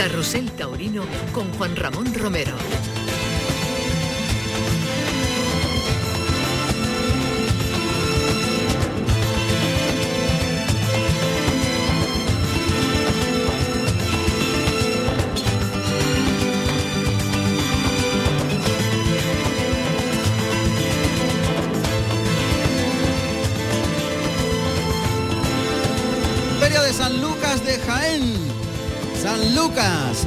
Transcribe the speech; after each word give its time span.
Carrusel 0.00 0.50
Taurino 0.52 1.04
con 1.34 1.52
Juan 1.52 1.76
Ramón 1.76 2.14
Romero. 2.14 2.56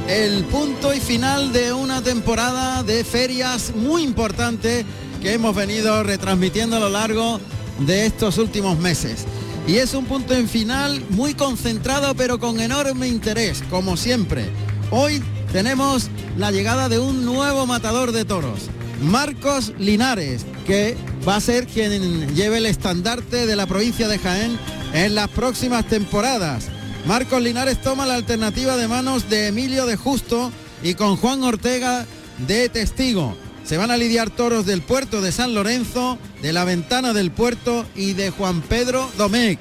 El 0.08 0.44
punto 0.44 0.94
y 0.94 1.00
final 1.00 1.52
de 1.52 1.72
una 1.72 2.02
temporada 2.02 2.82
de 2.82 3.04
ferias 3.04 3.72
muy 3.74 4.02
importante 4.02 4.86
que 5.20 5.34
hemos 5.34 5.54
venido 5.54 6.02
retransmitiendo 6.02 6.76
a 6.76 6.80
lo 6.80 6.88
largo 6.88 7.40
de 7.80 8.06
estos 8.06 8.38
últimos 8.38 8.78
meses. 8.78 9.24
Y 9.66 9.76
es 9.76 9.92
un 9.92 10.06
punto 10.06 10.34
en 10.34 10.48
final 10.48 11.04
muy 11.10 11.34
concentrado 11.34 12.14
pero 12.14 12.38
con 12.38 12.58
enorme 12.58 13.08
interés, 13.08 13.62
como 13.68 13.98
siempre. 13.98 14.46
Hoy 14.90 15.22
tenemos 15.52 16.08
la 16.38 16.50
llegada 16.50 16.88
de 16.88 16.98
un 16.98 17.24
nuevo 17.24 17.66
matador 17.66 18.12
de 18.12 18.24
toros, 18.24 18.70
Marcos 19.02 19.72
Linares, 19.78 20.46
que 20.66 20.96
va 21.28 21.36
a 21.36 21.40
ser 21.40 21.66
quien 21.66 22.34
lleve 22.34 22.58
el 22.58 22.66
estandarte 22.66 23.46
de 23.46 23.56
la 23.56 23.66
provincia 23.66 24.08
de 24.08 24.18
Jaén 24.18 24.58
en 24.94 25.14
las 25.14 25.28
próximas 25.28 25.86
temporadas. 25.86 26.68
Marcos 27.06 27.42
Linares 27.42 27.82
toma 27.82 28.06
la 28.06 28.14
alternativa 28.14 28.78
de 28.78 28.88
manos 28.88 29.28
de 29.28 29.48
Emilio 29.48 29.84
de 29.84 29.94
Justo 29.94 30.50
y 30.82 30.94
con 30.94 31.16
Juan 31.16 31.42
Ortega 31.42 32.06
de 32.46 32.70
testigo. 32.70 33.36
Se 33.62 33.76
van 33.76 33.90
a 33.90 33.98
lidiar 33.98 34.30
toros 34.30 34.64
del 34.64 34.80
puerto 34.80 35.20
de 35.20 35.30
San 35.30 35.54
Lorenzo, 35.54 36.18
de 36.40 36.54
la 36.54 36.64
ventana 36.64 37.12
del 37.12 37.30
puerto 37.30 37.84
y 37.94 38.14
de 38.14 38.30
Juan 38.30 38.62
Pedro 38.62 39.10
Domecq. 39.18 39.58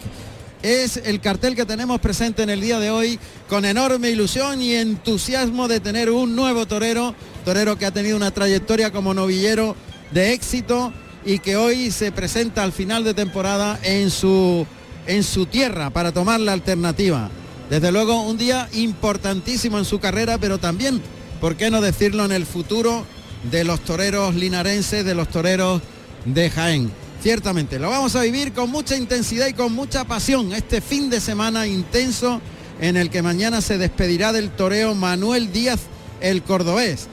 Es 0.61 0.95
el 0.95 1.19
cartel 1.19 1.57
que 1.57 1.65
tenemos 1.65 1.99
presente 1.99 2.43
en 2.43 2.49
el 2.49 2.61
día 2.61 2.79
de 2.79 2.91
hoy 2.91 3.19
con 3.49 3.65
enorme 3.65 4.09
ilusión 4.09 4.61
y 4.61 4.75
entusiasmo 4.75 5.67
de 5.67 5.81
tener 5.81 6.11
un 6.11 6.37
nuevo 6.37 6.65
torero, 6.65 7.13
torero 7.43 7.77
que 7.77 7.85
ha 7.85 7.91
tenido 7.91 8.15
una 8.15 8.31
trayectoria 8.31 8.91
como 8.93 9.13
novillero 9.13 9.75
de 10.11 10.31
éxito 10.31 10.93
y 11.25 11.39
que 11.39 11.57
hoy 11.57 11.91
se 11.91 12.13
presenta 12.13 12.63
al 12.63 12.71
final 12.71 13.03
de 13.03 13.13
temporada 13.13 13.77
en 13.83 14.09
su 14.11 14.65
en 15.07 15.23
su 15.23 15.45
tierra 15.45 15.89
para 15.89 16.11
tomar 16.11 16.39
la 16.39 16.53
alternativa. 16.53 17.29
Desde 17.69 17.91
luego 17.91 18.21
un 18.21 18.37
día 18.37 18.69
importantísimo 18.73 19.79
en 19.79 19.85
su 19.85 19.99
carrera, 19.99 20.37
pero 20.37 20.57
también, 20.57 21.01
¿por 21.41 21.55
qué 21.55 21.71
no 21.71 21.81
decirlo, 21.81 22.25
en 22.25 22.31
el 22.31 22.45
futuro 22.45 23.05
de 23.49 23.63
los 23.63 23.79
toreros 23.81 24.35
linarenses, 24.35 25.05
de 25.05 25.15
los 25.15 25.29
toreros 25.29 25.81
de 26.25 26.49
Jaén? 26.49 26.91
Ciertamente, 27.21 27.79
lo 27.79 27.89
vamos 27.89 28.15
a 28.15 28.21
vivir 28.21 28.51
con 28.51 28.69
mucha 28.69 28.97
intensidad 28.97 29.47
y 29.47 29.53
con 29.53 29.71
mucha 29.71 30.03
pasión 30.03 30.51
este 30.53 30.81
fin 30.81 31.09
de 31.09 31.21
semana 31.21 31.65
intenso 31.65 32.41
en 32.81 32.97
el 32.97 33.09
que 33.09 33.21
mañana 33.21 33.61
se 33.61 33.77
despedirá 33.77 34.33
del 34.33 34.51
toreo 34.51 34.93
Manuel 34.93 35.51
Díaz 35.53 35.79
el 36.19 36.43
cordobés, 36.43 37.07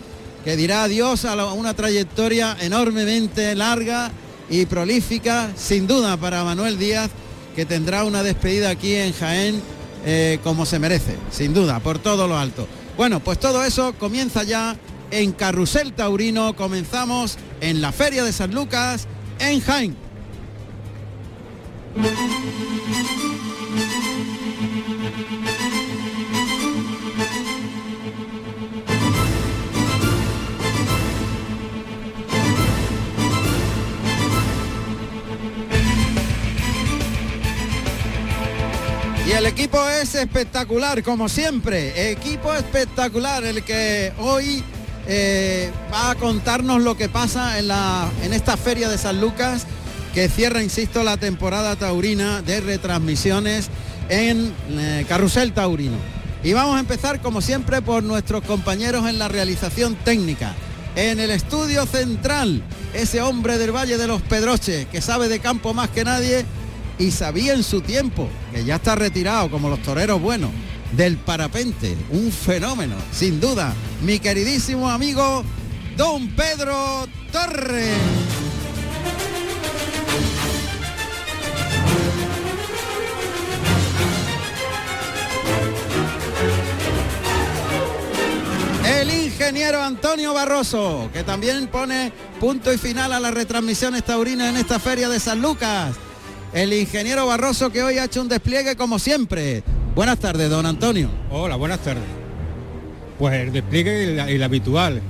que 0.44 0.56
dirá 0.56 0.84
adiós 0.84 1.24
a 1.24 1.52
una 1.52 1.74
trayectoria 1.74 2.56
enormemente 2.60 3.54
larga 3.54 4.10
y 4.48 4.66
prolífica, 4.66 5.50
sin 5.56 5.86
duda 5.86 6.16
para 6.16 6.42
Manuel 6.42 6.76
Díaz, 6.76 7.10
que 7.54 7.66
tendrá 7.66 8.04
una 8.04 8.22
despedida 8.22 8.70
aquí 8.70 8.94
en 8.94 9.12
Jaén 9.12 9.60
eh, 10.06 10.38
como 10.42 10.64
se 10.64 10.78
merece, 10.78 11.16
sin 11.30 11.52
duda, 11.52 11.80
por 11.80 11.98
todo 11.98 12.26
lo 12.26 12.38
alto. 12.38 12.66
Bueno, 12.96 13.20
pues 13.20 13.38
todo 13.38 13.64
eso 13.64 13.94
comienza 13.98 14.42
ya 14.44 14.76
en 15.10 15.32
Carrusel 15.32 15.92
Taurino, 15.92 16.54
comenzamos 16.56 17.36
en 17.60 17.80
la 17.80 17.92
Feria 17.92 18.24
de 18.24 18.32
San 18.32 18.54
Lucas, 18.54 19.06
en 19.38 19.60
Jaén. 19.60 19.96
Y 39.30 39.32
el 39.32 39.46
equipo 39.46 39.78
es 39.88 40.16
espectacular, 40.16 41.04
como 41.04 41.28
siempre. 41.28 42.10
Equipo 42.10 42.52
espectacular, 42.52 43.44
el 43.44 43.62
que 43.62 44.12
hoy 44.18 44.64
eh, 45.06 45.70
va 45.94 46.10
a 46.10 46.14
contarnos 46.16 46.82
lo 46.82 46.96
que 46.96 47.08
pasa 47.08 47.60
en, 47.60 47.68
la, 47.68 48.10
en 48.24 48.32
esta 48.32 48.56
feria 48.56 48.88
de 48.88 48.98
San 48.98 49.20
Lucas, 49.20 49.68
que 50.14 50.28
cierra, 50.28 50.64
insisto, 50.64 51.04
la 51.04 51.16
temporada 51.16 51.76
taurina 51.76 52.42
de 52.42 52.60
retransmisiones 52.60 53.68
en 54.08 54.52
eh, 54.70 55.06
Carrusel 55.08 55.52
Taurino. 55.52 55.96
Y 56.42 56.52
vamos 56.52 56.76
a 56.76 56.80
empezar, 56.80 57.20
como 57.20 57.40
siempre, 57.40 57.82
por 57.82 58.02
nuestros 58.02 58.42
compañeros 58.42 59.08
en 59.08 59.20
la 59.20 59.28
realización 59.28 59.94
técnica. 59.94 60.56
En 60.96 61.20
el 61.20 61.30
estudio 61.30 61.86
central, 61.86 62.64
ese 62.94 63.22
hombre 63.22 63.58
del 63.58 63.70
Valle 63.70 63.96
de 63.96 64.08
los 64.08 64.22
Pedroches, 64.22 64.86
que 64.86 65.00
sabe 65.00 65.28
de 65.28 65.38
campo 65.38 65.72
más 65.72 65.88
que 65.90 66.02
nadie 66.02 66.44
y 67.00 67.10
sabía 67.10 67.54
en 67.54 67.64
su 67.64 67.80
tiempo, 67.80 68.28
que 68.52 68.62
ya 68.62 68.76
está 68.76 68.94
retirado 68.94 69.50
como 69.50 69.70
los 69.70 69.82
toreros 69.82 70.20
buenos, 70.20 70.50
del 70.92 71.16
parapente, 71.16 71.96
un 72.10 72.30
fenómeno, 72.30 72.94
sin 73.10 73.40
duda, 73.40 73.72
mi 74.02 74.18
queridísimo 74.18 74.88
amigo 74.90 75.42
Don 75.96 76.28
Pedro 76.36 77.08
Torres. 77.32 77.96
El 88.86 89.10
ingeniero 89.24 89.82
Antonio 89.82 90.34
Barroso, 90.34 91.08
que 91.14 91.24
también 91.24 91.66
pone 91.68 92.12
punto 92.38 92.70
y 92.70 92.76
final 92.76 93.14
a 93.14 93.20
las 93.20 93.32
retransmisiones 93.32 94.04
taurinas 94.04 94.50
en 94.50 94.58
esta 94.58 94.78
feria 94.78 95.08
de 95.08 95.18
San 95.18 95.40
Lucas. 95.40 95.96
El 96.52 96.72
ingeniero 96.72 97.26
Barroso 97.26 97.70
que 97.70 97.82
hoy 97.82 97.98
ha 97.98 98.04
hecho 98.04 98.20
un 98.20 98.28
despliegue 98.28 98.74
como 98.74 98.98
siempre. 98.98 99.62
Buenas 99.94 100.18
tardes, 100.18 100.50
don 100.50 100.66
Antonio. 100.66 101.08
Hola, 101.30 101.54
buenas 101.54 101.78
tardes. 101.78 102.02
Pues 103.18 103.34
el 103.34 103.52
despliegue 103.52 104.04
el, 104.04 104.18
el 104.18 104.42
habitual. 104.42 105.00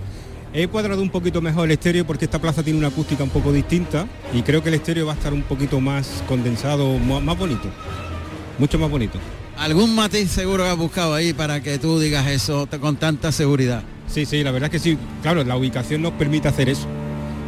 He 0.52 0.66
cuadrado 0.66 1.00
un 1.00 1.10
poquito 1.10 1.40
mejor 1.40 1.66
el 1.66 1.72
estéreo 1.72 2.06
porque 2.06 2.26
esta 2.26 2.40
plaza 2.40 2.62
tiene 2.62 2.78
una 2.78 2.88
acústica 2.88 3.24
un 3.24 3.30
poco 3.30 3.52
distinta 3.52 4.06
y 4.34 4.42
creo 4.42 4.62
que 4.62 4.68
el 4.68 4.74
estéreo 4.74 5.06
va 5.06 5.12
a 5.12 5.16
estar 5.16 5.32
un 5.32 5.42
poquito 5.42 5.80
más 5.80 6.22
condensado, 6.28 6.98
más 6.98 7.38
bonito. 7.38 7.68
Mucho 8.58 8.78
más 8.78 8.90
bonito. 8.90 9.18
¿Algún 9.56 9.94
matiz 9.94 10.30
seguro 10.30 10.64
que 10.64 10.70
has 10.70 10.76
buscado 10.76 11.14
ahí 11.14 11.32
para 11.32 11.62
que 11.62 11.78
tú 11.78 11.98
digas 12.00 12.26
eso 12.26 12.68
con 12.80 12.96
tanta 12.96 13.32
seguridad? 13.32 13.82
Sí, 14.08 14.26
sí, 14.26 14.42
la 14.42 14.50
verdad 14.50 14.74
es 14.74 14.82
que 14.82 14.90
sí. 14.90 14.98
Claro, 15.22 15.42
la 15.44 15.56
ubicación 15.56 16.02
nos 16.02 16.12
permite 16.12 16.48
hacer 16.48 16.68
eso. 16.68 16.86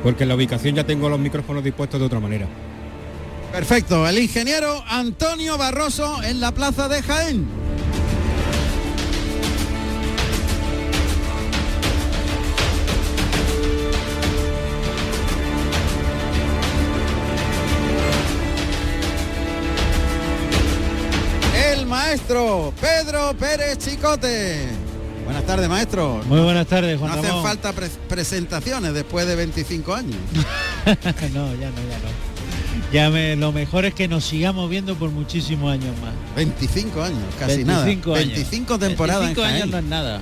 Porque 0.03 0.23
en 0.23 0.31
la 0.31 0.37
ubicación 0.37 0.75
ya 0.75 0.85
tengo 0.85 1.09
los 1.09 1.19
micrófonos 1.19 1.63
dispuestos 1.63 2.01
de 2.01 2.07
otra 2.07 2.21
manera. 2.21 2.47
Perfecto, 3.53 4.09
el 4.09 4.19
ingeniero 4.19 4.83
Antonio 4.89 5.59
Barroso 5.59 6.23
en 6.23 6.41
la 6.41 6.53
plaza 6.53 6.89
de 6.89 7.03
Jaén. 7.03 7.47
El 21.55 21.87
maestro 21.87 22.73
Pedro 22.81 23.35
Pérez 23.39 23.79
Chicote. 23.79 24.67
Buenas 25.25 25.45
tardes, 25.45 25.69
maestro. 25.69 26.21
Muy 26.27 26.41
buenas 26.41 26.67
tardes, 26.67 26.95
No 27.01 27.07
Juan 27.07 27.19
hacen 27.19 27.31
Ramón. 27.31 27.45
falta 27.45 27.73
pre- 27.73 27.89
presentaciones 28.09 28.93
después 28.93 29.27
de 29.27 29.37
25 29.37 29.95
años. 29.95 30.17
no, 30.85 30.95
ya 30.95 30.97
no, 30.97 31.55
ya 31.55 31.71
no. 31.71 32.32
Ya 32.93 33.11
me, 33.11 33.37
lo 33.37 33.53
mejor 33.53 33.85
es 33.85 33.95
que 33.95 34.09
nos 34.09 34.25
sigamos 34.25 34.69
viendo 34.69 34.95
por 34.97 35.11
muchísimos 35.11 35.73
años 35.73 35.95
más. 36.01 36.13
25 36.37 37.03
años, 37.03 37.21
casi 37.39 37.65
25 37.65 38.11
nada. 38.11 38.21
años. 38.21 38.35
25 38.35 38.79
temporadas 38.79 39.35
25 39.35 39.49
en 39.49 39.55
años 39.55 39.71
no 39.71 39.79
es 39.79 39.85
nada. 39.85 40.21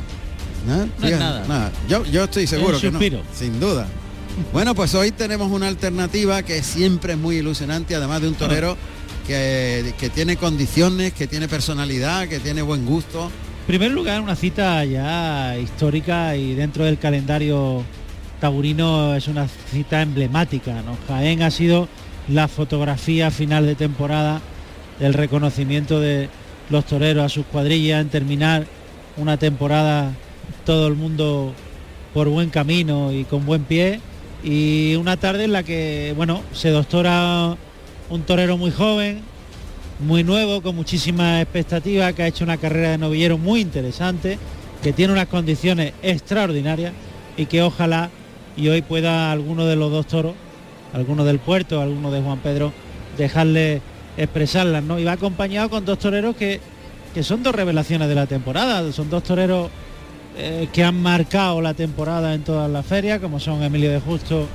¿No? 0.66 0.76
no 0.76 0.84
es 0.84 0.90
Fíjate, 1.00 1.48
nada. 1.48 1.72
Yo, 1.88 2.04
yo 2.04 2.24
estoy 2.24 2.46
seguro 2.46 2.80
que 2.80 2.90
no, 2.90 3.22
sin 3.34 3.58
duda. 3.60 3.86
Bueno, 4.52 4.74
pues 4.74 4.94
hoy 4.94 5.10
tenemos 5.10 5.50
una 5.50 5.68
alternativa 5.68 6.42
que 6.42 6.62
siempre 6.62 7.14
es 7.14 7.18
muy 7.18 7.36
ilusionante, 7.36 7.94
además 7.94 8.22
de 8.22 8.28
un 8.28 8.34
torero 8.34 8.76
que, 9.26 9.92
que 9.98 10.08
tiene 10.08 10.36
condiciones, 10.36 11.12
que 11.12 11.26
tiene 11.26 11.48
personalidad, 11.48 12.28
que 12.28 12.40
tiene 12.40 12.62
buen 12.62 12.86
gusto. 12.86 13.24
En 13.24 13.66
primer 13.66 13.90
lugar, 13.90 14.20
una 14.20 14.36
cita 14.36 14.84
ya 14.84 15.56
histórica 15.58 16.36
y 16.36 16.54
dentro 16.54 16.84
del 16.84 16.98
calendario 16.98 17.84
taurino 18.40 19.14
es 19.14 19.28
una 19.28 19.46
cita 19.70 20.02
emblemática. 20.02 20.82
¿no? 20.82 20.96
Jaén 21.06 21.42
ha 21.42 21.50
sido 21.50 21.88
la 22.30 22.48
fotografía 22.48 23.30
final 23.30 23.66
de 23.66 23.74
temporada 23.74 24.40
del 24.98 25.14
reconocimiento 25.14 26.00
de 26.00 26.28
los 26.68 26.84
toreros 26.86 27.24
a 27.24 27.28
sus 27.28 27.46
cuadrillas 27.46 28.00
en 28.00 28.08
terminar 28.08 28.66
una 29.16 29.36
temporada 29.36 30.12
todo 30.64 30.86
el 30.86 30.94
mundo 30.94 31.52
por 32.14 32.28
buen 32.28 32.50
camino 32.50 33.12
y 33.12 33.24
con 33.24 33.44
buen 33.46 33.64
pie. 33.64 34.00
Y 34.44 34.94
una 34.94 35.16
tarde 35.16 35.44
en 35.44 35.52
la 35.52 35.62
que, 35.62 36.14
bueno, 36.16 36.42
se 36.52 36.70
doctora 36.70 37.56
un 38.08 38.22
torero 38.22 38.56
muy 38.56 38.70
joven, 38.70 39.20
muy 39.98 40.22
nuevo, 40.24 40.62
con 40.62 40.76
muchísimas 40.76 41.42
expectativas, 41.42 42.14
que 42.14 42.22
ha 42.22 42.26
hecho 42.26 42.44
una 42.44 42.56
carrera 42.56 42.90
de 42.90 42.98
novillero 42.98 43.38
muy 43.38 43.60
interesante, 43.60 44.38
que 44.82 44.92
tiene 44.92 45.12
unas 45.12 45.26
condiciones 45.26 45.92
extraordinarias 46.02 46.92
y 47.36 47.46
que 47.46 47.62
ojalá 47.62 48.08
y 48.56 48.68
hoy 48.68 48.82
pueda 48.82 49.30
alguno 49.30 49.66
de 49.66 49.76
los 49.76 49.90
dos 49.90 50.06
toros, 50.06 50.34
alguno 50.92 51.24
del 51.24 51.38
puerto, 51.38 51.80
alguno 51.80 52.10
de 52.10 52.20
Juan 52.20 52.38
Pedro, 52.38 52.72
dejarle 53.16 53.80
expresarlas, 54.16 54.82
¿no? 54.82 54.98
Y 54.98 55.04
va 55.04 55.12
acompañado 55.12 55.70
con 55.70 55.84
dos 55.84 55.98
toreros 55.98 56.36
que, 56.36 56.60
que 57.14 57.22
son 57.22 57.42
dos 57.42 57.54
revelaciones 57.54 58.08
de 58.08 58.14
la 58.14 58.26
temporada, 58.26 58.92
son 58.92 59.10
dos 59.10 59.22
toreros 59.22 59.70
eh, 60.36 60.68
que 60.72 60.84
han 60.84 61.00
marcado 61.00 61.60
la 61.60 61.74
temporada 61.74 62.34
en 62.34 62.42
todas 62.42 62.70
las 62.70 62.86
ferias, 62.86 63.20
como 63.20 63.40
son 63.40 63.62
Emilio 63.62 63.90
de 63.90 64.00
Justo 64.00 64.46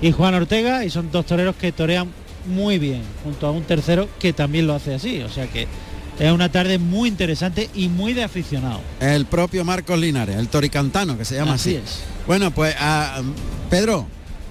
y 0.00 0.12
Juan 0.12 0.34
Ortega, 0.34 0.84
y 0.84 0.90
son 0.90 1.10
dos 1.10 1.26
toreros 1.26 1.56
que 1.56 1.72
torean 1.72 2.08
muy 2.46 2.78
bien, 2.78 3.02
junto 3.22 3.46
a 3.46 3.50
un 3.50 3.62
tercero 3.62 4.08
que 4.18 4.32
también 4.32 4.66
lo 4.66 4.74
hace 4.74 4.94
así. 4.94 5.20
O 5.22 5.28
sea 5.28 5.46
que 5.46 5.66
es 6.18 6.32
una 6.32 6.50
tarde 6.50 6.78
muy 6.78 7.08
interesante 7.08 7.68
y 7.74 7.88
muy 7.88 8.12
de 8.12 8.24
aficionado. 8.24 8.80
El 9.00 9.26
propio 9.26 9.64
Marcos 9.64 9.98
Linares, 9.98 10.36
el 10.36 10.48
toricantano, 10.48 11.16
que 11.16 11.24
se 11.24 11.36
llama 11.36 11.54
así. 11.54 11.76
Así 11.76 11.84
es. 11.84 12.02
Bueno, 12.26 12.50
pues 12.52 12.74
ah, 12.78 13.22
Pedro, 13.70 14.06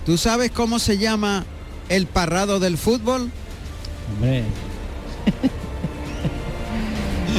¿tú 0.05 0.17
sabes 0.17 0.51
cómo 0.51 0.79
se 0.79 0.97
llama 0.97 1.45
el 1.89 2.07
parrado 2.07 2.59
del 2.59 2.77
fútbol? 2.77 3.31
Hombre. 4.15 4.43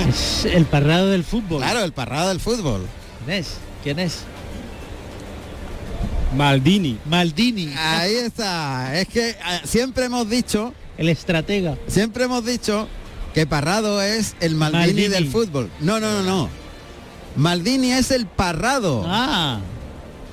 es 0.08 0.44
el 0.44 0.64
parrado 0.66 1.08
del 1.08 1.24
fútbol. 1.24 1.60
Claro, 1.62 1.80
el 1.84 1.92
parrado 1.92 2.28
del 2.28 2.40
fútbol. 2.40 2.86
¿Quién 3.24 3.38
es? 3.38 3.54
¿Quién 3.82 3.98
es? 3.98 4.18
Maldini. 6.36 6.98
Maldini, 7.04 7.72
Ahí 7.76 8.14
está. 8.14 8.98
Es 8.98 9.08
que 9.08 9.36
ah, 9.44 9.60
siempre 9.64 10.06
hemos 10.06 10.28
dicho, 10.30 10.72
el 10.96 11.08
estratega. 11.10 11.76
siempre 11.88 12.24
hemos 12.24 12.44
dicho 12.44 12.88
que 13.34 13.46
Parrado 13.46 14.00
es 14.00 14.34
el 14.40 14.54
Maldini, 14.54 14.82
Maldini. 14.86 15.08
del 15.08 15.28
fútbol. 15.28 15.70
No, 15.80 16.00
no, 16.00 16.10
no, 16.10 16.22
no. 16.22 16.48
Maldini 17.36 17.92
es 17.92 18.10
el 18.10 18.26
parrado. 18.26 19.04
Ah. 19.06 19.60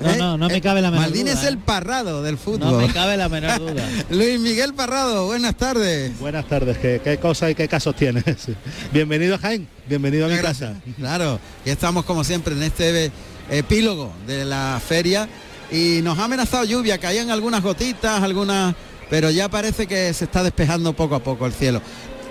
No, 0.00 0.10
¿eh? 0.10 0.16
no, 0.16 0.38
no 0.38 0.48
me 0.48 0.56
Eh, 0.56 0.60
cabe 0.60 0.80
la 0.80 0.90
menor 0.90 1.06
Maldini 1.06 1.30
duda. 1.30 1.40
es 1.40 1.46
el 1.46 1.54
¿eh? 1.54 1.58
parrado 1.64 2.22
del 2.22 2.34
No 2.34 2.40
fútbol. 2.40 2.86
me 2.86 2.92
cabe 2.92 3.16
la 3.16 3.28
menor 3.28 3.58
duda. 3.58 3.86
Luis 4.10 4.40
Miguel 4.40 4.72
Parrado, 4.74 5.26
buenas 5.26 5.54
tardes. 5.56 6.18
Buenas 6.18 6.46
tardes, 6.48 6.78
¿qué, 6.78 7.00
qué 7.04 7.18
cosas 7.18 7.50
y 7.50 7.54
qué 7.54 7.68
casos 7.68 7.94
tienes? 7.96 8.24
Bienvenido 8.92 9.36
Jaén, 9.38 9.68
bienvenido 9.86 10.26
a 10.26 10.28
mi 10.28 10.38
casa. 10.38 10.74
Claro, 10.96 11.38
y 11.64 11.70
estamos 11.70 12.04
como 12.04 12.24
siempre 12.24 12.54
en 12.54 12.62
este 12.62 13.12
epílogo 13.50 14.12
de 14.26 14.44
la 14.44 14.80
feria 14.86 15.28
y 15.70 16.00
nos 16.02 16.18
ha 16.18 16.24
amenazado 16.24 16.64
lluvia, 16.64 16.98
caían 16.98 17.30
algunas 17.30 17.62
gotitas, 17.62 18.22
algunas, 18.22 18.74
pero 19.10 19.30
ya 19.30 19.48
parece 19.50 19.86
que 19.86 20.12
se 20.14 20.24
está 20.24 20.42
despejando 20.42 20.94
poco 20.94 21.14
a 21.16 21.22
poco 21.22 21.46
el 21.46 21.52
cielo. 21.52 21.82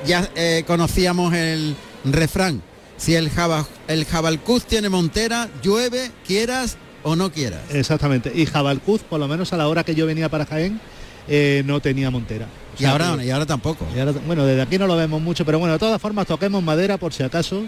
Ya 0.08 0.28
eh, 0.36 0.64
conocíamos 0.66 1.34
el 1.34 1.76
refrán, 2.06 2.62
si 2.98 3.16
el, 3.16 3.30
jaba, 3.30 3.66
el 3.88 4.06
jabalcuz 4.06 4.66
tiene 4.66 4.90
montera, 4.90 5.50
llueve, 5.62 6.10
quieras 6.26 6.78
o 7.04 7.16
no 7.16 7.32
quieras. 7.32 7.62
Exactamente, 7.72 8.32
y 8.34 8.46
Jabalcuz, 8.46 9.02
por 9.04 9.20
lo 9.20 9.28
menos 9.28 9.52
a 9.54 9.58
la 9.58 9.68
hora 9.68 9.84
que 9.84 9.96
yo 9.96 10.06
venía 10.06 10.30
para 10.30 10.46
Jaén, 10.46 10.80
eh, 11.28 11.64
no 11.66 11.80
tenía 11.80 12.10
montera. 12.10 12.46
O 12.78 12.82
Y 12.82 12.86
ahora, 12.86 13.16
que- 13.18 13.26
y 13.26 13.30
ahora 13.32 13.46
tampoco. 13.46 13.86
y 13.96 14.00
ahora- 14.00 14.14
bueno, 14.26 14.46
desde 14.46 14.62
aquí 14.62 14.78
no 14.78 14.88
lo 14.88 14.96
vemos 14.96 15.22
mucho, 15.22 15.46
pero 15.46 15.60
bueno, 15.60 15.74
de 15.74 15.80
todas 15.80 16.02
formas 16.02 16.26
toquemos 16.28 16.64
madera 16.64 16.98
por 16.98 17.14
si 17.14 17.24
acaso, 17.24 17.64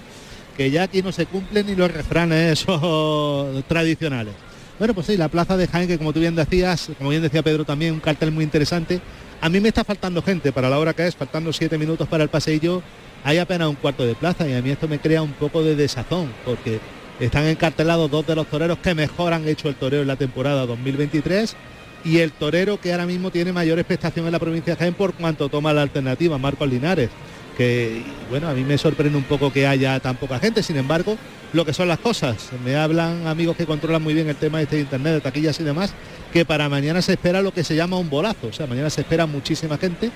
que 0.57 0.69
ya 0.71 0.83
aquí 0.83 1.01
no 1.01 1.11
se 1.11 1.25
cumplen 1.27 1.65
ni 1.67 1.75
los 1.75 1.91
refranes 1.91 2.59
esos 2.61 3.63
tradicionales. 3.67 4.33
Bueno, 4.79 4.93
pues 4.95 5.05
sí, 5.07 5.15
la 5.17 5.27
plaza 5.29 5.55
de 5.57 5.67
Jaén, 5.67 5.87
que 5.87 5.97
como 5.97 6.11
tú 6.11 6.19
bien 6.19 6.35
decías, 6.35 6.89
como 6.97 7.11
bien 7.11 7.21
decía 7.21 7.43
Pedro 7.43 7.63
también, 7.65 7.93
un 7.93 7.99
cartel 7.99 8.31
muy 8.31 8.43
interesante. 8.43 8.99
A 9.39 9.47
mí 9.49 9.59
me 9.59 9.67
está 9.69 9.83
faltando 9.83 10.21
gente 10.23 10.51
para 10.51 10.69
la 10.69 10.79
hora 10.79 10.93
que 10.93 11.05
es, 11.07 11.15
faltando 11.15 11.53
siete 11.53 11.77
minutos 11.77 12.07
para 12.07 12.23
el 12.23 12.29
paseillo, 12.29 12.81
hay 13.23 13.37
apenas 13.37 13.67
un 13.69 13.75
cuarto 13.75 14.03
de 14.05 14.15
plaza 14.15 14.47
y 14.47 14.53
a 14.53 14.61
mí 14.61 14.71
esto 14.71 14.87
me 14.87 14.97
crea 14.99 15.21
un 15.21 15.33
poco 15.33 15.63
de 15.63 15.75
desazón, 15.75 16.31
porque 16.45 16.79
están 17.21 17.45
encartelados 17.45 18.09
dos 18.09 18.25
de 18.25 18.35
los 18.35 18.47
toreros 18.47 18.79
que 18.79 18.95
mejor 18.95 19.33
han 19.33 19.47
hecho 19.47 19.69
el 19.69 19.75
toreo 19.75 20.01
en 20.01 20.07
la 20.07 20.15
temporada 20.15 20.65
2023 20.65 21.55
y 22.03 22.17
el 22.17 22.31
torero 22.31 22.79
que 22.79 22.91
ahora 22.91 23.05
mismo 23.05 23.29
tiene 23.29 23.53
mayor 23.53 23.77
expectación 23.77 24.25
en 24.25 24.31
la 24.31 24.39
provincia 24.39 24.73
de 24.73 24.79
Jaén 24.79 24.95
por 24.95 25.13
cuanto 25.13 25.47
toma 25.47 25.71
la 25.71 25.83
alternativa, 25.83 26.37
Marcos 26.39 26.67
Linares. 26.67 27.09
Que 27.55 28.01
bueno, 28.29 28.47
a 28.47 28.53
mí 28.53 28.63
me 28.63 28.77
sorprende 28.77 29.17
un 29.17 29.23
poco 29.23 29.53
que 29.53 29.67
haya 29.67 29.99
tan 29.99 30.15
poca 30.15 30.39
gente, 30.39 30.63
sin 30.63 30.77
embargo, 30.77 31.15
lo 31.53 31.63
que 31.63 31.73
son 31.73 31.87
las 31.87 31.99
cosas. 31.99 32.49
Me 32.65 32.75
hablan 32.75 33.27
amigos 33.27 33.55
que 33.55 33.67
controlan 33.67 34.01
muy 34.01 34.15
bien 34.15 34.27
el 34.27 34.35
tema 34.35 34.61
este 34.61 34.77
de 34.77 34.81
internet, 34.83 35.13
de 35.13 35.21
taquillas 35.21 35.59
y 35.59 35.63
demás, 35.63 35.93
que 36.33 36.43
para 36.43 36.69
mañana 36.69 37.03
se 37.03 37.13
espera 37.13 37.41
lo 37.43 37.53
que 37.53 37.63
se 37.63 37.75
llama 37.75 37.97
un 37.97 38.09
bolazo. 38.09 38.47
O 38.47 38.53
sea, 38.53 38.65
mañana 38.65 38.89
se 38.89 39.01
espera 39.01 39.27
muchísima 39.27 39.77
gente 39.77 40.09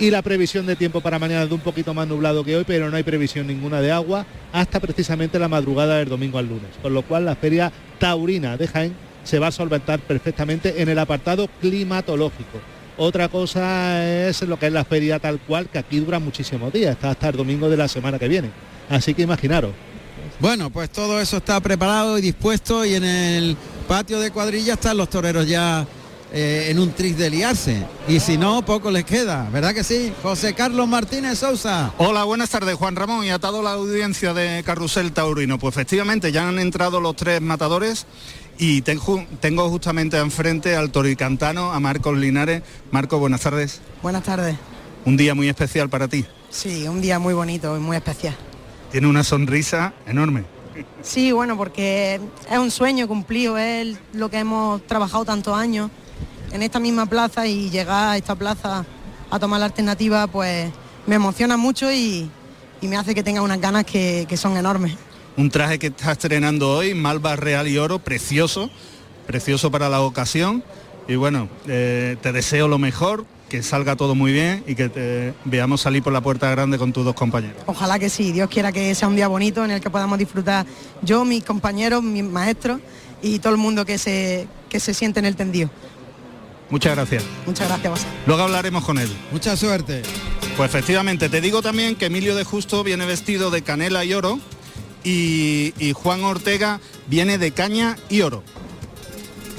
y 0.00 0.10
la 0.10 0.22
previsión 0.22 0.64
de 0.64 0.76
tiempo 0.76 1.02
para 1.02 1.18
mañana 1.18 1.46
de 1.46 1.52
un 1.52 1.60
poquito 1.60 1.92
más 1.92 2.08
nublado 2.08 2.42
que 2.42 2.56
hoy, 2.56 2.64
pero 2.66 2.90
no 2.90 2.96
hay 2.96 3.02
previsión 3.02 3.46
ninguna 3.46 3.82
de 3.82 3.92
agua 3.92 4.24
hasta 4.50 4.80
precisamente 4.80 5.38
la 5.38 5.46
madrugada 5.46 5.98
del 5.98 6.08
domingo 6.08 6.38
al 6.38 6.48
lunes. 6.48 6.70
Con 6.80 6.94
lo 6.94 7.02
cual 7.02 7.26
la 7.26 7.36
feria 7.36 7.70
taurina 7.98 8.56
de 8.56 8.66
Jaén 8.66 8.94
se 9.24 9.38
va 9.38 9.48
a 9.48 9.52
solventar 9.52 10.00
perfectamente 10.00 10.80
en 10.80 10.88
el 10.88 10.98
apartado 10.98 11.48
climatológico. 11.60 12.58
Otra 12.96 13.28
cosa 13.28 14.26
es 14.26 14.40
lo 14.42 14.58
que 14.58 14.66
es 14.66 14.72
la 14.72 14.84
feria 14.84 15.18
tal 15.18 15.38
cual, 15.38 15.68
que 15.68 15.78
aquí 15.78 16.00
dura 16.00 16.18
muchísimos 16.18 16.72
días, 16.72 16.92
está 16.92 17.10
hasta 17.10 17.28
el 17.28 17.36
domingo 17.36 17.68
de 17.68 17.76
la 17.76 17.86
semana 17.86 18.18
que 18.18 18.28
viene. 18.28 18.50
Así 18.88 19.12
que 19.12 19.22
imaginaros, 19.22 19.72
Bueno, 20.38 20.70
pues 20.70 20.88
todo 20.88 21.20
eso 21.20 21.36
está 21.36 21.60
preparado 21.60 22.18
y 22.18 22.22
dispuesto 22.22 22.86
y 22.86 22.94
en 22.94 23.04
el 23.04 23.56
patio 23.86 24.18
de 24.18 24.30
cuadrilla 24.30 24.74
están 24.74 24.96
los 24.96 25.10
toreros 25.10 25.46
ya 25.46 25.86
eh, 26.32 26.68
en 26.70 26.78
un 26.78 26.92
tris 26.92 27.18
de 27.18 27.28
liarse. 27.28 27.84
Y 28.06 28.20
si 28.20 28.38
no, 28.38 28.62
poco 28.64 28.90
les 28.90 29.04
queda, 29.04 29.48
¿verdad 29.50 29.74
que 29.74 29.82
sí? 29.82 30.12
José 30.22 30.54
Carlos 30.54 30.86
Martínez 30.86 31.38
Sousa. 31.38 31.92
Hola, 31.98 32.22
buenas 32.22 32.50
tardes, 32.50 32.76
Juan 32.76 32.94
Ramón 32.94 33.24
y 33.24 33.30
a 33.30 33.40
toda 33.40 33.62
la 33.62 33.72
audiencia 33.72 34.32
de 34.32 34.62
Carrusel 34.62 35.12
Taurino. 35.12 35.58
Pues 35.58 35.74
efectivamente 35.74 36.30
ya 36.30 36.48
han 36.48 36.58
entrado 36.60 37.00
los 37.00 37.16
tres 37.16 37.40
matadores 37.40 38.06
y 38.58 38.82
tengo, 38.82 39.24
tengo 39.40 39.68
justamente 39.70 40.18
enfrente 40.18 40.76
al 40.76 40.92
toricantano, 40.92 41.72
a 41.72 41.80
Marcos 41.80 42.16
Linares. 42.16 42.62
Marcos, 42.92 43.18
buenas 43.18 43.40
tardes. 43.40 43.80
Buenas 44.02 44.22
tardes. 44.22 44.56
Un 45.04 45.16
día 45.16 45.34
muy 45.34 45.48
especial 45.48 45.88
para 45.88 46.06
ti. 46.06 46.24
Sí, 46.50 46.86
un 46.86 47.00
día 47.00 47.18
muy 47.18 47.34
bonito 47.34 47.76
y 47.76 47.80
muy 47.80 47.96
especial. 47.96 48.36
Tiene 48.92 49.08
una 49.08 49.24
sonrisa 49.24 49.94
enorme. 50.06 50.44
Sí, 51.02 51.32
bueno, 51.32 51.56
porque 51.56 52.20
es 52.50 52.58
un 52.58 52.70
sueño 52.70 53.08
cumplido, 53.08 53.58
es 53.58 53.96
lo 54.12 54.30
que 54.30 54.38
hemos 54.38 54.86
trabajado 54.86 55.24
tantos 55.24 55.56
años 55.56 55.90
en 56.52 56.62
esta 56.62 56.80
misma 56.80 57.06
plaza 57.06 57.46
y 57.46 57.70
llegar 57.70 58.10
a 58.10 58.16
esta 58.16 58.34
plaza 58.34 58.84
a 59.30 59.38
tomar 59.38 59.60
la 59.60 59.66
alternativa, 59.66 60.26
pues 60.26 60.70
me 61.06 61.14
emociona 61.16 61.56
mucho 61.56 61.90
y, 61.92 62.30
y 62.80 62.88
me 62.88 62.96
hace 62.96 63.14
que 63.14 63.22
tenga 63.22 63.42
unas 63.42 63.60
ganas 63.60 63.84
que, 63.84 64.26
que 64.28 64.36
son 64.36 64.56
enormes. 64.56 64.94
Un 65.36 65.50
traje 65.50 65.78
que 65.78 65.88
estás 65.88 66.12
estrenando 66.12 66.76
hoy, 66.76 66.94
Malva 66.94 67.36
Real 67.36 67.68
y 67.68 67.78
Oro, 67.78 67.98
precioso, 67.98 68.70
precioso 69.26 69.70
para 69.70 69.88
la 69.88 70.00
ocasión. 70.00 70.62
Y 71.08 71.16
bueno, 71.16 71.48
eh, 71.66 72.16
te 72.20 72.32
deseo 72.32 72.68
lo 72.68 72.78
mejor, 72.78 73.24
que 73.48 73.62
salga 73.62 73.96
todo 73.96 74.14
muy 74.14 74.32
bien 74.32 74.62
y 74.66 74.74
que 74.76 74.88
te 74.88 75.34
veamos 75.44 75.80
salir 75.80 76.02
por 76.02 76.12
la 76.12 76.20
puerta 76.20 76.48
grande 76.50 76.78
con 76.78 76.92
tus 76.92 77.04
dos 77.04 77.14
compañeros. 77.14 77.56
Ojalá 77.66 77.98
que 77.98 78.08
sí, 78.08 78.32
Dios 78.32 78.48
quiera 78.48 78.70
que 78.70 78.94
sea 78.94 79.08
un 79.08 79.16
día 79.16 79.26
bonito 79.28 79.64
en 79.64 79.72
el 79.72 79.80
que 79.80 79.90
podamos 79.90 80.18
disfrutar 80.18 80.66
yo, 81.02 81.24
mis 81.24 81.44
compañeros, 81.44 82.02
mis 82.02 82.22
maestros 82.22 82.80
y 83.22 83.40
todo 83.40 83.52
el 83.52 83.58
mundo 83.58 83.84
que 83.84 83.98
se, 83.98 84.46
que 84.68 84.78
se 84.78 84.94
siente 84.94 85.18
en 85.18 85.26
el 85.26 85.36
tendido. 85.36 85.68
Muchas 86.70 86.94
gracias. 86.94 87.24
Muchas 87.46 87.68
gracias 87.68 87.90
vosotros. 87.90 88.14
Luego 88.26 88.42
hablaremos 88.44 88.84
con 88.84 88.98
él. 88.98 89.08
Mucha 89.32 89.56
suerte. 89.56 90.02
Pues 90.56 90.68
efectivamente, 90.70 91.28
te 91.28 91.40
digo 91.40 91.62
también 91.62 91.96
que 91.96 92.06
Emilio 92.06 92.34
de 92.36 92.44
Justo 92.44 92.84
viene 92.84 93.06
vestido 93.06 93.50
de 93.50 93.62
canela 93.62 94.04
y 94.04 94.14
oro 94.14 94.38
y, 95.04 95.72
y 95.78 95.92
Juan 95.92 96.22
Ortega 96.24 96.80
viene 97.06 97.38
de 97.38 97.52
caña 97.52 97.96
y 98.08 98.20
oro. 98.22 98.42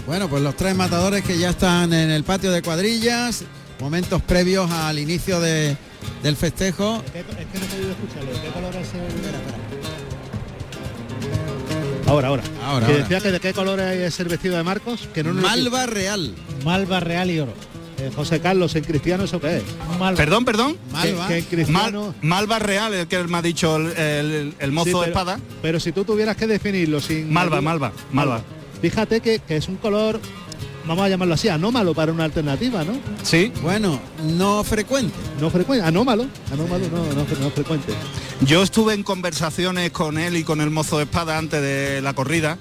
Bueno, 0.08 0.30
pues 0.30 0.42
los 0.42 0.56
tres 0.56 0.76
matadores 0.76 1.24
que 1.24 1.38
ya 1.38 1.52
están 1.52 1.94
en 1.94 2.10
el 2.12 2.24
patio 2.24 2.52
de 2.52 2.62
cuadrillas, 2.62 3.44
momentos 3.80 4.22
previos 4.22 4.70
al 4.72 4.98
inicio 5.00 5.40
de- 5.40 5.78
del 6.24 6.36
festejo. 6.36 7.04
Es 7.14 7.24
que 7.24 7.60
no 7.60 7.66
he 7.66 7.68
podido 7.68 7.92
escucharlo. 7.92 8.32
¿Qué 8.42 8.48
color 8.50 8.76
es 8.76 8.88
Ahora, 12.12 12.28
ahora. 12.28 12.44
Ahora, 12.64 12.86
que 12.86 12.92
ahora. 12.94 13.04
decía 13.04 13.20
que 13.22 13.32
de 13.32 13.40
qué 13.40 13.54
color 13.54 13.80
es 13.80 14.20
el 14.20 14.28
vestido 14.28 14.58
de 14.58 14.64
Marcos, 14.64 15.08
que 15.14 15.24
no 15.24 15.32
lo- 15.34 15.42
Malva 15.42 15.86
Real. 15.86 16.34
Malva 16.66 17.00
Real 17.00 17.30
y 17.32 17.40
Oro. 17.40 17.54
Eh, 18.00 18.10
José 18.16 18.40
Carlos, 18.40 18.76
en 18.76 18.84
cristiano 18.84 19.24
eso 19.26 19.40
qué 19.40 19.58
es. 19.58 19.64
Malva. 20.00 20.18
Perdón, 20.18 20.44
perdón. 20.44 20.78
Malva. 20.92 21.28
Que, 21.28 21.34
que 21.34 21.40
en 21.40 21.46
cristiano. 21.46 22.08
Mal- 22.08 22.16
Malva 22.22 22.60
Real, 22.60 22.94
el 22.94 23.08
que 23.08 23.24
me 23.24 23.38
ha 23.38 23.42
dicho 23.42 23.76
el, 23.78 23.92
el- 23.98 24.54
el 24.60 24.72
mozo 24.72 24.92
Sí, 24.92 25.00
de 25.02 25.06
espada. 25.08 25.40
Pero 25.62 25.80
si 25.80 25.92
tú 25.92 26.04
tuvieras 26.04 26.36
que 26.36 26.48
definirlo 26.48 27.00
sin. 27.00 27.32
Malva, 27.32 27.62
Malva, 27.62 27.92
Malva. 28.12 28.42
Fíjate 28.82 29.22
que, 29.22 29.40
que 29.40 29.56
es 29.58 29.68
un 29.68 29.76
color 29.78 30.20
vamos 30.92 31.06
a 31.06 31.10
llamarlo 31.10 31.34
así, 31.36 31.48
anómalo 31.48 31.94
para 31.94 32.12
una 32.12 32.26
alternativa, 32.26 32.84
¿no? 32.84 32.94
Sí. 33.24 33.52
Bueno, 33.62 34.00
no 34.38 34.64
frecuente. 34.64 35.14
No 35.40 35.50
frecuente, 35.50 35.86
anómalo, 35.86 36.26
anómalo, 36.52 36.86
no, 36.90 37.06
no, 37.14 37.26
no 37.40 37.50
frecuente. 37.52 37.94
Yo 38.42 38.62
estuve 38.62 38.94
en 38.94 39.04
conversaciones 39.04 39.92
con 39.92 40.18
él 40.18 40.36
y 40.36 40.44
con 40.44 40.60
el 40.62 40.70
mozo 40.70 40.98
de 40.98 41.04
espada 41.06 41.38
antes 41.38 41.62
de 41.62 42.02
la 42.02 42.14
corrida 42.14 42.58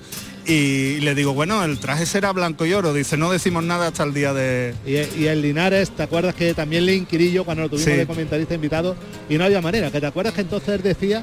y 0.46 1.00
le 1.00 1.14
digo, 1.14 1.34
bueno, 1.34 1.62
el 1.64 1.78
traje 1.78 2.06
será 2.06 2.32
blanco 2.32 2.64
y 2.66 2.72
oro. 2.72 2.92
Dice, 2.94 3.16
no 3.16 3.30
decimos 3.30 3.62
nada 3.64 3.88
hasta 3.88 4.04
el 4.04 4.14
día 4.14 4.32
de... 4.32 4.74
Y, 4.86 5.22
y 5.22 5.26
el 5.26 5.42
Linares, 5.42 5.90
¿te 5.90 6.02
acuerdas 6.02 6.34
que 6.34 6.54
también 6.54 6.86
le 6.86 6.94
inquirí 6.94 7.30
yo 7.32 7.44
cuando 7.44 7.64
lo 7.64 7.68
tuvimos 7.68 7.84
Sí. 7.90 7.96
de 7.96 8.06
comentarista 8.06 8.54
invitado 8.54 8.96
y 9.28 9.36
no 9.38 9.44
había 9.44 9.60
manera? 9.60 9.90
Que 9.90 10.00
te 10.00 10.06
acuerdas 10.06 10.32
que 10.34 10.40
entonces 10.40 10.68
él 10.70 10.82
decía, 10.82 11.22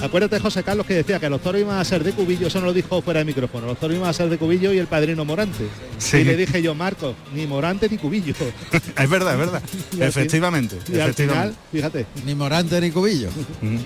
acuérdate 0.00 0.38
José 0.40 0.62
Carlos 0.62 0.86
que 0.86 0.94
decía 0.94 1.18
que 1.20 1.28
los 1.30 1.40
toros 1.42 1.60
iban 1.60 1.78
a 1.78 1.84
ser 1.84 2.04
de 2.04 2.12
cubillo, 2.12 2.46
eso 2.46 2.60
no 2.60 2.66
lo 2.66 2.72
dijo 2.72 3.00
fuera 3.02 3.18
de 3.18 3.24
micrófono, 3.24 3.66
los 3.66 3.78
toros 3.78 3.96
iban 3.96 4.08
a 4.08 4.12
ser 4.12 4.28
de 4.28 4.38
cubillo 4.38 4.72
y 4.72 4.78
el 4.78 4.86
padrino 4.86 5.24
Morante. 5.24 5.66
Sí. 5.98 6.18
Y 6.18 6.24
le 6.24 6.36
dije 6.36 6.62
yo, 6.62 6.74
Marcos, 6.74 7.14
ni 7.34 7.46
Morante 7.46 7.88
ni 7.88 7.98
cubillo. 7.98 8.34
es 8.98 9.10
verdad, 9.10 9.32
es 9.32 9.38
verdad. 9.38 9.62
Y 9.96 10.02
efectivamente, 10.02 10.76
Y 10.76 10.98
al 10.98 11.14
final, 11.14 11.54
efectivamente. 11.54 11.58
fíjate, 11.72 12.06
Ni 12.26 12.34
Morante 12.34 12.80
ni 12.80 12.90
Cubillo. 12.90 13.28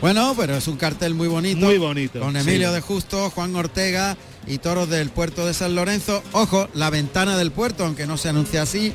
Bueno, 0.00 0.34
pero 0.36 0.56
es 0.56 0.66
un 0.68 0.76
cartel 0.76 1.14
muy 1.14 1.28
bonito. 1.28 1.58
muy 1.64 1.78
bonito. 1.78 2.20
Con 2.20 2.34
sí. 2.34 2.40
Emilio 2.40 2.72
de 2.72 2.80
Justo, 2.80 3.30
Juan 3.30 3.54
Ortega 3.56 4.16
y 4.46 4.58
toros 4.58 4.88
del 4.88 5.10
puerto 5.10 5.46
de 5.46 5.52
San 5.54 5.74
Lorenzo. 5.74 6.22
Ojo, 6.32 6.68
la 6.74 6.88
ventana 6.90 7.36
del 7.36 7.50
puerto, 7.50 7.84
aunque 7.84 8.06
no 8.06 8.16
se 8.16 8.30
anuncia 8.30 8.62
así. 8.62 8.92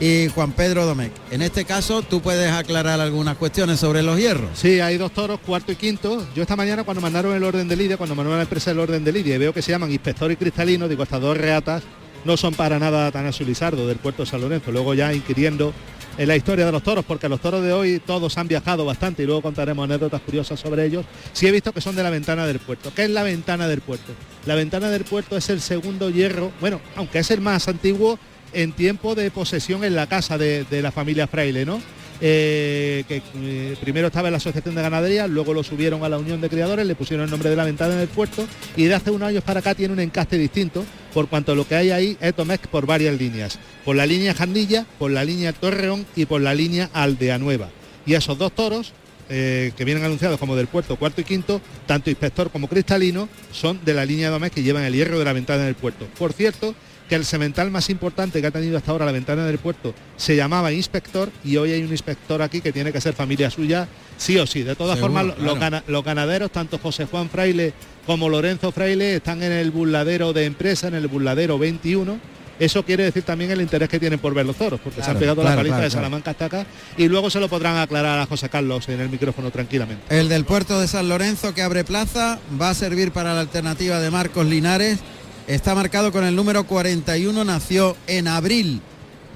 Y 0.00 0.28
Juan 0.28 0.52
Pedro 0.52 0.86
Domecq. 0.86 1.12
En 1.32 1.42
este 1.42 1.64
caso, 1.64 2.02
tú 2.02 2.20
puedes 2.20 2.52
aclarar 2.52 3.00
algunas 3.00 3.36
cuestiones 3.36 3.80
sobre 3.80 4.02
los 4.02 4.16
hierros. 4.16 4.50
Sí, 4.54 4.78
hay 4.78 4.96
dos 4.96 5.10
toros, 5.12 5.40
cuarto 5.40 5.72
y 5.72 5.76
quinto. 5.76 6.24
Yo 6.36 6.42
esta 6.42 6.54
mañana 6.54 6.84
cuando 6.84 7.00
mandaron 7.00 7.34
el 7.34 7.42
orden 7.42 7.66
de 7.66 7.74
lidia, 7.74 7.96
cuando 7.96 8.14
mandaron 8.14 8.38
la 8.38 8.44
empresa 8.44 8.70
el 8.70 8.78
orden 8.78 9.02
de 9.02 9.10
lidia 9.10 9.34
y 9.34 9.38
veo 9.38 9.52
que 9.52 9.60
se 9.60 9.72
llaman 9.72 9.90
inspector 9.90 10.30
y 10.30 10.36
cristalino, 10.36 10.86
digo, 10.86 11.02
estas 11.02 11.20
dos 11.20 11.36
reatas 11.36 11.82
no 12.24 12.36
son 12.36 12.54
para 12.54 12.78
nada 12.78 13.10
tan 13.10 13.26
azulizardo 13.26 13.88
del 13.88 13.96
puerto 13.98 14.22
de 14.22 14.30
San 14.30 14.40
Lorenzo. 14.40 14.70
Luego 14.70 14.94
ya 14.94 15.12
inquiriendo 15.12 15.72
en 16.16 16.28
la 16.28 16.36
historia 16.36 16.66
de 16.66 16.72
los 16.72 16.82
toros, 16.82 17.04
porque 17.04 17.28
los 17.28 17.40
toros 17.40 17.62
de 17.62 17.72
hoy 17.72 18.00
todos 18.04 18.38
han 18.38 18.46
viajado 18.46 18.84
bastante 18.84 19.22
y 19.24 19.26
luego 19.26 19.42
contaremos 19.42 19.84
anécdotas 19.84 20.20
curiosas 20.20 20.60
sobre 20.60 20.84
ellos. 20.84 21.06
Sí 21.32 21.46
he 21.46 21.52
visto 21.52 21.72
que 21.72 21.80
son 21.80 21.96
de 21.96 22.04
la 22.04 22.10
ventana 22.10 22.46
del 22.46 22.60
puerto. 22.60 22.92
¿Qué 22.94 23.04
es 23.04 23.10
la 23.10 23.24
ventana 23.24 23.66
del 23.66 23.80
puerto? 23.80 24.12
La 24.46 24.54
ventana 24.54 24.90
del 24.90 25.04
puerto 25.04 25.36
es 25.36 25.48
el 25.48 25.60
segundo 25.60 26.10
hierro, 26.10 26.52
bueno, 26.60 26.80
aunque 26.96 27.20
es 27.20 27.30
el 27.30 27.40
más 27.40 27.66
antiguo 27.68 28.18
en 28.52 28.72
tiempo 28.72 29.14
de 29.14 29.30
posesión 29.30 29.84
en 29.84 29.94
la 29.94 30.06
casa 30.06 30.38
de, 30.38 30.66
la 30.70 30.92
familia 30.92 31.26
Fraile, 31.26 31.64
¿no? 31.64 31.80
Eh, 32.20 33.04
que 33.06 33.22
eh, 33.36 33.76
primero 33.80 34.08
estaba 34.08 34.26
en 34.26 34.32
la 34.32 34.38
Asociación 34.38 34.74
de 34.74 34.82
Ganadería, 34.82 35.28
luego 35.28 35.54
lo 35.54 35.62
subieron 35.62 36.02
a 36.02 36.08
la 36.08 36.18
Unión 36.18 36.40
de 36.40 36.48
Criadores, 36.48 36.84
le 36.84 36.96
pusieron 36.96 37.24
el 37.24 37.30
nombre 37.30 37.48
de 37.48 37.54
la 37.54 37.64
ventana 37.64 37.94
en 37.94 38.00
el 38.00 38.08
puerto 38.08 38.44
y 38.76 38.84
de 38.84 38.94
hace 38.94 39.12
unos 39.12 39.28
años 39.28 39.44
para 39.44 39.60
acá 39.60 39.76
tiene 39.76 39.94
un 39.94 40.00
encaste 40.00 40.36
distinto, 40.36 40.84
por 41.14 41.28
cuanto 41.28 41.54
lo 41.54 41.66
que 41.66 41.76
hay 41.76 41.90
ahí 41.90 42.16
es 42.20 42.34
Domecq 42.34 42.66
por 42.66 42.86
varias 42.86 43.16
líneas, 43.16 43.60
por 43.84 43.94
la 43.94 44.04
línea 44.04 44.34
Jandilla, 44.34 44.84
por 44.98 45.12
la 45.12 45.24
línea 45.24 45.52
Torreón 45.52 46.06
y 46.16 46.26
por 46.26 46.40
la 46.40 46.54
línea 46.54 46.90
Aldea 46.92 47.38
Nueva. 47.38 47.68
Y 48.04 48.14
esos 48.14 48.36
dos 48.36 48.52
toros, 48.52 48.92
eh, 49.28 49.72
que 49.76 49.84
vienen 49.84 50.04
anunciados 50.04 50.40
como 50.40 50.56
del 50.56 50.66
puerto 50.66 50.96
cuarto 50.96 51.20
y 51.20 51.24
quinto, 51.24 51.60
tanto 51.86 52.10
inspector 52.10 52.50
como 52.50 52.66
cristalino, 52.66 53.28
son 53.52 53.78
de 53.84 53.94
la 53.94 54.04
línea 54.04 54.30
Domecq 54.30 54.54
que 54.54 54.62
llevan 54.62 54.82
el 54.84 54.94
hierro 54.94 55.18
de 55.18 55.24
la 55.24 55.34
ventana 55.34 55.64
del 55.64 55.74
puerto. 55.76 56.08
Por 56.18 56.32
cierto, 56.32 56.74
que 57.08 57.14
el 57.14 57.24
semental 57.24 57.70
más 57.70 57.88
importante 57.90 58.40
que 58.40 58.46
ha 58.46 58.50
tenido 58.50 58.76
hasta 58.76 58.90
ahora 58.92 59.06
la 59.06 59.12
ventana 59.12 59.44
del 59.46 59.58
puerto 59.58 59.94
se 60.16 60.36
llamaba 60.36 60.72
inspector 60.72 61.30
y 61.44 61.56
hoy 61.56 61.72
hay 61.72 61.82
un 61.82 61.90
inspector 61.90 62.42
aquí 62.42 62.60
que 62.60 62.72
tiene 62.72 62.92
que 62.92 63.00
ser 63.00 63.14
familia 63.14 63.50
suya 63.50 63.88
sí 64.16 64.36
o 64.38 64.46
sí. 64.46 64.62
De 64.62 64.74
todas 64.76 64.96
Seguro, 64.98 65.14
formas, 65.14 65.26
los, 65.38 65.54
claro. 65.54 65.60
gana- 65.60 65.84
los 65.86 66.04
ganaderos, 66.04 66.50
tanto 66.50 66.78
José 66.78 67.06
Juan 67.06 67.30
Fraile 67.30 67.72
como 68.06 68.28
Lorenzo 68.28 68.72
Fraile, 68.72 69.16
están 69.16 69.42
en 69.42 69.52
el 69.52 69.70
burladero 69.70 70.32
de 70.32 70.44
empresa, 70.44 70.88
en 70.88 70.94
el 70.94 71.08
burladero 71.08 71.58
21. 71.58 72.18
Eso 72.58 72.84
quiere 72.84 73.04
decir 73.04 73.22
también 73.22 73.52
el 73.52 73.60
interés 73.60 73.88
que 73.88 74.00
tienen 74.00 74.18
por 74.18 74.34
ver 74.34 74.44
los 74.44 74.56
toros, 74.56 74.80
porque 74.82 75.00
se 75.00 75.08
han 75.08 75.16
pegado 75.16 75.42
claro, 75.42 75.50
la 75.50 75.56
paliza 75.60 75.76
claro, 75.76 75.84
de. 75.84 75.90
Salamanca 75.92 76.30
hasta 76.32 76.44
acá 76.46 76.66
y 76.96 77.06
luego 77.06 77.30
se 77.30 77.38
lo 77.38 77.48
podrán 77.48 77.76
aclarar 77.76 78.18
a 78.18 78.26
José 78.26 78.48
Carlos 78.48 78.88
en 78.88 79.00
el 79.00 79.08
micrófono 79.08 79.52
tranquilamente. 79.52 80.02
El 80.18 80.28
del 80.28 80.44
puerto 80.44 80.80
de 80.80 80.88
San 80.88 81.08
Lorenzo 81.08 81.54
que 81.54 81.62
abre 81.62 81.84
plaza 81.84 82.40
va 82.60 82.70
a 82.70 82.74
servir 82.74 83.12
para 83.12 83.32
la 83.34 83.40
alternativa 83.42 84.00
de 84.00 84.10
Marcos 84.10 84.44
Linares. 84.46 84.98
Está 85.48 85.74
marcado 85.74 86.12
con 86.12 86.24
el 86.24 86.36
número 86.36 86.64
41, 86.64 87.42
nació 87.42 87.96
en 88.06 88.28
abril 88.28 88.82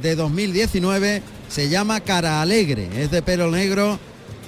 de 0.02 0.14
2019, 0.14 1.22
se 1.48 1.70
llama 1.70 2.00
Cara 2.00 2.42
Alegre, 2.42 2.86
es 3.02 3.10
de 3.10 3.22
pelo 3.22 3.50
negro 3.50 3.98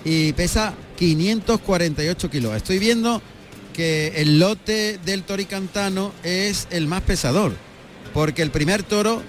y 0.04 0.34
pesa 0.34 0.74
548 0.98 2.30
kilos. 2.30 2.54
Estoy 2.54 2.78
viendo 2.78 3.22
que 3.72 4.12
el 4.16 4.38
lote 4.38 4.98
del 5.06 5.22
toricantano 5.22 6.12
es 6.22 6.68
el 6.68 6.86
más 6.86 7.00
pesador, 7.00 7.54
porque 8.12 8.42
el 8.42 8.50
primer 8.50 8.82
toro, 8.82 9.22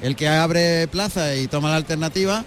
el 0.00 0.16
que 0.16 0.26
abre 0.26 0.88
plaza 0.88 1.36
y 1.36 1.48
toma 1.48 1.68
la 1.68 1.76
alternativa, 1.76 2.46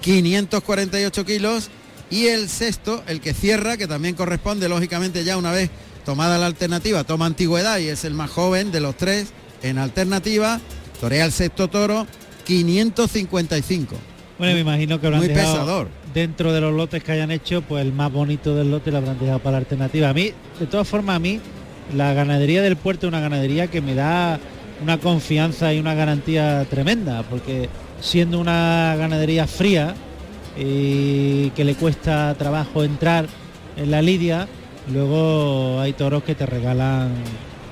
548 0.00 1.24
kilos 1.24 1.70
y 2.08 2.26
el 2.28 2.48
sexto, 2.48 3.02
el 3.08 3.20
que 3.20 3.34
cierra, 3.34 3.76
que 3.76 3.88
también 3.88 4.14
corresponde 4.14 4.68
lógicamente 4.68 5.24
ya 5.24 5.36
una 5.36 5.50
vez 5.50 5.70
tomada 6.06 6.38
la 6.38 6.46
alternativa, 6.46 7.02
toma 7.02 7.26
antigüedad 7.26 7.78
y 7.78 7.88
es 7.88 8.04
el 8.04 8.14
más 8.14 8.30
joven 8.30 8.70
de 8.70 8.80
los 8.80 8.96
tres 8.96 9.32
en 9.62 9.76
alternativa, 9.76 10.60
torea 11.00 11.24
el 11.24 11.32
sexto 11.32 11.66
toro, 11.66 12.06
555. 12.46 13.96
Bueno, 14.38 14.54
me 14.54 14.60
imagino 14.60 15.00
que 15.00 15.08
han 15.08 15.16
Muy 15.16 15.26
dejado 15.26 15.52
pesador. 15.52 15.88
dentro 16.14 16.52
de 16.52 16.60
los 16.60 16.72
lotes 16.72 17.02
que 17.02 17.10
hayan 17.10 17.32
hecho, 17.32 17.60
pues 17.62 17.84
el 17.84 17.92
más 17.92 18.12
bonito 18.12 18.54
del 18.54 18.70
lote 18.70 18.92
lo 18.92 18.98
habrán 18.98 19.18
dejado 19.18 19.40
para 19.40 19.52
la 19.52 19.58
alternativa. 19.58 20.10
A 20.10 20.14
mí, 20.14 20.30
de 20.60 20.66
todas 20.66 20.86
formas, 20.86 21.16
a 21.16 21.18
mí, 21.18 21.40
la 21.92 22.12
ganadería 22.12 22.62
del 22.62 22.76
puerto 22.76 23.06
es 23.06 23.08
una 23.08 23.20
ganadería 23.20 23.66
que 23.66 23.80
me 23.80 23.96
da 23.96 24.38
una 24.80 24.98
confianza 24.98 25.74
y 25.74 25.80
una 25.80 25.94
garantía 25.94 26.64
tremenda, 26.70 27.24
porque 27.24 27.68
siendo 28.00 28.38
una 28.38 28.94
ganadería 28.96 29.48
fría 29.48 29.94
y 30.56 31.50
que 31.50 31.64
le 31.64 31.74
cuesta 31.74 32.32
trabajo 32.38 32.84
entrar 32.84 33.26
en 33.76 33.90
la 33.90 34.02
lidia, 34.02 34.46
luego 34.92 35.80
hay 35.80 35.92
toros 35.92 36.22
que 36.22 36.34
te 36.34 36.46
regalan 36.46 37.12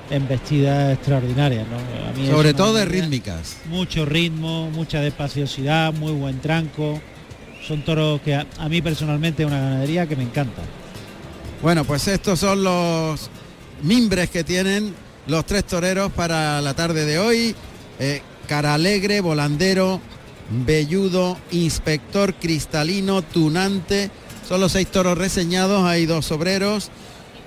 embestidas 0.09 0.93
extraordinarias, 0.93 1.65
¿no? 1.67 1.77
A 1.77 2.13
mí 2.13 2.25
es 2.25 2.29
Sobre 2.29 2.53
todo 2.53 2.73
de 2.73 2.85
rítmicas. 2.85 3.57
mucho 3.69 4.05
ritmo, 4.05 4.69
mucha 4.71 5.01
despaciosidad, 5.01 5.93
muy 5.93 6.11
buen 6.11 6.39
tranco. 6.39 6.99
Son 7.67 7.83
toros 7.83 8.21
que 8.21 8.35
a, 8.35 8.45
a 8.59 8.69
mí 8.69 8.81
personalmente 8.81 9.43
es 9.43 9.47
una 9.47 9.59
ganadería 9.59 10.05
que 10.07 10.15
me 10.15 10.23
encanta. 10.23 10.61
Bueno, 11.61 11.83
pues 11.85 12.07
estos 12.07 12.39
son 12.39 12.63
los 12.63 13.29
mimbres 13.81 14.29
que 14.29 14.43
tienen 14.43 14.93
los 15.25 15.45
tres 15.45 15.63
toreros 15.65 16.11
para 16.11 16.61
la 16.61 16.75
tarde 16.75 17.05
de 17.05 17.17
hoy. 17.17 17.55
Eh, 17.99 18.21
cara 18.47 18.75
alegre, 18.75 19.21
volandero, 19.21 19.99
velludo, 20.51 21.37
inspector 21.51 22.35
cristalino, 22.35 23.23
tunante. 23.23 24.11
Son 24.47 24.61
los 24.61 24.73
seis 24.73 24.87
toros 24.91 25.17
reseñados, 25.17 25.83
hay 25.85 26.05
dos 26.05 26.25
sobreros. 26.27 26.91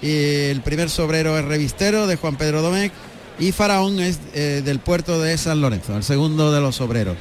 Y 0.00 0.50
el 0.50 0.60
primer 0.62 0.90
sobrero 0.90 1.38
es 1.38 1.44
revistero 1.44 2.06
de 2.06 2.16
Juan 2.16 2.36
Pedro 2.36 2.62
Domecq 2.62 2.92
y 3.38 3.52
Faraón 3.52 4.00
es 4.00 4.18
eh, 4.34 4.62
del 4.64 4.80
puerto 4.80 5.20
de 5.20 5.36
San 5.38 5.60
Lorenzo, 5.60 5.96
el 5.96 6.02
segundo 6.02 6.52
de 6.52 6.60
los 6.60 6.76
sobreros. 6.76 7.16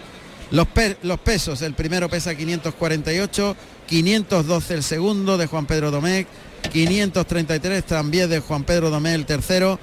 Los, 0.50 0.68
los 1.04 1.20
pesos, 1.20 1.62
el 1.62 1.74
primero 1.74 2.10
pesa 2.10 2.36
548, 2.36 3.56
512 3.88 4.74
el 4.74 4.84
segundo 4.84 5.38
de 5.38 5.48
Juan 5.48 5.66
Pedro 5.66 5.92
Domecq, 5.92 6.28
533 6.72 7.84
también 7.84 8.30
de 8.30 8.40
Juan 8.40 8.64
Pedro 8.64 8.90
Domecq 8.90 9.16
el 9.16 9.26
tercero, 9.26 9.80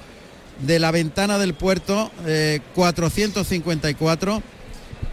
de 0.65 0.79
la 0.79 0.91
ventana 0.91 1.37
del 1.37 1.53
puerto 1.53 2.11
eh, 2.25 2.61
454, 2.73 4.41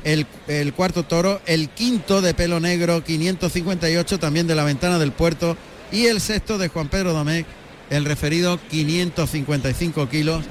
el, 0.04 0.26
el 0.48 0.72
cuarto 0.72 1.04
toro, 1.04 1.40
el 1.46 1.68
quinto 1.68 2.22
de 2.22 2.34
pelo 2.34 2.58
negro 2.60 3.04
558 3.04 4.18
también 4.18 4.46
de 4.46 4.54
la 4.54 4.64
ventana 4.64 4.98
del 4.98 5.12
puerto 5.12 5.56
y 5.92 6.06
el 6.06 6.20
sexto 6.20 6.58
de 6.58 6.68
Juan 6.68 6.88
Pedro 6.88 7.12
Domecq, 7.12 7.46
el 7.92 8.04
referido 8.04 8.58
555 8.70 10.08
kilos, 10.08 10.44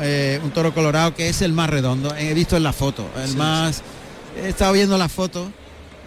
eh, 0.00 0.40
un 0.42 0.50
toro 0.50 0.74
colorado 0.74 1.14
que 1.14 1.28
es 1.28 1.42
el 1.42 1.52
más 1.52 1.70
redondo, 1.70 2.14
he 2.16 2.34
visto 2.34 2.56
en 2.56 2.64
la 2.64 2.72
foto, 2.72 3.06
el 3.24 3.36
más, 3.36 3.82
he 4.42 4.48
estado 4.48 4.72
viendo 4.72 4.98
la 4.98 5.08
foto 5.08 5.50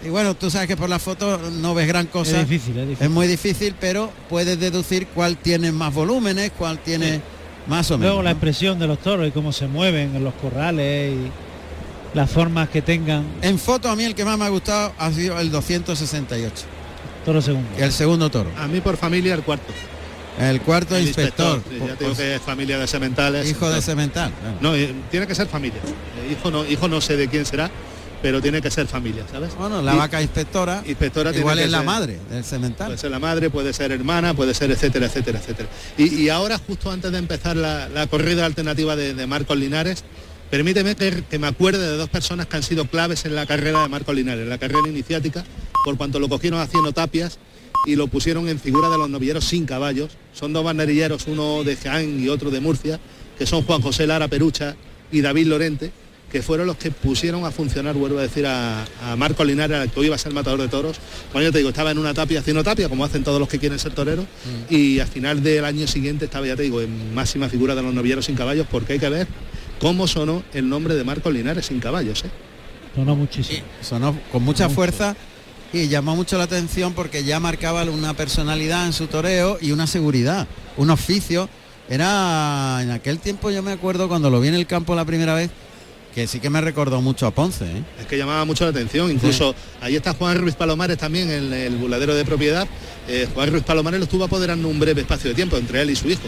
y 0.04 0.10
bueno, 0.10 0.36
tú 0.36 0.52
sabes 0.52 0.68
que 0.68 0.78
por 0.78 0.90
la 0.90 1.00
foto 1.00 1.40
no 1.54 1.74
ves 1.74 1.88
gran 1.88 2.08
cosa. 2.08 2.42
Es 2.42 2.50
difícil, 2.50 2.78
es 2.78 2.88
difícil. 2.90 3.06
Es 3.06 3.12
muy 3.12 3.28
difícil, 3.28 3.76
pero 3.80 4.12
puedes 4.30 4.60
deducir 4.60 5.08
cuál 5.08 5.38
tiene 5.38 5.72
más 5.72 5.94
volúmenes, 5.94 6.52
cuál 6.58 6.80
tiene 6.80 7.22
más 7.68 7.90
o 7.90 7.98
menos. 7.98 8.12
Luego 8.12 8.24
la 8.24 8.32
¿no? 8.32 8.36
expresión 8.36 8.78
de 8.78 8.88
los 8.88 9.00
toros 9.00 9.28
y 9.28 9.32
cómo 9.32 9.52
se 9.52 9.68
mueven 9.68 10.16
en 10.16 10.24
los 10.24 10.34
corrales 10.36 11.14
y 11.14 12.18
las 12.18 12.30
formas 12.30 12.70
que 12.70 12.82
tengan. 12.82 13.26
En 13.42 13.58
foto 13.58 13.90
a 13.90 13.96
mí 13.96 14.04
el 14.04 14.14
que 14.14 14.26
más 14.26 14.38
me 14.38 14.46
ha 14.46 14.50
gustado 14.50 14.94
ha 14.98 15.12
sido 15.12 15.40
el 15.40 15.50
268, 15.50 16.66
Toro 17.24 17.42
segundo. 17.42 17.70
el 17.78 17.92
segundo 17.92 18.30
toro. 18.30 18.52
A 18.60 18.68
mí 18.68 18.82
por 18.82 18.98
familia 18.98 19.34
el 19.34 19.42
cuarto. 19.42 19.74
El 20.40 20.62
cuarto 20.62 20.96
El 20.96 21.08
inspector, 21.08 21.62
ya 21.88 21.96
te 21.96 22.04
digo 22.04 22.16
que 22.16 22.36
es 22.36 22.42
familia 22.42 22.78
de 22.78 22.88
sementales. 22.88 23.50
hijo 23.50 23.70
de 23.70 23.82
claro. 23.82 24.32
No, 24.62 24.76
eh, 24.76 24.94
tiene 25.10 25.28
que 25.28 25.36
ser 25.36 25.48
familia. 25.48 25.80
Eh, 25.80 26.34
hijo 26.34 26.52
no, 26.52 26.66
hijo 26.66 26.88
no 26.88 27.00
sé 27.00 27.16
de 27.16 27.28
quién 27.30 27.46
será, 27.46 27.72
pero 28.22 28.42
tiene 28.42 28.62
que 28.62 28.70
ser 28.70 28.88
familia, 28.88 29.24
¿sabes? 29.32 29.56
Bueno, 29.56 29.82
la 29.82 29.94
Y- 29.94 29.98
vaca 29.98 30.22
inspectora, 30.22 30.84
Inspectora 30.86 31.32
tiene 31.32 31.42
igual 31.42 31.58
que 31.58 31.64
es 31.66 31.72
la 31.72 31.78
ser- 31.80 31.86
madre 31.86 32.20
del 32.30 32.44
Cemental. 32.44 32.88
Puede 32.88 32.98
ser 32.98 33.12
la 33.12 33.20
madre, 33.20 33.50
puede 33.50 33.72
ser 33.72 33.92
hermana, 33.92 34.34
puede 34.34 34.54
ser 34.54 34.72
etcétera, 34.72 35.06
etcétera, 35.06 35.40
etcétera. 35.40 35.70
Y, 35.98 36.14
y 36.24 36.30
ahora, 36.30 36.58
justo 36.58 36.92
antes 36.92 37.12
de 37.12 37.18
empezar 37.18 37.56
la, 37.56 37.88
la 37.88 38.08
corrida 38.08 38.46
alternativa 38.46 38.96
de, 38.96 39.14
de 39.14 39.28
Marcos 39.28 39.58
Linares, 39.58 40.04
Permíteme 40.52 40.96
que, 40.96 41.24
que 41.28 41.40
me 41.40 41.48
acuerde 41.48 41.80
de 41.80 41.98
dos 41.98 42.08
personas 42.08 42.46
que 42.46 42.56
han 42.56 42.62
sido 42.62 42.86
claves 42.86 43.26
en 43.26 43.34
la 43.34 43.48
carrera 43.48 43.82
de 43.82 43.90
Marco 43.90 44.14
Linares, 44.14 44.44
en 44.44 44.50
la 44.50 44.60
carrera 44.60 44.88
iniciática, 44.88 45.44
por 45.84 45.98
cuanto 45.98 46.20
lo 46.20 46.30
cogieron 46.30 46.60
haciendo 46.60 46.92
tapias 46.92 47.40
y 47.86 47.96
lo 47.96 48.08
pusieron 48.08 48.50
en 48.50 48.60
figura 48.60 48.90
de 48.90 48.98
los 48.98 49.10
novilleros 49.10 49.46
sin 49.46 49.66
caballos. 49.66 50.12
Son 50.34 50.54
dos 50.54 50.64
banderilleros, 50.64 51.28
uno 51.28 51.64
de 51.64 51.76
Jaén 51.76 52.22
y 52.24 52.30
otro 52.30 52.52
de 52.52 52.60
Murcia, 52.60 53.00
que 53.38 53.46
son 53.46 53.64
Juan 53.64 53.82
José 53.82 54.08
Lara 54.08 54.28
Perucha 54.28 54.76
y 55.12 55.22
David 55.22 55.48
Lorente, 55.48 55.92
que 56.32 56.42
fueron 56.42 56.68
los 56.68 56.78
que 56.78 56.92
pusieron 56.92 57.46
a 57.46 57.52
funcionar, 57.52 57.96
vuelvo 57.96 58.18
a 58.18 58.24
decir, 58.24 58.46
a, 58.46 58.86
a 59.04 59.16
Marco 59.16 59.46
Linares, 59.46 59.78
al 59.78 59.92
que 59.92 60.00
hoy 60.00 60.08
iba 60.08 60.16
a 60.16 60.20
ser 60.20 60.34
matador 60.34 60.60
de 60.60 60.68
toros. 60.68 60.98
Bueno, 61.32 61.48
yo 61.48 61.52
te 61.52 61.60
digo, 61.60 61.70
estaba 61.70 61.92
en 61.92 61.98
una 61.98 62.14
tapia 62.14 62.40
haciendo 62.40 62.64
tapia, 62.64 62.90
como 62.90 63.06
hacen 63.06 63.24
todos 63.24 63.40
los 63.40 63.48
que 63.48 63.60
quieren 63.60 63.80
ser 63.80 63.94
toreros, 63.94 64.26
y 64.70 65.00
al 65.00 65.08
final 65.08 65.44
del 65.44 65.64
año 65.64 65.88
siguiente 65.88 66.26
estaba, 66.26 66.48
ya 66.48 66.56
te 66.56 66.64
digo, 66.64 66.82
en 66.82 67.14
máxima 67.14 67.48
figura 67.48 67.76
de 67.76 67.84
los 67.84 67.94
novilleros 67.94 68.26
sin 68.26 68.36
caballos, 68.36 68.68
porque 68.70 68.94
hay 68.94 69.00
que 69.00 69.10
ver 69.10 69.28
cómo 69.80 70.08
sonó 70.08 70.44
el 70.54 70.68
nombre 70.68 70.96
de 70.96 71.04
Marco 71.04 71.30
Linares 71.30 71.68
sin 71.68 71.80
caballos. 71.80 72.26
¿eh? 72.26 72.30
Sonó 72.96 73.16
muchísimo. 73.16 73.60
Sonó 73.82 74.18
con 74.32 74.44
mucha 74.44 74.68
fuerza 74.70 75.16
y 75.74 75.88
llamó 75.88 76.16
mucho 76.16 76.38
la 76.38 76.46
atención 76.46 76.94
porque 76.94 77.24
ya 77.24 77.40
marcaba 77.40 77.84
una 77.84 78.14
personalidad 78.14 78.86
en 78.86 78.94
su 78.94 79.08
toreo 79.08 79.58
y 79.62 79.72
una 79.72 79.88
seguridad, 79.88 80.48
un 80.78 80.90
oficio. 80.90 81.50
Era 81.88 82.80
en 82.82 82.92
aquel 82.92 83.20
tiempo 83.20 83.52
yo 83.52 83.62
me 83.62 83.72
acuerdo 83.72 84.08
cuando 84.08 84.30
lo 84.30 84.42
vi 84.42 84.48
en 84.48 84.56
el 84.56 84.66
campo 84.66 84.96
la 84.96 85.06
primera 85.06 85.36
vez 85.36 85.52
que 86.16 86.28
sí 86.28 86.40
que 86.40 86.50
me 86.50 86.62
recordó 86.62 87.02
mucho 87.02 87.28
a 87.28 87.32
Ponce. 87.32 87.66
¿eh? 87.66 87.84
Es 88.00 88.06
que 88.08 88.18
llamaba 88.18 88.46
mucho 88.46 88.64
la 88.64 88.70
atención, 88.70 89.12
incluso 89.12 89.54
ahí 89.82 89.98
está 89.98 90.14
Juan 90.14 90.38
Ruiz 90.38 90.56
Palomares 90.56 90.98
también 90.98 91.30
en 91.30 91.52
el 91.52 91.76
buladero 91.76 92.16
de 92.16 92.24
propiedad. 92.24 92.66
Eh, 93.10 93.28
Juan 93.34 93.52
Ruiz 93.52 93.64
Palomares 93.64 94.00
lo 94.00 94.06
estuvo 94.06 94.24
apoderando 94.24 94.70
un 94.70 94.80
breve 94.80 95.02
espacio 95.02 95.30
de 95.30 95.36
tiempo 95.36 95.58
entre 95.58 95.82
él 95.82 95.90
y 95.90 95.96
su 95.98 96.10
hijo. 96.10 96.24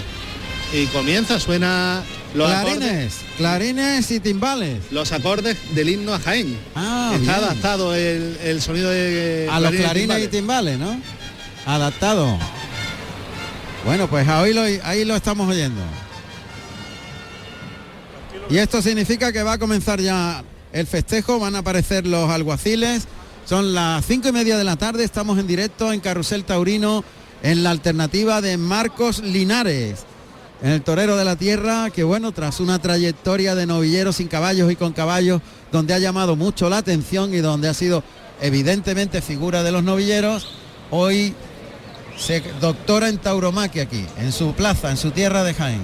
Y 0.73 0.87
comienza, 0.87 1.39
suena 1.39 2.03
los 2.37 2.49
acordes, 2.51 2.77
Clarines, 2.79 3.13
clarines 3.37 4.11
y 4.11 4.19
timbales. 4.19 4.79
los 4.91 5.11
acordes 5.11 5.57
del 5.75 5.89
himno 5.89 6.13
a 6.13 6.19
Jaén. 6.19 6.57
Ah, 6.75 7.11
Está 7.15 7.19
bien. 7.19 7.31
adaptado 7.45 7.95
el, 7.95 8.37
el 8.43 8.61
sonido 8.61 8.89
de 8.89 9.47
a 9.51 9.59
los 9.59 9.71
clarines 9.71 10.23
y 10.23 10.27
timbales, 10.27 10.77
¿no? 10.79 10.99
Adaptado. 11.65 12.37
Bueno, 13.85 14.07
pues 14.09 14.27
ahí 14.27 14.53
lo, 14.53 14.61
ahí 14.83 15.05
lo 15.05 15.15
estamos 15.15 15.49
oyendo. 15.49 15.81
Y 18.49 18.57
esto 18.57 18.81
significa 18.81 19.31
que 19.33 19.43
va 19.43 19.53
a 19.53 19.57
comenzar 19.57 19.99
ya 19.99 20.43
el 20.71 20.87
festejo, 20.87 21.39
van 21.39 21.55
a 21.55 21.59
aparecer 21.59 22.07
los 22.07 22.29
alguaciles. 22.29 23.03
Son 23.45 23.73
las 23.73 24.05
cinco 24.05 24.29
y 24.29 24.31
media 24.31 24.57
de 24.57 24.63
la 24.63 24.75
tarde, 24.75 25.03
estamos 25.03 25.39
en 25.39 25.47
directo 25.47 25.91
en 25.93 25.99
Carrusel 26.01 26.43
Taurino 26.43 27.03
en 27.43 27.63
la 27.63 27.71
alternativa 27.71 28.41
de 28.41 28.57
Marcos 28.57 29.19
Linares, 29.19 29.99
en 30.61 30.71
el 30.71 30.81
Torero 30.81 31.17
de 31.17 31.25
la 31.25 31.35
Tierra, 31.35 31.89
que 31.89 32.03
bueno, 32.03 32.31
tras 32.31 32.59
una 32.59 32.79
trayectoria 32.79 33.55
de 33.55 33.65
novilleros 33.65 34.15
sin 34.17 34.27
caballos 34.27 34.71
y 34.71 34.75
con 34.75 34.93
caballos, 34.93 35.41
donde 35.71 35.93
ha 35.93 35.99
llamado 35.99 36.35
mucho 36.35 36.69
la 36.69 36.77
atención 36.77 37.33
y 37.33 37.37
donde 37.37 37.69
ha 37.69 37.73
sido 37.73 38.03
evidentemente 38.41 39.21
figura 39.21 39.63
de 39.63 39.71
los 39.71 39.83
novilleros, 39.83 40.49
hoy 40.91 41.33
se 42.17 42.41
doctora 42.59 43.09
en 43.09 43.17
tauromaquia 43.19 43.83
aquí, 43.83 44.05
en 44.17 44.31
su 44.31 44.53
plaza, 44.53 44.89
en 44.89 44.97
su 44.97 45.11
tierra 45.11 45.43
de 45.43 45.53
Jaén. 45.53 45.81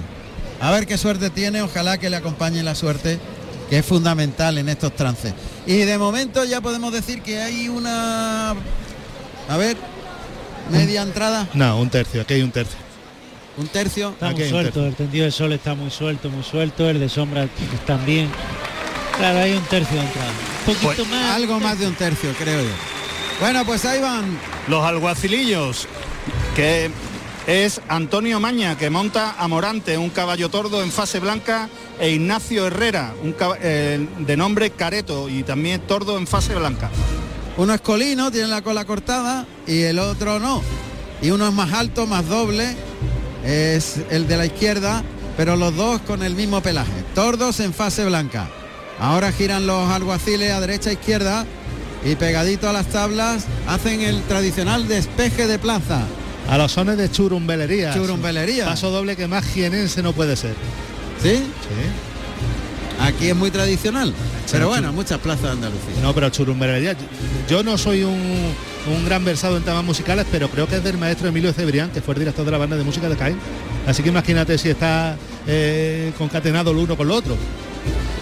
A 0.60 0.70
ver 0.70 0.86
qué 0.86 0.98
suerte 0.98 1.30
tiene, 1.30 1.62
ojalá 1.62 1.98
que 1.98 2.10
le 2.10 2.16
acompañe 2.16 2.62
la 2.62 2.74
suerte, 2.74 3.18
que 3.70 3.78
es 3.78 3.86
fundamental 3.86 4.58
en 4.58 4.68
estos 4.68 4.94
trances. 4.96 5.34
Y 5.66 5.78
de 5.78 5.98
momento 5.98 6.44
ya 6.44 6.60
podemos 6.60 6.92
decir 6.92 7.22
que 7.22 7.40
hay 7.40 7.68
una... 7.68 8.54
A 9.48 9.56
ver, 9.56 9.76
media 10.70 11.02
entrada, 11.02 11.48
No, 11.54 11.78
un 11.78 11.90
tercio, 11.90 12.22
aquí 12.22 12.34
hay 12.34 12.42
un 12.42 12.50
tercio. 12.50 12.83
Un 13.56 13.68
tercio. 13.68 14.10
Está 14.10 14.30
muy 14.30 14.48
suelto, 14.48 14.72
tercio. 14.72 14.86
el 14.86 14.94
tendido 14.94 15.24
de 15.24 15.30
sol 15.30 15.52
está 15.52 15.74
muy 15.74 15.90
suelto, 15.90 16.28
muy 16.30 16.42
suelto, 16.42 16.88
el 16.88 17.00
de 17.00 17.08
sombra 17.08 17.48
también. 17.86 18.28
Claro, 19.18 19.38
hay 19.40 19.52
un 19.52 19.62
tercio 19.64 19.96
de 19.96 20.04
entrada. 20.04 20.30
Un 20.66 20.74
poquito 20.74 20.94
Pues, 21.04 21.08
más. 21.08 21.36
Algo 21.36 21.60
más 21.60 21.78
de 21.78 21.86
un 21.86 21.94
tercio, 21.94 22.30
creo 22.38 22.62
yo. 22.62 22.70
Bueno, 23.40 23.64
pues 23.64 23.84
ahí 23.84 24.00
van. 24.00 24.38
Los 24.68 24.82
alguacilillos, 24.84 25.86
que 26.56 26.90
es 27.46 27.80
Antonio 27.88 28.40
Maña, 28.40 28.76
que 28.78 28.88
monta 28.90 29.34
a 29.38 29.46
Morante, 29.48 29.98
un 29.98 30.10
caballo 30.10 30.48
tordo 30.48 30.82
en 30.82 30.90
fase 30.90 31.20
blanca, 31.20 31.68
e 32.00 32.10
Ignacio 32.10 32.66
Herrera, 32.66 33.12
un 33.22 33.34
eh, 33.60 34.06
de 34.20 34.36
nombre 34.36 34.70
Careto 34.70 35.28
y 35.28 35.42
también 35.42 35.80
tordo 35.82 36.16
en 36.16 36.26
fase 36.26 36.54
blanca. 36.54 36.90
Uno 37.56 37.74
es 37.74 37.80
colino, 37.82 38.30
tiene 38.30 38.48
la 38.48 38.62
cola 38.62 38.84
cortada 38.84 39.46
y 39.66 39.82
el 39.82 39.98
otro 39.98 40.40
no. 40.40 40.62
Y 41.22 41.30
uno 41.30 41.46
es 41.46 41.54
más 41.54 41.72
alto, 41.72 42.06
más 42.06 42.26
doble, 42.26 42.74
es 43.44 44.00
el 44.10 44.26
de 44.26 44.36
la 44.36 44.46
izquierda, 44.46 45.02
pero 45.36 45.56
los 45.56 45.74
dos 45.76 46.00
con 46.02 46.22
el 46.22 46.34
mismo 46.34 46.62
pelaje. 46.62 47.04
Tordos 47.14 47.60
en 47.60 47.72
fase 47.72 48.04
blanca. 48.04 48.48
Ahora 48.98 49.32
giran 49.32 49.66
los 49.66 49.90
alguaciles 49.90 50.52
a 50.52 50.60
derecha 50.60 50.90
e 50.90 50.94
izquierda 50.94 51.46
y 52.04 52.16
pegadito 52.16 52.68
a 52.68 52.72
las 52.72 52.86
tablas 52.86 53.46
hacen 53.66 54.02
el 54.02 54.22
tradicional 54.22 54.86
despeje 54.88 55.46
de 55.46 55.58
plaza. 55.58 56.02
A 56.48 56.58
los 56.58 56.72
sones 56.72 56.98
de 56.98 57.10
churumbelería. 57.10 57.94
Churumbelería. 57.94 58.66
Paso 58.66 58.90
doble 58.90 59.16
que 59.16 59.26
más 59.26 59.44
jienense 59.46 60.02
no 60.02 60.12
puede 60.12 60.36
ser. 60.36 60.54
¿Sí? 61.22 61.36
Sí. 61.36 61.42
Aquí 63.00 63.28
es 63.28 63.36
muy 63.36 63.50
tradicional. 63.50 64.12
Pero 64.50 64.68
bueno, 64.68 64.92
muchas 64.92 65.18
plazas 65.18 65.42
de 65.44 65.50
Andalucía. 65.50 65.94
No, 66.02 66.14
pero 66.14 66.28
churumbelería. 66.30 66.96
Yo 67.48 67.62
no 67.62 67.76
soy 67.76 68.02
un, 68.04 68.14
un 68.14 69.04
gran 69.04 69.24
versado 69.24 69.56
en 69.56 69.62
temas 69.64 69.84
musicales, 69.84 70.26
pero 70.30 70.48
creo 70.48 70.68
que 70.68 70.76
es 70.76 70.84
del 70.84 70.96
maestro 70.98 71.28
Emilio 71.28 71.52
Cebrián, 71.52 71.90
que 71.90 72.00
fue 72.00 72.14
el 72.14 72.20
director 72.20 72.44
de 72.44 72.50
la 72.52 72.58
banda 72.58 72.76
de 72.76 72.84
música 72.84 73.08
de 73.08 73.16
Jaén. 73.16 73.36
Así 73.86 74.02
que 74.02 74.08
imagínate 74.10 74.56
si 74.58 74.68
está 74.70 75.16
eh, 75.46 76.12
concatenado 76.18 76.70
el 76.70 76.76
uno 76.78 76.96
con 76.96 77.08
lo 77.08 77.14
otro. 77.16 77.36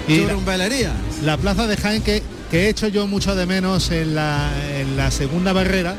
Y 0.08 0.18
la, 0.26 0.92
la 1.24 1.36
plaza 1.36 1.66
de 1.66 1.76
Jaén 1.76 2.02
que, 2.02 2.22
que 2.50 2.64
he 2.64 2.68
hecho 2.70 2.88
yo 2.88 3.06
mucho 3.06 3.34
de 3.36 3.46
menos 3.46 3.90
en 3.92 4.14
la, 4.14 4.50
en 4.78 4.96
la 4.96 5.10
segunda 5.12 5.52
barrera, 5.52 5.94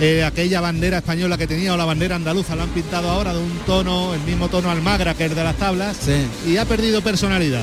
eh, 0.00 0.24
aquella 0.24 0.60
bandera 0.60 0.98
española 0.98 1.36
que 1.36 1.46
tenía 1.46 1.74
o 1.74 1.76
la 1.76 1.84
bandera 1.84 2.16
andaluza 2.16 2.56
la 2.56 2.62
han 2.62 2.70
pintado 2.70 3.10
ahora 3.10 3.34
de 3.34 3.40
un 3.40 3.50
tono, 3.66 4.14
el 4.14 4.20
mismo 4.22 4.48
tono 4.48 4.70
almagra 4.70 5.14
que 5.14 5.26
el 5.26 5.34
de 5.34 5.44
las 5.44 5.56
tablas, 5.56 5.96
Sí. 6.00 6.50
y 6.50 6.56
ha 6.56 6.64
perdido 6.64 7.02
personalidad. 7.02 7.62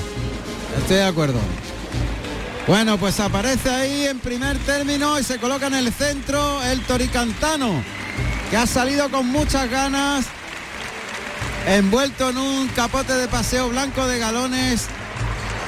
Estoy 0.77 0.97
de 0.97 1.05
acuerdo. 1.05 1.39
Bueno, 2.67 2.97
pues 2.97 3.19
aparece 3.19 3.69
ahí 3.69 4.05
en 4.05 4.19
primer 4.19 4.57
término 4.59 5.19
y 5.19 5.23
se 5.23 5.39
coloca 5.39 5.67
en 5.67 5.73
el 5.73 5.91
centro 5.91 6.61
el 6.63 6.81
Toricantano, 6.81 7.83
que 8.49 8.57
ha 8.57 8.67
salido 8.67 9.09
con 9.09 9.27
muchas 9.27 9.69
ganas, 9.69 10.25
envuelto 11.67 12.29
en 12.29 12.37
un 12.37 12.67
capote 12.69 13.13
de 13.13 13.27
paseo 13.27 13.69
blanco 13.69 14.05
de 14.07 14.19
galones 14.19 14.85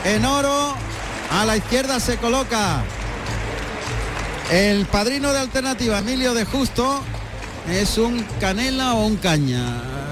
en 0.06 0.24
oro. 0.24 0.76
A 1.32 1.46
la 1.46 1.58
izquierda 1.58 2.00
se 2.00 2.18
coloca 2.18 2.84
el 4.52 4.86
padrino 4.86 5.34
de 5.34 5.40
alternativa, 5.40 6.00
Emilio 6.00 6.34
de 6.34 6.46
Justo. 6.46 7.02
Es 7.70 7.98
un 7.98 8.24
canela 8.40 8.94
o 8.94 9.06
un 9.06 9.18
caña. 9.18 10.03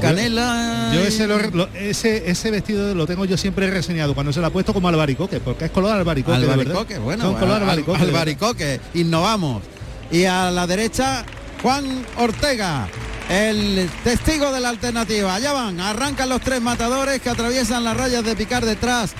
Canela. 0.00 0.90
Yo 0.94 1.00
ese, 1.00 1.26
lo- 1.26 1.38
lo- 1.50 1.68
ese, 1.74 2.30
ese 2.30 2.50
vestido 2.50 2.94
lo 2.94 3.06
tengo 3.06 3.24
yo 3.24 3.36
siempre 3.36 3.70
reseñado 3.70 4.14
cuando 4.14 4.32
se 4.32 4.40
lo 4.40 4.46
ha 4.46 4.50
puesto 4.50 4.72
como 4.72 4.88
albaricoque, 4.88 5.40
porque 5.40 5.66
es 5.66 5.70
color 5.70 5.92
albaricoque. 5.92 6.36
Albaricoque, 6.36 6.98
bueno, 6.98 7.24
Son 7.24 7.34
color 7.34 7.60
albaricoque. 7.62 8.02
albaricoque, 8.02 8.80
innovamos. 8.94 9.62
Y 10.10 10.24
a 10.24 10.50
la 10.50 10.66
derecha, 10.66 11.24
Juan 11.62 12.04
Ortega, 12.18 12.86
el 13.28 13.88
testigo 14.04 14.52
de 14.52 14.60
la 14.60 14.68
alternativa. 14.68 15.34
Allá 15.34 15.52
van, 15.52 15.80
arrancan 15.80 16.28
los 16.28 16.40
tres 16.40 16.60
matadores 16.62 17.20
que 17.20 17.30
atraviesan 17.30 17.82
las 17.84 17.96
rayas 17.96 18.24
de 18.24 18.36
picar 18.36 18.64
detrás 18.64 19.12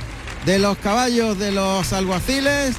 de 0.44 0.58
los 0.60 0.78
caballos 0.78 1.38
de 1.38 1.50
los 1.50 1.92
alguaciles 1.92 2.76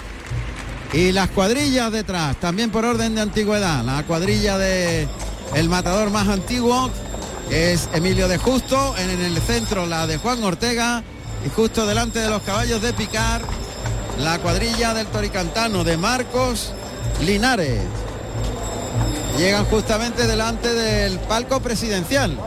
y 0.93 1.12
las 1.12 1.30
cuadrillas 1.32 1.91
detrás, 1.91 2.38
también 2.38 2.69
por 2.69 2.86
orden 2.86 3.13
de 3.15 3.21
antigüedad. 3.21 3.84
La 3.84 4.03
cuadrilla 4.03 4.58
de 4.58 5.06
el 5.53 5.67
matador 5.67 6.10
más 6.12 6.30
antiguo 6.30 6.89
es 7.50 7.90
Emilio 7.94 8.28
de 8.28 8.38
Justo, 8.38 8.96
en, 8.98 9.10
en 9.10 9.22
el 9.22 9.42
centro 9.42 9.86
la 9.86 10.08
de 10.08 10.18
Juan 10.18 10.44
Ortega 10.44 11.04
y 11.46 11.50
justo 11.50 11.86
delante 11.86 12.20
de 12.20 12.30
los 12.30 12.42
caballos 12.42 12.82
de 12.82 12.94
picar 12.94 13.42
la 14.20 14.40
cuadrilla 14.40 14.94
del 14.94 15.08
Toricantano 15.08 15.84
de 15.84 15.98
Marcos 15.98 16.74
Linares. 17.22 17.82
Llegan 19.38 19.66
justamente 19.66 20.26
delante 20.26 20.74
del 20.74 21.20
palco 21.20 21.60
presidencial. 21.62 22.38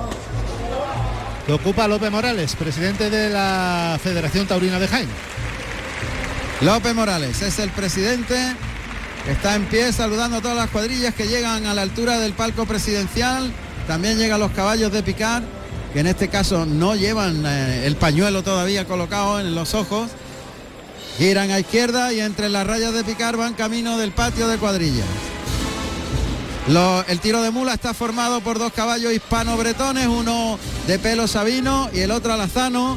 Que 1.47 1.53
ocupa 1.53 1.87
López 1.89 2.11
Morales, 2.11 2.57
presidente 2.57 3.11
de 3.11 3.31
la 3.31 3.99
Federación 4.03 4.47
Taurina 4.47 4.79
de 4.79 4.89
Jaén. 4.89 5.09
López 6.61 6.95
Morales 6.95 7.41
es 7.43 7.59
el 7.59 7.71
presidente 7.71 8.37
que 9.25 9.33
está 9.33 9.55
en 9.55 9.65
pie 9.67 9.93
saludando 9.93 10.39
a 10.39 10.41
todas 10.41 10.57
las 10.57 10.71
cuadrillas 10.71 11.15
que 11.15 11.29
llegan 11.29 11.67
a 11.67 11.75
la 11.75 11.83
altura 11.83 12.19
del 12.19 12.33
palco 12.33 12.67
presidencial. 12.67 13.51
También 13.91 14.19
llegan 14.19 14.39
los 14.39 14.53
caballos 14.53 14.93
de 14.93 15.03
picar, 15.03 15.43
que 15.93 15.99
en 15.99 16.07
este 16.07 16.29
caso 16.29 16.65
no 16.65 16.95
llevan 16.95 17.45
eh, 17.45 17.89
el 17.89 17.97
pañuelo 17.97 18.45
todavía 18.45 18.85
colocado 18.85 19.41
en 19.41 19.53
los 19.57 19.75
ojos. 19.75 20.09
Giran 21.19 21.51
a 21.51 21.59
izquierda 21.59 22.13
y 22.13 22.21
entre 22.21 22.49
las 22.51 22.65
rayas 22.69 22.95
de 22.95 23.03
picar 23.03 23.37
van 23.37 23.55
camino 23.55 23.99
del 23.99 24.13
patio 24.13 24.47
de 24.47 24.59
cuadrillas. 24.59 25.09
El 27.09 27.19
tiro 27.19 27.43
de 27.43 27.51
mula 27.51 27.75
está 27.75 27.93
formado 27.93 28.41
por 28.43 28.61
dos 28.61 28.73
caballos 28.73 29.13
hispano-bretones, 29.13 30.07
uno 30.07 30.57
de 30.87 31.01
pelo 31.01 31.27
sabino 31.27 31.91
y 31.93 31.99
el 31.99 32.13
otro 32.13 32.33
alazano. 32.33 32.97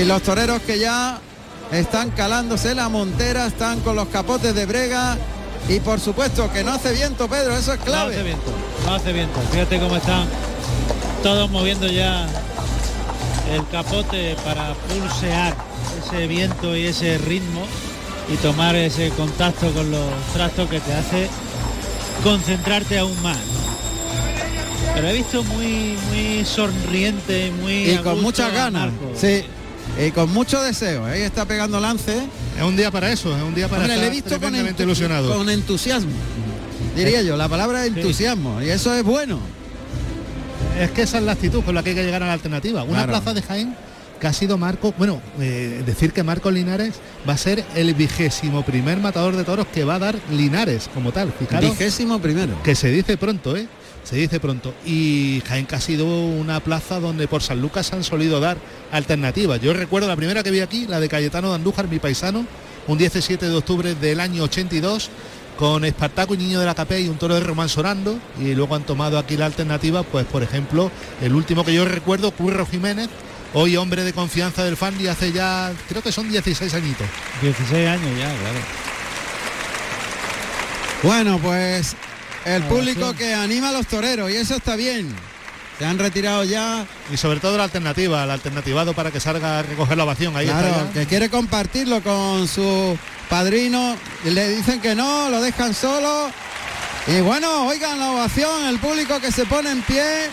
Y 0.00 0.04
los 0.04 0.22
toreros 0.22 0.62
que 0.62 0.78
ya 0.78 1.18
están 1.72 2.12
calándose 2.12 2.76
la 2.76 2.88
montera, 2.88 3.48
están 3.48 3.80
con 3.80 3.96
los 3.96 4.06
capotes 4.06 4.54
de 4.54 4.66
brega 4.66 5.18
y 5.68 5.80
por 5.80 6.00
supuesto 6.00 6.50
que 6.52 6.62
no 6.64 6.72
hace 6.72 6.92
viento, 6.92 7.28
Pedro, 7.28 7.56
eso 7.56 7.72
es 7.72 7.78
No 7.80 7.84
clave. 7.84 8.14
hace 8.14 8.22
viento, 8.22 8.52
no 8.86 8.94
hace 8.94 9.12
viento. 9.12 9.40
Fíjate 9.52 9.78
cómo 9.80 9.96
están 9.96 10.26
todos 11.22 11.50
moviendo 11.50 11.86
ya 11.88 12.26
el 13.52 13.66
capote 13.68 14.36
para 14.44 14.74
pulsear 14.74 15.54
ese 16.04 16.26
viento 16.26 16.76
y 16.76 16.86
ese 16.86 17.18
ritmo 17.18 17.66
y 18.32 18.36
tomar 18.36 18.74
ese 18.76 19.10
contacto 19.10 19.70
con 19.72 19.90
los 19.90 20.04
trastos 20.34 20.68
que 20.68 20.80
te 20.80 20.92
hace 20.94 21.28
concentrarte 22.22 22.98
aún 22.98 23.20
más. 23.22 23.38
Pero 24.94 25.08
he 25.08 25.12
visto 25.12 25.42
muy 25.44 25.96
muy 26.10 26.44
sonriente, 26.44 27.50
muy 27.60 27.90
y 27.90 27.98
con 27.98 28.22
muchas 28.22 28.52
ganas. 28.52 28.90
Sí. 29.16 29.44
Y 30.06 30.10
con 30.10 30.30
mucho 30.32 30.60
deseo. 30.62 31.04
Ahí 31.06 31.22
está 31.22 31.44
pegando 31.46 31.80
lance. 31.80 32.18
Es 32.56 32.62
un 32.62 32.76
día 32.76 32.90
para 32.90 33.10
eso, 33.10 33.34
es 33.36 33.42
un 33.42 33.54
día 33.54 33.68
para 33.68 33.82
Hombre, 33.82 33.96
le 33.96 34.02
he 34.02 34.16
estar 34.16 34.38
visto 34.38 34.40
con, 34.40 34.54
entu- 34.54 34.80
ilusionado. 34.82 35.34
con 35.36 35.48
entusiasmo. 35.48 36.12
Diría 36.94 37.22
yo, 37.22 37.36
la 37.36 37.48
palabra 37.48 37.84
es 37.84 37.94
entusiasmo. 37.96 38.60
Y 38.62 38.68
eso 38.70 38.94
es 38.94 39.02
bueno. 39.02 39.38
Es 40.78 40.90
que 40.90 41.02
esa 41.02 41.18
es 41.18 41.24
la 41.24 41.32
actitud 41.32 41.62
con 41.64 41.74
la 41.74 41.82
que 41.82 41.90
hay 41.90 41.96
que 41.96 42.04
llegar 42.04 42.22
a 42.22 42.26
la 42.26 42.32
alternativa. 42.34 42.82
Una 42.82 43.04
Claro. 43.04 43.12
plaza 43.12 43.34
de 43.34 43.42
Jaén 43.42 43.74
que 44.20 44.26
ha 44.26 44.32
sido 44.32 44.56
Marco, 44.56 44.94
bueno, 44.96 45.20
eh, 45.40 45.82
decir 45.84 46.12
que 46.12 46.22
Marcos 46.22 46.50
Linares 46.52 46.94
va 47.28 47.34
a 47.34 47.38
ser 47.38 47.62
el 47.74 47.92
vigésimo 47.94 48.64
primer 48.64 48.98
matador 48.98 49.36
de 49.36 49.44
toros 49.44 49.66
que 49.66 49.84
va 49.84 49.96
a 49.96 49.98
dar 49.98 50.16
Linares 50.30 50.88
como 50.94 51.12
tal. 51.12 51.32
Fijaros 51.38 51.70
Vigésimo 51.70 52.18
primero. 52.18 52.62
que 52.62 52.74
se 52.74 52.90
dice 52.90 53.18
pronto, 53.18 53.54
¿eh? 53.56 53.66
Se 54.08 54.16
dice 54.16 54.38
pronto. 54.38 54.72
Y 54.84 55.42
Jaén 55.48 55.66
que 55.66 55.74
ha 55.74 55.80
sido 55.80 56.06
una 56.06 56.60
plaza 56.60 57.00
donde 57.00 57.26
por 57.26 57.42
San 57.42 57.60
Lucas 57.60 57.92
han 57.92 58.04
solido 58.04 58.38
dar 58.38 58.56
alternativas. 58.92 59.60
Yo 59.60 59.72
recuerdo 59.72 60.06
la 60.06 60.14
primera 60.14 60.44
que 60.44 60.52
vi 60.52 60.60
aquí, 60.60 60.86
la 60.86 61.00
de 61.00 61.08
Cayetano 61.08 61.48
de 61.48 61.56
Andújar, 61.56 61.88
mi 61.88 61.98
paisano, 61.98 62.46
un 62.86 62.98
17 62.98 63.48
de 63.48 63.56
octubre 63.56 63.96
del 63.96 64.20
año 64.20 64.44
82, 64.44 65.10
con 65.58 65.84
Espartaco 65.84 66.34
y 66.34 66.36
Niño 66.36 66.60
de 66.60 66.66
la 66.66 66.74
Capea 66.74 67.00
y 67.00 67.08
un 67.08 67.18
toro 67.18 67.34
de 67.34 67.40
Román 67.40 67.68
Sorando. 67.68 68.16
Y 68.40 68.54
luego 68.54 68.76
han 68.76 68.84
tomado 68.84 69.18
aquí 69.18 69.36
la 69.36 69.46
alternativa, 69.46 70.04
pues 70.04 70.24
por 70.26 70.44
ejemplo, 70.44 70.92
el 71.20 71.34
último 71.34 71.64
que 71.64 71.74
yo 71.74 71.84
recuerdo, 71.84 72.30
Curro 72.30 72.64
Jiménez, 72.64 73.08
hoy 73.54 73.76
hombre 73.76 74.04
de 74.04 74.12
confianza 74.12 74.62
del 74.62 74.76
fan 74.76 74.94
y 75.00 75.08
hace 75.08 75.32
ya, 75.32 75.72
creo 75.88 76.00
que 76.00 76.12
son 76.12 76.30
16 76.30 76.72
añitos. 76.74 77.08
16 77.42 77.88
años 77.88 78.18
ya, 78.20 78.32
claro. 78.38 78.58
Bueno, 81.02 81.38
pues 81.42 81.96
el 82.46 82.62
público 82.64 83.12
que 83.14 83.34
anima 83.34 83.70
a 83.70 83.72
los 83.72 83.86
toreros 83.86 84.30
y 84.30 84.36
eso 84.36 84.54
está 84.54 84.76
bien. 84.76 85.14
Se 85.78 85.84
han 85.84 85.98
retirado 85.98 86.44
ya. 86.44 86.86
Y 87.12 87.16
sobre 87.16 87.40
todo 87.40 87.58
la 87.58 87.64
alternativa, 87.64 88.24
el 88.24 88.30
alternativado 88.30 88.94
para 88.94 89.10
que 89.10 89.20
salga 89.20 89.58
a 89.58 89.62
recoger 89.62 89.98
la 89.98 90.04
ovación. 90.04 90.34
Ahí 90.36 90.46
claro, 90.46 90.68
está 90.68 90.92
que 90.92 91.06
quiere 91.06 91.28
compartirlo 91.28 92.02
con 92.02 92.48
su 92.48 92.96
padrino. 93.28 93.96
Y 94.24 94.30
le 94.30 94.48
dicen 94.48 94.80
que 94.80 94.94
no, 94.94 95.28
lo 95.28 95.42
dejan 95.42 95.74
solo. 95.74 96.30
Y 97.08 97.20
bueno, 97.20 97.66
oigan 97.66 97.98
la 97.98 98.12
ovación, 98.12 98.64
el 98.66 98.78
público 98.78 99.20
que 99.20 99.30
se 99.30 99.44
pone 99.44 99.70
en 99.70 99.82
pie 99.82 100.30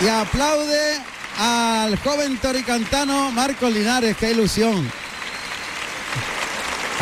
y 0.00 0.08
aplaude 0.08 0.98
al 1.38 1.96
joven 1.98 2.36
toricantano 2.38 3.30
Marcos 3.30 3.72
Linares, 3.72 4.16
qué 4.16 4.32
ilusión. 4.32 4.90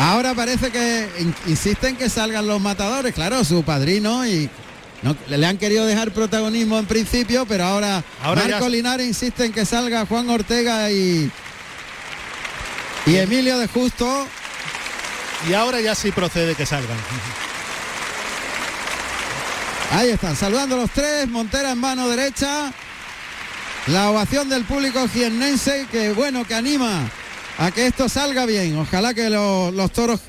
Ahora 0.01 0.33
parece 0.33 0.71
que 0.71 1.07
in- 1.19 1.35
insisten 1.45 1.95
que 1.95 2.09
salgan 2.09 2.47
los 2.47 2.59
matadores, 2.59 3.13
claro, 3.13 3.43
su 3.45 3.63
padrino 3.63 4.25
y 4.25 4.49
no, 5.03 5.15
le 5.27 5.45
han 5.45 5.57
querido 5.59 5.85
dejar 5.85 6.11
protagonismo 6.11 6.79
en 6.79 6.85
principio, 6.87 7.45
pero 7.45 7.65
ahora, 7.65 8.03
Ahora 8.23 8.47
ya 8.47 8.59
se- 8.59 8.69
Linares 8.69 9.07
insiste 9.07 9.45
en 9.45 9.51
que 9.53 9.63
salga 9.65 10.05
Juan 10.07 10.29
Ortega 10.29 10.89
y, 10.91 11.29
y 13.05 13.15
Emilio 13.15 13.57
de 13.59 13.67
Justo. 13.67 14.27
Y 15.49 15.53
ahora 15.53 15.81
ya 15.81 15.95
sí 15.95 16.11
procede 16.11 16.53
que 16.55 16.65
salgan. 16.67 16.97
Ahí 19.91 20.09
están, 20.09 20.35
saludando 20.35 20.77
los 20.77 20.89
tres, 20.91 21.27
Montera 21.27 21.71
en 21.71 21.79
mano 21.79 22.07
derecha. 22.07 22.71
La 23.87 24.09
ovación 24.11 24.47
del 24.49 24.63
público 24.65 25.07
jiennense 25.07 25.87
que 25.91 26.11
bueno, 26.13 26.45
que 26.45 26.53
anima 26.55 27.09
a 27.57 27.71
que 27.71 27.87
esto 27.87 28.09
salga 28.09 28.45
bien. 28.45 28.77
Ojalá 28.77 29.13
que 29.13 29.29
lo- 29.29 29.71
los 29.71 29.91
toros, 29.91 30.19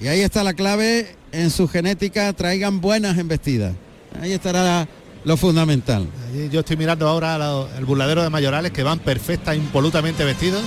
y 0.00 0.08
ahí 0.08 0.20
está 0.20 0.42
la 0.44 0.54
clave, 0.54 1.16
en 1.32 1.50
su 1.50 1.68
genética 1.68 2.32
traigan 2.32 2.80
buenas 2.80 3.18
embestidas. 3.18 3.74
Ahí 4.20 4.32
estará 4.32 4.88
lo 5.24 5.36
fundamental. 5.36 6.06
Yo 6.50 6.60
estoy 6.60 6.76
mirando 6.76 7.08
ahora 7.08 7.36
el 7.78 7.84
burladero 7.84 8.22
de 8.22 8.30
mayorales 8.30 8.72
que 8.72 8.82
van 8.82 8.98
perfectas, 8.98 9.56
impolutamente 9.56 10.24
vestidos, 10.24 10.62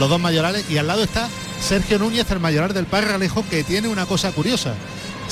los 0.00 0.08
dos 0.10 0.20
mayorales, 0.20 0.64
y 0.70 0.78
al 0.78 0.86
lado 0.86 1.02
está 1.04 1.28
Sergio 1.60 1.98
Núñez, 1.98 2.28
el 2.30 2.40
mayoral 2.40 2.74
del 2.74 2.86
Parralejo, 2.86 3.44
que 3.48 3.62
tiene 3.62 3.88
una 3.88 4.06
cosa 4.06 4.32
curiosa. 4.32 4.74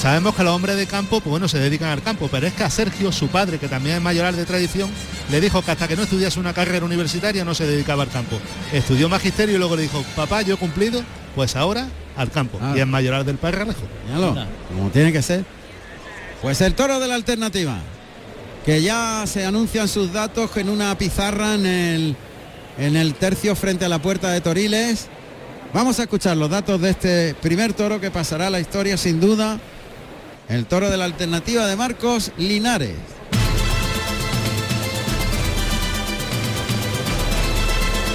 Sabemos 0.00 0.34
que 0.34 0.42
los 0.42 0.54
hombres 0.54 0.76
de 0.76 0.86
campo, 0.86 1.20
pues 1.20 1.30
bueno, 1.30 1.46
se 1.46 1.58
dedican 1.58 1.90
al 1.90 2.02
campo, 2.02 2.28
pero 2.30 2.46
es 2.46 2.54
que 2.54 2.64
a 2.64 2.70
Sergio, 2.70 3.12
su 3.12 3.28
padre, 3.28 3.58
que 3.58 3.68
también 3.68 3.96
es 3.96 4.02
mayoral 4.02 4.34
de 4.34 4.46
tradición, 4.46 4.88
le 5.30 5.42
dijo 5.42 5.60
que 5.60 5.72
hasta 5.72 5.86
que 5.86 5.94
no 5.94 6.04
estudiase 6.04 6.40
una 6.40 6.54
carrera 6.54 6.86
universitaria 6.86 7.44
no 7.44 7.54
se 7.54 7.66
dedicaba 7.66 8.04
al 8.04 8.08
campo. 8.08 8.38
Estudió 8.72 9.10
magisterio 9.10 9.56
y 9.56 9.58
luego 9.58 9.76
le 9.76 9.82
dijo, 9.82 10.02
papá, 10.16 10.40
yo 10.40 10.54
he 10.54 10.56
cumplido, 10.56 11.02
pues 11.34 11.54
ahora 11.54 11.86
al 12.16 12.30
campo. 12.30 12.58
Ah. 12.62 12.72
Y 12.74 12.80
es 12.80 12.86
mayoral 12.86 13.26
del 13.26 13.36
Parralejo. 13.36 13.82
Como 14.74 14.88
tiene 14.88 15.12
que 15.12 15.20
ser. 15.20 15.44
Pues 16.40 16.62
el 16.62 16.72
toro 16.72 16.98
de 16.98 17.06
la 17.06 17.16
alternativa, 17.16 17.76
que 18.64 18.80
ya 18.80 19.24
se 19.26 19.44
anuncian 19.44 19.86
sus 19.86 20.14
datos 20.14 20.56
en 20.56 20.70
una 20.70 20.96
pizarra 20.96 21.56
en 21.56 21.66
el, 21.66 22.16
en 22.78 22.96
el 22.96 23.16
tercio 23.16 23.54
frente 23.54 23.84
a 23.84 23.90
la 23.90 24.00
puerta 24.00 24.30
de 24.30 24.40
Toriles. 24.40 25.08
Vamos 25.74 25.98
a 25.98 26.04
escuchar 26.04 26.38
los 26.38 26.48
datos 26.48 26.80
de 26.80 26.88
este 26.88 27.34
primer 27.34 27.74
toro 27.74 28.00
que 28.00 28.10
pasará 28.10 28.46
a 28.46 28.50
la 28.50 28.60
historia 28.60 28.96
sin 28.96 29.20
duda. 29.20 29.60
El 30.50 30.66
toro 30.66 30.90
de 30.90 30.96
la 30.96 31.04
alternativa 31.04 31.64
de 31.68 31.76
Marcos 31.76 32.32
Linares. 32.36 32.96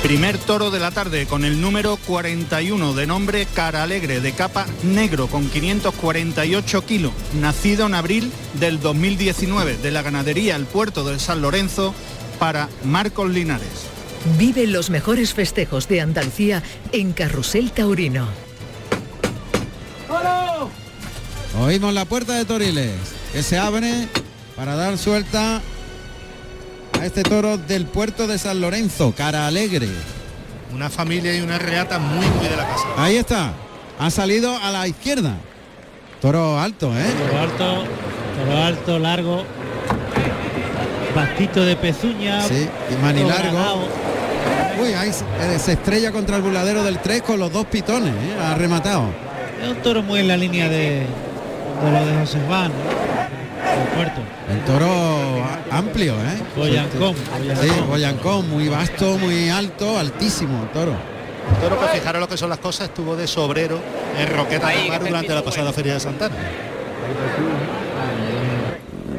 Primer 0.03 0.37
toro 0.39 0.69
de 0.69 0.79
la 0.79 0.91
tarde 0.91 1.27
con 1.27 1.45
el 1.45 1.61
número 1.61 1.95
41 1.95 2.93
de 2.93 3.07
nombre 3.07 3.47
Cara 3.55 3.83
Alegre 3.83 4.19
de 4.19 4.33
capa 4.33 4.65
negro 4.83 5.27
con 5.27 5.49
548 5.49 6.85
kilos, 6.85 7.13
nacido 7.39 7.85
en 7.85 7.93
abril 7.93 8.29
del 8.59 8.81
2019 8.81 9.77
de 9.77 9.91
la 9.91 10.01
ganadería 10.01 10.57
El 10.57 10.65
Puerto 10.65 11.05
del 11.05 11.21
San 11.21 11.41
Lorenzo 11.41 11.95
para 12.37 12.67
Marcos 12.83 13.29
Linares. 13.29 13.87
Vive 14.37 14.67
los 14.67 14.89
mejores 14.89 15.33
festejos 15.33 15.87
de 15.87 16.01
Andalucía 16.01 16.61
en 16.91 17.13
Carrusel 17.13 17.71
Taurino. 17.71 18.44
Oímos 21.59 21.93
la 21.93 22.03
puerta 22.03 22.33
de 22.33 22.43
Toriles, 22.43 22.91
que 23.31 23.41
se 23.41 23.57
abre 23.57 24.07
para 24.57 24.75
dar 24.75 24.97
suelta 24.97 25.61
a 26.99 27.05
este 27.05 27.23
toro 27.23 27.57
del 27.57 27.85
puerto 27.85 28.27
de 28.27 28.37
San 28.37 28.59
Lorenzo, 28.59 29.13
cara 29.15 29.47
alegre. 29.47 29.87
Una 30.73 30.89
familia 30.89 31.33
y 31.35 31.39
una 31.39 31.57
reata 31.57 31.97
muy, 31.97 32.25
muy 32.25 32.47
de 32.47 32.57
la 32.57 32.67
casa. 32.67 32.83
Ahí 32.97 33.15
está, 33.15 33.53
ha 33.97 34.09
salido 34.09 34.57
a 34.57 34.69
la 34.71 34.85
izquierda. 34.87 35.37
Toro 36.21 36.59
alto, 36.59 36.91
¿eh? 36.97 37.05
Toro 37.25 37.39
alto, 37.41 37.83
toro 38.37 38.63
alto, 38.63 38.99
largo, 38.99 39.43
bastito 41.15 41.63
de 41.63 41.77
pezuña, 41.77 42.41
Sí, 42.41 42.67
y 42.91 43.01
manilargo. 43.01 43.87
Uy, 44.81 44.91
ahí 44.93 45.13
se, 45.13 45.23
eh, 45.23 45.57
se 45.57 45.73
estrella 45.73 46.11
contra 46.11 46.35
el 46.35 46.41
buladero 46.41 46.83
del 46.83 46.99
3 46.99 47.21
con 47.21 47.39
los 47.39 47.51
dos 47.53 47.65
pitones, 47.67 48.13
¿eh? 48.13 48.35
Ha 48.41 48.55
rematado. 48.55 49.05
Es 49.63 49.69
un 49.69 49.77
toro 49.77 50.03
muy 50.03 50.19
en 50.19 50.27
la 50.27 50.35
línea 50.35 50.67
de, 50.67 51.05
de 51.83 51.91
lo 51.91 52.05
de 52.05 52.13
José 52.19 52.39
Juan, 52.47 52.71
el 52.71 53.87
puerto. 53.95 54.21
El 54.51 54.59
toro 54.65 55.43
amplio, 55.71 56.13
¿eh? 56.13 56.41
Boyancón, 56.55 57.15
Sí, 57.61 57.69
Boyancón. 57.87 58.49
Muy 58.49 58.67
vasto, 58.69 59.17
muy 59.17 59.49
alto, 59.49 59.97
altísimo 59.97 60.63
el 60.63 60.69
toro. 60.69 60.93
Toro 61.61 61.79
que 61.79 61.99
fijaros 61.99 62.21
lo 62.21 62.27
que 62.27 62.37
son 62.37 62.49
las 62.49 62.59
cosas, 62.59 62.87
estuvo 62.89 63.15
de 63.15 63.27
sobrero 63.27 63.79
en 64.19 64.35
Roqueta 64.35 64.69
de 64.69 64.89
Mar 64.89 65.03
durante 65.03 65.33
la 65.33 65.43
pasada 65.43 65.71
Feria 65.73 65.93
de 65.95 65.99
Santana. 65.99 66.35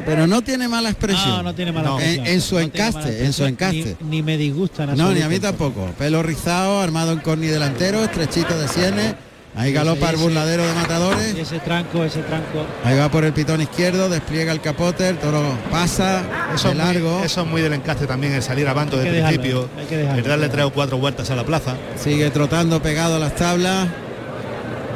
Pero 0.05 0.25
no 0.25 0.41
tiene 0.41 0.67
mala 0.69 0.89
expresión. 0.89 1.29
No, 1.29 1.43
no 1.43 1.53
tiene 1.55 1.71
mala 1.73 1.89
En- 1.89 1.95
expresión. 1.99 2.27
en 2.27 2.41
su 2.41 2.55
No 2.55 2.61
encaste, 2.61 3.25
en 3.25 3.33
su 3.33 3.45
encaste. 3.45 3.97
Ni, 4.01 4.07
ni 4.17 4.23
me 4.23 4.37
disgusta 4.37 4.85
No, 4.85 5.11
ni 5.11 5.21
a 5.21 5.27
mí 5.27 5.39
tampoco. 5.39 5.85
Pelo 5.97 6.23
rizado, 6.23 6.79
armado 6.81 7.11
en 7.11 7.19
corni 7.19 7.47
delantero, 7.47 8.03
estrechito 8.03 8.57
de 8.57 8.67
sienes. 8.69 9.15
Ahí 9.57 9.73
galopa 9.73 10.11
el 10.11 10.17
burladero 10.17 10.63
de 10.63 10.71
Y 10.71 10.75
matadores. 10.75 11.35
ese 11.35 11.59
tranco, 11.59 12.03
ese 12.03 12.21
tranco. 12.21 12.63
Ahí 12.83 12.95
va 12.97 13.09
por 13.09 13.25
el 13.25 13.33
pitón 13.33 13.59
izquierdo, 13.59 14.07
despliega 14.07 14.51
el 14.51 14.61
capote, 14.61 15.09
el 15.09 15.17
toro 15.17 15.41
pasa, 15.71 16.21
Eso 16.53 16.67
de 16.67 16.73
es, 16.75 16.79
muy, 16.79 16.93
largo, 16.93 17.21
eso 17.23 17.41
es 17.41 17.47
muy 17.47 17.61
del 17.61 17.73
encaste 17.73 18.05
también, 18.05 18.33
el 18.33 18.43
salir 18.43 18.67
a 18.67 18.73
bando 18.73 18.97
de 18.97 19.09
principio, 19.09 19.67
hay 19.77 19.85
que 19.87 19.97
dejarlo. 19.97 20.21
el 20.21 20.27
darle 20.29 20.49
tres 20.49 20.65
o 20.65 20.71
cuatro 20.71 20.97
vueltas 20.99 21.31
a 21.31 21.35
la 21.35 21.43
plaza. 21.43 21.75
sigue 21.97 22.29
trotando 22.29 22.81
pegado 22.83 23.15
a 23.15 23.19
las 23.19 23.35
tablas, 23.35 23.87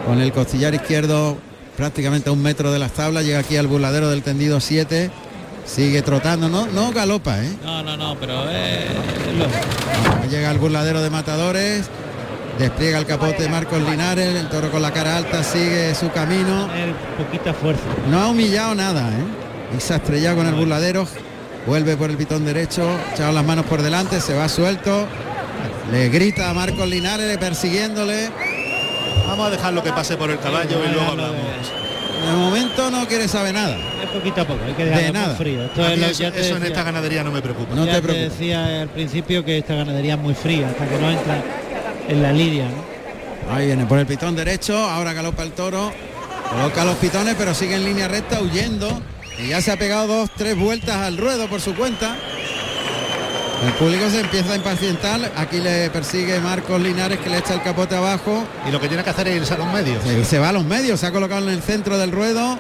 con 0.06 0.21
el 0.21 0.32
costillar 0.32 0.74
izquierdo 0.76 1.38
prácticamente 1.76 2.30
a 2.30 2.34
un 2.34 2.41
metro 2.43 2.71
de 2.71 2.78
las 2.78 2.91
tablas, 2.91 3.26
llega 3.26 3.39
aquí 3.39 3.58
al 3.58 3.65
burladero 3.67 4.10
del 4.10 4.21
tendido 4.21 4.60
7 4.60 5.10
Sigue 5.63 6.02
trotando, 6.02 6.50
no, 6.50 6.65
no 6.67 6.91
galopa, 6.91 7.39
¿eh? 7.43 7.52
No, 7.63 7.84
no, 7.84 7.95
no, 7.95 8.15
pero 8.19 8.45
eh, 8.50 8.88
lo- 9.38 10.28
Llega 10.30 10.50
el 10.52 10.58
burladero 10.58 11.02
de 11.04 11.10
matadores. 11.12 11.86
Despliega 12.62 13.00
el 13.00 13.08
capote 13.08 13.41
de 13.41 13.50
Marcos 13.50 13.82
Linares. 13.82 14.36
El 14.36 14.47
toro 14.47 14.69
con 14.69 14.84
la 14.84 14.91
cara 14.93 15.17
alta 15.17 15.41
sigue 15.43 15.95
su 15.95 16.12
camino. 16.12 16.69
poquita 17.17 17.56
fuerza. 17.56 17.82
No 18.08 18.19
ha 18.21 18.28
humillado 18.28 18.76
nada, 18.76 19.10
¿eh? 19.10 19.76
Y 19.76 19.82
se 19.82 19.93
ha 19.93 19.95
estrellado 19.95 20.38
con 20.38 20.45
el 20.45 20.54
burladero. 20.54 21.08
Vuelve 21.65 21.97
por 21.97 22.12
el 22.12 22.17
pitón 22.17 22.45
derecho. 22.45 22.88
Echado 23.15 23.32
las 23.32 23.43
manos 23.43 23.65
por 23.65 23.82
delante. 23.82 24.21
Se 24.21 24.36
va 24.36 24.47
suelto. 24.47 25.08
Le 25.91 26.10
grita 26.10 26.52
a 26.52 26.54
Marcos 26.54 26.88
Linares 26.88 27.36
persiguiéndole. 27.39 28.30
Vamos 29.26 29.47
a 29.47 29.50
dejarlo 29.50 29.82
que 29.82 29.91
pase 29.91 30.15
por 30.15 30.30
el 30.30 30.39
caballo 30.39 30.86
y 30.86 30.93
luego 30.93 31.10
hablamos. 31.10 31.36
De 32.28 32.34
momento 32.38 32.91
no 32.91 33.08
quiere 33.08 33.28
saber 33.28 33.56
nada. 33.56 33.76
Es 34.04 34.10
poquito 34.12 34.41
a 34.41 34.45
poco, 34.45 34.60
hay 34.63 34.74
que 34.74 34.84
De 34.86 34.89
dejarlo 34.91 35.13
nada. 35.13 35.28
muy 35.30 35.36
frío. 35.38 35.63
Esto 35.65 35.88
es 35.88 35.97
lo 36.00 36.06
eso, 36.06 36.21
ya 36.21 36.32
te 36.32 36.41
eso 36.41 36.58
en 36.58 36.63
esta 36.63 36.84
ganadería 36.84 37.24
no 37.24 37.32
me 37.32 37.41
preocupa. 37.41 37.74
No 37.74 37.86
ya 37.88 37.93
te 37.93 38.02
preocupes. 38.04 38.38
decía 38.38 38.84
al 38.84 38.89
principio 38.89 39.43
que 39.43 39.58
esta 39.58 39.74
ganadería 39.74 40.13
es 40.13 40.19
muy 40.19 40.36
fría, 40.36 40.69
hasta 40.69 40.86
que 40.88 41.00
no 41.00 41.10
entra 41.10 41.41
en 42.12 42.21
la 42.21 42.32
lidia. 42.32 42.65
¿no? 42.65 43.54
Ahí 43.56 43.65
viene 43.67 43.86
por 43.86 43.97
el 44.00 44.06
pitón 44.06 44.36
derecho. 44.36 44.78
Ahora 44.78 45.13
galopa 45.13 45.43
el 45.43 45.52
toro. 45.54 45.91
Coloca 46.50 46.84
los 46.86 46.95
pitones, 46.97 47.36
pero 47.38 47.54
sigue 47.54 47.76
en 47.76 47.86
línea 47.86 48.08
recta 48.08 48.41
huyendo. 48.41 49.02
Y 49.39 49.47
ya 49.47 49.62
se 49.62 49.71
ha 49.71 49.78
pegado 49.78 50.08
dos, 50.08 50.30
tres 50.36 50.58
vueltas 50.58 50.97
al 50.97 51.17
ruedo 51.17 51.47
por 51.47 51.62
su 51.62 51.74
cuenta. 51.76 52.15
El 53.65 53.74
público 53.74 54.10
se 54.10 54.21
empieza 54.21 54.54
a 54.54 54.56
impacientar. 54.56 55.32
Aquí 55.38 55.60
le 55.60 55.89
persigue 55.91 56.39
Marcos 56.39 56.82
Linares 56.82 57.19
que 57.19 57.30
le 57.30 57.38
echa 57.38 57.54
el 57.54 57.62
capote 57.62 57.95
abajo. 57.95 58.43
Y 58.67 58.71
lo 58.71 58.80
que 58.80 58.88
tiene 58.88 59.04
que 59.04 59.10
hacer 59.12 59.28
es 59.28 59.36
irse 59.38 59.54
a 59.54 59.58
los 59.58 59.71
medios. 59.71 60.04
Se, 60.04 60.26
se 60.26 60.39
va 60.39 60.50
a 60.50 60.54
los 60.54 60.65
medios, 60.65 61.00
se 61.00 61.08
ha 61.08 61.12
colocado 61.12 61.47
en 61.47 61.54
el 61.54 61.62
centro 61.62 61.97
del 61.97 62.12
ruedo 62.12 62.58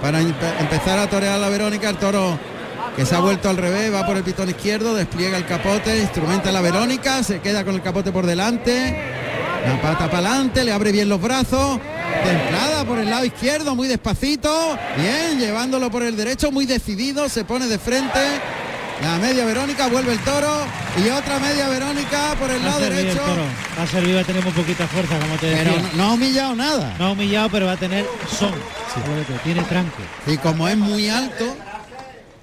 para 0.00 0.20
empe- 0.20 0.60
empezar 0.60 0.98
a 0.98 1.08
torear 1.08 1.34
a 1.34 1.38
la 1.38 1.48
Verónica. 1.48 1.90
El 1.90 1.96
toro 1.96 2.38
que 2.98 3.06
se 3.06 3.14
ha 3.14 3.20
vuelto 3.20 3.48
al 3.48 3.56
revés, 3.56 3.94
va 3.94 4.04
por 4.04 4.16
el 4.16 4.24
pitón 4.24 4.48
izquierdo, 4.48 4.92
despliega 4.92 5.36
el 5.36 5.46
capote, 5.46 6.00
instrumenta 6.00 6.50
la 6.50 6.60
Verónica, 6.60 7.22
se 7.22 7.38
queda 7.40 7.64
con 7.64 7.76
el 7.76 7.80
capote 7.80 8.10
por 8.10 8.26
delante, 8.26 9.00
la 9.64 9.80
pata 9.80 10.10
para 10.10 10.30
adelante, 10.30 10.64
le 10.64 10.72
abre 10.72 10.90
bien 10.90 11.08
los 11.08 11.22
brazos, 11.22 11.78
templada 12.24 12.84
por 12.84 12.98
el 12.98 13.08
lado 13.08 13.24
izquierdo, 13.24 13.76
muy 13.76 13.86
despacito, 13.86 14.76
bien, 14.96 15.38
llevándolo 15.38 15.92
por 15.92 16.02
el 16.02 16.16
derecho, 16.16 16.50
muy 16.50 16.66
decidido, 16.66 17.28
se 17.28 17.44
pone 17.44 17.68
de 17.68 17.78
frente. 17.78 18.18
La 19.00 19.16
media 19.18 19.44
Verónica, 19.44 19.86
vuelve 19.86 20.14
el 20.14 20.18
toro 20.24 20.50
y 20.96 21.08
otra 21.10 21.38
media 21.38 21.68
Verónica 21.68 22.34
por 22.36 22.50
el 22.50 22.64
lado 22.64 22.80
servir 22.80 22.98
el 22.98 23.04
derecho. 23.04 23.22
toro, 23.24 23.42
va 24.16 24.20
a 24.20 24.24
tener 24.24 24.42
muy 24.42 24.52
poquita 24.52 24.88
fuerza, 24.88 25.16
como 25.20 25.36
te 25.36 25.46
decía. 25.46 25.70
Pero 25.72 25.82
no, 25.82 25.88
no 25.98 26.02
ha 26.02 26.12
humillado 26.14 26.56
nada. 26.56 26.96
No 26.98 27.06
ha 27.06 27.10
humillado, 27.12 27.48
pero 27.48 27.66
va 27.66 27.72
a 27.72 27.76
tener 27.76 28.04
son. 28.28 28.52
Acuérdate, 28.96 29.34
Tiene 29.44 29.62
tranque. 29.62 30.02
Y 30.26 30.36
como 30.38 30.66
es 30.66 30.76
muy 30.76 31.08
alto, 31.08 31.56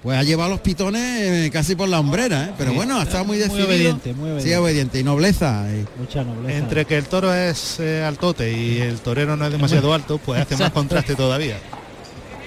pues 0.06 0.16
ha 0.18 0.22
llevado 0.22 0.50
los 0.50 0.60
pitones 0.60 1.02
eh, 1.02 1.50
casi 1.52 1.74
por 1.74 1.88
la 1.88 1.98
hombrera, 1.98 2.44
¿eh? 2.44 2.50
pero 2.56 2.72
bueno, 2.72 3.00
ha 3.00 3.02
estado 3.02 3.24
muy 3.24 3.38
Muy 3.38 3.42
decidido. 3.44 3.66
obediente, 3.66 4.14
muy 4.14 4.30
obediente. 4.30 4.48
Sí, 4.48 4.54
obediente 4.54 5.00
y 5.00 5.02
nobleza. 5.02 5.66
y- 5.68 6.00
Mucha 6.00 6.22
nobleza. 6.22 6.56
Entre 6.58 6.84
que 6.84 6.96
el 6.96 7.06
toro 7.06 7.34
es 7.34 7.80
eh, 7.80 8.04
altote 8.04 8.52
y 8.56 8.78
el 8.82 9.00
torero 9.00 9.36
no 9.36 9.44
es 9.46 9.50
demasiado 9.50 9.92
alto, 9.92 10.18
pues 10.18 10.40
hace 10.40 10.56
más 10.58 10.70
contraste 10.70 11.16
todavía. 11.16 11.56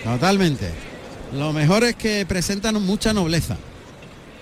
Totalmente. 0.05 0.69
Lo 1.33 1.51
mejor 1.51 1.83
es 1.83 1.95
que 1.97 2.25
presentan 2.25 2.81
mucha 2.81 3.11
nobleza. 3.11 3.57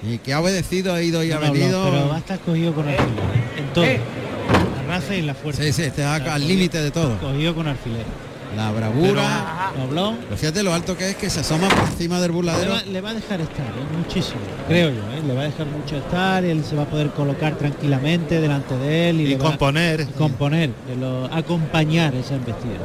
Y 0.07 0.19
que 0.19 0.31
ha 0.33 0.39
obedecido, 0.39 0.93
ha 0.93 1.01
ido 1.01 1.23
y 1.23 1.31
ha 1.31 1.39
No, 1.39 1.47
no, 1.47 1.53
venido. 1.53 1.89
pero 1.91 2.09
va 2.09 2.15
a 2.17 2.19
estar 2.19 2.39
cogido 2.41 2.75
con 2.75 2.87
alfiler. 2.87 3.07
¿eh? 3.09 3.59
En 3.61 3.73
todo. 3.73 3.83
La 3.85 4.83
raza 4.95 5.15
y 5.15 5.23
la 5.23 5.33
fuerza. 5.33 5.63
Sí, 5.63 5.73
sí, 5.73 5.81
está 5.81 6.13
al 6.17 6.47
límite 6.47 6.79
de 6.83 6.91
todo. 6.91 7.17
Cogido 7.17 7.55
con 7.55 7.67
alfiler. 7.67 8.05
La 8.55 8.71
bravura. 8.71 9.71
Doblón. 9.77 10.17
Fíjate 10.35 10.63
lo 10.63 10.73
alto 10.73 10.97
que 10.97 11.09
es 11.11 11.15
que 11.15 11.29
se 11.29 11.41
asoma 11.41 11.67
por 11.69 11.79
encima 11.89 12.15
del 12.19 12.29
Le 12.31 12.35
burladero. 12.35 12.71
va, 12.71 12.81
le 12.81 13.01
va 13.01 13.09
a 13.09 13.13
dejar 13.13 13.41
estar, 13.41 13.65
¿eh? 13.65 13.97
muchísimo, 13.97 14.39
creo 14.67 14.89
yo, 14.89 15.01
¿eh? 15.11 15.21
le 15.25 15.33
va 15.35 15.41
a 15.41 15.45
dejar 15.45 15.67
mucho 15.67 15.97
estar 15.97 16.43
y 16.43 16.49
él 16.49 16.63
se 16.63 16.75
va 16.75 16.83
a 16.83 16.85
poder 16.85 17.09
colocar 17.09 17.55
tranquilamente 17.57 18.39
delante 18.41 18.75
de 18.77 19.09
él 19.09 19.21
y, 19.21 19.23
Y 19.23 19.27
le 19.29 19.37
va- 19.37 19.45
componer. 19.49 20.01
y 20.01 20.05
componer, 20.13 20.69
de 20.87 20.95
lo- 20.95 21.25
acompañar 21.25 22.15
esa 22.15 22.35
embestida. 22.35 22.77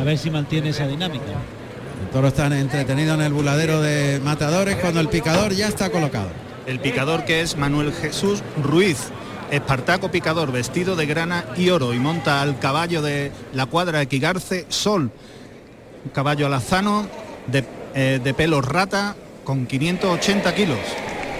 A 0.00 0.04
ver 0.04 0.16
si 0.18 0.30
mantiene 0.30 0.70
esa 0.70 0.86
dinámica. 0.86 1.24
El 2.02 2.08
toro 2.10 2.28
está 2.28 2.46
entretenido 2.58 3.14
en 3.14 3.20
el 3.22 3.32
burladero 3.32 3.80
de 3.82 4.20
matadores 4.24 4.76
cuando 4.76 5.00
el 5.00 5.08
picador 5.08 5.52
ya 5.52 5.68
está 5.68 5.90
colocado. 5.90 6.28
El 6.66 6.80
picador 6.80 7.24
que 7.24 7.40
es 7.42 7.56
Manuel 7.56 7.92
Jesús 7.92 8.42
Ruiz, 8.62 9.08
Espartaco 9.50 10.10
picador 10.10 10.52
vestido 10.52 10.94
de 10.94 11.06
grana 11.06 11.44
y 11.56 11.70
oro 11.70 11.94
y 11.94 11.98
monta 11.98 12.42
al 12.42 12.58
caballo 12.58 13.00
de 13.02 13.32
la 13.54 13.66
cuadra 13.66 13.98
de 14.00 14.06
Quigarce 14.06 14.66
Sol, 14.68 15.10
un 16.04 16.10
caballo 16.12 16.46
alazano 16.46 17.06
de, 17.46 17.64
eh, 17.94 18.20
de 18.22 18.34
pelo 18.34 18.60
rata 18.60 19.16
con 19.44 19.66
580 19.66 20.54
kilos. 20.54 20.78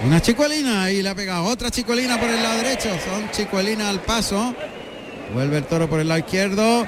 Una 0.03 0.21
chicuelina 0.21 0.89
y 0.91 1.03
le 1.03 1.09
ha 1.09 1.15
pegado 1.15 1.43
otra 1.43 1.69
chicuelina 1.69 2.19
por 2.19 2.29
el 2.29 2.41
lado 2.41 2.57
derecho. 2.57 2.89
Son 2.89 3.29
chicuelina 3.31 3.89
al 3.89 3.99
paso. 3.99 4.55
Vuelve 5.33 5.57
el 5.57 5.65
toro 5.65 5.87
por 5.89 5.99
el 5.99 6.07
lado 6.07 6.19
izquierdo. 6.19 6.87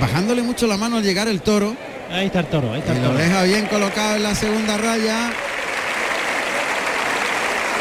Bajándole 0.00 0.42
mucho 0.42 0.66
la 0.66 0.76
mano 0.76 0.98
al 0.98 1.02
llegar 1.02 1.26
el 1.26 1.40
toro. 1.40 1.74
Ahí 2.10 2.26
está 2.26 2.40
el 2.40 2.46
toro, 2.46 2.72
ahí 2.72 2.80
está 2.80 2.92
Y 2.94 2.98
lo 3.00 3.08
toro. 3.08 3.18
deja 3.18 3.42
bien 3.42 3.66
colocado 3.66 4.16
en 4.16 4.22
la 4.22 4.34
segunda 4.34 4.76
raya. 4.76 5.32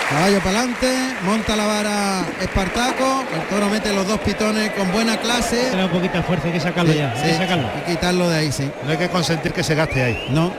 Caballo 0.10 0.39
para 0.39 0.60
adelante, 0.60 0.88
monta 1.26 1.56
la 1.58 1.65
vara 1.65 2.26
Espartaco, 2.41 3.24
el 3.36 3.41
toro 3.50 3.70
mete 3.70 3.91
los 3.93 4.08
dos 4.08 4.20
pitones 4.22 4.72
con 4.72 4.89
buena 4.93 5.17
clase. 5.17 5.65
Tiene 5.70 5.84
un 5.84 5.91
poquita 5.91 6.24
fuerza, 6.24 6.48
hay 6.48 6.54
que 6.54 6.60
sacarlo 6.62 6.93
Sí, 6.93 6.98
ya, 7.00 7.12
hay 7.12 7.17
sí, 7.20 7.26
que 7.28 7.34
sacarlo. 7.38 7.67
hay 7.76 7.82
que 7.82 7.91
quitarlo 7.91 8.30
de 8.30 8.38
ahí, 8.38 8.52
sí. 8.54 8.70
No 8.86 8.91
hay 8.91 8.98
que 8.98 9.10
consentir 9.10 9.52
que 9.52 9.63
se 9.63 9.76
gaste 9.76 10.02
ahí. 10.02 10.28
No. 10.30 10.54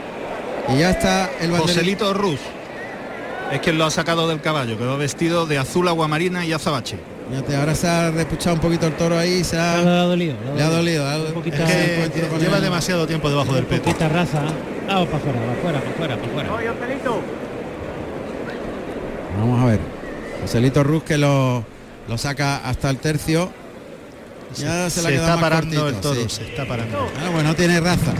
Y 0.74 0.78
ya 0.80 0.90
está 0.90 1.30
el. 1.40 1.50
Joselito 1.56 2.12
Ruz 2.12 2.40
es 3.50 3.60
quien 3.60 3.78
lo 3.78 3.86
ha 3.86 3.90
sacado 3.90 4.28
del 4.28 4.42
caballo, 4.42 4.76
que 4.76 4.84
va 4.84 4.96
vestido 4.96 5.46
de 5.46 5.56
azul 5.56 5.88
aguamarina 5.88 6.44
y 6.44 6.52
azabache. 6.52 6.98
Fíjate, 7.30 7.56
ahora 7.56 7.74
se 7.74 7.88
ha 7.88 8.10
repuchado 8.10 8.54
un 8.56 8.60
poquito 8.60 8.86
el 8.86 8.92
toro 8.94 9.18
ahí, 9.18 9.44
se 9.44 9.56
Le 9.56 9.62
ha, 9.62 9.74
ha 9.78 10.02
dolido. 10.02 10.34
le 10.56 10.62
ha 10.62 10.68
dolido. 10.68 11.06
Poquito- 11.32 11.56
Es 11.56 11.70
ese 11.70 12.10
que 12.10 12.38
lleva 12.38 12.56
el- 12.58 12.62
demasiado 12.62 13.06
tiempo 13.06 13.30
debajo 13.30 13.54
del 13.54 13.64
peto. 13.64 13.84
Poquita 13.84 14.08
raza. 14.10 14.42
Vamos 14.86 15.08
para 15.08 15.16
afuera, 15.18 15.38
para 15.40 15.52
afuera, 15.52 15.80
para 15.80 15.90
afuera, 16.14 16.16
para 16.16 16.94
afuera. 16.94 17.20
Vamos 19.38 19.62
a 19.62 19.66
ver. 19.66 19.80
Joselito 20.42 20.82
Ruz 20.84 21.02
que 21.04 21.18
lo, 21.18 21.64
lo 22.08 22.18
saca 22.18 22.58
hasta 22.68 22.90
el 22.90 22.98
tercio. 22.98 23.50
Ya 24.56 24.88
se, 24.88 25.00
se 25.00 25.02
le 25.02 25.08
ha 25.08 25.10
quedado 25.10 25.26
está 25.28 25.36
más 25.40 25.50
parando 25.50 25.80
cortito, 25.80 25.88
el 25.88 26.00
toro, 26.00 26.28
sí. 26.28 26.36
se 26.36 26.48
está 26.50 26.66
parando. 26.66 27.06
Ah, 27.24 27.30
bueno, 27.30 27.50
no 27.50 27.54
tiene 27.54 27.80
raza. 27.80 28.12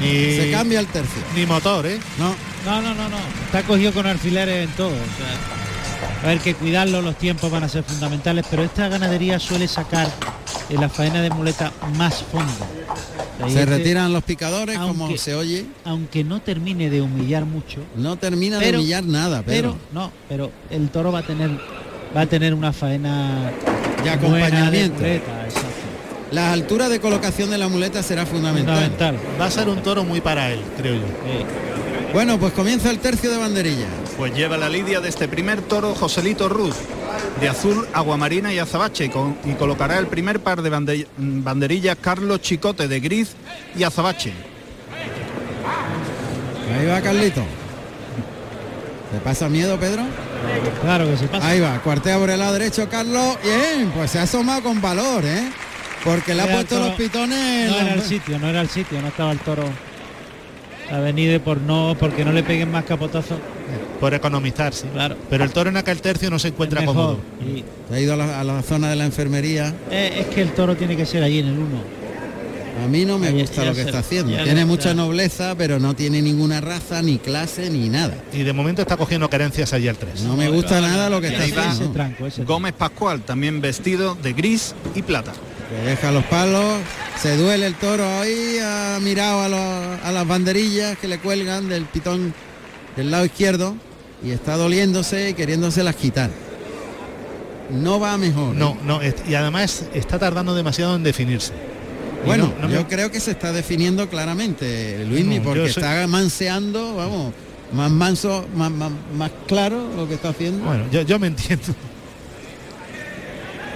Ni, 0.00 0.36
Se 0.36 0.50
cambia 0.52 0.78
el 0.80 0.86
tercio. 0.86 1.22
ni 1.34 1.46
motor, 1.46 1.86
¿eh? 1.86 1.98
No, 2.18 2.34
No, 2.64 2.82
no, 2.82 2.94
no, 2.94 3.08
no. 3.08 3.16
Está 3.46 3.62
cogido 3.62 3.92
con 3.92 4.06
alfileres 4.06 4.68
en 4.68 4.74
todo. 4.76 4.88
o 4.88 4.92
sea, 4.92 6.22
a 6.22 6.26
ver 6.26 6.40
que 6.40 6.54
cuidarlo, 6.54 7.00
los 7.02 7.16
tiempos 7.16 7.50
van 7.50 7.64
a 7.64 7.68
ser 7.68 7.82
fundamentales, 7.82 8.44
pero 8.50 8.62
esta 8.62 8.88
ganadería 8.88 9.38
suele 9.38 9.66
sacar 9.68 10.08
en 10.68 10.80
la 10.80 10.88
faena 10.88 11.22
de 11.22 11.30
muleta 11.30 11.72
más 11.96 12.22
fondo. 12.30 12.52
Se 13.38 13.60
este, 13.60 13.66
retiran 13.66 14.12
los 14.12 14.24
picadores 14.24 14.76
como 14.78 15.04
aunque- 15.04 15.18
se 15.18 15.34
oye. 15.34 15.64
Aunque 15.84 16.24
no 16.24 16.40
termine 16.40 16.90
de 16.90 17.00
humillar 17.02 17.44
mucho, 17.44 17.80
No 17.96 18.16
termina 18.16 18.58
Pero- 18.58 18.72
de 18.72 18.78
humillar 18.78 19.04
nada, 19.04 19.42
pero 19.46 19.74
pero, 19.74 19.78
no, 19.92 20.12
pero 20.28 20.50
el 20.70 20.88
toro 20.90 21.12
va 21.12 21.20
a 21.20 21.26
tener 21.26 21.50
va 22.16 22.22
a 22.22 22.26
tener 22.26 22.54
una 22.54 22.72
faena 22.72 23.50
De 24.02 24.02
buena 24.02 24.12
acompañamiento. 24.14 24.98
muleta, 25.00 25.44
exacto. 25.44 25.68
la 26.32 26.52
altura 26.52 26.88
de 26.88 27.00
colocación 27.00 27.50
de 27.50 27.58
la 27.58 27.68
muleta 27.68 28.02
será 28.02 28.24
fundamental. 28.26 28.74
fundamental. 28.90 29.18
Va 29.40 29.44
a 29.46 29.50
ser 29.50 29.68
un 29.68 29.82
toro 29.82 30.04
muy 30.04 30.20
para 30.20 30.50
él, 30.50 30.60
creo 30.76 30.94
yo. 30.94 31.00
Sí. 31.02 31.44
Bueno, 32.12 32.38
pues 32.38 32.52
comienza 32.54 32.90
el 32.90 32.98
tercio 32.98 33.30
de 33.30 33.36
banderilla. 33.36 33.86
Pues 34.18 34.34
lleva 34.34 34.56
la 34.58 34.68
lidia 34.68 35.00
de 35.00 35.08
este 35.08 35.28
primer 35.28 35.62
toro 35.62 35.94
Joselito 35.94 36.48
Ruz, 36.48 36.74
de 37.40 37.48
azul, 37.48 37.86
aguamarina 37.94 38.52
y 38.52 38.58
azabache, 38.58 39.04
y, 39.04 39.08
con- 39.10 39.38
y 39.44 39.52
colocará 39.52 39.96
el 39.98 40.08
primer 40.08 40.40
par 40.40 40.60
de 40.60 40.70
bande- 40.70 41.06
banderillas 41.16 41.96
Carlos 42.00 42.40
Chicote 42.40 42.88
de 42.88 42.98
gris 43.00 43.34
y 43.76 43.84
azabache. 43.84 44.32
Ahí 46.78 46.86
va 46.86 47.00
Carlito. 47.00 47.42
¿Te 49.12 49.18
pasa 49.20 49.48
miedo, 49.48 49.78
Pedro? 49.78 50.02
Claro 50.82 51.06
que 51.06 51.16
se 51.16 51.28
pasa. 51.28 51.46
Ahí 51.48 51.60
va, 51.60 51.78
cuartea 51.80 52.18
por 52.18 52.28
el 52.28 52.38
lado 52.40 52.52
derecho 52.54 52.88
Carlos. 52.90 53.38
Bien, 53.42 53.90
pues 53.94 54.10
se 54.10 54.18
ha 54.18 54.22
asomado 54.24 54.62
con 54.64 54.80
valor, 54.82 55.24
¿eh? 55.24 55.48
Porque 56.04 56.34
le 56.34 56.42
ha 56.42 56.46
puesto 56.52 56.74
toro- 56.76 56.88
los 56.88 56.96
pitones. 56.96 57.70
No 57.70 57.78
en 57.78 57.86
era 57.86 57.94
el 57.94 58.02
sitio, 58.02 58.38
no 58.38 58.48
era 58.48 58.60
el 58.60 58.68
sitio, 58.68 59.00
no 59.00 59.08
estaba 59.08 59.30
el 59.32 59.38
toro. 59.38 59.62
Ha 60.92 60.98
venido 60.98 61.40
por 61.40 61.58
no, 61.60 61.96
porque 61.98 62.24
no 62.24 62.32
le 62.32 62.42
peguen 62.42 62.70
más 62.72 62.84
capotazos. 62.84 63.38
Por 64.00 64.14
economizar, 64.14 64.72
sí. 64.74 64.86
Claro. 64.92 65.16
Pero 65.28 65.44
el 65.44 65.50
toro 65.50 65.70
en 65.70 65.76
aquel 65.76 66.00
tercio 66.00 66.30
no 66.30 66.38
se 66.38 66.48
encuentra 66.48 66.80
Mejor. 66.80 66.94
cómodo. 66.94 67.18
Y, 67.40 67.64
Se 67.88 67.94
ha 67.96 68.00
ido 68.00 68.14
a 68.14 68.16
la, 68.16 68.40
a 68.40 68.44
la 68.44 68.62
zona 68.62 68.88
de 68.90 68.96
la 68.96 69.04
enfermería. 69.06 69.74
eh, 69.90 70.18
es 70.20 70.26
que 70.34 70.42
el 70.42 70.52
toro 70.52 70.76
tiene 70.76 70.96
que 70.96 71.04
ser 71.06 71.22
allí 71.22 71.38
en 71.40 71.46
el 71.48 71.58
1. 71.58 71.98
A 72.84 72.86
mí 72.86 73.04
no 73.04 73.18
me 73.18 73.32
gusta 73.32 73.64
lo 73.64 73.74
que 73.74 73.80
está 73.80 73.98
haciendo. 73.98 74.40
Tiene 74.44 74.64
mucha 74.64 74.94
nobleza, 74.94 75.56
pero 75.56 75.80
no 75.80 75.94
tiene 75.94 76.22
ninguna 76.22 76.60
raza, 76.60 77.02
ni 77.02 77.18
clase, 77.18 77.70
ni 77.70 77.88
nada. 77.88 78.14
Y 78.32 78.44
de 78.44 78.52
momento 78.52 78.82
está 78.82 78.96
cogiendo 78.96 79.28
carencias 79.28 79.72
allí 79.72 79.88
al 79.88 79.96
3. 79.96 80.22
No 80.22 80.36
me 80.36 80.48
gusta 80.48 80.80
nada 80.80 81.10
lo 81.10 81.20
que 81.20 81.26
está 81.26 81.42
haciendo. 81.42 81.84
Ese 81.86 81.92
tranco, 81.92 82.26
ese 82.28 82.44
Gómez 82.44 82.74
Pascual, 82.74 83.22
también 83.22 83.60
vestido 83.60 84.14
de 84.22 84.32
gris 84.32 84.76
y 84.94 85.02
plata. 85.02 85.32
que 85.68 85.88
deja 85.90 86.12
los 86.12 86.22
palos, 86.26 86.78
se 87.20 87.36
duele 87.36 87.66
el 87.66 87.74
toro 87.74 88.06
ahí, 88.20 88.58
ha 88.62 88.98
mirado 89.02 89.40
a, 89.42 89.48
los- 89.48 90.04
a 90.06 90.12
las 90.12 90.26
banderillas 90.26 90.96
que 90.98 91.08
le 91.08 91.18
cuelgan 91.18 91.68
del 91.68 91.82
pitón 91.84 92.32
del 92.98 93.10
lado 93.12 93.24
izquierdo 93.24 93.76
y 94.24 94.32
está 94.32 94.56
doliéndose 94.56 95.30
y 95.30 95.34
queriéndoselas 95.34 95.94
quitar. 95.94 96.30
No 97.70 98.00
va 98.00 98.16
mejor. 98.18 98.54
¿eh? 98.54 98.58
No, 98.58 98.76
no, 98.84 99.00
est- 99.00 99.28
y 99.28 99.34
además 99.36 99.84
está 99.94 100.18
tardando 100.18 100.54
demasiado 100.54 100.96
en 100.96 101.04
definirse. 101.04 101.52
Bueno, 102.26 102.52
no- 102.56 102.62
no 102.62 102.68
me- 102.68 102.74
yo 102.74 102.88
creo 102.88 103.10
que 103.12 103.20
se 103.20 103.30
está 103.30 103.52
definiendo 103.52 104.08
claramente, 104.08 105.04
Luismi, 105.08 105.38
No, 105.38 105.44
porque 105.44 105.70
soy- 105.70 105.82
está 105.84 106.04
manseando, 106.08 106.96
vamos, 106.96 107.32
más 107.72 107.90
manso, 107.90 108.46
más, 108.56 108.70
más, 108.72 108.90
más 109.16 109.30
claro 109.46 109.88
lo 109.96 110.08
que 110.08 110.14
está 110.14 110.30
haciendo. 110.30 110.64
Bueno, 110.64 110.84
yo, 110.90 111.02
yo 111.02 111.18
me 111.20 111.28
entiendo. 111.28 111.66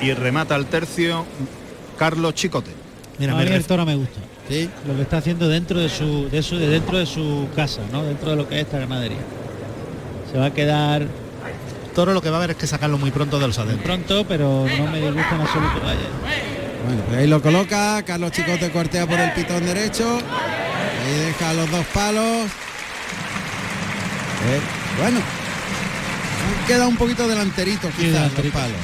Y 0.01 0.13
remata 0.15 0.57
el 0.57 0.67
tercio 0.67 1.25
Carlos 1.97 2.35
Chicote. 2.35 2.73
Mira, 3.19 3.35
a 3.35 3.37
me 3.37 3.45
ref- 3.47 3.67
toro 3.67 3.87
me 3.87 3.95
gusta. 3.95 4.19
Sí, 4.53 4.71
Lo 4.87 4.95
que 4.97 5.03
está 5.03 5.19
haciendo 5.19 5.49
dentro 5.49 5.81
de 5.81 5.88
su, 5.88 6.29
de 6.31 6.43
su, 6.43 6.57
de 6.59 6.69
dentro 6.69 6.99
de 6.99 7.07
su 7.07 7.49
casa, 7.57 7.81
¿no? 7.91 8.03
Dentro 8.03 8.31
de 8.31 8.37
lo 8.37 8.49
que 8.49 8.57
es 8.57 8.62
esta 8.67 8.79
ganadería. 8.79 9.19
Se 10.31 10.38
va 10.38 10.47
a 10.47 10.51
quedar 10.53 11.07
Toro 11.95 12.15
lo 12.15 12.23
que 12.23 12.31
va 12.31 12.37
a 12.37 12.38
haber 12.38 12.53
es 12.53 12.57
que 12.57 12.67
sacarlo 12.67 12.97
muy 12.99 13.11
pronto 13.11 13.38
de 13.38 13.47
los 13.47 13.59
adentros. 13.59 13.85
pronto, 13.85 14.25
pero 14.27 14.67
no 14.79 14.87
me 14.91 14.99
disgusta 15.01 15.35
en 15.35 15.41
absoluto. 15.43 15.81
Vaya. 15.83 16.01
Bueno, 16.87 17.03
pues 17.07 17.19
ahí 17.19 17.27
lo 17.27 17.43
coloca, 17.43 18.03
Carlos 18.03 18.33
Chicote 18.33 18.71
cortea 18.71 19.07
por 19.07 19.21
el 19.21 19.33
pitón 19.33 19.65
derecho, 19.65 20.17
ahí 20.17 21.15
deja 21.27 21.53
los 21.55 21.71
dos 21.71 21.85
palos. 21.93 22.47
Eh, 24.45 24.61
bueno, 25.01 25.21
queda 26.67 26.88
un 26.88 26.97
poquito 26.97 27.29
delanterito 27.29 27.88
quizás 27.97 28.33
los 28.33 28.47
palos. 28.53 28.77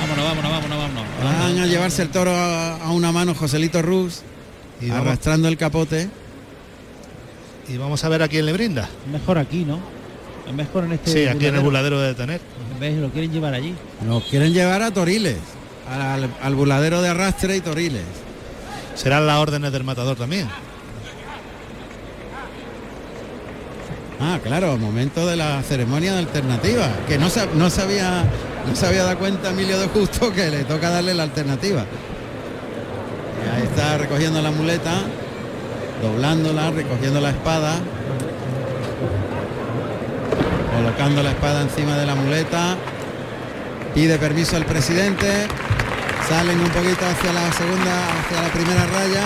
Vámonos, 0.00 0.24
vámonos, 0.24 0.50
vámonos, 0.50 0.78
vámonos. 0.78 1.04
Van 1.22 1.58
a 1.58 1.66
llevarse 1.66 2.02
el 2.02 2.08
toro 2.08 2.34
a, 2.34 2.76
a 2.76 2.90
una 2.90 3.12
mano 3.12 3.34
Joselito 3.34 3.82
Ruz, 3.82 4.22
Y 4.80 4.88
vamos, 4.88 5.06
arrastrando 5.06 5.48
el 5.48 5.56
capote. 5.56 6.08
y 7.68 7.76
vamos 7.76 8.02
a 8.04 8.08
ver 8.08 8.22
a 8.22 8.28
quién 8.28 8.46
le 8.46 8.52
brinda. 8.52 8.88
Mejor 9.12 9.38
aquí, 9.38 9.64
¿no? 9.64 9.78
Es 10.48 10.54
mejor 10.54 10.84
en 10.84 10.92
este. 10.92 11.12
Sí, 11.12 11.26
aquí 11.26 11.46
en 11.46 11.56
el 11.56 11.60
buladero. 11.60 12.00
de 12.00 12.14
tener. 12.14 12.40
En 12.72 12.80
vez 12.80 12.96
lo 12.98 13.10
quieren 13.10 13.32
llevar 13.32 13.54
allí. 13.54 13.74
Nos 14.06 14.24
quieren 14.24 14.52
llevar 14.52 14.82
a 14.82 14.90
Toriles, 14.90 15.36
al, 15.88 16.28
al 16.42 16.54
buladero 16.54 17.02
de 17.02 17.08
arrastre 17.08 17.56
y 17.56 17.60
Toriles. 17.60 18.02
Serán 18.94 19.26
las 19.26 19.38
órdenes 19.38 19.70
del 19.72 19.84
matador 19.84 20.16
también. 20.16 20.48
Ah, 24.22 24.38
claro, 24.42 24.76
momento 24.76 25.26
de 25.26 25.36
la 25.36 25.62
ceremonia 25.62 26.12
de 26.12 26.18
alternativa, 26.18 26.88
que 27.08 27.16
no 27.16 27.30
se, 27.30 27.46
no 27.54 27.70
se 27.70 27.80
había 27.80 28.24
no 28.68 28.76
se 28.76 28.86
había 28.86 29.04
dado 29.04 29.18
cuenta 29.18 29.50
Emilio 29.50 29.78
de 29.78 29.86
Justo 29.88 30.30
que 30.32 30.50
le 30.50 30.64
toca 30.64 30.90
darle 30.90 31.14
la 31.14 31.22
alternativa. 31.22 31.86
Ahí 33.54 33.62
está 33.62 33.98
recogiendo 33.98 34.40
la 34.42 34.50
muleta, 34.50 34.92
doblándola, 36.02 36.70
recogiendo 36.70 37.20
la 37.20 37.30
espada, 37.30 37.74
colocando 40.76 41.22
la 41.22 41.30
espada 41.30 41.62
encima 41.62 41.96
de 41.96 42.06
la 42.06 42.14
muleta, 42.14 42.76
pide 43.94 44.18
permiso 44.18 44.56
al 44.56 44.64
presidente, 44.64 45.46
salen 46.28 46.60
un 46.60 46.70
poquito 46.70 47.04
hacia 47.06 47.32
la 47.32 47.52
segunda, 47.52 48.20
hacia 48.20 48.42
la 48.42 48.48
primera 48.48 48.86
raya. 48.86 49.24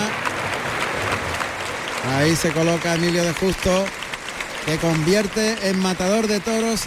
Ahí 2.17 2.35
se 2.35 2.51
coloca 2.51 2.95
Emilio 2.95 3.23
de 3.23 3.33
Justo 3.33 3.85
que 4.65 4.77
convierte 4.77 5.69
en 5.69 5.79
matador 5.79 6.27
de 6.27 6.39
toros 6.39 6.81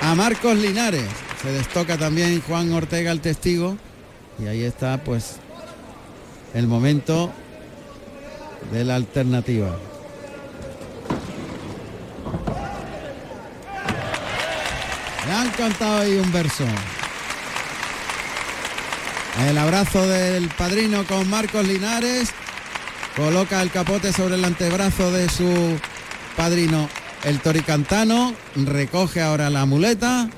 a 0.00 0.14
Marcos 0.14 0.56
Linares. 0.56 1.08
Se 1.42 1.50
destoca 1.50 1.96
también 1.98 2.42
Juan 2.46 2.72
Ortega 2.72 3.10
el 3.12 3.20
testigo 3.20 3.76
y 4.38 4.46
ahí 4.46 4.62
está 4.62 4.98
pues 4.98 5.36
el 6.56 6.66
momento 6.66 7.30
de 8.72 8.82
la 8.82 8.94
alternativa. 8.94 9.76
Le 15.26 15.32
han 15.32 15.50
cantado 15.50 15.98
ahí 15.98 16.14
un 16.16 16.32
verso. 16.32 16.64
El 19.46 19.58
abrazo 19.58 20.06
del 20.08 20.48
padrino 20.48 21.04
con 21.04 21.28
Marcos 21.28 21.66
Linares. 21.66 22.30
Coloca 23.16 23.60
el 23.60 23.70
capote 23.70 24.14
sobre 24.14 24.36
el 24.36 24.44
antebrazo 24.44 25.12
de 25.12 25.28
su 25.28 25.78
padrino, 26.38 26.88
el 27.24 27.38
toricantano. 27.40 28.32
Recoge 28.54 29.20
ahora 29.20 29.50
la 29.50 29.66
muleta. 29.66 30.30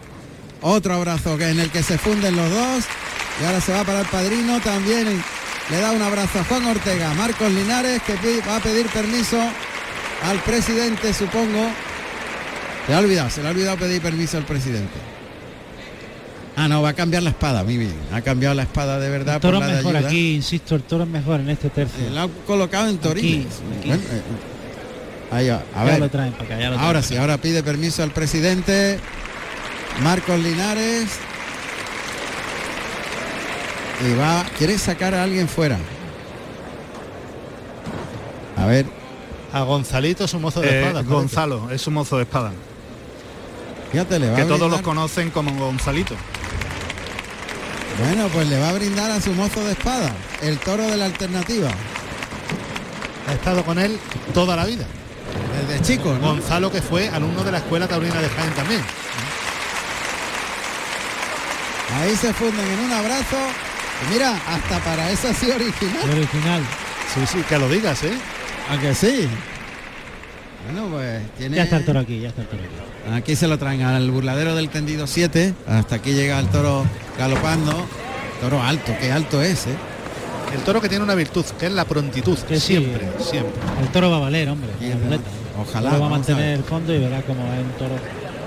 Otro 0.63 0.95
abrazo 0.95 1.39
en 1.39 1.61
el 1.61 1.71
que 1.71 1.85
se 1.85 1.97
funden 1.97 2.35
los 2.35 2.51
dos. 2.51 2.85
Y 3.41 3.45
ahora 3.45 3.61
se 3.61 3.73
va 3.73 3.85
para 3.85 4.01
el 4.01 4.07
padrino. 4.07 4.59
También 4.59 5.23
le 5.71 5.81
da 5.81 5.93
un 5.93 6.03
abrazo 6.03 6.41
a 6.41 6.45
Juan 6.45 6.65
Ortega, 6.67 7.13
Marcos 7.15 7.51
Linares, 7.53 8.03
que 8.03 8.15
va 8.47 8.57
a 8.57 8.61
pedir 8.61 8.87
permiso 8.87 9.39
al 10.25 10.39
presidente, 10.41 11.13
supongo. 11.13 11.69
Se 12.87 12.93
le 12.93 12.95
ha 12.95 13.01
olvidado, 13.01 13.31
se 13.31 13.43
le 13.43 13.49
ha 13.49 13.51
olvidado 13.51 13.77
pedir 13.77 14.01
permiso 14.01 14.39
al 14.39 14.45
presidente. 14.45 14.95
Ah, 16.57 16.67
no, 16.67 16.83
va 16.83 16.89
a 16.89 16.93
cambiar 16.95 17.23
la 17.23 17.31
espada, 17.31 17.63
muy 17.63 17.77
bien. 17.77 17.95
Ha 18.13 18.21
cambiado 18.21 18.55
la 18.55 18.63
espada 18.63 18.99
de 18.99 19.09
verdad 19.11 19.37
El 19.37 19.41
toro 19.41 19.59
por 19.59 19.69
la 19.69 19.75
de 19.75 19.77
mejor 19.79 19.97
ayuda. 19.97 20.09
aquí, 20.09 20.35
insisto, 20.35 20.75
el 20.75 20.83
toro 20.83 21.05
es 21.05 21.11
mejor 21.11 21.39
en 21.41 21.51
este 21.51 21.71
tercio. 21.71 22.05
Eh, 22.07 22.11
Lo 22.11 22.23
ha 22.23 22.29
colocado 22.47 22.89
en. 22.89 22.99
Bueno, 22.99 23.15
eh, 23.15 24.23
ahí 25.31 25.49
va. 25.51 25.63
A 25.75 25.85
ya 25.85 25.85
ver, 25.85 26.01
lo 26.01 26.09
traen 26.09 26.33
para 26.33 26.45
acá, 26.47 26.59
ya 26.59 26.71
lo 26.71 26.75
traen 26.75 26.81
ahora 26.81 26.99
para 26.99 27.03
sí, 27.03 27.15
acá. 27.15 27.21
ahora 27.21 27.37
pide 27.39 27.63
permiso 27.63 28.03
al 28.03 28.11
presidente 28.11 28.99
Marcos 30.03 30.41
Linares. 30.41 31.07
Y 34.07 34.15
va, 34.15 34.45
quiere 34.57 34.79
sacar 34.79 35.15
a 35.15 35.23
alguien 35.25 35.49
fuera. 35.49 35.79
A 38.57 38.67
ver, 38.67 38.87
A 39.53 39.63
Gonzalito, 39.63 40.29
su 40.29 40.39
mozo 40.39 40.61
de 40.61 40.69
Eh, 40.69 40.79
espada. 40.81 40.95
parece. 41.01 41.11
Gonzalo, 41.15 41.71
es 41.71 41.81
su 41.81 41.91
mozo 41.91 42.17
de 42.19 42.25
espada. 42.25 42.53
fíjate, 43.91 44.19
le 44.19 44.29
va 44.31 44.37
Que 44.37 44.43
a 44.43 44.47
todos 44.47 44.71
los 44.71 44.83
conocen 44.83 45.31
como 45.31 45.51
Gonzalito. 45.59 46.15
Bueno, 48.05 48.29
pues 48.29 48.47
le 48.49 48.61
va 48.61 48.69
a 48.69 48.73
brindar 48.75 49.11
a 49.11 49.21
su 49.21 49.33
mozo 49.33 49.65
de 49.65 49.73
espada, 49.73 50.13
el 50.43 50.59
toro 50.59 50.87
de 50.87 50.97
la 50.99 51.07
alternativa. 51.07 51.71
Ha 53.27 53.33
estado 53.33 53.65
con 53.65 53.79
él 53.79 53.99
toda 54.35 54.55
la 54.55 54.65
vida. 54.67 54.85
Desde 55.67 55.83
chico, 55.83 56.13
¿no? 56.21 56.29
Gonzalo, 56.29 56.71
que 56.71 56.83
fue 56.83 57.09
alumno 57.09 57.43
de 57.43 57.51
la 57.53 57.59
Escuela 57.59 57.89
Taurina 57.89 58.21
de 58.21 58.29
Jaén 58.29 58.53
también. 58.55 58.83
Ahí 62.01 62.15
se 62.17 62.33
funden 62.35 62.67
en 62.67 62.81
un 62.81 62.93
abrazo. 62.93 63.37
Y 64.07 64.13
mira, 64.13 64.31
hasta 64.47 64.79
para 64.85 65.11
eso 65.11 65.29
sí 65.35 65.51
original. 65.51 66.11
Original. 66.11 66.63
Sí, 67.15 67.21
sí, 67.27 67.39
que 67.49 67.59
lo 67.59 67.69
digas, 67.69 68.03
¿eh? 68.05 68.13
¿A 68.71 68.79
que 68.81 68.95
sí? 68.95 69.27
Bueno, 70.71 70.89
pues 70.91 71.23
tiene... 71.39 71.57
Ya 71.57 71.63
está 71.65 71.79
el 71.79 71.85
toro 71.85 72.01
aquí, 72.01 72.21
ya 72.21 72.29
está 72.29 72.43
el 72.43 72.49
toro 72.49 72.63
aquí. 72.63 73.13
Aquí 73.15 73.37
se 73.37 73.49
lo 73.49 73.59
traen 73.59 73.83
al 73.83 74.11
burladero 74.11 74.55
del 74.55 74.69
tendido 74.69 75.07
7. 75.07 75.55
Hasta 75.67 75.97
aquí 75.97 76.13
llega 76.13 76.39
el 76.39 76.49
toro 76.49 76.85
galopando. 77.19 77.87
Toro 78.41 78.63
alto, 78.63 78.93
qué 79.01 79.11
alto 79.11 79.43
es, 79.43 79.67
¿eh? 79.67 79.75
El 80.55 80.61
toro 80.61 80.81
que 80.81 80.89
tiene 80.89 81.05
una 81.05 81.15
virtud, 81.15 81.45
que 81.59 81.67
es 81.67 81.73
la 81.73 81.85
prontitud. 81.85 82.39
Que 82.41 82.61
sí. 82.61 82.67
siempre, 82.79 83.09
siempre. 83.21 83.53
El 83.83 83.89
toro 83.89 84.11
va 84.11 84.17
a 84.19 84.21
valer, 84.21 84.49
hombre. 84.49 84.71
Ojalá, 85.61 85.91
toro 85.91 86.01
va 86.01 86.07
a 86.07 86.09
a 86.09 86.13
mantener 86.13 86.59
el 86.59 86.65
fondo 86.65 86.95
y 86.95 86.99
verá 86.99 87.23
cómo 87.23 87.41
es 87.53 87.61
un 87.61 87.71
toro. 87.73 87.95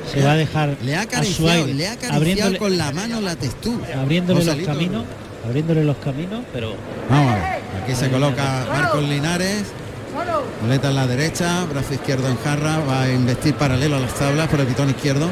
Se 0.09 0.17
Le 0.19 0.25
va 0.25 0.31
a 0.31 0.35
dejar 0.35 0.77
Le 0.83 0.95
ha 0.95 1.01
a 1.01 1.03
su 1.03 1.09
acariciado, 1.09 1.49
aire, 1.51 1.73
le 1.73 1.87
ha 1.87 1.91
acariciado 1.93 2.57
con 2.57 2.77
la 2.77 2.91
mano 2.91 3.21
la 3.21 3.35
textura. 3.35 4.01
abriéndole 4.01 4.39
los 4.39 4.47
Joselito. 4.47 4.71
caminos, 4.71 5.05
abriéndole 5.45 5.83
los 5.83 5.97
caminos, 5.97 6.43
pero 6.53 6.73
Vamos 7.09 7.31
a 7.33 7.35
ver. 7.35 7.43
Aquí 7.83 7.95
se 7.95 8.09
coloca 8.09 8.65
Marcos 8.71 9.03
Linares. 9.03 9.63
Muleta 10.61 10.89
en 10.89 10.95
la 10.95 11.07
derecha, 11.07 11.65
brazo 11.65 11.93
izquierdo 11.93 12.27
en 12.27 12.37
jarra, 12.37 12.79
va 12.87 13.03
a 13.03 13.09
investir 13.09 13.55
paralelo 13.55 13.95
a 13.95 13.99
las 13.99 14.13
tablas 14.13 14.47
por 14.49 14.59
el 14.59 14.67
pitón 14.67 14.89
izquierdo. 14.89 15.29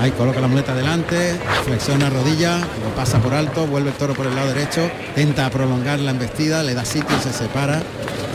Ahí 0.00 0.10
coloca 0.12 0.40
la 0.40 0.46
muleta 0.46 0.74
delante, 0.74 1.36
flexiona 1.64 2.10
rodilla, 2.10 2.58
lo 2.58 2.94
pasa 2.94 3.18
por 3.18 3.32
alto, 3.34 3.66
vuelve 3.66 3.90
el 3.90 3.96
toro 3.96 4.14
por 4.14 4.26
el 4.26 4.34
lado 4.34 4.48
derecho, 4.48 4.90
tenta 5.14 5.48
prolongar 5.50 5.98
la 6.00 6.10
embestida, 6.10 6.62
le 6.62 6.74
da 6.74 6.84
sitio, 6.84 7.18
se 7.20 7.32
separa, 7.32 7.80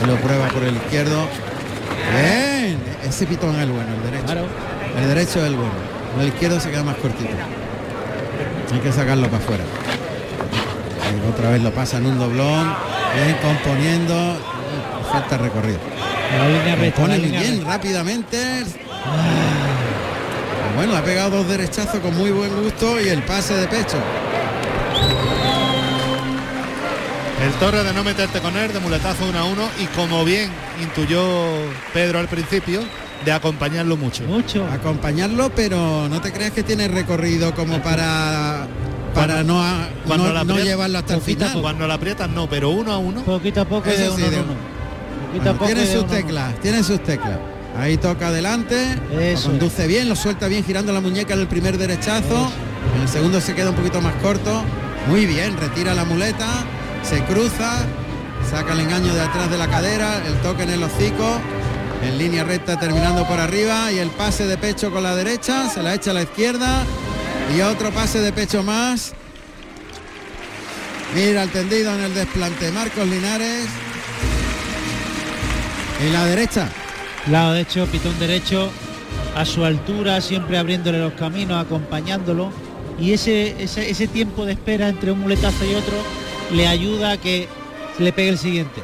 lo 0.06 0.16
prueba 0.16 0.48
por 0.48 0.64
el 0.64 0.74
izquierdo. 0.76 1.26
Bien, 2.12 2.78
ese 3.08 3.26
pitón 3.26 3.54
es 3.56 3.62
el 3.62 3.70
bueno, 3.70 3.94
el 3.94 4.02
derecho. 4.02 4.24
claro, 4.26 4.46
El 5.00 5.08
derecho 5.08 5.40
es 5.40 5.46
el 5.46 5.54
bueno, 5.54 5.72
el 6.20 6.28
izquierdo 6.28 6.60
se 6.60 6.70
queda 6.70 6.82
más 6.82 6.96
cortito. 6.96 7.30
Hay 8.72 8.80
que 8.80 8.92
sacarlo 8.92 9.28
para 9.28 9.42
afuera. 9.42 9.64
Otra 11.32 11.50
vez 11.50 11.62
lo 11.62 11.72
pasa 11.72 11.98
en 11.98 12.06
un 12.06 12.18
doblón, 12.18 12.74
bien 13.14 13.36
componiendo, 13.42 14.36
falta 15.10 15.38
recorrido. 15.38 15.78
la 16.38 16.48
línea 16.48 16.76
recta, 16.76 17.00
la 17.00 17.06
Pone 17.06 17.18
línea 17.18 17.40
bien, 17.40 17.54
recta. 17.58 17.70
rápidamente. 17.70 18.64
Bueno, 20.76 20.96
ha 20.96 21.02
pegado 21.02 21.38
dos 21.38 21.48
derechazos 21.48 22.00
con 22.00 22.16
muy 22.16 22.30
buen 22.30 22.50
gusto 22.62 23.00
y 23.00 23.08
el 23.08 23.22
pase 23.22 23.54
de 23.54 23.66
pecho. 23.68 23.98
El 27.44 27.52
toro 27.54 27.82
de 27.82 27.92
no 27.92 28.04
meterte 28.04 28.38
con 28.40 28.56
él, 28.56 28.72
de 28.72 28.78
muletazo 28.78 29.24
1 29.28 29.38
a 29.38 29.44
1 29.44 29.62
y 29.80 29.86
como 29.96 30.24
bien 30.24 30.48
intuyó 30.80 31.24
Pedro 31.92 32.20
al 32.20 32.28
principio, 32.28 32.80
de 33.24 33.32
acompañarlo 33.32 33.96
mucho. 33.96 34.22
mucho. 34.24 34.64
Acompañarlo, 34.72 35.50
pero 35.54 36.08
no 36.08 36.20
te 36.20 36.32
creas 36.32 36.52
que 36.52 36.62
tiene 36.62 36.86
recorrido 36.88 37.52
como 37.54 37.82
para 37.82 38.66
para 39.14 39.42
no, 39.44 39.62
a- 39.62 39.88
cuando 40.06 40.28
no, 40.28 40.32
la 40.32 40.44
no 40.44 40.58
llevarlo 40.58 40.98
hasta 40.98 41.14
el 41.14 41.20
final. 41.20 41.60
Cuando 41.60 41.86
la 41.86 41.98
no, 42.28 42.48
pero 42.48 42.70
uno 42.70 42.92
a 42.92 42.98
uno. 42.98 43.22
Poquito 43.22 43.60
a 43.60 43.64
poco 43.64 43.88
de 43.90 44.08
uno 44.08 44.16
de- 44.16 44.40
uno. 44.40 44.54
Poquito 45.26 45.50
a 45.50 45.52
Bueno, 45.52 45.58
poco 45.58 45.66
tiene 45.66 45.86
sus 45.86 46.06
teclas, 46.06 46.54
tiene 46.60 46.82
sus 46.82 47.02
teclas. 47.02 47.38
Ahí 47.78 47.96
toca 47.96 48.28
adelante, 48.28 48.98
Eso 49.18 49.48
conduce 49.48 49.86
bien, 49.86 50.08
lo 50.08 50.14
suelta 50.16 50.46
bien 50.46 50.62
girando 50.64 50.92
la 50.92 51.00
muñeca 51.00 51.32
en 51.34 51.40
el 51.40 51.46
primer 51.46 51.78
derechazo. 51.78 52.50
En 52.96 53.02
el 53.02 53.08
segundo 53.08 53.40
se 53.40 53.54
queda 53.54 53.70
un 53.70 53.76
poquito 53.76 54.00
más 54.02 54.14
corto. 54.22 54.62
Muy 55.08 55.24
bien, 55.26 55.56
retira 55.56 55.94
la 55.94 56.04
muleta, 56.04 56.46
se 57.02 57.22
cruza, 57.24 57.84
saca 58.50 58.72
el 58.74 58.80
engaño 58.80 59.14
de 59.14 59.22
atrás 59.22 59.50
de 59.50 59.56
la 59.58 59.68
cadera, 59.68 60.22
el 60.26 60.34
toque 60.42 60.64
en 60.64 60.70
el 60.70 60.82
hocico, 60.82 61.38
en 62.06 62.18
línea 62.18 62.44
recta 62.44 62.78
terminando 62.78 63.26
por 63.26 63.40
arriba 63.40 63.90
y 63.90 63.98
el 63.98 64.10
pase 64.10 64.46
de 64.46 64.58
pecho 64.58 64.90
con 64.92 65.02
la 65.02 65.14
derecha, 65.16 65.68
se 65.70 65.82
la 65.82 65.94
echa 65.94 66.10
a 66.10 66.14
la 66.14 66.22
izquierda 66.22 66.84
y 67.56 67.60
otro 67.60 67.90
pase 67.90 68.20
de 68.20 68.32
pecho 68.32 68.62
más. 68.62 69.12
Mira 71.14 71.42
el 71.42 71.50
tendido 71.50 71.94
en 71.94 72.00
el 72.00 72.14
desplante 72.14 72.70
Marcos 72.72 73.06
Linares. 73.06 73.66
Y 76.06 76.10
la 76.10 76.24
derecha, 76.24 76.68
Lado 77.30 77.52
derecho, 77.52 77.86
pitón 77.86 78.18
derecho, 78.18 78.70
a 79.36 79.44
su 79.44 79.64
altura, 79.64 80.20
siempre 80.20 80.58
abriéndole 80.58 80.98
los 80.98 81.12
caminos, 81.12 81.64
acompañándolo. 81.64 82.50
Y 82.98 83.12
ese, 83.12 83.62
ese, 83.62 83.88
ese 83.88 84.08
tiempo 84.08 84.44
de 84.44 84.52
espera 84.52 84.88
entre 84.88 85.12
un 85.12 85.20
muletazo 85.20 85.64
y 85.64 85.74
otro 85.74 85.96
le 86.52 86.66
ayuda 86.66 87.12
a 87.12 87.16
que 87.18 87.48
le 87.98 88.12
pegue 88.12 88.30
el 88.30 88.38
siguiente. 88.38 88.82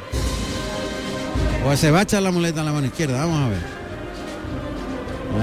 Pues 1.63 1.79
se 1.79 1.91
va 1.91 1.99
a 1.99 2.03
echar 2.03 2.21
la 2.21 2.31
muleta 2.31 2.61
en 2.61 2.65
la 2.67 2.71
mano 2.71 2.87
izquierda, 2.87 3.25
vamos 3.25 3.41
a 3.41 3.49
ver. 3.49 3.79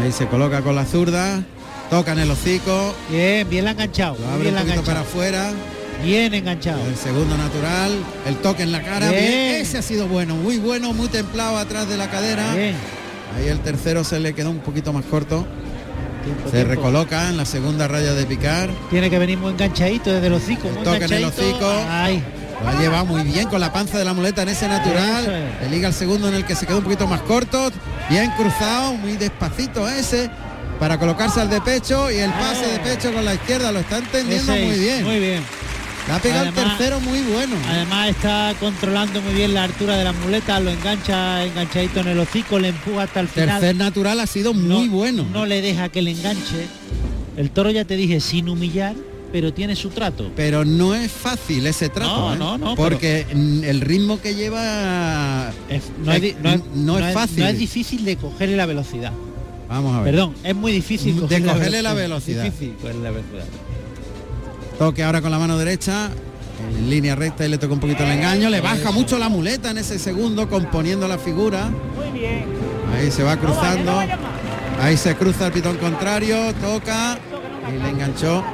Ahí 0.03 0.13
se 0.13 0.27
coloca 0.27 0.63
con 0.63 0.75
la 0.75 0.85
zurda, 0.85 1.45
toca 1.91 2.13
en 2.13 2.19
el 2.21 2.31
hocico, 2.31 2.95
Bien, 3.11 3.49
bien 3.49 3.67
enganchado. 3.67 4.17
lo 4.21 4.27
abre 4.29 4.43
bien 4.51 4.55
un 4.55 4.61
poquito 4.63 4.83
para 4.83 5.01
enganchado. 5.01 5.01
afuera, 5.01 5.51
Bien 6.03 6.35
enganchado. 6.35 6.85
el 6.87 6.97
segundo 6.97 7.37
natural, 7.39 7.93
el 8.27 8.37
toque 8.37 8.63
en 8.65 8.73
la 8.73 8.83
cara, 8.83 9.11
Bien. 9.11 9.23
bien, 9.25 9.55
ese 9.63 9.79
ha 9.79 9.83
sido 9.83 10.07
bueno, 10.09 10.35
muy 10.37 10.59
bueno, 10.59 10.93
muy 10.93 11.09
templado 11.09 11.57
atrás 11.59 11.89
de 11.89 11.97
la 11.97 12.11
cadera. 12.11 12.55
Bien. 12.55 12.75
Ahí 13.37 13.49
el 13.49 13.61
tercero 13.61 14.05
se 14.05 14.21
le 14.21 14.35
quedó 14.35 14.51
un 14.51 14.59
poquito 14.59 14.93
más 14.93 15.05
corto, 15.05 15.47
Tiempo, 16.25 16.45
se 16.47 16.51
tiempo. 16.57 16.71
recoloca 16.75 17.29
en 17.29 17.37
la 17.37 17.45
segunda 17.45 17.87
raya 17.89 18.13
de 18.15 18.27
picar, 18.27 18.69
Tiene 18.91 19.09
que 19.11 19.19
venir 19.19 19.39
muy 19.39 19.53
enganchadito 19.53 20.13
desde 20.13 20.27
el 20.27 20.33
hocico. 20.35 20.69
Toque 20.85 21.05
en 21.05 21.13
el 21.13 21.25
hocico. 21.25 21.71
Ay, 21.89 22.23
lo 22.63 22.69
ha 22.69 22.81
llevado 22.81 23.05
muy 23.07 23.23
bien 23.23 23.49
con 23.49 23.61
la 23.61 23.73
panza 23.73 23.99
de 23.99 24.05
la 24.05 24.13
muleta 24.15 24.43
en 24.43 24.49
ese 24.49 24.67
natural, 24.67 25.25
es. 25.61 25.69
le 25.69 25.77
liga 25.77 25.89
el 25.89 25.95
segundo 25.95 26.29
en 26.29 26.35
el 26.35 26.45
que 26.45 26.55
se 26.57 26.67
quedó 26.67 26.79
un 26.79 26.85
poquito 26.85 27.07
más 27.07 27.21
corto, 27.23 27.71
bien 28.11 28.31
cruzado, 28.33 28.95
muy 28.95 29.13
despacito 29.17 29.89
ese. 29.89 30.31
Para 30.79 30.99
colocarse 30.99 31.41
al 31.41 31.49
de 31.51 31.61
pecho 31.61 32.11
y 32.11 32.17
el 32.17 32.31
pase 32.33 32.67
de 32.67 32.79
pecho 32.81 33.13
con 33.13 33.25
la 33.25 33.35
izquierda 33.35 33.73
lo 33.73 33.79
está 33.81 33.99
entendiendo 33.99 34.53
ese 34.53 34.65
muy 34.67 34.79
bien. 34.79 35.05
Muy 35.05 35.19
bien. 35.19 35.43
Le 36.07 36.13
ha 36.13 36.19
pegado 36.21 36.45
el 36.47 36.55
tercero 36.55 37.01
muy 37.01 37.21
bueno. 37.23 37.57
Además 37.69 38.11
está 38.11 38.55
controlando 38.61 39.21
muy 39.23 39.35
bien 39.35 39.55
la 39.55 39.65
altura 39.65 39.97
de 39.97 40.05
las 40.05 40.15
muletas, 40.17 40.63
lo 40.63 40.71
engancha 40.71 41.45
enganchadito 41.45 42.01
en 42.01 42.09
el 42.09 42.19
hocico, 42.21 42.59
le 42.61 42.69
empuja 42.69 43.05
hasta 43.05 43.21
el 43.21 43.29
final. 43.29 43.59
Tercer 43.61 43.77
natural 43.77 44.21
ha 44.21 44.27
sido 44.27 44.55
muy 44.55 44.87
no, 44.89 44.95
bueno. 44.95 45.27
No 45.33 45.47
le 45.47 45.61
deja 45.63 45.89
que 45.89 46.03
le 46.03 46.13
enganche. 46.13 46.67
El 47.37 47.51
toro 47.51 47.71
ya 47.71 47.85
te 47.85 47.97
dije 47.97 48.21
sin 48.21 48.49
humillar, 48.49 48.95
pero 49.33 49.53
tiene 49.53 49.75
su 49.75 49.89
trato. 49.89 50.31
Pero 50.37 50.65
no 50.65 50.95
es 50.95 51.11
fácil 51.11 51.67
ese 51.67 51.89
trato. 51.89 52.17
No, 52.17 52.35
¿eh? 52.35 52.39
no, 52.39 52.59
no, 52.59 52.75
Porque 52.77 53.27
el 53.33 53.81
ritmo 53.81 54.21
que 54.21 54.35
lleva 54.37 55.51
Es- 55.69 55.91
no, 56.05 56.13
es, 56.13 56.23
di- 56.23 56.37
no 56.41 56.51
es- 56.53 56.61
no 56.75 56.99
es 57.01 57.15
fácil. 57.15 57.41
no 57.41 57.49
es 57.49 57.59
difícil 57.59 58.05
de 58.05 58.17
cogerle 58.17 58.57
la 58.57 58.67
velocidad. 58.67 59.11
Vamos 59.69 59.95
a 59.95 60.03
ver. 60.03 60.15
Perdón, 60.15 60.35
es 60.45 60.55
muy 60.55 60.73
difícil 60.73 61.17
De 61.17 61.23
cogerle, 61.23 61.53
cogerle 61.53 61.83
la 61.83 61.95
velocidad. 61.95 62.45
Difícil 62.45 62.75
cogerle 62.81 63.03
la 63.03 63.11
velocidad. 63.11 63.45
Toque 64.79 65.03
ahora 65.03 65.21
con 65.23 65.31
la 65.31 65.39
mano 65.39 65.59
derecha. 65.59 66.11
En 66.75 66.89
línea 66.89 67.15
recta 67.15 67.45
y 67.45 67.49
le 67.49 67.59
toca 67.59 67.75
un 67.75 67.81
poquito 67.81 68.05
el 68.05 68.13
engaño. 68.13 68.49
Le 68.49 68.61
baja 68.61 68.91
mucho 68.91 69.19
la 69.19 69.29
muleta 69.29 69.71
en 69.71 69.79
ese 69.79 69.99
segundo, 69.99 70.49
componiendo 70.49 71.07
la 71.07 71.19
figura. 71.19 71.69
Ahí 72.95 73.11
se 73.11 73.23
va 73.23 73.37
cruzando. 73.37 74.03
Ahí 74.81 74.97
se 74.97 75.15
cruza 75.17 75.47
el 75.47 75.53
pitón 75.53 75.77
contrario, 75.79 76.55
toca 76.55 77.19
y 77.69 77.83
le 77.83 77.89
enganchó. 77.91 78.45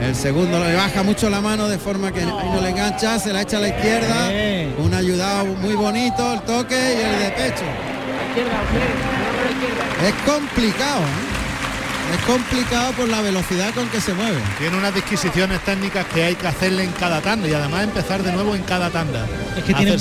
El 0.00 0.14
segundo 0.14 0.62
le 0.64 0.74
baja 0.74 1.02
mucho 1.02 1.28
la 1.30 1.40
mano 1.40 1.68
de 1.68 1.78
forma 1.78 2.12
que 2.12 2.20
ahí 2.20 2.26
no 2.26 2.60
le 2.60 2.70
engancha, 2.70 3.18
se 3.18 3.32
la 3.32 3.42
echa 3.42 3.58
a 3.58 3.60
la 3.60 3.68
izquierda. 3.68 4.28
Bien. 4.28 4.74
Un 4.78 4.94
ayudado 4.94 5.46
muy 5.46 5.74
bonito, 5.74 6.34
el 6.34 6.40
toque 6.42 6.76
y 6.76 7.00
el 7.00 7.18
de 7.18 7.30
pecho. 7.30 7.64
Es 10.06 10.14
complicado, 10.24 11.00
¿eh? 11.00 12.14
es 12.14 12.24
complicado 12.24 12.92
por 12.92 13.08
la 13.08 13.20
velocidad 13.20 13.74
con 13.74 13.88
que 13.88 14.00
se 14.00 14.14
mueve. 14.14 14.38
Tiene 14.58 14.76
unas 14.76 14.94
disquisiciones 14.94 15.60
técnicas 15.60 16.06
que 16.06 16.24
hay 16.24 16.34
que 16.36 16.46
hacerle 16.46 16.84
en 16.84 16.92
cada 16.92 17.20
tanda 17.20 17.48
y 17.48 17.52
además 17.52 17.84
empezar 17.84 18.22
de 18.22 18.32
nuevo 18.32 18.54
en 18.54 18.62
cada 18.62 18.90
tanda. 18.90 19.26
Es 19.56 19.64
que 19.64 19.74
tiene, 19.74 19.96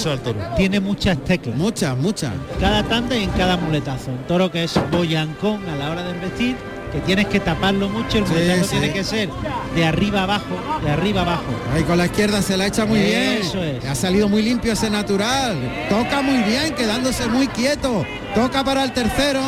tiene 0.55 0.79
muchas 0.79 1.17
teclas. 1.25 1.55
Muchas, 1.55 1.97
muchas. 1.97 2.31
cada 2.59 2.83
tanda 2.83 3.17
y 3.17 3.23
en 3.23 3.31
cada 3.31 3.57
muletazo. 3.57 4.11
Un 4.11 4.27
toro 4.27 4.51
que 4.51 4.63
es 4.63 4.79
boyancón 4.91 5.67
a 5.67 5.75
la 5.75 5.89
hora 5.89 6.03
de 6.03 6.11
investir, 6.11 6.55
que 6.91 6.99
tienes 7.01 7.27
que 7.27 7.39
taparlo 7.39 7.89
mucho, 7.89 8.17
el 8.19 8.25
Sí, 8.27 8.33
tiene 8.69 8.91
que 8.93 9.03
ser 9.03 9.29
de 9.75 9.85
arriba 9.85 10.23
abajo, 10.23 10.55
de 10.83 10.91
arriba 10.91 11.21
abajo. 11.21 11.43
Ahí 11.73 11.83
con 11.83 11.97
la 11.97 12.05
izquierda 12.05 12.41
se 12.41 12.57
la 12.57 12.67
echa 12.67 12.85
muy 12.85 12.99
Eso 12.99 13.59
bien. 13.59 13.77
es. 13.77 13.85
Ha 13.85 13.95
salido 13.95 14.29
muy 14.29 14.41
limpio 14.41 14.73
ese 14.73 14.89
natural. 14.89 15.55
Toca 15.89 16.21
muy 16.21 16.43
bien, 16.43 16.73
quedándose 16.75 17.27
muy 17.27 17.47
quieto. 17.47 18.05
Toca 18.35 18.63
para 18.63 18.83
el 18.83 18.93
tercero. 18.93 19.41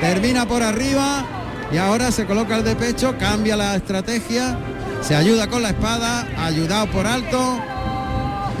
Termina 0.00 0.46
por 0.46 0.62
arriba. 0.62 1.24
Y 1.72 1.78
ahora 1.78 2.10
se 2.12 2.26
coloca 2.26 2.56
el 2.56 2.64
de 2.64 2.76
pecho. 2.76 3.14
Cambia 3.18 3.56
la 3.56 3.74
estrategia. 3.76 4.56
Se 5.02 5.14
ayuda 5.16 5.48
con 5.48 5.62
la 5.62 5.70
espada. 5.70 6.26
Ayudado 6.38 6.86
por 6.88 7.06
alto. 7.06 7.58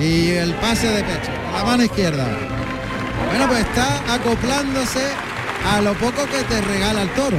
Y 0.00 0.30
el 0.30 0.54
pase 0.54 0.88
de 0.88 1.02
pecho. 1.04 1.30
La 1.56 1.64
mano 1.64 1.84
izquierda. 1.84 2.26
Bueno, 3.28 3.46
pues 3.48 3.60
está 3.60 4.14
acoplándose 4.14 5.00
a 5.72 5.80
lo 5.80 5.94
poco 5.94 6.24
que 6.26 6.42
te 6.44 6.60
regala 6.60 7.02
el 7.02 7.08
toro. 7.10 7.36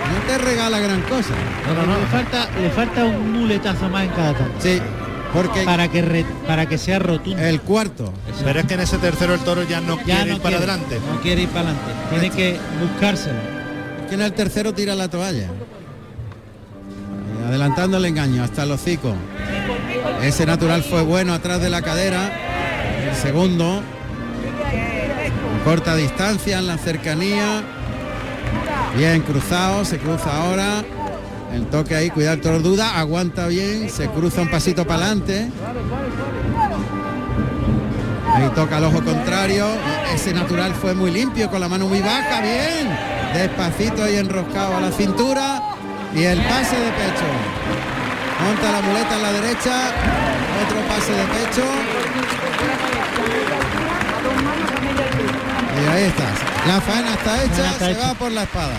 No 0.00 0.26
te 0.26 0.38
regala 0.38 0.78
gran 0.78 1.02
cosa. 1.02 1.34
Le 1.68 2.06
falta, 2.06 2.48
le 2.60 2.70
falta 2.70 3.04
un 3.04 3.32
muletazo 3.32 3.88
más 3.88 4.04
en 4.04 4.10
cada 4.10 4.32
tanda. 4.34 4.54
Sí, 4.60 4.80
porque 5.32 5.62
Para 5.62 5.88
que 5.88 6.02
re- 6.02 6.26
para 6.46 6.66
que 6.66 6.78
sea 6.78 6.98
rotundo. 6.98 7.40
el 7.42 7.60
cuarto. 7.60 8.12
Pero 8.44 8.60
es 8.60 8.66
que 8.66 8.74
en 8.74 8.80
ese 8.80 8.98
tercero 8.98 9.34
el 9.34 9.40
toro 9.40 9.62
ya 9.62 9.80
no 9.80 9.96
ya 9.98 10.02
quiere 10.04 10.30
no 10.30 10.36
ir 10.36 10.42
para 10.42 10.56
quiere, 10.56 10.72
adelante. 10.72 11.00
No 11.12 11.20
quiere 11.20 11.42
ir 11.42 11.48
para 11.48 11.70
adelante. 11.70 11.92
Tiene 12.10 12.30
que 12.30 12.58
buscárselo. 12.80 13.38
que 14.08 14.14
en 14.16 14.22
el 14.22 14.32
tercero 14.32 14.74
tira 14.74 14.94
la 14.96 15.08
toalla. 15.08 15.46
Y 17.40 17.46
adelantando 17.48 17.96
el 17.98 18.04
engaño 18.06 18.42
hasta 18.42 18.64
el 18.64 18.72
hocico. 18.72 19.14
Ese 20.22 20.46
natural 20.46 20.82
fue 20.82 21.02
bueno 21.02 21.32
atrás 21.32 21.60
de 21.60 21.70
la 21.70 21.80
cadera. 21.82 22.30
El 23.10 23.16
segundo. 23.16 23.82
Corta 25.64 25.94
distancia 25.94 26.58
en 26.58 26.66
la 26.66 26.76
cercanía. 26.78 27.62
Bien 28.96 29.22
cruzado, 29.22 29.84
se 29.84 29.98
cruza 29.98 30.34
ahora. 30.36 30.84
El 31.52 31.66
toque 31.66 31.94
ahí, 31.96 32.10
cuidado 32.10 32.56
el 32.56 32.62
duda, 32.62 32.98
aguanta 32.98 33.46
bien, 33.48 33.90
se 33.90 34.08
cruza 34.08 34.42
un 34.42 34.50
pasito 34.50 34.86
para 34.86 35.06
adelante. 35.06 35.48
Ahí 38.34 38.48
toca 38.54 38.78
el 38.78 38.84
ojo 38.84 39.02
contrario. 39.02 39.66
Ese 40.14 40.32
natural 40.32 40.74
fue 40.74 40.94
muy 40.94 41.10
limpio, 41.10 41.50
con 41.50 41.60
la 41.60 41.68
mano 41.68 41.86
muy 41.86 42.00
baja, 42.00 42.40
bien. 42.40 42.88
Despacito 43.34 44.04
ahí 44.04 44.16
enroscado 44.16 44.76
a 44.76 44.80
la 44.80 44.92
cintura. 44.92 45.62
Y 46.14 46.24
el 46.24 46.40
pase 46.42 46.76
de 46.76 46.90
pecho. 46.92 47.26
Monta 48.44 48.72
la 48.72 48.80
muleta 48.80 49.16
en 49.16 49.22
la 49.22 49.32
derecha. 49.32 49.92
Otro 50.64 50.80
pase 50.88 51.12
de 51.12 51.24
pecho. 51.24 51.64
Y 55.82 55.88
ahí 55.88 56.04
está. 56.04 56.49
La 56.66 56.80
faena 56.80 57.14
está 57.14 57.44
hecha, 57.44 57.54
faena 57.54 57.70
está 57.72 57.84
se 57.86 57.90
hecha. 57.92 58.00
va 58.08 58.14
por 58.14 58.32
la 58.32 58.42
espada. 58.44 58.76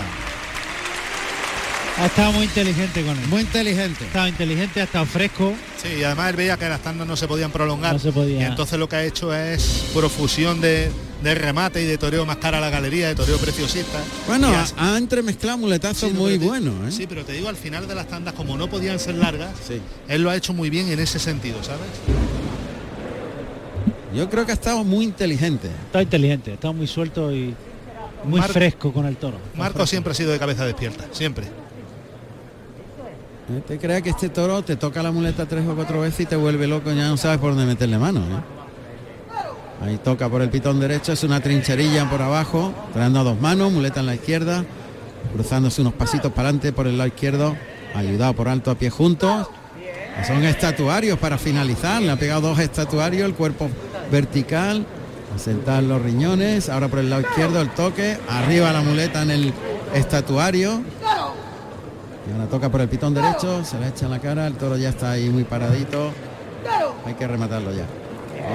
Ha 1.98 2.06
estado 2.06 2.32
muy 2.32 2.44
inteligente 2.44 3.04
con 3.04 3.18
él. 3.18 3.26
Muy 3.28 3.42
inteligente. 3.42 4.04
Ha 4.04 4.06
estado 4.06 4.28
inteligente, 4.28 4.80
ha 4.80 4.84
estado 4.84 5.04
fresco. 5.04 5.52
Sí, 5.76 5.88
y 6.00 6.04
además 6.04 6.30
él 6.30 6.36
veía 6.36 6.56
que 6.56 6.68
las 6.68 6.80
tandas 6.80 7.06
no 7.06 7.16
se 7.16 7.28
podían 7.28 7.50
prolongar. 7.50 7.92
No 7.92 7.98
se 7.98 8.12
podía. 8.12 8.40
Y 8.40 8.44
entonces 8.44 8.78
lo 8.78 8.88
que 8.88 8.96
ha 8.96 9.04
hecho 9.04 9.34
es 9.34 9.84
profusión 9.92 10.60
de, 10.62 10.90
de 11.22 11.34
remate 11.34 11.82
y 11.82 11.84
de 11.86 11.98
toreo 11.98 12.24
más 12.24 12.38
cara 12.38 12.58
a 12.58 12.60
la 12.62 12.70
galería, 12.70 13.08
de 13.08 13.14
toreo 13.14 13.36
preciosista. 13.36 13.98
Bueno, 14.26 14.48
ha, 14.48 14.94
ha 14.94 14.96
entremezclado 14.96 15.58
muletazos 15.58 16.10
Sí, 16.10 16.16
muy 16.16 16.38
buenos. 16.38 16.74
¿eh? 16.88 16.92
Sí, 16.96 17.06
pero 17.06 17.24
te 17.26 17.32
digo, 17.32 17.48
al 17.50 17.56
final 17.56 17.86
de 17.86 17.94
las 17.94 18.08
tandas, 18.08 18.32
como 18.34 18.56
no 18.56 18.70
podían 18.70 18.98
ser 18.98 19.16
largas, 19.16 19.50
Sí. 19.68 19.80
él 20.08 20.22
lo 20.22 20.30
ha 20.30 20.36
hecho 20.36 20.54
muy 20.54 20.70
bien 20.70 20.88
en 20.90 20.98
ese 20.98 21.18
sentido, 21.18 21.62
¿sabes? 21.62 21.80
Yo 24.14 24.28
creo 24.30 24.44
que 24.46 24.52
ha 24.52 24.54
estado 24.54 24.82
muy 24.82 25.04
inteligente. 25.04 25.68
Ha 25.68 25.86
estado 25.86 26.02
inteligente, 26.02 26.50
ha 26.52 26.54
estado 26.54 26.72
muy 26.74 26.86
suelto 26.86 27.32
y 27.32 27.54
muy 28.24 28.40
Mar- 28.40 28.50
fresco 28.50 28.92
con 28.92 29.06
el 29.06 29.16
toro. 29.16 29.36
Marco 29.56 29.86
siempre 29.86 30.12
ha 30.12 30.14
sido 30.14 30.32
de 30.32 30.38
cabeza 30.38 30.64
despierta, 30.64 31.04
siempre. 31.12 31.46
Te 33.66 33.78
creas 33.78 34.02
que 34.02 34.10
este 34.10 34.28
toro 34.28 34.62
te 34.62 34.76
toca 34.76 35.02
la 35.02 35.10
muleta 35.10 35.46
tres 35.46 35.66
o 35.66 35.74
cuatro 35.74 36.00
veces 36.00 36.20
y 36.20 36.26
te 36.26 36.36
vuelve 36.36 36.66
loco, 36.66 36.90
ya 36.92 37.08
no 37.08 37.16
sabes 37.16 37.38
por 37.38 37.50
dónde 37.50 37.66
meterle 37.66 37.98
mano. 37.98 38.20
¿eh? 38.20 39.84
Ahí 39.84 39.98
toca 39.98 40.28
por 40.28 40.40
el 40.42 40.48
pitón 40.48 40.78
derecho, 40.80 41.12
es 41.12 41.22
una 41.24 41.40
trincherilla 41.40 42.08
por 42.08 42.22
abajo, 42.22 42.72
trayendo 42.92 43.20
a 43.20 43.24
dos 43.24 43.40
manos, 43.40 43.72
muleta 43.72 44.00
en 44.00 44.06
la 44.06 44.14
izquierda, 44.14 44.64
cruzándose 45.34 45.80
unos 45.80 45.92
pasitos 45.94 46.30
para 46.32 46.48
adelante 46.48 46.72
por 46.72 46.86
el 46.86 46.96
lado 46.96 47.08
izquierdo, 47.08 47.56
ayudado 47.94 48.32
por 48.34 48.48
alto 48.48 48.70
a 48.70 48.74
pie 48.76 48.90
juntos. 48.90 49.48
Son 50.26 50.44
estatuarios 50.44 51.18
para 51.18 51.36
finalizar. 51.36 52.00
Le 52.02 52.10
ha 52.12 52.16
pegado 52.16 52.42
dos 52.42 52.58
estatuarios, 52.58 53.26
el 53.26 53.34
cuerpo 53.34 53.68
vertical, 54.10 54.86
sentar 55.38 55.82
los 55.82 56.00
riñones. 56.02 56.68
Ahora 56.68 56.88
por 56.88 56.98
el 56.98 57.10
lado 57.10 57.22
izquierdo 57.22 57.60
el 57.60 57.70
toque. 57.70 58.18
Arriba 58.28 58.72
la 58.72 58.82
muleta 58.82 59.22
en 59.22 59.30
el 59.30 59.52
estatuario. 59.94 60.82
Y 62.28 62.32
ahora 62.32 62.46
toca 62.46 62.68
por 62.70 62.80
el 62.80 62.88
pitón 62.88 63.14
derecho, 63.14 63.64
se 63.64 63.78
le 63.80 63.88
echa 63.88 64.04
en 64.04 64.12
la 64.12 64.20
cara, 64.20 64.46
el 64.46 64.54
toro 64.54 64.76
ya 64.76 64.90
está 64.90 65.10
ahí 65.12 65.28
muy 65.28 65.44
paradito. 65.44 66.12
Hay 67.04 67.14
que 67.14 67.26
rematarlo 67.26 67.72
ya. 67.74 67.84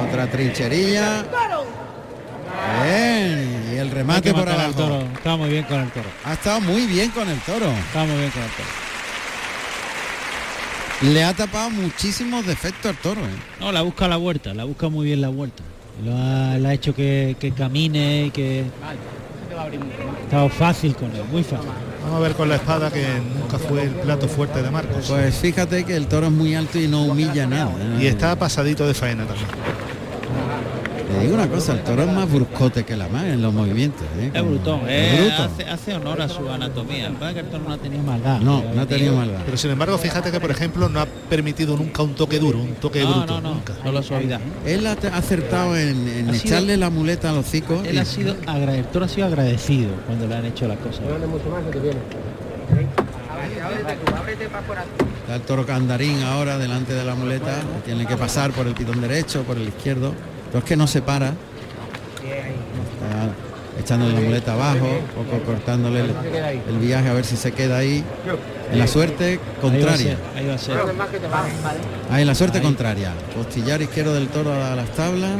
Otra 0.07 0.27
trincherilla. 0.31 1.25
Bien, 2.83 3.69
y 3.73 3.77
el 3.77 3.91
remate 3.91 4.33
por 4.33 4.47
abajo. 4.47 4.73
toro. 4.73 5.01
Está 5.01 5.35
muy 5.35 5.49
bien 5.49 5.63
con 5.65 5.79
el 5.79 5.91
toro. 5.91 6.09
Ha 6.23 6.33
estado 6.33 6.61
muy 6.61 6.85
bien 6.87 7.11
con 7.11 7.27
el 7.27 7.39
toro. 7.41 7.67
Está 7.69 8.05
muy 8.05 8.17
bien 8.17 8.31
con 8.31 8.43
el 8.43 8.49
toro. 8.49 8.87
Le 11.13 11.23
ha 11.23 11.33
tapado 11.33 11.69
muchísimos 11.69 12.45
defectos 12.45 12.89
al 12.91 12.97
toro. 12.97 13.21
¿eh? 13.21 13.59
No, 13.59 13.71
la 13.71 13.81
busca 13.81 14.07
la 14.07 14.17
vuelta, 14.17 14.53
la 14.53 14.63
busca 14.63 14.89
muy 14.89 15.05
bien 15.05 15.21
la 15.21 15.29
vuelta. 15.29 15.63
Lo 16.05 16.15
ha, 16.15 16.57
le 16.57 16.67
ha 16.67 16.73
hecho 16.73 16.93
que, 16.93 17.35
que 17.39 17.51
camine 17.51 18.25
y 18.25 18.31
que 18.31 18.65
ha 18.83 20.23
estado 20.23 20.49
fácil 20.49 20.95
con 20.95 21.15
él, 21.15 21.23
muy 21.31 21.43
fácil. 21.43 21.69
Vamos 22.03 22.19
a 22.19 22.21
ver 22.21 22.35
con 22.35 22.47
la 22.47 22.55
espada 22.55 22.91
que 22.91 23.05
nunca 23.37 23.57
fue 23.57 23.83
el 23.83 23.89
plato 23.89 24.27
fuerte 24.27 24.61
de 24.61 24.71
Marcos. 24.71 25.07
Pues 25.09 25.35
fíjate 25.35 25.83
que 25.83 25.95
el 25.95 26.07
toro 26.07 26.27
es 26.27 26.31
muy 26.31 26.55
alto 26.55 26.79
y 26.79 26.87
no 26.87 27.03
humilla 27.03 27.45
nada. 27.47 27.71
¿eh? 27.71 28.03
Y 28.03 28.07
está 28.07 28.35
pasadito 28.37 28.87
de 28.87 28.93
faena 28.93 29.25
también. 29.25 29.47
Le 31.13 31.19
digo 31.23 31.35
una 31.35 31.47
cosa, 31.47 31.73
el 31.73 31.83
toro 31.83 32.03
es 32.03 32.11
más 32.11 32.29
bruscote 32.31 32.83
que 32.83 32.97
la 32.97 33.07
más 33.07 33.23
en 33.25 33.41
los 33.41 33.53
movimientos. 33.53 34.03
¿eh? 34.19 34.31
Es 34.33 34.43
brutón, 34.43 34.81
es 34.81 35.13
eh, 35.13 35.21
bruto. 35.21 35.43
hace, 35.43 35.63
hace 35.69 35.93
honor 35.95 36.21
a 36.21 36.27
su 36.29 36.49
anatomía. 36.49 37.09
Lo 37.09 37.19
que 37.33 37.39
el 37.39 37.45
toro 37.45 37.63
no 37.65 37.73
ha 37.73 37.77
tenido 37.77 38.03
maldad. 38.03 38.39
No, 38.41 38.61
pero 38.61 38.73
no 38.73 38.79
ha 38.79 38.83
el 38.83 38.87
tenido 38.89 39.15
maldad. 39.15 39.39
Pero 39.45 39.57
sin 39.57 39.71
embargo, 39.71 39.97
fíjate 39.97 40.31
que 40.31 40.39
por 40.39 40.51
ejemplo 40.51 40.89
no 40.89 40.99
ha 40.99 41.05
permitido 41.05 41.77
nunca 41.77 42.01
un 42.03 42.13
toque 42.13 42.39
duro, 42.39 42.59
un 42.59 42.75
toque 42.75 43.01
No, 43.03 43.13
bruto. 43.13 43.35
no, 43.35 43.41
no, 43.41 43.53
nunca. 43.55 43.73
solo 43.83 44.03
suavidad. 44.03 44.39
Él 44.65 44.85
ha 44.85 44.91
acertado 45.13 45.77
en, 45.77 46.07
en 46.09 46.29
Ha 46.29 46.33
sido- 46.33 46.45
echarle 46.55 46.77
la 46.77 46.89
muleta 46.89 47.29
al 47.29 47.37
hocico. 47.37 47.81
Él 47.85 47.95
y- 47.95 47.97
ha 47.99 48.05
sido 48.05 48.35
el 48.35 48.85
toro 48.85 49.05
ha 49.05 49.07
sido 49.09 49.27
agradecido 49.27 49.89
cuando 50.05 50.27
le 50.27 50.35
han 50.35 50.45
hecho 50.45 50.67
las 50.67 50.77
cosas. 50.79 51.01
Está 55.21 55.35
el 55.35 55.41
toro 55.41 55.65
candarín 55.65 56.21
ahora 56.23 56.57
delante 56.57 56.93
de 56.93 57.03
la 57.03 57.15
muleta. 57.15 57.55
Tiene 57.85 58.05
que 58.05 58.15
pasar 58.17 58.51
por 58.51 58.67
el 58.67 58.73
pitón 58.73 59.01
derecho, 59.01 59.43
por 59.43 59.57
el 59.57 59.67
izquierdo. 59.67 60.13
Pero 60.47 60.59
es 60.59 60.65
que 60.65 60.75
no 60.75 60.87
se 60.87 61.01
para. 61.01 61.29
Está 61.29 61.37
echándole 63.79 64.13
la 64.15 64.21
muleta 64.21 64.53
abajo, 64.53 64.87
poco 65.15 65.43
cortándole 65.45 66.01
el, 66.01 66.11
el 66.69 66.79
viaje 66.79 67.09
a 67.09 67.13
ver 67.13 67.25
si 67.25 67.37
se 67.37 67.51
queda 67.51 67.77
ahí. 67.77 68.03
En 68.71 68.79
la 68.79 68.87
suerte 68.87 69.39
contraria. 69.61 70.17
ahí 70.35 70.47
va 70.47 70.55
a 70.55 70.57
ser. 70.57 70.77
Ahí 72.11 72.21
en 72.21 72.27
la 72.27 72.35
suerte 72.35 72.61
contraria. 72.61 73.13
Costillar 73.35 73.81
izquierdo 73.81 74.13
del 74.13 74.27
toro 74.29 74.53
a 74.53 74.75
las 74.75 74.89
tablas. 74.91 75.31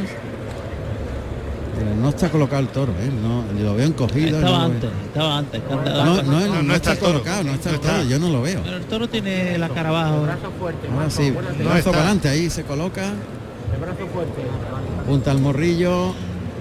Pero 1.78 1.94
no 1.94 2.08
está 2.08 2.28
colocado 2.28 2.60
el 2.60 2.68
toro, 2.68 2.92
¿eh? 3.00 3.08
No, 3.22 3.44
lo 3.62 3.74
veo 3.76 3.86
encogido. 3.86 4.38
Estaba 4.38 4.58
no, 4.58 4.64
antes, 4.64 4.90
estaba 5.06 5.38
antes. 5.38 5.62
No, 5.70 5.76
no, 5.76 6.22
No, 6.22 6.40
no 6.54 6.62
no 6.62 6.74
está, 6.74 6.96
colocado, 6.96 7.44
no 7.44 7.52
está 7.52 7.70
No 7.70 7.74
el 7.76 7.80
toro, 7.80 8.02
yo 8.04 8.18
no 8.18 8.30
lo 8.30 8.42
veo. 8.42 8.60
Pero 8.64 8.76
el 8.78 8.84
toro 8.86 9.08
tiene 9.08 9.56
la 9.58 9.68
cara 9.68 9.90
abajo. 9.90 10.14
Ahora 10.16 11.10
sí, 11.10 11.30
No 11.30 11.40
brazo 11.64 11.78
está. 11.78 11.90
para 11.90 12.02
adelante, 12.02 12.28
ahí 12.28 12.50
se 12.50 12.64
coloca. 12.64 13.12
Punta 15.06 15.30
al 15.30 15.40
morrillo. 15.40 16.14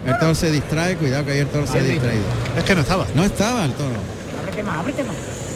El 0.05 0.17
toro 0.19 0.35
se 0.35 0.51
distrae, 0.51 0.95
cuidado 0.95 1.25
que 1.25 1.31
ahí 1.31 1.39
el 1.39 1.47
toro 1.47 1.67
se 1.67 1.79
ha 1.79 1.83
distraído. 1.83 2.23
Es 2.57 2.63
que 2.63 2.75
no 2.75 2.81
estaba. 2.81 3.05
No 3.13 3.23
estaba 3.23 3.65
el 3.65 3.73
toro. 3.73 3.95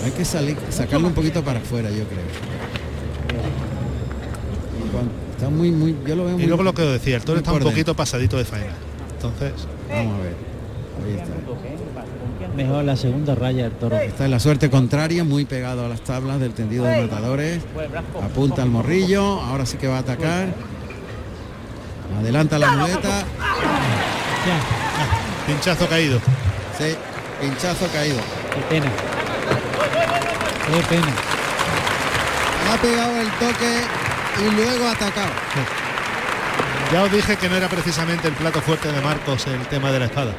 Hay 0.03 0.11
que 0.11 0.25
salir, 0.25 0.57
sacarlo 0.69 1.07
un 1.07 1.13
poquito 1.13 1.43
para 1.43 1.59
afuera, 1.59 1.89
yo 1.89 2.03
creo. 2.05 2.25
Está 5.31 5.49
muy, 5.49 5.71
muy, 5.71 5.95
yo 6.05 6.15
lo 6.15 6.25
veo 6.25 6.33
muy. 6.33 6.43
Y 6.43 6.47
luego 6.47 6.63
lo 6.63 6.73
que 6.73 6.83
decía, 6.83 7.15
el 7.15 7.23
toro 7.23 7.39
está 7.39 7.53
un 7.53 7.59
poquito 7.59 7.95
pasadito 7.95 8.37
de 8.37 8.45
faena. 8.45 8.73
Entonces, 9.13 9.53
Vamos 9.89 10.19
a 10.19 10.23
ver. 10.23 10.35
Ahí 11.05 11.13
está. 11.19 12.55
Mejor 12.55 12.83
la 12.83 12.95
segunda 12.95 13.35
raya 13.35 13.63
del 13.63 13.71
toro. 13.73 13.95
Está 13.95 14.25
en 14.25 14.31
la 14.31 14.39
suerte 14.39 14.69
contraria, 14.69 15.23
muy 15.23 15.45
pegado 15.45 15.85
a 15.85 15.89
las 15.89 16.01
tablas 16.01 16.39
del 16.39 16.53
tendido 16.53 16.83
de 16.83 17.01
matadores. 17.01 17.61
Apunta 18.21 18.63
al 18.63 18.69
morrillo, 18.69 19.23
ahora 19.23 19.65
sí 19.65 19.77
que 19.77 19.87
va 19.87 19.97
a 19.97 19.99
atacar. 19.99 20.49
Adelanta 22.19 22.59
la 22.59 22.71
muleta. 22.71 23.23
Pinchazo 25.47 25.87
caído. 25.87 26.19
Sí, 26.77 26.95
pinchazo 27.39 27.87
caído. 27.87 28.17
qué 28.53 28.61
pena. 28.69 28.91
Qué 30.67 30.81
pena. 30.89 31.13
Ha 32.71 32.77
pegado 32.81 33.21
el 33.21 33.29
toque 33.31 33.81
y 34.39 34.55
luego 34.55 34.87
ha 34.87 34.91
atacado. 34.91 35.31
Ya 36.91 37.03
os 37.03 37.11
dije 37.11 37.35
que 37.37 37.49
no 37.49 37.55
era 37.55 37.67
precisamente 37.67 38.27
el 38.27 38.33
plato 38.33 38.61
fuerte 38.61 38.91
de 38.91 39.01
Marcos 39.01 39.47
el 39.47 39.65
tema 39.67 39.91
de 39.91 39.99
la 39.99 40.05
espada. 40.05 40.31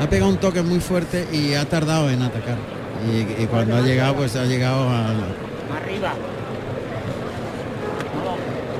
Ha 0.00 0.06
pegado 0.08 0.30
un 0.30 0.38
toque 0.38 0.62
muy 0.62 0.80
fuerte 0.80 1.26
y 1.32 1.54
ha 1.54 1.68
tardado 1.68 2.10
en 2.10 2.22
atacar. 2.22 2.56
Y, 3.06 3.42
y 3.42 3.46
cuando 3.46 3.76
ha 3.76 3.80
llegado, 3.80 4.16
pues 4.16 4.34
ha 4.36 4.44
llegado 4.44 4.88
a... 4.88 5.12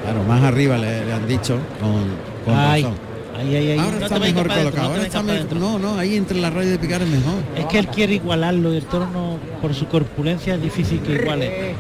Claro, 0.05 0.23
más 0.29 0.43
arriba 0.43 0.77
le, 0.77 1.05
le 1.07 1.13
han 1.13 1.27
dicho 1.27 1.59
con, 1.81 2.05
con 2.45 2.55
Ay, 2.59 2.83
razón. 2.83 2.99
ahí, 3.39 3.57
ahí, 3.57 3.71
ahí. 3.73 3.79
Ahora 3.79 3.97
No 3.99 4.05
está 4.07 4.19
mejor 4.19 4.49
colocado. 4.49 4.71
no 4.77 4.83
ahora 4.95 5.03
está 5.03 5.23
me- 5.23 5.45
no, 5.45 5.79
no, 5.79 5.99
ahí 5.99 6.17
entre 6.17 6.39
la 6.39 6.51
raya 6.51 6.71
de 6.71 6.79
picar 6.79 7.01
es 7.03 7.09
mejor. 7.09 7.35
Es 7.57 7.65
que 7.67 7.79
él 7.79 7.87
quiere 7.89 8.15
igualarlo 8.15 8.75
y 8.75 8.77
el 8.77 8.85
toro 8.85 9.07
no, 9.07 9.39
por 9.63 9.75
su 9.75 9.87
corpulencia 9.89 10.55
es 10.55 10.63
difícil 10.63 11.01
que 11.01 11.13
iguale. 11.15 11.75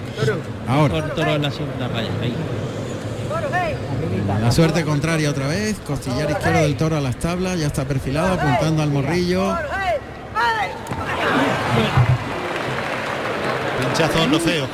Ahora. 0.66 0.98
El 0.98 1.10
toro 1.12 1.34
en 1.34 1.42
la 1.42 1.50
segunda 1.50 1.88
raya. 1.88 2.08
Ahí. 2.22 2.34
La 4.40 4.50
suerte 4.52 4.84
contraria 4.84 5.28
otra 5.30 5.46
vez, 5.48 5.76
costillar 5.86 6.30
izquierdo 6.30 6.60
del 6.62 6.76
toro 6.76 6.96
a 6.96 7.00
las 7.00 7.16
tablas, 7.16 7.58
ya 7.58 7.66
está 7.66 7.84
perfilado, 7.84 8.32
apuntando 8.34 8.82
al 8.82 8.90
morrillo. 8.90 9.54
Pinchazo 13.80 14.26
no 14.28 14.38
feo. 14.40 14.66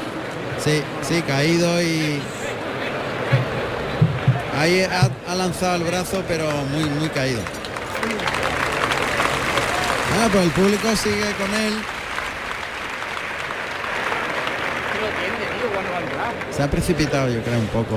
Sí, 0.58 0.82
sí, 1.02 1.22
caído 1.22 1.80
y 1.82 2.20
ahí 4.60 4.82
ha, 4.82 5.10
ha 5.28 5.34
lanzado 5.34 5.76
el 5.76 5.84
brazo, 5.84 6.22
pero 6.28 6.46
muy, 6.70 6.84
muy 6.84 7.08
caído. 7.08 7.40
Ah, 10.18 10.28
pues 10.30 10.44
el 10.44 10.50
público 10.50 10.94
sigue 10.96 11.32
con 11.38 11.54
él. 11.54 11.74
Se 16.50 16.62
ha 16.62 16.70
precipitado, 16.70 17.30
yo 17.30 17.42
creo, 17.42 17.58
un 17.58 17.66
poco. 17.68 17.96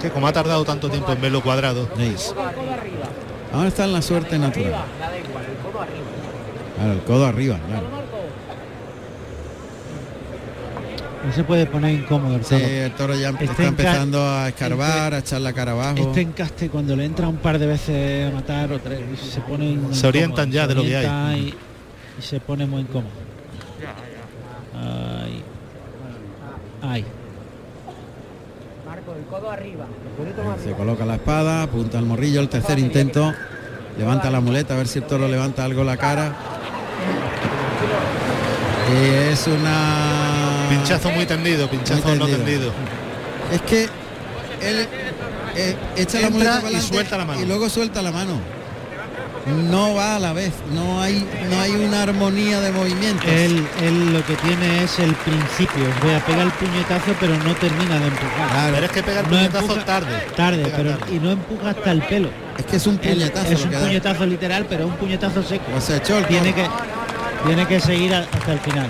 Que 0.00 0.10
como 0.10 0.26
ha 0.26 0.32
tardado 0.32 0.64
tanto 0.64 0.90
tiempo 0.90 1.12
en 1.12 1.20
verlo 1.20 1.42
cuadrado. 1.42 1.88
Ahora 3.52 3.68
está 3.68 3.84
en 3.84 3.92
la 3.92 4.02
suerte 4.02 4.38
natural. 4.38 4.84
Claro, 6.76 6.92
el 6.92 7.00
codo 7.02 7.26
arriba, 7.26 7.58
claro. 7.68 7.99
No 11.26 11.32
se 11.34 11.44
puede 11.44 11.66
poner 11.66 11.92
incómodo 12.00 12.36
el 12.36 12.44
Sí, 12.44 12.54
toro. 12.56 12.66
el 12.66 12.92
toro 12.92 13.14
ya 13.14 13.28
Este 13.30 13.44
está 13.44 13.64
empezando 13.64 14.26
a 14.26 14.48
escarbar, 14.48 15.14
a 15.14 15.18
echar 15.18 15.40
la 15.42 15.52
cara 15.52 15.72
abajo. 15.72 15.96
Este 15.98 16.22
encaste 16.22 16.68
cuando 16.70 16.96
le 16.96 17.04
entra 17.04 17.28
un 17.28 17.36
par 17.36 17.58
de 17.58 17.66
veces 17.66 18.30
a 18.32 18.34
matar 18.34 18.72
o 18.72 18.78
tres, 18.78 19.00
se 19.20 19.40
pone 19.42 19.78
Se 19.92 20.06
orientan 20.06 20.48
incómodo, 20.48 20.54
ya 20.54 20.62
se 20.62 20.68
de 20.68 20.74
lo 20.74 20.82
que 20.82 20.96
hay. 20.96 21.40
Y, 21.40 21.54
y 22.18 22.22
se 22.22 22.40
pone 22.40 22.64
muy 22.66 22.80
incómodo. 22.82 23.10
Ay. 24.74 25.42
Ay. 26.82 27.04
Se 30.64 30.72
coloca 30.72 31.04
la 31.04 31.14
espada, 31.16 31.62
apunta 31.62 31.98
al 31.98 32.06
morrillo, 32.06 32.40
el 32.40 32.48
tercer 32.48 32.78
intento. 32.78 33.32
Levanta 33.98 34.30
la 34.30 34.40
muleta, 34.40 34.74
a 34.74 34.76
ver 34.78 34.88
si 34.88 35.00
el 35.00 35.04
toro 35.04 35.28
levanta 35.28 35.64
algo 35.64 35.84
la 35.84 35.96
cara. 35.96 36.32
Y 38.92 39.30
es 39.32 39.46
una... 39.46 40.29
Pinchazo 40.70 41.10
muy 41.10 41.26
tendido, 41.26 41.68
pinchazo 41.68 42.08
Muy 42.08 42.18
no 42.18 42.26
tendido. 42.26 42.72
Es 43.52 43.60
que 43.62 43.82
él 44.62 44.86
eh, 45.56 45.76
echa 45.96 46.20
la 46.20 46.30
muleta 46.30 46.62
y 46.70 46.80
suelta 46.80 47.18
la 47.18 47.24
mano. 47.24 47.40
y 47.40 47.46
luego 47.46 47.68
suelta 47.68 48.02
la 48.02 48.12
mano. 48.12 48.34
No 49.70 49.94
va 49.94 50.16
a 50.16 50.18
la 50.20 50.32
vez, 50.34 50.52
no 50.74 51.00
hay, 51.00 51.26
no 51.50 51.60
hay 51.60 51.70
una 51.72 52.02
armonía 52.02 52.60
de 52.60 52.70
movimientos. 52.72 53.26
Él, 53.26 53.66
él 53.82 54.12
lo 54.12 54.24
que 54.24 54.34
tiene 54.36 54.84
es 54.84 54.98
el 54.98 55.14
principio. 55.14 55.84
O 56.02 56.06
sea, 56.06 56.24
pega 56.26 56.42
el 56.42 56.50
puñetazo 56.52 57.14
pero 57.18 57.36
no 57.38 57.54
termina 57.56 57.98
de 57.98 58.06
empujar. 58.06 58.48
Claro, 58.50 58.72
Pero 58.74 58.86
es 58.86 58.92
que 58.92 59.02
pega 59.02 59.20
el 59.20 59.24
No 59.26 59.30
puñetazo 59.30 59.64
empuja- 59.66 59.84
tarde. 59.86 60.22
Tarde, 60.36 60.62
Pega 60.64 60.76
pero 60.76 60.90
tarde. 60.98 61.14
y 61.14 61.18
no 61.18 61.30
empuja 61.32 61.70
hasta 61.70 61.90
el 61.90 62.02
pelo. 62.02 62.28
es 62.58 62.64
que 62.66 62.76
es 62.76 62.86
un 62.86 63.00
Él- 63.02 63.14
puñetazo. 63.14 63.50
es 63.52 63.64
un 63.64 63.70
que 63.70 63.76
da. 63.76 63.82
puñetazo 63.86 64.26
literal, 64.26 64.66
pero 64.68 64.86
un 64.86 64.94
puñetazo 64.96 65.42
seco. 65.42 65.64
Se 65.80 65.96
echó 65.96 66.18
el 66.18 66.26
Tiene 66.26 66.54
que, 66.54 66.66
tiene 67.46 67.66
que 67.66 67.80
seguir 67.80 68.14
a- 68.14 68.18
hasta 68.30 68.52
el 68.52 68.60
final. 68.60 68.88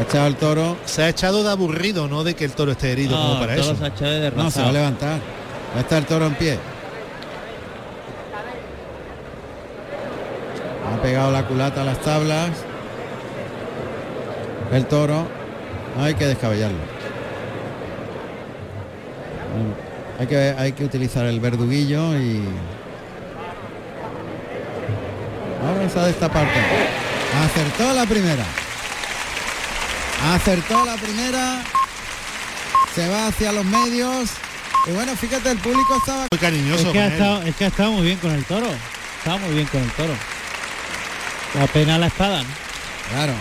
Ha 0.00 0.04
echado 0.04 0.26
el 0.28 0.36
toro. 0.36 0.78
Se 0.86 1.02
ha 1.02 1.10
echado 1.10 1.42
de 1.42 1.50
aburrido, 1.50 2.08
no 2.08 2.24
de 2.24 2.32
que 2.34 2.46
el 2.46 2.52
toro 2.52 2.72
esté 2.72 2.92
herido 2.92 3.14
como 3.14 3.38
para 3.38 3.54
eso. 3.54 3.76
se 3.76 4.04
de 4.04 4.30
No, 4.30 4.48
va 4.50 4.68
a 4.68 4.72
levantar. 4.72 5.18
Ya 5.74 5.80
está 5.82 5.98
el 5.98 6.06
toro 6.06 6.26
en 6.26 6.34
pie. 6.36 6.58
Ha 10.90 11.02
pegado 11.02 11.30
la 11.30 11.46
culata 11.46 11.82
a 11.82 11.84
las 11.84 12.00
tablas. 12.00 12.48
el 14.72 14.86
toro. 14.86 15.26
Hay 15.98 16.14
que 16.14 16.26
descabellarlo. 16.28 16.78
Bueno, 19.52 19.74
hay 20.18 20.26
que, 20.26 20.54
hay 20.56 20.72
que 20.72 20.84
utilizar 20.86 21.26
el 21.26 21.40
verduguillo 21.40 22.16
y... 22.18 22.42
Vamos 25.62 25.94
a 25.94 26.08
esta 26.08 26.32
parte. 26.32 26.58
Acertó 27.44 27.92
la 27.92 28.06
primera. 28.06 28.46
Acertó 30.26 30.84
la 30.84 30.96
primera. 30.96 31.62
Se 32.94 33.08
va 33.08 33.28
hacia 33.28 33.52
los 33.52 33.64
medios. 33.64 34.30
Y 34.86 34.92
bueno, 34.92 35.14
fíjate, 35.16 35.50
el 35.50 35.58
público 35.58 35.96
estaba... 35.98 36.26
Muy 36.30 36.38
cariñoso. 36.38 36.86
Es 36.86 36.92
que, 36.92 37.00
ha 37.00 37.06
estado, 37.06 37.42
es 37.42 37.56
que 37.56 37.64
ha 37.64 37.68
estado 37.68 37.92
muy 37.92 38.02
bien 38.02 38.18
con 38.18 38.30
el 38.30 38.44
toro. 38.44 38.68
Estaba 39.18 39.38
muy 39.38 39.54
bien 39.54 39.66
con 39.66 39.82
el 39.82 39.90
toro. 39.92 40.12
La 41.54 41.66
pena 41.66 41.98
la 41.98 42.06
espada. 42.06 42.42
¿no? 42.42 42.48
Claro. 43.12 43.32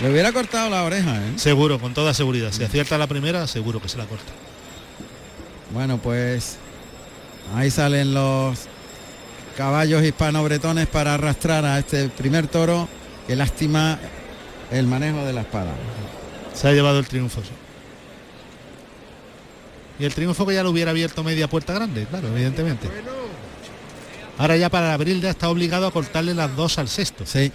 Le 0.00 0.10
hubiera 0.10 0.32
cortado 0.32 0.68
la 0.68 0.82
oreja, 0.82 1.16
¿eh? 1.16 1.32
Seguro, 1.36 1.78
con 1.78 1.94
toda 1.94 2.12
seguridad. 2.12 2.50
Si 2.52 2.64
acierta 2.64 2.98
la 2.98 3.06
primera, 3.06 3.46
seguro 3.46 3.80
que 3.80 3.88
se 3.88 3.98
la 3.98 4.06
corta. 4.06 4.32
Bueno, 5.72 5.98
pues 5.98 6.56
ahí 7.54 7.70
salen 7.70 8.12
los 8.12 8.58
caballos 9.56 10.02
hispano-bretones 10.02 10.86
para 10.88 11.14
arrastrar 11.14 11.64
a 11.64 11.78
este 11.78 12.08
primer 12.08 12.48
toro. 12.48 12.88
Qué 13.32 13.36
lástima 13.36 13.98
el 14.70 14.86
manejo 14.86 15.24
de 15.24 15.32
la 15.32 15.40
espada. 15.40 15.72
Se 16.52 16.68
ha 16.68 16.72
llevado 16.72 16.98
el 16.98 17.06
triunfo. 17.06 17.40
sí. 17.40 17.48
Y 19.98 20.04
el 20.04 20.12
triunfo 20.12 20.44
que 20.44 20.52
ya 20.52 20.62
lo 20.62 20.68
hubiera 20.68 20.90
abierto 20.90 21.24
media 21.24 21.48
puerta 21.48 21.72
grande, 21.72 22.04
claro, 22.04 22.28
evidentemente. 22.28 22.90
Ahora 24.36 24.58
ya 24.58 24.68
para 24.68 24.92
abril 24.92 25.22
ya 25.22 25.30
está 25.30 25.48
obligado 25.48 25.86
a 25.86 25.92
cortarle 25.92 26.34
las 26.34 26.54
dos 26.54 26.76
al 26.76 26.88
sexto. 26.88 27.24
Sí, 27.24 27.50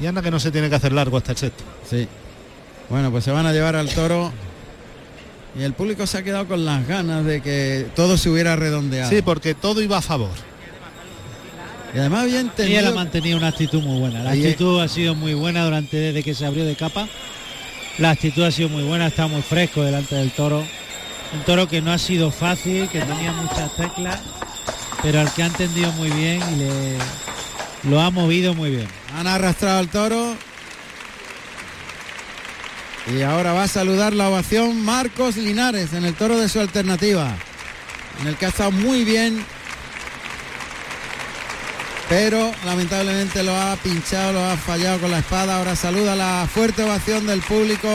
Y 0.00 0.04
anda 0.04 0.20
que 0.20 0.30
no 0.30 0.38
se 0.38 0.50
tiene 0.50 0.68
que 0.68 0.74
hacer 0.74 0.92
largo 0.92 1.16
hasta 1.16 1.32
el 1.32 1.38
sexto. 1.38 1.64
sí. 1.88 2.06
Bueno, 2.90 3.10
pues 3.10 3.24
se 3.24 3.30
van 3.30 3.46
a 3.46 3.54
llevar 3.54 3.74
al 3.74 3.88
toro. 3.88 4.30
Y 5.58 5.62
el 5.62 5.72
público 5.72 6.06
se 6.06 6.18
ha 6.18 6.22
quedado 6.22 6.46
con 6.46 6.66
las 6.66 6.86
ganas 6.86 7.24
de 7.24 7.40
que 7.40 7.86
todo 7.96 8.18
se 8.18 8.28
hubiera 8.28 8.54
redondeado. 8.54 9.08
Sí, 9.08 9.22
porque 9.22 9.54
todo 9.54 9.80
iba 9.80 9.96
a 9.96 10.02
favor. 10.02 10.28
Y 11.94 11.98
además 11.98 12.22
había 12.22 12.34
Y 12.34 12.38
él 12.40 12.46
entendido... 12.46 12.88
ha 12.88 12.92
mantenido 12.92 13.38
una 13.38 13.48
actitud 13.48 13.80
muy 13.82 14.00
buena. 14.00 14.22
La 14.22 14.30
Ahí 14.30 14.40
es. 14.40 14.46
actitud 14.52 14.80
ha 14.80 14.88
sido 14.88 15.14
muy 15.14 15.34
buena 15.34 15.64
durante 15.64 15.96
desde 15.96 16.22
que 16.22 16.34
se 16.34 16.44
abrió 16.44 16.64
de 16.64 16.74
capa. 16.74 17.08
La 17.98 18.10
actitud 18.10 18.42
ha 18.42 18.50
sido 18.50 18.68
muy 18.68 18.82
buena, 18.82 19.06
está 19.06 19.28
muy 19.28 19.42
fresco 19.42 19.82
delante 19.82 20.16
del 20.16 20.32
toro. 20.32 20.64
Un 21.32 21.40
toro 21.44 21.68
que 21.68 21.80
no 21.80 21.92
ha 21.92 21.98
sido 21.98 22.30
fácil, 22.32 22.88
que 22.88 23.00
tenía 23.00 23.32
muchas 23.32 23.74
teclas, 23.76 24.20
pero 25.02 25.20
al 25.20 25.32
que 25.32 25.42
ha 25.42 25.46
entendido 25.46 25.92
muy 25.92 26.10
bien 26.10 26.40
y 26.52 26.56
le 26.56 26.96
lo 27.84 28.00
ha 28.00 28.10
movido 28.10 28.54
muy 28.54 28.70
bien. 28.70 28.88
Han 29.16 29.26
arrastrado 29.26 29.78
al 29.78 29.88
toro. 29.88 30.34
Y 33.14 33.20
ahora 33.22 33.52
va 33.52 33.64
a 33.64 33.68
saludar 33.68 34.14
la 34.14 34.30
ovación 34.30 34.80
Marcos 34.82 35.36
Linares 35.36 35.92
en 35.92 36.04
el 36.04 36.14
toro 36.14 36.38
de 36.38 36.48
su 36.48 36.58
alternativa. 36.60 37.36
En 38.22 38.28
el 38.28 38.36
que 38.36 38.46
ha 38.46 38.48
estado 38.48 38.70
muy 38.72 39.04
bien. 39.04 39.44
Pero 42.08 42.52
lamentablemente 42.64 43.42
lo 43.42 43.56
ha 43.56 43.76
pinchado, 43.76 44.32
lo 44.32 44.44
ha 44.44 44.56
fallado 44.56 45.00
con 45.00 45.10
la 45.10 45.18
espada. 45.18 45.56
Ahora 45.56 45.74
saluda 45.74 46.14
la 46.14 46.46
fuerte 46.52 46.82
ovación 46.82 47.26
del 47.26 47.40
público. 47.40 47.88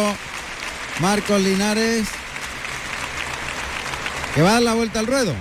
Marcos 0.99 1.41
Linares. 1.41 2.07
Que 4.35 4.41
va 4.41 4.49
a 4.49 4.53
dar 4.53 4.63
la 4.63 4.73
vuelta 4.73 4.99
al 4.99 5.07
ruedo. 5.07 5.33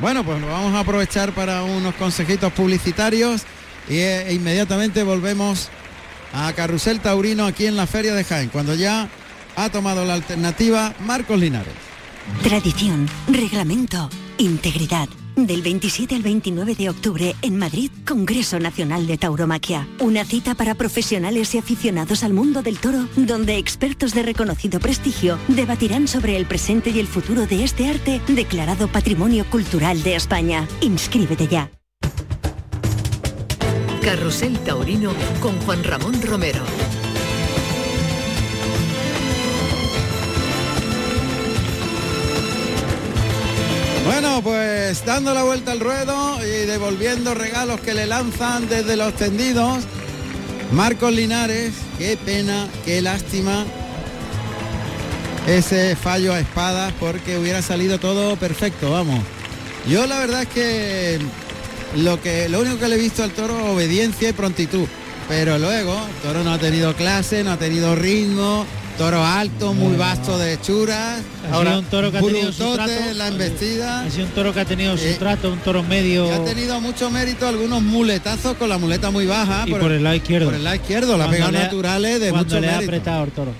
Bueno, 0.00 0.24
pues 0.24 0.40
vamos 0.40 0.74
a 0.74 0.80
aprovechar 0.80 1.32
para 1.32 1.62
unos 1.62 1.94
consejitos 1.94 2.52
publicitarios 2.52 3.44
eh, 3.90 4.28
inmediatamente 4.30 5.02
volvemos 5.02 5.68
a 6.32 6.52
Carrusel 6.52 7.00
Taurino 7.00 7.44
aquí 7.46 7.66
en 7.66 7.76
la 7.76 7.88
Feria 7.88 8.14
de 8.14 8.22
Jaén, 8.22 8.48
cuando 8.48 8.74
ya 8.74 9.08
ha 9.56 9.68
tomado 9.70 10.04
la 10.04 10.14
alternativa 10.14 10.94
Marcos 11.00 11.40
Linares. 11.40 11.89
Tradición, 12.42 13.06
reglamento, 13.28 14.08
integridad. 14.38 15.08
Del 15.36 15.62
27 15.62 16.14
al 16.14 16.22
29 16.22 16.74
de 16.74 16.88
octubre 16.88 17.36
en 17.42 17.58
Madrid, 17.58 17.90
Congreso 18.06 18.58
Nacional 18.58 19.06
de 19.06 19.18
Tauromaquia. 19.18 19.86
Una 20.00 20.24
cita 20.24 20.54
para 20.54 20.74
profesionales 20.74 21.54
y 21.54 21.58
aficionados 21.58 22.24
al 22.24 22.32
mundo 22.32 22.62
del 22.62 22.78
toro, 22.78 23.06
donde 23.16 23.58
expertos 23.58 24.14
de 24.14 24.22
reconocido 24.22 24.80
prestigio 24.80 25.38
debatirán 25.48 26.08
sobre 26.08 26.36
el 26.36 26.46
presente 26.46 26.90
y 26.90 26.98
el 26.98 27.06
futuro 27.06 27.46
de 27.46 27.64
este 27.64 27.88
arte 27.88 28.20
declarado 28.26 28.88
Patrimonio 28.88 29.44
Cultural 29.50 30.02
de 30.02 30.16
España. 30.16 30.66
Inscríbete 30.80 31.46
ya. 31.46 31.70
Carrusel 34.02 34.58
Taurino 34.60 35.12
con 35.40 35.54
Juan 35.60 35.84
Ramón 35.84 36.20
Romero. 36.22 36.64
Bueno, 44.12 44.42
pues 44.42 45.04
dando 45.06 45.32
la 45.32 45.44
vuelta 45.44 45.70
al 45.70 45.78
ruedo 45.78 46.44
y 46.44 46.66
devolviendo 46.66 47.32
regalos 47.32 47.80
que 47.80 47.94
le 47.94 48.08
lanzan 48.08 48.68
desde 48.68 48.96
los 48.96 49.14
tendidos. 49.14 49.84
Marcos 50.72 51.12
Linares, 51.12 51.74
qué 51.96 52.16
pena, 52.16 52.66
qué 52.84 53.00
lástima. 53.02 53.64
Ese 55.46 55.94
fallo 55.94 56.32
a 56.32 56.40
espadas 56.40 56.92
porque 56.98 57.38
hubiera 57.38 57.62
salido 57.62 58.00
todo 58.00 58.34
perfecto, 58.34 58.90
vamos. 58.90 59.20
Yo 59.88 60.04
la 60.08 60.18
verdad 60.18 60.42
es 60.42 60.48
que 60.48 61.18
lo 61.94 62.20
que 62.20 62.48
lo 62.48 62.62
único 62.62 62.80
que 62.80 62.88
le 62.88 62.96
he 62.96 62.98
visto 62.98 63.22
al 63.22 63.30
toro 63.30 63.72
obediencia 63.72 64.30
y 64.30 64.32
prontitud. 64.32 64.88
Pero 65.28 65.56
luego, 65.56 65.94
el 65.94 66.28
toro 66.28 66.42
no 66.42 66.52
ha 66.52 66.58
tenido 66.58 66.96
clase, 66.96 67.44
no 67.44 67.52
ha 67.52 67.58
tenido 67.58 67.94
ritmo, 67.94 68.66
toro 69.00 69.24
alto, 69.24 69.72
muy 69.72 69.96
vasto 69.96 70.36
de 70.36 70.52
hechuras. 70.52 71.22
Ha 71.50 71.58
sido 71.64 71.78
un 71.78 71.84
toro 71.86 72.12
que 72.12 72.18
ha 72.18 72.20
tenido 72.20 72.52
su 72.52 72.74
trato. 72.74 72.92
la 73.14 73.28
embestida. 73.28 74.02
Ha 74.02 74.10
sido 74.10 74.26
un 74.26 74.32
toro 74.32 74.52
que 74.52 74.60
ha 74.60 74.64
tenido 74.66 74.94
su 74.98 75.04
Eh, 75.06 75.16
trato, 75.18 75.50
un 75.50 75.58
toro 75.60 75.82
medio 75.82 76.26
Y 76.26 76.30
ha 76.32 76.44
tenido 76.44 76.78
mucho 76.82 77.10
mérito 77.10 77.48
algunos 77.48 77.80
muletazos 77.80 78.58
con 78.58 78.68
la 78.68 78.76
muleta 78.76 79.10
muy 79.10 79.24
baja. 79.24 79.64
y 79.66 79.70
por 79.72 79.90
el 79.90 80.02
lado 80.04 80.16
izquierdo. 80.16 80.46
por 80.48 80.54
el 80.54 80.64
lado 80.64 80.76
izquierdo, 80.76 81.12
la 81.16 81.24
Cuando 81.24 81.32
pegado 81.32 81.52
le 81.52 81.58
ha- 81.58 81.62
naturales 81.62 82.20
de 82.20 82.32
mucho 82.34 82.60
le 82.60 82.68
ha 82.68 82.72
mérito. 82.72 82.90
apretado 82.90 83.24
el 83.24 83.30
toro. 83.30 83.50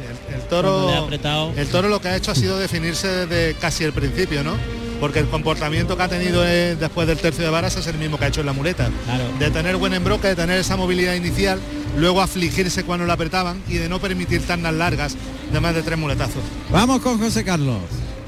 El, 0.00 0.34
el 0.34 0.40
Cuando 0.40 0.40
le 0.40 0.46
ha 0.46 0.48
toro, 0.96 1.04
apretado. 1.04 1.52
el 1.56 1.68
toro 1.68 1.88
lo 1.90 2.00
que 2.00 2.08
ha 2.08 2.16
hecho 2.16 2.30
ha 2.30 2.34
sido 2.34 2.58
definirse 2.58 3.08
desde 3.26 3.54
casi 3.60 3.84
el 3.84 3.92
principio, 3.92 4.42
¿no? 4.42 4.54
Porque 5.00 5.18
el 5.20 5.28
comportamiento 5.28 5.96
que 5.96 6.02
ha 6.02 6.08
tenido 6.08 6.46
eh, 6.46 6.76
después 6.78 7.08
del 7.08 7.16
tercio 7.18 7.42
de 7.42 7.50
varas 7.50 7.74
es 7.76 7.86
el 7.86 7.96
mismo 7.96 8.18
que 8.18 8.26
ha 8.26 8.28
hecho 8.28 8.40
en 8.40 8.46
la 8.46 8.52
muleta. 8.52 8.90
Claro. 9.06 9.24
De 9.38 9.50
tener 9.50 9.76
buen 9.76 9.94
embroque, 9.94 10.28
de 10.28 10.36
tener 10.36 10.58
esa 10.58 10.76
movilidad 10.76 11.14
inicial, 11.14 11.58
luego 11.96 12.20
afligirse 12.20 12.84
cuando 12.84 13.06
la 13.06 13.14
apretaban 13.14 13.62
y 13.68 13.74
de 13.78 13.88
no 13.88 13.98
permitir 13.98 14.46
tandas 14.46 14.74
largas 14.74 15.16
de 15.52 15.58
más 15.60 15.74
de 15.74 15.82
tres 15.82 15.98
muletazos. 15.98 16.42
Vamos 16.70 17.00
con 17.00 17.18
José 17.18 17.44
Carlos. 17.44 17.78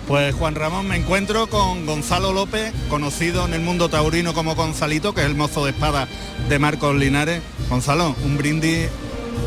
Pues 0.08 0.34
Juan 0.34 0.54
Ramón, 0.56 0.88
me 0.88 0.96
encuentro 0.96 1.46
con 1.46 1.86
Gonzalo 1.86 2.32
López, 2.32 2.72
conocido 2.88 3.46
en 3.46 3.54
el 3.54 3.60
mundo 3.60 3.88
taurino 3.88 4.34
como 4.34 4.54
Gonzalito, 4.56 5.14
que 5.14 5.20
es 5.20 5.26
el 5.26 5.36
mozo 5.36 5.64
de 5.64 5.70
espada 5.70 6.08
de 6.48 6.58
Marcos 6.58 6.96
Linares. 6.96 7.40
Gonzalo, 7.70 8.16
un 8.24 8.36
brindis 8.36 8.88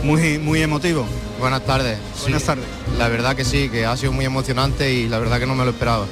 muy, 0.03 0.37
muy 0.37 0.61
emotivo. 0.61 1.05
Buenas 1.39 1.65
tardes. 1.65 1.97
Buenas 2.21 2.41
Sí, 2.41 2.47
tardes. 2.47 2.65
La 2.97 3.09
verdad 3.09 3.35
que 3.35 3.43
sí, 3.43 3.67
que 3.69 3.85
ha 3.85 3.97
sido 3.97 4.13
muy 4.13 4.23
emocionante 4.25 4.93
y 4.93 5.09
la 5.09 5.19
verdad 5.19 5.39
que 5.39 5.45
no 5.45 5.55
me 5.55 5.65
lo 5.65 5.71
esperaba. 5.71 6.05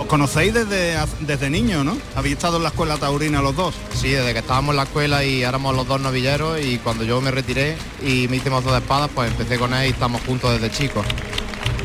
Os 0.00 0.06
conocéis 0.06 0.54
desde, 0.54 0.96
desde 1.20 1.50
niño, 1.50 1.84
¿no? 1.84 1.96
Habéis 2.16 2.36
estado 2.36 2.56
en 2.56 2.62
la 2.62 2.70
escuela 2.70 2.96
taurina 2.96 3.42
los 3.42 3.54
dos. 3.54 3.74
Sí, 3.94 4.08
desde 4.08 4.32
que 4.32 4.38
estábamos 4.38 4.70
en 4.72 4.76
la 4.78 4.82
escuela 4.84 5.22
y 5.24 5.42
éramos 5.42 5.76
los 5.76 5.86
dos 5.86 6.00
novilleros 6.00 6.58
y 6.60 6.78
cuando 6.78 7.04
yo 7.04 7.20
me 7.20 7.30
retiré 7.30 7.76
y 8.04 8.26
me 8.28 8.36
hice 8.36 8.48
mozo 8.50 8.72
de 8.72 8.78
espadas, 8.78 9.10
pues 9.14 9.30
empecé 9.30 9.58
con 9.58 9.74
él 9.74 9.86
y 9.86 9.90
estamos 9.90 10.22
juntos 10.26 10.52
desde 10.58 10.70
chicos. 10.74 11.04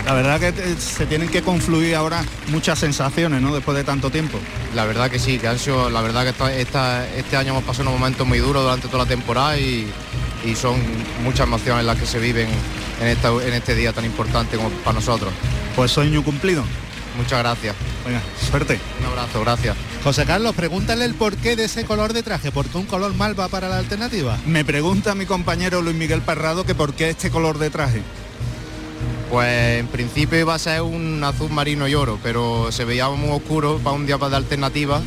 La 0.06 0.14
verdad 0.14 0.40
que 0.40 0.52
te- 0.52 0.80
se 0.80 1.06
tienen 1.08 1.28
que 1.30 1.42
confluir 1.42 1.96
ahora 1.96 2.24
muchas 2.48 2.80
sensaciones, 2.80 3.42
¿no? 3.42 3.54
Después 3.54 3.76
de 3.76 3.84
tanto 3.84 4.10
tiempo. 4.10 4.40
La 4.76 4.86
verdad 4.86 5.10
que 5.12 5.20
sí, 5.20 5.38
que 5.38 5.48
han 5.48 5.60
sido, 5.60 5.90
la 5.90 6.02
verdad 6.02 6.24
que 6.24 6.30
esta- 6.30 6.54
esta- 6.56 7.08
este 7.16 7.36
año 7.36 7.50
hemos 7.52 7.64
pasado 7.64 7.90
unos 7.90 8.00
momentos 8.00 8.26
muy 8.26 8.40
duros 8.40 8.64
durante 8.64 8.88
toda 8.88 9.04
la 9.04 9.10
temporada 9.10 9.58
y, 9.58 9.92
y 10.46 10.56
son 10.56 10.76
muchas 11.24 11.48
emociones 11.48 11.84
las 11.86 11.98
que 11.98 12.06
se 12.06 12.20
viven 12.20 12.48
en, 13.02 13.08
esta- 13.08 13.30
en 13.30 13.54
este 13.54 13.76
día 13.76 13.92
tan 13.94 14.06
importante 14.06 14.56
como 14.58 14.70
para 14.70 14.94
nosotros. 14.94 15.34
Pues 15.76 15.92
sueño 15.92 16.24
cumplido. 16.24 16.64
Muchas 17.18 17.40
gracias. 17.40 17.76
Venga, 18.06 18.22
suerte. 18.50 18.80
Un 19.00 19.06
abrazo, 19.06 19.42
gracias. 19.42 19.78
José 20.04 20.26
Carlos, 20.26 20.56
pregúntale 20.56 21.06
el 21.06 21.16
porqué 21.16 21.56
de 21.56 21.66
ese 21.66 21.86
color 21.86 22.14
de 22.14 22.24
traje, 22.24 22.52
¿por 22.52 22.68
qué 22.68 22.78
un 22.78 22.86
color 22.86 23.14
malva 23.16 23.48
para 23.48 23.70
la 23.70 23.80
alternativa? 23.80 24.38
Me 24.46 24.64
pregunta 24.64 25.16
mi 25.16 25.26
compañero 25.26 25.82
Luis 25.82 25.96
Miguel 25.96 26.22
Parrado 26.22 26.64
que 26.66 26.76
por 26.76 26.94
qué 26.94 27.10
este 27.10 27.32
color 27.32 27.58
de 27.58 27.70
traje. 27.70 28.02
Pues 29.32 29.80
en 29.80 29.88
principio 29.88 30.40
iba 30.40 30.54
a 30.54 30.60
ser 30.60 30.82
un 30.82 31.24
azul 31.24 31.50
marino 31.50 31.88
y 31.88 31.96
oro, 31.96 32.20
pero 32.22 32.72
se 32.72 32.86
veía 32.86 33.10
muy 33.10 33.32
oscuro 33.32 33.80
para 33.80 33.96
un 33.96 34.06
día 34.06 34.18
de 34.18 34.36
alternativa 34.36 35.02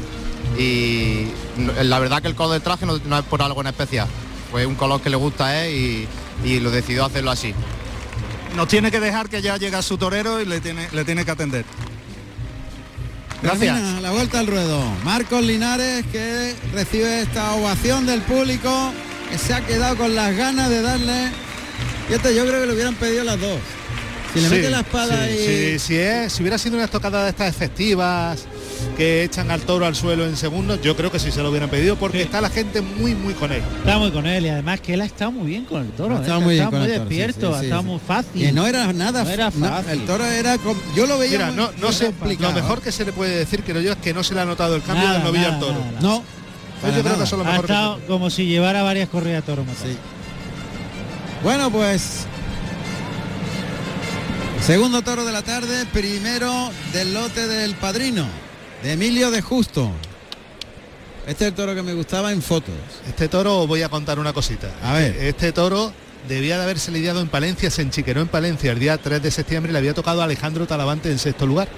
y 0.59 1.29
la 1.83 1.99
verdad 1.99 2.21
que 2.21 2.29
el 2.29 2.35
color 2.35 2.55
del 2.55 2.63
traje 2.63 2.85
no, 2.85 2.99
no 2.99 3.19
es 3.19 3.25
por 3.25 3.43
algo 3.43 3.61
en 3.61 3.69
especial. 3.69 4.09
Fue 4.51 4.67
un 4.67 4.75
color 4.75 5.01
que 5.01 5.11
le 5.11 5.17
gusta 5.17 5.47
a 5.47 5.65
él 5.65 6.09
y, 6.45 6.49
y 6.49 6.61
lo 6.61 6.71
decidió 6.71 7.05
hacerlo 7.05 7.31
así. 7.31 7.55
Nos 8.57 8.67
tiene 8.67 8.91
que 8.91 8.99
dejar 8.99 9.29
que 9.29 9.43
ya 9.43 9.57
llega 9.57 9.83
su 9.83 9.99
torero 9.99 10.41
y 10.41 10.47
le 10.47 10.61
tiene, 10.61 10.89
le 10.93 11.05
tiene 11.05 11.25
que 11.25 11.31
atender. 11.31 11.65
Gracias. 13.43 14.03
La 14.03 14.11
vuelta 14.11 14.41
al 14.41 14.47
ruedo. 14.47 14.83
Marcos 15.05 15.45
Linares 15.45 16.05
que 16.11 16.55
recibe 16.73 17.23
esta 17.23 17.55
ovación 17.55 18.05
del 18.07 18.21
público, 18.23 18.93
que 19.31 19.39
se 19.39 19.55
ha 19.55 19.61
quedado 19.65 19.97
con 19.97 20.15
las 20.15 20.37
ganas 20.37 20.69
de 20.69 20.83
darle. 20.83 21.31
Fíjate, 22.09 22.35
yo 22.35 22.47
creo 22.47 22.61
que 22.61 22.67
le 22.67 22.73
hubieran 22.73 22.95
pedido 22.97 23.25
las 23.25 23.41
dos. 23.41 23.59
Si 24.35 24.41
le 24.41 24.49
Sí, 24.49 24.55
mete 24.57 24.71
la 24.71 24.81
espada 24.81 25.27
sí, 25.27 25.33
y. 25.35 25.39
sí, 25.47 25.79
si, 25.79 25.97
es- 25.97 26.33
si 26.33 26.43
hubiera 26.43 26.59
sido 26.59 26.75
una 26.77 26.85
estocada 26.85 27.23
de 27.25 27.31
estas 27.31 27.49
efectivas 27.49 28.45
que 28.97 29.25
echan 29.25 29.51
al 29.51 29.61
toro 29.63 29.87
al 29.87 29.95
suelo 29.95 30.27
en 30.27 30.37
segundos, 30.37 30.81
yo 30.83 30.97
creo 30.97 31.11
que 31.13 31.19
sí 31.19 31.31
se 31.31 31.43
lo 31.43 31.51
hubieran 31.51 31.69
pedido 31.71 31.97
porque 31.97 32.23
está 32.23 32.41
la 32.41 32.51
gente 32.51 32.81
muy 32.81 33.15
muy 33.15 33.35
con 33.35 33.53
él. 33.53 33.63
Está 33.79 33.99
muy 33.99 34.11
con 34.11 34.27
él 34.27 34.47
y 34.47 34.49
además 34.49 34.81
que 34.81 34.95
él 34.95 35.01
ha 35.01 35.05
estado 35.05 35.33
muy 35.33 35.47
bien 35.49 35.65
con 35.65 35.83
el 35.83 35.91
toro. 35.91 36.17
Ha 36.17 36.41
muy 36.41 36.55
bien 36.55 36.69
muy 36.71 36.71
el 36.71 36.71
toro, 36.71 36.85
sí, 36.85 36.91
despierto, 36.91 37.49
sí, 37.53 37.59
ha 37.59 37.63
estado 37.65 37.83
sí. 37.83 37.89
muy 37.89 37.99
fácil. 38.01 38.55
No 38.55 38.67
era 38.67 38.93
nada, 38.93 39.25
No 39.25 39.31
era 39.31 39.51
no, 39.55 39.69
fácil. 39.69 39.91
el 39.93 40.07
toro 40.07 40.25
era 40.27 40.57
yo 40.97 41.07
lo 41.07 41.19
veía 41.19 41.33
Mira, 41.39 41.47
muy- 41.49 41.57
no, 41.57 41.71
no 41.81 41.93
sé, 41.93 42.07
complicado. 42.13 42.53
lo 42.53 42.61
mejor 42.61 42.81
que 42.83 42.93
se 42.93 43.05
le 43.05 43.13
puede 43.13 43.37
decir, 43.37 43.63
creo 43.65 43.81
yo, 43.81 43.93
es 43.93 43.99
que 43.99 44.13
no 44.15 44.23
se 44.25 44.35
le 44.35 44.41
ha 44.41 44.45
notado 44.45 44.77
el 44.77 44.83
cambio 44.83 45.05
Nada, 45.07 45.19
del 45.19 45.25
novillo 45.27 45.45
nada, 45.45 45.55
al 45.55 45.61
toro. 45.61 45.73
nada, 45.79 45.87
nada. 45.93 46.01
No. 46.01 46.23
Pues 46.81 46.95
yo 46.95 47.03
creo 47.03 47.17
que 47.19 47.25
eso 47.25 47.37
es 47.37 47.43
lo 47.45 47.49
Ha 47.51 47.55
que 47.55 47.61
estado 47.61 48.01
como 48.07 48.31
si 48.31 48.47
llevara 48.47 48.83
varias 48.83 49.09
corridas 49.09 49.45
de 49.45 49.53
toro. 49.53 49.65
Sí. 49.83 49.97
Bueno, 51.43 51.71
pues 51.71 52.27
segundo 54.65 55.03
toro 55.03 55.25
de 55.25 55.33
la 55.33 55.43
tarde, 55.43 55.87
primero 55.93 56.71
del 56.93 57.15
lote 57.15 57.47
del 57.47 57.75
padrino, 57.75 58.27
de 58.83 58.93
Emilio 58.93 59.31
de 59.31 59.43
Justo. 59.43 59.91
Este 61.27 61.45
es 61.45 61.49
el 61.51 61.55
toro 61.55 61.75
que 61.75 61.83
me 61.83 61.93
gustaba 61.95 62.33
en 62.33 62.41
fotos. 62.41 62.75
Este 63.07 63.29
toro 63.29 63.61
os 63.61 63.69
voy 63.69 63.83
a 63.83 63.89
contar 63.89 64.19
una 64.19 64.33
cosita. 64.33 64.69
A 64.83 64.95
ver. 64.95 65.15
Este 65.21 65.53
toro 65.53 65.93
debía 66.27 66.57
de 66.57 66.63
haberse 66.65 66.91
lidiado 66.91 67.21
en 67.21 67.29
Palencia, 67.29 67.71
se 67.71 67.83
enchiqueró 67.83 68.21
en 68.23 68.29
Palencia 68.29 68.73
el 68.73 68.79
día 68.79 68.97
3 68.97 69.23
de 69.23 69.31
septiembre 69.31 69.71
y 69.71 69.73
le 69.75 69.79
había 69.79 69.95
tocado 69.95 70.23
a 70.23 70.25
Alejandro 70.25 70.67
Talavante 70.67 71.11
en 71.11 71.19
sexto 71.19 71.47
lugar. 71.47 71.69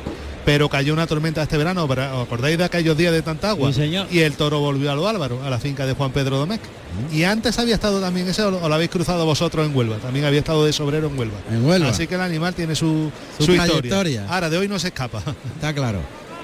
Pero 0.44 0.68
cayó 0.70 0.94
una 0.94 1.06
tormenta 1.06 1.42
este 1.42 1.58
verano, 1.58 1.84
¿os 1.84 1.90
acordáis 1.98 2.56
de 2.56 2.64
aquellos 2.64 2.96
días 2.96 3.12
de 3.12 3.20
tanta 3.22 3.50
agua? 3.50 3.72
Sí, 3.72 3.80
señor. 3.80 4.06
Y 4.10 4.20
el 4.20 4.34
toro 4.34 4.60
volvió 4.60 4.90
a 4.90 4.94
lo 4.94 5.06
Álvaro, 5.06 5.44
a 5.44 5.50
la 5.50 5.58
finca 5.58 5.84
de 5.84 5.92
Juan 5.92 6.12
Pedro 6.12 6.38
Domecq. 6.38 6.62
Y 7.12 7.24
antes 7.24 7.58
había 7.58 7.74
estado 7.74 8.00
también, 8.00 8.26
ese 8.28 8.42
o 8.42 8.50
lo, 8.50 8.62
o 8.62 8.68
lo 8.68 8.74
habéis 8.74 8.90
cruzado 8.90 9.26
vosotros 9.26 9.66
en 9.66 9.76
Huelva, 9.76 9.96
también 9.98 10.24
había 10.24 10.38
estado 10.38 10.64
de 10.64 10.72
sobrero 10.72 11.08
en 11.08 11.18
Huelva. 11.18 11.36
En 11.50 11.64
Huelva. 11.64 11.90
Así 11.90 12.06
que 12.06 12.14
el 12.14 12.22
animal 12.22 12.54
tiene 12.54 12.74
su, 12.74 13.12
Su 13.36 13.44
su 13.46 13.52
trayectoria. 13.54 13.88
historia. 13.90 14.26
Ahora, 14.30 14.48
de 14.48 14.56
hoy 14.58 14.66
no 14.68 14.78
se 14.78 14.88
escapa. 14.88 15.22
Está 15.56 15.74
claro. 15.74 16.00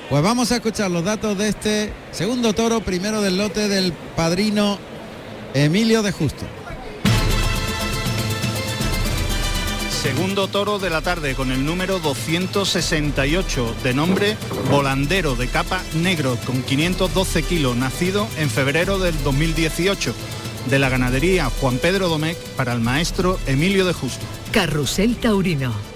Pues 0.08 0.22
vamos 0.22 0.52
a 0.52 0.56
escuchar 0.56 0.88
los 0.88 1.02
datos 1.02 1.36
de 1.36 1.48
este 1.48 1.92
segundo 2.12 2.52
toro, 2.52 2.80
primero 2.80 3.20
del 3.22 3.36
lote 3.36 3.68
del 3.68 3.92
padrino 4.14 4.78
Emilio 5.52 6.02
de 6.04 6.12
Justo. 6.12 6.44
Segundo 9.90 10.46
toro 10.46 10.78
de 10.78 10.90
la 10.90 11.00
tarde 11.00 11.34
con 11.34 11.50
el 11.50 11.64
número 11.64 11.98
268 11.98 13.74
de 13.82 13.94
nombre 13.94 14.36
Volandero 14.70 15.34
de 15.34 15.48
capa 15.48 15.82
negro 15.94 16.38
con 16.46 16.62
512 16.62 17.42
kilos, 17.42 17.76
nacido 17.76 18.28
en 18.38 18.48
febrero 18.48 19.00
del 19.00 19.20
2018 19.24 20.14
de 20.70 20.78
la 20.78 20.88
ganadería 20.88 21.50
Juan 21.60 21.78
Pedro 21.78 22.08
Domecq 22.08 22.38
para 22.56 22.72
el 22.72 22.80
maestro 22.80 23.40
Emilio 23.46 23.84
de 23.84 23.92
Justo. 23.92 24.24
Carrusel 24.52 25.16
Taurino. 25.16 25.95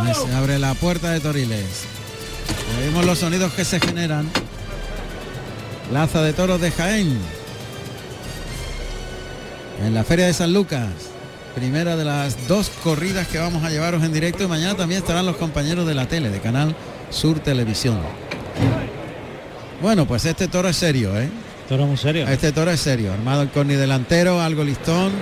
Ahí 0.00 0.14
se 0.14 0.34
abre 0.34 0.58
la 0.58 0.74
puerta 0.74 1.10
de 1.10 1.20
Toriles. 1.20 1.84
Oímos 2.82 3.04
los 3.04 3.18
sonidos 3.18 3.52
que 3.52 3.64
se 3.64 3.80
generan. 3.80 4.28
Plaza 5.90 6.22
de 6.22 6.32
Toros 6.32 6.60
de 6.60 6.70
Jaén. 6.70 7.18
En 9.84 9.94
la 9.94 10.04
Feria 10.04 10.26
de 10.26 10.32
San 10.32 10.52
Lucas. 10.52 10.88
Primera 11.54 11.96
de 11.96 12.04
las 12.04 12.46
dos 12.46 12.70
corridas 12.82 13.26
que 13.26 13.38
vamos 13.38 13.64
a 13.64 13.70
llevaros 13.70 14.02
en 14.04 14.12
directo 14.12 14.44
y 14.44 14.46
mañana 14.46 14.76
también 14.76 15.00
estarán 15.00 15.26
los 15.26 15.36
compañeros 15.36 15.86
de 15.86 15.94
la 15.94 16.06
tele, 16.06 16.30
de 16.30 16.40
Canal 16.40 16.76
Sur 17.10 17.40
Televisión. 17.40 17.98
Bueno, 19.82 20.06
pues 20.06 20.24
este 20.26 20.46
toro 20.46 20.68
es 20.68 20.76
serio, 20.76 21.18
¿eh? 21.18 21.28
Toro 21.68 21.86
muy 21.86 21.96
serio. 21.96 22.26
Este 22.28 22.52
toro 22.52 22.70
es 22.70 22.80
serio. 22.80 23.12
Armado 23.12 23.42
el 23.42 23.50
corni 23.50 23.74
delantero, 23.74 24.40
algo 24.40 24.62
listón. 24.62 25.12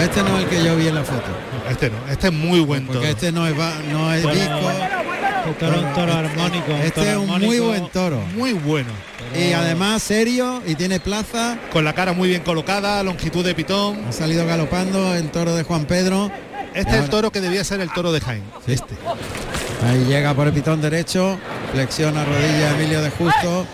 Este 0.00 0.22
no 0.22 0.38
es 0.38 0.44
el 0.44 0.48
que 0.50 0.64
yo 0.64 0.76
vi 0.76 0.88
en 0.88 0.94
la 0.94 1.04
foto. 1.04 1.26
Este 1.68 1.90
no, 1.90 1.96
este 2.10 2.28
es 2.28 2.32
muy 2.32 2.60
buen 2.60 2.86
toro. 2.86 3.00
Porque 3.00 3.10
este 3.10 3.32
no 3.32 3.46
es, 3.46 3.54
no 3.56 4.12
es 4.12 4.22
Bueno. 4.22 4.40
Este 4.40 5.54
toro, 5.66 5.80
un 5.80 5.92
toro 5.94 6.12
armónico. 6.12 6.72
un 6.72 6.80
Este 6.80 6.90
toro 6.90 7.10
es 7.10 7.16
un 7.16 7.22
armónico. 7.24 7.46
muy 7.46 7.58
buen 7.60 7.88
toro. 7.90 8.20
Muy 8.36 8.52
bueno. 8.52 8.90
Y 9.34 9.52
además 9.52 10.02
serio 10.02 10.62
y 10.66 10.74
tiene 10.74 11.00
plaza. 11.00 11.58
Con 11.72 11.84
la 11.84 11.94
cara 11.94 12.12
muy 12.12 12.28
bien 12.28 12.42
colocada, 12.42 13.02
longitud 13.02 13.44
de 13.44 13.54
pitón. 13.54 14.04
Ha 14.08 14.12
salido 14.12 14.46
galopando 14.46 15.14
el 15.14 15.30
toro 15.30 15.54
de 15.54 15.62
Juan 15.64 15.84
Pedro. 15.86 16.30
Este 16.74 16.96
es 16.96 17.04
el 17.04 17.10
toro 17.10 17.30
que 17.30 17.40
debía 17.40 17.64
ser 17.64 17.80
el 17.80 17.90
toro 17.92 18.12
de 18.12 18.20
Jaén. 18.20 18.44
Este. 18.66 18.94
Ahí 19.86 20.04
llega 20.04 20.34
por 20.34 20.46
el 20.46 20.52
pitón 20.52 20.80
derecho. 20.80 21.38
Flexiona 21.72 22.24
rodilla 22.24 22.70
Emilio 22.76 23.02
de 23.02 23.10
Justo. 23.10 23.66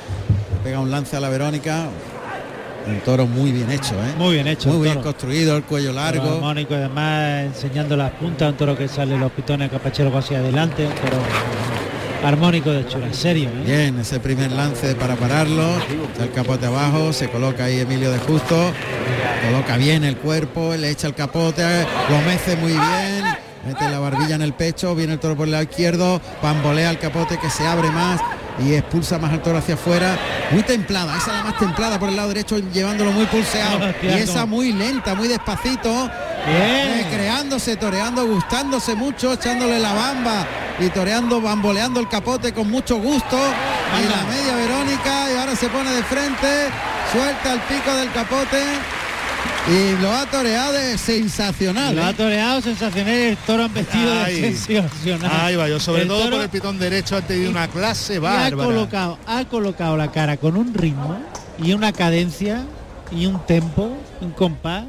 Pega 0.62 0.80
un 0.80 0.90
lance 0.90 1.16
a 1.16 1.20
la 1.20 1.28
Verónica. 1.28 1.88
Un 2.86 3.00
toro 3.00 3.26
muy 3.26 3.50
bien 3.50 3.70
hecho, 3.70 3.94
¿eh? 3.94 4.14
Muy 4.18 4.34
bien 4.34 4.46
hecho. 4.46 4.68
Muy 4.70 4.82
bien 4.82 4.94
toro. 4.94 5.04
construido, 5.04 5.56
el 5.56 5.62
cuello 5.64 5.92
largo. 5.92 6.34
armónico 6.34 6.74
y 6.74 6.76
además 6.76 7.44
enseñando 7.44 7.96
las 7.96 8.10
puntas, 8.12 8.50
un 8.50 8.56
toro 8.56 8.76
que 8.76 8.88
sale 8.88 9.16
los 9.18 9.32
pitones 9.32 9.70
capachero 9.70 10.16
hacia 10.16 10.38
adelante, 10.38 10.86
un 10.86 10.92
toro 10.94 11.18
armónico 12.24 12.70
de 12.70 12.86
chula, 12.86 13.12
serio. 13.12 13.48
¿eh? 13.48 13.62
Bien, 13.64 13.98
ese 13.98 14.20
primer 14.20 14.52
lance 14.52 14.94
para 14.94 15.14
pararlo. 15.16 15.66
El 16.20 16.30
capote 16.32 16.66
abajo, 16.66 17.12
se 17.12 17.28
coloca 17.28 17.64
ahí 17.64 17.80
Emilio 17.80 18.10
de 18.10 18.18
Justo. 18.18 18.72
Coloca 19.46 19.76
bien 19.76 20.04
el 20.04 20.16
cuerpo, 20.16 20.74
le 20.74 20.90
echa 20.90 21.06
el 21.06 21.14
capote, 21.14 21.62
lo 21.62 22.18
mece 22.26 22.56
muy 22.56 22.72
bien. 22.72 23.24
Mete 23.66 23.88
la 23.88 23.98
barbilla 23.98 24.34
en 24.34 24.42
el 24.42 24.52
pecho, 24.52 24.94
viene 24.94 25.14
el 25.14 25.18
toro 25.18 25.36
por 25.36 25.46
el 25.46 25.52
lado 25.52 25.64
izquierdo, 25.64 26.20
bambolea 26.42 26.90
el 26.90 26.98
capote 26.98 27.38
que 27.38 27.48
se 27.48 27.66
abre 27.66 27.90
más 27.90 28.20
y 28.58 28.74
expulsa 28.74 29.18
más 29.18 29.32
al 29.32 29.42
toro 29.42 29.58
hacia 29.58 29.74
afuera. 29.74 30.18
Muy 30.50 30.62
templada, 30.62 31.16
esa 31.16 31.32
la 31.32 31.42
más 31.44 31.58
templada 31.58 31.98
por 31.98 32.08
el 32.08 32.16
lado 32.16 32.28
derecho, 32.28 32.58
llevándolo 32.58 33.12
muy 33.12 33.26
pulseado. 33.26 33.94
Y 34.02 34.08
esa 34.08 34.46
muy 34.46 34.72
lenta, 34.72 35.14
muy 35.14 35.28
despacito. 35.28 35.90
Bien. 35.90 37.00
Eh, 37.00 37.06
creándose, 37.10 37.76
toreando, 37.76 38.26
gustándose 38.26 38.94
mucho, 38.94 39.32
echándole 39.32 39.78
la 39.78 39.92
bamba 39.94 40.46
y 40.78 40.88
toreando, 40.88 41.40
bamboleando 41.40 42.00
el 42.00 42.08
capote 42.08 42.52
con 42.52 42.70
mucho 42.70 42.96
gusto. 42.96 43.36
Y 43.36 44.08
la 44.08 44.24
media 44.24 44.54
Verónica 44.56 45.32
y 45.32 45.36
ahora 45.38 45.56
se 45.56 45.68
pone 45.68 45.90
de 45.90 46.02
frente, 46.02 46.68
suelta 47.12 47.54
el 47.54 47.60
pico 47.60 47.94
del 47.94 48.12
capote 48.12 48.58
y 49.66 50.02
lo 50.02 50.12
ha 50.12 50.26
toreado 50.26 50.72
de 50.72 50.98
sensacional. 50.98 51.96
Lo 51.96 52.04
ha 52.04 52.10
¿eh? 52.10 52.14
toreado 52.14 52.60
sensacional, 52.60 53.14
el 53.14 53.36
toro 53.38 53.64
ha 53.64 53.68
vestido 53.68 54.14
de 54.24 54.54
sensacional. 54.56 55.30
Ahí 55.32 55.56
va 55.56 55.68
yo, 55.68 55.80
sobre 55.80 56.02
El 56.02 56.08
todo 56.08 56.20
toro- 56.24 56.36
por 56.36 56.44
el 56.44 56.50
pitón 56.50 56.78
derecho 56.78 57.16
ha 57.16 57.22
tenido 57.22 57.50
una 57.50 57.68
clase 57.68 58.14
y 58.14 58.16
ha 58.16 58.20
bárbara. 58.20 58.68
colocado, 58.68 59.18
ha 59.26 59.44
colocado 59.46 59.96
la 59.96 60.10
cara 60.12 60.36
con 60.36 60.56
un 60.56 60.74
ritmo 60.74 61.18
y 61.62 61.72
una 61.72 61.92
cadencia 61.92 62.64
y 63.10 63.26
un 63.26 63.44
tempo, 63.46 63.96
un 64.20 64.30
compás. 64.32 64.84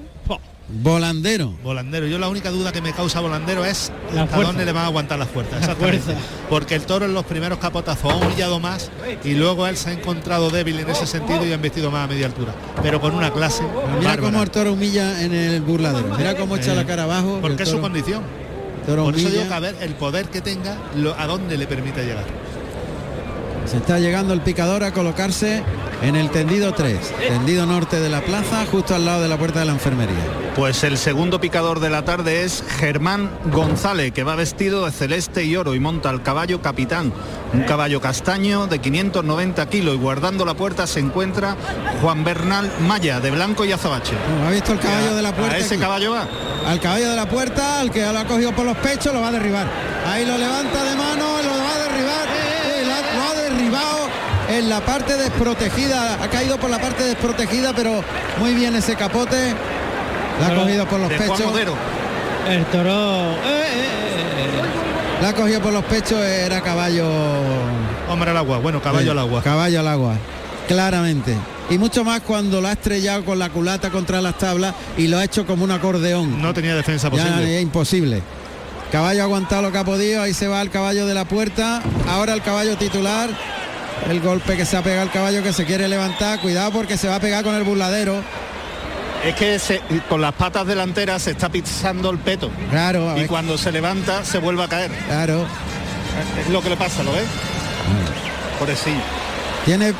Volandero. 0.67 1.53
Volandero, 1.63 2.07
yo 2.07 2.17
la 2.17 2.27
única 2.27 2.49
duda 2.49 2.71
que 2.71 2.81
me 2.81 2.91
causa 2.91 3.19
Volandero 3.19 3.63
es 3.63 3.91
La 4.13 4.23
hasta 4.23 4.35
fuerza. 4.35 4.51
dónde 4.51 4.65
le 4.65 4.71
van 4.71 4.83
a 4.83 4.87
aguantar 4.87 5.19
las 5.19 5.27
fuerzas. 5.29 5.53
La 5.53 5.59
exactamente. 5.59 5.99
fuerza. 6.01 6.21
Porque 6.49 6.75
el 6.75 6.81
toro 6.87 7.05
en 7.05 7.13
los 7.13 7.23
primeros 7.25 7.59
capotazos 7.59 8.11
ha 8.11 8.15
humillado 8.15 8.59
más 8.59 8.89
y 9.23 9.35
luego 9.35 9.67
él 9.67 9.77
se 9.77 9.89
ha 9.91 9.93
encontrado 9.93 10.49
débil 10.49 10.79
en 10.79 10.89
ese 10.89 11.05
sentido 11.05 11.45
y 11.45 11.53
ha 11.53 11.57
vestido 11.57 11.91
más 11.91 12.05
a 12.05 12.07
media 12.07 12.25
altura. 12.25 12.53
Pero 12.81 12.99
con 12.99 13.13
una 13.13 13.31
clase. 13.31 13.61
Mira 13.99 14.11
bárbara. 14.11 14.21
cómo 14.21 14.43
el 14.43 14.49
toro 14.49 14.73
humilla 14.73 15.21
en 15.21 15.33
el 15.33 15.61
burladero. 15.61 16.15
Mira 16.17 16.35
cómo 16.35 16.55
echa 16.57 16.73
Eh, 16.73 16.75
la 16.75 16.85
cara 16.85 17.03
abajo. 17.03 17.37
Porque 17.41 17.63
es 17.63 17.69
su 17.69 17.79
condición. 17.79 18.23
Por 18.87 19.15
eso 19.15 19.29
digo 19.29 19.47
que 19.47 19.53
a 19.53 19.59
ver 19.59 19.75
el 19.81 19.93
poder 19.95 20.27
que 20.29 20.41
tenga, 20.41 20.77
lo- 20.95 21.15
a 21.19 21.25
dónde 21.25 21.57
le 21.57 21.65
permite 21.67 22.03
llegar. 22.05 22.23
Se 23.65 23.77
está 23.77 23.99
llegando 23.99 24.33
el 24.33 24.41
picador 24.41 24.83
a 24.83 24.93
colocarse 24.93 25.63
en 26.01 26.15
el 26.15 26.29
tendido 26.29 26.73
3, 26.73 26.99
tendido 27.29 27.65
norte 27.65 27.99
de 27.99 28.09
la 28.09 28.21
plaza, 28.21 28.65
justo 28.71 28.93
al 28.93 29.05
lado 29.05 29.23
de 29.23 29.27
la 29.27 29.37
puerta 29.37 29.59
de 29.59 29.65
la 29.65 29.71
enfermería. 29.71 30.15
Pues 30.55 30.83
el 30.83 30.97
segundo 30.97 31.41
picador 31.41 31.79
de 31.79 31.89
la 31.89 32.05
tarde 32.05 32.43
es 32.43 32.63
Germán 32.79 33.31
González, 33.51 34.11
que 34.13 34.23
va 34.23 34.35
vestido 34.35 34.85
de 34.85 34.91
celeste 34.91 35.43
y 35.45 35.55
oro 35.55 35.73
y 35.73 35.79
monta 35.79 36.09
al 36.09 36.21
caballo 36.21 36.61
capitán, 36.61 37.11
un 37.53 37.63
caballo 37.63 37.99
castaño 38.01 38.67
de 38.67 38.79
590 38.79 39.67
kilos 39.67 39.95
y 39.95 39.97
guardando 39.97 40.45
la 40.45 40.53
puerta 40.53 40.85
se 40.85 40.99
encuentra 40.99 41.57
Juan 42.01 42.23
Bernal 42.23 42.71
Maya, 42.81 43.19
de 43.19 43.31
blanco 43.31 43.65
y 43.65 43.71
azabache. 43.71 44.13
¿Ha 44.47 44.51
visto 44.51 44.73
el 44.73 44.79
caballo 44.79 45.15
de 45.15 45.21
la 45.23 45.35
puerta? 45.35 45.55
¿A 45.55 45.57
ese 45.57 45.73
aquí? 45.73 45.81
caballo 45.81 46.11
va? 46.11 46.27
Al 46.67 46.79
caballo 46.79 47.09
de 47.09 47.15
la 47.15 47.27
puerta, 47.27 47.79
al 47.79 47.89
que 47.89 48.01
lo 48.01 48.19
ha 48.19 48.25
cogido 48.25 48.51
por 48.53 48.65
los 48.65 48.77
pechos, 48.77 49.13
lo 49.13 49.21
va 49.21 49.29
a 49.29 49.31
derribar. 49.31 49.67
Ahí 50.07 50.25
lo 50.25 50.37
levanta 50.37 50.83
de 50.83 50.95
mano, 50.95 51.41
lo 51.41 51.49
va 51.49 51.75
a 51.75 51.79
derribar. 51.79 52.44
En 54.49 54.69
la 54.69 54.79
parte 54.81 55.17
desprotegida. 55.17 56.21
Ha 56.23 56.27
caído 56.29 56.57
por 56.57 56.69
la 56.69 56.79
parte 56.79 57.03
desprotegida, 57.03 57.73
pero 57.73 58.03
muy 58.39 58.53
bien 58.53 58.75
ese 58.75 58.95
capote. 58.95 59.53
La 60.39 60.47
ha 60.47 60.55
cogido 60.55 60.85
por 60.85 60.99
los 60.99 61.11
pechos. 61.11 61.41
El 62.47 62.65
toro. 62.65 63.31
eh, 63.31 63.35
eh, 63.43 64.15
eh, 64.37 65.21
La 65.21 65.29
ha 65.29 65.33
cogido 65.33 65.61
por 65.61 65.73
los 65.73 65.83
pechos, 65.85 66.19
era 66.19 66.61
caballo. 66.61 67.07
Hombre 68.09 68.31
al 68.31 68.37
agua, 68.37 68.59
bueno, 68.59 68.81
caballo 68.81 69.11
al 69.11 69.19
agua. 69.19 69.41
Caballo 69.41 69.79
al 69.79 69.87
agua, 69.87 70.15
claramente. 70.67 71.35
Y 71.71 71.79
mucho 71.79 72.03
más 72.03 72.21
cuando 72.21 72.61
lo 72.61 72.67
ha 72.67 72.73
estrellado 72.73 73.25
con 73.25 73.39
la 73.39 73.49
culata 73.49 73.89
contra 73.89 74.21
las 74.21 74.37
tablas 74.37 74.75
y 74.97 75.07
lo 75.07 75.17
ha 75.17 75.23
hecho 75.23 75.47
como 75.47 75.63
un 75.63 75.71
acordeón. 75.71 76.39
No 76.39 76.53
tenía 76.53 76.75
defensa 76.75 77.09
ya 77.09 77.11
posible. 77.11 77.57
es 77.57 77.63
imposible. 77.63 78.21
Caballo 78.91 79.21
ha 79.21 79.23
aguantado 79.23 79.63
lo 79.63 79.71
que 79.71 79.79
ha 79.79 79.83
podido, 79.83 80.21
ahí 80.21 80.33
se 80.33 80.47
va 80.47 80.61
el 80.61 80.69
caballo 80.69 81.07
de 81.07 81.15
la 81.15 81.25
puerta. 81.25 81.81
Ahora 82.07 82.33
el 82.33 82.43
caballo 82.43 82.77
titular. 82.77 83.29
El 84.09 84.19
golpe 84.21 84.55
que 84.57 84.65
se 84.65 84.77
ha 84.77 84.81
pegado 84.83 85.03
el 85.03 85.11
caballo 85.11 85.41
que 85.41 85.53
se 85.53 85.65
quiere 85.65 85.87
levantar. 85.87 86.39
Cuidado 86.39 86.71
porque 86.71 86.97
se 86.97 87.07
va 87.07 87.15
a 87.15 87.19
pegar 87.19 87.43
con 87.43 87.55
el 87.55 87.63
burladero. 87.63 88.21
Es 89.25 89.33
que 89.35 89.57
se- 89.57 89.81
con 90.07 90.21
las 90.21 90.33
patas 90.33 90.67
delanteras 90.67 91.23
se 91.23 91.31
está 91.31 91.49
pisando 91.49 92.11
el 92.11 92.19
peto. 92.19 92.51
Claro, 92.69 93.11
Y 93.15 93.21
ver, 93.21 93.27
cuando 93.27 93.57
se 93.57 93.71
levanta 93.71 94.23
se 94.23 94.37
vuelve 94.37 94.63
a 94.63 94.67
caer. 94.67 94.91
claro. 95.07 95.45
Es 96.39 96.49
lo 96.49 96.61
que 96.61 96.69
le 96.69 96.77
pasa, 96.77 97.03
¿lo 97.03 97.11
ves? 97.11 97.25
Por 98.59 98.69
eso. 98.69 98.85
Tiene. 99.65 99.93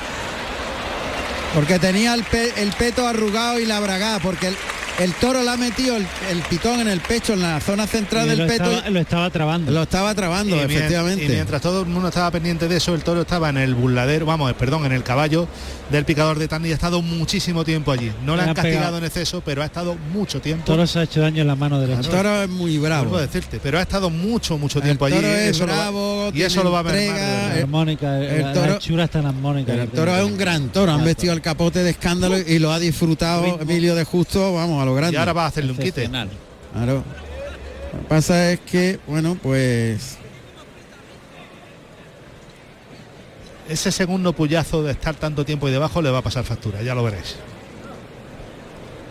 Porque 1.53 1.79
tenía 1.79 2.13
el, 2.13 2.23
pe- 2.23 2.53
el 2.61 2.71
peto 2.73 3.07
arrugado 3.07 3.59
y 3.59 3.65
la 3.65 3.79
bragada, 3.79 4.19
porque 4.19 4.47
el, 4.47 4.57
el 4.99 5.13
toro 5.15 5.43
le 5.43 5.49
ha 5.49 5.57
metido 5.57 5.95
el, 5.97 6.05
el 6.31 6.39
pitón 6.49 6.79
en 6.79 6.87
el 6.87 7.01
pecho, 7.01 7.33
en 7.33 7.41
la 7.41 7.59
zona 7.59 7.85
central 7.87 8.27
del 8.29 8.41
estaba, 8.49 8.89
lo 8.89 8.99
estaba 8.99 9.29
trabando. 9.29 9.71
Lo 9.71 9.83
estaba 9.83 10.13
trabando, 10.15 10.55
Y 10.55 10.59
efectivamente. 10.59 11.25
Y 11.25 11.29
mientras 11.29 11.61
todo 11.61 11.81
el 11.81 11.87
mundo 11.87 12.09
estaba 12.09 12.31
pendiente 12.31 12.67
de 12.67 12.77
eso, 12.77 12.95
el 12.95 13.03
toro 13.03 13.21
estaba 13.21 13.49
en 13.49 13.57
el 13.57 13.75
burladero, 13.75 14.25
vamos, 14.25 14.51
eh, 14.51 14.55
perdón, 14.57 14.85
en 14.85 14.91
el 14.93 15.03
caballo 15.03 15.47
del 15.91 16.05
picador 16.05 16.39
de 16.39 16.47
Tandi 16.47 16.69
y 16.69 16.71
ha 16.71 16.75
estado 16.75 17.01
muchísimo 17.01 17.63
tiempo 17.63 17.91
allí. 17.91 18.11
No 18.25 18.35
le 18.35 18.43
han 18.43 18.53
castigado 18.53 18.79
pegado. 18.79 18.97
en 18.99 19.03
exceso, 19.05 19.41
pero 19.45 19.61
ha 19.61 19.65
estado 19.65 19.95
mucho 20.13 20.41
tiempo. 20.41 20.63
Toro 20.65 20.87
se 20.87 20.99
ha 20.99 21.03
hecho 21.03 21.21
daño 21.21 21.41
en 21.41 21.47
la 21.47 21.55
mano 21.55 21.81
el 21.81 21.87
derecha. 21.89 22.09
toro 22.09 22.43
es 22.43 22.49
muy 22.49 22.77
bravo. 22.77 23.17
A 23.17 23.21
decirte, 23.21 23.59
pero 23.61 23.77
ha 23.79 23.81
estado 23.81 24.09
mucho, 24.09 24.57
mucho 24.57 24.79
El 24.79 24.85
tiempo 24.85 25.05
allí. 25.05 25.15
toro 25.15 25.27
es 25.27 25.49
eso 25.55 25.65
lo 25.67 25.73
va- 25.73 25.77
bravo, 25.79 26.31
y 26.33 26.41
eso 26.41 26.63
lo 26.63 26.71
va 26.71 26.79
a 26.79 26.95
eh, 26.97 27.61
armónica, 27.61 28.19
el 28.19 28.41
la- 28.41 28.53
toro- 28.53 28.67
la 28.71 28.75
hechura 28.77 29.03
está 29.03 29.19
en 29.19 29.25
armónica. 29.27 29.73
El 29.73 29.89
toro 29.89 30.15
es 30.15 30.23
un 30.23 30.37
gran 30.37 30.69
toro, 30.69 30.91
han 30.91 31.03
vestido 31.03 31.33
el 31.33 31.41
capote 31.41 31.83
de 31.83 31.89
escándalo 31.91 32.37
y 32.39 32.59
lo 32.59 32.71
ha 32.71 32.79
disfrutado. 32.79 33.59
Emilio 33.61 33.93
de 33.95 34.03
Justo, 34.05 34.53
vamos, 34.53 34.81
a 34.85 34.89
lo 34.91 34.95
grande. 34.95 35.15
Y 35.15 35.19
ahora 35.19 35.33
va 35.33 35.43
a 35.45 35.47
hacerle 35.47 35.71
un 35.71 35.77
quite. 35.77 36.07
Claro. 36.09 37.03
Lo 37.93 37.99
que 38.01 38.07
pasa 38.09 38.51
es 38.51 38.59
que, 38.61 38.99
bueno, 39.07 39.37
pues 39.41 40.17
Ese 43.67 43.91
segundo 43.91 44.33
puyazo 44.33 44.83
de 44.83 44.91
estar 44.91 45.15
tanto 45.15 45.43
tiempo 45.43 45.65
ahí 45.65 45.73
debajo 45.73 46.01
le 46.01 46.11
va 46.11 46.19
a 46.19 46.21
pasar 46.21 46.43
factura, 46.43 46.83
ya 46.83 46.93
lo 46.93 47.03
veréis. 47.03 47.35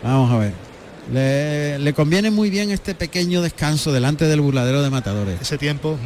vamos 0.01 0.31
a 0.31 0.37
ver. 0.37 0.53
Le, 1.11 1.77
le 1.79 1.93
conviene 1.93 2.31
muy 2.31 2.49
bien 2.49 2.71
este 2.71 2.95
pequeño 2.95 3.41
descanso 3.41 3.91
delante 3.91 4.25
del 4.25 4.39
burladero 4.41 4.81
de 4.81 4.89
matadores. 4.89 5.41
Ese 5.41 5.57
tiempo, 5.57 5.97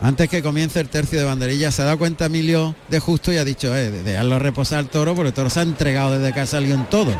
Antes 0.00 0.28
que 0.28 0.42
comience 0.42 0.78
el 0.78 0.88
tercio 0.90 1.18
de 1.18 1.24
banderilla, 1.24 1.70
se 1.72 1.82
da 1.82 1.96
cuenta 1.96 2.26
Emilio 2.26 2.76
de 2.88 3.00
Justo 3.00 3.32
y 3.32 3.38
ha 3.38 3.44
dicho, 3.44 3.74
eh, 3.74 3.90
de- 3.90 4.02
dejarlo 4.02 4.38
reposar 4.38 4.78
al 4.80 4.88
toro, 4.88 5.14
porque 5.14 5.28
el 5.28 5.34
toro 5.34 5.48
se 5.50 5.60
ha 5.60 5.62
entregado 5.62 6.18
desde 6.18 6.34
que 6.34 6.40
ha 6.40 6.46
salido 6.46 6.74
en 6.74 6.84
todo. 6.84 7.12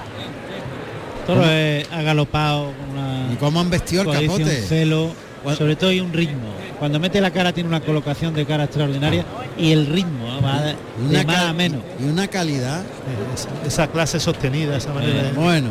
Toro 1.26 1.44
es 1.44 1.86
agalopado 1.92 2.72
con 2.72 2.90
una 2.98 3.32
Y 3.32 3.36
cómo 3.36 3.60
han 3.60 3.70
vestido 3.70 4.02
el 4.12 4.20
capote. 4.26 4.62
celo, 4.62 5.10
sobre 5.56 5.76
todo 5.76 5.92
y 5.92 6.00
un 6.00 6.12
ritmo. 6.12 6.48
Cuando 6.78 7.00
mete 7.00 7.20
la 7.20 7.30
cara 7.30 7.52
tiene 7.52 7.68
una 7.68 7.80
colocación 7.80 8.34
de 8.34 8.44
cara 8.44 8.64
extraordinaria 8.64 9.24
y 9.58 9.72
el 9.72 9.86
ritmo 9.86 10.28
¿no? 10.28 10.42
va 10.42 10.60
de, 10.60 10.68
de 10.72 10.76
Una 11.08 11.22
más 11.24 11.36
a 11.38 11.52
menos. 11.54 11.80
Y 11.98 12.04
una 12.04 12.28
calidad. 12.28 12.80
eh, 12.82 12.84
esa, 13.34 13.48
esa 13.66 13.86
clase 13.90 14.20
sostenida, 14.20 14.76
esa 14.76 14.92
manera 14.92 15.22
de... 15.22 15.32
Bueno, 15.32 15.70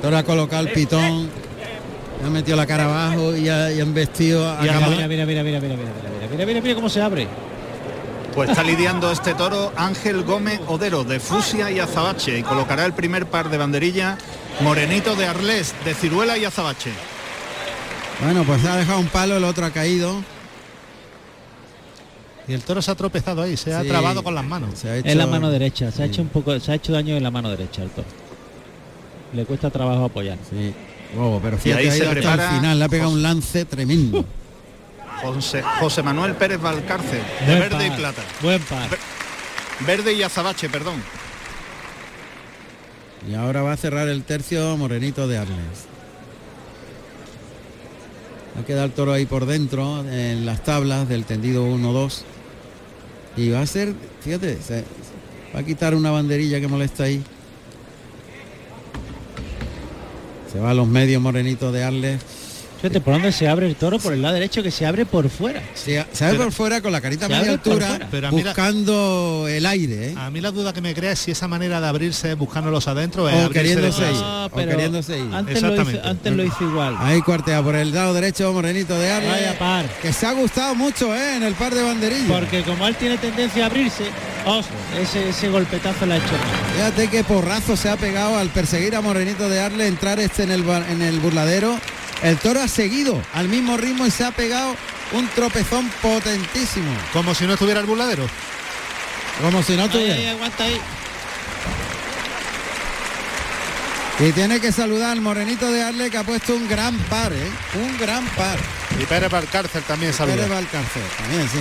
Toro 0.00 0.16
ha 0.16 0.22
colocado 0.22 0.62
el 0.66 0.72
pitón, 0.72 1.28
ha 2.26 2.30
metido 2.30 2.56
la 2.56 2.66
cara 2.66 2.84
abajo 2.84 3.36
y, 3.36 3.48
ha, 3.50 3.70
y 3.72 3.80
han 3.80 3.92
vestido 3.92 4.48
a 4.48 4.60
Mira, 4.62 4.72
cama- 4.74 4.88
mira, 4.88 5.06
mira, 5.08 5.26
mira, 5.26 5.42
mira, 5.42 5.60
mira, 5.60 5.74
mira, 5.76 5.76
mira, 5.76 6.28
mira, 6.32 6.46
mira, 6.46 6.60
mira 6.62 6.74
cómo 6.74 6.88
se 6.88 7.02
abre. 7.02 7.28
Pues 8.34 8.48
está 8.50 8.62
lidiando 8.62 9.10
este 9.10 9.34
toro 9.34 9.72
Ángel 9.76 10.22
Gómez 10.22 10.60
Odero 10.68 11.02
de 11.04 11.18
Fusia 11.20 11.70
y 11.70 11.80
Azabache 11.80 12.38
y 12.38 12.42
colocará 12.42 12.84
el 12.86 12.92
primer 12.94 13.26
par 13.26 13.50
de 13.50 13.58
banderilla 13.58 14.16
Morenito 14.60 15.14
de 15.14 15.26
Arles 15.26 15.74
de 15.84 15.94
Ciruela 15.94 16.36
y 16.36 16.44
Azabache. 16.44 16.90
Bueno, 18.22 18.42
pues 18.44 18.64
ha 18.64 18.76
dejado 18.76 18.98
un 18.98 19.06
palo, 19.06 19.36
el 19.36 19.44
otro 19.44 19.64
ha 19.64 19.70
caído. 19.70 20.16
Y 22.48 22.54
el 22.54 22.62
toro 22.62 22.80
se 22.82 22.90
ha 22.90 22.94
tropezado 22.94 23.42
ahí, 23.42 23.56
se 23.56 23.74
ha 23.74 23.82
Sí. 23.82 23.88
trabado 23.88 24.22
con 24.24 24.34
las 24.34 24.44
manos. 24.44 24.70
Se 24.78 24.88
ha 24.88 24.96
hecho- 24.96 25.08
Es 25.08 25.14
la 25.16 25.26
mano 25.26 25.50
derecha, 25.50 25.92
se 25.92 26.02
ha 26.02 26.06
hecho 26.06 26.22
un 26.22 26.28
poco, 26.28 26.58
se 26.58 26.72
ha 26.72 26.74
hecho 26.74 26.92
daño 26.92 27.14
en 27.16 27.22
la 27.22 27.30
mano 27.30 27.50
derecha 27.50 27.82
al 27.82 27.90
toro. 27.90 28.08
Le 29.34 29.44
cuesta 29.44 29.70
trabajo 29.70 30.06
apoyar. 30.06 30.38
Sí. 30.50 30.74
Oh, 31.18 31.38
pero 31.42 31.58
fíjate, 31.58 31.82
ahí 31.82 31.88
ha 31.88 31.92
se 31.92 32.06
prepara 32.06 32.48
el 32.50 32.56
final, 32.56 32.78
le 32.78 32.84
ha 32.84 32.88
pegado 32.88 33.10
un 33.10 33.22
lance 33.22 33.64
tremendo. 33.66 34.24
José, 35.22 35.62
José 35.62 36.02
Manuel 36.02 36.34
Pérez 36.34 36.60
Valcárcel 36.60 37.20
de 37.40 37.46
Buen 37.46 37.58
verde 37.60 37.86
y 37.86 37.90
plata. 37.90 38.22
Buen 38.40 38.62
par. 38.62 38.88
Verde 39.80 40.12
y 40.14 40.22
Azabache, 40.22 40.68
perdón. 40.68 41.02
Y 43.26 43.34
ahora 43.34 43.62
va 43.62 43.72
a 43.72 43.76
cerrar 43.76 44.08
el 44.08 44.22
tercio 44.24 44.76
Morenito 44.76 45.26
de 45.26 45.38
Arles. 45.38 45.86
Va 48.56 48.60
a 48.60 48.64
quedar 48.64 48.86
el 48.86 48.92
toro 48.92 49.12
ahí 49.12 49.26
por 49.26 49.46
dentro, 49.46 50.04
en 50.08 50.44
las 50.44 50.62
tablas 50.62 51.08
del 51.08 51.24
tendido 51.24 51.66
1-2. 51.66 52.22
Y 53.36 53.50
va 53.50 53.60
a 53.60 53.66
ser, 53.66 53.94
fíjate, 54.20 54.58
va 55.54 55.60
a 55.60 55.62
quitar 55.62 55.94
una 55.94 56.10
banderilla 56.10 56.60
que 56.60 56.68
molesta 56.68 57.04
ahí. 57.04 57.22
Se 60.52 60.58
va 60.58 60.70
a 60.70 60.74
los 60.74 60.88
medios 60.88 61.20
Morenito 61.22 61.70
de 61.72 61.84
Arles. 61.84 62.20
Fíjate, 62.80 63.00
¿por 63.00 63.14
dónde 63.14 63.32
se 63.32 63.48
abre 63.48 63.66
el 63.66 63.74
toro? 63.74 63.98
Por 63.98 64.12
el 64.12 64.22
lado 64.22 64.34
derecho 64.34 64.62
que 64.62 64.70
se 64.70 64.86
abre 64.86 65.04
por 65.04 65.28
fuera. 65.28 65.60
Se, 65.74 66.04
se 66.12 66.24
abre 66.24 66.38
por 66.38 66.52
fuera 66.52 66.80
con 66.80 66.92
la 66.92 67.00
carita 67.00 67.26
a 67.26 67.28
media 67.28 67.50
altura. 67.50 67.98
Pero 68.10 68.28
a 68.28 68.30
mí 68.30 68.42
la- 68.42 68.50
buscando 68.50 69.46
el 69.48 69.66
aire, 69.66 70.10
¿eh? 70.10 70.14
A 70.16 70.30
mí 70.30 70.40
la 70.40 70.52
duda 70.52 70.72
que 70.72 70.80
me 70.80 70.94
crea 70.94 71.10
es 71.12 71.18
si 71.18 71.32
esa 71.32 71.48
manera 71.48 71.80
de 71.80 71.88
abrirse 71.88 72.34
buscándolos 72.34 72.86
adentro 72.86 73.28
es 73.28 73.46
O 73.46 73.50
queriéndose 73.50 74.02
ir. 74.02 74.20
Ah, 74.22 74.48
o 74.50 74.56
queriéndose 74.56 75.18
ir. 75.18 75.34
Antes, 75.34 75.60
lo 75.60 75.68
hizo, 75.72 75.80
Exactamente. 75.80 76.08
antes 76.08 76.32
lo 76.34 76.44
hizo 76.44 76.64
igual. 76.64 76.96
Ahí 77.00 77.20
cuartea 77.20 77.62
por 77.62 77.74
el 77.74 77.92
lado 77.92 78.14
derecho 78.14 78.52
Morenito 78.52 78.96
de 78.96 79.10
Arles. 79.10 79.30
Vaya 79.32 79.58
par. 79.58 79.86
Que 80.00 80.12
se 80.12 80.26
ha 80.26 80.32
gustado 80.32 80.74
mucho 80.76 81.12
¿eh? 81.16 81.36
en 81.36 81.42
el 81.42 81.54
par 81.54 81.74
de 81.74 81.82
banderillas. 81.82 82.30
Porque 82.30 82.62
como 82.62 82.86
él 82.86 82.94
tiene 82.94 83.18
tendencia 83.18 83.64
a 83.64 83.66
abrirse, 83.66 84.04
os, 84.46 84.66
ese, 85.00 85.30
ese 85.30 85.48
golpetazo 85.48 86.06
le 86.06 86.14
ha 86.14 86.16
hecho. 86.18 86.26
Fíjate 86.76 87.08
qué 87.08 87.24
porrazo 87.24 87.76
se 87.76 87.88
ha 87.90 87.96
pegado 87.96 88.38
al 88.38 88.50
perseguir 88.50 88.94
a 88.94 89.00
Morenito 89.00 89.48
de 89.48 89.58
Arle, 89.58 89.88
entrar 89.88 90.20
este 90.20 90.44
en 90.44 90.52
el, 90.52 90.64
en 90.90 91.02
el 91.02 91.18
burladero. 91.18 91.76
El 92.22 92.36
toro 92.38 92.60
ha 92.60 92.68
seguido 92.68 93.20
al 93.32 93.48
mismo 93.48 93.76
ritmo 93.76 94.06
y 94.06 94.10
se 94.10 94.24
ha 94.24 94.32
pegado 94.32 94.74
un 95.12 95.28
tropezón 95.28 95.88
potentísimo. 96.02 96.92
Como 97.12 97.34
si 97.34 97.46
no 97.46 97.52
estuviera 97.54 97.80
el 97.80 97.86
burladero. 97.86 98.26
Como 99.40 99.62
si 99.62 99.76
no 99.76 99.88
tuviera. 99.88 100.14
ahí, 100.14 100.26
aguanta 100.26 100.64
ahí. 100.64 100.80
Y 104.20 104.32
tiene 104.32 104.60
que 104.60 104.72
saludar 104.72 105.12
al 105.12 105.20
Morenito 105.20 105.70
de 105.70 105.80
Arle 105.80 106.10
que 106.10 106.18
ha 106.18 106.24
puesto 106.24 106.54
un 106.54 106.68
gran 106.68 106.96
par, 107.04 107.32
¿eh? 107.32 107.50
Un 107.74 107.96
gran 107.98 108.26
par. 108.30 108.58
Y 109.00 109.04
Pérez 109.04 109.30
Valcárcel 109.30 109.82
también 109.84 110.12
saluda. 110.12 110.34
Pérez 110.34 110.50
Valcárcel, 110.50 111.02
también, 111.16 111.48
sí. 111.48 111.60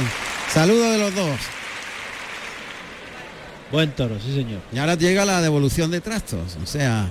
Saludo 0.51 0.91
de 0.91 0.97
los 0.97 1.13
dos. 1.13 1.39
Buen 3.71 3.91
toro, 3.91 4.17
sí 4.19 4.33
señor. 4.33 4.61
Y 4.71 4.79
ahora 4.79 4.95
llega 4.95 5.23
la 5.23 5.39
devolución 5.39 5.91
de 5.91 6.01
trastos. 6.01 6.57
O 6.63 6.65
sea, 6.65 7.09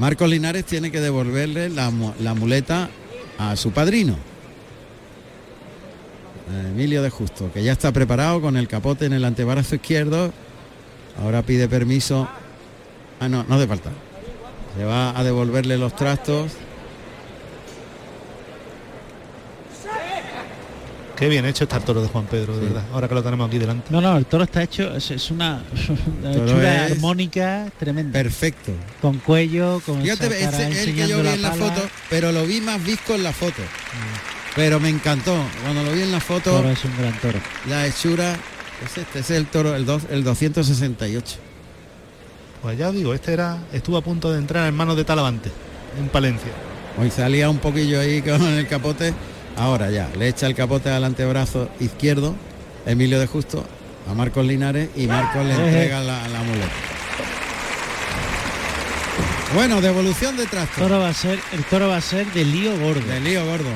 Marcos 0.00 0.30
Linares 0.30 0.64
tiene 0.64 0.90
que 0.90 0.98
devolverle 0.98 1.68
la, 1.68 1.90
mu- 1.90 2.14
la 2.20 2.32
muleta 2.32 2.88
a 3.38 3.54
su 3.54 3.70
padrino. 3.70 4.16
a 6.50 6.68
Emilio 6.68 7.02
de 7.02 7.10
Justo, 7.10 7.52
que 7.52 7.62
ya 7.62 7.72
está 7.72 7.92
preparado 7.92 8.40
con 8.40 8.56
el 8.56 8.66
capote 8.66 9.04
en 9.04 9.12
el 9.12 9.26
antebrazo 9.26 9.74
izquierdo. 9.74 10.32
Ahora 11.22 11.42
pide 11.42 11.68
permiso. 11.68 12.26
Ah, 13.20 13.28
no, 13.28 13.44
no 13.46 13.56
hace 13.56 13.66
falta. 13.66 13.90
Se 14.74 14.84
va 14.84 15.18
a 15.18 15.22
devolverle 15.22 15.76
los 15.76 15.94
trastos. 15.94 16.52
Qué 21.20 21.28
bien 21.28 21.44
hecho 21.44 21.64
está 21.64 21.76
el 21.76 21.82
toro 21.84 22.00
de 22.00 22.08
Juan 22.08 22.24
Pedro, 22.24 22.56
de 22.56 22.64
verdad. 22.66 22.82
Ahora 22.94 23.06
que 23.06 23.14
lo 23.14 23.22
tenemos 23.22 23.46
aquí 23.46 23.58
delante. 23.58 23.88
No, 23.90 24.00
no, 24.00 24.16
el 24.16 24.24
toro 24.24 24.44
está 24.44 24.62
hecho, 24.62 24.96
es, 24.96 25.10
es 25.10 25.30
una, 25.30 25.62
hechura 26.24 26.86
armónica 26.86 27.66
tremenda. 27.78 28.12
Perfecto. 28.18 28.72
Con 29.02 29.18
cuello, 29.18 29.82
con 29.84 30.00
Fíjate, 30.00 30.26
esa 30.28 30.50
cara 30.50 30.68
ese 30.68 30.70
es 30.72 30.78
el 30.88 30.94
que 30.94 31.02
enseñando 31.02 31.16
yo 31.16 31.22
vi 31.22 31.28
en 31.36 31.42
la 31.42 31.50
pala. 31.50 31.64
foto, 31.74 31.88
pero 32.08 32.32
lo 32.32 32.46
vi 32.46 32.62
más 32.62 32.82
visco 32.82 33.14
en 33.14 33.22
la 33.22 33.32
foto. 33.32 33.60
Pero 34.56 34.80
me 34.80 34.88
encantó. 34.88 35.36
Cuando 35.62 35.82
lo 35.82 35.92
vi 35.92 36.00
en 36.02 36.10
la 36.10 36.20
foto, 36.20 36.52
Toro 36.52 36.70
es 36.70 36.84
un 36.86 36.96
gran 36.96 37.12
toro. 37.20 37.38
la 37.68 37.86
hechura. 37.86 38.36
Es 38.82 38.96
este, 38.96 39.18
ese 39.18 39.34
es 39.34 39.38
el 39.40 39.46
toro, 39.46 39.76
el, 39.76 39.84
dos- 39.84 40.04
el 40.10 40.24
268. 40.24 41.36
Pues 42.62 42.78
ya 42.78 42.88
os 42.88 42.94
digo, 42.94 43.12
este 43.12 43.34
era, 43.34 43.58
estuvo 43.74 43.98
a 43.98 44.02
punto 44.02 44.32
de 44.32 44.38
entrar 44.38 44.66
en 44.66 44.74
manos 44.74 44.96
de 44.96 45.04
Talavante, 45.04 45.50
en 45.98 46.08
Palencia. 46.08 46.50
Hoy 46.98 47.10
salía 47.10 47.50
un 47.50 47.58
poquillo 47.58 48.00
ahí 48.00 48.22
con 48.22 48.42
el 48.42 48.66
capote. 48.66 49.12
Ahora 49.60 49.90
ya, 49.90 50.08
le 50.18 50.26
echa 50.26 50.46
el 50.46 50.54
capote 50.54 50.88
al 50.88 51.04
antebrazo 51.04 51.68
izquierdo, 51.80 52.34
Emilio 52.86 53.20
de 53.20 53.26
Justo, 53.26 53.62
a 54.10 54.14
Marcos 54.14 54.46
Linares 54.46 54.88
y 54.96 55.06
Marcos 55.06 55.44
le 55.44 55.52
entrega 55.52 56.00
la, 56.00 56.26
la 56.28 56.42
muleta. 56.42 56.72
Bueno, 59.54 59.82
devolución 59.82 60.38
de 60.38 60.46
trastos. 60.46 60.82
Toro 60.82 61.00
va 61.00 61.10
a 61.10 61.12
ser, 61.12 61.38
el 61.52 61.62
toro 61.64 61.88
va 61.88 61.98
a 61.98 62.00
ser 62.00 62.26
de 62.32 62.42
lío 62.46 62.78
gordo. 62.80 63.06
De 63.06 63.20
lío 63.20 63.44
gordo. 63.44 63.68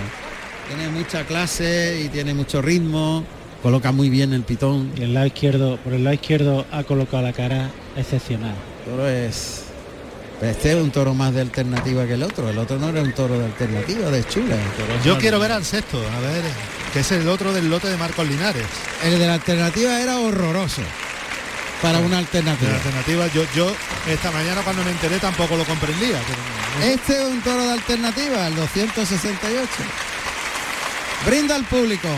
Tiene 0.69 0.89
mucha 0.89 1.25
clase 1.27 2.01
y 2.03 2.09
tiene 2.09 2.33
mucho 2.33 2.63
ritmo. 2.63 3.23
Coloca 3.63 3.93
muy 3.93 4.09
bien 4.09 4.33
el 4.33 4.43
pitón. 4.43 4.91
Y 4.97 5.03
el 5.03 5.13
lado 5.13 5.27
izquierdo, 5.27 5.77
por 5.85 5.93
el 5.93 6.03
lado 6.05 6.15
izquierdo 6.15 6.65
ha 6.73 6.85
colocado 6.85 7.23
la 7.23 7.35
cara 7.35 7.71
excepcional. 7.95 8.55
Toro 8.87 9.07
es 9.07 9.64
Este 10.51 10.71
es 10.73 10.77
un 10.83 10.91
toro 10.91 11.15
más 11.15 11.33
de 11.33 11.41
alternativa 11.41 12.07
que 12.07 12.15
el 12.15 12.23
otro. 12.23 12.49
El 12.49 12.59
otro 12.59 12.79
no 12.79 12.89
era 12.89 13.01
un 13.01 13.13
toro 13.13 13.39
de 13.39 13.47
alternativa, 13.47 14.11
de 14.11 14.25
chula. 14.27 14.57
Yo 15.05 15.19
quiero 15.19 15.39
ver 15.39 15.53
al 15.53 15.65
sexto, 15.65 15.99
a 15.99 16.21
ver, 16.21 16.43
que 16.93 17.01
es 17.01 17.13
el 17.13 17.29
otro 17.29 17.53
del 17.53 17.69
lote 17.71 17.89
de 17.89 17.97
Marcos 17.97 18.27
Linares. 18.29 18.65
El 19.03 19.19
de 19.19 19.27
la 19.27 19.35
alternativa 19.35 20.01
era 20.01 20.19
horroroso 20.19 20.83
para 21.83 21.99
una 21.99 22.19
alternativa. 22.19 22.71
La 22.71 22.77
alternativa, 22.77 23.27
yo, 23.29 23.45
yo 23.55 23.75
esta 24.09 24.31
mañana 24.31 24.61
cuando 24.63 24.85
me 24.85 24.91
enteré 24.91 25.19
tampoco 25.19 25.57
lo 25.57 25.65
comprendía. 25.65 26.19
pero- 26.27 26.93
Este 26.93 27.13
es 27.19 27.25
un 27.25 27.41
toro 27.43 27.63
de 27.65 27.73
alternativa, 27.73 28.47
el 28.47 28.55
268. 28.57 29.69
Brinda 31.27 31.55
al 31.55 31.65
público 31.65 32.09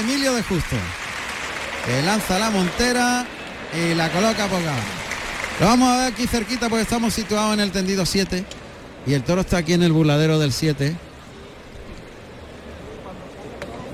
Emilio 0.00 0.34
de 0.34 0.42
Justo, 0.42 0.76
que 1.86 2.02
lanza 2.02 2.38
la 2.38 2.50
montera 2.50 3.24
y 3.74 3.94
la 3.94 4.10
coloca 4.10 4.46
por 4.48 4.60
acá. 4.60 4.74
Vamos 5.60 5.90
a 5.90 5.98
ver 5.98 6.12
aquí 6.12 6.26
cerquita 6.26 6.70
porque 6.70 6.82
estamos 6.82 7.12
situados 7.12 7.52
en 7.52 7.60
el 7.60 7.70
tendido 7.70 8.06
7 8.06 8.44
y 9.06 9.12
el 9.12 9.22
toro 9.22 9.42
está 9.42 9.58
aquí 9.58 9.74
en 9.74 9.82
el 9.82 9.92
burladero 9.92 10.38
del 10.38 10.52
7. 10.52 10.96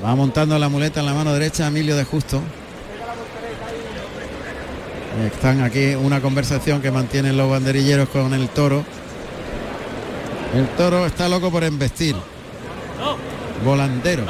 Va 0.05 0.14
montando 0.14 0.57
la 0.61 0.69
muleta 0.69 1.01
en 1.01 1.07
la 1.07 1.14
mano 1.14 1.33
derecha 1.33 1.67
Emilio 1.67 1.97
de 1.97 2.05
Justo. 2.05 2.41
Están 5.27 5.62
aquí 5.62 5.97
una 5.97 6.21
conversación 6.21 6.81
que 6.81 6.93
mantienen 6.93 7.37
los 7.37 7.51
banderilleros 7.51 8.11
con 8.11 8.33
el 8.33 8.49
toro. 8.51 8.85
El 10.55 10.69
toro 10.77 11.05
está 11.05 11.29
loco 11.29 11.51
por 11.51 11.64
embestir. 11.64 12.14
Volandero. 13.64 14.23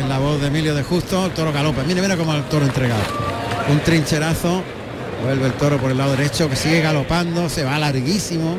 Es 0.00 0.08
la 0.08 0.18
voz 0.18 0.40
de 0.40 0.48
Emilio 0.48 0.74
de 0.74 0.82
Justo. 0.82 1.26
El 1.26 1.32
toro 1.32 1.52
galopa. 1.52 1.84
Mire, 1.84 2.02
mira 2.02 2.16
cómo 2.16 2.34
el 2.34 2.42
toro 2.44 2.66
entregado. 2.66 3.04
Un 3.70 3.78
trincherazo. 3.80 4.64
Vuelve 5.22 5.46
el 5.46 5.52
toro 5.54 5.78
por 5.78 5.90
el 5.90 5.98
lado 5.98 6.12
derecho 6.12 6.48
que 6.48 6.56
sigue 6.56 6.80
galopando. 6.80 7.48
Se 7.48 7.64
va 7.64 7.78
larguísimo. 7.78 8.58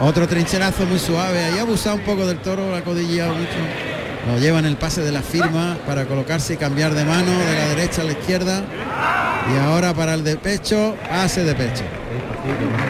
Otro 0.00 0.26
trincherazo 0.26 0.86
muy 0.86 0.98
suave. 0.98 1.44
Ahí 1.44 1.58
abusado 1.58 1.96
un 1.96 2.02
poco 2.02 2.26
del 2.26 2.38
toro, 2.38 2.70
la 2.72 2.82
codilla 2.82 3.26
mucho. 3.26 3.58
Lo 4.26 4.38
lleva 4.38 4.58
en 4.58 4.66
el 4.66 4.76
pase 4.76 5.02
de 5.02 5.12
la 5.12 5.22
firma 5.22 5.78
para 5.86 6.06
colocarse 6.06 6.54
y 6.54 6.56
cambiar 6.56 6.94
de 6.94 7.04
mano 7.04 7.30
de 7.30 7.54
la 7.54 7.68
derecha 7.68 8.02
a 8.02 8.04
la 8.04 8.12
izquierda. 8.12 8.62
Y 9.52 9.58
ahora 9.58 9.94
para 9.94 10.14
el 10.14 10.24
de 10.24 10.36
pecho, 10.36 10.94
pase 11.08 11.44
de 11.44 11.54
pecho. 11.54 11.82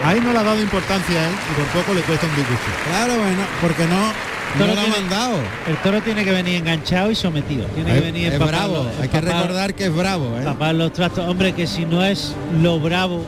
Ahí 0.05 0.21
no 0.21 0.33
le 0.33 0.39
ha 0.39 0.43
dado 0.43 0.61
importancia 0.61 1.21
a 1.21 1.29
él 1.29 1.35
y 1.51 1.55
por 1.55 1.83
poco 1.83 1.95
le 1.95 2.03
cuesta 2.03 2.27
un 2.27 2.37
disgusto. 2.37 2.71
Claro, 2.89 3.15
bueno, 3.15 3.43
porque 3.61 3.87
no 3.87 4.30
Toro 4.59 4.75
lo 4.75 4.81
ha 4.81 4.85
tiene- 4.85 4.99
mandado. 5.01 5.37
El 5.69 5.77
toro 5.83 6.01
tiene 6.03 6.25
que 6.25 6.33
venir 6.33 6.57
enganchado 6.57 7.11
y 7.11 7.15
sometido. 7.15 7.67
Tiene 7.67 7.93
que 7.93 7.99
Es, 7.99 8.05
venir 8.05 8.33
es 8.33 8.39
bravo, 8.39 8.87
hay 9.01 9.09
que 9.09 9.21
recordar 9.21 9.75
que 9.75 9.87
es 9.87 9.95
bravo. 9.95 10.37
¿eh? 10.39 10.45
Tapar 10.45 10.75
los 10.75 10.93
trastos. 10.93 11.29
Hombre, 11.29 11.53
que 11.53 11.67
si 11.67 11.85
no 11.87 12.05
es 12.05 12.35
lo 12.61 12.81
bravo 12.81 13.23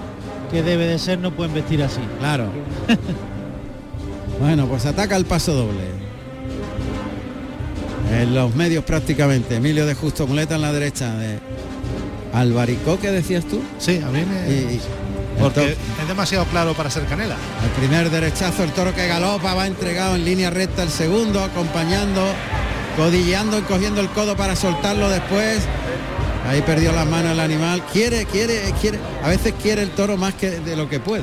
que 0.50 0.62
debe 0.62 0.86
de 0.86 0.98
ser, 0.98 1.18
no 1.18 1.30
pueden 1.30 1.54
vestir 1.54 1.82
así. 1.82 2.00
Claro. 2.18 2.46
bueno, 4.40 4.66
pues 4.66 4.84
ataca 4.86 5.16
el 5.16 5.24
paso 5.24 5.54
doble. 5.54 5.84
En 8.12 8.34
los 8.34 8.54
medios 8.54 8.84
prácticamente. 8.84 9.56
Emilio 9.56 9.86
de 9.86 9.94
Justo 9.94 10.26
Muleta 10.26 10.56
en 10.56 10.62
la 10.62 10.72
derecha 10.72 11.14
de 11.14 11.38
Alvaricó, 12.34 12.98
¿qué 13.00 13.10
decías 13.10 13.44
tú? 13.44 13.60
Sí, 13.78 14.00
a 14.04 14.08
mí 14.10 14.22
me... 14.24 14.50
Y, 14.50 14.80
porque 15.40 15.76
es 16.00 16.08
demasiado 16.08 16.44
claro 16.46 16.74
para 16.74 16.90
ser 16.90 17.04
canela. 17.06 17.36
el 17.64 17.70
primer 17.80 18.10
derechazo, 18.10 18.64
el 18.64 18.70
toro 18.72 18.94
que 18.94 19.06
galopa, 19.08 19.54
va 19.54 19.66
entregado 19.66 20.14
en 20.16 20.24
línea 20.24 20.50
recta 20.50 20.82
el 20.82 20.90
segundo, 20.90 21.42
acompañando, 21.42 22.22
codilleando 22.96 23.58
y 23.58 23.62
cogiendo 23.62 24.00
el 24.00 24.08
codo 24.08 24.36
para 24.36 24.54
soltarlo 24.56 25.08
después. 25.08 25.60
Ahí 26.48 26.60
perdió 26.62 26.92
las 26.92 27.06
manos 27.06 27.32
el 27.32 27.40
animal. 27.40 27.82
Quiere, 27.92 28.24
quiere, 28.26 28.60
quiere. 28.80 28.98
A 29.22 29.28
veces 29.28 29.54
quiere 29.62 29.82
el 29.82 29.90
toro 29.90 30.16
más 30.16 30.34
que 30.34 30.50
de 30.50 30.76
lo 30.76 30.88
que 30.88 30.98
puede. 31.00 31.22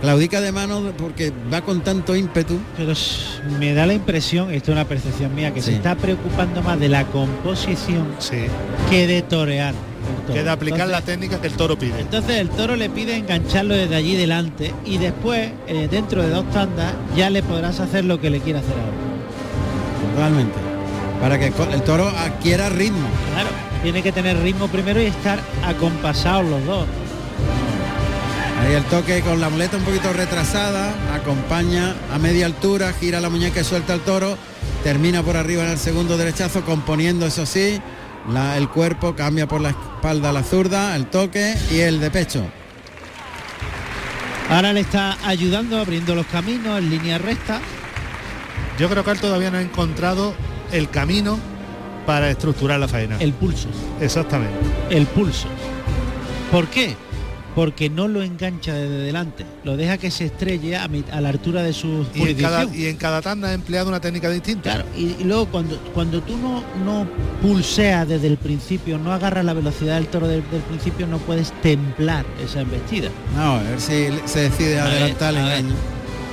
Claudica 0.00 0.40
de 0.40 0.50
mano 0.50 0.92
porque 0.98 1.32
va 1.52 1.60
con 1.62 1.82
tanto 1.82 2.16
ímpetu. 2.16 2.58
Pero 2.76 2.92
me 3.60 3.72
da 3.72 3.86
la 3.86 3.94
impresión, 3.94 4.52
esto 4.52 4.72
es 4.72 4.74
una 4.76 4.84
percepción 4.84 5.32
mía, 5.32 5.54
que 5.54 5.60
Sí. 5.62 5.70
se 5.70 5.76
está 5.76 5.94
preocupando 5.94 6.60
más 6.60 6.78
de 6.80 6.88
la 6.88 7.04
composición 7.06 8.08
Sí. 8.18 8.46
que 8.90 9.06
de 9.06 9.22
torear. 9.22 9.74
Que 10.32 10.42
de 10.42 10.50
aplicar 10.50 10.88
la 10.88 11.02
técnica 11.02 11.40
que 11.40 11.48
el 11.48 11.54
toro 11.54 11.78
pide. 11.78 12.00
Entonces 12.00 12.38
el 12.38 12.48
toro 12.50 12.76
le 12.76 12.88
pide 12.88 13.16
engancharlo 13.16 13.74
desde 13.74 13.94
allí 13.96 14.16
delante 14.16 14.72
y 14.84 14.98
después, 14.98 15.50
eh, 15.66 15.88
dentro 15.90 16.22
de 16.22 16.30
dos 16.30 16.48
tandas, 16.50 16.94
ya 17.16 17.28
le 17.30 17.42
podrás 17.42 17.80
hacer 17.80 18.04
lo 18.04 18.20
que 18.20 18.30
le 18.30 18.40
quiera 18.40 18.60
hacer 18.60 18.72
ahora. 18.72 20.14
Totalmente. 20.14 20.54
Para 21.20 21.38
que 21.38 21.46
el 21.46 21.82
toro 21.82 22.08
adquiera 22.08 22.68
ritmo. 22.68 23.08
Claro, 23.34 23.50
tiene 23.82 24.02
que 24.02 24.12
tener 24.12 24.40
ritmo 24.42 24.68
primero 24.68 25.00
y 25.00 25.06
estar 25.06 25.38
acompasados 25.64 26.48
los 26.48 26.64
dos. 26.66 26.86
Ahí 28.60 28.74
el 28.74 28.84
toque 28.84 29.22
con 29.22 29.40
la 29.40 29.48
muleta 29.48 29.76
un 29.76 29.82
poquito 29.82 30.12
retrasada, 30.12 30.94
acompaña 31.14 31.96
a 32.12 32.18
media 32.18 32.46
altura, 32.46 32.92
gira 32.92 33.20
la 33.20 33.28
muñeca 33.28 33.60
y 33.60 33.64
suelta 33.64 33.92
el 33.92 34.00
toro, 34.00 34.36
termina 34.84 35.22
por 35.22 35.36
arriba 35.36 35.64
en 35.64 35.70
el 35.70 35.78
segundo 35.78 36.16
derechazo, 36.16 36.64
componiendo 36.64 37.26
eso 37.26 37.44
sí, 37.44 37.80
la- 38.30 38.56
el 38.56 38.68
cuerpo 38.68 39.14
cambia 39.16 39.46
por 39.48 39.60
la 39.60 39.70
espalda 39.70 40.30
a 40.30 40.32
la 40.32 40.42
zurda, 40.42 40.94
el 40.96 41.06
toque 41.06 41.54
y 41.70 41.80
el 41.80 42.00
de 42.00 42.10
pecho. 42.10 42.44
Ahora 44.50 44.72
le 44.72 44.80
está 44.80 45.16
ayudando, 45.26 45.78
abriendo 45.78 46.14
los 46.14 46.26
caminos 46.26 46.78
en 46.78 46.90
línea 46.90 47.18
recta. 47.18 47.60
Yo 48.78 48.88
creo 48.88 49.04
que 49.04 49.10
él 49.12 49.20
todavía 49.20 49.50
no 49.50 49.58
ha 49.58 49.62
encontrado 49.62 50.34
el 50.72 50.90
camino 50.90 51.38
para 52.06 52.30
estructurar 52.30 52.78
la 52.80 52.88
faena. 52.88 53.16
El 53.20 53.32
pulso, 53.32 53.68
Exactamente. 54.00 54.54
el 54.90 55.06
pulso. 55.06 55.46
¿Por 56.50 56.66
qué? 56.68 56.96
Porque 57.54 57.90
no 57.90 58.08
lo 58.08 58.22
engancha 58.22 58.72
desde 58.72 58.98
delante, 59.00 59.44
lo 59.64 59.76
deja 59.76 59.98
que 59.98 60.10
se 60.10 60.24
estrelle 60.24 60.74
a, 60.76 60.88
mi- 60.88 61.04
a 61.12 61.20
la 61.20 61.28
altura 61.28 61.62
de 61.62 61.74
su 61.74 62.06
Y 62.14 62.28
en, 62.30 62.36
cada, 62.38 62.64
y 62.74 62.86
en 62.86 62.96
cada 62.96 63.20
tanda 63.20 63.48
ha 63.48 63.52
empleado 63.52 63.88
una 63.90 64.00
técnica 64.00 64.30
distinta. 64.30 64.72
Claro, 64.72 64.84
y, 64.96 65.16
y 65.20 65.24
luego 65.24 65.46
cuando, 65.46 65.76
cuando 65.92 66.22
tú 66.22 66.36
no, 66.38 66.62
no 66.84 67.06
pulseas 67.42 68.08
desde 68.08 68.28
el 68.28 68.38
principio, 68.38 68.96
no 68.98 69.12
agarras 69.12 69.44
la 69.44 69.52
velocidad 69.52 69.96
del 69.96 70.06
toro 70.06 70.28
desde 70.28 70.38
el 70.56 70.62
principio, 70.62 71.06
no 71.06 71.18
puedes 71.18 71.52
templar 71.60 72.24
esa 72.42 72.60
embestida. 72.62 73.10
No, 73.36 73.56
a 73.56 73.62
ver 73.62 73.80
si 73.80 74.06
se 74.24 74.40
decide 74.48 74.80
A 74.80 74.84
ver, 74.84 74.92
adelantar 74.94 75.34
el 75.34 75.40
engaño. 75.40 75.74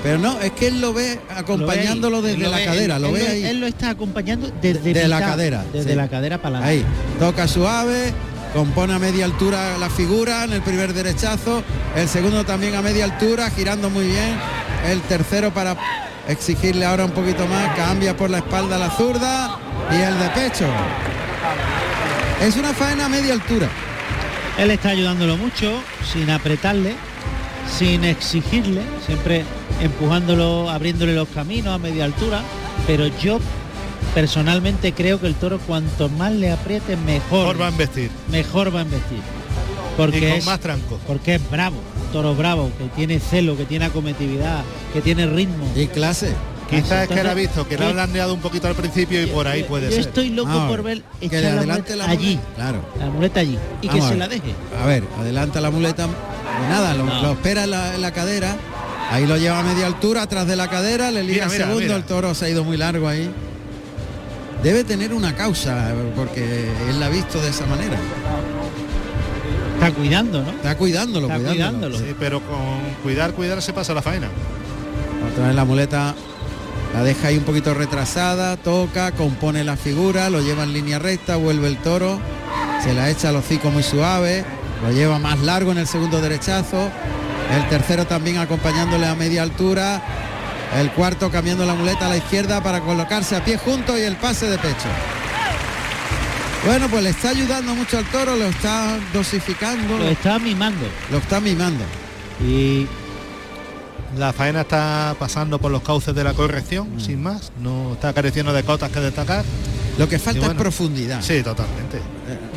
Pero 0.02 0.18
no, 0.20 0.40
es 0.40 0.52
que 0.54 0.68
él 0.68 0.80
lo 0.80 0.94
ve 0.94 1.20
acompañándolo 1.36 2.18
Lo 2.18 2.22
ve 2.22 2.30
ahí, 2.30 2.36
desde 2.38 2.46
él 2.46 2.52
la 2.52 2.58
ve, 2.58 2.66
cadera, 2.66 2.96
él- 2.96 3.02
lo 3.02 3.08
él 3.10 3.14
ve 3.16 3.28
ahí. 3.28 3.44
Él 3.44 3.60
lo 3.60 3.68
está 3.68 3.90
acompañando 3.90 4.50
desde 4.62 4.94
de 4.94 5.08
la 5.10 5.18
mitad, 5.18 5.30
cadera, 5.32 5.66
Desde 5.74 5.90
sí. 5.90 5.96
la 5.98 6.08
cadera 6.08 6.42
para 6.42 6.60
Ahí, 6.60 6.78
adelante. 6.78 7.20
toca 7.20 7.48
suave, 7.50 8.14
compone 8.54 8.94
a 8.94 9.00
media 9.00 9.26
altura 9.26 9.78
la 9.78 9.90
figura 9.90 10.44
en 10.44 10.54
el 10.54 10.62
primer 10.62 10.94
derechazo, 10.94 11.64
el 11.96 12.08
segundo 12.08 12.46
también 12.46 12.76
a 12.76 12.82
media 12.82 13.06
altura, 13.06 13.50
girando 13.52 13.90
muy 13.90 14.08
bien, 14.08 14.36
el 14.88 15.02
tercero 15.02 15.54
para 15.54 15.76
exigirle 16.28 16.86
ahora 16.86 17.06
un 17.06 17.12
poquito 17.12 17.46
más, 17.48 17.76
cambia 17.76 18.16
por 18.16 18.30
la 18.30 18.40
espalda 18.40 18.78
la 18.78 18.90
zurda 18.92 19.58
y 19.92 19.96
el 19.96 20.18
de 20.20 20.30
pecho. 20.30 20.66
Es 22.42 22.56
una 22.56 22.74
faena 22.74 23.06
a 23.06 23.10
media 23.10 23.34
altura. 23.34 23.68
Él 24.58 24.72
está 24.72 24.90
ayudándolo 24.90 25.38
mucho, 25.38 25.82
sin 26.12 26.30
apretarle, 26.30 26.96
sin 27.78 28.04
exigirle, 28.04 28.82
siempre 29.06 29.46
empujándolo, 29.82 30.70
abriéndole 30.70 31.14
los 31.14 31.30
caminos 31.30 31.76
a 31.76 31.78
media 31.78 32.06
altura, 32.06 32.42
pero 32.86 33.08
yo 33.08 33.40
personalmente 34.20 34.92
creo 34.92 35.18
que 35.22 35.28
el 35.28 35.36
toro 35.36 35.60
cuanto 35.60 36.10
más 36.10 36.34
le 36.34 36.52
apriete 36.52 36.98
mejor, 36.98 37.40
Mejor 37.56 37.62
va 37.62 37.66
a 37.68 37.70
embestir. 37.70 38.12
mejor 38.30 38.76
va 38.76 38.82
a 38.82 38.84
investir. 38.84 39.18
Y 39.20 39.98
Porque 39.98 40.20
con 40.20 40.30
es, 40.40 40.46
más 40.46 40.60
tranco. 40.60 41.00
porque 41.08 41.36
es 41.36 41.50
bravo, 41.50 41.78
un 41.78 42.12
toro 42.12 42.36
bravo, 42.36 42.70
que 42.78 42.86
tiene 42.98 43.20
celo, 43.22 43.56
que 43.56 43.64
tiene 43.64 43.86
acometividad, 43.86 44.62
que 44.94 45.00
tiene 45.00 45.26
ritmo. 45.26 45.66
Y 45.74 45.88
clase. 45.88 46.34
Quizás 46.70 47.04
es 47.04 47.08
que 47.08 47.22
él 47.22 47.28
ha 47.28 47.34
visto 47.34 47.66
que 47.68 47.78
le 47.78 47.86
han 47.86 47.94
blandeado 47.94 48.34
un 48.34 48.42
poquito 48.42 48.68
al 48.68 48.76
principio 48.76 49.24
y 49.24 49.26
por 49.28 49.48
ahí 49.48 49.64
puede 49.64 49.86
yo 49.88 49.92
ser. 49.96 50.02
estoy 50.02 50.30
loco 50.32 50.68
por 50.68 50.84
ver 50.84 51.02
que 51.20 51.26
echar 51.28 51.42
la 51.44 51.50
adelante 51.60 51.94
muleta 51.94 51.96
la 51.96 52.12
allí, 52.12 52.36
muleta. 52.36 52.56
Claro. 52.56 52.86
la 53.00 53.06
muleta 53.10 53.40
allí, 53.40 53.58
y 53.82 53.88
Vamos 53.88 54.02
que 54.04 54.08
a 54.08 54.12
se 54.14 54.18
la 54.18 54.28
deje. 54.28 54.54
A 54.82 54.86
ver, 54.86 55.04
adelanta 55.18 55.62
la 55.62 55.72
muleta. 55.72 56.08
pues 56.08 56.70
nada, 56.70 56.94
lo, 56.94 57.06
No. 57.06 57.22
lo 57.24 57.32
espera 57.32 57.64
en 57.64 57.72
la, 57.72 57.96
en 57.96 58.02
la 58.02 58.12
cadera. 58.12 58.56
Ahí 59.12 59.26
lo 59.26 59.38
lleva 59.38 59.60
a 59.60 59.64
media 59.64 59.88
altura, 59.88 60.24
atrás 60.24 60.46
de 60.46 60.56
la 60.58 60.68
cadera, 60.70 61.10
le 61.10 61.24
liga 61.24 61.46
Mira, 61.46 61.48
mira, 61.48 61.66
segundo, 61.66 61.82
mira. 61.84 61.96
el 61.96 62.04
toro 62.04 62.36
se 62.36 62.46
ha 62.46 62.50
ido 62.50 62.64
muy 62.66 62.76
largo 62.78 63.08
ahí. 63.08 63.32
Debe 64.64 64.84
tener 64.84 65.14
una 65.14 65.36
causa, 65.36 65.94
porque 66.16 66.44
él 66.90 67.00
la 67.00 67.06
ha 67.06 67.10
visto 67.10 67.42
de 67.42 67.50
esa 67.50 67.66
manera. 67.66 67.98
Está 69.76 69.92
cuidando, 69.94 70.44
¿no? 70.44 70.50
Está 70.52 70.76
cuidándolo, 70.76 71.28
Está 71.28 71.38
cuidándolo. 71.40 71.72
cuidándolo. 71.72 71.98
Sí, 72.00 72.16
pero 72.20 72.42
con 72.42 72.60
cuidar, 73.02 73.32
cuidar 73.34 73.62
se 73.62 73.72
pasa 73.72 73.94
la 73.94 74.02
faena. 74.02 74.28
Otra 75.32 75.48
vez 75.48 75.56
la 75.56 75.64
muleta 75.64 76.14
la 76.94 77.04
deja 77.04 77.30
ahí 77.30 77.38
un 77.38 77.44
poquito 77.44 77.74
retrasada, 77.74 78.58
toca, 78.58 79.12
compone 79.14 79.64
la 79.64 79.78
figura, 79.78 80.30
lo 80.30 80.42
lleva 80.42 80.64
en 80.64 80.74
línea 80.74 81.00
recta, 81.00 81.38
vuelve 81.38 81.68
el 81.68 81.78
toro, 81.78 82.20
se 82.84 82.94
la 82.94 83.10
echa 83.10 83.30
al 83.30 83.38
hocico 83.38 83.70
muy 83.70 83.84
suave, 83.84 84.44
lo 84.84 84.92
lleva 84.92 85.20
más 85.20 85.40
largo 85.40 85.72
en 85.72 85.78
el 85.78 85.88
segundo 85.88 86.20
derechazo, 86.20 86.90
el 87.56 87.70
tercero 87.70 88.06
también 88.06 88.38
acompañándole 88.38 89.06
a 89.06 89.16
media 89.16 89.44
altura, 89.44 90.02
el 90.78 90.92
cuarto 90.92 91.30
cambiando 91.32 91.66
la 91.66 91.74
muleta 91.74 92.06
a 92.06 92.10
la 92.10 92.18
izquierda 92.18 92.62
para 92.62 92.82
colocarse 92.82 93.36
a 93.36 93.44
pie 93.44 93.58
junto 93.58 93.98
y 93.98 94.02
el 94.02 94.16
pase 94.18 94.48
de 94.48 94.58
pecho. 94.58 94.88
Bueno, 96.66 96.90
pues 96.90 97.04
le 97.04 97.10
está 97.12 97.30
ayudando 97.30 97.74
mucho 97.74 97.98
al 97.98 98.06
toro, 98.06 98.36
lo 98.36 98.46
está 98.48 98.98
dosificando, 99.14 99.98
Lo 99.98 100.10
está 100.10 100.38
mimando. 100.40 100.86
lo 101.12 101.18
está 101.20 101.40
mimando. 101.40 101.84
Y 102.46 102.86
La 104.18 104.34
faena 104.34 104.62
está 104.62 105.16
pasando 105.20 105.60
por 105.60 105.72
los 105.72 105.84
cauces 105.84 106.16
de 106.16 106.24
la 106.24 106.34
corrección, 106.34 106.96
Mm. 106.96 107.00
sin 107.00 107.22
más. 107.22 107.52
No 107.62 107.94
está 107.94 108.12
careciendo 108.12 108.52
de 108.52 108.64
cotas 108.64 108.92
que 108.92 109.00
destacar. 109.00 109.46
Lo 110.00 110.10
que 110.10 110.18
falta 110.18 110.40
bueno, 110.40 110.54
es 110.54 110.58
profundidad. 110.60 111.22
Sí, 111.22 111.44
totalmente. 111.44 112.00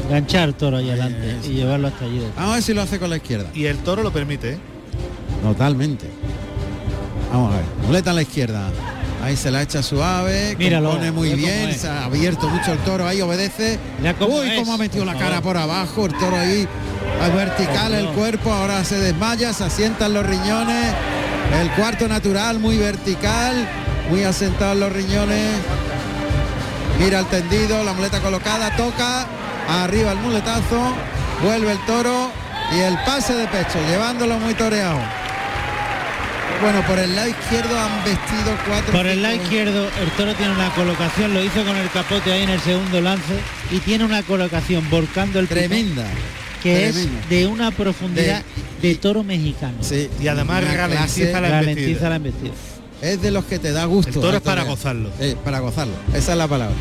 Enganchar 0.06 0.48
el 0.48 0.54
toro 0.54 0.78
ahí 0.78 0.88
adelante 0.90 1.36
sí. 1.42 1.50
y 1.50 1.54
llevarlo 1.56 1.88
hasta 1.88 2.06
allí. 2.06 2.22
Vamos 2.36 2.50
a 2.52 2.54
ver 2.54 2.62
si 2.62 2.72
lo 2.72 2.80
hace 2.82 2.98
con 2.98 3.10
la 3.10 3.16
izquierda. 3.16 3.50
Y 3.54 3.66
el 3.66 3.78
toro 3.78 4.02
lo 4.02 4.10
permite, 4.12 4.52
¿eh? 4.54 4.58
Totalmente. 5.42 6.06
Vamos 7.33 7.53
a 7.53 7.57
ver. 7.57 7.64
Muleta 7.87 8.11
a 8.11 8.14
la 8.14 8.22
izquierda. 8.22 8.70
Ahí 9.22 9.37
se 9.37 9.53
la 9.53 9.62
echa 9.62 9.85
suave, 9.85 10.57
Míralo, 10.59 10.91
compone 10.91 11.12
muy 11.12 11.35
bien, 11.35 11.72
se 11.78 11.89
ha 11.89 12.07
abierto 12.07 12.49
mucho 12.49 12.72
el 12.72 12.78
toro, 12.78 13.07
ahí 13.07 13.20
obedece. 13.20 13.78
Cómo 14.18 14.39
Uy, 14.39 14.51
cómo 14.57 14.74
ha 14.74 14.78
metido 14.78 15.05
la 15.05 15.16
cara 15.16 15.41
por 15.41 15.57
abajo, 15.57 16.07
el 16.07 16.12
toro 16.14 16.37
ahí 16.37 16.66
vertical 17.30 17.95
el 17.95 18.09
cuerpo, 18.09 18.53
ahora 18.53 18.85
se 18.85 18.99
desmaya, 18.99 19.53
se 19.53 19.64
asientan 19.64 20.12
los 20.12 20.26
riñones. 20.26 20.93
El 21.61 21.70
cuarto 21.72 22.09
natural, 22.09 22.59
muy 22.59 22.78
vertical, 22.78 23.68
muy 24.11 24.24
asentado 24.24 24.72
en 24.72 24.80
los 24.80 24.93
riñones. 24.93 25.51
Mira 26.99 27.20
el 27.20 27.26
tendido, 27.26 27.85
la 27.85 27.93
muleta 27.93 28.20
colocada, 28.20 28.74
toca, 28.76 29.26
arriba 29.68 30.12
el 30.12 30.18
muletazo, 30.18 30.95
vuelve 31.45 31.72
el 31.72 31.87
toro 31.87 32.30
y 32.74 32.80
el 32.80 32.97
pase 33.05 33.35
de 33.35 33.47
pecho, 33.47 33.78
llevándolo 33.89 34.39
muy 34.39 34.55
toreado. 34.55 35.21
Bueno, 36.62 36.86
por 36.86 36.98
el 36.98 37.14
lado 37.16 37.28
izquierdo 37.28 37.76
han 37.78 38.04
vestido 38.04 38.56
cuatro. 38.68 38.92
Por 38.92 39.06
el 39.06 39.20
lado 39.22 39.34
izquierdo 39.34 39.84
el 40.00 40.10
toro 40.16 40.34
tiene 40.34 40.52
una 40.52 40.72
colocación, 40.74 41.34
lo 41.34 41.42
hizo 41.42 41.64
con 41.64 41.76
el 41.76 41.90
capote 41.90 42.32
ahí 42.32 42.42
en 42.42 42.50
el 42.50 42.60
segundo 42.60 43.00
lance 43.00 43.34
y 43.72 43.78
tiene 43.80 44.04
una 44.04 44.22
colocación 44.22 44.88
volcando 44.88 45.40
el 45.40 45.48
Tremenda. 45.48 46.04
que 46.62 46.92
tremenda. 46.92 47.20
es 47.22 47.28
de 47.28 47.46
una 47.48 47.72
profundidad 47.72 48.42
de, 48.80 48.94
toro 48.94 49.24
mexicano. 49.24 49.74
Sí, 49.80 50.08
Y 50.20 50.28
además 50.28 50.62
ralentiza 50.62 51.04
clase- 51.06 51.32
la 51.32 51.40
Ralentiza 51.40 51.80
embestida. 52.06 52.08
la 52.08 52.16
embestida. 52.16 52.52
Es 53.02 53.20
de 53.20 53.30
los 53.32 53.44
que 53.46 53.58
te 53.58 53.72
da 53.72 53.84
gusto. 53.86 54.10
El 54.10 54.20
toro 54.20 54.36
es 54.36 54.42
para 54.42 54.62
gozarlo. 54.62 55.10
Eh, 55.18 55.34
para 55.44 55.58
gozarlo, 55.58 55.94
esa 56.14 56.32
es 56.32 56.38
la 56.38 56.46
palabra. 56.46 56.76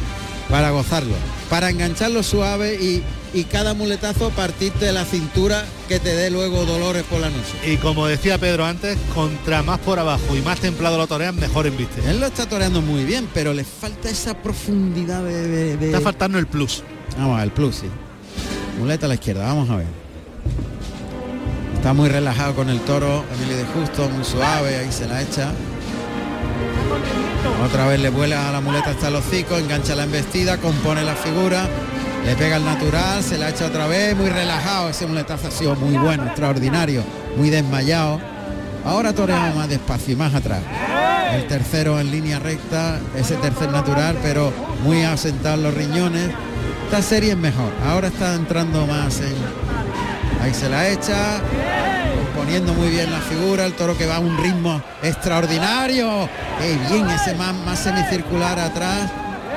Para 0.49 0.69
gozarlo. 0.69 1.15
Para 1.49 1.71
engancharlo 1.71 2.21
suave 2.21 2.75
y, 2.75 3.01
y 3.33 3.45
cada 3.45 3.73
muletazo 3.73 4.29
partirte 4.31 4.85
de 4.85 4.91
la 4.91 5.05
cintura 5.05 5.63
que 5.87 5.99
te 5.99 6.13
dé 6.15 6.29
luego 6.29 6.65
dolores 6.65 7.03
por 7.03 7.19
la 7.21 7.29
noche. 7.29 7.53
Y 7.71 7.77
como 7.77 8.05
decía 8.07 8.37
Pedro 8.37 8.65
antes, 8.65 8.97
contra 9.15 9.63
más 9.63 9.79
por 9.79 9.99
abajo 9.99 10.35
y 10.35 10.41
más 10.41 10.59
templado 10.59 10.97
lo 10.97 11.07
torean, 11.07 11.35
mejor 11.37 11.65
embiste. 11.67 12.01
Él 12.09 12.19
lo 12.19 12.25
está 12.27 12.47
toreando 12.47 12.81
muy 12.81 13.03
bien, 13.05 13.29
pero 13.33 13.53
le 13.53 13.63
falta 13.63 14.09
esa 14.09 14.33
profundidad 14.33 15.23
de... 15.23 15.47
de- 15.47 15.77
de- 15.77 15.85
Está 15.87 16.01
faltando 16.01 16.37
el 16.39 16.47
plus. 16.47 16.83
Vamos 17.17 17.33
a 17.33 17.37
ver, 17.37 17.45
el 17.45 17.51
plus, 17.51 17.75
sí. 17.77 17.87
Muleta 18.79 19.05
a 19.05 19.09
la 19.09 19.15
izquierda, 19.15 19.45
vamos 19.45 19.69
a 19.69 19.77
ver. 19.77 19.87
Está 21.75 21.93
muy 21.93 22.09
relajado 22.09 22.53
con 22.55 22.69
el 22.69 22.79
toro, 22.81 23.23
Emilio 23.35 23.57
de 23.57 23.65
Justo, 23.65 24.07
muy 24.09 24.23
suave, 24.25 24.75
ahí 24.77 24.91
se 24.91 25.07
la 25.07 25.21
echa. 25.21 25.51
Otra 27.65 27.87
vez 27.87 27.99
le 27.99 28.09
vuela 28.09 28.49
a 28.49 28.51
la 28.51 28.61
muleta 28.61 28.91
hasta 28.91 29.07
el 29.07 29.15
hocico, 29.15 29.57
engancha 29.57 29.95
la 29.95 30.03
embestida, 30.03 30.57
compone 30.57 31.03
la 31.03 31.15
figura, 31.15 31.67
le 32.25 32.35
pega 32.35 32.57
el 32.57 32.65
natural, 32.65 33.23
se 33.23 33.37
la 33.37 33.49
echa 33.49 33.65
otra 33.65 33.87
vez, 33.87 34.15
muy 34.15 34.29
relajado, 34.29 34.89
ese 34.89 35.07
muletazo 35.07 35.47
ha 35.47 35.51
sido 35.51 35.75
muy 35.75 35.97
bueno, 35.97 36.25
extraordinario, 36.25 37.03
muy 37.37 37.49
desmayado. 37.49 38.19
Ahora 38.85 39.13
toreamos 39.13 39.55
más 39.55 39.69
despacio 39.69 40.13
y 40.13 40.15
más 40.17 40.33
atrás. 40.33 40.61
El 41.33 41.47
tercero 41.47 41.99
en 41.99 42.11
línea 42.11 42.39
recta, 42.39 42.99
ese 43.15 43.35
tercer 43.35 43.71
natural, 43.71 44.17
pero 44.21 44.51
muy 44.83 45.03
asentado 45.03 45.55
en 45.55 45.63
los 45.63 45.73
riñones. 45.73 46.29
Esta 46.85 47.01
serie 47.01 47.31
es 47.31 47.37
mejor. 47.37 47.71
Ahora 47.85 48.07
está 48.07 48.33
entrando 48.33 48.85
más 48.85 49.19
en. 49.21 49.33
Ahí 50.43 50.53
se 50.53 50.67
la 50.67 50.89
echa. 50.89 51.39
Poniendo 52.35 52.73
muy 52.73 52.89
bien 52.89 53.09
la 53.11 53.19
figura. 53.19 53.65
El 53.65 53.73
toro 53.73 53.97
que 53.97 54.07
va 54.07 54.17
a 54.17 54.19
un 54.19 54.37
ritmo 54.37 54.81
extraordinario. 55.01 56.27
Qué 56.59 56.77
bien 56.93 57.09
ese 57.09 57.33
más, 57.35 57.55
más 57.65 57.79
semicircular 57.79 58.59
atrás. 58.59 59.09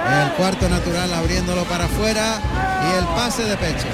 El 0.04 0.32
cuarto 0.32 0.68
natural 0.68 1.12
abriéndolo 1.12 1.64
para 1.64 1.84
afuera. 1.84 2.40
Y 2.90 2.98
el 2.98 3.04
pase 3.06 3.44
de 3.44 3.56
pecho. 3.56 3.86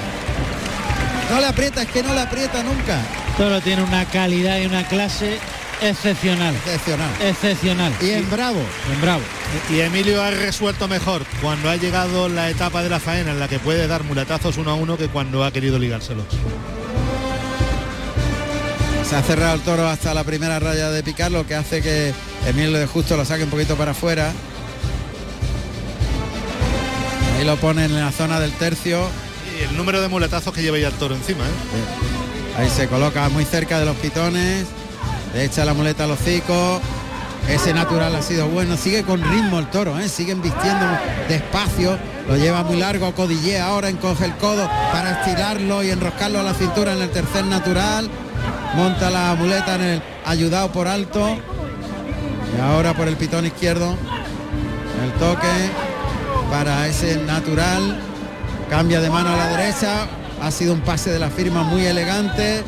No 1.31 1.39
le 1.39 1.45
aprieta, 1.45 1.81
es 1.83 1.87
que 1.89 2.03
no 2.03 2.13
le 2.13 2.21
aprieta 2.21 2.61
nunca. 2.63 2.99
Toro 3.37 3.61
tiene 3.61 3.83
una 3.83 4.05
calidad 4.05 4.59
y 4.59 4.65
una 4.65 4.85
clase 4.87 5.39
excepcional. 5.81 6.53
Excepcional. 6.55 7.09
Excepcional. 7.21 7.93
Y 8.01 8.09
en 8.11 8.29
bravo. 8.29 8.59
En 8.93 9.01
bravo. 9.01 9.21
Y 9.69 9.79
Emilio 9.79 10.21
ha 10.21 10.29
resuelto 10.31 10.87
mejor 10.87 11.25
cuando 11.41 11.69
ha 11.69 11.75
llegado 11.75 12.29
la 12.29 12.49
etapa 12.49 12.83
de 12.83 12.89
la 12.89 12.99
faena 12.99 13.31
en 13.31 13.39
la 13.39 13.47
que 13.47 13.59
puede 13.59 13.87
dar 13.87 14.03
muletazos 14.03 14.57
uno 14.57 14.71
a 14.71 14.75
uno 14.75 14.97
que 14.97 15.07
cuando 15.07 15.43
ha 15.43 15.51
querido 15.51 15.79
ligárselos. 15.79 16.25
Se 19.09 19.15
ha 19.15 19.23
cerrado 19.23 19.55
el 19.55 19.61
toro 19.61 19.87
hasta 19.87 20.13
la 20.13 20.23
primera 20.23 20.59
raya 20.59 20.89
de 20.89 21.03
picar, 21.03 21.31
lo 21.31 21.45
que 21.45 21.55
hace 21.55 21.81
que 21.81 22.13
Emilio 22.45 22.77
de 22.77 22.85
Justo 22.85 23.17
lo 23.17 23.25
saque 23.25 23.43
un 23.43 23.49
poquito 23.49 23.75
para 23.75 23.91
afuera. 23.91 24.31
Ahí 27.41 27.47
lo 27.47 27.57
pone 27.57 27.85
en 27.85 27.95
la 27.99 28.11
zona 28.11 28.39
del 28.39 28.51
tercio. 28.51 29.01
Y 29.57 29.63
el 29.63 29.75
número 29.75 29.99
de 29.99 30.07
muletazos 30.07 30.53
que 30.53 30.61
lleva 30.61 30.77
ya 30.77 30.89
el 30.89 30.93
toro 30.93 31.15
encima, 31.15 31.43
¿eh? 31.43 32.59
Ahí 32.59 32.69
se 32.69 32.87
coloca 32.87 33.27
muy 33.29 33.45
cerca 33.45 33.79
de 33.79 33.85
los 33.87 33.95
pitones. 33.95 34.67
Le 35.33 35.45
echa 35.45 35.65
la 35.65 35.73
muleta 35.73 36.03
al 36.03 36.11
hocico. 36.11 36.79
Ese 37.49 37.73
natural 37.73 38.15
ha 38.15 38.21
sido 38.21 38.47
bueno. 38.47 38.77
Sigue 38.77 39.01
con 39.01 39.23
ritmo 39.23 39.57
el 39.57 39.65
toro, 39.71 39.97
¿eh? 39.97 40.07
siguen 40.07 40.39
vistiendo 40.43 40.85
despacio. 41.29 41.97
Lo 42.27 42.37
lleva 42.37 42.61
muy 42.61 42.77
largo, 42.77 43.11
codillea 43.15 43.65
ahora, 43.65 43.89
encoge 43.89 44.25
el 44.25 44.35
codo 44.35 44.69
para 44.91 45.13
estirarlo 45.13 45.81
y 45.81 45.89
enroscarlo 45.89 46.41
a 46.41 46.43
la 46.43 46.53
cintura 46.53 46.93
en 46.93 47.01
el 47.01 47.09
tercer 47.09 47.45
natural. 47.45 48.07
Monta 48.75 49.09
la 49.09 49.33
muleta 49.33 49.77
en 49.77 49.81
el 49.81 50.03
ayudado 50.27 50.71
por 50.71 50.87
alto. 50.87 51.35
Y 52.55 52.61
ahora 52.61 52.93
por 52.93 53.07
el 53.07 53.17
pitón 53.17 53.47
izquierdo. 53.47 53.97
El 55.03 55.11
toque 55.13 55.47
para 56.51 56.87
ese 56.87 57.15
natural. 57.25 57.97
Cambia 58.69 59.01
de 59.01 59.09
mano 59.09 59.29
a 59.33 59.37
la 59.37 59.47
derecha. 59.57 60.05
Ha 60.41 60.51
sido 60.51 60.73
un 60.73 60.81
pase 60.81 61.09
de 61.11 61.17
la 61.19 61.29
firma 61.31 61.63
muy 61.63 61.83
elegante. 61.85 62.63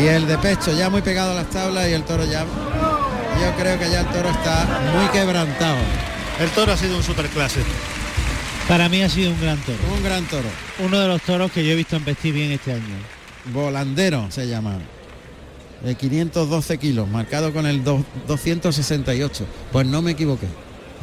Y 0.00 0.06
el 0.06 0.26
de 0.28 0.38
pecho 0.38 0.72
ya 0.76 0.90
muy 0.90 1.02
pegado 1.02 1.32
a 1.32 1.34
las 1.34 1.50
tablas 1.50 1.88
y 1.88 1.92
el 1.92 2.04
toro 2.04 2.24
ya. 2.24 2.44
Yo 2.44 3.56
creo 3.58 3.78
que 3.78 3.90
ya 3.90 4.00
el 4.00 4.06
toro 4.06 4.28
está 4.30 4.66
muy 4.96 5.06
quebrantado. 5.08 5.76
El 6.40 6.50
toro 6.50 6.72
ha 6.72 6.76
sido 6.76 6.96
un 6.96 7.02
superclase. 7.02 7.60
Para 8.68 8.88
mí 8.88 9.02
ha 9.02 9.08
sido 9.08 9.30
un 9.30 9.40
gran 9.40 9.58
toro. 9.58 9.78
Un 9.96 10.02
gran 10.04 10.24
toro. 10.26 10.48
Uno 10.84 10.98
de 10.98 11.08
los 11.08 11.22
toros 11.22 11.50
que 11.52 11.64
yo 11.64 11.72
he 11.72 11.76
visto 11.76 11.96
embestir 11.96 12.34
bien 12.34 12.50
este 12.52 12.72
año. 12.72 12.82
Volandero 13.52 14.26
se 14.30 14.46
llama. 14.48 14.78
De 15.84 15.94
512 15.94 16.78
kilos, 16.78 17.06
marcado 17.08 17.52
con 17.52 17.66
el 17.66 17.84
do- 17.84 18.04
268. 18.26 19.46
Pues 19.70 19.86
no 19.86 20.02
me 20.02 20.12
equivoqué. 20.12 20.46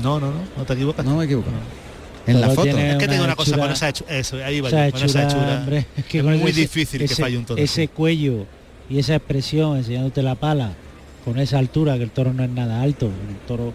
No, 0.01 0.19
no, 0.19 0.27
no, 0.27 0.37
no 0.57 0.63
te 0.65 0.73
equivocas. 0.73 1.05
No 1.05 1.17
me 1.17 1.25
equivoco. 1.25 1.49
En 2.25 2.39
la 2.41 2.49
foto. 2.49 2.69
Es 2.69 2.95
que 2.97 3.07
te 3.07 3.13
digo 3.13 3.25
una 3.25 3.35
cosa, 3.35 3.51
hechura- 3.51 3.63
con 3.63 3.71
esa 3.73 3.89
hechu- 3.89 4.05
eso, 4.09 4.37
ahí 4.43 4.61
va 4.61 4.69
esa 4.69 4.85
yo, 4.87 4.91
con 4.93 5.03
esa 5.03 5.23
hechura, 5.23 5.41
hechura. 5.43 5.57
hombre, 5.59 5.85
es 5.97 6.05
que 6.05 6.17
es 6.19 6.23
con 6.23 6.39
muy 6.39 6.51
ese- 6.51 6.61
difícil 6.61 6.99
que 6.99 7.05
ese- 7.05 7.21
falle 7.21 7.37
un 7.37 7.45
toro. 7.45 7.61
Ese 7.61 7.87
cuello 7.89 8.45
y 8.89 8.97
esa 8.99 9.15
expresión 9.15 9.77
enseñándote 9.77 10.23
la 10.23 10.35
pala 10.35 10.71
con 11.25 11.37
esa 11.37 11.59
altura 11.59 11.97
que 11.97 12.03
el 12.03 12.11
toro 12.11 12.33
no 12.33 12.43
es 12.43 12.49
nada 12.49 12.81
alto, 12.81 13.07
el 13.07 13.35
toro 13.47 13.73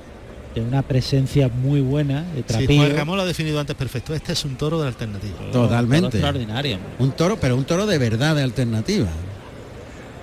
tiene 0.55 0.66
una 0.69 0.81
presencia 0.82 1.49
muy 1.49 1.81
buena 1.82 2.23
de 2.23 2.39
Sí, 2.39 2.43
trapillo. 2.45 2.82
Juan 2.85 2.97
Ramón 2.97 3.16
lo 3.19 3.23
ha 3.23 3.27
definido 3.27 3.61
antes 3.61 3.77
perfecto. 3.77 4.15
Este 4.15 4.32
es 4.32 4.45
un 4.47 4.57
toro 4.57 4.81
de 4.81 4.89
alternativa. 4.89 5.36
Totalmente. 5.53 6.07
Toro 6.07 6.16
extraordinario. 6.16 6.78
Un 6.99 7.12
toro, 7.12 7.36
pero 7.39 7.55
un 7.55 7.65
toro 7.65 7.86
de 7.86 7.99
verdad, 7.99 8.35
de 8.35 8.43
alternativa. 8.45 9.09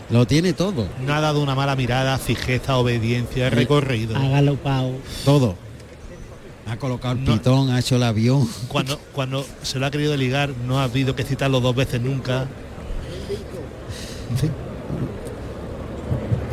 Lo 0.09 0.25
tiene 0.27 0.53
todo. 0.53 0.87
No 1.05 1.13
ha 1.13 1.21
dado 1.21 1.41
una 1.41 1.55
mala 1.55 1.75
mirada, 1.75 2.17
fijeza, 2.17 2.77
obediencia, 2.77 3.49
recorrido. 3.49 4.15
Ha 4.17 4.27
galopado. 4.29 4.91
Todo. 5.23 5.55
Ha 6.67 6.77
colocado 6.77 7.13
el 7.13 7.23
No. 7.23 7.33
pitón, 7.33 7.69
ha 7.69 7.79
hecho 7.79 7.95
el 7.97 8.03
avión. 8.03 8.47
Cuando, 8.67 8.97
cuando 9.13 9.45
se 9.61 9.77
lo 9.79 9.85
ha 9.85 9.91
querido 9.91 10.17
ligar, 10.17 10.49
no 10.65 10.79
ha 10.79 10.83
habido 10.83 11.15
que 11.15 11.23
citarlo 11.23 11.59
dos 11.61 11.75
veces 11.75 12.01
nunca. 12.01 12.47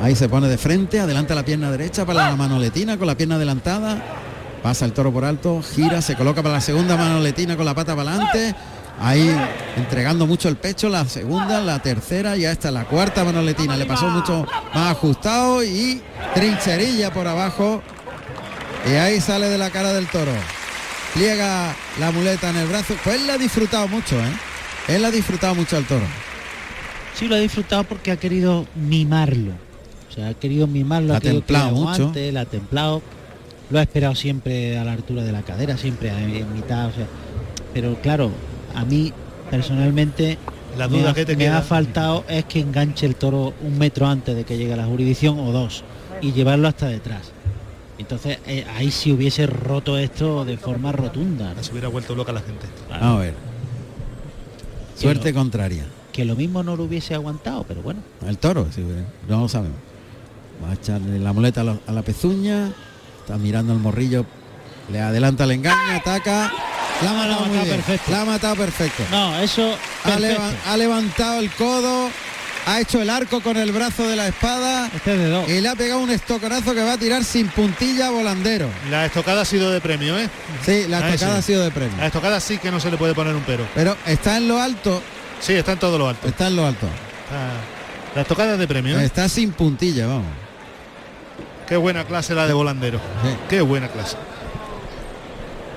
Ahí 0.02 0.16
se 0.16 0.28
pone 0.28 0.48
de 0.48 0.58
frente, 0.58 0.98
adelanta 1.00 1.34
la 1.34 1.44
pierna 1.44 1.70
derecha 1.70 2.04
para 2.04 2.30
la 2.30 2.36
manoletina 2.36 2.98
con 2.98 3.06
la 3.06 3.14
pierna 3.14 3.36
adelantada. 3.36 4.02
Pasa 4.62 4.84
el 4.84 4.92
toro 4.92 5.12
por 5.12 5.24
alto, 5.24 5.62
gira, 5.62 6.02
se 6.02 6.14
coloca 6.16 6.42
para 6.42 6.56
la 6.56 6.60
segunda 6.60 6.96
manoletina 6.96 7.56
con 7.56 7.64
la 7.64 7.74
pata 7.74 7.94
para 7.96 8.10
adelante. 8.10 8.54
Ahí 9.00 9.34
entregando 9.76 10.26
mucho 10.26 10.48
el 10.48 10.56
pecho, 10.56 10.88
la 10.88 11.04
segunda, 11.06 11.60
la 11.60 11.80
tercera, 11.80 12.36
ya 12.36 12.52
está 12.52 12.70
la 12.70 12.84
cuarta 12.84 13.24
manoletina. 13.24 13.76
Le 13.76 13.86
pasó 13.86 14.08
mucho 14.08 14.46
más 14.74 14.90
ajustado 14.92 15.64
y 15.64 16.00
trincherilla 16.34 17.12
por 17.12 17.26
abajo. 17.26 17.82
Y 18.90 18.94
ahí 18.94 19.20
sale 19.20 19.48
de 19.48 19.58
la 19.58 19.70
cara 19.70 19.92
del 19.92 20.06
toro. 20.06 20.32
Pliega 21.14 21.74
la 22.00 22.10
muleta 22.10 22.50
en 22.50 22.56
el 22.56 22.66
brazo. 22.66 22.94
Pues 23.04 23.16
él 23.20 23.26
la 23.26 23.34
ha 23.34 23.38
disfrutado 23.38 23.86
mucho, 23.88 24.18
¿eh? 24.18 24.32
Él 24.88 25.04
ha 25.04 25.10
disfrutado 25.10 25.54
mucho 25.54 25.76
al 25.76 25.84
toro. 25.84 26.04
Sí, 27.14 27.28
lo 27.28 27.36
ha 27.36 27.38
disfrutado 27.38 27.84
porque 27.84 28.10
ha 28.10 28.16
querido 28.16 28.66
mimarlo. 28.74 29.52
O 30.10 30.14
sea, 30.14 30.28
ha 30.28 30.34
querido 30.34 30.66
mimarlo, 30.66 31.08
La 31.08 31.14
ha 31.14 31.16
ha 31.18 31.20
querido 31.20 31.40
que 31.42 31.46
templado 31.46 31.70
le 31.70 31.72
mucho. 31.80 31.90
aguante, 32.02 32.32
la 32.32 32.40
ha 32.40 32.44
templado. 32.46 33.02
Lo 33.70 33.78
ha 33.78 33.82
esperado 33.82 34.14
siempre 34.14 34.78
a 34.78 34.84
la 34.84 34.92
altura 34.92 35.22
de 35.22 35.32
la 35.32 35.42
cadera, 35.42 35.76
siempre 35.76 36.08
en, 36.10 36.34
en 36.34 36.52
mitad. 36.52 36.88
O 36.88 36.92
sea, 36.92 37.06
pero 37.72 37.94
claro, 38.02 38.30
a 38.74 38.84
mí 38.84 39.12
personalmente 39.50 40.38
La 40.76 40.88
me 40.88 40.98
duda 40.98 41.10
ha- 41.10 41.14
que 41.14 41.24
te 41.24 41.36
me 41.36 41.44
queda. 41.44 41.58
ha 41.58 41.62
faltado 41.62 42.24
es 42.28 42.44
que 42.46 42.60
enganche 42.60 43.06
el 43.06 43.14
toro 43.16 43.54
un 43.62 43.78
metro 43.78 44.06
antes 44.06 44.34
de 44.34 44.44
que 44.44 44.56
llegue 44.58 44.72
a 44.72 44.76
la 44.76 44.86
jurisdicción 44.86 45.38
o 45.38 45.52
dos 45.52 45.84
y 46.20 46.32
llevarlo 46.32 46.68
hasta 46.68 46.86
detrás. 46.86 47.31
Entonces 48.02 48.38
eh, 48.46 48.66
ahí 48.76 48.90
sí 48.90 49.12
hubiese 49.12 49.46
roto 49.46 49.96
esto 49.96 50.44
de 50.44 50.56
forma 50.58 50.92
rotunda. 50.92 51.54
¿no? 51.54 51.62
Se 51.62 51.72
hubiera 51.72 51.88
vuelto 51.88 52.14
loca 52.14 52.32
la 52.32 52.40
gente. 52.40 52.66
Vamos 52.90 53.16
a 53.16 53.20
ver. 53.20 53.34
Suerte 54.96 55.32
contraria. 55.34 55.84
Que 56.12 56.24
lo 56.24 56.36
mismo 56.36 56.62
no 56.62 56.76
lo 56.76 56.84
hubiese 56.84 57.14
aguantado, 57.14 57.64
pero 57.66 57.80
bueno. 57.82 58.00
El 58.26 58.36
toro, 58.38 58.66
sí, 58.74 58.84
no 59.28 59.40
lo 59.40 59.48
sabemos. 59.48 59.78
Va 60.62 60.70
a 60.70 60.74
echarle 60.74 61.18
la 61.18 61.32
muleta 61.32 61.62
a 61.62 61.64
la, 61.64 61.76
a 61.86 61.92
la 61.92 62.02
pezuña. 62.02 62.70
Está 63.20 63.38
mirando 63.38 63.72
el 63.72 63.78
morrillo. 63.78 64.26
Le 64.90 65.00
adelanta, 65.00 65.46
le 65.46 65.54
engaña, 65.54 65.96
ataca. 65.96 66.52
La 67.02 67.10
ha 67.10 67.14
matado 67.14 67.40
muy 67.40 67.48
matado 67.48 67.64
bien. 67.64 67.76
perfecto. 67.76 68.10
La 68.10 68.20
ha 68.20 68.24
matado 68.26 68.56
perfecto. 68.56 69.02
No, 69.10 69.38
eso 69.40 69.72
Ha, 70.04 70.08
perfecto. 70.08 70.20
leva- 70.20 70.52
ha 70.66 70.76
levantado 70.76 71.40
el 71.40 71.50
codo. 71.52 72.08
Ha 72.64 72.80
hecho 72.80 73.02
el 73.02 73.10
arco 73.10 73.40
con 73.40 73.56
el 73.56 73.72
brazo 73.72 74.06
de 74.08 74.14
la 74.14 74.28
espada. 74.28 74.88
Este 74.94 75.14
es 75.14 75.18
de 75.18 75.28
dos. 75.28 75.48
Y 75.48 75.60
le 75.60 75.68
ha 75.68 75.74
pegado 75.74 76.00
un 76.00 76.10
estoconazo 76.10 76.74
que 76.74 76.82
va 76.84 76.92
a 76.92 76.98
tirar 76.98 77.24
sin 77.24 77.48
puntilla 77.48 78.10
volandero. 78.10 78.68
La 78.88 79.04
estocada 79.06 79.42
ha 79.42 79.44
sido 79.44 79.70
de 79.72 79.80
premio, 79.80 80.16
¿eh? 80.16 80.28
Sí, 80.64 80.86
la 80.88 80.98
Ah, 80.98 81.08
estocada 81.10 81.32
sí. 81.34 81.38
ha 81.38 81.42
sido 81.42 81.64
de 81.64 81.70
premio. 81.72 81.96
La 81.98 82.06
estocada 82.06 82.38
sí 82.38 82.58
que 82.58 82.70
no 82.70 82.78
se 82.78 82.90
le 82.90 82.96
puede 82.96 83.14
poner 83.14 83.34
un 83.34 83.42
pero. 83.42 83.66
Pero 83.74 83.96
está 84.06 84.36
en 84.36 84.46
lo 84.46 84.60
alto. 84.62 85.02
Sí, 85.40 85.54
está 85.54 85.72
en 85.72 85.78
todo 85.80 85.98
lo 85.98 86.08
alto. 86.08 86.28
Está 86.28 86.46
en 86.46 86.56
lo 86.56 86.64
alto. 86.66 86.86
Está- 86.86 88.14
La 88.14 88.22
estocada 88.22 88.52
es 88.52 88.58
de 88.60 88.68
premio, 88.68 88.98
¿eh? 89.00 89.04
Está 89.04 89.28
sin 89.28 89.50
puntilla, 89.52 90.06
vamos. 90.06 90.26
Qué 91.66 91.76
buena 91.76 92.04
clase 92.04 92.34
la 92.34 92.46
de 92.46 92.52
volandero. 92.52 92.98
Sí. 93.24 93.36
Qué 93.48 93.60
buena 93.60 93.88
clase. 93.88 94.16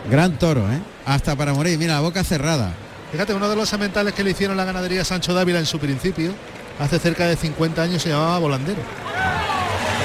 Gran 0.10 0.38
toro, 0.38 0.72
¿eh? 0.72 0.80
Hasta 1.06 1.36
para 1.36 1.54
morir. 1.54 1.80
Mira, 1.80 1.94
la 1.96 2.02
boca 2.02 2.24
cerrada. 2.24 2.74
Fíjate, 3.12 3.34
uno 3.34 3.50
de 3.50 3.56
los 3.56 3.70
sementales 3.70 4.14
que 4.14 4.24
le 4.24 4.32
hicieron 4.32 4.58
la 4.58 4.66
ganadería 4.66 5.04
Sancho 5.06 5.34
Dávila 5.34 5.60
en 5.60 5.66
su 5.66 5.80
principio, 5.80 6.34
hace 6.80 7.00
cerca 7.00 7.28
de 7.28 7.36
50 7.36 7.82
años 7.82 8.02
se 8.02 8.10
llamaba 8.10 8.40
volandero. 8.40 8.82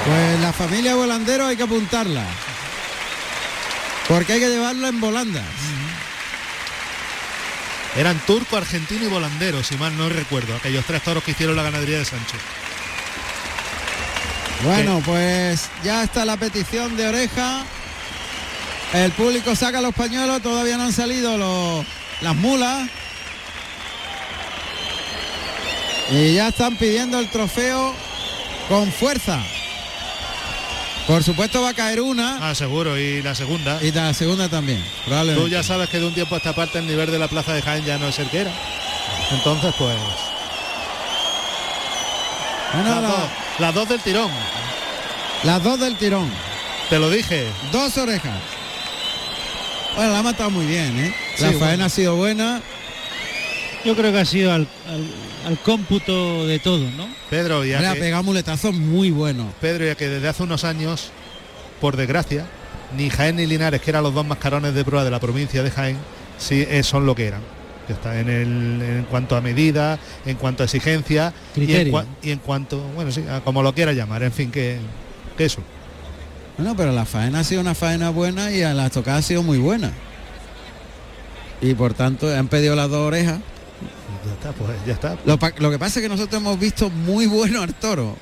Pues 0.05 0.39
la 0.39 0.53
familia 0.53 0.95
volandero 0.95 1.45
hay 1.45 1.55
que 1.55 1.63
apuntarla. 1.63 2.23
Porque 4.07 4.33
hay 4.33 4.39
que 4.39 4.49
llevarla 4.49 4.89
en 4.89 4.99
volandas. 4.99 5.43
Eran 7.95 8.17
turco, 8.25 8.55
argentino 8.55 9.05
y 9.05 9.07
volandero, 9.07 9.63
si 9.63 9.75
mal 9.75 9.97
no 9.97 10.07
recuerdo, 10.07 10.55
aquellos 10.55 10.85
tres 10.85 11.03
toros 11.03 11.23
que 11.23 11.31
hicieron 11.31 11.55
la 11.55 11.63
ganadería 11.63 11.97
de 11.99 12.05
Sancho. 12.05 12.37
Bueno, 14.63 15.01
pues 15.05 15.69
ya 15.83 16.03
está 16.03 16.23
la 16.23 16.37
petición 16.37 16.95
de 16.95 17.07
oreja. 17.07 17.63
El 18.93 19.11
público 19.11 19.55
saca 19.55 19.81
los 19.81 19.93
pañuelos, 19.93 20.41
todavía 20.41 20.77
no 20.77 20.83
han 20.83 20.93
salido 20.93 21.37
los, 21.37 21.85
las 22.21 22.35
mulas. 22.35 22.89
Y 26.11 26.33
ya 26.35 26.49
están 26.49 26.75
pidiendo 26.77 27.19
el 27.19 27.29
trofeo 27.29 27.93
con 28.67 28.91
fuerza. 28.91 29.39
Por 31.07 31.23
supuesto 31.23 31.61
va 31.61 31.69
a 31.69 31.73
caer 31.73 32.01
una 32.01 32.49
Ah, 32.49 32.55
seguro, 32.55 32.97
y 32.97 33.21
la 33.21 33.33
segunda. 33.35 33.79
y 33.81 33.91
la 33.91 34.13
segunda 34.13 34.49
también. 34.49 34.83
Tú 35.35 35.47
ya 35.47 35.63
sabes 35.63 35.89
que 35.89 35.99
de 35.99 36.05
un 36.07 36.13
tiempo 36.13 36.35
a 36.35 36.37
esta 36.37 36.53
parte 36.53 36.79
el 36.79 36.87
nivel 36.87 37.09
de 37.11 37.17
la 37.19 37.27
plaza 37.27 37.53
de 37.53 37.61
Jaén 37.61 37.83
ya 37.85 37.97
no 37.97 38.07
es 38.07 38.19
el 38.19 38.29
que 38.29 38.41
era. 38.41 38.51
Entonces, 39.31 39.73
pues. 39.77 39.95
Bueno, 42.73 42.89
las, 42.89 43.01
la- 43.01 43.07
dos, 43.09 43.29
las 43.59 43.73
dos 43.73 43.89
del 43.89 43.99
tirón. 44.01 44.31
las 45.43 45.63
dos 45.63 45.79
del 45.79 45.95
tirón. 45.97 46.31
Te 46.89 46.99
lo 46.99 47.09
dije. 47.09 47.47
Dos 47.71 47.97
orejas. 47.97 48.37
Bueno, 49.95 50.11
la 50.13 50.19
ha 50.19 50.23
matado 50.23 50.49
muy 50.49 50.65
bien, 50.65 50.97
¿eh? 50.99 51.15
Sí, 51.35 51.41
La 51.43 51.47
bueno. 51.51 51.65
faena 51.65 51.85
ha 51.85 51.89
sido 51.89 52.15
buena. 52.15 52.61
Yo 53.85 53.95
creo 53.95 54.11
que 54.11 54.19
ha 54.19 54.25
sido 54.25 54.51
al, 54.53 54.67
al- 54.87 55.47
al 55.47 55.57
cómputo 55.59 56.45
de 56.45 56.59
todo, 56.59 56.89
¿no? 56.91 57.07
Pedro, 57.29 57.65
ya 57.65 57.79
Le 57.81 57.87
ha 57.87 57.93
pegado 57.95 58.23
muletazos 58.23 58.73
muy 58.75 59.09
buenos. 59.09 59.47
Pedro, 59.59 59.85
ya 59.85 59.95
que 59.95 60.07
desde 60.07 60.27
hace 60.27 60.43
unos 60.43 60.63
años, 60.63 61.09
por 61.79 61.97
desgracia, 61.97 62.45
ni 62.95 63.09
Jaén 63.09 63.37
ni 63.37 63.47
Linares, 63.47 63.81
que 63.81 63.89
eran 63.89 64.03
los 64.03 64.13
dos 64.13 64.25
mascarones 64.25 64.73
de 64.75 64.83
prueba 64.85 65.03
de 65.03 65.09
la 65.11 65.19
provincia 65.19 65.63
de 65.63 65.71
Jaén, 65.71 65.97
sí 66.37 66.63
eh, 66.69 66.83
son 66.83 67.05
lo 67.07 67.15
que 67.15 67.25
eran. 67.27 67.41
Que 67.87 67.93
está 67.93 68.19
en, 68.19 68.29
el, 68.29 68.81
en 68.83 69.05
cuanto 69.09 69.35
a 69.35 69.41
medida, 69.41 69.97
en 70.27 70.35
cuanto 70.37 70.61
a 70.61 70.65
exigencia 70.65 71.33
y 71.55 71.73
en, 71.87 71.91
cua- 71.91 72.05
y 72.21 72.31
en 72.31 72.39
cuanto, 72.39 72.77
bueno, 72.95 73.11
sí, 73.11 73.23
a 73.27 73.41
como 73.41 73.63
lo 73.63 73.73
quiera 73.73 73.93
llamar, 73.93 74.21
en 74.21 74.31
fin, 74.31 74.51
que, 74.51 74.77
que 75.37 75.45
eso. 75.45 75.63
Bueno, 76.57 76.75
pero 76.77 76.91
la 76.91 77.05
faena 77.05 77.39
ha 77.39 77.43
sido 77.43 77.61
una 77.61 77.73
faena 77.73 78.11
buena 78.11 78.51
y 78.51 78.59
la 78.61 78.89
tocada 78.91 79.17
ha 79.17 79.21
sido 79.23 79.41
muy 79.41 79.57
buena. 79.57 79.91
Y 81.61 81.73
por 81.73 81.95
tanto 81.95 82.27
han 82.35 82.47
pedido 82.47 82.75
las 82.75 82.89
dos 82.89 83.07
orejas. 83.07 83.39
Ya 84.25 84.33
está, 84.33 84.51
pues 84.51 84.69
ya 84.85 84.93
está. 84.93 85.17
Lo, 85.25 85.37
pa- 85.39 85.53
lo 85.57 85.71
que 85.71 85.79
pasa 85.79 85.99
es 85.99 86.03
que 86.03 86.09
nosotros 86.09 86.39
hemos 86.41 86.59
visto 86.59 86.89
muy 86.89 87.25
bueno 87.27 87.61
al 87.61 87.73
toro. 87.73 88.17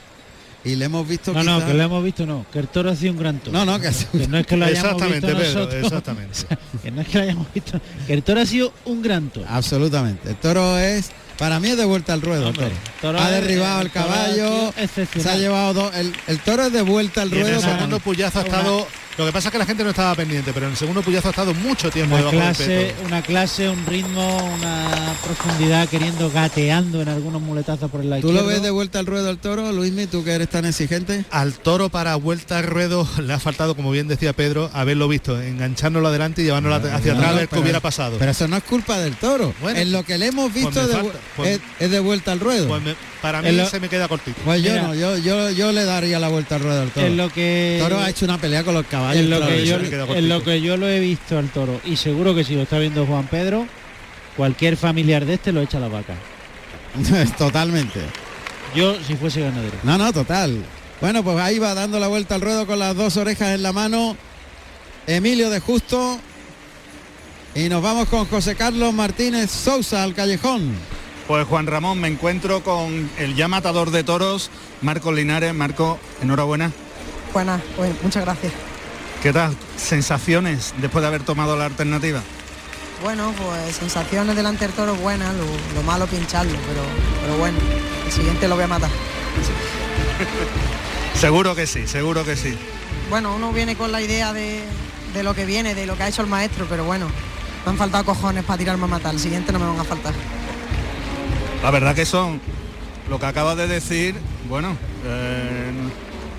Y 0.61 0.75
le 0.75 0.85
hemos 0.85 1.07
visto 1.07 1.31
No, 1.31 1.41
no, 1.41 1.65
que 1.65 1.73
lo 1.73 1.81
hemos 1.83 2.03
visto, 2.03 2.25
no. 2.25 2.45
Que 2.51 2.59
el 2.59 2.67
toro 2.67 2.91
ha 2.91 2.95
sido 2.95 3.13
un 3.13 3.19
gran 3.19 3.39
toro. 3.39 3.57
No, 3.57 3.65
no, 3.65 3.79
que 3.79 3.87
ha 3.87 3.93
sido- 3.93 4.11
Que 4.11 4.27
no 4.27 4.37
es 4.37 4.45
que 4.45 4.57
lo 4.57 4.65
hayamos 4.65 4.91
Exactamente, 5.01 5.27
visto 5.27 5.39
Pedro, 5.41 5.59
nosotros. 5.59 5.83
exactamente. 5.85 6.37
que 6.83 6.91
no 6.91 7.01
es 7.01 7.07
que 7.07 7.17
lo 7.17 7.23
hayamos 7.23 7.47
visto. 7.53 7.81
Que 8.07 8.13
el 8.13 8.23
toro 8.23 8.41
ha 8.41 8.45
sido 8.45 8.73
un 8.85 9.01
gran 9.01 9.29
toro. 9.29 9.45
Absolutamente. 9.49 10.29
El 10.29 10.35
toro 10.35 10.77
es, 10.77 11.11
para 11.37 11.61
mí 11.61 11.69
es 11.69 11.77
de 11.77 11.85
vuelta 11.85 12.11
al 12.11 12.21
ruedo. 12.21 12.41
el 12.41 12.47
Hombre, 12.49 12.65
toro. 12.65 12.75
toro 13.01 13.19
ha 13.21 13.29
derribado 13.31 13.79
el 13.79 13.87
el 13.87 13.93
caballo. 13.93 14.73
Se 15.17 15.29
ha 15.29 15.37
llevado 15.37 15.73
dos. 15.73 15.95
El, 15.95 16.13
el 16.27 16.39
toro 16.39 16.65
es 16.65 16.73
de 16.73 16.81
vuelta 16.81 17.21
al 17.21 17.29
Y 17.29 17.35
en 17.35 17.41
ruedo. 17.41 17.55
el 17.55 17.61
segundo 17.63 17.95
mí. 17.95 18.01
puyazo 18.03 18.39
ha 18.39 18.41
Una- 18.41 18.49
estado. 18.57 18.87
Lo 19.19 19.25
que 19.25 19.33
pasa 19.33 19.49
es 19.49 19.51
que 19.51 19.57
la 19.57 19.65
gente 19.65 19.83
no 19.83 19.89
estaba 19.89 20.15
pendiente, 20.15 20.53
pero 20.53 20.67
en 20.67 20.71
el 20.71 20.77
segundo 20.77 21.01
puyazo 21.01 21.27
ha 21.27 21.31
estado 21.31 21.53
mucho 21.53 21.91
tiempo 21.91 22.15
Una 22.15 22.19
debajo 22.31 22.37
clase, 22.37 22.67
del 22.69 22.87
peto. 22.87 23.05
una 23.05 23.21
clase, 23.21 23.69
un 23.69 23.85
ritmo, 23.85 24.53
una 24.55 25.13
profundidad, 25.21 25.89
queriendo 25.89 26.31
gateando 26.31 27.01
en 27.01 27.09
algunos 27.09 27.41
muletazos 27.41 27.91
por 27.91 27.99
el 27.99 28.11
lado 28.11 28.21
¿Tú 28.21 28.31
lo 28.31 28.45
ves 28.45 28.61
de 28.61 28.69
vuelta 28.69 28.99
al 28.99 29.05
ruedo 29.05 29.29
al 29.29 29.37
toro, 29.37 29.73
Luismi, 29.73 30.07
tú 30.07 30.23
que 30.23 30.31
eres 30.31 30.47
tan 30.47 30.63
exigente? 30.63 31.25
Al 31.31 31.55
toro 31.55 31.89
para 31.89 32.15
vuelta 32.15 32.59
al 32.59 32.63
ruedo 32.63 33.05
le 33.21 33.33
ha 33.33 33.39
faltado, 33.39 33.75
como 33.75 33.91
bien 33.91 34.07
decía 34.07 34.31
Pedro, 34.31 34.71
haberlo 34.73 35.09
visto, 35.09 35.41
enganchándolo 35.41 36.07
adelante 36.07 36.41
y 36.41 36.45
llevándolo 36.45 36.75
hacia 36.75 37.11
atrás 37.11 37.31
a 37.31 37.33
ver 37.33 37.49
qué 37.49 37.59
hubiera 37.59 37.81
pasado. 37.81 38.15
Pero 38.19 38.31
eso 38.31 38.47
no 38.47 38.55
es 38.55 38.63
culpa 38.63 38.99
del 38.99 39.17
toro. 39.17 39.53
Bueno, 39.59 39.79
en 39.81 39.91
lo 39.91 40.03
que 40.03 40.17
le 40.17 40.27
hemos 40.27 40.49
pues 40.53 40.63
visto 40.63 40.87
de 40.87 41.11
pues- 41.35 41.49
es, 41.49 41.59
es 41.81 41.91
de 41.91 41.99
vuelta 41.99 42.31
al 42.31 42.39
ruedo. 42.39 42.69
Pues 42.69 42.81
me- 42.83 42.95
para 43.21 43.41
mí 43.41 43.51
lo- 43.51 43.67
se 43.69 43.79
me 43.79 43.89
queda 43.89 44.07
cortito. 44.07 44.39
Pues 44.45 44.61
yo 44.63 44.75
no, 44.81 44.95
yo, 44.95 45.17
yo, 45.17 45.49
yo 45.51 45.71
le 45.71 45.83
daría 45.85 46.19
la 46.19 46.29
vuelta 46.29 46.55
al 46.55 46.61
ruedo 46.61 46.81
al 46.81 46.91
toro. 46.91 47.05
En 47.07 47.17
lo 47.17 47.29
que 47.29 47.77
El 47.77 47.83
toro 47.83 47.99
ha 47.99 48.09
hecho 48.09 48.25
una 48.25 48.37
pelea 48.37 48.63
con 48.63 48.73
los 48.73 48.85
caballos. 48.85 49.23
en 49.23 49.29
lo, 49.29 49.45
que 49.45 49.65
yo, 49.65 49.75
en 50.15 50.29
lo 50.29 50.43
que 50.43 50.61
yo 50.61 50.77
lo 50.77 50.87
he 50.87 50.99
visto 50.99 51.37
al 51.37 51.49
toro 51.49 51.79
y 51.85 51.95
seguro 51.97 52.33
que 52.35 52.43
si 52.43 52.55
lo 52.55 52.61
está 52.63 52.79
viendo 52.79 53.05
Juan 53.05 53.27
Pedro 53.27 53.65
cualquier 54.37 54.77
familiar 54.77 55.25
de 55.25 55.33
este 55.33 55.51
lo 55.51 55.61
echa 55.61 55.77
a 55.77 55.81
la 55.81 55.87
vaca 55.89 56.13
Totalmente. 57.37 57.99
yo 58.75 58.95
si 59.05 59.15
fuese 59.15 59.41
ganadero 59.41 59.75
No, 59.83 59.97
no, 59.97 60.11
total. 60.13 60.57
Bueno, 61.01 61.23
pues 61.23 61.37
ahí 61.39 61.59
va 61.59 61.73
dando 61.73 61.99
la 61.99 62.07
vuelta 62.07 62.35
al 62.35 62.41
ruedo 62.41 62.65
con 62.67 62.79
las 62.79 62.95
dos 62.95 63.15
orejas 63.17 63.55
en 63.55 63.63
la 63.63 63.71
mano. 63.73 64.17
Emilio 65.07 65.49
de 65.49 65.59
Justo. 65.61 66.19
Y 67.55 67.69
nos 67.69 67.81
vamos 67.81 68.07
con 68.09 68.25
José 68.25 68.55
Carlos 68.55 68.93
Martínez 68.93 69.49
Sousa 69.49 70.03
al 70.03 70.13
callejón. 70.13 70.73
Pues 71.29 71.47
Juan 71.47 71.67
Ramón, 71.67 72.01
me 72.01 72.07
encuentro 72.07 72.63
con 72.63 73.07
el 73.19 73.35
ya 73.35 73.47
matador 73.47 73.91
de 73.91 74.03
toros, 74.03 74.49
Marco 74.81 75.11
Linares. 75.11 75.53
Marco, 75.53 75.99
enhorabuena. 76.23 76.71
Buenas, 77.31 77.61
pues 77.77 77.91
muchas 78.01 78.25
gracias. 78.25 78.51
¿Qué 79.21 79.31
tal? 79.31 79.55
¿Sensaciones 79.77 80.73
después 80.79 81.03
de 81.03 81.07
haber 81.07 81.21
tomado 81.21 81.55
la 81.55 81.65
alternativa? 81.65 82.23
Bueno, 83.03 83.31
pues 83.37 83.75
sensaciones 83.75 84.35
delante 84.35 84.65
del 84.65 84.73
toro 84.73 84.95
buenas, 84.95 85.31
lo, 85.35 85.45
lo 85.75 85.83
malo 85.83 86.07
pincharlo, 86.07 86.57
pero, 86.67 86.81
pero 87.21 87.37
bueno, 87.37 87.59
el 88.07 88.11
siguiente 88.11 88.47
lo 88.47 88.55
voy 88.55 88.63
a 88.63 88.67
matar. 88.67 88.89
Seguro 91.13 91.53
que 91.53 91.67
sí, 91.67 91.85
seguro 91.85 92.25
que 92.25 92.35
sí. 92.35 92.57
Bueno, 93.11 93.35
uno 93.35 93.53
viene 93.53 93.75
con 93.75 93.91
la 93.91 94.01
idea 94.01 94.33
de, 94.33 94.63
de 95.13 95.21
lo 95.21 95.35
que 95.35 95.45
viene, 95.45 95.75
de 95.75 95.85
lo 95.85 95.95
que 95.95 96.01
ha 96.01 96.07
hecho 96.07 96.23
el 96.23 96.27
maestro, 96.27 96.65
pero 96.67 96.85
bueno, 96.85 97.05
me 97.65 97.71
han 97.71 97.77
faltado 97.77 98.03
cojones 98.03 98.43
para 98.45 98.57
tirarme 98.57 98.85
a 98.85 98.87
matar, 98.87 99.13
el 99.13 99.19
siguiente 99.19 99.51
no 99.51 99.59
me 99.59 99.67
van 99.67 99.79
a 99.79 99.83
faltar. 99.83 100.15
La 101.63 101.71
verdad 101.71 101.93
que 101.95 102.05
son 102.05 102.39
lo 103.09 103.19
que 103.19 103.25
acabas 103.25 103.57
de 103.57 103.67
decir. 103.67 104.15
Bueno, 104.47 104.75
eh, 105.05 105.71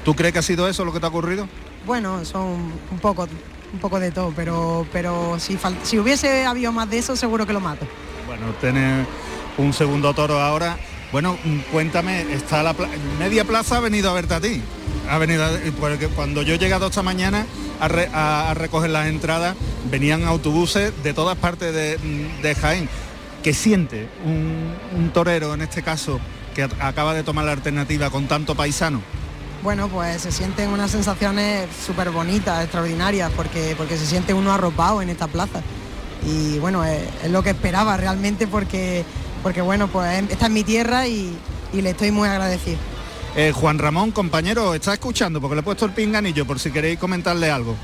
¿tú 0.05 0.14
crees 0.14 0.32
que 0.32 0.38
ha 0.38 0.42
sido 0.42 0.68
eso 0.68 0.84
lo 0.84 0.92
que 0.92 1.01
te 1.01 1.06
ha 1.06 1.09
ocurrido? 1.09 1.48
Bueno, 1.86 2.24
son 2.24 2.72
un 2.90 2.98
poco, 3.01 3.26
un 3.72 3.78
poco 3.80 4.01
de 4.01 4.10
todo, 4.10 4.32
pero, 4.34 4.86
pero 4.92 5.38
si, 5.38 5.59
si 5.82 5.98
hubiese 5.98 6.44
habido 6.47 6.72
más 6.72 6.88
de 6.90 6.98
eso, 6.98 7.16
seguro 7.16 7.47
que 7.47 7.52
lo 7.52 7.60
mato. 7.60 7.86
Bueno, 8.26 8.47
tener 8.60 9.05
un 9.59 9.72
segundo 9.72 10.14
toro 10.14 10.40
ahora. 10.40 10.78
Bueno, 11.12 11.36
mm, 11.44 11.59
cuéntame, 11.72 12.22
está 12.32 12.62
la 12.62 12.72
pla- 12.72 12.88
media 13.18 13.44
plaza 13.44 13.78
ha 13.78 13.80
venido 13.80 14.10
a 14.10 14.14
verte 14.14 14.34
a 14.34 14.40
ti. 14.40 14.62
Ha 15.10 15.18
venido 15.18 15.44
a- 15.44 15.51
porque 15.80 16.06
cuando 16.09 16.42
yo 16.42 16.55
he 16.55 16.59
llegado 16.59 16.86
esta 16.86 17.02
mañana 17.02 17.47
a, 17.80 17.88
re- 17.88 18.09
a- 18.12 18.51
a 18.51 18.55
recoger 18.55 18.90
las 18.90 19.09
entradas, 19.09 19.56
venían 19.90 20.24
autobuses 20.24 20.92
de 21.02 21.12
todas 21.12 21.36
partes 21.36 21.74
de, 21.74 21.98
mm, 21.98 22.42
de 22.42 22.55
Jaén. 22.55 22.88
¿Qué 23.42 23.54
siente 23.54 24.08
un, 24.24 24.74
un 24.96 25.10
torero 25.10 25.54
en 25.54 25.62
este 25.62 25.82
caso 25.82 26.20
que 26.54 26.64
acaba 26.64 27.14
de 27.14 27.22
tomar 27.22 27.44
la 27.44 27.52
alternativa 27.52 28.10
con 28.10 28.26
tanto 28.26 28.54
paisano? 28.54 29.00
Bueno, 29.62 29.88
pues 29.88 30.22
se 30.22 30.32
sienten 30.32 30.70
unas 30.70 30.90
sensaciones 30.90 31.68
súper 31.86 32.10
bonitas, 32.10 32.62
extraordinarias, 32.62 33.30
porque, 33.36 33.74
porque 33.76 33.96
se 33.96 34.06
siente 34.06 34.34
uno 34.34 34.52
arropado 34.52 35.02
en 35.02 35.10
esta 35.10 35.26
plaza. 35.26 35.62
Y 36.26 36.58
bueno, 36.58 36.84
es, 36.84 37.02
es 37.24 37.30
lo 37.30 37.42
que 37.42 37.50
esperaba 37.50 37.96
realmente 37.96 38.46
porque 38.46 39.04
porque 39.42 39.62
bueno, 39.62 39.88
pues 39.88 40.22
esta 40.30 40.46
es 40.46 40.52
mi 40.52 40.64
tierra 40.64 41.06
y, 41.06 41.34
y 41.72 41.82
le 41.82 41.90
estoy 41.90 42.10
muy 42.10 42.28
agradecido. 42.28 42.78
Eh, 43.36 43.52
Juan 43.54 43.78
Ramón, 43.78 44.10
compañero, 44.10 44.74
está 44.74 44.92
escuchando 44.92 45.40
porque 45.40 45.54
le 45.54 45.60
he 45.60 45.64
puesto 45.64 45.86
el 45.86 45.92
pinganillo 45.92 46.44
por 46.46 46.58
si 46.58 46.70
queréis 46.70 46.98
comentarle 46.98 47.50
algo. 47.50 47.76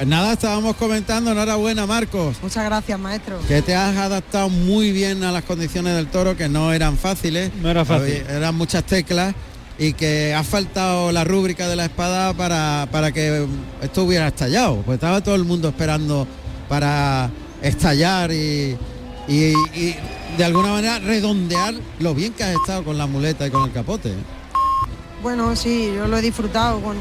Pues 0.00 0.08
nada, 0.08 0.32
estábamos 0.32 0.76
comentando, 0.76 1.30
enhorabuena 1.32 1.84
Marcos. 1.84 2.38
Muchas 2.40 2.64
gracias, 2.64 2.98
maestro. 2.98 3.38
Que 3.46 3.60
te 3.60 3.74
has 3.76 3.94
adaptado 3.98 4.48
muy 4.48 4.92
bien 4.92 5.22
a 5.24 5.30
las 5.30 5.44
condiciones 5.44 5.94
del 5.94 6.06
toro, 6.06 6.38
que 6.38 6.48
no 6.48 6.72
eran 6.72 6.96
fáciles. 6.96 7.52
No 7.60 7.68
era 7.70 7.84
fácil. 7.84 8.22
Había- 8.26 8.36
Eran 8.38 8.54
muchas 8.54 8.82
teclas 8.84 9.34
y 9.78 9.92
que 9.92 10.32
ha 10.34 10.42
faltado 10.42 11.12
la 11.12 11.22
rúbrica 11.24 11.68
de 11.68 11.76
la 11.76 11.84
espada 11.84 12.32
para, 12.32 12.88
para 12.90 13.12
que 13.12 13.46
esto 13.82 14.04
hubiera 14.04 14.28
estallado. 14.28 14.76
Pues 14.86 14.96
estaba 14.96 15.20
todo 15.22 15.34
el 15.34 15.44
mundo 15.44 15.68
esperando 15.68 16.26
para 16.66 17.28
estallar 17.60 18.32
y, 18.32 18.78
y- 19.28 19.52
y 19.74 19.94
de 20.38 20.44
alguna 20.46 20.68
manera 20.68 20.98
redondear 20.98 21.74
lo 21.98 22.14
bien 22.14 22.32
que 22.32 22.42
has 22.44 22.54
estado 22.54 22.84
con 22.84 22.96
la 22.96 23.06
muleta 23.06 23.46
y 23.46 23.50
con 23.50 23.64
el 23.64 23.72
capote. 23.72 24.14
Bueno, 25.22 25.54
sí, 25.54 25.92
yo 25.94 26.08
lo 26.08 26.16
he 26.16 26.22
disfrutado 26.22 26.80
con, 26.80 26.96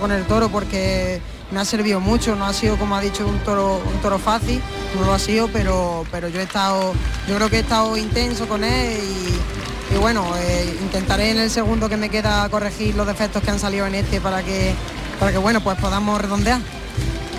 con 0.00 0.10
el 0.10 0.24
toro 0.24 0.48
porque 0.48 1.20
me 1.50 1.60
ha 1.60 1.64
servido 1.64 2.00
mucho, 2.00 2.34
no 2.36 2.46
ha 2.46 2.52
sido 2.52 2.76
como 2.76 2.96
ha 2.96 3.00
dicho 3.00 3.26
un 3.26 3.38
toro, 3.40 3.76
un 3.76 4.00
toro 4.00 4.18
fácil, 4.18 4.60
no 4.98 5.04
lo 5.04 5.12
ha 5.12 5.18
sido, 5.18 5.48
pero, 5.48 6.04
pero 6.10 6.28
yo 6.28 6.40
he 6.40 6.44
estado, 6.44 6.92
yo 7.28 7.36
creo 7.36 7.50
que 7.50 7.56
he 7.56 7.60
estado 7.60 7.96
intenso 7.96 8.48
con 8.48 8.64
él 8.64 8.98
y, 8.98 9.94
y 9.94 9.98
bueno, 9.98 10.26
eh, 10.38 10.78
intentaré 10.80 11.30
en 11.30 11.38
el 11.38 11.50
segundo 11.50 11.88
que 11.88 11.96
me 11.96 12.08
queda 12.08 12.48
corregir 12.48 12.94
los 12.94 13.06
defectos 13.06 13.42
que 13.42 13.50
han 13.50 13.58
salido 13.58 13.86
en 13.86 13.94
este 13.94 14.20
para 14.20 14.42
que, 14.42 14.74
para 15.18 15.32
que 15.32 15.38
bueno, 15.38 15.60
pues 15.60 15.78
podamos 15.78 16.20
redondear. 16.20 16.60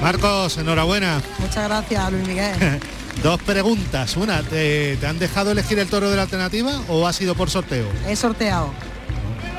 Marcos, 0.01 0.57
enhorabuena. 0.57 1.21
Muchas 1.39 1.63
gracias, 1.67 2.11
Luis 2.11 2.27
Miguel. 2.27 2.55
Dos 3.23 3.41
preguntas. 3.43 4.17
Una, 4.17 4.41
¿te, 4.41 4.97
te 4.97 5.07
han 5.07 5.19
dejado 5.19 5.51
elegir 5.51 5.77
el 5.79 5.87
toro 5.87 6.09
de 6.09 6.15
la 6.15 6.23
alternativa 6.23 6.71
o 6.87 7.05
ha 7.07 7.13
sido 7.13 7.35
por 7.35 7.49
sorteo? 7.49 7.85
He 8.07 8.15
sorteado. 8.15 8.71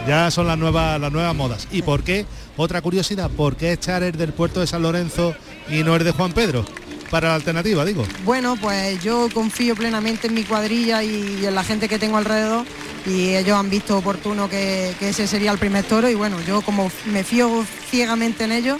Ya 0.06 0.30
son 0.32 0.48
las 0.48 0.58
nuevas, 0.58 1.00
las 1.00 1.12
nuevas 1.12 1.34
modas. 1.34 1.68
¿Y 1.70 1.82
por 1.82 2.02
qué? 2.02 2.26
Otra 2.56 2.82
curiosidad, 2.82 3.30
¿por 3.30 3.56
qué 3.56 3.72
echar 3.72 4.02
el 4.02 4.12
del 4.12 4.32
puerto 4.32 4.60
de 4.60 4.66
San 4.66 4.82
Lorenzo 4.82 5.34
y 5.68 5.82
no 5.82 5.96
el 5.96 6.04
de 6.04 6.12
Juan 6.12 6.32
Pedro? 6.32 6.64
Para 7.10 7.28
la 7.28 7.34
alternativa, 7.34 7.84
digo. 7.84 8.04
Bueno, 8.24 8.56
pues 8.60 9.02
yo 9.02 9.28
confío 9.32 9.74
plenamente 9.74 10.28
en 10.28 10.34
mi 10.34 10.44
cuadrilla 10.44 11.02
y 11.02 11.44
en 11.44 11.54
la 11.54 11.62
gente 11.62 11.88
que 11.88 11.98
tengo 11.98 12.16
alrededor 12.16 12.64
y 13.06 13.34
ellos 13.34 13.56
han 13.58 13.68
visto 13.68 13.98
oportuno 13.98 14.48
que, 14.48 14.94
que 14.98 15.10
ese 15.10 15.26
sería 15.26 15.52
el 15.52 15.58
primer 15.58 15.84
toro 15.84 16.08
y 16.08 16.14
bueno, 16.14 16.40
yo 16.46 16.62
como 16.62 16.90
me 17.06 17.24
fío 17.24 17.64
ciegamente 17.90 18.44
en 18.44 18.52
ellos, 18.52 18.78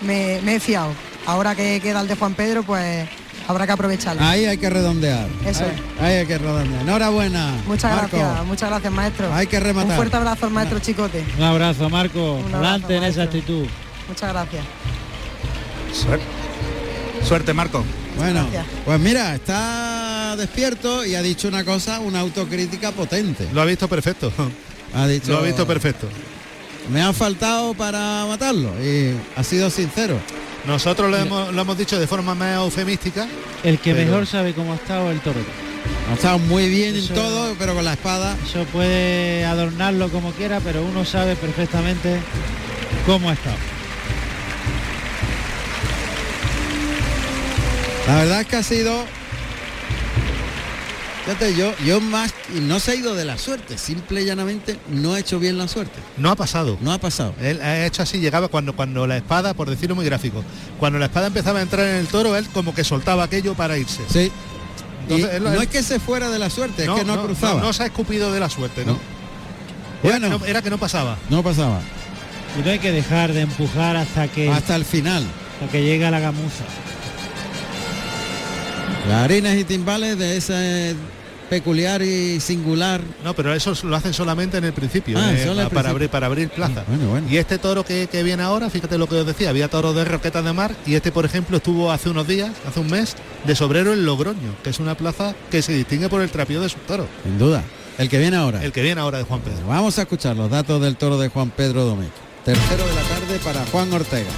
me, 0.00 0.40
me 0.42 0.56
he 0.56 0.60
fiado. 0.60 0.92
Ahora 1.26 1.54
que 1.54 1.80
queda 1.80 2.00
el 2.00 2.08
de 2.08 2.16
Juan 2.16 2.34
Pedro, 2.34 2.62
pues 2.62 3.08
habrá 3.48 3.66
que 3.66 3.72
aprovecharlo. 3.72 4.22
Ahí 4.22 4.44
hay 4.44 4.58
que 4.58 4.68
redondear. 4.70 5.28
Eso 5.44 5.64
ahí, 5.64 5.70
es. 5.70 6.02
ahí 6.02 6.14
hay 6.16 6.26
que 6.26 6.38
redondear. 6.38 6.82
Enhorabuena. 6.82 7.54
Muchas 7.66 7.94
Marco. 7.94 8.16
gracias, 8.16 8.46
muchas 8.46 8.68
gracias 8.70 8.92
maestro. 8.92 9.32
Hay 9.34 9.46
que 9.46 9.60
rematar. 9.60 9.90
Un 9.90 9.96
fuerte 9.96 10.16
abrazo 10.16 10.46
al 10.46 10.52
maestro 10.52 10.78
Chicote. 10.78 11.24
Un 11.38 11.42
abrazo, 11.44 11.88
Marco. 11.90 12.34
Un 12.34 12.44
abrazo, 12.46 12.56
Adelante 12.56 12.96
en 12.96 13.04
esa 13.04 13.22
actitud. 13.24 13.66
Muchas 14.08 14.32
gracias. 14.32 14.64
Suerte, 15.92 16.24
Suerte 17.24 17.52
Marco. 17.54 17.84
Bueno, 18.16 18.42
Gracias. 18.42 18.66
pues 18.84 19.00
mira, 19.00 19.34
está 19.34 20.36
despierto 20.36 21.04
y 21.04 21.14
ha 21.14 21.22
dicho 21.22 21.48
una 21.48 21.64
cosa, 21.64 22.00
una 22.00 22.20
autocrítica 22.20 22.92
potente. 22.92 23.46
Lo 23.52 23.60
ha 23.60 23.64
visto 23.64 23.88
perfecto. 23.88 24.32
Ha 24.94 25.06
dicho, 25.06 25.32
Lo 25.32 25.38
ha 25.38 25.42
visto 25.42 25.66
perfecto. 25.66 26.08
Me 26.90 27.02
ha 27.02 27.12
faltado 27.12 27.74
para 27.74 28.24
matarlo 28.26 28.70
y 28.82 29.14
ha 29.36 29.42
sido 29.42 29.68
sincero. 29.70 30.18
Nosotros 30.66 31.10
lo 31.10 31.16
hemos, 31.16 31.54
lo 31.54 31.62
hemos 31.62 31.78
dicho 31.78 31.98
de 31.98 32.06
forma 32.06 32.34
más 32.34 32.56
eufemística. 32.56 33.26
El 33.62 33.78
que 33.78 33.94
Pero- 33.94 34.06
mejor 34.06 34.26
sabe 34.26 34.52
cómo 34.52 34.72
ha 34.72 34.76
estado 34.76 35.10
el 35.10 35.20
toro. 35.20 35.40
Ha 36.10 36.14
estado 36.14 36.38
muy 36.40 36.68
bien 36.68 36.96
Eso- 36.96 37.08
en 37.14 37.14
todo, 37.14 37.54
pero 37.58 37.74
con 37.74 37.84
la 37.84 37.92
espada. 37.92 38.36
Eso 38.44 38.64
puede 38.72 39.44
adornarlo 39.44 40.08
como 40.08 40.32
quiera, 40.32 40.60
pero 40.60 40.82
uno 40.84 41.04
sabe 41.04 41.36
perfectamente 41.36 42.18
cómo 43.06 43.30
ha 43.30 43.34
estado. 43.34 43.56
La 48.08 48.16
verdad 48.16 48.40
es 48.42 48.46
que 48.46 48.56
ha 48.56 48.62
sido. 48.62 49.04
Fíjate, 51.26 51.56
yo, 51.56 51.74
yo 51.84 52.00
más, 52.00 52.32
y 52.56 52.60
no 52.60 52.78
se 52.78 52.92
ha 52.92 52.94
ido 52.94 53.14
de 53.16 53.24
la 53.24 53.36
suerte, 53.36 53.76
simple 53.78 54.22
y 54.22 54.26
llanamente 54.26 54.78
no 54.90 55.12
ha 55.14 55.18
hecho 55.18 55.40
bien 55.40 55.58
la 55.58 55.66
suerte. 55.66 55.98
No 56.16 56.30
ha 56.30 56.36
pasado. 56.36 56.78
No 56.80 56.92
ha 56.92 56.98
pasado. 56.98 57.34
Él 57.40 57.60
ha 57.62 57.84
hecho 57.84 58.02
así, 58.02 58.20
llegaba 58.20 58.46
cuando, 58.46 58.76
cuando 58.76 59.08
la 59.08 59.16
espada, 59.16 59.52
por 59.52 59.68
decirlo 59.68 59.96
muy 59.96 60.04
gráfico, 60.04 60.44
cuando 60.78 61.00
la 61.00 61.06
espada 61.06 61.26
empezaba 61.26 61.58
a 61.58 61.62
entrar 61.62 61.84
en 61.88 61.96
el 61.96 62.06
toro, 62.06 62.36
él 62.36 62.46
como 62.54 62.72
que 62.76 62.84
soltaba 62.84 63.24
aquello 63.24 63.54
para 63.54 63.76
irse. 63.76 64.02
Sí. 64.08 64.30
Y 65.08 65.12
Entonces, 65.14 65.34
él- 65.36 65.42
no 65.42 65.52
él- 65.54 65.62
es 65.62 65.68
que 65.68 65.82
se 65.82 65.98
fuera 65.98 66.30
de 66.30 66.38
la 66.38 66.48
suerte, 66.48 66.84
es 66.84 66.90
que 66.90 67.04
no, 67.04 67.20
cruzaba. 67.24 67.60
No, 67.60 67.72
se 67.72 67.82
ha 67.82 67.86
escupido 67.86 68.32
de 68.32 68.38
la 68.38 68.48
suerte, 68.48 68.84
¿no? 68.84 68.92
No. 68.92 68.98
Era, 70.04 70.18
Bueno. 70.20 70.38
que 70.38 70.44
no 70.44 70.46
era 70.46 70.62
que 70.62 70.70
no 70.70 70.78
pasaba. 70.78 71.16
No 71.28 71.42
pasaba. 71.42 71.80
Y 72.56 72.64
no 72.64 72.70
hay 72.70 72.78
que 72.78 72.92
dejar 72.92 73.32
de 73.32 73.40
empujar 73.40 73.96
hasta 73.96 74.28
que, 74.28 74.48
Hasta 74.48 74.76
el 74.76 74.84
final. 74.84 75.24
hasta 75.60 75.72
que 75.72 75.82
llega 75.82 76.08
la 76.12 76.20
gamuza. 76.20 76.64
Clarines 79.06 79.58
y 79.60 79.64
timbales 79.64 80.18
de 80.18 80.36
ese 80.36 80.94
peculiar 81.48 82.02
y 82.02 82.40
singular. 82.40 83.00
No, 83.24 83.34
pero 83.34 83.54
eso 83.54 83.72
lo 83.84 83.96
hacen 83.96 84.12
solamente 84.12 84.58
en 84.58 84.64
el 84.64 84.72
principio, 84.72 85.18
Ah, 85.18 85.32
eh, 85.32 85.44
para, 85.46 85.54
principio. 85.68 85.90
abrir, 85.90 86.08
para 86.10 86.26
abrir 86.26 86.48
plaza. 86.50 86.84
Bueno, 86.88 87.08
bueno. 87.08 87.26
Y 87.30 87.36
este 87.36 87.58
toro 87.58 87.84
que, 87.84 88.08
que 88.10 88.22
viene 88.22 88.42
ahora, 88.42 88.68
fíjate 88.70 88.98
lo 88.98 89.08
que 89.08 89.16
os 89.16 89.26
decía, 89.26 89.50
había 89.50 89.68
toros 89.68 89.94
de 89.94 90.04
roquetas 90.04 90.44
de 90.44 90.52
mar 90.52 90.74
y 90.86 90.94
este, 90.94 91.12
por 91.12 91.24
ejemplo, 91.24 91.56
estuvo 91.58 91.90
hace 91.92 92.10
unos 92.10 92.26
días, 92.26 92.50
hace 92.68 92.80
un 92.80 92.88
mes, 92.90 93.16
de 93.44 93.54
sobrero 93.56 93.92
en 93.92 94.04
Logroño, 94.04 94.56
que 94.62 94.70
es 94.70 94.78
una 94.80 94.96
plaza 94.96 95.34
que 95.50 95.62
se 95.62 95.72
distingue 95.72 96.08
por 96.08 96.22
el 96.22 96.30
trapío 96.30 96.60
de 96.60 96.68
sus 96.68 96.80
toros. 96.82 97.06
Sin 97.22 97.38
duda. 97.38 97.62
El 97.98 98.08
que 98.10 98.18
viene 98.18 98.36
ahora. 98.36 98.62
El 98.62 98.72
que 98.72 98.82
viene 98.82 99.00
ahora 99.00 99.18
de 99.18 99.24
Juan 99.24 99.40
Pedro. 99.40 99.66
Vamos 99.68 99.98
a 99.98 100.02
escuchar 100.02 100.36
los 100.36 100.50
datos 100.50 100.80
del 100.82 100.96
toro 100.96 101.18
de 101.18 101.28
Juan 101.28 101.50
Pedro 101.50 101.84
Domecq. 101.84 102.10
Tercero 102.44 102.86
de 102.86 102.94
la 102.94 103.02
tarde 103.02 103.38
para 103.42 103.64
Juan 103.66 103.92
Ortega. 103.92 104.30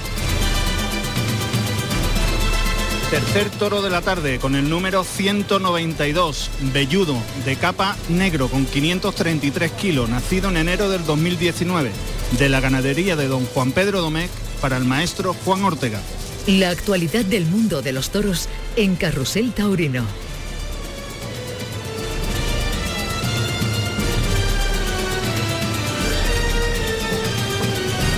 Tercer 3.09 3.49
toro 3.49 3.81
de 3.81 3.89
la 3.89 4.03
tarde 4.03 4.37
con 4.37 4.53
el 4.53 4.69
número 4.69 5.03
192, 5.03 6.51
velludo, 6.71 7.17
de 7.43 7.55
capa 7.55 7.97
negro 8.07 8.49
con 8.49 8.67
533 8.67 9.71
kilos, 9.71 10.07
nacido 10.09 10.49
en 10.49 10.57
enero 10.57 10.89
del 10.89 11.03
2019, 11.05 11.89
de 12.37 12.49
la 12.49 12.59
ganadería 12.59 13.15
de 13.15 13.27
don 13.27 13.47
Juan 13.47 13.71
Pedro 13.71 14.01
Domecq 14.01 14.29
para 14.61 14.77
el 14.77 14.85
maestro 14.85 15.33
Juan 15.43 15.63
Ortega. 15.63 15.99
La 16.45 16.69
actualidad 16.69 17.25
del 17.25 17.47
mundo 17.47 17.81
de 17.81 17.93
los 17.93 18.11
toros 18.11 18.47
en 18.75 18.95
Carrusel 18.95 19.53
Taurino. 19.53 20.05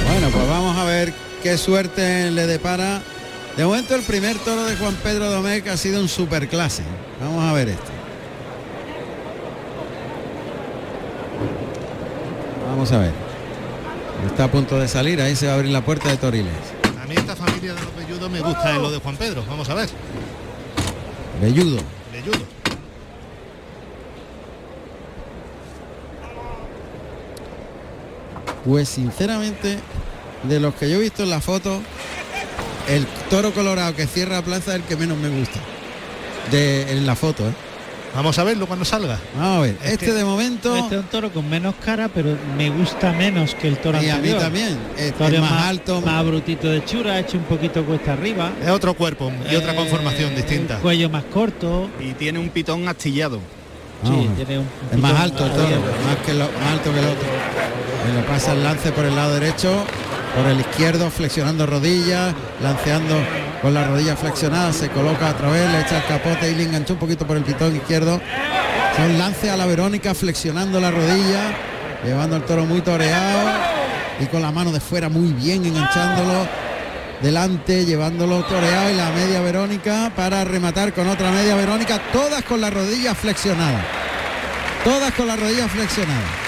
Bueno, 0.05 0.30
pues 0.31 0.49
vamos 0.49 0.77
a 0.77 0.84
ver 0.84 1.13
qué 1.41 1.57
suerte 1.57 2.30
le 2.30 2.45
depara. 2.45 3.01
De 3.57 3.65
momento 3.65 3.95
el 3.95 4.02
primer 4.02 4.38
toro 4.40 4.64
de 4.64 4.76
Juan 4.78 4.95
Pedro 5.03 5.30
Domecq 5.30 5.68
ha 5.68 5.78
sido 5.78 6.02
un 6.02 6.07
superclase. 6.07 6.84
Vamos 7.19 7.44
a 7.44 7.53
ver 7.53 7.69
esto. 7.69 7.91
Vamos 12.69 12.91
a 12.94 12.98
ver. 12.99 13.11
Está 14.26 14.45
a 14.45 14.52
punto 14.52 14.80
de 14.80 14.88
salir, 14.88 15.22
ahí 15.22 15.36
se 15.36 15.48
va 15.48 15.53
a 15.53 15.56
abrir 15.56 15.72
la 15.72 15.82
puerta 15.82 16.10
de 16.10 16.18
Toriles. 16.18 16.53
A 17.02 17.06
mí 17.06 17.15
esta 17.15 17.36
familia 17.36 17.73
de 17.73 17.82
los 17.82 17.95
velludos 17.95 18.32
me 18.32 18.40
gusta 18.40 18.76
en 18.76 18.82
lo 18.82 18.90
de 18.90 18.99
Juan 18.99 19.18
Pedro. 19.18 19.44
Vamos 19.48 19.69
a 19.69 19.73
ver. 19.73 19.90
Velludo. 21.41 21.82
Velludo. 22.11 22.45
Pues 28.64 28.88
sinceramente, 28.88 29.80
de 30.44 30.60
los 30.60 30.73
que 30.76 30.90
yo 30.90 30.98
he 30.98 31.02
visto 31.02 31.23
en 31.23 31.32
la 31.32 31.41
foto, 31.41 31.82
el 32.88 33.06
toro 33.30 33.53
colorado 33.53 33.95
que 33.95 34.08
cierra 34.08 34.41
plaza 34.41 34.72
es 34.72 34.78
el 34.82 34.84
que 34.84 34.95
menos 34.95 35.18
me 35.18 35.30
gusta. 35.30 35.60
De, 36.52 36.91
en 36.91 37.06
la 37.06 37.16
foto, 37.16 37.48
¿eh? 37.48 37.53
Vamos 38.14 38.38
a 38.40 38.44
verlo 38.44 38.68
cuando 38.68 38.84
salga. 38.84 39.18
Vamos 39.38 39.58
a 39.60 39.62
ver. 39.62 39.78
Es 39.86 39.91
este 39.94 40.12
de 40.14 40.26
momento. 40.26 40.76
Este 40.76 40.95
es 40.95 41.02
un 41.02 41.08
toro 41.08 41.32
con 41.32 41.49
menos 41.49 41.76
cara, 41.76 42.10
pero 42.14 42.36
me 42.58 42.70
gusta 42.70 43.14
menos 43.14 43.56
que 43.56 43.70
el 43.70 43.78
toro 43.78 44.03
y 44.03 44.10
a 44.10 44.18
mí 44.18 44.32
también. 44.32 44.78
Es, 44.98 45.14
Toro 45.14 45.34
es 45.34 45.40
más, 45.40 45.68
alto. 45.68 46.02
más 46.02 46.26
brutito 46.26 46.68
de 46.68 46.84
chura, 46.84 47.18
hecho 47.20 47.38
un 47.38 47.45
poquito 47.45 47.86
cuesta 47.86 48.12
arriba. 48.12 48.52
Es 48.62 48.70
otro 48.70 48.95
cuerpo 48.95 49.32
y 49.49 49.56
otra 49.56 49.72
Eh, 49.72 49.76
conformación 49.78 50.36
distinta. 50.36 50.76
el 50.76 50.82
cuello 50.82 51.10
más 51.10 51.24
corto. 51.26 51.90
Y 52.02 52.12
tiene 52.14 52.40
un 52.40 52.49
pitón 52.49 52.86
astillado. 52.90 53.40
Sí, 54.03 54.30
tiene 54.36 54.60
un 54.60 54.66
Es 54.91 54.98
más 54.98 55.14
alto 55.18 55.45
el 55.45 55.52
toro, 55.53 55.64
más, 55.70 56.18
que 56.26 56.34
lo- 56.34 56.45
más 56.60 56.72
alto 56.74 56.91
que 56.91 56.99
el 56.99 57.06
otro. 57.06 57.28
Y 58.12 58.16
le 58.18 58.24
pasa 58.24 58.52
el 58.52 58.64
lance 58.64 58.91
por 58.91 59.06
el 59.06 59.16
lado 59.16 59.36
derecho, 59.36 59.72
por 60.36 60.45
el 60.48 60.60
izquierdo, 60.60 61.10
flexionando 61.10 61.66
rodillas, 61.66 62.34
lanceando 62.62 63.16
con 63.62 63.74
las 63.74 63.88
rodillas 63.88 64.20
flexionadas, 64.20 64.76
se 64.76 64.90
coloca 64.90 65.30
a 65.30 65.38
través, 65.38 65.70
le 65.72 65.82
echa 65.82 65.98
el 65.98 66.06
capote 66.06 66.52
y 66.52 66.56
le 66.56 66.64
enganchó 66.64 66.94
un 66.94 66.99
poquito 66.99 67.28
por 67.28 67.38
el 67.38 67.44
pitón 67.44 67.76
izquierdo. 67.76 68.22
Son 68.95 69.18
lance 69.18 69.49
a 69.49 69.58
la 69.58 69.66
Verónica, 69.66 70.14
flexionando 70.14 70.80
la 70.80 70.91
rodilla, 70.91 71.53
llevando 72.03 72.36
el 72.38 72.44
toro 72.44 72.66
muy 72.66 72.82
toreado 72.82 73.49
y 74.20 74.26
con 74.26 74.41
la 74.41 74.52
mano 74.52 74.72
de 74.72 74.80
fuera 74.80 75.10
muy 75.10 75.34
bien, 75.34 75.66
enganchándolo 75.66 76.48
delante, 77.22 77.86
llevándolo 77.86 78.44
toreado 78.44 78.90
y 78.90 78.95
la 78.95 79.10
media 79.12 79.41
Verónica 79.41 80.12
para 80.16 80.44
rematar 80.44 80.94
con 80.94 81.08
otra 81.08 81.32
media 81.32 81.56
Verónica, 81.56 81.99
todas 82.12 82.44
con 82.44 82.62
las 82.62 82.74
rodillas 82.74 83.18
flexionadas. 83.18 83.86
todas 84.84 85.14
con 85.14 85.28
las 85.28 85.40
rodillas 85.40 85.70
flexionadas. 85.70 86.40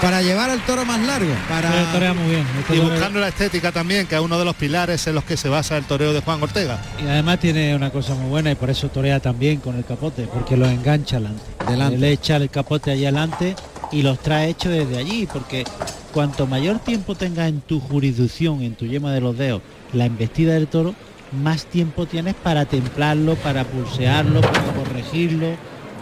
Para 0.00 0.20
llevar 0.20 0.50
al 0.50 0.60
toro 0.60 0.84
más 0.84 1.00
largo, 1.00 1.32
para 1.48 1.70
muy 2.14 2.30
bien. 2.30 2.46
el 2.70 2.76
Y 2.76 2.80
buscando 2.80 3.18
la 3.18 3.28
estética 3.28 3.72
también, 3.72 4.06
que 4.06 4.14
es 4.14 4.20
uno 4.20 4.38
de 4.38 4.44
los 4.44 4.54
pilares 4.54 5.06
en 5.06 5.14
los 5.14 5.24
que 5.24 5.36
se 5.36 5.48
basa 5.48 5.76
el 5.78 5.84
toreo 5.84 6.12
de 6.12 6.20
Juan 6.20 6.42
Ortega. 6.42 6.78
Y 7.02 7.08
además 7.08 7.40
tiene 7.40 7.74
una 7.74 7.90
cosa 7.90 8.14
muy 8.14 8.28
buena 8.28 8.50
y 8.50 8.54
por 8.54 8.68
eso 8.70 8.88
torea 8.88 9.20
también 9.20 9.58
con 9.58 9.76
el 9.76 9.84
capote, 9.84 10.28
porque 10.32 10.56
lo 10.56 10.66
engancha 10.68 11.16
adelante. 11.16 11.42
Delante. 11.68 11.98
Le 11.98 12.12
echa 12.12 12.36
el 12.36 12.50
capote 12.50 12.90
allí 12.90 13.04
adelante 13.04 13.56
y 13.90 14.02
los 14.02 14.18
trae 14.20 14.50
hechos 14.50 14.70
desde 14.72 14.98
allí, 14.98 15.26
porque 15.32 15.64
cuanto 16.12 16.46
mayor 16.46 16.78
tiempo 16.78 17.14
tengas 17.14 17.48
en 17.48 17.60
tu 17.62 17.80
jurisdicción, 17.80 18.62
en 18.62 18.74
tu 18.74 18.86
yema 18.86 19.12
de 19.12 19.20
los 19.22 19.36
dedos, 19.36 19.62
la 19.92 20.04
embestida 20.04 20.54
del 20.54 20.66
toro, 20.68 20.94
más 21.42 21.64
tiempo 21.66 22.06
tienes 22.06 22.34
para 22.34 22.66
templarlo, 22.66 23.34
para 23.36 23.64
pulsearlo, 23.64 24.40
para 24.42 24.62
corregirlo, 24.74 25.48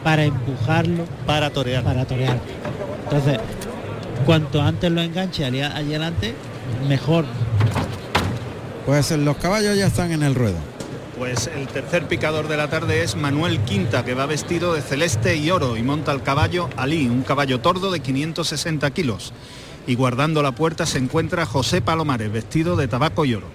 para 0.03 0.25
empujarlo, 0.25 1.05
Para 1.27 1.51
torear. 1.51 1.83
para 1.85 2.05
torear. 2.05 2.39
Entonces, 3.05 3.39
cuanto 4.27 4.63
antes 4.63 4.91
lo 4.91 5.01
enganche 5.01 5.45
allí, 5.45 5.61
allí 5.61 5.91
adelante, 5.91 6.35
mejor. 6.89 7.25
pues 8.87 9.11
los 9.13 9.37
caballos 9.37 9.77
ya 9.77 9.87
están 9.87 10.13
en 10.13 10.23
el 10.23 10.35
ruedo. 10.35 10.59
Pues 11.19 11.49
el 11.55 11.69
tercer 11.69 12.09
picador 12.09 12.49
de 12.49 12.57
la 12.57 12.69
tarde 12.69 13.03
es 13.03 13.15
Manuel 13.15 13.61
Quinta, 13.61 14.05
que 14.05 14.15
va 14.15 14.27
vestido 14.27 14.75
de 14.75 14.83
celeste 14.83 15.37
y 15.37 15.49
oro 15.51 15.77
y 15.77 15.83
monta 15.83 16.11
el 16.13 16.23
caballo 16.23 16.69
Ali, 16.77 17.07
un 17.07 17.23
caballo 17.23 17.61
tordo 17.61 17.93
de 17.93 18.01
560 18.01 18.91
kilos. 18.91 19.33
Y 19.87 19.95
guardando 19.95 20.43
la 20.43 20.53
puerta 20.53 20.87
se 20.87 20.99
encuentra 20.99 21.47
José 21.47 21.83
Palomares, 21.83 22.33
vestido 22.33 22.75
de 22.75 22.89
tabaco 22.89 23.25
y 23.25 23.35
oro. 23.35 23.47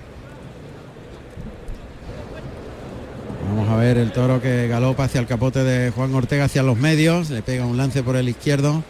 Vamos 3.50 3.70
a 3.70 3.76
ver 3.78 3.98
el 3.98 4.12
toro 4.12 4.42
que 4.42 4.68
galopa 4.68 5.06
hacia 5.06 5.20
el 5.20 5.28
capote 5.28 5.64
de 5.64 5.92
Juan 5.92 6.14
Ortega 6.14 6.46
hacia 6.46 6.64
los 6.64 6.78
medios, 6.78 7.30
le 7.30 7.42
pega 7.42 7.66
un 7.66 7.78
lance 7.78 8.04
por 8.04 8.16
el 8.16 8.30
izquierdo, 8.30 8.84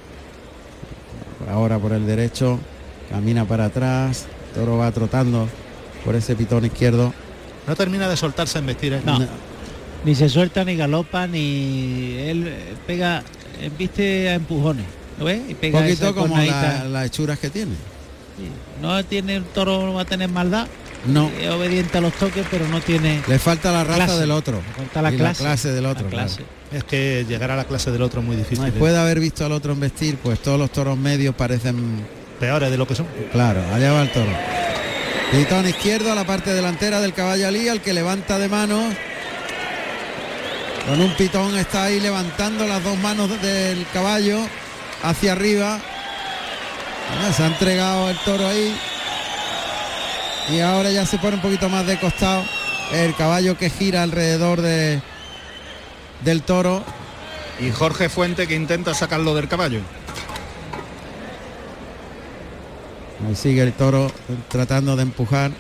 ahora 1.50 1.78
por 1.80 1.92
el 1.94 2.06
derecho, 2.06 2.60
camina 3.10 3.46
para 3.46 3.66
atrás, 3.66 4.26
toro 4.54 4.78
va 4.78 4.92
trotando 4.92 5.48
por 6.06 6.16
ese 6.16 6.36
pitón 6.36 6.66
izquierdo. 6.66 7.14
No 7.68 7.76
termina 7.76 8.08
de 8.08 8.18
soltarse 8.18 8.60
en 8.60 8.66
vestir. 8.66 8.94
¿eh? 8.94 9.02
No. 9.06 9.20
Ni 10.06 10.16
se 10.16 10.30
suelta, 10.30 10.64
ni 10.64 10.76
galopa, 10.76 11.28
ni 11.28 12.16
él 12.20 12.48
eh, 12.48 12.74
pega, 12.88 13.24
viste 13.78 14.30
a 14.30 14.36
empujones. 14.36 14.86
¿Lo 15.20 15.26
ves? 15.26 15.42
Y 15.50 15.66
Un 15.66 15.72
poquito 15.74 16.16
como 16.16 16.38
la- 16.38 16.86
las 16.86 17.06
hechuras 17.08 17.38
que 17.40 17.50
tiene. 17.50 17.74
No 18.82 19.04
tiene 19.06 19.36
el 19.38 19.44
toro, 19.44 19.86
no 19.86 19.94
va 19.94 20.02
a 20.02 20.06
tener 20.06 20.30
maldad. 20.30 20.68
No, 21.06 21.32
Es 21.40 21.50
obediente 21.50 21.98
a 21.98 22.02
los 22.02 22.14
toques, 22.14 22.46
pero 22.52 22.68
no 22.68 22.82
tiene 22.82 23.22
le 23.26 23.40
falta 23.40 23.72
la 23.72 23.86
raza 23.86 24.04
Clase. 24.06 24.20
del 24.20 24.32
otro. 24.32 24.58
Le 24.58 24.74
falta 24.74 25.02
la 25.02 25.14
y 25.14 25.18
clase. 25.18 25.72
del 25.72 25.84
la 25.84 25.90
otro. 25.92 26.08
clase. 26.10 26.36
claro. 26.38 26.52
Es 26.74 26.84
que 26.84 27.26
llegar 27.28 27.52
a 27.52 27.56
la 27.56 27.64
clase 27.66 27.90
del 27.92 28.02
otro 28.02 28.20
es 28.20 28.28
muy 28.28 28.36
difícil. 28.36 28.66
Después 28.66 28.92
de 28.94 29.00
haber 29.00 29.20
visto 29.20 29.46
al 29.46 29.54
otro 29.54 29.72
embestir, 29.74 30.18
pues 30.18 30.40
todos 30.40 30.60
los 30.60 30.72
toros 30.72 30.98
medios 30.98 31.34
parecen 31.36 32.06
Peores 32.40 32.70
de 32.72 32.78
lo 32.78 32.88
que 32.88 32.96
son. 32.96 33.06
Claro, 33.32 33.62
allá 33.74 33.92
va 33.94 34.02
el 34.02 34.12
toro. 34.12 34.32
Pitón 35.32 35.68
izquierdo 35.68 36.12
a 36.12 36.16
la 36.16 36.26
parte 36.26 36.54
delantera 36.54 37.02
del 37.02 37.14
caballo 37.14 37.48
Ali, 37.48 37.68
al 37.68 37.82
que 37.82 37.94
levanta 37.94 38.38
de 38.40 38.48
manos. 38.50 38.84
Con 40.88 41.02
un 41.02 41.14
pitón 41.16 41.56
está 41.58 41.84
ahí 41.86 42.00
levantando 42.00 42.66
las 42.66 42.84
dos 42.84 42.98
manos 42.98 43.30
del 43.42 43.86
caballo 43.94 44.40
hacia 45.04 45.34
arriba. 45.34 45.80
Ah, 47.18 47.34
se 47.34 47.44
ha 47.44 47.48
entregado 47.48 48.10
el 48.10 48.18
toro 48.20 48.48
ahí. 48.48 48.76
Y 50.52 50.60
ahora 50.62 50.92
ya 50.92 51.06
se 51.06 51.18
pone 51.18 51.36
un 51.36 51.42
poquito 51.42 51.70
más 51.70 51.86
de 51.86 51.98
costado. 52.00 52.44
El 52.92 53.16
caballo 53.16 53.58
que 53.58 53.70
gira 53.70 54.04
alrededor 54.04 54.62
de, 54.62 55.02
del 56.22 56.42
toro. 56.44 56.84
Y 57.60 57.72
Jorge 57.72 58.10
Fuente 58.10 58.48
que 58.48 58.56
intenta 58.56 58.94
sacarlo 58.94 59.36
del 59.36 59.48
caballo. 59.48 59.82
Ahí 63.28 63.36
sigue 63.36 63.62
el 63.62 63.74
toro 63.74 64.12
tratando 64.48 64.96
de 64.96 65.04
empujar. 65.04 65.52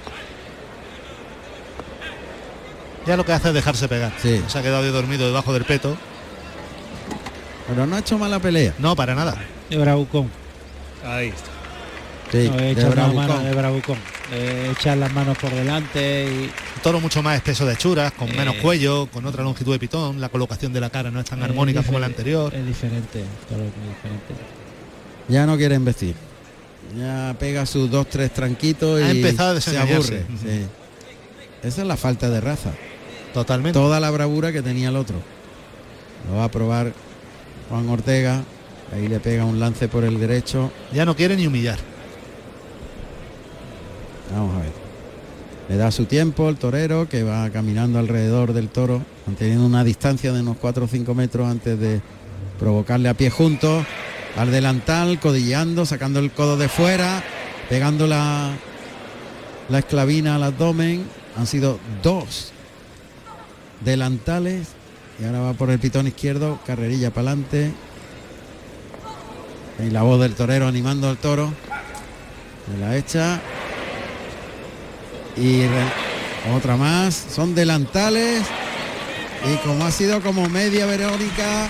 Ya 3.05 3.17
lo 3.17 3.25
que 3.25 3.33
hace 3.33 3.49
es 3.49 3.53
dejarse 3.53 3.87
pegar. 3.87 4.13
Sí. 4.21 4.41
Se 4.47 4.59
ha 4.59 4.61
quedado 4.61 4.89
dormido 4.91 5.27
debajo 5.27 5.51
del 5.53 5.65
peto. 5.65 5.97
Pero 7.67 7.85
no 7.85 7.95
ha 7.95 7.99
hecho 7.99 8.17
mala 8.17 8.39
pelea. 8.39 8.73
No, 8.79 8.95
para 8.95 9.13
nada. 9.13 9.35
De 9.69 9.77
bravucón. 9.77 10.38
Ahí 11.05 11.29
está. 11.29 11.49
Sí, 12.31 12.47
No, 12.49 12.57
de 12.57 12.71
echar 12.71 12.83
las 12.85 12.95
bravucón. 12.95 13.27
manos 13.27 13.43
de 13.43 13.53
bravucón. 13.55 13.97
Eh, 14.31 14.69
echar 14.77 14.97
las 14.97 15.11
manos 15.13 15.37
por 15.39 15.49
delante 15.51 16.25
y 16.25 16.43
Un 16.43 16.81
toro 16.83 16.99
mucho 16.99 17.23
más 17.23 17.35
espeso 17.35 17.65
de 17.65 17.73
hechuras, 17.73 18.11
con 18.11 18.29
Eh. 18.29 18.33
menos 18.37 18.55
cuello, 18.57 19.07
con 19.11 19.25
otra 19.25 19.43
longitud 19.43 19.71
de 19.71 19.79
pitón. 19.79 20.21
La 20.21 20.29
colocación 20.29 20.71
de 20.71 20.79
la 20.79 20.89
cara 20.91 21.09
no 21.09 21.19
es 21.19 21.25
tan 21.25 21.41
eh, 21.41 21.45
armónica 21.45 21.81
como 21.81 21.97
la 21.99 22.05
anterior. 22.05 22.53
Es 22.53 22.65
diferente, 22.65 23.23
toro 23.49 23.61
muy 23.61 23.69
diferente. 23.89 24.33
Ya 25.27 25.45
no 25.47 25.57
quiere 25.57 25.75
investir. 25.75 26.13
Ya 26.97 27.35
pega 27.39 27.65
sus 27.65 27.89
dos, 27.89 28.07
tres 28.09 28.31
tranquitos 28.33 28.99
y 28.99 29.03
Ha 29.03 29.09
empezado 29.11 29.57
a 29.57 29.61
se 29.61 29.71
desengañarse. 29.71 30.25
aburre. 30.27 30.37
sí. 30.41 30.65
Esa 31.67 31.81
es 31.81 31.87
la 31.87 31.97
falta 31.97 32.29
de 32.29 32.39
raza. 32.41 32.71
Totalmente. 33.33 33.77
Toda 33.77 33.99
la 33.99 34.09
bravura 34.11 34.51
que 34.51 34.61
tenía 34.61 34.89
el 34.89 34.95
otro. 34.95 35.17
Lo 36.29 36.37
va 36.37 36.45
a 36.45 36.51
probar 36.51 36.93
Juan 37.69 37.89
Ortega. 37.89 38.43
Ahí 38.93 39.07
le 39.07 39.19
pega 39.19 39.45
un 39.45 39.59
lance 39.59 39.87
por 39.87 40.03
el 40.03 40.19
derecho. 40.19 40.71
Ya 40.93 41.05
no 41.05 41.15
quiere 41.15 41.35
ni 41.35 41.45
humillar. 41.45 41.77
Vamos 44.33 44.55
a 44.55 44.59
ver. 44.61 44.71
Le 45.69 45.77
da 45.77 45.91
su 45.91 46.05
tiempo 46.05 46.49
el 46.49 46.57
torero 46.57 47.07
que 47.07 47.23
va 47.23 47.49
caminando 47.51 47.99
alrededor 47.99 48.53
del 48.53 48.69
toro, 48.69 49.03
manteniendo 49.27 49.65
una 49.65 49.83
distancia 49.83 50.33
de 50.33 50.41
unos 50.41 50.57
4 50.57 50.85
o 50.85 50.87
5 50.87 51.13
metros 51.13 51.47
antes 51.47 51.79
de 51.79 52.01
provocarle 52.57 53.09
a 53.09 53.13
pie 53.13 53.29
juntos. 53.29 53.85
Al 54.35 54.51
delantal, 54.51 55.19
codilleando, 55.19 55.85
sacando 55.85 56.19
el 56.19 56.31
codo 56.31 56.57
de 56.57 56.69
fuera, 56.69 57.23
pegando 57.67 58.07
la, 58.07 58.51
la 59.69 59.79
esclavina 59.79 60.35
al 60.35 60.43
abdomen. 60.43 61.03
Han 61.37 61.45
sido 61.45 61.79
dos 62.01 62.51
delantales. 63.83 64.69
Y 65.21 65.25
ahora 65.25 65.41
va 65.41 65.53
por 65.53 65.69
el 65.69 65.79
pitón 65.79 66.07
izquierdo, 66.07 66.59
carrerilla 66.65 67.11
para 67.11 67.31
adelante. 67.31 67.71
Y 69.85 69.89
la 69.91 70.01
voz 70.01 70.19
del 70.21 70.35
torero 70.35 70.67
animando 70.67 71.09
al 71.09 71.17
toro. 71.17 71.53
Se 72.71 72.77
la 72.79 72.95
echa. 72.97 73.39
Y 75.37 75.61
otra 76.55 76.75
más. 76.75 77.13
Son 77.33 77.55
delantales. 77.55 78.43
Y 79.51 79.55
como 79.65 79.85
ha 79.85 79.91
sido 79.91 80.21
como 80.21 80.49
media 80.49 80.85
Verónica 80.85 81.67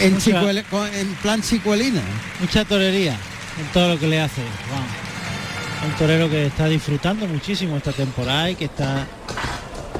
en, 0.00 0.14
Mucha- 0.14 0.24
chicuele- 0.30 0.64
con- 0.64 0.92
en 0.94 1.14
plan 1.16 1.40
chicuelina. 1.42 2.02
Mucha 2.40 2.64
torería 2.64 3.16
en 3.58 3.66
todo 3.72 3.94
lo 3.94 3.98
que 3.98 4.06
le 4.06 4.20
hace. 4.20 4.42
Vamos. 4.70 4.88
Un 5.90 5.92
torero 5.98 6.28
que 6.28 6.46
está 6.46 6.66
disfrutando 6.66 7.26
muchísimo 7.26 7.78
esta 7.78 7.92
temporada 7.92 8.50
y 8.50 8.54
que 8.54 8.66
está 8.66 9.06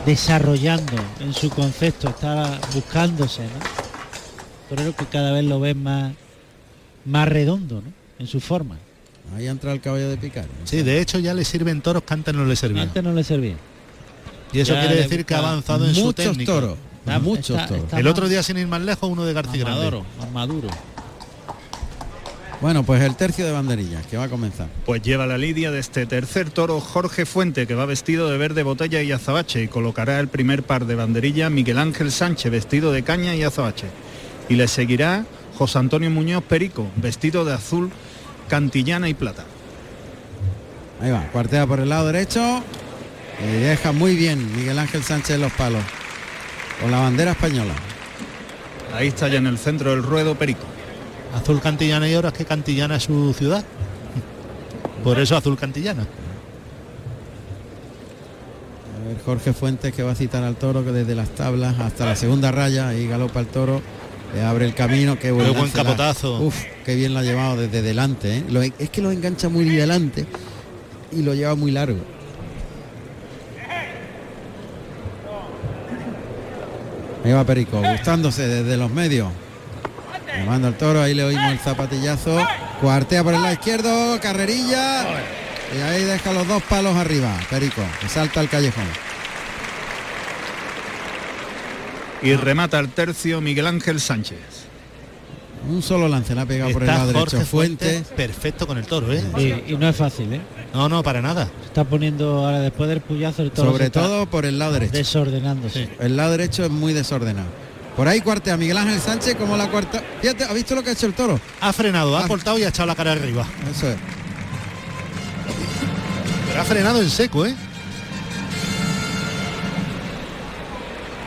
desarrollando 0.05 0.93
en 1.21 1.33
su 1.33 1.49
concepto, 1.49 2.11
está 2.11 2.59
buscándose, 2.75 3.43
¿no? 3.45 3.49
Torero 4.69 4.95
que 4.95 5.07
cada 5.07 5.33
vez 5.33 5.45
lo 5.45 5.59
ves 5.59 5.77
más, 5.77 6.13
más 7.05 7.29
redondo, 7.29 7.77
¿no? 7.85 7.93
En 8.19 8.27
su 8.27 8.41
forma. 8.41 8.77
Ahí 9.37 9.47
entra 9.47 9.73
el 9.73 9.81
caballo 9.81 10.09
de 10.09 10.17
picar. 10.17 10.47
Sí, 10.65 10.83
de 10.83 11.01
hecho 11.01 11.19
ya 11.19 11.35
le 11.35 11.45
sirven 11.45 11.81
toros 11.81 12.03
que 12.03 12.15
antes 12.15 12.35
no 12.35 12.45
le 12.45 12.57
servían. 12.57 12.89
Antes 12.89 13.03
no 13.03 13.13
le 13.13 13.23
servía. 13.25 13.55
Y 14.53 14.61
eso 14.61 14.75
ya 14.75 14.81
quiere 14.81 14.97
decir 15.03 15.25
que 15.25 15.35
ha 15.35 15.39
avanzado 15.39 15.87
en 15.87 15.95
su 15.95 16.01
Muchos 16.07 16.25
técnica. 16.27 16.53
toros. 16.53 16.77
Está- 17.01 17.19
muchos 17.21 17.51
está- 17.51 17.67
toros. 17.69 17.85
está 17.85 17.99
El 18.01 18.07
otro 18.09 18.29
día 18.29 18.43
sin 18.43 18.59
ir 18.59 18.67
más 18.67 18.83
lejos 18.83 19.09
uno 19.09 19.25
de 19.25 19.33
más 19.33 19.45
García 19.45 19.65
Grande. 19.65 19.79
maduro, 19.81 20.05
más 20.19 20.31
maduro. 20.33 20.69
Bueno, 22.61 22.83
pues 22.83 23.01
el 23.03 23.17
tercio 23.17 23.47
de 23.47 23.53
banderillas 23.53 24.05
que 24.07 24.19
va 24.19 24.25
a 24.25 24.29
comenzar. 24.29 24.69
Pues 24.85 25.01
lleva 25.01 25.27
la 25.27 25.39
lidia 25.39 25.71
de 25.71 25.79
este 25.79 26.05
tercer 26.05 26.51
toro 26.51 26.79
Jorge 26.81 27.25
Fuente, 27.25 27.67
que 27.67 27.75
va 27.75 27.87
vestido 27.87 28.29
de 28.29 28.37
verde 28.37 28.63
botella 28.63 29.01
y 29.01 29.13
azabache, 29.13 29.63
y 29.63 29.69
colocará 29.69 30.21
el 30.21 30.29
primer 30.29 30.63
par 30.63 30.85
de 30.85 30.95
banderilla 30.95 31.49
Miguel 31.49 31.79
Ángel 31.79 32.13
Sánchez, 32.13 32.53
vestido 32.53 32.93
de 32.93 33.03
caña 33.03 33.35
y 33.35 33.45
azabache. 33.45 33.87
Y 34.51 34.57
le 34.57 34.69
seguirá 34.69 35.25
José 35.61 35.79
Antonio 35.79 36.09
Muñoz 36.09 36.43
Perico, 36.43 36.87
vestido 36.97 37.45
de 37.45 37.53
azul, 37.53 37.91
cantillana 38.49 39.11
y 39.11 39.15
plata. 39.15 39.45
Ahí 41.03 41.11
va, 41.11 41.29
cuartea 41.33 41.67
por 41.67 41.81
el 41.81 41.91
lado 41.91 42.07
derecho. 42.07 42.63
Y 43.45 43.61
deja 43.61 43.93
muy 43.93 44.17
bien 44.17 44.57
Miguel 44.57 44.79
Ángel 44.79 45.03
Sánchez 45.03 45.39
los 45.39 45.53
palos. 45.53 45.83
Con 46.81 46.91
la 46.91 47.01
bandera 47.01 47.33
española. 47.33 47.75
Ahí 48.95 49.09
está 49.09 49.29
ya 49.29 49.37
en 49.37 49.47
el 49.47 49.59
centro 49.59 49.91
del 49.91 50.03
ruedo 50.03 50.35
Perico. 50.35 50.65
Azul 51.35 51.61
Cantillana 51.61 52.09
y 52.09 52.15
oro 52.15 52.29
es 52.29 52.35
que 52.35 52.47
Cantillana 52.47 52.97
es 52.97 53.03
su 53.03 53.35
ciudad. 53.35 53.63
Por 55.05 55.21
eso 55.21 55.37
Azul 55.37 55.59
Cantillana. 55.59 56.07
A 58.97 59.09
ver, 59.09 59.23
Jorge 59.27 59.53
Fuentes 59.53 59.93
que 59.93 60.03
va 60.03 60.13
a 60.13 60.15
citar 60.15 60.43
al 60.43 60.57
toro 60.57 60.87
que 60.87 60.93
desde 60.93 61.15
las 61.15 61.29
tablas 61.29 61.79
hasta 61.81 62.07
la 62.07 62.17
segunda 62.17 62.51
raya, 62.51 62.89
ahí 62.89 63.07
galopa 63.07 63.41
el 63.41 63.47
toro, 63.49 63.83
le 64.35 64.43
abre 64.43 64.65
el 64.65 64.75
camino, 64.75 65.19
qué 65.19 65.31
buen, 65.33 65.47
Qué 65.47 65.51
buen 65.53 65.63
lance 65.65 65.77
la- 65.79 65.85
capotazo. 65.85 66.41
Uf, 66.41 66.57
qué 66.85 66.95
bien 66.95 67.13
lo 67.15 67.21
ha 67.21 67.23
llevado 67.23 67.57
desde 67.57 67.83
delante, 67.83 68.39
¿eh? 68.39 68.45
Lo- 68.49 68.63
es 68.63 68.91
que 68.91 69.01
lo 69.03 69.11
engancha 69.11 69.49
muy 69.49 69.65
delante 69.65 70.27
y 71.13 71.23
lo 71.23 71.35
lleva 71.35 71.55
muy 71.55 71.71
largo. 71.71 71.99
Ahí 77.25 77.33
va 77.33 77.45
Perico, 77.45 77.83
gustándose 77.83 78.47
desde 78.49 78.77
los 78.77 78.91
medios. 78.91 79.29
Le 80.39 80.45
manda 80.45 80.69
el 80.69 80.75
toro, 80.75 81.03
ahí 81.03 81.13
le 81.15 81.25
oímos 81.25 81.53
el 81.53 81.59
zapatillazo. 81.59 82.39
Cuartea 82.81 83.23
por 83.23 83.35
el 83.35 83.43
lado 83.43 83.53
izquierdo, 83.53 84.19
carrerilla. 84.21 85.05
Y 85.77 85.81
ahí 85.83 86.03
deja 86.05 86.33
los 86.33 86.49
dos 86.49 86.63
palos 86.63 86.97
arriba, 86.97 87.31
Perico, 87.51 87.83
que 88.01 88.09
salta 88.09 88.41
al 88.41 88.49
callejón. 88.49 88.85
Y 92.23 92.35
remata 92.35 92.79
el 92.79 92.89
tercio 92.91 93.41
Miguel 93.41 93.67
Ángel 93.67 94.01
Sánchez. 94.01 94.39
Un 95.69 95.83
solo 95.83 96.09
lance 96.09 96.35
le 96.35 96.41
ha 96.41 96.47
pegado 96.47 96.71
por 96.73 96.83
el 96.83 96.87
lado 96.89 97.07
derecho 97.09 97.21
Jorge 97.37 97.45
Fuente. 97.45 97.85
Fuentes 97.85 98.09
perfecto 98.17 98.67
con 98.67 98.79
el 98.79 98.87
toro, 98.87 99.13
¿eh? 99.13 99.23
Y, 99.37 99.73
y 99.73 99.77
no 99.77 99.89
es 99.89 99.97
fácil, 99.97 100.33
¿eh? 100.33 100.41
No, 100.73 100.89
no, 100.89 101.03
para 101.03 101.21
nada. 101.21 101.47
Se 101.61 101.67
está 101.67 101.85
poniendo 101.85 102.47
ahora 102.47 102.61
después 102.61 102.89
del 102.89 103.01
puyazo 103.03 103.43
el 103.43 103.51
toro. 103.51 103.73
Sobre 103.73 103.91
todo 103.91 104.27
por 104.27 104.47
el 104.47 104.59
lado 104.59 104.73
derecho. 104.73 104.93
Desordenándose. 104.93 105.89
El 105.99 106.17
lado 106.17 106.31
derecho 106.33 106.65
es 106.65 106.71
muy 106.71 106.93
desordenado. 106.95 107.49
Por 107.97 108.09
ahí 108.09 108.21
cuartea 108.23 108.57
Miguel 108.57 108.79
Ángel 108.79 109.01
Sánchez 109.01 109.35
como 109.37 109.57
la 109.59 109.69
cuarta. 109.69 110.03
Fíjate, 110.23 110.45
¿ha 110.45 110.53
visto 110.55 110.75
lo 110.75 110.83
que 110.83 110.91
ha 110.91 110.93
hecho 110.95 111.07
el 111.07 111.13
toro? 111.13 111.39
Ha 111.61 111.73
frenado, 111.75 112.17
ha 112.17 112.25
Ah. 112.25 112.29
cortado 112.29 112.59
y 112.59 112.63
ha 112.65 112.69
echado 112.69 112.87
la 112.87 112.95
cara 112.95 113.13
arriba. 113.13 113.47
Eso 113.71 113.91
es. 113.91 113.97
Pero 116.49 116.61
ha 116.61 116.65
frenado 116.65 117.03
en 117.03 117.11
seco, 117.11 117.45
¿eh? 117.45 117.55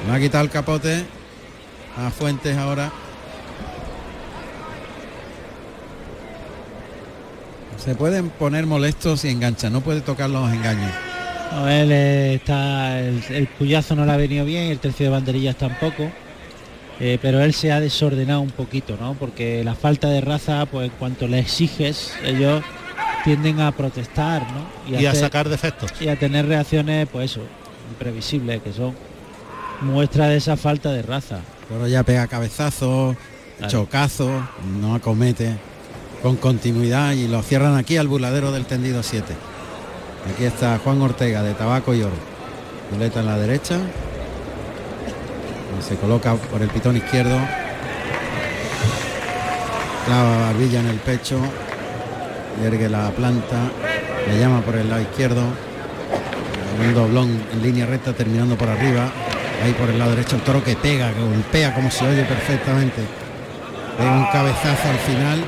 Le 0.08 0.12
ha 0.14 0.20
quitado 0.20 0.44
el 0.44 0.50
capote 0.50 1.04
a 1.98 2.10
Fuentes 2.10 2.58
ahora. 2.58 2.92
Se 7.78 7.96
pueden 7.96 8.30
poner 8.30 8.66
molestos 8.66 9.26
y 9.26 9.30
enganchan, 9.30 9.74
no 9.74 9.82
puede 9.82 10.02
tocar 10.02 10.30
los 10.30 10.52
engaños. 10.52 10.92
No, 11.52 11.68
él 11.68 11.92
eh, 11.92 12.36
está, 12.36 13.00
el, 13.00 13.22
el 13.30 13.48
puyazo 13.48 13.96
no 13.96 14.06
le 14.06 14.12
ha 14.14 14.18
venido 14.18 14.46
bien, 14.46 14.72
el 14.72 14.80
tercio 14.80 15.06
de 15.08 15.10
banderillas 15.12 15.56
tampoco. 15.58 16.10
eh, 17.00 17.18
pero 17.22 17.42
él 17.42 17.54
se 17.54 17.72
ha 17.72 17.80
desordenado 17.80 18.40
un 18.42 18.52
poquito, 18.52 18.96
¿no? 19.00 19.14
Porque 19.16 19.64
la 19.64 19.76
falta 19.76 20.10
de 20.10 20.22
raza, 20.22 20.66
pues 20.66 20.90
en 20.92 20.98
cuanto 20.98 21.28
le 21.28 21.40
exiges, 21.40 22.14
ellos 22.24 22.64
tienden 23.26 23.60
a 23.60 23.72
protestar, 23.74 24.44
¿no? 24.52 24.92
Y 24.98 25.06
a 25.06 25.10
hacer- 25.10 25.22
sacar 25.22 25.50
defectos. 25.50 25.92
y 26.00 26.08
a 26.08 26.18
tener 26.18 26.46
reacciones, 26.48 27.08
pues 27.12 27.32
eso, 27.32 27.42
imprevisibles, 27.92 28.62
que 28.62 28.72
son 28.72 28.94
muestra 29.84 30.28
de 30.28 30.38
esa 30.38 30.58
falta 30.58 30.92
de 30.92 31.02
raza. 31.02 31.40
Pero 31.70 31.88
ya 31.88 32.04
pega 32.04 32.28
cabezazo, 32.28 33.16
Claro. 33.58 33.72
chocazo, 33.72 34.30
no 34.80 34.96
acomete 34.96 35.56
con 36.22 36.38
continuidad 36.38 37.12
y 37.14 37.28
lo 37.28 37.42
cierran 37.44 37.76
aquí 37.78 37.98
al 37.98 38.08
buladero 38.08 38.52
del 38.52 38.66
tendido 38.66 39.04
7. 39.04 39.34
Aquí 40.34 40.46
está 40.46 40.80
Juan 40.84 41.02
Ortega 41.02 41.44
de 41.44 41.54
Tabaco 41.54 41.94
y 41.94 42.02
Oro. 42.02 42.16
Muleta 42.92 43.20
en 43.20 43.26
la 43.26 43.38
derecha. 43.38 43.78
Y 45.78 45.84
se 45.84 45.96
coloca 45.96 46.36
por 46.36 46.62
el 46.62 46.70
pitón 46.70 46.96
izquierdo. 46.98 47.38
Clava 50.06 50.38
barbilla 50.48 50.80
en 50.80 50.88
el 50.88 50.98
pecho. 50.98 51.40
Yergue 52.62 52.90
la 52.90 53.10
planta. 53.12 53.58
Le 54.28 54.40
llama 54.40 54.62
por 54.62 54.76
el 54.76 54.90
lado 54.90 55.02
izquierdo. 55.02 55.42
Un 56.86 56.94
doblón 56.94 57.42
en 57.54 57.62
línea 57.64 57.86
recta 57.86 58.14
terminando 58.14 58.56
por 58.56 58.70
arriba. 58.70 59.12
Ahí 59.64 59.72
por 59.72 59.90
el 59.90 59.98
lado 59.98 60.12
derecho 60.12 60.36
el 60.36 60.42
toro 60.42 60.62
que 60.62 60.76
pega, 60.76 61.14
que 61.14 61.22
golpea 61.22 61.74
como 61.74 61.90
se 61.90 62.06
oye 62.06 62.26
perfectamente. 62.26 63.02
Pega 63.98 64.12
un 64.12 64.26
cabezazo 64.26 64.90
al 64.90 64.98
final. 64.98 65.42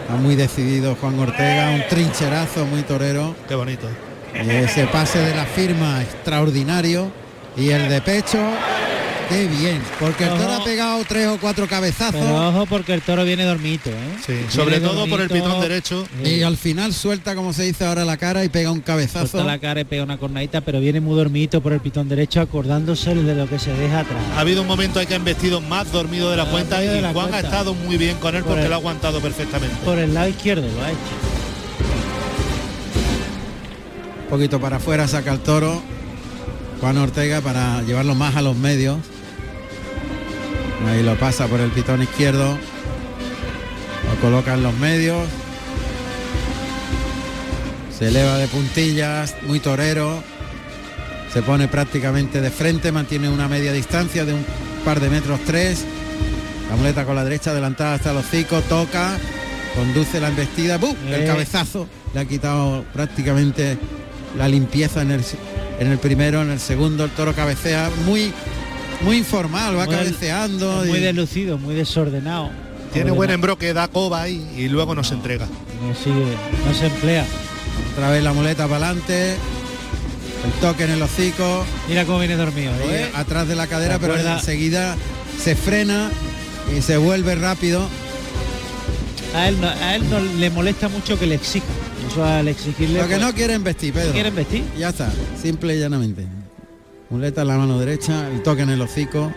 Está 0.00 0.14
muy 0.16 0.34
decidido 0.34 0.96
Juan 0.96 1.16
Ortega, 1.16 1.70
un 1.70 1.84
trincherazo 1.88 2.66
muy 2.66 2.82
torero. 2.82 3.36
Qué 3.46 3.54
bonito. 3.54 3.86
Y 4.34 4.50
ese 4.50 4.88
pase 4.88 5.20
de 5.20 5.32
la 5.36 5.44
firma 5.44 6.02
extraordinario. 6.02 7.12
Y 7.56 7.70
el 7.70 7.88
de 7.88 8.00
pecho, 8.00 8.38
qué 9.30 9.46
bien. 9.46 9.80
Porque 9.98 10.24
el 10.24 10.30
toro 10.30 10.42
Ojo. 10.52 10.62
ha 10.62 10.64
pegado 10.64 11.04
tres 11.08 11.26
o 11.28 11.38
cuatro 11.40 11.66
cabezazos. 11.66 12.20
Pero 12.20 12.48
ojo 12.48 12.66
porque 12.66 12.92
el 12.92 13.00
toro 13.02 13.24
viene 13.24 13.44
dormito, 13.44 13.88
¿eh? 13.90 13.94
Sí, 14.26 14.32
Viene 14.32 14.50
sobre 14.50 14.80
todo 14.80 15.06
por 15.08 15.20
el 15.20 15.28
pitón 15.30 15.60
derecho. 15.60 16.06
Y 16.24 16.42
al 16.42 16.56
final 16.56 16.92
suelta, 16.92 17.34
como 17.34 17.52
se 17.52 17.62
dice 17.64 17.84
ahora, 17.86 18.04
la 18.04 18.16
cara 18.16 18.44
y 18.44 18.48
pega 18.48 18.70
un 18.70 18.80
cabezazo. 18.80 19.26
Suelta 19.26 19.46
la 19.50 19.58
cara 19.58 19.80
y 19.80 19.84
pega 19.84 20.02
una 20.02 20.18
cornadita, 20.18 20.60
pero 20.60 20.80
viene 20.80 21.00
muy 21.00 21.16
dormito 21.16 21.60
por 21.60 21.72
el 21.72 21.80
pitón 21.80 22.08
derecho, 22.08 22.40
acordándose 22.40 23.14
de 23.14 23.34
lo 23.34 23.48
que 23.48 23.58
se 23.58 23.72
deja 23.72 24.00
atrás. 24.00 24.18
Ha 24.36 24.40
habido 24.40 24.62
un 24.62 24.68
momento 24.68 24.98
ahí 24.98 25.06
que 25.06 25.14
han 25.14 25.24
vestido 25.24 25.60
más 25.60 25.90
dormido 25.92 26.30
de 26.30 26.36
la 26.36 26.46
cuenta 26.46 26.82
y 26.82 26.86
de 26.88 27.00
la 27.00 27.12
Juan 27.12 27.32
ha 27.32 27.40
estado 27.40 27.74
muy 27.74 27.96
bien 27.96 28.16
con 28.18 28.34
él 28.34 28.42
Por 28.42 28.50
porque 28.52 28.64
el- 28.64 28.68
lo 28.70 28.74
ha 28.74 28.78
aguantado 28.78 29.20
perfectamente. 29.20 29.76
Por 29.84 29.98
el 29.98 30.12
lado 30.12 30.28
izquierdo 30.28 30.62
lo 30.68 30.82
ha 30.84 30.88
hecho. 30.90 30.98
Un 34.24 34.28
poquito 34.30 34.60
para 34.60 34.76
afuera 34.76 35.08
saca 35.08 35.32
el 35.32 35.40
toro. 35.40 35.82
Juan 36.80 36.96
Ortega 36.98 37.40
para 37.40 37.82
llevarlo 37.82 38.14
más 38.14 38.36
a 38.36 38.42
los 38.42 38.56
medios. 38.56 38.98
Ahí 40.88 41.02
lo 41.02 41.16
pasa 41.18 41.46
por 41.46 41.60
el 41.60 41.70
pitón 41.70 42.02
izquierdo. 42.02 42.56
Lo 44.08 44.20
coloca 44.20 44.54
en 44.54 44.62
los 44.62 44.74
medios. 44.74 45.28
Se 47.96 48.08
eleva 48.08 48.38
de 48.38 48.48
puntillas, 48.48 49.36
muy 49.46 49.60
torero. 49.60 50.22
Se 51.32 51.42
pone 51.42 51.68
prácticamente 51.68 52.40
de 52.40 52.50
frente, 52.50 52.90
mantiene 52.92 53.28
una 53.28 53.46
media 53.46 53.72
distancia 53.72 54.24
de 54.24 54.32
un 54.34 54.44
par 54.84 55.00
de 55.00 55.10
metros 55.10 55.38
tres. 55.46 55.84
La 56.70 56.76
muleta 56.76 57.04
con 57.04 57.14
la 57.14 57.24
derecha 57.24 57.50
adelantada 57.50 57.94
hasta 57.94 58.12
los 58.12 58.24
hocico, 58.24 58.60
toca, 58.62 59.16
conduce 59.76 60.18
la 60.20 60.28
embestida, 60.28 60.78
¡bum! 60.78 60.94
el 61.08 61.22
Eh. 61.22 61.26
cabezazo. 61.26 61.86
Le 62.14 62.20
ha 62.20 62.24
quitado 62.24 62.84
prácticamente 62.92 63.78
la 64.36 64.48
limpieza 64.48 65.02
en 65.02 65.10
el, 65.12 65.24
en 65.78 65.88
el 65.88 65.98
primero, 65.98 66.42
en 66.42 66.50
el 66.50 66.58
segundo 66.60 67.04
el 67.04 67.10
toro 67.10 67.32
cabecea 67.34 67.90
muy 68.06 68.32
muy 69.02 69.16
informal, 69.18 69.78
va 69.78 69.86
Muy 69.86 69.94
cabeceando. 69.94 70.84
Muy 70.86 70.98
y- 70.98 71.02
deslucido, 71.02 71.58
muy 71.58 71.74
desordenado. 71.74 72.50
Tiene 72.92 73.12
buen 73.12 73.30
embroque, 73.30 73.72
da 73.72 73.86
coba 73.88 74.22
ahí 74.22 74.44
y 74.56 74.68
luego 74.68 74.94
nos 74.94 75.12
entrega. 75.12 75.46
No 75.46 75.94
sigue, 75.94 76.34
no 76.66 76.74
se 76.74 76.86
emplea. 76.86 77.24
Otra 77.92 78.10
vez 78.10 78.22
la 78.22 78.32
muleta 78.32 78.66
para 78.66 78.86
adelante. 78.88 79.36
El 80.44 80.52
toque 80.60 80.84
en 80.84 80.90
el 80.92 81.02
hocico. 81.02 81.64
Mira 81.88 82.04
cómo 82.04 82.18
viene 82.18 82.34
dormido. 82.36 82.72
¿eh? 82.88 83.10
atrás 83.14 83.46
de 83.46 83.54
la 83.54 83.66
cadera, 83.66 83.94
¿Se 83.94 84.00
pero 84.00 84.16
enseguida 84.16 84.96
se 85.42 85.54
frena 85.54 86.10
y 86.76 86.82
se 86.82 86.96
vuelve 86.96 87.34
rápido. 87.36 87.86
A 89.34 89.48
él, 89.48 89.60
no, 89.60 89.68
a 89.68 89.94
él 89.94 90.10
no 90.10 90.18
le 90.18 90.50
molesta 90.50 90.88
mucho 90.88 91.18
que 91.18 91.26
le 91.26 91.36
exija. 91.36 91.66
Eso 92.10 92.24
al 92.24 92.48
exigirle. 92.48 92.98
Lo 93.00 93.06
que 93.06 93.14
pues, 93.14 93.26
no 93.26 93.32
quieren 93.34 93.62
vestir, 93.62 93.92
Pedro. 93.92 94.12
¿Quieren 94.12 94.34
vestir? 94.34 94.64
Ya 94.76 94.88
está, 94.88 95.12
simple 95.40 95.76
y 95.76 95.78
llanamente. 95.78 96.26
Muleta 97.10 97.42
en 97.42 97.48
la 97.48 97.56
mano 97.58 97.78
derecha, 97.78 98.28
el 98.28 98.42
toque 98.42 98.62
en 98.62 98.70
el 98.70 98.80
hocico. 98.80 99.32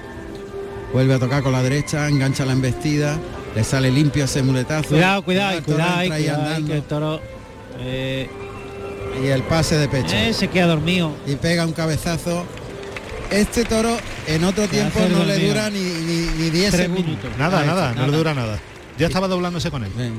Vuelve 0.93 1.15
a 1.15 1.19
tocar 1.19 1.41
con 1.41 1.51
la 1.53 1.63
derecha, 1.63 2.07
engancha 2.07 2.45
la 2.45 2.53
embestida. 2.53 3.17
Le 3.55 3.63
sale 3.63 3.91
limpio 3.91 4.25
ese 4.25 4.43
muletazo. 4.43 4.89
Cuidado, 4.89 5.23
cuidado, 5.23 5.51
el 5.57 5.59
y 5.59 5.61
toro 5.63 5.77
cuidado, 5.77 6.01
y 6.01 6.05
entra 6.05 6.15
ahí 6.15 6.23
cuidado, 6.23 6.65
que 6.67 6.73
el 6.75 6.83
toro 6.83 7.21
eh, 7.79 8.29
Y 9.23 9.27
el 9.27 9.43
pase 9.43 9.77
de 9.77 9.87
pecho. 9.87 10.15
eh, 10.15 10.33
se 10.33 10.47
queda 10.49 10.67
dormido. 10.67 11.11
y 11.25 11.35
pega 11.35 11.65
un 11.65 11.73
cabezazo. 11.73 12.45
Este 13.31 13.65
toro 13.65 13.97
en 14.27 14.43
otro 14.43 14.67
tiempo 14.67 14.99
no 15.11 15.23
le 15.23 15.47
dura 15.47 15.69
ni, 15.71 15.79
ni, 15.79 16.27
ni 16.37 16.49
10 16.51 16.69
Tres 16.71 16.81
segundos. 16.83 17.05
minutos. 17.05 17.31
Nada, 17.39 17.63
nada, 17.65 17.93
no 17.95 18.05
le 18.07 18.17
dura 18.17 18.33
nada. 18.35 18.59
Ya 18.99 19.07
estaba 19.07 19.27
doblándose 19.27 19.71
con 19.71 19.83
él. 19.83 19.91
Bien. 19.97 20.13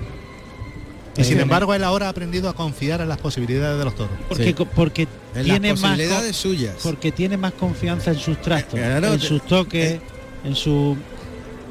Y 1.17 1.23
sin 1.25 1.39
embargo 1.41 1.73
él 1.75 1.85
ahora 1.85 2.07
ha 2.07 2.09
aprendido 2.11 2.49
a 2.49 2.55
confiar 2.55 3.01
en 3.01 3.09
las 3.09 3.19
posibilidades 3.19 3.79
de 3.79 3.85
los 3.85 3.95
toros. 3.95 4.13
Porque, 4.29 4.55
Sí. 4.57 4.67
porque 4.75 5.09
En 5.35 5.45
tiene 5.45 5.69
las 5.71 5.81
más 5.81 5.91
posibilidades 5.93 6.37
suyas. 6.37 6.75
porque 6.83 7.13
tiene 7.13 7.37
más 7.37 7.53
confianza 7.53 8.11
en 8.11 8.19
sus 8.19 8.41
trastos, 8.43 8.79
Claro, 8.81 9.13
en 9.15 9.21
te- 9.21 9.27
sus 9.27 9.43
toques, 9.47 10.01
en 10.45 10.55
su 10.57 10.97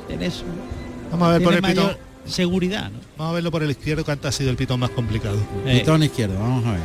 en 0.09 0.21
eso. 0.23 0.43
Vamos 1.11 1.27
a 1.27 1.31
ver 1.33 1.43
por 1.43 1.53
el 1.53 1.61
pitón. 1.61 1.75
mayor 1.85 1.97
seguridad, 2.25 2.89
¿no? 2.89 2.99
Vamos 3.17 3.31
a 3.31 3.33
verlo 3.35 3.51
por 3.51 3.63
el 3.63 3.71
izquierdo 3.71 4.05
que 4.05 4.11
antes 4.11 4.27
ha 4.29 4.31
sido 4.31 4.49
el 4.49 4.55
pitón 4.55 4.79
más 4.79 4.91
complicado. 4.91 5.37
Eh, 5.65 5.79
Pitón 5.79 6.03
izquierdo, 6.03 6.39
vamos 6.39 6.65
a 6.65 6.71
ver. 6.71 6.81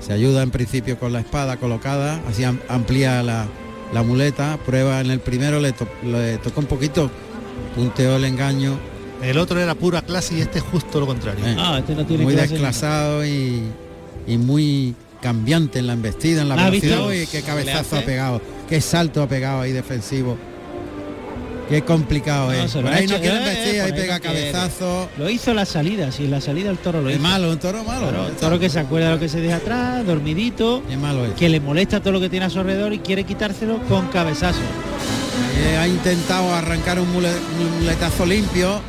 Se 0.00 0.12
ayuda 0.12 0.42
en 0.42 0.50
principio 0.50 0.98
con 0.98 1.12
la 1.12 1.20
espada 1.20 1.56
colocada, 1.58 2.20
así 2.28 2.44
am- 2.44 2.60
amplía 2.68 3.22
la, 3.22 3.46
la 3.92 4.02
muleta, 4.02 4.58
prueba 4.64 5.00
en 5.00 5.10
el 5.10 5.20
primero, 5.20 5.60
le, 5.60 5.72
to- 5.72 5.88
le 6.04 6.38
tocó 6.38 6.60
un 6.60 6.66
poquito, 6.66 7.10
punteó 7.74 8.16
el 8.16 8.24
engaño, 8.24 8.78
El 9.22 9.38
otro 9.38 9.58
era 9.60 9.74
pura 9.74 10.02
clase 10.02 10.36
y 10.36 10.40
este 10.40 10.58
es 10.58 10.64
justo 10.64 11.00
lo 11.00 11.06
contrario. 11.06 11.44
Eh. 11.46 11.56
ah, 11.58 11.76
este 11.78 11.94
no 11.94 12.04
tiene 12.06 12.24
muy 12.24 12.34
clase 12.34 12.50
desclasado 12.50 13.24
y, 13.26 13.62
y 14.26 14.36
muy 14.38 14.94
cambiante 15.22 15.78
en 15.78 15.86
la 15.86 15.94
embestida, 15.94 16.42
en 16.42 16.48
la 16.48 16.54
¿Ha 16.54 16.70
velocidad. 16.70 17.06
Uy, 17.08 17.26
qué 17.30 17.42
cabezazo 17.42 17.96
ha 17.96 18.02
pegado, 18.02 18.40
qué 18.68 18.80
salto 18.80 19.22
ha 19.22 19.28
pegado 19.28 19.62
ahí 19.62 19.72
defensivo. 19.72 20.36
Qué 21.68 21.82
complicado 21.82 22.52
es. 22.52 22.70
Por 22.72 22.86
ha 22.86 22.94
ahí 22.94 23.08
no 23.08 23.16
quiere 23.18 23.34
eh, 23.34 23.38
embestir, 23.38 23.80
ahí 23.80 23.92
pega 23.92 24.20
cabezazo. 24.20 25.08
Lo 25.18 25.28
hizo 25.28 25.52
la 25.52 25.64
salida, 25.64 26.12
sí, 26.12 26.26
en 26.26 26.30
la 26.30 26.40
salida 26.40 26.70
el 26.70 26.78
toro 26.78 27.02
lo 27.02 27.08
Es 27.08 27.16
hizo. 27.16 27.22
malo, 27.24 27.50
un 27.50 27.58
toro 27.58 27.82
malo. 27.82 28.02
Claro, 28.08 28.26
el 28.26 28.32
Está- 28.34 28.40
toro 28.46 28.60
que 28.60 28.70
se 28.70 28.78
acuerda 28.78 29.08
de 29.08 29.14
lo 29.14 29.20
que 29.20 29.28
se 29.28 29.40
deja 29.40 29.56
atrás, 29.56 30.06
dormidito, 30.06 30.84
Es 30.88 30.96
malo 30.96 31.24
es. 31.26 31.32
que 31.32 31.48
le 31.48 31.58
molesta 31.58 31.98
todo 31.98 32.12
lo 32.12 32.20
que 32.20 32.28
tiene 32.28 32.46
a 32.46 32.50
su 32.50 32.60
alrededor 32.60 32.92
y 32.92 33.00
quiere 33.00 33.24
quitárselo 33.24 33.78
con 33.88 34.06
cabezazo. 34.08 34.60
Eh, 35.58 35.76
ha 35.76 35.88
intentado 35.88 36.54
arrancar 36.54 37.00
un, 37.00 37.08
un 37.08 37.78
muletazo 37.80 38.24
limpio. 38.26 38.80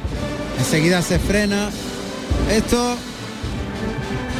Enseguida 0.59 1.01
se 1.01 1.19
frena. 1.19 1.69
Esto. 2.51 2.95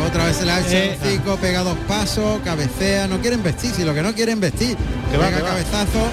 Otra 0.07 0.25
vez 0.25 0.37
se 0.37 0.45
le 0.45 0.51
ha 0.51 0.59
hecho 0.59 0.69
Eh, 0.71 0.97
el 1.01 1.07
hocico, 1.07 1.37
pega 1.37 1.63
dos 1.63 1.77
pasos, 1.87 2.39
cabecea. 2.43 3.07
No 3.07 3.19
quieren 3.19 3.41
vestir, 3.43 3.71
si 3.71 3.83
lo 3.83 3.93
que 3.93 4.01
no 4.01 4.13
quieren 4.13 4.39
vestir. 4.39 4.77
Que 5.11 5.17
va, 5.17 5.25
pega 5.25 5.37
que 5.37 5.43
va. 5.43 5.49
cabezazo. 5.49 6.09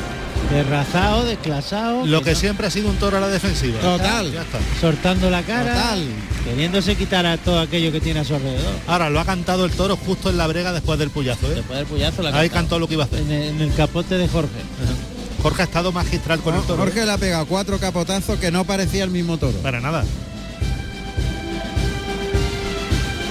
Derrazado, 0.51 1.25
desclasado. 1.25 2.07
Lo 2.07 2.23
que 2.23 2.35
siempre 2.35 2.67
ha 2.67 2.71
sido 2.71 2.89
un 2.91 2.97
toro 2.97 3.17
a 3.17 3.21
la 3.21 3.29
defensiva. 3.29 3.81
Total. 3.81 4.31
Ya 4.33 4.43
está. 4.43 4.59
Soltando 4.81 5.31
la 5.31 5.43
cara. 5.43 5.75
Total. 5.75 6.05
Queriéndose 6.45 6.97
quitar 6.97 7.25
a 7.25 7.39
todo 7.39 7.61
aquello 7.61 7.91
que 7.93 8.01
tiene 8.01 8.21
a 8.21 8.25
su 8.25 8.35
alrededor. 8.35 8.75
Ahora 8.87 9.09
lo 9.11 9.21
ha 9.21 9.25
cantado 9.25 9.65
el 9.65 9.71
toro 9.73 9.97
justo 9.97 10.29
en 10.29 10.37
la 10.37 10.47
brega 10.47 10.73
después 10.73 10.99
del 10.99 11.09
puyazo. 11.11 11.51
¿eh? 11.51 11.55
Después 11.57 11.79
del 11.79 11.87
puyazo 11.87 12.23
la 12.23 12.39
Ahí 12.39 12.51
cantó 12.51 12.79
lo 12.79 12.87
que 12.89 12.95
iba 12.95 13.05
a 13.05 13.07
hacer. 13.07 13.21
en 13.21 13.31
el, 13.33 13.43
en 13.49 13.61
el 13.63 13.75
capote 13.75 14.17
de 14.19 14.29
Jorge. 14.29 14.51
Jorge 15.45 15.61
ha 15.61 15.65
estado 15.67 15.93
magistral 15.93 16.41
con 16.41 16.55
el 16.55 16.63
toro. 16.63 16.83
¿eh? 16.83 16.87
Jorge 16.87 17.05
le 17.05 17.13
ha 17.13 17.19
pegado 17.19 17.45
cuatro 17.45 17.79
capotazos 17.79 18.39
que 18.39 18.51
no 18.51 18.65
parecía 18.65 19.05
el 19.05 19.11
mismo 19.11 19.37
toro. 19.37 19.59
Para 19.59 19.79
nada. 19.79 20.03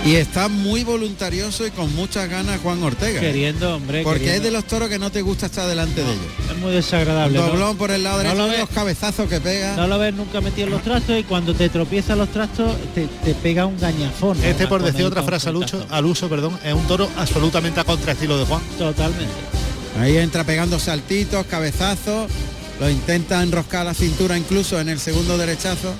Y 0.05 0.17
está 0.17 0.47
muy 0.47 0.83
voluntarioso 0.83 1.65
y 1.65 1.71
con 1.71 1.91
muchas 1.95 2.29
ganas 2.29 2.61
Juan 2.61 2.83
Ortega. 2.83 3.19
Queriendo, 3.19 3.77
hombre. 3.77 4.03
Porque 4.03 4.25
queriendo. 4.25 4.43
es 4.47 4.51
de 4.51 4.51
los 4.51 4.65
toros 4.65 4.89
que 4.89 4.99
no 4.99 5.09
te 5.11 5.23
gusta 5.23 5.47
estar 5.47 5.67
delante 5.67 6.03
de 6.03 6.11
ellos. 6.11 6.25
Es 6.51 6.57
muy 6.59 6.71
desagradable. 6.71 7.39
¿no? 7.39 7.47
Doblón 7.47 7.77
por 7.77 7.89
el 7.89 8.03
lado 8.03 8.17
No 8.17 8.23
derecho, 8.25 8.47
lo 8.47 8.57
los 8.59 8.69
cabezazos 8.69 9.27
que 9.27 9.41
pega. 9.41 9.75
No 9.75 9.87
lo 9.87 9.97
ves 9.97 10.13
nunca 10.13 10.39
metido 10.39 10.67
en 10.67 10.73
los 10.73 10.83
trastos 10.83 11.17
y 11.17 11.23
cuando 11.23 11.55
te 11.55 11.67
tropiezan 11.69 12.19
los 12.19 12.29
trastos 12.29 12.75
te, 12.93 13.07
te 13.07 13.33
pega 13.33 13.65
un 13.65 13.79
gañafón. 13.79 14.39
¿no? 14.39 14.43
Este, 14.43 14.67
por 14.67 14.83
decir 14.83 15.03
otra 15.03 15.23
frase 15.23 15.49
al 15.49 15.55
uso, 15.55 15.77
puñetazo. 15.77 15.95
al 15.95 16.05
uso, 16.05 16.29
perdón, 16.29 16.59
es 16.63 16.73
un 16.75 16.85
toro 16.85 17.09
absolutamente 17.17 17.79
a 17.79 17.83
contraestilo 17.85 18.37
de 18.37 18.45
Juan. 18.45 18.61
Totalmente. 18.77 19.62
Ahí 19.99 20.17
entra 20.17 20.43
pegando 20.43 20.79
saltitos, 20.79 21.45
cabezazos. 21.45 22.31
Lo 22.79 22.89
intenta 22.89 23.41
enroscar 23.43 23.85
la 23.85 23.93
cintura 23.93 24.37
incluso 24.37 24.79
en 24.79 24.89
el 24.89 24.99
segundo 24.99 25.37
derechazo. 25.37 25.93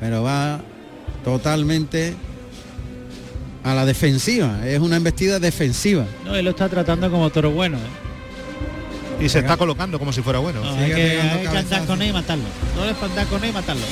Pero 0.00 0.22
va 0.22 0.60
totalmente 1.24 2.14
a 3.64 3.74
la 3.74 3.84
defensiva. 3.84 4.66
Es 4.66 4.80
una 4.80 4.96
embestida 4.96 5.38
defensiva. 5.38 6.04
No, 6.24 6.34
él 6.34 6.44
lo 6.44 6.50
está 6.50 6.68
tratando 6.68 7.10
como 7.10 7.30
toro 7.30 7.50
bueno. 7.50 7.78
¿eh? 7.78 9.24
Y 9.24 9.28
se 9.28 9.40
está 9.40 9.56
colocando 9.56 9.98
como 9.98 10.12
si 10.12 10.22
fuera 10.22 10.38
bueno. 10.38 10.62
No, 10.62 10.74
hay 10.74 10.92
que, 10.92 10.94
hay 10.94 11.10
que 11.10 11.20
andar 11.20 11.44
cabezazos. 11.44 11.86
con 11.86 12.02
él 12.02 12.08
y 12.08 12.12
matarlo. 12.12 12.44
No 12.76 12.84
le 12.84 12.90
andar 12.90 13.26
con 13.26 13.44
él 13.44 13.50
y 13.50 13.52
matarlo. 13.52 13.86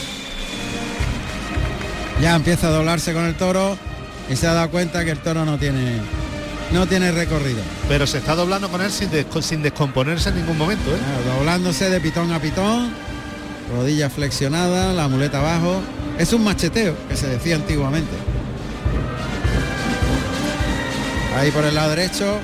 Ya 2.21 2.37
empieza 2.37 2.69
a 2.69 2.71
doblarse 2.71 3.13
con 3.13 3.25
el 3.25 3.35
toro 3.35 3.79
y 4.29 4.37
se 4.37 4.47
ha 4.47 4.53
dado 4.53 4.71
cuenta 4.71 5.05
que 5.05 5.11
el 5.11 5.19
toro 5.19 5.45
no 5.45 5.59
tiene 5.59 6.01
no 6.73 6.87
tiene 6.87 7.11
recorrido. 7.13 7.61
Pero 7.89 8.07
se 8.07 8.19
está 8.19 8.35
doblando 8.35 8.69
con 8.71 8.81
él 8.81 8.91
sin, 8.91 9.11
des- 9.11 9.27
sin 9.43 9.63
descomponerse 9.63 10.29
en 10.31 10.37
ningún 10.37 10.57
momento. 10.59 10.91
¿eh? 10.91 10.99
Claro, 10.99 11.39
doblándose 11.39 11.91
de 11.91 12.01
pitón 12.01 12.33
a 12.33 12.39
pitón, 12.41 12.91
rodilla 13.75 14.09
flexionada, 14.11 14.93
la 14.93 15.09
muleta 15.09 15.39
abajo. 15.41 15.81
Es 16.19 16.33
un 16.33 16.45
macheteo 16.45 16.95
que 17.09 17.17
se 17.17 17.27
decía 17.29 17.57
antiguamente. 17.57 18.13
Ahí 21.37 21.51
por 21.51 21.65
el 21.65 21.75
lado 21.75 21.91
derecho. 21.91 22.39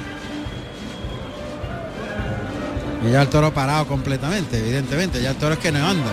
Y 3.06 3.12
ya 3.12 3.22
el 3.22 3.28
toro 3.28 3.52
parado 3.52 3.86
completamente, 3.86 4.58
evidentemente. 4.58 5.20
Ya 5.22 5.30
el 5.30 5.36
toro 5.36 5.54
es 5.54 5.60
que 5.60 5.70
no 5.70 5.86
anda. 5.86 6.10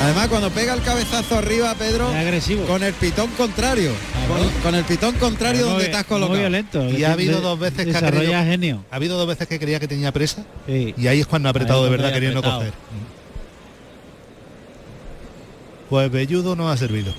Además, 0.00 0.28
cuando 0.28 0.50
pega 0.50 0.74
el 0.74 0.82
cabezazo 0.82 1.38
arriba, 1.38 1.74
Pedro, 1.74 2.08
Es 2.10 2.16
agresivo. 2.16 2.64
con 2.66 2.82
el 2.84 2.94
pitón 2.94 3.30
contrario. 3.32 3.90
Con, 4.28 4.48
con 4.62 4.74
el 4.76 4.84
pitón 4.84 5.14
contrario 5.16 5.62
Muy- 5.62 5.70
donde 5.70 5.84
estás 5.86 6.02
muy 6.08 6.20
colocado. 6.20 6.38
violento. 6.38 6.88
Y 6.88 7.02
ha 7.04 7.12
habido 7.12 7.36
De- 7.36 7.42
dos 7.42 7.58
veces 7.58 7.84
que 7.86 7.96
ha 7.96 8.00
querido- 8.10 8.32
genio. 8.44 8.84
Ha 8.90 8.96
habido 8.96 9.18
dos 9.18 9.26
veces 9.26 9.48
que 9.48 9.58
creía 9.58 9.80
que 9.80 9.88
tenía 9.88 10.12
presa 10.12 10.44
Sí. 10.66 10.94
y 10.96 11.06
ahí 11.08 11.20
es 11.20 11.26
cuando 11.26 11.48
ha 11.48 11.50
apretado 11.50 11.80
Ahí 11.80 11.84
de 11.86 11.90
verdad 11.90 12.12
queriendo 12.12 12.38
apretado. 12.38 12.58
coger. 12.60 12.74
Pues 15.90 16.10
Belludo 16.12 16.54
no 16.54 16.70
ha 16.70 16.76
servido. 16.76 17.12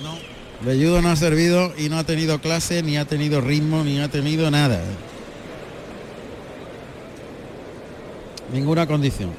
Velludo 0.62 1.02
no 1.02 1.10
ha 1.10 1.16
servido 1.16 1.74
y 1.78 1.90
no 1.90 1.98
ha 1.98 2.04
tenido 2.06 2.40
clase, 2.40 2.82
ni 2.84 2.98
ha 2.98 3.06
tenido 3.06 3.42
ritmo, 3.42 3.84
ni 3.84 4.00
ha 4.00 4.08
tenido 4.10 4.50
nada. 4.52 4.80
Ninguna 8.54 8.88
condición. 8.88 9.32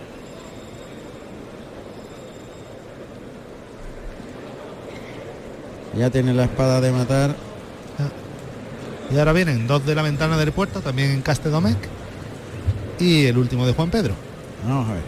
Ya 5.97 6.11
tiene 6.11 6.33
la 6.33 6.45
espada 6.45 6.81
de 6.81 6.93
matar. 6.93 7.35
Y 9.11 9.19
ahora 9.19 9.33
vienen 9.33 9.67
dos 9.67 9.85
de 9.85 9.95
la 9.95 10.03
ventana 10.03 10.39
del 10.39 10.53
puerto, 10.53 10.81
también 10.81 11.11
en 11.11 11.21
Castedomec. 11.21 11.77
Y 13.01 13.27
el 13.27 13.39
último 13.39 13.67
de 13.67 13.73
Juan 13.73 13.91
Pedro. 13.91 14.15
Vamos 14.65 14.89
a 14.89 14.93
ver. 14.93 15.03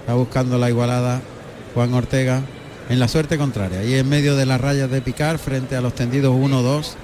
Está 0.00 0.14
buscando 0.14 0.56
la 0.56 0.70
igualada 0.70 1.20
Juan 1.74 1.92
Ortega 1.92 2.40
en 2.88 2.98
la 2.98 3.08
suerte 3.08 3.36
contraria. 3.36 3.84
Y 3.84 3.94
en 3.94 4.08
medio 4.08 4.34
de 4.34 4.46
las 4.46 4.60
rayas 4.60 4.90
de 4.90 5.02
picar 5.02 5.38
frente 5.38 5.76
a 5.76 5.82
los 5.82 5.94
tendidos 5.94 6.34
1-2. 6.34 6.94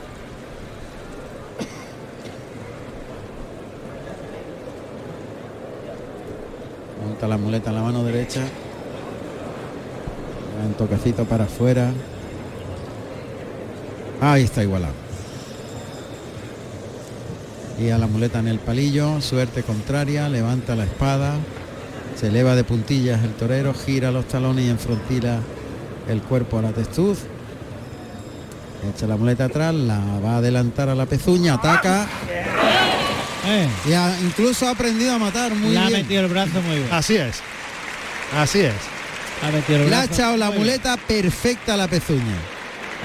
Monta 7.05 7.29
la 7.29 7.37
muleta 7.37 7.69
en 7.69 7.77
la 7.77 7.83
mano 7.83 8.03
derecha. 8.03 8.41
Un 10.67 10.73
toquecito 10.73 11.27
para 11.27 11.45
afuera. 11.45 11.91
Ahí 14.21 14.45
está 14.45 14.63
igualado. 14.63 14.95
Y 17.81 17.91
a 17.91 17.99
la 17.99 18.07
muleta 18.07 18.39
en 18.39 18.49
el 18.49 18.59
palillo, 18.61 19.21
suerte 19.21 19.63
contraria, 19.65 20.29
levanta 20.29 20.77
la 20.77 20.85
espada, 20.85 21.35
se 22.19 22.29
eleva 22.29 22.55
de 22.55 22.63
puntillas 22.65 23.23
el 23.25 23.33
torero, 23.35 23.75
gira 23.75 24.13
los 24.13 24.27
talones 24.29 24.65
y 24.67 24.71
enfrontila 24.71 25.41
el 26.09 26.23
cuerpo 26.23 26.59
a 26.59 26.63
la 26.63 26.71
testuz. 26.71 27.19
Echa 28.95 29.07
la 29.07 29.17
muleta 29.17 29.47
atrás, 29.47 29.75
la 29.75 29.99
va 30.25 30.35
a 30.35 30.37
adelantar 30.37 30.89
a 30.89 30.95
la 30.95 31.07
pezuña, 31.07 31.55
ataca 31.55 32.07
Eh, 33.47 33.69
y 33.89 33.93
ha- 33.93 34.17
incluso 34.23 34.67
ha 34.67 34.71
aprendido 34.71 35.13
a 35.15 35.19
matar 35.19 35.55
muy 35.55 35.73
le 35.73 35.79
ha 35.79 35.89
bien. 35.89 36.01
metido 36.03 36.23
el 36.23 36.29
brazo 36.29 36.63
muy 36.63 36.77
bien. 36.77 36.89
Así 36.91 37.17
es. 37.17 37.37
Así 38.35 38.61
es. 38.61 38.73
Ha 39.43 39.51
metido 39.51 39.81
el 39.83 39.91
Le 39.91 39.97
ha 39.97 40.05
echado 40.05 40.37
la 40.39 40.49
bien. 40.49 40.61
muleta 40.61 40.97
perfecta 40.97 41.75
a 41.75 41.77
la 41.77 41.87
pezuña. 41.89 42.37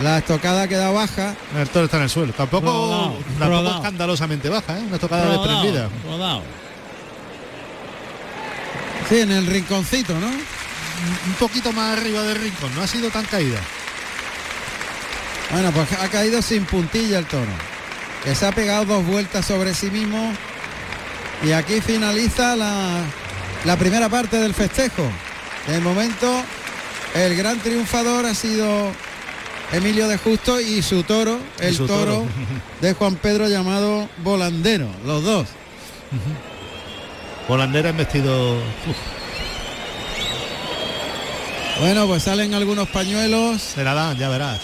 La 0.01 0.19
estocada 0.19 0.63
ha 0.63 0.67
quedado 0.67 0.93
baja. 0.93 1.35
El 1.57 1.67
toro 1.69 1.85
está 1.85 1.97
en 1.97 2.03
el 2.03 2.09
suelo. 2.09 2.31
Tampoco, 2.33 2.65
Rodado, 2.67 3.13
tampoco 3.17 3.45
rodado. 3.49 3.75
escandalosamente 3.77 4.49
baja, 4.49 4.77
¿eh? 4.77 4.83
Una 4.87 4.97
tocada 4.97 5.25
Rodado, 5.25 5.43
desprendida. 5.43 5.89
Sí, 9.09 9.19
en 9.19 9.31
el 9.31 9.45
rinconcito, 9.47 10.13
¿no? 10.19 10.27
Un 10.27 11.33
poquito 11.39 11.71
más 11.73 11.97
arriba 11.97 12.21
del 12.23 12.39
rincón. 12.39 12.73
No 12.75 12.81
ha 12.81 12.87
sido 12.87 13.09
tan 13.09 13.25
caída. 13.25 13.59
Bueno, 15.51 15.71
pues 15.71 15.87
ha 15.93 16.07
caído 16.09 16.41
sin 16.41 16.65
puntilla 16.65 17.19
el 17.19 17.25
toro. 17.25 17.51
Que 18.23 18.35
se 18.35 18.45
ha 18.45 18.51
pegado 18.51 18.85
dos 18.85 19.05
vueltas 19.05 19.45
sobre 19.45 19.73
sí 19.73 19.89
mismo. 19.89 20.31
Y 21.43 21.51
aquí 21.53 21.81
finaliza 21.81 22.55
la, 22.55 23.01
la 23.65 23.77
primera 23.77 24.09
parte 24.09 24.37
del 24.37 24.53
festejo. 24.53 25.09
De 25.67 25.79
momento, 25.79 26.43
el 27.15 27.35
gran 27.35 27.59
triunfador 27.59 28.25
ha 28.25 28.35
sido 28.35 28.91
Emilio 29.71 30.07
de 30.07 30.17
Justo 30.17 30.59
y 30.59 30.81
su 30.81 31.03
toro, 31.03 31.39
el 31.59 31.75
su 31.75 31.85
toro, 31.85 32.13
toro. 32.13 32.27
de 32.81 32.93
Juan 32.93 33.15
Pedro 33.15 33.47
llamado 33.47 34.09
Volandero, 34.23 34.87
los 35.05 35.23
dos. 35.23 35.47
Volandera 37.47 37.89
en 37.89 37.97
vestido. 37.97 38.57
Bueno, 41.79 42.07
pues 42.07 42.23
salen 42.23 42.53
algunos 42.53 42.89
pañuelos, 42.89 43.61
Se 43.61 43.83
la 43.83 43.93
dan, 43.93 44.17
ya 44.17 44.29
verás. 44.29 44.59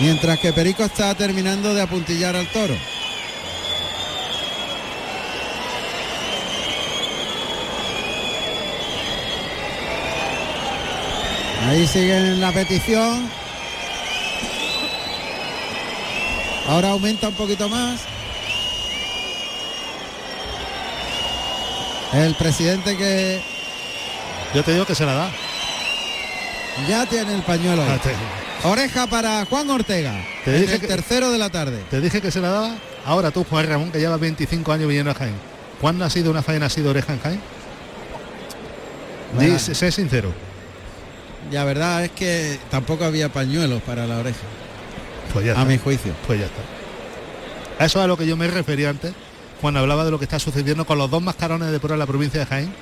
mientras 0.00 0.38
que 0.38 0.52
Perico 0.52 0.84
está 0.84 1.14
terminando 1.14 1.74
de 1.74 1.82
apuntillar 1.82 2.36
al 2.36 2.46
toro. 2.48 2.74
Ahí 11.66 11.86
siguen 11.86 12.40
la 12.40 12.52
petición. 12.52 13.28
Ahora 16.68 16.90
aumenta 16.90 17.28
un 17.28 17.34
poquito 17.34 17.68
más. 17.68 18.00
El 22.14 22.34
presidente 22.36 22.96
que 22.96 23.40
Yo 24.54 24.64
te 24.64 24.72
digo 24.72 24.86
que 24.86 24.94
se 24.94 25.04
la 25.04 25.12
da. 25.14 25.30
ya 26.88 27.04
tiene 27.06 27.34
el 27.34 27.42
pañuelo. 27.42 27.82
Ah, 27.82 27.98
te, 28.02 28.14
Oreja 28.66 29.06
para 29.06 29.44
Juan 29.44 29.68
Ortega. 29.70 30.14
Te 30.44 30.52
dije 30.60 30.74
el 30.74 30.80
que- 30.80 30.86
tercero 30.88 31.30
de 31.30 31.38
la 31.38 31.50
tarde. 31.50 31.84
te 31.90 32.00
dije 32.00 32.20
que 32.22 32.30
se 32.30 32.40
la 32.40 32.48
daba. 32.50 32.74
Ahora 33.04 33.30
tú, 33.30 33.44
Juan 33.48 33.66
Ramón, 33.68 33.92
que 33.92 33.98
lleva 33.98 34.16
25 34.16 34.72
años 34.72 34.88
viniendo 34.88 35.10
a 35.10 35.14
Jaén. 35.14 35.34
¿Cuándo 35.80 36.04
ha 36.04 36.10
sido 36.10 36.30
una 36.30 36.42
faena 36.42 36.66
así 36.66 36.80
de 36.80 36.88
oreja 36.88 37.12
en 37.12 37.20
Jaén? 37.20 37.40
Bueno. 39.34 39.58
Sé 39.58 39.92
sincero. 39.92 40.32
La 41.50 41.64
verdad 41.64 42.04
es 42.04 42.10
que 42.12 42.58
tampoco 42.70 43.04
había 43.04 43.32
pañuelos 43.32 43.82
para 43.82 44.06
la 44.06 44.18
oreja, 44.18 44.38
Pues 45.32 45.44
ya 45.46 45.52
a 45.52 45.54
está. 45.54 45.64
mi 45.64 45.78
juicio. 45.78 46.12
Pues 46.26 46.38
ya 46.40 46.46
está. 46.46 46.60
A 47.82 47.86
eso 47.86 47.98
es 48.00 48.04
a 48.04 48.08
lo 48.08 48.16
que 48.16 48.26
yo 48.26 48.36
me 48.36 48.46
refería 48.48 48.90
antes 48.90 49.12
cuando 49.60 49.80
hablaba 49.80 50.04
de 50.04 50.10
lo 50.10 50.18
que 50.18 50.24
está 50.24 50.38
sucediendo 50.38 50.84
con 50.84 50.98
los 50.98 51.10
dos 51.10 51.22
mascarones 51.22 51.70
de 51.70 51.78
prueba 51.80 51.94
en 51.94 52.00
la 52.00 52.06
provincia 52.06 52.40
de 52.40 52.46
Jaén, 52.46 52.72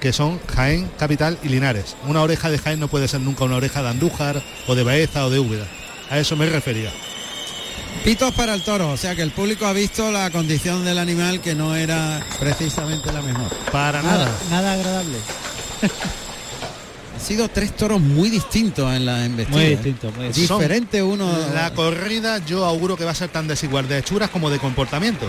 que 0.00 0.12
son 0.12 0.40
Jaén, 0.54 0.90
Capital 0.98 1.38
y 1.42 1.48
Linares. 1.48 1.96
Una 2.06 2.20
oreja 2.22 2.50
de 2.50 2.58
Jaén 2.58 2.78
no 2.80 2.88
puede 2.88 3.08
ser 3.08 3.20
nunca 3.20 3.44
una 3.44 3.56
oreja 3.56 3.82
de 3.82 3.88
Andújar 3.88 4.42
o 4.66 4.74
de 4.74 4.82
Baeza 4.82 5.24
o 5.26 5.30
de 5.30 5.38
Úbeda. 5.38 5.66
A 6.10 6.18
eso 6.18 6.36
me 6.36 6.46
refería. 6.46 6.90
Pitos 8.04 8.34
para 8.34 8.54
el 8.54 8.62
toro, 8.64 8.90
o 8.90 8.96
sea 8.96 9.14
que 9.14 9.22
el 9.22 9.30
público 9.30 9.66
ha 9.66 9.72
visto 9.72 10.10
la 10.12 10.28
condición 10.30 10.84
del 10.84 10.98
animal 10.98 11.40
que 11.40 11.54
no 11.54 11.74
era 11.74 12.20
precisamente 12.38 13.10
la 13.12 13.22
mejor. 13.22 13.48
Para 13.72 14.02
nada. 14.02 14.28
Nada 14.50 14.72
agradable. 14.74 15.18
Sido 17.24 17.48
tres 17.48 17.74
toros 17.74 18.02
muy 18.02 18.28
distintos 18.28 18.94
en 18.94 19.06
la 19.06 19.24
embestida. 19.24 19.56
Muy 19.56 19.66
¿eh? 19.66 19.70
distinto, 19.70 20.12
muy 20.12 20.26
distinto. 20.26 20.58
Diferente 20.58 21.02
uno. 21.02 21.34
La 21.54 21.72
corrida 21.72 22.36
yo 22.44 22.66
auguro 22.66 22.98
que 22.98 23.04
va 23.06 23.12
a 23.12 23.14
ser 23.14 23.30
tan 23.30 23.48
desigual 23.48 23.88
de 23.88 23.96
hechuras 23.96 24.28
como 24.28 24.50
de 24.50 24.58
comportamiento. 24.58 25.26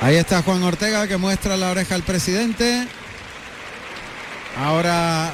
Ahí 0.00 0.14
está 0.14 0.42
Juan 0.42 0.62
Ortega 0.62 1.08
que 1.08 1.16
muestra 1.16 1.56
la 1.56 1.72
oreja 1.72 1.96
al 1.96 2.04
presidente. 2.04 2.86
Ahora 4.56 5.32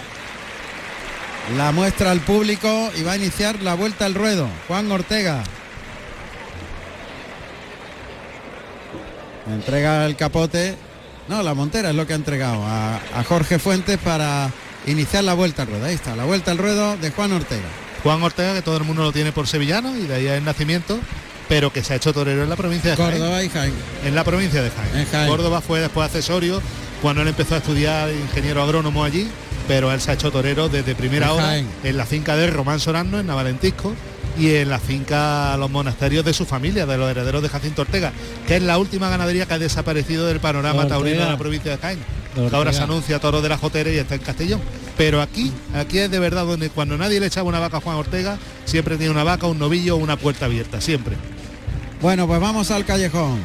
la 1.55 1.71
muestra 1.73 2.13
al 2.13 2.21
público 2.21 2.91
y 2.97 3.03
va 3.03 3.13
a 3.13 3.17
iniciar 3.17 3.61
la 3.61 3.75
vuelta 3.75 4.07
al 4.07 4.15
ruedo. 4.15 4.49
Juan 4.69 4.91
Ortega. 4.91 5.43
Entrega 9.53 10.07
el 10.07 10.17
capote. 10.17 10.77
No, 11.29 11.43
la 11.43 11.53
montera 11.53 11.91
es 11.91 11.95
lo 11.95 12.07
que 12.07 12.15
ha 12.15 12.17
entregado 12.17 12.65
a, 12.65 12.97
a 12.97 13.25
Jorge 13.25 13.59
Fuentes 13.59 13.99
para 13.99 14.51
iniciar 14.87 15.25
la 15.25 15.35
vuelta 15.35 15.63
al 15.63 15.69
ruedo. 15.69 15.85
Ahí 15.87 15.95
está, 15.95 16.17
la 16.17 16.25
vuelta 16.25 16.51
al 16.51 16.59
ruedo 16.59 16.97
de 16.97 17.11
Juan 17.11 17.33
Ortega. 17.33 17.69
Juan 18.03 18.23
Ortega, 18.23 18.55
que 18.55 18.63
todo 18.63 18.77
el 18.77 18.85
mundo 18.85 19.03
lo 19.03 19.13
tiene 19.13 19.33
por 19.33 19.47
sevillano 19.47 19.97
y 19.97 20.07
de 20.07 20.15
ahí 20.15 20.27
el 20.27 20.45
nacimiento, 20.45 20.99
pero 21.49 21.73
que 21.73 21.83
se 21.83 21.93
ha 21.93 21.97
hecho 21.97 22.13
torero 22.13 22.43
en 22.43 22.49
la 22.49 22.57
provincia 22.57 22.91
de 22.91 22.97
Jaén. 22.97 23.19
Córdoba 23.19 23.43
y 23.43 23.49
Jaén. 23.49 23.75
En 24.05 24.15
la 24.15 24.25
provincia 24.25 24.63
de 24.63 24.71
Jaén. 24.71 25.29
Córdoba 25.29 25.61
fue 25.61 25.81
después 25.81 26.07
accesorio 26.07 26.63
cuando 27.03 27.23
él 27.23 27.29
empezó 27.29 27.55
a 27.55 27.59
estudiar 27.59 28.11
ingeniero 28.11 28.63
agrónomo 28.63 29.05
allí, 29.05 29.29
pero 29.69 29.93
él 29.93 30.01
se 30.01 30.11
ha 30.11 30.15
hecho 30.15 30.31
torero 30.31 30.69
desde 30.69 30.95
primera 30.95 31.27
En 31.27 31.33
hora 31.33 31.57
en 31.59 31.97
la 31.97 32.07
finca 32.07 32.37
de 32.37 32.47
Román 32.49 32.81
Sorano, 32.81 33.21
en 33.21 33.27
Navalentisco, 33.27 33.95
y 34.41 34.55
en 34.55 34.71
la 34.71 34.79
finca 34.79 35.55
Los 35.59 35.71
Monasterios 35.71 36.25
de 36.25 36.33
su 36.33 36.47
familia, 36.47 36.87
de 36.87 36.97
los 36.97 37.11
herederos 37.11 37.43
de 37.43 37.51
Jacinto 37.51 37.83
Ortega, 37.83 38.11
que 38.47 38.57
es 38.57 38.63
la 38.63 38.79
última 38.79 39.11
ganadería 39.11 39.45
que 39.45 39.53
ha 39.53 39.59
desaparecido 39.59 40.27
del 40.27 40.41
panorama 40.41 40.79
Ortega. 40.79 40.97
taurino 40.97 41.23
de 41.25 41.29
la 41.29 41.37
provincia 41.37 41.71
de 41.73 41.77
Jaén. 41.77 41.99
Que 42.35 42.57
ahora 42.57 42.73
se 42.73 42.83
anuncia 42.83 43.19
Toro 43.19 43.43
de 43.43 43.51
la 43.51 43.59
Jotera 43.59 43.91
y 43.91 43.99
está 43.99 44.15
en 44.15 44.23
Castellón. 44.23 44.61
Pero 44.97 45.21
aquí, 45.21 45.53
aquí 45.75 45.99
es 45.99 46.11
de 46.11 46.19
verdad 46.19 46.47
donde 46.47 46.71
cuando 46.71 46.97
nadie 46.97 47.21
le 47.21 47.27
echaba 47.27 47.49
una 47.49 47.59
vaca 47.59 47.79
a 47.79 47.81
Juan 47.83 47.97
Ortega, 47.97 48.39
siempre 48.65 48.97
tenía 48.97 49.11
una 49.11 49.25
vaca, 49.25 49.47
un 49.47 49.59
novillo 49.59 49.97
o 49.97 49.99
una 49.99 50.17
puerta 50.17 50.47
abierta, 50.47 50.81
siempre. 50.81 51.17
Bueno, 52.01 52.27
pues 52.27 52.41
vamos 52.41 52.71
al 52.71 52.87
callejón. 52.87 53.41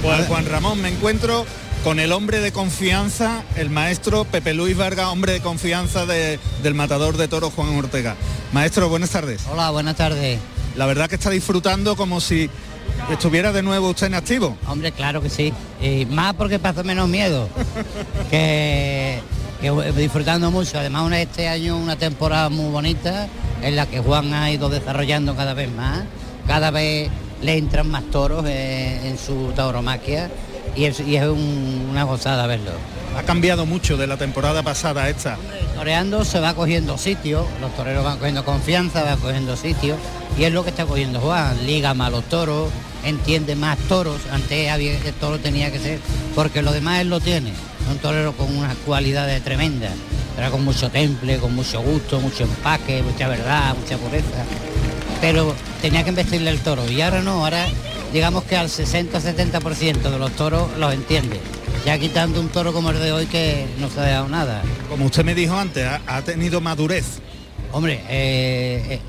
Pues 0.00 0.26
Juan 0.28 0.46
Ramón, 0.46 0.80
me 0.80 0.90
encuentro 0.90 1.44
con 1.84 1.98
el 1.98 2.12
hombre 2.12 2.40
de 2.40 2.52
confianza, 2.52 3.42
el 3.56 3.70
maestro 3.70 4.24
Pepe 4.24 4.52
Luis 4.52 4.76
Vargas, 4.76 5.06
hombre 5.06 5.32
de 5.32 5.40
confianza 5.40 6.04
de- 6.04 6.38
del 6.62 6.74
matador 6.74 7.16
de 7.16 7.26
toros 7.26 7.52
Juan 7.54 7.70
Ortega. 7.76 8.16
Maestro, 8.52 8.88
buenas 8.88 9.10
tardes. 9.10 9.42
Hola, 9.50 9.70
buenas 9.70 9.96
tardes. 9.96 10.38
La 10.76 10.84
verdad 10.86 11.08
que 11.08 11.14
está 11.14 11.30
disfrutando 11.30 11.96
como 11.96 12.20
si 12.20 12.50
estuviera 13.10 13.52
de 13.52 13.62
nuevo 13.62 13.88
usted 13.90 14.08
en 14.08 14.14
activo. 14.14 14.56
Hombre, 14.68 14.92
claro 14.92 15.22
que 15.22 15.30
sí. 15.30 15.52
Y 15.80 16.04
más 16.06 16.34
porque 16.34 16.58
pasó 16.58 16.84
menos 16.84 17.08
miedo. 17.08 17.48
que, 18.30 19.18
disfrutando 19.96 20.50
mucho. 20.50 20.78
Además, 20.78 21.04
una, 21.04 21.20
este 21.20 21.48
año 21.48 21.76
una 21.78 21.96
temporada 21.96 22.50
muy 22.50 22.70
bonita 22.70 23.26
en 23.62 23.74
la 23.76 23.86
que 23.86 24.00
Juan 24.00 24.34
ha 24.34 24.50
ido 24.50 24.68
desarrollando 24.68 25.34
cada 25.34 25.54
vez 25.54 25.70
más. 25.72 26.00
Cada 26.46 26.70
vez 26.70 27.10
le 27.40 27.56
entran 27.56 27.88
más 27.90 28.04
toros 28.10 28.44
eh, 28.46 29.00
en 29.08 29.16
su 29.18 29.52
tauromaquia 29.56 30.30
y 30.76 30.84
es, 30.84 31.00
y 31.00 31.16
es 31.16 31.24
un- 31.24 31.88
una 31.90 32.04
gozada 32.04 32.46
verlo. 32.46 32.72
Ha 33.16 33.22
cambiado 33.22 33.66
mucho 33.66 33.96
de 33.96 34.06
la 34.06 34.16
temporada 34.16 34.62
pasada 34.62 35.04
a 35.04 35.08
esta. 35.10 35.36
Toreando 35.74 36.24
se 36.24 36.38
va 36.40 36.54
cogiendo 36.54 36.96
sitio, 36.98 37.46
los 37.60 37.74
toreros 37.74 38.04
van 38.04 38.18
cogiendo 38.18 38.44
confianza, 38.44 39.02
van 39.02 39.18
cogiendo 39.18 39.56
sitio, 39.56 39.96
y 40.38 40.44
es 40.44 40.52
lo 40.52 40.62
que 40.62 40.70
está 40.70 40.84
cogiendo 40.86 41.20
Juan, 41.20 41.66
liga 41.66 41.92
más 41.94 42.12
los 42.12 42.24
toros, 42.24 42.70
entiende 43.04 43.56
más 43.56 43.78
toros, 43.88 44.18
antes 44.30 44.70
había, 44.70 44.92
el 44.92 45.12
toro 45.14 45.38
tenía 45.38 45.72
que 45.72 45.78
ser, 45.78 45.98
porque 46.34 46.62
lo 46.62 46.70
demás 46.72 47.00
él 47.00 47.08
lo 47.08 47.18
tiene, 47.18 47.52
un 47.90 47.98
torero 47.98 48.32
con 48.34 48.54
unas 48.56 48.76
cualidades 48.86 49.42
tremendas, 49.42 49.92
era 50.38 50.50
con 50.50 50.64
mucho 50.64 50.90
temple, 50.90 51.38
con 51.38 51.54
mucho 51.54 51.80
gusto, 51.82 52.20
mucho 52.20 52.44
empaque, 52.44 53.02
mucha 53.02 53.26
verdad, 53.26 53.74
mucha 53.74 53.96
pureza, 53.96 54.44
pero 55.20 55.54
tenía 55.82 56.04
que 56.04 56.10
investirle 56.10 56.50
el 56.50 56.60
toro, 56.60 56.88
y 56.90 57.00
ahora 57.00 57.22
no, 57.22 57.44
ahora 57.44 57.66
digamos 58.12 58.44
que 58.44 58.56
al 58.56 58.68
60-70% 58.68 60.10
de 60.10 60.18
los 60.18 60.32
toros 60.32 60.68
los 60.78 60.92
entiende, 60.92 61.40
ya 61.84 61.98
quitando 61.98 62.40
un 62.40 62.48
toro 62.48 62.72
como 62.72 62.90
el 62.90 62.98
de 62.98 63.12
hoy 63.12 63.26
que 63.26 63.66
no 63.78 63.88
se 63.88 64.00
ha 64.00 64.04
dejado 64.04 64.28
nada. 64.28 64.62
Como 64.88 65.06
usted 65.06 65.24
me 65.24 65.34
dijo 65.34 65.56
antes, 65.56 65.86
ha, 65.86 66.00
ha 66.06 66.22
tenido 66.22 66.60
madurez. 66.60 67.20
Hombre, 67.72 68.02
eh, 68.08 68.84
eh, 68.90 69.00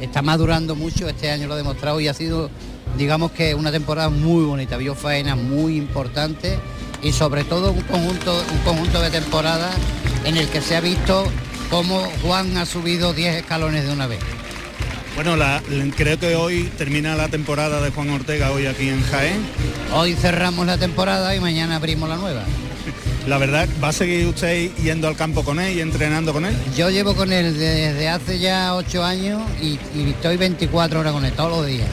está 0.00 0.22
madurando 0.22 0.76
mucho, 0.76 1.08
este 1.08 1.30
año 1.30 1.46
lo 1.48 1.54
ha 1.54 1.56
demostrado 1.56 2.00
y 2.00 2.08
ha 2.08 2.14
sido, 2.14 2.50
digamos 2.96 3.32
que 3.32 3.54
una 3.54 3.72
temporada 3.72 4.08
muy 4.08 4.44
bonita, 4.44 4.76
vio 4.76 4.94
faenas 4.94 5.36
muy 5.36 5.76
importantes 5.76 6.58
y 7.02 7.12
sobre 7.12 7.44
todo 7.44 7.72
un 7.72 7.82
conjunto, 7.82 8.42
un 8.52 8.58
conjunto 8.58 9.00
de 9.00 9.10
temporadas 9.10 9.74
en 10.24 10.36
el 10.36 10.48
que 10.48 10.60
se 10.60 10.76
ha 10.76 10.80
visto 10.80 11.24
cómo 11.70 12.00
Juan 12.22 12.56
ha 12.56 12.66
subido 12.66 13.12
10 13.12 13.36
escalones 13.36 13.84
de 13.84 13.92
una 13.92 14.06
vez. 14.06 14.20
Bueno, 15.14 15.36
la- 15.36 15.62
creo 15.96 16.18
que 16.18 16.34
hoy 16.34 16.64
termina 16.76 17.14
la 17.14 17.28
temporada 17.28 17.80
de 17.80 17.90
Juan 17.90 18.10
Ortega 18.10 18.50
hoy 18.50 18.66
aquí 18.66 18.88
en 18.88 19.02
Jaén. 19.02 19.38
Hoy 19.92 20.14
cerramos 20.14 20.66
la 20.66 20.76
temporada 20.76 21.34
y 21.36 21.40
mañana 21.40 21.76
abrimos 21.76 22.08
la 22.08 22.16
nueva. 22.16 22.42
La 23.26 23.38
verdad, 23.38 23.66
¿va 23.82 23.88
a 23.88 23.92
seguir 23.92 24.26
usted 24.26 24.70
yendo 24.82 25.08
al 25.08 25.16
campo 25.16 25.44
con 25.44 25.58
él 25.58 25.78
y 25.78 25.80
entrenando 25.80 26.34
con 26.34 26.44
él? 26.44 26.54
Yo 26.76 26.90
llevo 26.90 27.14
con 27.14 27.32
él 27.32 27.56
desde 27.58 28.06
hace 28.10 28.38
ya 28.38 28.74
8 28.74 29.02
años 29.02 29.40
y, 29.62 29.78
y 29.98 30.10
estoy 30.10 30.36
24 30.36 31.00
horas 31.00 31.12
con 31.14 31.24
él 31.24 31.32
todos 31.32 31.50
los 31.50 31.66
días. 31.66 31.88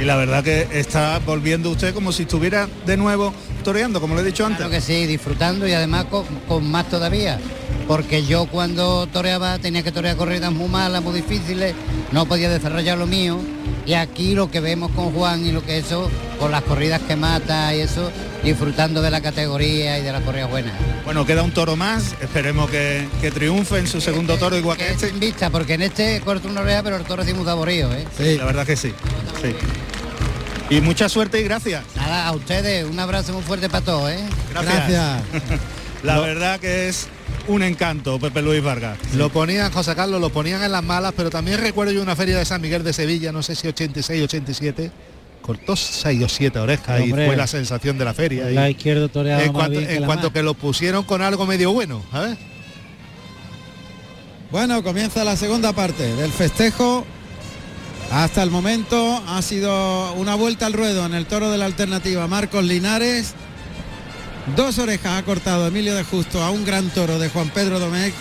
Y 0.00 0.04
la 0.04 0.16
verdad 0.16 0.44
que 0.44 0.68
está 0.72 1.18
volviendo 1.18 1.70
usted 1.70 1.92
como 1.92 2.12
si 2.12 2.22
estuviera 2.22 2.68
de 2.86 2.96
nuevo 2.96 3.34
toreando, 3.64 4.00
como 4.00 4.14
le 4.14 4.20
he 4.20 4.24
dicho 4.24 4.46
antes. 4.46 4.58
Claro 4.58 4.70
que 4.70 4.80
sí, 4.80 5.06
disfrutando 5.06 5.66
y 5.66 5.72
además 5.72 6.04
con, 6.04 6.24
con 6.46 6.70
más 6.70 6.88
todavía. 6.88 7.40
Porque 7.88 8.24
yo 8.24 8.46
cuando 8.46 9.06
toreaba 9.08 9.58
tenía 9.58 9.82
que 9.82 9.90
torear 9.90 10.16
corridas 10.16 10.52
muy 10.52 10.68
malas, 10.68 11.02
muy 11.02 11.14
difíciles, 11.14 11.74
no 12.12 12.26
podía 12.26 12.48
desarrollar 12.48 12.96
lo 12.96 13.06
mío. 13.06 13.40
Y 13.86 13.94
aquí 13.94 14.34
lo 14.34 14.50
que 14.50 14.60
vemos 14.60 14.90
con 14.92 15.12
Juan 15.12 15.44
y 15.46 15.52
lo 15.52 15.64
que 15.64 15.78
eso, 15.78 16.10
con 16.38 16.50
las 16.50 16.62
corridas 16.62 17.00
que 17.02 17.16
mata 17.16 17.74
y 17.74 17.80
eso, 17.80 18.10
disfrutando 18.44 19.00
de 19.02 19.10
la 19.10 19.20
categoría 19.20 19.98
y 19.98 20.02
de 20.02 20.12
las 20.12 20.22
corridas 20.22 20.50
buenas. 20.50 20.74
Bueno, 21.04 21.24
queda 21.24 21.42
un 21.42 21.52
toro 21.52 21.74
más, 21.76 22.14
esperemos 22.20 22.70
que, 22.70 23.06
que 23.20 23.30
triunfe 23.30 23.78
en 23.78 23.86
su 23.86 24.00
segundo 24.00 24.36
toro 24.36 24.56
igual 24.58 24.76
que 24.76 24.84
Que 24.84 24.92
este. 24.92 25.08
en 25.08 25.20
vista, 25.20 25.48
porque 25.50 25.74
en 25.74 25.82
este 25.82 26.20
corto 26.20 26.48
una 26.48 26.60
oreja, 26.60 26.82
pero 26.82 26.96
el 26.96 27.04
toro 27.04 27.24
sí 27.24 27.32
muy 27.32 27.44
saborío, 27.46 27.90
¿eh? 27.92 28.06
Sí. 28.16 28.36
La 28.36 28.44
verdad 28.44 28.66
que 28.66 28.76
sí. 28.76 28.92
sí. 29.40 29.54
Y 30.70 30.82
mucha 30.82 31.08
suerte 31.08 31.40
y 31.40 31.44
gracias. 31.44 31.82
Nada, 31.96 32.26
a 32.28 32.32
ustedes, 32.32 32.84
un 32.84 33.00
abrazo 33.00 33.32
muy 33.32 33.42
fuerte 33.42 33.70
para 33.70 33.84
todos, 33.84 34.10
¿eh? 34.10 34.20
Gracias. 34.52 35.22
La 36.02 36.20
verdad 36.20 36.60
que 36.60 36.88
es 36.88 37.08
un 37.48 37.62
encanto, 37.62 38.18
Pepe 38.18 38.42
Luis 38.42 38.62
Vargas. 38.62 38.98
Lo 39.14 39.30
ponían, 39.30 39.72
José 39.72 39.94
Carlos, 39.94 40.20
lo 40.20 40.30
ponían 40.30 40.62
en 40.62 40.70
las 40.72 40.82
malas, 40.84 41.12
pero 41.16 41.30
también 41.30 41.60
recuerdo 41.60 41.92
yo 41.92 42.02
una 42.02 42.14
feria 42.16 42.38
de 42.38 42.44
San 42.44 42.60
Miguel 42.60 42.84
de 42.84 42.92
Sevilla, 42.92 43.32
no 43.32 43.42
sé 43.42 43.54
si 43.56 43.66
86, 43.68 44.22
87, 44.24 44.90
cortó 45.42 45.74
6 45.76 46.22
o 46.24 46.28
7 46.28 46.58
orejas 46.58 47.00
Hombre. 47.00 47.24
y 47.24 47.26
fue 47.26 47.36
la 47.36 47.46
sensación 47.46 47.96
de 47.98 48.04
la 48.04 48.14
feria. 48.14 48.44
La 48.50 48.68
Y 48.68 48.72
izquierda 48.72 49.08
toreaba 49.08 49.42
en 49.42 49.52
más 49.52 49.56
cuanto, 49.56 49.78
que 49.80 49.94
en 49.94 50.00
la 50.02 50.06
cuanto 50.06 50.26
más. 50.28 50.32
que 50.34 50.42
lo 50.42 50.54
pusieron 50.54 51.04
con 51.04 51.22
algo 51.22 51.46
medio 51.46 51.72
bueno, 51.72 52.02
a 52.12 52.20
ver. 52.20 52.36
Bueno, 54.50 54.82
comienza 54.82 55.24
la 55.24 55.36
segunda 55.36 55.72
parte 55.72 56.14
del 56.16 56.30
festejo. 56.32 57.04
Hasta 58.10 58.42
el 58.42 58.50
momento 58.50 59.22
ha 59.26 59.42
sido 59.42 60.14
una 60.14 60.34
vuelta 60.34 60.64
al 60.66 60.72
ruedo 60.72 61.04
en 61.04 61.12
el 61.14 61.26
toro 61.26 61.50
de 61.50 61.58
la 61.58 61.66
alternativa 61.66 62.26
Marcos 62.26 62.64
Linares. 62.64 63.34
Dos 64.56 64.78
orejas 64.78 65.18
ha 65.18 65.24
cortado 65.24 65.66
Emilio 65.66 65.94
de 65.94 66.04
Justo 66.04 66.42
a 66.42 66.50
un 66.50 66.64
gran 66.64 66.88
toro 66.90 67.18
de 67.18 67.28
Juan 67.28 67.50
Pedro 67.50 67.78
Domecq 67.78 68.14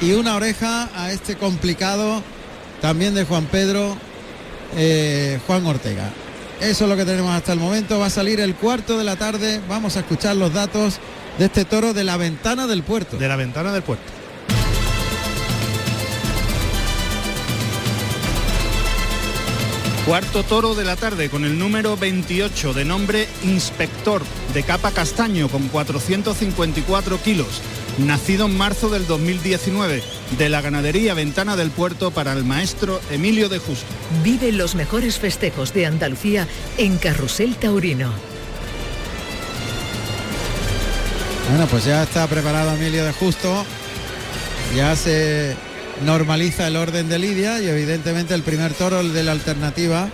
y 0.00 0.12
una 0.12 0.36
oreja 0.36 0.88
a 0.94 1.12
este 1.12 1.36
complicado 1.36 2.22
también 2.80 3.14
de 3.14 3.24
Juan 3.24 3.46
Pedro 3.46 3.96
eh, 4.76 5.40
Juan 5.46 5.66
Ortega. 5.66 6.10
Eso 6.60 6.84
es 6.84 6.90
lo 6.90 6.96
que 6.96 7.04
tenemos 7.04 7.32
hasta 7.34 7.52
el 7.52 7.60
momento. 7.60 7.98
Va 7.98 8.06
a 8.06 8.10
salir 8.10 8.40
el 8.40 8.54
cuarto 8.54 8.98
de 8.98 9.04
la 9.04 9.16
tarde. 9.16 9.60
Vamos 9.68 9.96
a 9.96 10.00
escuchar 10.00 10.36
los 10.36 10.52
datos 10.52 10.98
de 11.38 11.46
este 11.46 11.64
toro 11.64 11.94
de 11.94 12.04
la 12.04 12.16
ventana 12.16 12.66
del 12.66 12.82
puerto. 12.82 13.16
De 13.16 13.28
la 13.28 13.36
ventana 13.36 13.72
del 13.72 13.82
puerto. 13.82 14.17
Cuarto 20.08 20.42
toro 20.42 20.74
de 20.74 20.86
la 20.86 20.96
tarde 20.96 21.28
con 21.28 21.44
el 21.44 21.58
número 21.58 21.94
28 21.98 22.72
de 22.72 22.86
nombre 22.86 23.28
Inspector 23.44 24.22
de 24.54 24.62
capa 24.62 24.90
castaño 24.90 25.50
con 25.50 25.68
454 25.68 27.20
kilos. 27.20 27.60
Nacido 27.98 28.46
en 28.46 28.56
marzo 28.56 28.88
del 28.88 29.06
2019 29.06 30.02
de 30.38 30.48
la 30.48 30.62
ganadería 30.62 31.12
Ventana 31.12 31.56
del 31.56 31.70
Puerto 31.70 32.10
para 32.10 32.32
el 32.32 32.44
maestro 32.44 33.02
Emilio 33.10 33.50
de 33.50 33.58
Justo. 33.58 33.84
Vive 34.24 34.50
los 34.50 34.76
mejores 34.76 35.18
festejos 35.18 35.74
de 35.74 35.84
Andalucía 35.84 36.48
en 36.78 36.96
Carrusel 36.96 37.56
Taurino. 37.56 38.10
Bueno, 41.50 41.66
pues 41.66 41.84
ya 41.84 42.04
está 42.04 42.26
preparado 42.28 42.72
Emilio 42.76 43.04
de 43.04 43.12
Justo. 43.12 43.62
Ya 44.74 44.96
se 44.96 45.54
normaliza 46.04 46.66
el 46.66 46.76
orden 46.76 47.08
de 47.08 47.18
Lidia 47.18 47.60
y 47.60 47.68
evidentemente 47.68 48.34
el 48.34 48.42
primer 48.42 48.72
toro, 48.74 49.00
el 49.00 49.12
de 49.12 49.22
la 49.24 49.32
alternativa 49.32 50.08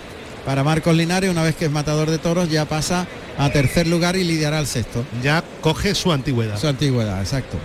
para 0.45 0.63
Marcos 0.63 0.95
Linares, 0.95 1.29
una 1.29 1.43
vez 1.43 1.55
que 1.55 1.65
es 1.65 1.71
matador 1.71 2.09
de 2.09 2.19
toros, 2.19 2.49
ya 2.49 2.65
pasa 2.65 3.07
a 3.37 3.49
tercer 3.49 3.87
lugar 3.87 4.15
y 4.15 4.23
lidiará 4.23 4.59
al 4.59 4.67
sexto. 4.67 5.03
Ya 5.23 5.43
coge 5.61 5.95
su 5.95 6.11
antigüedad. 6.11 6.59
Su 6.59 6.67
antigüedad, 6.67 7.19
exacto. 7.19 7.57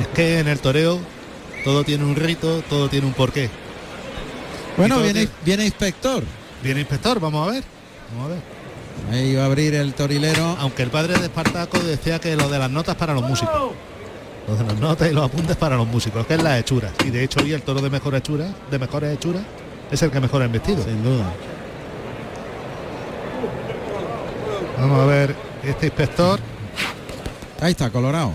Es 0.00 0.08
que 0.08 0.40
en 0.40 0.48
el 0.48 0.58
toreo 0.58 1.00
todo 1.64 1.84
tiene 1.84 2.04
un 2.04 2.14
rito, 2.16 2.62
todo 2.68 2.88
tiene 2.88 3.06
un 3.06 3.14
porqué. 3.14 3.48
Bueno, 4.76 5.00
viene, 5.00 5.28
viene 5.44 5.64
inspector. 5.64 6.22
Viene 6.62 6.80
inspector, 6.80 7.18
vamos 7.18 7.48
a 7.48 7.52
ver. 7.52 7.64
Vamos 8.12 8.30
a 8.30 8.34
ver. 8.34 8.58
Ahí 9.10 9.34
va 9.34 9.44
a 9.44 9.46
abrir 9.46 9.74
el 9.74 9.94
torilero. 9.94 10.56
Aunque 10.60 10.82
el 10.82 10.90
padre 10.90 11.18
de 11.18 11.26
Espartaco 11.26 11.78
decía 11.78 12.18
que 12.18 12.36
lo 12.36 12.48
de 12.48 12.58
las 12.58 12.70
notas 12.70 12.94
para 12.96 13.14
los 13.14 13.22
músicos. 13.22 13.72
De 14.48 14.64
las 14.64 14.80
notas 14.80 15.10
y 15.10 15.14
los 15.14 15.26
apuntes 15.26 15.56
para 15.56 15.76
los 15.76 15.86
músicos, 15.86 16.26
que 16.26 16.34
es 16.34 16.42
la 16.42 16.58
hechura. 16.58 16.90
Y 17.04 17.10
de 17.10 17.22
hecho 17.22 17.40
hoy 17.40 17.52
el 17.52 17.60
toro 17.60 17.82
de 17.82 17.90
mejor 17.90 18.14
hechura, 18.14 18.46
de 18.70 18.78
mejores 18.78 19.14
hechuras, 19.14 19.42
es 19.90 20.02
el 20.02 20.10
que 20.10 20.20
mejor 20.20 20.42
ha 20.42 20.48
vestido. 20.48 20.82
Sin 20.82 21.04
duda. 21.04 21.30
Vamos 24.80 25.00
a 25.00 25.04
ver 25.04 25.36
este 25.62 25.86
inspector. 25.86 26.40
Ahí 27.60 27.72
está, 27.72 27.90
colorado. 27.90 28.32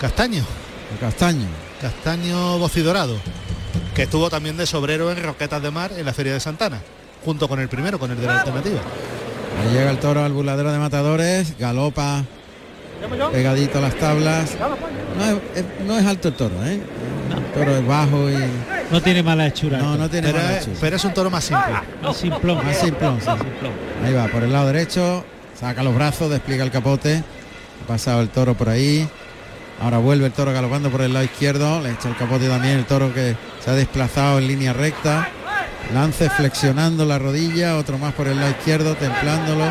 Castaño. 0.00 0.42
El 0.90 0.98
castaño. 0.98 1.46
Castaño 1.82 2.58
bocidorado. 2.58 3.16
Que 3.94 4.04
estuvo 4.04 4.30
también 4.30 4.56
de 4.56 4.64
sobrero 4.64 5.12
en 5.12 5.22
Roquetas 5.22 5.62
de 5.62 5.70
Mar 5.70 5.92
en 5.94 6.06
la 6.06 6.14
Feria 6.14 6.32
de 6.32 6.40
Santana. 6.40 6.80
Junto 7.26 7.46
con 7.46 7.60
el 7.60 7.68
primero, 7.68 7.98
con 7.98 8.10
el 8.10 8.18
de 8.18 8.26
la 8.26 8.40
alternativa. 8.40 8.80
Ahí 9.60 9.74
llega 9.74 9.90
el 9.90 9.98
toro 9.98 10.24
al 10.24 10.32
burladero 10.32 10.72
de 10.72 10.78
matadores, 10.78 11.58
galopa 11.58 12.24
pegadito 13.32 13.78
a 13.78 13.80
las 13.80 13.94
tablas. 13.96 14.50
No 15.18 15.24
es, 15.24 15.36
es- 15.56 15.86
no 15.86 15.98
es 15.98 16.06
alto 16.06 16.28
el 16.28 16.34
toro, 16.34 16.54
¿eh? 16.64 16.80
El 17.30 17.44
toro 17.58 17.76
es 17.76 17.86
bajo 17.86 18.30
y. 18.30 18.36
No 18.90 19.00
tiene 19.00 19.22
mala 19.22 19.46
hechura. 19.46 19.78
No, 19.78 19.96
no 19.96 20.08
tiene 20.10 20.28
Pero 20.28 20.38
mala 20.42 20.56
es, 20.56 20.62
hechura. 20.62 20.76
pero 20.80 20.96
es 20.96 21.04
un 21.04 21.14
toro 21.14 21.30
más 21.30 21.44
simple. 21.44 21.72
Más 22.02 22.16
simplón. 22.16 22.64
Más 22.64 22.76
simplón, 22.76 23.18
sí. 23.20 23.28
Ahí 24.04 24.12
va, 24.14 24.26
por 24.28 24.42
el 24.42 24.52
lado 24.52 24.66
derecho, 24.66 25.24
saca 25.58 25.82
los 25.82 25.94
brazos, 25.94 26.30
despliega 26.30 26.64
el 26.64 26.70
capote. 26.70 27.22
Ha 27.84 27.86
pasado 27.86 28.20
el 28.20 28.28
toro 28.28 28.54
por 28.54 28.68
ahí. 28.68 29.08
Ahora 29.82 29.98
vuelve 29.98 30.26
el 30.26 30.32
toro 30.32 30.52
galopando 30.52 30.90
por 30.90 31.00
el 31.02 31.12
lado 31.12 31.24
izquierdo. 31.24 31.80
Le 31.80 31.90
echa 31.92 32.08
el 32.08 32.16
capote 32.16 32.48
también 32.48 32.78
el 32.78 32.84
toro 32.84 33.14
que 33.14 33.34
se 33.64 33.70
ha 33.70 33.74
desplazado 33.74 34.38
en 34.38 34.48
línea 34.48 34.72
recta. 34.72 35.28
Lance 35.94 36.28
flexionando 36.30 37.04
la 37.04 37.18
rodilla, 37.18 37.76
otro 37.76 37.96
más 37.98 38.12
por 38.12 38.28
el 38.28 38.36
lado 38.38 38.50
izquierdo, 38.50 38.94
templándolo. 38.94 39.64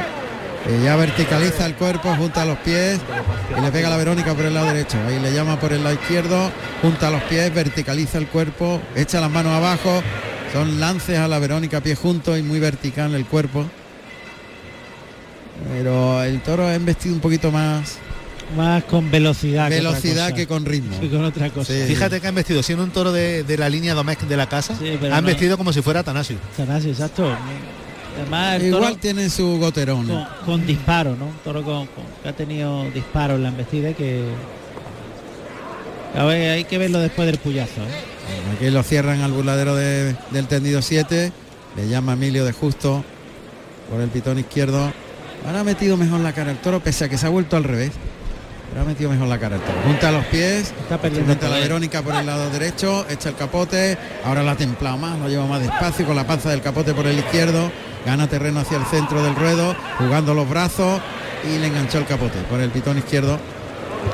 Eh, 0.67 0.81
ya 0.83 0.95
verticaliza 0.97 1.65
el 1.65 1.75
cuerpo, 1.75 2.13
junta 2.15 2.45
los 2.45 2.57
pies 2.59 2.99
y 3.57 3.61
le 3.61 3.71
pega 3.71 3.87
a 3.87 3.91
la 3.91 3.97
Verónica 3.97 4.33
por 4.35 4.45
el 4.45 4.53
lado 4.53 4.67
derecho. 4.67 4.97
Ahí 5.07 5.19
le 5.19 5.33
llama 5.33 5.59
por 5.59 5.71
el 5.73 5.83
lado 5.83 5.95
izquierdo, 5.95 6.51
junta 6.81 7.09
los 7.09 7.21
pies, 7.23 7.53
verticaliza 7.53 8.17
el 8.17 8.27
cuerpo, 8.27 8.81
echa 8.95 9.21
las 9.21 9.31
manos 9.31 9.53
abajo. 9.53 10.03
Son 10.53 10.79
lances 10.79 11.17
a 11.17 11.27
la 11.27 11.39
Verónica 11.39 11.79
pie 11.81 11.95
juntos 11.95 12.37
y 12.37 12.43
muy 12.43 12.59
vertical 12.59 13.15
el 13.15 13.25
cuerpo. 13.25 13.65
Pero 15.71 16.23
el 16.23 16.41
toro 16.41 16.65
ha 16.67 16.75
embestido 16.75 17.15
un 17.15 17.21
poquito 17.21 17.51
más 17.51 17.97
Más 18.55 18.83
con 18.85 19.09
velocidad. 19.11 19.69
velocidad 19.69 20.29
que, 20.29 20.35
que 20.35 20.47
con 20.47 20.65
ritmo. 20.65 20.99
que 20.99 21.09
con 21.09 21.23
otra 21.23 21.49
cosa. 21.49 21.73
Sí. 21.73 21.83
Fíjate 21.87 22.19
que 22.21 22.27
han 22.27 22.35
vestido, 22.35 22.63
siendo 22.63 22.83
un 22.83 22.91
toro 22.91 23.11
de, 23.11 23.43
de 23.43 23.57
la 23.57 23.69
línea 23.69 23.93
doméstica 23.93 24.29
de 24.29 24.37
la 24.37 24.47
casa, 24.47 24.75
Sí, 24.77 24.97
han 25.11 25.21
no- 25.21 25.27
vestido 25.27 25.57
como 25.57 25.71
si 25.73 25.81
fuera 25.81 26.03
Tanasio. 26.03 26.37
Tanasio, 26.55 26.91
exacto. 26.91 27.29
Además, 28.17 28.55
el 28.55 28.67
Igual 28.67 28.83
toro 28.83 28.95
tiene 28.97 29.29
su 29.29 29.57
goterón. 29.59 30.07
con, 30.07 30.25
con 30.45 30.65
disparo, 30.67 31.15
¿no? 31.15 31.25
Un 31.25 31.37
toro 31.43 31.63
con, 31.63 31.87
con- 31.87 32.03
que 32.21 32.29
ha 32.29 32.33
tenido 32.33 32.83
disparos 32.91 33.37
en 33.37 33.43
la 33.43 33.49
embestida 33.49 33.93
que... 33.93 34.23
A 36.17 36.23
ver, 36.25 36.51
hay 36.51 36.63
que 36.65 36.77
verlo 36.77 36.99
después 36.99 37.25
del 37.27 37.37
puyazo. 37.37 37.81
¿eh? 37.81 38.55
Aquí 38.55 38.69
lo 38.71 38.81
cierran 38.83 39.21
al 39.21 39.31
burladero 39.31 39.75
de- 39.75 40.15
del 40.31 40.47
tendido 40.47 40.81
7. 40.81 41.31
Le 41.77 41.87
llama 41.87 42.13
Emilio 42.13 42.45
de 42.45 42.51
Justo 42.51 43.03
por 43.89 44.01
el 44.01 44.09
pitón 44.09 44.39
izquierdo. 44.39 44.91
Ahora 45.45 45.61
ha 45.61 45.63
metido 45.63 45.95
mejor 45.97 46.19
la 46.21 46.33
cara 46.33 46.51
el 46.51 46.57
toro, 46.57 46.79
pese 46.81 47.05
a 47.05 47.09
que 47.09 47.17
se 47.17 47.25
ha 47.25 47.29
vuelto 47.29 47.55
al 47.55 47.63
revés. 47.63 47.91
Pero 48.69 48.81
ha 48.81 48.85
metido 48.85 49.09
mejor 49.09 49.27
la 49.27 49.39
cara 49.39 49.55
el 49.55 49.61
toro. 49.61 49.79
Junta 49.83 50.11
los 50.11 50.25
pies, 50.25 50.73
Está 50.81 50.97
perdiendo 50.99 51.31
junta 51.31 51.49
la. 51.49 51.57
Verónica 51.57 52.01
por 52.01 52.13
el 52.15 52.25
lado 52.25 52.49
derecho, 52.51 53.05
echa 53.09 53.29
el 53.29 53.35
capote. 53.35 53.97
Ahora 54.23 54.43
la 54.43 54.51
ha 54.51 54.55
templado 54.55 54.97
más, 54.97 55.17
lo 55.17 55.27
lleva 55.27 55.45
más 55.47 55.61
despacio 55.61 56.05
con 56.05 56.15
la 56.15 56.25
panza 56.27 56.49
del 56.51 56.61
capote 56.61 56.93
por 56.93 57.07
el 57.07 57.17
izquierdo. 57.17 57.71
Gana 58.05 58.27
terreno 58.27 58.59
hacia 58.61 58.77
el 58.77 58.85
centro 58.85 59.23
del 59.23 59.35
ruedo, 59.35 59.75
jugando 59.97 60.33
los 60.33 60.47
brazos 60.49 61.01
y 61.43 61.57
le 61.57 61.67
enganchó 61.67 61.97
el 61.97 62.05
capote 62.05 62.37
por 62.49 62.59
el 62.61 62.69
pitón 62.69 62.97
izquierdo. 62.97 63.33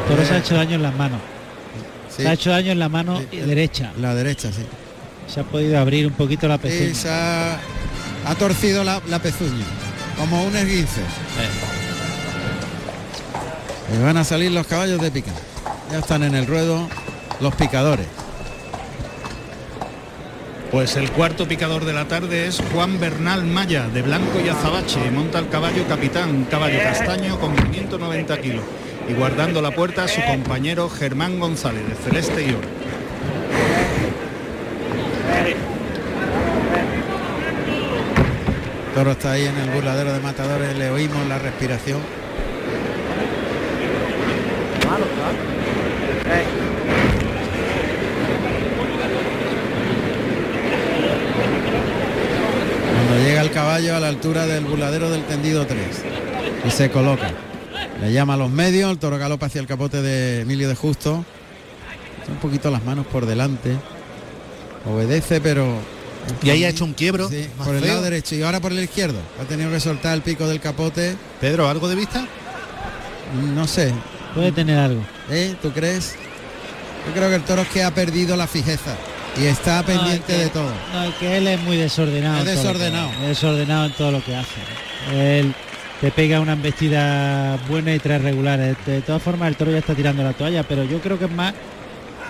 El 0.02 0.08
toro 0.16 0.26
se 0.26 0.34
ha 0.34 0.38
Eh, 0.38 0.40
hecho 0.40 0.56
daño 0.56 0.76
en 0.76 0.82
las 0.84 0.96
manos. 0.96 1.20
sí, 2.16 2.24
Se 2.24 2.28
ha 2.30 2.34
hecho 2.34 2.50
daño 2.50 2.72
en 2.72 2.80
la 2.80 2.90
mano 2.90 3.22
Sí. 3.30 3.38
derecha. 3.38 3.92
la 4.00 4.16
derecha, 4.16 4.52
sí. 4.52 4.66
Se 5.28 5.40
ha 5.42 5.44
podido 5.44 5.78
abrir 5.80 6.08
un 6.08 6.14
poquito 6.14 6.48
la 6.48 6.58
pezuña. 6.58 6.94
se 6.96 7.10
ha, 7.10 7.60
ha 8.26 8.36
torcido 8.36 8.84
la, 8.84 9.02
la 9.10 9.20
pezuña, 9.20 9.66
como 10.18 10.44
un 10.44 10.56
esguince. 10.56 11.02
Y 13.94 14.02
van 14.02 14.18
a 14.18 14.24
salir 14.24 14.52
los 14.52 14.66
caballos 14.66 15.00
de 15.02 15.12
pica. 15.12 15.32
Ya 15.92 16.00
están 16.00 16.24
en 16.24 16.36
el 16.36 16.48
ruedo 16.48 16.88
los 17.40 17.54
picadores. 17.56 18.08
Pues 20.72 20.98
el 20.98 21.12
cuarto 21.12 21.48
picador 21.48 21.86
de 21.86 21.94
la 21.94 22.06
tarde 22.06 22.48
es 22.48 22.62
Juan 22.74 23.00
Bernal 23.00 23.46
Maya, 23.46 23.88
de 23.88 24.02
blanco 24.02 24.40
y 24.44 24.50
azabache. 24.50 25.12
Monta 25.12 25.40
el 25.40 25.48
caballo 25.50 25.88
capitán, 25.88 26.30
un 26.32 26.46
caballo 26.46 26.80
castaño 26.80 27.40
con 27.40 27.56
590 27.56 28.42
kilos. 28.42 28.64
Y 29.08 29.14
guardando 29.14 29.62
la 29.62 29.72
puerta 29.72 30.08
su 30.08 30.22
compañero 30.22 30.90
Germán 30.90 31.40
González, 31.40 31.88
de 31.88 31.96
celeste 31.96 32.46
y 32.46 32.50
oro. 32.50 32.68
Toro 38.96 39.12
está 39.12 39.34
ahí 39.34 39.46
en 39.46 39.58
el 39.58 39.70
burladero 39.70 40.12
de 40.12 40.20
matadores, 40.22 40.76
le 40.78 40.90
oímos 40.90 41.28
la 41.28 41.38
respiración. 41.38 42.00
Cuando 52.94 53.24
llega 53.24 53.42
el 53.42 53.52
caballo 53.52 53.96
a 53.96 54.00
la 54.00 54.08
altura 54.10 54.46
del 54.46 54.66
burladero 54.66 55.10
del 55.10 55.24
tendido 55.24 55.66
3 55.66 55.80
y 56.68 56.72
se 56.72 56.92
coloca. 56.92 57.32
Le 58.02 58.12
llama 58.12 58.36
a 58.36 58.38
los 58.38 58.52
medios, 58.52 58.92
el 58.92 59.00
toro 59.00 59.18
galopa 59.18 59.48
hacia 59.48 59.62
el 59.62 59.68
capote 59.68 60.02
de 60.02 60.42
Emilio 60.42 60.70
de 60.70 60.76
Justo. 60.76 61.26
Un 62.28 62.36
poquito 62.38 62.70
las 62.70 62.84
manos 62.84 63.08
por 63.08 63.26
delante. 63.26 63.76
Obedece, 64.86 65.42
pero 65.42 65.80
Y 66.44 66.50
ahí 66.52 66.64
ha 66.64 66.70
hecho 66.70 66.86
un 66.86 66.94
quiebro. 66.94 67.30
Sí, 67.30 67.48
por 67.64 67.76
el 67.76 67.88
lado 67.88 68.04
derecho 68.04 68.36
y 68.36 68.44
ahora 68.44 68.60
por 68.60 68.72
el 68.72 68.84
izquierdo. 68.84 69.20
Ha 69.42 69.46
tenido 69.46 69.72
que 69.72 69.80
soltar 69.80 70.14
el 70.14 70.22
pico 70.22 70.48
del 70.48 70.60
capote. 70.60 71.16
Pedro, 71.42 71.68
¿algo 71.70 71.88
de 71.88 71.96
vista? 71.96 72.28
No 73.56 73.66
sé, 73.68 73.92
Puede 74.36 74.52
tener 74.52 74.78
algo. 74.78 75.02
¿eh? 75.30 75.56
¿Tú 75.62 75.72
crees? 75.72 76.16
Yo 77.08 77.14
creo 77.14 77.30
que 77.30 77.36
el 77.36 77.44
toro 77.44 77.62
es 77.64 77.68
que 77.70 77.84
ha 77.84 77.92
perdido 77.92 78.36
la 78.36 78.48
fijeza 78.48 78.96
y 79.42 79.46
está 79.46 79.82
pendiente 79.84 80.34
No, 80.34 80.34
es 80.34 80.40
de 80.40 80.44
que- 80.46 80.50
todo. 80.50 80.72
No, 80.94 81.04
es 81.06 81.16
que 81.16 81.38
él 81.38 81.48
es 81.48 81.60
muy 81.62 81.78
desordenado. 81.78 82.38
Es 82.40 82.44
que 82.44 82.50
desordenado. 82.52 83.10
Es 83.22 83.28
desordenado 83.30 83.86
en 83.86 83.92
todo 83.94 84.12
lo 84.12 84.24
que 84.24 84.36
hace. 84.36 84.50
Él 85.14 85.54
te 86.02 86.12
pega 86.12 86.40
una 86.42 86.54
embestida 86.54 87.58
buena 87.70 87.94
y 87.94 88.00
tres 88.00 88.22
regulares. 88.22 88.76
De 88.86 89.02
todas 89.02 89.22
formas, 89.22 89.48
el 89.50 89.56
toro 89.56 89.72
ya 89.72 89.78
está 89.80 89.94
tirando 89.96 90.24
la 90.24 90.34
toalla, 90.34 90.64
pero 90.64 90.84
yo 90.84 91.00
creo 91.00 91.18
que 91.18 91.26
es 91.26 91.32
más 91.32 91.54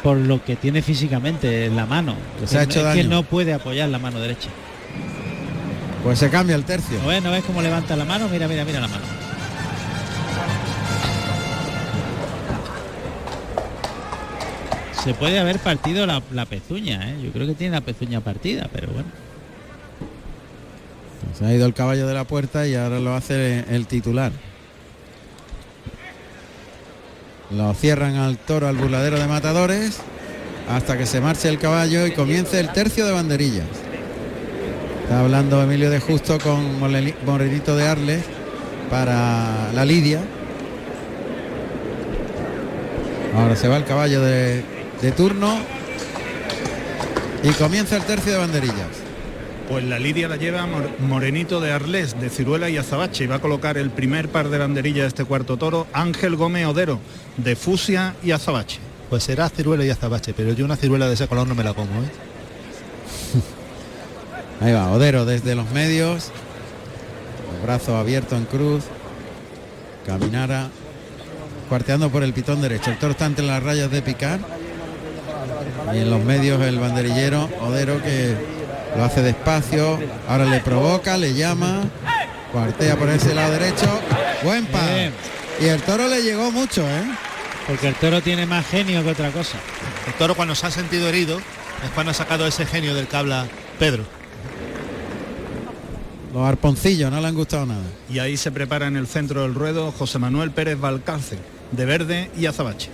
por 0.03 0.17
lo 0.17 0.43
que 0.43 0.55
tiene 0.55 0.81
físicamente 0.83 1.65
en 1.65 1.75
la 1.75 1.85
mano. 1.87 2.15
Que 2.39 2.45
se 2.45 2.57
ha 2.59 2.61
Es 2.63 2.67
hecho 2.67 2.79
que 2.81 2.85
daño. 2.85 3.09
no 3.09 3.23
puede 3.23 3.53
apoyar 3.53 3.89
la 3.89 3.97
mano 3.97 4.19
derecha. 4.19 4.49
Pues 6.03 6.19
se 6.19 6.29
cambia 6.29 6.55
el 6.55 6.63
tercio. 6.65 6.99
¿No 7.01 7.07
ves, 7.07 7.23
¿No 7.23 7.31
ves 7.31 7.43
cómo 7.45 7.61
levanta 7.63 7.95
la 7.95 8.05
mano? 8.05 8.27
Mira, 8.29 8.47
mira, 8.47 8.63
mira 8.63 8.79
la 8.79 8.87
mano. 8.87 9.01
Se 15.05 15.13
puede 15.13 15.37
haber 15.37 15.59
partido 15.59 16.07
la, 16.07 16.45
pezuña, 16.47 17.11
¿eh? 17.11 17.17
Yo 17.23 17.31
creo 17.31 17.45
que 17.45 17.53
tiene 17.53 17.75
la 17.75 17.81
pezuña 17.81 18.21
partida, 18.21 18.67
pero 18.73 18.87
bueno. 18.87 19.07
Se 21.37 21.45
ha 21.45 21.53
ido 21.53 21.67
el 21.67 21.75
caballo 21.75 22.07
de 22.07 22.15
la 22.15 22.23
puerta 22.23 22.65
y 22.65 22.73
ahora 22.73 22.99
lo 22.99 23.13
hace 23.13 23.65
el 23.69 23.85
titular. 23.85 24.31
Lo 27.51 27.71
cierran 27.75 28.15
al 28.15 28.39
toro 28.39 28.67
al 28.67 28.77
burladero 28.77 29.19
de 29.19 29.27
matadores 29.27 29.99
hasta 30.67 30.97
que 30.97 31.05
se 31.05 31.21
marche 31.21 31.49
el 31.49 31.59
caballo 31.59 32.07
y 32.07 32.11
comience 32.11 32.59
el 32.59 32.73
tercio 32.73 33.05
de 33.05 33.11
banderillas. 33.11 33.67
Está 35.03 35.19
hablando 35.19 35.61
Emilio 35.61 35.91
de 35.91 35.99
Justo 35.99 36.39
con 36.39 36.79
Morenito 36.79 37.75
de 37.75 37.87
Arles 37.87 38.23
para 38.89 39.71
la 39.71 39.85
Lidia. 39.85 40.21
Ahora 43.35 43.55
se 43.55 43.67
va 43.67 43.77
el 43.77 43.83
caballo 43.83 44.21
de, 44.21 44.74
de 45.05 45.11
turno 45.11 45.55
y 47.43 47.49
comienza 47.53 47.95
el 47.97 48.03
tercio 48.03 48.31
de 48.31 48.37
banderillas. 48.39 48.87
Pues 49.69 49.83
la 49.83 49.99
lidia 49.99 50.27
la 50.27 50.35
lleva 50.35 50.65
Mor- 50.65 50.89
Morenito 50.99 51.61
de 51.61 51.71
Arles, 51.71 52.19
de 52.19 52.29
Ciruela 52.31 52.69
y 52.71 52.77
Azabache, 52.77 53.23
y 53.23 53.27
va 53.27 53.35
a 53.35 53.39
colocar 53.39 53.77
el 53.77 53.91
primer 53.91 54.29
par 54.29 54.49
de 54.49 54.57
banderillas 54.57 55.03
de 55.03 55.07
este 55.09 55.25
cuarto 55.25 55.57
toro, 55.57 55.85
Ángel 55.93 56.35
Gómez 56.35 56.65
Odero, 56.65 56.99
de 57.37 57.55
Fusia 57.55 58.15
y 58.23 58.31
Azabache. 58.31 58.79
Pues 59.11 59.23
será 59.23 59.47
ciruela 59.49 59.85
y 59.85 59.91
azabache, 59.91 60.33
pero 60.35 60.53
yo 60.53 60.65
una 60.65 60.75
ciruela 60.75 61.07
de 61.07 61.13
ese 61.13 61.27
color 61.27 61.47
no 61.47 61.53
me 61.53 61.63
la 61.63 61.75
como, 61.75 61.91
¿eh? 62.01 62.09
Ahí 64.65 64.73
va, 64.73 64.91
Odero 64.91 65.23
desde 65.25 65.53
los 65.53 65.69
medios. 65.69 66.31
El 67.55 67.61
brazo 67.67 67.95
abierto 67.95 68.35
en 68.35 68.45
cruz. 68.45 68.83
Caminara. 70.07 70.69
Cuarteando 71.69 72.09
por 72.09 72.23
el 72.23 72.33
pitón 72.33 72.61
derecho. 72.63 72.89
El 72.89 72.97
toro 72.97 73.11
está 73.11 73.27
entre 73.27 73.45
las 73.45 73.61
rayas 73.61 73.91
de 73.91 74.01
picar. 74.01 74.39
Y 75.93 75.97
en 75.99 76.09
los 76.09 76.23
medios 76.23 76.61
el 76.61 76.79
banderillero 76.79 77.49
Odero 77.61 78.01
que 78.01 78.35
lo 78.95 79.03
hace 79.03 79.21
despacio. 79.21 79.99
Ahora 80.27 80.45
le 80.45 80.59
provoca, 80.59 81.17
le 81.17 81.33
llama. 81.33 81.83
Cuartea 82.51 82.95
por 82.95 83.09
ese 83.09 83.33
lado 83.33 83.51
derecho. 83.53 83.87
Buen 84.43 84.65
par. 84.67 84.93
Bien. 84.93 85.13
Y 85.61 85.65
el 85.65 85.81
toro 85.81 86.07
le 86.07 86.21
llegó 86.21 86.51
mucho, 86.51 86.81
¿eh? 86.81 87.03
Porque 87.67 87.87
el 87.87 87.95
toro 87.95 88.21
tiene 88.21 88.45
más 88.45 88.65
genio 88.67 89.03
que 89.03 89.09
otra 89.09 89.31
cosa. 89.31 89.57
El 90.07 90.13
toro 90.13 90.35
cuando 90.35 90.55
se 90.55 90.67
ha 90.67 90.71
sentido 90.71 91.07
herido 91.07 91.39
es 91.83 91.89
cuando 91.93 92.11
ha 92.11 92.13
sacado 92.13 92.45
ese 92.45 92.65
genio 92.65 92.93
del 92.93 93.07
que 93.07 93.17
habla 93.17 93.45
Pedro. 93.79 94.03
Los 96.33 96.43
arponcillos 96.43 97.09
no 97.11 97.21
le 97.21 97.27
han 97.27 97.35
gustado 97.35 97.65
nada. 97.65 97.83
Y 98.09 98.19
ahí 98.19 98.35
se 98.35 98.51
prepara 98.51 98.87
en 98.87 98.97
el 98.97 99.07
centro 99.07 99.43
del 99.43 99.55
ruedo 99.55 99.91
José 99.91 100.19
Manuel 100.19 100.51
Pérez 100.51 100.79
Valcárcel, 100.79 101.39
de 101.71 101.85
verde 101.85 102.29
y 102.37 102.45
azabache. 102.45 102.91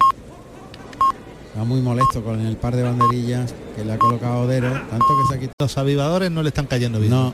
Está 1.54 1.66
muy 1.66 1.82
molesto 1.82 2.24
con 2.24 2.40
el 2.46 2.56
par 2.56 2.76
de 2.76 2.84
banderillas 2.84 3.54
que 3.76 3.84
le 3.84 3.94
ha 3.94 3.98
colocado 3.98 4.42
Odero. 4.42 4.70
Tanto 4.72 5.06
que 5.08 5.28
se 5.30 5.36
ha 5.36 5.40
quitado. 5.40 5.54
Los 5.60 5.78
avivadores 5.78 6.32
no 6.32 6.44
le 6.44 6.50
están 6.50 6.66
cayendo 6.66 7.00
bien. 7.00 7.12
No, 7.12 7.34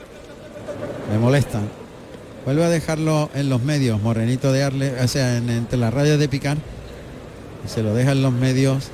me 1.12 1.18
molesta. 1.18 1.60
Vuelve 2.44 2.64
a 2.64 2.68
dejarlo 2.68 3.30
en 3.34 3.48
los 3.48 3.62
medios, 3.62 4.00
Morenito 4.02 4.50
de 4.52 4.64
Arle, 4.64 5.00
o 5.00 5.06
sea, 5.08 5.36
en- 5.36 5.50
entre 5.50 5.78
las 5.78 5.92
rayas 5.94 6.18
de 6.18 6.28
picar. 6.28 6.56
Y 7.64 7.68
se 7.68 7.82
lo 7.82 7.94
deja 7.94 8.12
en 8.12 8.22
los 8.22 8.32
medios 8.32 8.88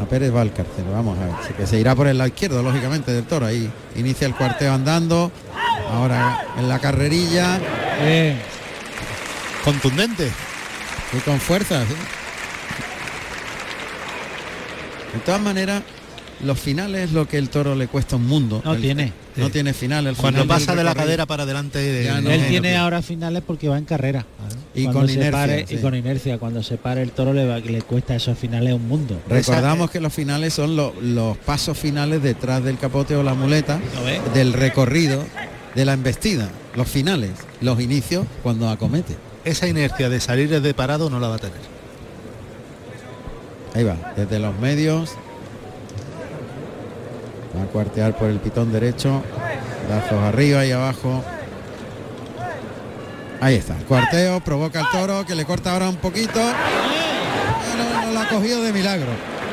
a 0.00 0.06
Pérez 0.08 0.32
Valcárcel. 0.32 0.84
Vamos 0.90 1.18
a 1.18 1.26
ver, 1.26 1.56
que 1.56 1.66
se 1.66 1.78
irá 1.78 1.94
por 1.94 2.06
el 2.06 2.16
lado 2.16 2.28
izquierdo, 2.28 2.62
lógicamente, 2.62 3.12
del 3.12 3.24
toro. 3.24 3.44
Ahí 3.46 3.70
inicia 3.96 4.26
el 4.26 4.34
cuarteo 4.34 4.72
andando. 4.72 5.30
Ahora 5.92 6.46
en 6.58 6.68
la 6.68 6.78
carrerilla. 6.78 7.58
Contundente. 9.64 10.30
y 11.14 11.18
con 11.20 11.38
fuerza. 11.38 11.82
¿sí? 11.84 11.92
De 15.12 15.18
todas 15.24 15.40
maneras, 15.40 15.82
los 16.44 16.58
finales 16.58 17.04
es 17.08 17.12
lo 17.12 17.28
que 17.28 17.38
el 17.38 17.48
toro 17.50 17.74
le 17.74 17.86
cuesta 17.86 18.16
un 18.16 18.26
mundo. 18.26 18.62
No 18.64 18.74
El- 18.74 18.80
tiene. 18.80 19.12
No 19.36 19.48
tiene 19.50 19.72
final. 19.72 20.06
el 20.06 20.14
Cuando 20.16 20.42
final 20.42 20.58
pasa 20.58 20.74
de 20.76 20.84
la 20.84 20.94
cadera 20.94 21.24
para 21.24 21.44
adelante. 21.44 22.04
Ya 22.04 22.20
no. 22.20 22.30
Él 22.30 22.42
no, 22.42 22.48
tiene 22.48 22.74
no. 22.74 22.80
ahora 22.82 23.00
finales 23.00 23.42
porque 23.46 23.66
va 23.68 23.78
en 23.78 23.84
carrera. 23.86 24.26
Y 24.74 24.82
Cuando 24.84 25.00
con 25.00 25.08
se 25.08 25.14
inercia, 25.14 25.32
pare- 25.32 25.66
sí. 25.66 25.74
Y 25.74 25.78
con 25.78 25.94
inercia. 25.94 26.38
Cuando 26.38 26.62
se 26.62 26.76
pare 26.76 27.00
el 27.02 27.12
toro 27.12 27.32
le, 27.32 27.46
va- 27.46 27.58
le 27.60 27.80
cuesta 27.82 28.14
esos 28.14 28.36
finales 28.38 28.74
un 28.74 28.86
mundo. 28.88 29.18
Recordamos 29.28 29.90
que 29.90 30.00
los 30.00 30.12
finales 30.12 30.52
son 30.52 30.76
lo- 30.76 30.92
los 31.00 31.38
pasos 31.38 31.78
finales 31.78 32.22
detrás 32.22 32.62
del 32.64 32.76
capote 32.78 33.16
o 33.16 33.22
la 33.22 33.32
muleta 33.34 33.80
del 34.34 34.52
recorrido 34.52 35.24
de 35.74 35.84
la 35.86 35.94
embestida. 35.94 36.50
Los 36.74 36.88
finales, 36.88 37.30
los 37.62 37.80
inicios 37.80 38.26
cuando 38.42 38.68
acomete. 38.68 39.16
Esa 39.44 39.66
inercia 39.68 40.08
de 40.10 40.20
salir 40.20 40.60
de 40.60 40.74
parado 40.74 41.08
no 41.10 41.20
la 41.20 41.28
va 41.28 41.36
a 41.36 41.38
tener. 41.38 41.56
Ahí 43.74 43.84
va, 43.84 43.96
desde 44.16 44.38
los 44.38 44.56
medios. 44.58 45.10
Va 47.56 47.62
a 47.62 47.66
cuartear 47.66 48.16
por 48.16 48.28
el 48.28 48.38
pitón 48.38 48.72
derecho. 48.72 49.22
Brazos 49.88 50.22
arriba 50.22 50.64
y 50.64 50.72
abajo. 50.72 51.22
Ahí 53.40 53.56
está, 53.56 53.76
el 53.76 53.84
cuarteo, 53.84 54.40
provoca 54.40 54.80
al 54.80 54.90
toro 54.90 55.26
que 55.26 55.34
le 55.34 55.44
corta 55.44 55.72
ahora 55.72 55.88
un 55.88 55.96
poquito. 55.96 56.38
No, 57.76 58.06
no 58.06 58.12
lo 58.12 58.20
ha 58.20 58.28
cogido 58.28 58.62
de 58.62 58.72
milagro. 58.72 59.08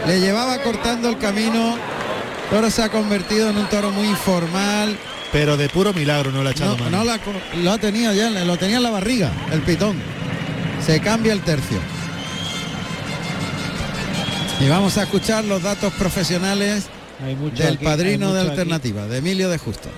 Le 0.05 0.19
llevaba 0.19 0.59
cortando 0.61 1.09
el 1.09 1.17
camino. 1.17 1.75
Toro 2.51 2.69
se 2.69 2.83
ha 2.83 2.89
convertido 2.89 3.49
en 3.49 3.57
un 3.57 3.67
toro 3.67 3.91
muy 3.91 4.07
informal. 4.07 4.97
Pero 5.31 5.57
de 5.57 5.69
puro 5.69 5.93
milagro 5.93 6.31
no 6.31 6.41
le 6.43 6.49
ha 6.49 6.51
echado 6.51 6.75
No, 6.77 6.83
mano. 6.85 6.97
no 6.97 7.03
la 7.03 7.19
lo 7.63 7.77
tenía 7.77 8.13
ya, 8.13 8.29
lo 8.29 8.57
tenía 8.57 8.77
en 8.77 8.83
la 8.83 8.89
barriga, 8.89 9.31
el 9.51 9.61
pitón. 9.61 9.97
Se 10.85 10.99
cambia 10.99 11.33
el 11.33 11.41
tercio. 11.41 11.77
Y 14.59 14.67
vamos 14.67 14.97
a 14.97 15.03
escuchar 15.03 15.45
los 15.45 15.63
datos 15.63 15.93
profesionales 15.93 16.87
Hay 17.23 17.35
mucho 17.35 17.63
del 17.63 17.75
aquí, 17.75 17.85
padrino 17.85 18.27
hay 18.27 18.33
de 18.33 18.41
aquí. 18.41 18.49
alternativa, 18.49 19.07
de 19.07 19.17
Emilio 19.17 19.49
de 19.49 19.57
Justo. 19.57 19.89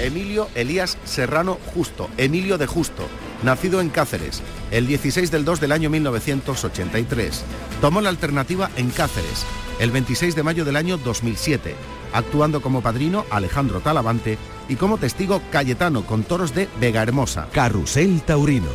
Emilio 0.00 0.48
Elías 0.54 0.98
Serrano 1.04 1.58
Justo, 1.74 2.10
Emilio 2.16 2.58
de 2.58 2.66
Justo, 2.66 3.06
nacido 3.42 3.80
en 3.80 3.88
Cáceres, 3.88 4.42
el 4.70 4.86
16 4.86 5.30
del 5.30 5.44
2 5.44 5.60
del 5.60 5.72
año 5.72 5.90
1983. 5.90 7.44
Tomó 7.80 8.00
la 8.00 8.08
alternativa 8.08 8.70
en 8.76 8.90
Cáceres, 8.90 9.44
el 9.78 9.90
26 9.90 10.34
de 10.34 10.42
mayo 10.42 10.64
del 10.64 10.76
año 10.76 10.98
2007, 10.98 11.76
actuando 12.12 12.60
como 12.60 12.80
padrino 12.82 13.24
Alejandro 13.30 13.80
Talavante 13.80 14.38
y 14.72 14.76
como 14.76 14.98
testigo 14.98 15.42
Cayetano 15.50 16.04
con 16.06 16.24
toros 16.24 16.54
de 16.54 16.68
Vega 16.80 17.02
Hermosa. 17.02 17.46
Carrusel 17.52 18.22
Taurino. 18.22 18.70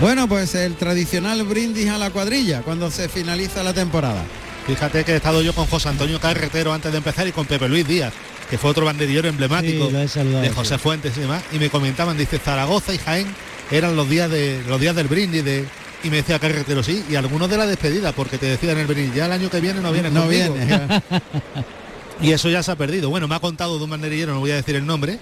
Bueno, 0.00 0.28
pues 0.28 0.54
el 0.54 0.74
tradicional 0.74 1.42
brindis 1.44 1.88
a 1.88 1.96
la 1.98 2.10
cuadrilla 2.10 2.62
cuando 2.62 2.90
se 2.90 3.08
finaliza 3.08 3.62
la 3.62 3.72
temporada. 3.72 4.22
Fíjate 4.66 5.04
que 5.04 5.12
he 5.12 5.16
estado 5.16 5.40
yo 5.42 5.52
con 5.54 5.66
José 5.66 5.88
Antonio 5.88 6.20
Carretero 6.20 6.72
antes 6.72 6.90
de 6.92 6.98
empezar 6.98 7.26
y 7.28 7.32
con 7.32 7.46
Pepe 7.46 7.68
Luis 7.68 7.86
Díaz, 7.86 8.12
que 8.50 8.58
fue 8.58 8.70
otro 8.70 8.84
banderillero 8.84 9.28
emblemático 9.28 9.88
Sí, 9.88 10.08
saludado, 10.08 10.42
de 10.42 10.50
José 10.50 10.74
sí. 10.74 10.80
Fuentes 10.80 11.16
y 11.16 11.20
demás, 11.20 11.42
y 11.52 11.58
me 11.58 11.70
comentaban, 11.70 12.18
dice, 12.18 12.38
Zaragoza 12.38 12.92
y 12.92 12.98
Jaén 12.98 13.26
eran 13.70 13.94
los 13.96 14.08
días 14.08 14.28
de 14.30 14.60
los 14.68 14.80
días 14.80 14.94
del 14.96 15.06
brindis 15.08 15.44
de 15.44 15.64
y 16.04 16.10
me 16.10 16.16
decía 16.18 16.38
Carretero 16.38 16.82
sí, 16.82 17.04
y 17.08 17.14
algunos 17.14 17.48
de 17.48 17.56
la 17.56 17.66
despedida, 17.66 18.12
porque 18.12 18.38
te 18.38 18.46
decían 18.46 18.76
el 18.76 18.86
brindis, 18.86 19.14
ya 19.14 19.26
el 19.26 19.32
año 19.32 19.48
que 19.48 19.60
viene 19.60 19.80
no 19.80 19.92
viene 19.92 20.10
No 20.10 20.22
conmigo". 20.22 20.52
viene. 20.54 21.02
Y 22.20 22.32
eso 22.32 22.48
ya 22.48 22.62
se 22.62 22.70
ha 22.72 22.76
perdido. 22.76 23.10
Bueno, 23.10 23.28
me 23.28 23.34
ha 23.34 23.40
contado 23.40 23.76
de 23.78 23.84
un 23.84 23.90
banderillero, 23.90 24.32
no 24.34 24.40
voy 24.40 24.50
a 24.50 24.56
decir 24.56 24.74
el 24.76 24.86
nombre, 24.86 25.18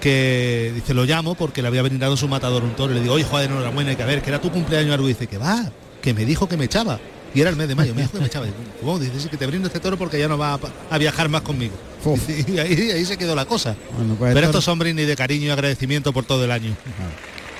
que 0.00 0.72
dice, 0.74 0.94
lo 0.94 1.04
llamo 1.04 1.34
porque 1.34 1.62
le 1.62 1.68
había 1.68 1.82
brindado 1.82 2.16
su 2.16 2.26
matador 2.28 2.64
un 2.64 2.74
toro. 2.74 2.92
Y 2.92 2.96
le 2.96 3.02
digo, 3.02 3.14
oye, 3.14 3.24
joder, 3.24 3.50
enhorabuena, 3.50 3.94
que 3.96 4.02
a 4.02 4.06
ver, 4.06 4.22
que 4.22 4.30
era 4.30 4.40
tu 4.40 4.50
cumpleaños. 4.50 4.98
Y 5.00 5.06
dice, 5.08 5.26
que 5.26 5.38
va, 5.38 5.70
que 6.02 6.14
me 6.14 6.24
dijo 6.24 6.48
que 6.48 6.56
me 6.56 6.64
echaba. 6.64 6.98
Y 7.32 7.40
era 7.40 7.50
el 7.50 7.56
mes 7.56 7.68
de 7.68 7.76
mayo, 7.76 7.94
me 7.94 8.02
dijo 8.02 8.14
que 8.14 8.18
me 8.20 8.26
echaba. 8.26 8.46
¿Cómo? 8.80 8.98
Dice, 8.98 9.20
sí, 9.20 9.28
que 9.28 9.36
te 9.36 9.46
brindo 9.46 9.68
este 9.68 9.78
toro 9.78 9.96
porque 9.96 10.18
ya 10.18 10.26
no 10.26 10.36
va 10.36 10.54
a, 10.54 10.60
a 10.90 10.98
viajar 10.98 11.28
más 11.28 11.42
conmigo. 11.42 11.74
Y 12.48 12.58
ahí, 12.58 12.90
ahí 12.90 13.04
se 13.04 13.16
quedó 13.16 13.34
la 13.36 13.44
cosa. 13.44 13.76
Bueno, 13.96 14.14
pues 14.18 14.30
Pero 14.34 14.46
esto- 14.46 14.58
estos 14.58 14.64
son 14.64 14.78
brindis 14.78 15.06
de 15.06 15.14
cariño 15.16 15.46
y 15.46 15.50
agradecimiento 15.50 16.12
por 16.12 16.24
todo 16.24 16.44
el 16.44 16.50
año. 16.50 16.74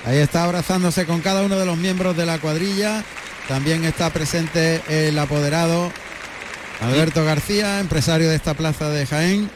Ahí 0.05 0.17
está 0.17 0.43
abrazándose 0.43 1.05
con 1.05 1.21
cada 1.21 1.43
uno 1.43 1.57
de 1.57 1.65
los 1.65 1.77
miembros 1.77 2.17
de 2.17 2.25
la 2.25 2.39
cuadrilla. 2.39 3.03
También 3.47 3.85
está 3.85 4.09
presente 4.09 4.81
el 4.89 5.17
apoderado 5.19 5.91
Alberto 6.81 7.23
García, 7.23 7.79
empresario 7.79 8.29
de 8.29 8.35
esta 8.35 8.53
plaza 8.53 8.89
de 8.89 9.05
Jaén. 9.05 9.49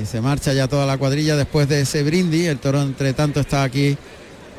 Y 0.00 0.04
se 0.06 0.20
marcha 0.20 0.52
ya 0.52 0.68
toda 0.68 0.86
la 0.86 0.98
cuadrilla 0.98 1.36
después 1.36 1.68
de 1.68 1.80
ese 1.82 2.02
brindis. 2.02 2.46
El 2.48 2.58
toro, 2.58 2.82
entre 2.82 3.12
tanto, 3.12 3.40
está 3.40 3.62
aquí 3.62 3.96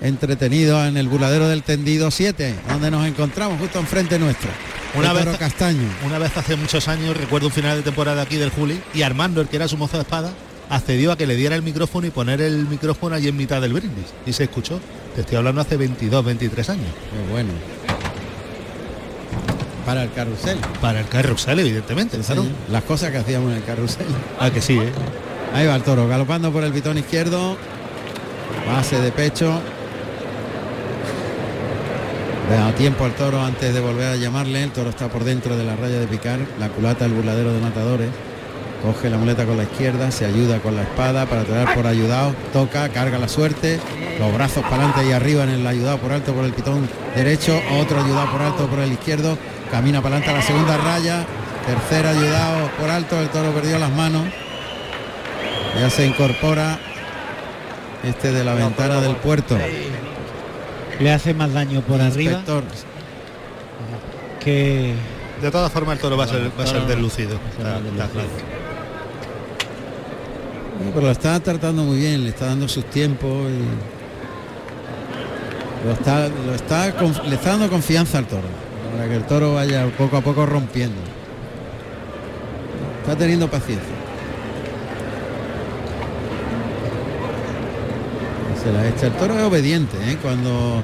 entretenido 0.01 0.83
en 0.85 0.97
el 0.97 1.07
buladero 1.07 1.47
del 1.47 1.63
tendido 1.63 2.11
7, 2.11 2.55
donde 2.69 2.91
nos 2.91 3.05
encontramos 3.07 3.59
justo 3.59 3.79
enfrente 3.79 4.19
nuestro. 4.19 4.49
Una 4.95 5.11
El 5.11 5.25
vez- 5.25 5.37
castaño. 5.37 5.87
Una 6.05 6.17
vez 6.19 6.35
hace 6.37 6.55
muchos 6.55 6.87
años, 6.87 7.17
recuerdo 7.17 7.47
un 7.47 7.53
final 7.53 7.77
de 7.77 7.83
temporada 7.83 8.21
aquí 8.21 8.37
del 8.37 8.51
Juli, 8.51 8.79
y 8.93 9.01
Armando, 9.01 9.41
el 9.41 9.47
que 9.47 9.57
era 9.57 9.67
su 9.67 9.77
mozo 9.77 9.97
de 9.97 10.03
espada, 10.03 10.31
accedió 10.69 11.11
a 11.11 11.17
que 11.17 11.25
le 11.27 11.35
diera 11.35 11.55
el 11.55 11.61
micrófono 11.63 12.07
y 12.07 12.11
poner 12.11 12.41
el 12.41 12.67
micrófono 12.67 13.15
allí 13.15 13.27
en 13.27 13.37
mitad 13.37 13.61
del 13.61 13.73
brindis. 13.73 14.05
Y 14.25 14.33
se 14.33 14.43
escuchó. 14.45 14.79
Te 15.15 15.21
estoy 15.21 15.37
hablando 15.37 15.61
hace 15.61 15.77
22, 15.77 16.23
23 16.25 16.69
años. 16.69 16.85
Qué 17.11 17.31
bueno. 17.31 17.49
Para 19.87 20.03
el 20.03 20.11
carrusel. 20.11 20.57
Para 20.81 20.99
el 20.99 21.07
carrusel, 21.07 21.59
evidentemente. 21.59 22.21
Sí, 22.21 22.33
las 22.69 22.83
cosas 22.83 23.09
que 23.09 23.19
hacíamos 23.19 23.51
en 23.51 23.57
el 23.59 23.63
carrusel. 23.63 24.05
Ah, 24.37 24.51
que 24.51 24.59
sí, 24.61 24.77
¿eh? 24.77 24.91
Ahí 25.53 25.65
va 25.65 25.77
el 25.77 25.81
toro, 25.83 26.09
galopando 26.09 26.51
por 26.51 26.65
el 26.65 26.73
pitón 26.73 26.97
izquierdo. 26.97 27.55
Base 28.67 28.99
de 28.99 29.13
pecho. 29.13 29.61
Da 32.49 32.73
tiempo 32.73 33.05
al 33.05 33.13
toro 33.13 33.41
antes 33.41 33.73
de 33.73 33.79
volver 33.79 34.07
a 34.07 34.15
llamarle. 34.17 34.61
El 34.61 34.71
toro 34.71 34.89
está 34.89 35.07
por 35.07 35.23
dentro 35.23 35.55
de 35.55 35.63
la 35.63 35.77
raya 35.77 36.01
de 36.01 36.07
picar. 36.07 36.39
La 36.59 36.67
culata 36.67 37.05
del 37.05 37.13
burladero 37.13 37.53
de 37.53 37.61
matadores. 37.61 38.09
Coge 38.83 39.09
la 39.09 39.17
muleta 39.17 39.45
con 39.45 39.55
la 39.55 39.63
izquierda, 39.63 40.11
se 40.11 40.25
ayuda 40.25 40.59
con 40.59 40.75
la 40.75 40.83
espada 40.83 41.25
para 41.27 41.45
tirar 41.45 41.73
por 41.73 41.87
ayudado. 41.87 42.35
Toca, 42.51 42.89
carga 42.89 43.17
la 43.17 43.29
suerte. 43.29 43.79
Los 44.19 44.33
brazos 44.33 44.63
para 44.63 44.83
adelante 44.83 45.07
y 45.07 45.13
arriba 45.13 45.45
en 45.45 45.51
el 45.51 45.65
ayudado 45.65 45.97
por 45.97 46.11
alto 46.11 46.33
por 46.33 46.43
el 46.43 46.51
pitón 46.51 46.89
derecho. 47.15 47.57
Otro 47.79 48.03
ayudado 48.03 48.29
por 48.33 48.41
alto 48.41 48.67
por 48.67 48.79
el 48.79 48.91
izquierdo. 48.91 49.37
Camina 49.71 50.01
para 50.01 50.17
adelante 50.17 50.29
a 50.31 50.41
la 50.41 50.45
segunda 50.47 50.77
raya. 50.77 51.25
Tercer 51.65 52.05
ayudado 52.05 52.69
por 52.79 52.89
alto. 52.89 53.19
El 53.19 53.29
toro 53.29 53.51
perdió 53.51 53.77
las 53.79 53.91
manos. 53.91 54.23
Ya 55.79 55.89
se 55.89 56.05
incorpora 56.07 56.79
este 58.03 58.31
de 58.31 58.43
la 58.43 58.53
ventana 58.53 59.01
del 59.01 59.15
puerto. 59.17 59.57
Le 60.99 61.11
hace 61.13 61.33
más 61.33 61.53
daño 61.53 61.81
por 61.81 62.01
arriba 62.01 62.41
que 64.39 64.95
De 65.41 65.51
todas 65.51 65.71
formas, 65.71 65.95
el 65.97 66.01
toro 66.01 66.17
va 66.17 66.23
a 66.23 66.27
ser, 66.27 66.49
va 66.57 66.63
a 66.63 66.67
ser 66.67 66.77
Toro- 66.77 66.87
deslucido. 66.87 67.37
Está- 67.51 67.77
está 67.77 68.07
claro. 68.07 68.27
Pero 70.93 71.05
lo 71.05 71.11
está 71.11 71.39
tratando 71.39 71.83
muy 71.83 71.97
bien, 71.97 72.23
le 72.23 72.29
está 72.29 72.45
dando 72.47 72.67
sus 72.67 72.85
tiempos 72.85 73.29
y 73.51 73.67
lo 75.85 75.93
está, 75.93 76.27
lo 76.29 76.55
está, 76.55 76.97
conf- 76.97 77.23
le 77.23 77.35
está 77.35 77.49
dando 77.51 77.69
confianza 77.69 78.17
al 78.19 78.25
toro, 78.25 78.47
para 78.91 79.07
que 79.09 79.15
el 79.15 79.23
toro 79.23 79.53
vaya 79.55 79.85
poco 79.97 80.17
a 80.17 80.21
poco 80.21 80.45
rompiendo. 80.45 81.01
Está 83.01 83.15
teniendo 83.17 83.49
paciencia. 83.49 83.95
Se 88.63 88.71
la 88.71 88.87
echa. 88.87 89.07
El 89.07 89.13
toro 89.13 89.37
es 89.37 89.43
obediente, 89.43 89.97
¿eh? 90.09 90.17
Cuando 90.21 90.83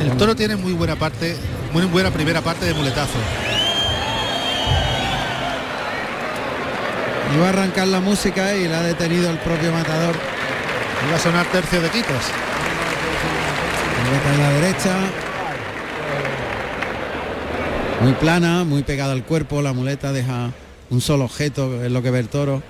El 0.00 0.16
toro 0.16 0.34
tiene 0.36 0.56
muy 0.56 0.72
buena 0.72 0.96
parte, 0.96 1.36
muy 1.72 1.84
buena 1.86 2.10
primera 2.10 2.40
parte 2.40 2.64
de 2.64 2.74
muletazo. 2.74 3.18
iba 7.34 7.46
a 7.46 7.48
arrancar 7.48 7.88
la 7.88 8.00
música 8.00 8.54
y 8.54 8.68
la 8.68 8.80
ha 8.80 8.82
detenido 8.82 9.30
el 9.30 9.38
propio 9.38 9.72
matador. 9.72 10.14
Iba 11.08 11.16
a 11.16 11.18
sonar 11.18 11.46
tercio 11.46 11.80
de 11.80 11.88
en 14.34 14.38
la 14.38 14.50
derecha. 14.50 15.21
Muy 18.02 18.12
plana, 18.14 18.64
muy 18.64 18.82
pegada 18.82 19.12
al 19.12 19.24
cuerpo. 19.24 19.62
La 19.62 19.72
muleta 19.72 20.12
deja 20.12 20.50
un 20.90 21.00
solo 21.00 21.24
objeto, 21.24 21.82
es 21.84 21.90
lo 21.92 22.02
que 22.02 22.10
ve 22.10 22.18
el 22.18 22.28
toro. 22.28 22.62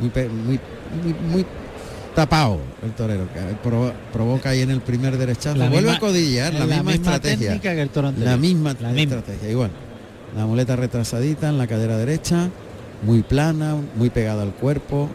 Muy, 0.00 0.10
muy, 0.28 0.60
muy, 1.02 1.14
muy 1.30 1.46
tapado 2.14 2.58
el 2.82 2.92
torero. 2.92 3.26
que 3.32 3.40
provo- 3.68 3.92
provoca 4.12 4.50
ahí 4.50 4.60
en 4.62 4.70
el 4.70 4.80
primer 4.80 5.18
derechazo. 5.18 5.56
La 5.58 5.68
Vuelve 5.68 5.90
misma- 5.90 5.96
a 5.96 6.00
codillar, 6.00 6.52
la, 6.54 6.58
la 6.60 6.66
misma, 6.66 6.82
misma 6.82 6.92
estrategia. 6.94 7.48
técnica 7.50 7.74
que 7.74 7.82
el 7.82 7.90
toro 7.90 8.08
anterior. 8.08 8.30
La 8.30 8.36
misma 8.38 8.76
La 8.80 8.88
misma. 8.90 9.16
estrategia, 9.16 9.50
igual. 9.50 9.70
La 10.36 10.46
muleta 10.46 10.76
retrasadita 10.76 11.48
en 11.50 11.58
la 11.58 11.66
cadera 11.66 11.98
derecha, 11.98 12.48
muy 13.02 13.22
plana, 13.22 13.76
muy 13.96 14.08
pegada 14.08 14.42
al 14.42 14.52
cuerpo. 14.52 15.10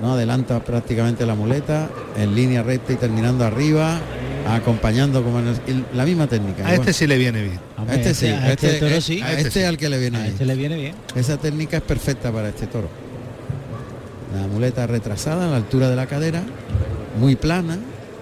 No 0.00 0.12
adelanta 0.14 0.60
prácticamente 0.60 1.26
la 1.26 1.34
muleta, 1.34 1.88
en 2.16 2.34
línea 2.34 2.62
recta 2.62 2.92
y 2.92 2.96
terminando 2.96 3.44
arriba, 3.44 3.98
acompañando 4.56 5.22
como 5.22 5.40
en 5.40 5.48
el- 5.48 5.84
la 5.94 6.04
misma 6.04 6.26
técnica. 6.26 6.58
A 6.66 6.72
igual. 6.74 6.80
este 6.88 6.92
sí 6.92 7.06
le 7.06 7.18
viene 7.18 7.42
bien. 7.42 7.60
A 7.76 7.94
este 7.94 8.14
sí, 8.14 8.26
a 8.26 8.52
este 8.52 8.66
este, 8.74 8.78
toro 8.80 9.00
sí. 9.00 9.20
a 9.20 9.26
A 9.26 9.30
este 9.32 9.48
este 9.48 9.60
sí. 9.60 9.66
al 9.66 9.76
que 9.76 9.88
le 9.88 9.98
viene 9.98 10.16
A 10.18 10.20
bien. 10.22 10.32
este 10.32 10.44
le 10.46 10.54
viene 10.54 10.76
bien. 10.76 10.94
Esa 11.14 11.36
técnica 11.36 11.76
es 11.78 11.82
perfecta 11.82 12.30
para 12.32 12.48
este 12.48 12.66
toro. 12.66 12.88
La 14.34 14.46
muleta 14.46 14.86
retrasada 14.86 15.46
a 15.46 15.50
la 15.50 15.56
altura 15.56 15.88
de 15.90 15.96
la 15.96 16.06
cadera, 16.06 16.42
muy 17.18 17.34
plana 17.36 17.78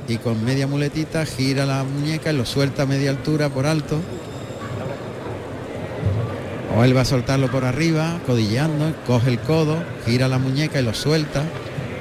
y 0.09 0.17
con 0.17 0.43
media 0.45 0.67
muletita 0.67 1.27
gira 1.27 1.67
la 1.67 1.85
muñeca 1.85 2.33
y 2.33 2.37
lo 2.37 2.47
suelta 2.47 2.85
a 2.85 2.87
media 2.87 3.11
altura 3.11 3.49
por 3.51 3.67
alto. 3.67 4.01
O 6.77 6.85
él 6.85 6.97
va 6.97 7.01
a 7.03 7.05
soltarlo 7.05 7.51
por 7.51 7.65
arriba, 7.65 8.21
codilleando, 8.27 8.95
coge 9.07 9.31
el 9.31 9.39
codo, 9.41 9.83
gira 10.07 10.29
la 10.29 10.39
muñeca 10.39 10.81
y 10.81 10.85
lo 10.85 10.95
suelta, 10.95 11.43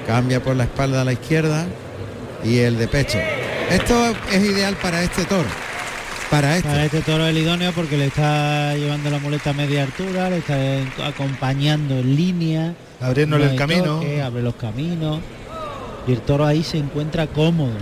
cambia 0.05 0.41
por 0.43 0.55
la 0.55 0.65
espalda 0.65 1.01
a 1.01 1.05
la 1.05 1.13
izquierda 1.13 1.65
y 2.43 2.59
el 2.59 2.77
de 2.77 2.87
pecho. 2.87 3.17
Esto 3.69 4.15
es 4.31 4.43
ideal 4.43 4.75
para 4.81 5.03
este 5.03 5.25
toro. 5.25 5.49
Para 6.31 6.57
este. 6.57 6.69
Para 6.69 6.85
este 6.85 7.01
toro 7.01 7.25
es 7.25 7.29
el 7.31 7.37
idóneo 7.37 7.71
porque 7.73 7.97
le 7.97 8.07
está 8.07 8.75
llevando 8.75 9.09
la 9.09 9.19
muleta 9.19 9.49
a 9.49 9.53
media 9.53 9.83
altura, 9.83 10.29
le 10.29 10.37
está 10.37 10.55
acompañando 11.05 11.95
en 11.95 12.15
línea. 12.15 12.75
Abriéndole 13.01 13.51
el 13.51 13.55
camino. 13.55 13.95
toque, 13.95 14.21
abre 14.21 14.41
los 14.41 14.55
caminos. 14.55 15.19
Y 16.07 16.13
el 16.13 16.21
toro 16.21 16.45
ahí 16.45 16.63
se 16.63 16.77
encuentra 16.77 17.27
cómodo. 17.27 17.73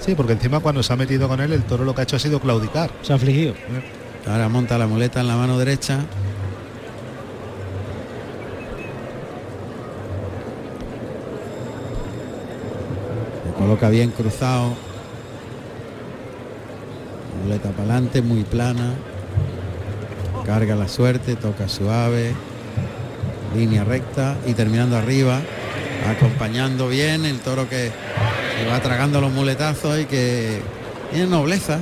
Sí, 0.00 0.14
porque 0.14 0.32
encima 0.32 0.60
cuando 0.60 0.82
se 0.82 0.92
ha 0.92 0.96
metido 0.96 1.28
con 1.28 1.40
él, 1.40 1.52
el 1.52 1.62
toro 1.64 1.84
lo 1.84 1.94
que 1.94 2.02
ha 2.02 2.04
hecho 2.04 2.16
ha 2.16 2.18
sido 2.18 2.40
claudicar. 2.40 2.90
Se 3.02 3.12
ha 3.12 3.16
afligido. 3.16 3.54
Ahora 4.26 4.48
monta 4.48 4.76
la 4.78 4.86
muleta 4.86 5.20
en 5.20 5.28
la 5.28 5.36
mano 5.36 5.58
derecha. 5.58 6.00
Coloca 13.64 13.88
bien 13.88 14.10
cruzado. 14.10 14.74
Muleta 17.42 17.70
para 17.70 17.82
adelante, 17.94 18.20
muy 18.20 18.42
plana. 18.44 18.92
Carga 20.44 20.76
la 20.76 20.86
suerte, 20.86 21.34
toca 21.34 21.66
suave. 21.68 22.34
Línea 23.56 23.82
recta 23.84 24.36
y 24.46 24.52
terminando 24.52 24.96
arriba. 24.98 25.40
Acompañando 26.06 26.88
bien 26.88 27.24
el 27.24 27.38
toro 27.40 27.66
que 27.66 27.90
se 28.58 28.66
va 28.70 28.80
tragando 28.80 29.22
los 29.22 29.32
muletazos 29.32 29.98
y 30.00 30.04
que 30.04 30.60
tiene 31.10 31.26
nobleza, 31.28 31.78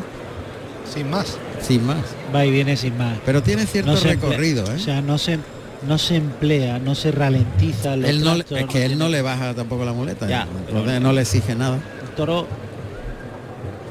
Sin 0.94 1.10
más. 1.10 1.36
sin 1.60 1.84
más. 1.84 1.98
Va 2.32 2.46
y 2.46 2.52
viene 2.52 2.76
sin 2.76 2.96
más. 2.96 3.18
Pero 3.26 3.42
tiene 3.42 3.66
cierto 3.66 3.90
No 3.90 3.96
se 3.96 4.12
emplea- 4.12 4.30
recorrido, 4.30 4.64
¿eh? 4.66 4.76
O 4.76 4.78
sea, 4.78 5.00
no 5.02 5.18
se, 5.18 5.38
no 5.86 5.98
se 5.98 6.16
emplea, 6.16 6.78
no 6.78 6.94
se 6.94 7.10
ralentiza. 7.12 7.94
él 7.94 8.22
no, 8.22 8.34
tractos, 8.34 8.58
es 8.58 8.66
que 8.66 8.84
él 8.84 8.98
no 8.98 9.08
le 9.08 9.22
baja 9.22 9.54
tampoco 9.54 9.84
la 9.84 9.92
muleta. 9.92 10.28
Ya, 10.28 10.42
¿eh? 10.42 10.46
Entonces 10.68 11.00
no 11.00 11.12
le 11.12 11.20
exige 11.22 11.54
nada. 11.54 11.78
El 12.02 12.08
toro 12.16 12.46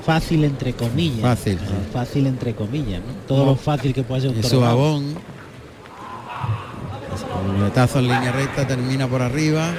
fácil 0.06 0.44
entre 0.46 0.74
comillas. 0.74 1.22
Fácil, 1.22 1.54
Eh. 1.58 1.90
Fácil 1.94 2.28
entre 2.28 2.54
comillas, 2.56 3.02
¿no? 3.02 3.14
Todo 3.28 3.40
No. 3.46 3.52
lo 3.52 3.56
fácil 3.56 3.94
que 3.94 4.04
puede 4.04 4.22
ser 4.22 4.30
un 4.32 4.38
Y 4.38 4.42
toro. 4.42 4.56
su 4.60 4.66
abón. 4.66 5.16
Muletazo 7.58 8.00
en 8.00 8.08
línea 8.08 8.32
recta 8.32 8.66
termina 8.68 9.08
por 9.08 9.22
arriba. 9.22 9.70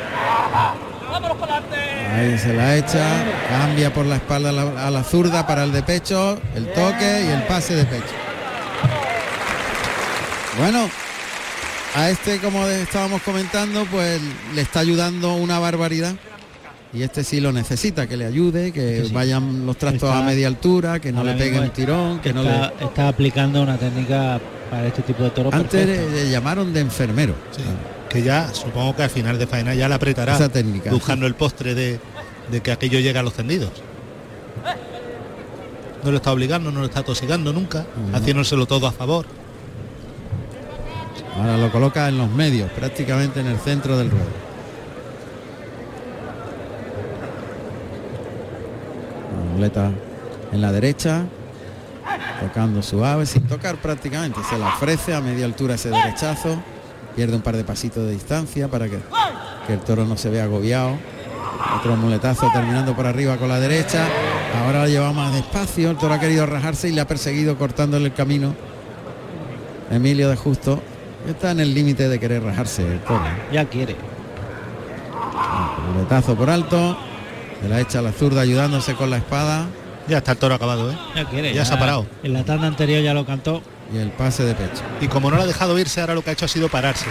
Ahí 2.15 2.37
se 2.39 2.53
la 2.53 2.77
echa. 2.77 3.07
Cambia 3.49 3.93
por 3.93 4.05
la 4.07 4.17
espalda 4.17 4.51
a 4.51 4.53
la, 4.53 4.87
a 4.87 4.91
la 4.91 5.03
zurda 5.03 5.47
para 5.47 5.65
el 5.65 5.73
de 5.73 5.83
pecho. 5.83 6.39
El 6.55 6.67
toque 6.73 7.25
y 7.27 7.31
el 7.33 7.43
pase 7.45 7.75
de 7.75 7.85
pecho. 7.85 8.15
Bueno, 10.59 10.89
a 11.95 12.11
este, 12.11 12.39
como 12.39 12.67
estábamos 12.67 13.23
comentando, 13.23 13.85
pues 13.91 14.21
le 14.55 14.61
está 14.63 14.81
ayudando 14.81 15.35
una 15.35 15.59
barbaridad. 15.59 16.15
Y 16.95 17.03
este 17.03 17.25
sí 17.25 17.41
lo 17.41 17.53
necesita, 17.53 18.07
que 18.07 18.19
le 18.19 18.27
ayude, 18.27 18.71
que 18.71 18.97
Este 18.99 19.09
sí. 19.09 19.15
vayan 19.15 19.65
los 19.65 19.77
trastos 19.79 20.11
Está- 20.11 20.19
a 20.19 20.23
media 20.23 20.47
altura, 20.47 21.01
que 21.01 21.11
no 21.11 21.25
le 21.25 21.33
peguen 21.35 21.71
tirón, 21.71 22.21
que 22.21 22.33
no 22.35 22.43
está, 22.43 22.73
le... 22.79 22.85
está 22.85 23.09
aplicando 23.09 23.63
una 23.63 23.79
técnica 23.79 24.39
para 24.71 24.87
este 24.87 25.01
tipo 25.03 25.23
de 25.23 25.31
toros. 25.31 25.55
Antes 25.55 25.87
le, 25.87 26.11
le 26.11 26.31
llamaron 26.31 26.73
de 26.73 26.81
enfermero. 26.81 27.35
Sí. 27.57 27.63
Que 28.11 28.23
ya, 28.23 28.53
supongo 28.53 28.95
que 28.95 29.05
al 29.05 29.11
final 29.11 29.39
de 29.39 29.47
faena 29.47 29.75
ya 29.75 29.89
la 29.89 29.95
apretará. 29.95 30.35
Esa 30.35 30.51
técnica. 30.51 30.91
Buscando 30.91 31.27
el 31.27 31.35
postre 31.35 31.75
de, 31.75 31.99
de 32.51 32.61
que 32.61 32.73
aquello 32.73 33.01
llegue 33.01 33.19
a 33.19 33.23
los 33.23 33.33
tendidos. 33.33 33.71
No 36.05 36.11
lo 36.11 36.17
está 36.19 36.31
obligando, 36.33 36.71
no 36.73 36.81
lo 36.81 36.87
está 36.87 37.03
tosigando 37.03 37.53
nunca, 37.55 37.87
No. 38.11 38.17
haciéndoselo 38.19 38.67
todo 38.67 38.87
a 38.87 38.93
favor. 38.93 39.25
Ahora 41.37 41.57
lo 41.57 41.73
coloca 41.73 42.09
en 42.09 42.19
los 42.19 42.31
medios, 42.31 42.71
prácticamente 42.73 43.41
en 43.41 43.47
el 43.47 43.59
centro 43.59 43.97
del 43.97 44.11
ruedo. 44.11 44.27
La 49.37 49.53
muleta 49.55 49.91
en 50.53 50.61
la 50.61 50.71
derecha, 50.71 51.25
tocando 52.41 52.83
suave, 52.83 53.25
sin 53.25 53.47
tocar 53.47 53.77
prácticamente. 53.77 54.41
Se 54.49 54.59
la 54.59 54.69
ofrece 54.69 55.15
a 55.15 55.21
media 55.21 55.47
altura 55.47 55.75
ese 55.75 55.89
derechazo, 55.89 56.63
pierde 57.17 57.35
un 57.35 57.43
par 57.43 57.57
de 57.57 57.65
pasitos 57.65 58.05
de 58.05 58.13
distancia 58.13 58.69
para 58.69 58.89
que, 58.89 58.99
que 59.67 59.73
el 59.73 59.81
toro 59.81 60.05
no 60.05 60.19
se 60.19 60.29
vea 60.29 60.45
agobiado. 60.45 60.99
Otro 61.79 61.97
muletazo 61.97 62.51
terminando 62.53 62.95
por 62.95 63.07
arriba 63.07 63.39
con 63.39 63.49
la 63.49 63.59
derecha. 63.59 64.07
Ahora 64.63 64.81
la 64.81 64.89
lleva 64.89 65.13
más 65.13 65.33
despacio. 65.33 65.91
El 65.91 65.97
toro 65.97 66.13
ha 66.13 66.21
querido 66.21 66.45
rajarse 66.45 66.89
y 66.89 66.93
le 66.93 67.01
ha 67.01 67.07
perseguido 67.07 67.57
cortándole 67.57 68.07
el 68.07 68.13
camino. 68.13 68.55
Emilio 69.91 70.29
de 70.29 70.37
Justo 70.37 70.83
está 71.27 71.51
en 71.53 71.61
el 71.61 71.75
límite 71.75 72.09
de 72.09 72.19
querer 72.19 72.43
rajarse 72.43 72.83
el 72.83 73.01
toro. 73.01 73.25
Ya 73.53 73.65
quiere. 73.65 73.97
Muletazo 75.93 76.35
por 76.35 76.51
alto. 76.51 76.97
Se 77.61 77.69
la 77.69 77.81
echa 77.81 78.01
a 78.01 78.03
la 78.03 78.13
zurda 78.13 78.41
ayudándose 78.41 78.95
con 78.95 79.11
la 79.11 79.19
espada. 79.19 79.67
Ya 80.09 80.19
está 80.19 80.33
el 80.33 80.39
toro 80.39 80.55
acabado, 80.55 80.91
¿eh? 80.91 80.99
Ya 81.15 81.25
quiere. 81.29 81.55
Ya 81.55 81.65
se 81.65 81.75
ha 81.75 81.79
parado. 81.79 82.07
En 82.23 82.33
la 82.33 82.45
tanda 82.45 82.67
anterior 82.67 83.03
ya 83.03 83.15
lo 83.15 83.25
cantó. 83.25 83.63
Y 83.93 83.99
el 83.99 84.11
pase 84.11 84.45
de 84.45 84.55
pecho. 84.55 84.83
Y 85.01 85.07
como 85.07 85.31
no 85.31 85.37
lo 85.37 85.43
ha 85.43 85.47
dejado 85.47 85.79
irse, 85.79 86.01
ahora 86.01 86.15
lo 86.15 86.23
que 86.23 86.31
ha 86.31 86.33
hecho 86.33 86.47
ha 86.47 86.49
sido 86.49 86.69
pararse. 86.69 87.07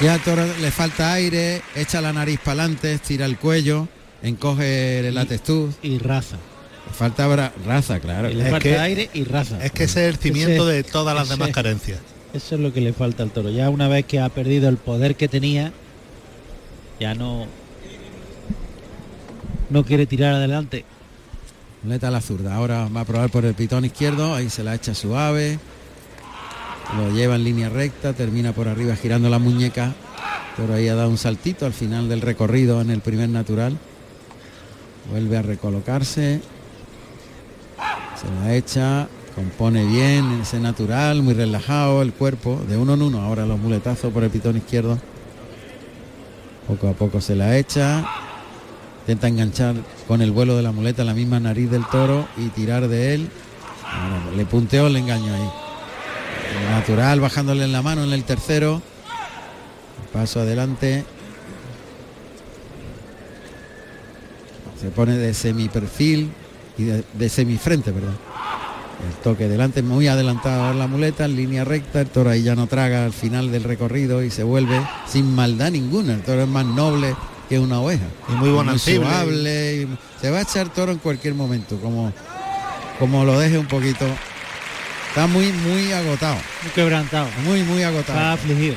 Ya 0.00 0.14
al 0.14 0.20
toro 0.20 0.44
le 0.60 0.70
falta 0.70 1.12
aire, 1.12 1.62
echa 1.74 2.00
la 2.00 2.12
nariz 2.12 2.40
para 2.40 2.62
adelante, 2.62 2.94
estira 2.94 3.26
el 3.26 3.38
cuello, 3.38 3.88
encoge 4.22 5.10
la 5.12 5.24
textura. 5.24 5.72
Y 5.82 5.98
raza. 5.98 6.36
Le 6.86 6.92
falta 6.92 7.26
bra- 7.28 7.52
raza, 7.66 7.98
claro. 8.00 8.30
Y 8.30 8.34
le 8.34 8.44
Es 8.44 8.50
falta 8.50 8.62
que- 8.62 8.78
aire 8.78 9.10
y 9.14 9.24
raza. 9.24 9.64
Es 9.64 9.72
que 9.72 9.84
ese 9.84 10.08
es 10.08 10.14
el 10.14 10.20
cimiento 10.20 10.68
Ese- 10.68 10.76
de 10.76 10.84
todas 10.84 11.14
las 11.14 11.24
ese- 11.26 11.34
demás 11.34 11.50
carencias. 11.50 11.98
Eso 12.32 12.54
es 12.56 12.60
lo 12.60 12.72
que 12.72 12.80
le 12.80 12.92
falta 12.92 13.22
al 13.22 13.30
toro. 13.30 13.50
Ya 13.50 13.70
una 13.70 13.88
vez 13.88 14.04
que 14.06 14.20
ha 14.20 14.28
perdido 14.28 14.68
el 14.68 14.76
poder 14.76 15.16
que 15.16 15.28
tenía, 15.28 15.72
ya 17.00 17.14
no 17.14 17.46
no 19.70 19.84
quiere 19.84 20.06
tirar 20.06 20.34
adelante. 20.34 20.84
Muleta 21.82 22.08
a 22.08 22.10
la 22.10 22.20
zurda. 22.20 22.54
Ahora 22.54 22.88
va 22.94 23.00
a 23.00 23.04
probar 23.04 23.30
por 23.30 23.44
el 23.44 23.54
pitón 23.54 23.84
izquierdo. 23.84 24.34
Ahí 24.34 24.48
se 24.50 24.62
la 24.64 24.74
echa 24.74 24.94
suave. 24.94 25.58
Lo 26.96 27.10
lleva 27.10 27.34
en 27.36 27.44
línea 27.44 27.68
recta. 27.68 28.12
Termina 28.12 28.52
por 28.52 28.68
arriba 28.68 28.94
girando 28.96 29.28
la 29.28 29.38
muñeca. 29.38 29.94
Pero 30.56 30.74
ahí 30.74 30.86
ha 30.88 30.94
dado 30.94 31.08
un 31.10 31.18
saltito 31.18 31.66
al 31.66 31.72
final 31.72 32.08
del 32.08 32.20
recorrido 32.20 32.80
en 32.80 32.90
el 32.90 33.00
primer 33.00 33.28
natural. 33.28 33.76
Vuelve 35.10 35.36
a 35.36 35.42
recolocarse. 35.42 36.40
Se 38.24 38.44
la 38.44 38.54
echa 38.54 39.08
Compone 39.34 39.84
bien 39.84 40.40
ese 40.42 40.60
natural, 40.60 41.20
muy 41.22 41.34
relajado 41.34 42.02
el 42.02 42.12
cuerpo, 42.12 42.60
de 42.68 42.76
uno 42.76 42.94
en 42.94 43.02
uno. 43.02 43.20
Ahora 43.20 43.46
los 43.46 43.58
muletazos 43.58 44.12
por 44.12 44.22
el 44.22 44.30
pitón 44.30 44.56
izquierdo. 44.56 44.96
Poco 46.68 46.88
a 46.88 46.92
poco 46.92 47.20
se 47.20 47.34
la 47.34 47.58
echa. 47.58 48.04
Intenta 49.00 49.26
enganchar 49.26 49.74
con 50.06 50.22
el 50.22 50.30
vuelo 50.30 50.56
de 50.56 50.62
la 50.62 50.70
muleta 50.70 51.02
la 51.02 51.14
misma 51.14 51.40
nariz 51.40 51.68
del 51.68 51.84
toro 51.86 52.28
y 52.36 52.48
tirar 52.50 52.86
de 52.86 53.14
él. 53.14 53.28
Le 54.36 54.46
punteó 54.46 54.86
el 54.86 54.96
engaño 54.96 55.34
ahí. 55.34 55.50
Natural 56.70 57.18
bajándole 57.18 57.64
en 57.64 57.72
la 57.72 57.82
mano 57.82 58.04
en 58.04 58.12
el 58.12 58.22
tercero. 58.22 58.80
Paso 60.12 60.40
adelante. 60.40 61.04
Se 64.80 64.90
pone 64.90 65.16
de 65.16 65.34
semiperfil 65.34 66.30
y 66.78 66.84
de, 66.84 67.04
de 67.12 67.28
semifrente, 67.28 67.92
perdón. 67.92 68.16
El 69.08 69.14
toque 69.22 69.48
delante 69.48 69.82
muy 69.82 70.06
adelantado 70.08 70.72
la 70.72 70.86
muleta, 70.86 71.24
en 71.26 71.36
línea 71.36 71.64
recta, 71.64 72.00
el 72.00 72.06
toro 72.06 72.30
ahí 72.30 72.42
ya 72.42 72.54
no 72.54 72.66
traga 72.68 73.04
al 73.04 73.12
final 73.12 73.50
del 73.52 73.64
recorrido 73.64 74.22
y 74.22 74.30
se 74.30 74.44
vuelve 74.44 74.80
sin 75.06 75.34
maldad 75.34 75.70
ninguna. 75.72 76.14
El 76.14 76.22
toro 76.22 76.42
es 76.42 76.48
más 76.48 76.64
noble 76.64 77.14
que 77.48 77.58
una 77.58 77.80
oveja. 77.80 78.04
Y 78.28 78.32
muy 78.32 78.50
bonancible. 78.50 79.82
y 79.82 79.88
se 80.20 80.30
va 80.30 80.38
a 80.38 80.42
echar 80.42 80.68
toro 80.70 80.92
en 80.92 80.98
cualquier 80.98 81.34
momento, 81.34 81.78
como, 81.80 82.12
como 82.98 83.24
lo 83.24 83.38
deje 83.38 83.58
un 83.58 83.66
poquito. 83.66 84.06
Está 85.08 85.26
muy, 85.26 85.52
muy 85.52 85.92
agotado. 85.92 86.36
Muy 86.62 86.72
quebrantado. 86.72 87.28
Muy, 87.44 87.62
muy 87.62 87.82
Está 87.82 87.88
agotado. 87.88 88.32
afligido. 88.34 88.76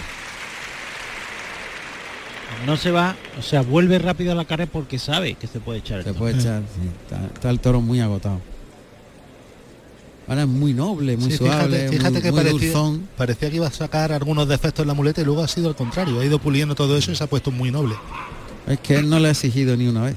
No 2.66 2.76
se 2.78 2.92
va, 2.92 3.16
o 3.40 3.42
sea, 3.42 3.62
vuelve 3.62 4.00
rápido 4.00 4.32
a 4.32 4.36
la 4.36 4.46
carrera 4.46 4.70
porque 4.72 4.98
sabe 5.00 5.36
que 5.36 5.48
se 5.48 5.60
puede 5.60 5.80
echar. 5.80 6.00
el 6.00 6.04
Se 6.04 6.10
toro. 6.10 6.20
puede 6.20 6.40
echar, 6.40 6.62
sí. 6.64 6.90
está, 7.04 7.26
está 7.34 7.50
el 7.50 7.60
toro 7.60 7.82
muy 7.82 8.00
agotado. 8.00 8.40
Ahora 10.28 10.42
es 10.42 10.48
muy 10.48 10.74
noble, 10.74 11.16
muy 11.16 11.32
Sí, 11.32 11.38
suave, 11.38 11.88
fíjate, 11.88 11.90
fíjate 11.98 12.12
muy, 12.12 12.22
que 12.22 12.32
muy 12.32 12.40
parecía, 12.44 12.60
dulzón. 12.74 13.08
parecía 13.16 13.50
que 13.50 13.56
iba 13.56 13.68
a 13.68 13.72
sacar 13.72 14.12
algunos 14.12 14.48
defectos 14.48 14.84
en 14.84 14.88
la 14.90 14.94
muleta 14.94 15.22
y 15.22 15.26
luego 15.26 15.42
ha 15.44 15.48
sido 15.48 15.70
al 15.70 15.76
contrario. 15.76 16.20
Ha 16.20 16.26
ido 16.26 16.40
puliendo 16.40 16.76
todo 16.76 16.98
eso 16.98 17.12
y 17.12 17.16
se 17.16 17.24
ha 17.24 17.28
puesto 17.28 17.50
muy 17.52 17.72
noble. 17.72 17.96
Es 18.68 18.80
que 18.82 18.96
él 18.96 19.10
no 19.10 19.20
le 19.20 19.30
ha 19.30 19.32
exigido 19.32 19.78
ni 19.78 19.88
una 19.88 20.04
vez. 20.04 20.16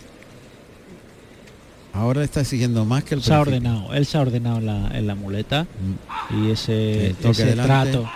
Ahora 1.92 2.20
le 2.20 2.24
está 2.24 2.40
exigiendo 2.40 2.84
más 2.84 3.04
que 3.04 3.14
el 3.16 3.22
Se 3.22 3.34
ha 3.34 3.40
ordenado, 3.40 3.92
él 3.94 4.06
se 4.06 4.16
ha 4.16 4.20
ordenado 4.20 4.58
en 4.58 4.66
la, 4.66 4.88
en 4.98 5.06
la 5.06 5.14
muleta 5.14 5.66
Mm. 6.30 6.46
y 6.46 6.50
ese, 6.52 7.14
delante. 7.22 7.54
trato. 7.62 8.10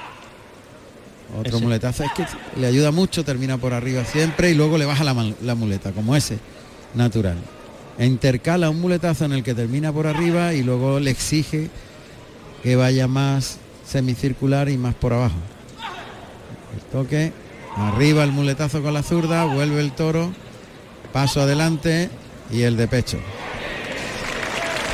Otro 1.37 1.57
Ese. 1.57 1.65
muletazo 1.65 2.05
es 2.05 2.13
que 2.13 2.25
le 2.61 2.67
ayuda 2.67 2.93
mucho, 2.93 3.25
termina 3.25 3.59
por 3.59 3.75
arriba 3.75 4.05
siempre 4.05 4.51
y 4.51 4.55
luego 4.55 4.79
le 4.79 4.85
baja 4.85 5.03
la, 5.03 5.33
la 5.43 5.55
muleta, 5.55 5.93
como 5.93 6.15
ese, 6.15 6.39
natural. 6.95 7.37
E 7.99 8.07
intercala 8.07 8.71
un 8.71 8.81
muletazo 8.81 9.25
en 9.25 9.33
el 9.33 9.43
que 9.43 9.55
termina 9.55 9.93
por 9.93 10.07
arriba 10.07 10.53
y 10.55 10.63
luego 10.63 11.01
le 11.01 11.11
exige 11.11 11.71
que 12.63 12.77
vaya 12.77 13.07
más 13.09 13.59
semicircular 13.87 14.69
y 14.69 14.79
más 14.79 14.95
por 14.95 15.13
abajo. 15.13 15.37
El 16.75 16.81
toque, 16.91 17.33
arriba 17.77 18.25
el 18.25 18.33
muletazo 18.33 18.83
con 18.83 18.95
la 18.95 19.03
zurda, 19.03 19.45
vuelve 19.45 19.81
el 19.81 19.93
toro, 19.93 20.33
paso 21.13 21.41
adelante 21.41 22.11
y 22.51 22.63
el 22.63 22.77
de 22.77 22.89
pecho. 22.89 23.19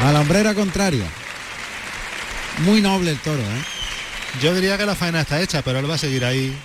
A 0.02 0.12
la 0.12 0.20
hombrera 0.20 0.54
contraria. 0.54 1.06
Muy 2.64 2.80
noble 2.80 3.10
el 3.10 3.18
toro, 3.18 3.40
¿eh? 3.40 3.79
Yo 4.38 4.54
diría 4.54 4.78
que 4.78 4.86
la 4.86 4.94
faena 4.94 5.20
está 5.20 5.40
hecha, 5.40 5.62
pero 5.62 5.80
él 5.80 5.90
va 5.90 5.94
a 5.94 5.98
seguir 5.98 6.24
ahí. 6.24 6.56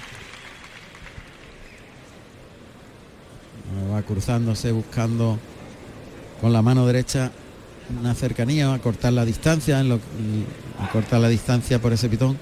Va 3.92 4.02
cruzándose 4.04 4.72
buscando 4.72 5.40
con 6.40 6.54
la 6.54 6.62
mano 6.62 6.86
derecha 6.86 7.32
una 8.00 8.14
cercanía, 8.14 8.74
a 8.74 8.80
cortar 8.80 9.14
la 9.14 9.26
distancia, 9.26 9.80
en 9.80 9.90
lo, 9.90 10.00
a 10.80 10.90
cortar 10.90 11.20
la 11.20 11.28
distancia 11.28 11.80
por 11.80 11.94
ese 11.94 12.10
pitón. 12.10 12.38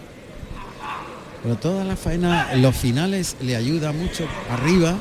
Pero 1.41 1.55
toda 1.57 1.83
la 1.83 1.95
faena, 1.95 2.53
en 2.53 2.61
los 2.61 2.75
finales 2.75 3.35
le 3.41 3.55
ayuda 3.55 3.91
mucho 3.91 4.25
arriba, 4.49 4.95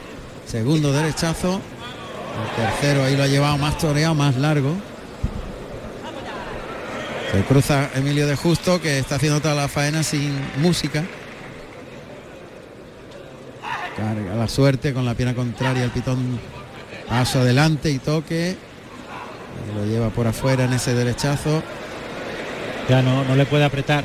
segundo 0.46 0.92
derechazo, 0.92 1.60
el 1.60 2.64
tercero 2.64 3.04
ahí 3.04 3.16
lo 3.16 3.22
ha 3.22 3.28
llevado 3.28 3.58
más 3.58 3.78
toreado, 3.78 4.14
más 4.14 4.36
largo. 4.36 4.74
Se 7.32 7.42
cruza 7.44 7.88
Emilio 7.94 8.26
de 8.26 8.36
Justo 8.36 8.80
que 8.80 8.98
está 8.98 9.14
haciendo 9.16 9.40
toda 9.40 9.54
la 9.54 9.68
faena 9.68 10.02
sin 10.02 10.38
música. 10.58 11.02
Carga 13.96 14.34
la 14.34 14.48
suerte 14.48 14.92
con 14.92 15.04
la 15.04 15.14
pierna 15.14 15.34
contraria, 15.34 15.84
el 15.84 15.90
pitón 15.90 16.38
paso 17.08 17.40
adelante 17.40 17.90
y 17.90 17.98
toque. 17.98 18.56
Y 19.70 19.78
Lo 19.78 19.86
lleva 19.86 20.10
por 20.10 20.26
afuera 20.26 20.64
en 20.64 20.72
ese 20.74 20.94
derechazo. 20.94 21.62
Ya 22.88 23.00
no, 23.00 23.24
no 23.24 23.34
le 23.34 23.46
puede 23.46 23.64
apretar. 23.64 24.04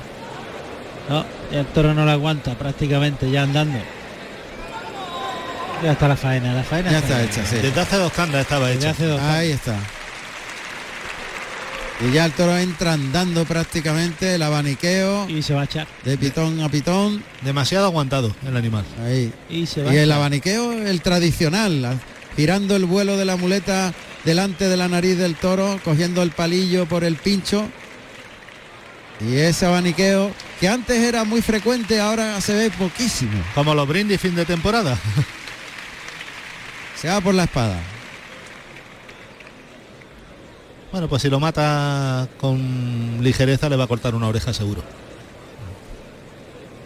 No, 1.09 1.25
el 1.51 1.65
toro 1.67 1.93
no 1.93 2.05
lo 2.05 2.11
aguanta 2.11 2.53
prácticamente 2.55 3.29
ya 3.29 3.43
andando. 3.43 3.79
Ya 5.83 5.91
está 5.91 6.07
la 6.07 6.15
faena, 6.15 6.53
la 6.53 6.63
faena 6.63 6.91
Ya 6.91 6.99
está 6.99 7.21
hecha, 7.23 7.45
sí. 7.45 7.57
Desde 7.57 7.79
hace 7.79 7.97
dos 7.97 8.11
tandas 8.11 8.41
estaba 8.41 8.67
Desde 8.67 8.79
hecha. 8.79 8.89
hace 8.91 9.05
dos 9.05 9.21
Ahí 9.21 9.51
está. 9.51 9.75
Y 11.99 12.11
ya 12.11 12.25
el 12.25 12.31
toro 12.33 12.55
entra 12.57 12.93
andando 12.93 13.43
prácticamente 13.45 14.35
el 14.35 14.43
abaniqueo 14.43 15.27
y 15.27 15.41
se 15.41 15.55
va 15.55 15.61
a 15.61 15.65
echar. 15.65 15.87
de 16.05 16.15
pitón 16.17 16.61
a 16.61 16.69
pitón. 16.69 17.23
Demasiado 17.41 17.85
aguantado 17.87 18.35
el 18.47 18.55
animal. 18.55 18.85
Ahí. 19.03 19.33
Y 19.49 19.65
se 19.65 19.81
va 19.81 19.91
Y 19.93 19.97
el 19.97 20.11
abaniqueo, 20.11 20.73
el 20.73 21.01
tradicional, 21.01 21.81
la- 21.81 21.95
girando 22.35 22.75
el 22.75 22.85
vuelo 22.85 23.17
de 23.17 23.25
la 23.25 23.35
muleta 23.35 23.93
delante 24.25 24.69
de 24.69 24.77
la 24.77 24.87
nariz 24.87 25.17
del 25.17 25.35
toro, 25.35 25.79
cogiendo 25.83 26.21
el 26.21 26.29
palillo 26.31 26.85
por 26.85 27.03
el 27.03 27.15
pincho. 27.15 27.67
Y 29.19 29.35
ese 29.37 29.65
abaniqueo, 29.65 30.31
que 30.59 30.67
antes 30.69 30.99
era 31.01 31.23
muy 31.23 31.41
frecuente, 31.41 31.99
ahora 31.99 32.39
se 32.41 32.53
ve 32.53 32.69
poquísimo. 32.69 33.41
Como 33.55 33.73
los 33.73 33.87
brindis 33.87 34.21
fin 34.21 34.35
de 34.35 34.45
temporada. 34.45 34.95
Se 37.01 37.07
va 37.09 37.21
por 37.21 37.33
la 37.33 37.45
espada. 37.45 37.79
Bueno, 40.91 41.07
pues 41.09 41.21
si 41.21 41.29
lo 41.29 41.39
mata 41.39 42.27
con 42.39 43.19
ligereza 43.21 43.69
le 43.69 43.75
va 43.75 43.83
a 43.83 43.87
cortar 43.87 44.15
una 44.15 44.27
oreja 44.27 44.53
seguro. 44.53 44.81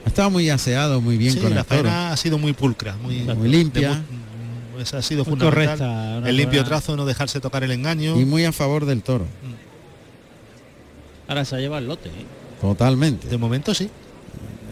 Ha 0.05 0.07
estado 0.09 0.29
muy 0.31 0.49
aseado, 0.49 0.99
muy 1.01 1.17
bien 1.17 1.33
Sí, 1.33 1.39
con 1.39 1.53
la 1.53 1.63
faena 1.63 2.11
ha 2.11 2.17
sido 2.17 2.37
muy 2.37 2.53
pulcra, 2.53 2.95
muy, 2.97 3.19
Muy 3.21 3.47
limpia. 3.49 3.89
de 3.89 3.95
mu- 3.95 4.79
esa 4.81 4.97
ha 4.97 5.01
sido 5.03 5.23
Muy 5.23 5.31
fundamental. 5.37 5.77
correcta, 5.77 6.29
el 6.29 6.35
limpio 6.35 6.61
buena- 6.61 6.67
trazo, 6.69 6.95
no 6.97 7.05
dejarse 7.05 7.39
tocar 7.39 7.63
el 7.63 7.71
engaño. 7.71 8.19
Y 8.19 8.25
muy 8.25 8.43
a 8.45 8.51
favor 8.51 8.85
del 8.85 9.03
toro. 9.03 9.25
Ahora 11.27 11.45
se 11.45 11.57
lleva 11.59 11.77
el 11.77 11.87
lote. 11.87 12.09
¿eh? 12.09 12.25
Totalmente. 12.59 13.27
De 13.27 13.37
momento 13.37 13.73
sí. 13.75 13.89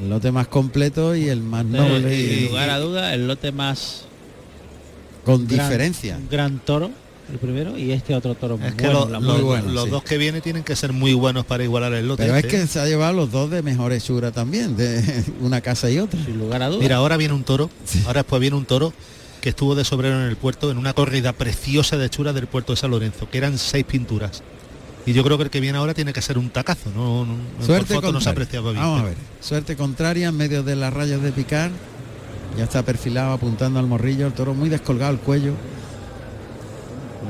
El 0.01 0.09
lote 0.09 0.31
más 0.31 0.47
completo 0.47 1.15
y 1.15 1.29
el 1.29 1.41
más 1.41 1.63
noble 1.65 2.15
sin 2.15 2.45
lugar 2.49 2.69
a 2.71 2.79
duda, 2.79 3.13
el 3.13 3.27
lote 3.27 3.51
más 3.51 4.05
con 5.25 5.45
gran- 5.47 5.67
diferencia. 5.67 6.17
un 6.17 6.29
gran 6.29 6.59
toro, 6.59 6.89
el 7.31 7.37
primero, 7.39 7.77
y 7.77 7.91
este 7.91 8.15
otro 8.15 8.33
toro 8.35 8.57
muy 8.57 8.67
Es 8.69 8.73
que 8.75 8.85
bueno, 8.85 9.01
lo- 9.05 9.09
la 9.11 9.19
lo- 9.19 9.33
muy 9.33 9.41
bueno, 9.41 9.71
los 9.71 9.83
sí. 9.85 9.89
dos 9.91 10.03
que 10.03 10.17
vienen 10.17 10.41
tienen 10.41 10.63
que 10.63 10.75
ser 10.75 10.93
muy 10.93 11.13
buenos 11.13 11.45
para 11.45 11.63
igualar 11.63 11.93
el 11.93 12.07
lote. 12.07 12.23
Pero 12.23 12.35
es 12.35 12.45
que 12.45 12.65
se 12.67 12.79
ha 12.79 12.85
llevado 12.85 13.13
los 13.13 13.31
dos 13.31 13.49
de 13.51 13.61
mejor 13.61 13.93
hechura 13.93 14.31
también, 14.31 14.75
de 14.77 15.23
una 15.41 15.61
casa 15.61 15.89
y 15.89 15.99
otra. 15.99 16.23
sin 16.25 16.37
lugar 16.39 16.61
a 16.63 16.67
duda. 16.69 16.79
Mira, 16.79 16.95
ahora 16.97 17.17
viene 17.17 17.33
un 17.33 17.43
toro, 17.43 17.69
ahora 18.05 18.21
después 18.21 18.39
viene 18.41 18.55
un 18.57 18.65
toro 18.65 18.93
que 19.41 19.49
estuvo 19.49 19.73
de 19.75 19.85
sobrero 19.85 20.19
en 20.21 20.27
el 20.27 20.35
puerto 20.35 20.69
en 20.71 20.77
una 20.77 20.93
corrida 20.93 21.31
preciosa 21.33 21.97
de 21.97 22.07
hechura 22.07 22.33
del 22.33 22.47
puerto 22.47 22.73
de 22.73 22.77
San 22.77 22.91
Lorenzo, 22.91 23.29
que 23.29 23.37
eran 23.37 23.57
seis 23.57 23.85
pinturas. 23.85 24.43
Y 25.05 25.13
yo 25.13 25.23
creo 25.23 25.37
que 25.37 25.45
el 25.45 25.49
que 25.49 25.59
viene 25.61 25.77
ahora 25.77 25.93
tiene 25.93 26.11
que 26.13 26.21
ser 26.21 26.37
un 26.37 26.49
tacazo, 26.49 26.89
no, 26.95 27.25
no- 27.25 27.35
por 27.57 27.65
Suerte 27.65 27.93
foto 27.93 28.11
no 28.11 28.19
se 28.21 28.29
apreciaba 28.29 28.71
bien. 28.71 28.83
Vamos 28.83 29.01
a 29.01 29.05
ver. 29.05 29.15
Suerte 29.39 29.75
contraria 29.75 30.27
en 30.27 30.35
medio 30.35 30.61
de 30.61 30.75
las 30.75 30.91
rayas 30.93 31.21
de 31.21 31.31
picar. 31.31 31.71
Ya 32.57 32.65
está 32.65 32.83
perfilado 32.83 33.31
apuntando 33.31 33.79
al 33.79 33.87
morrillo, 33.87 34.27
el 34.27 34.33
toro 34.33 34.53
muy 34.53 34.67
descolgado 34.69 35.11
el 35.13 35.19
cuello. 35.19 35.53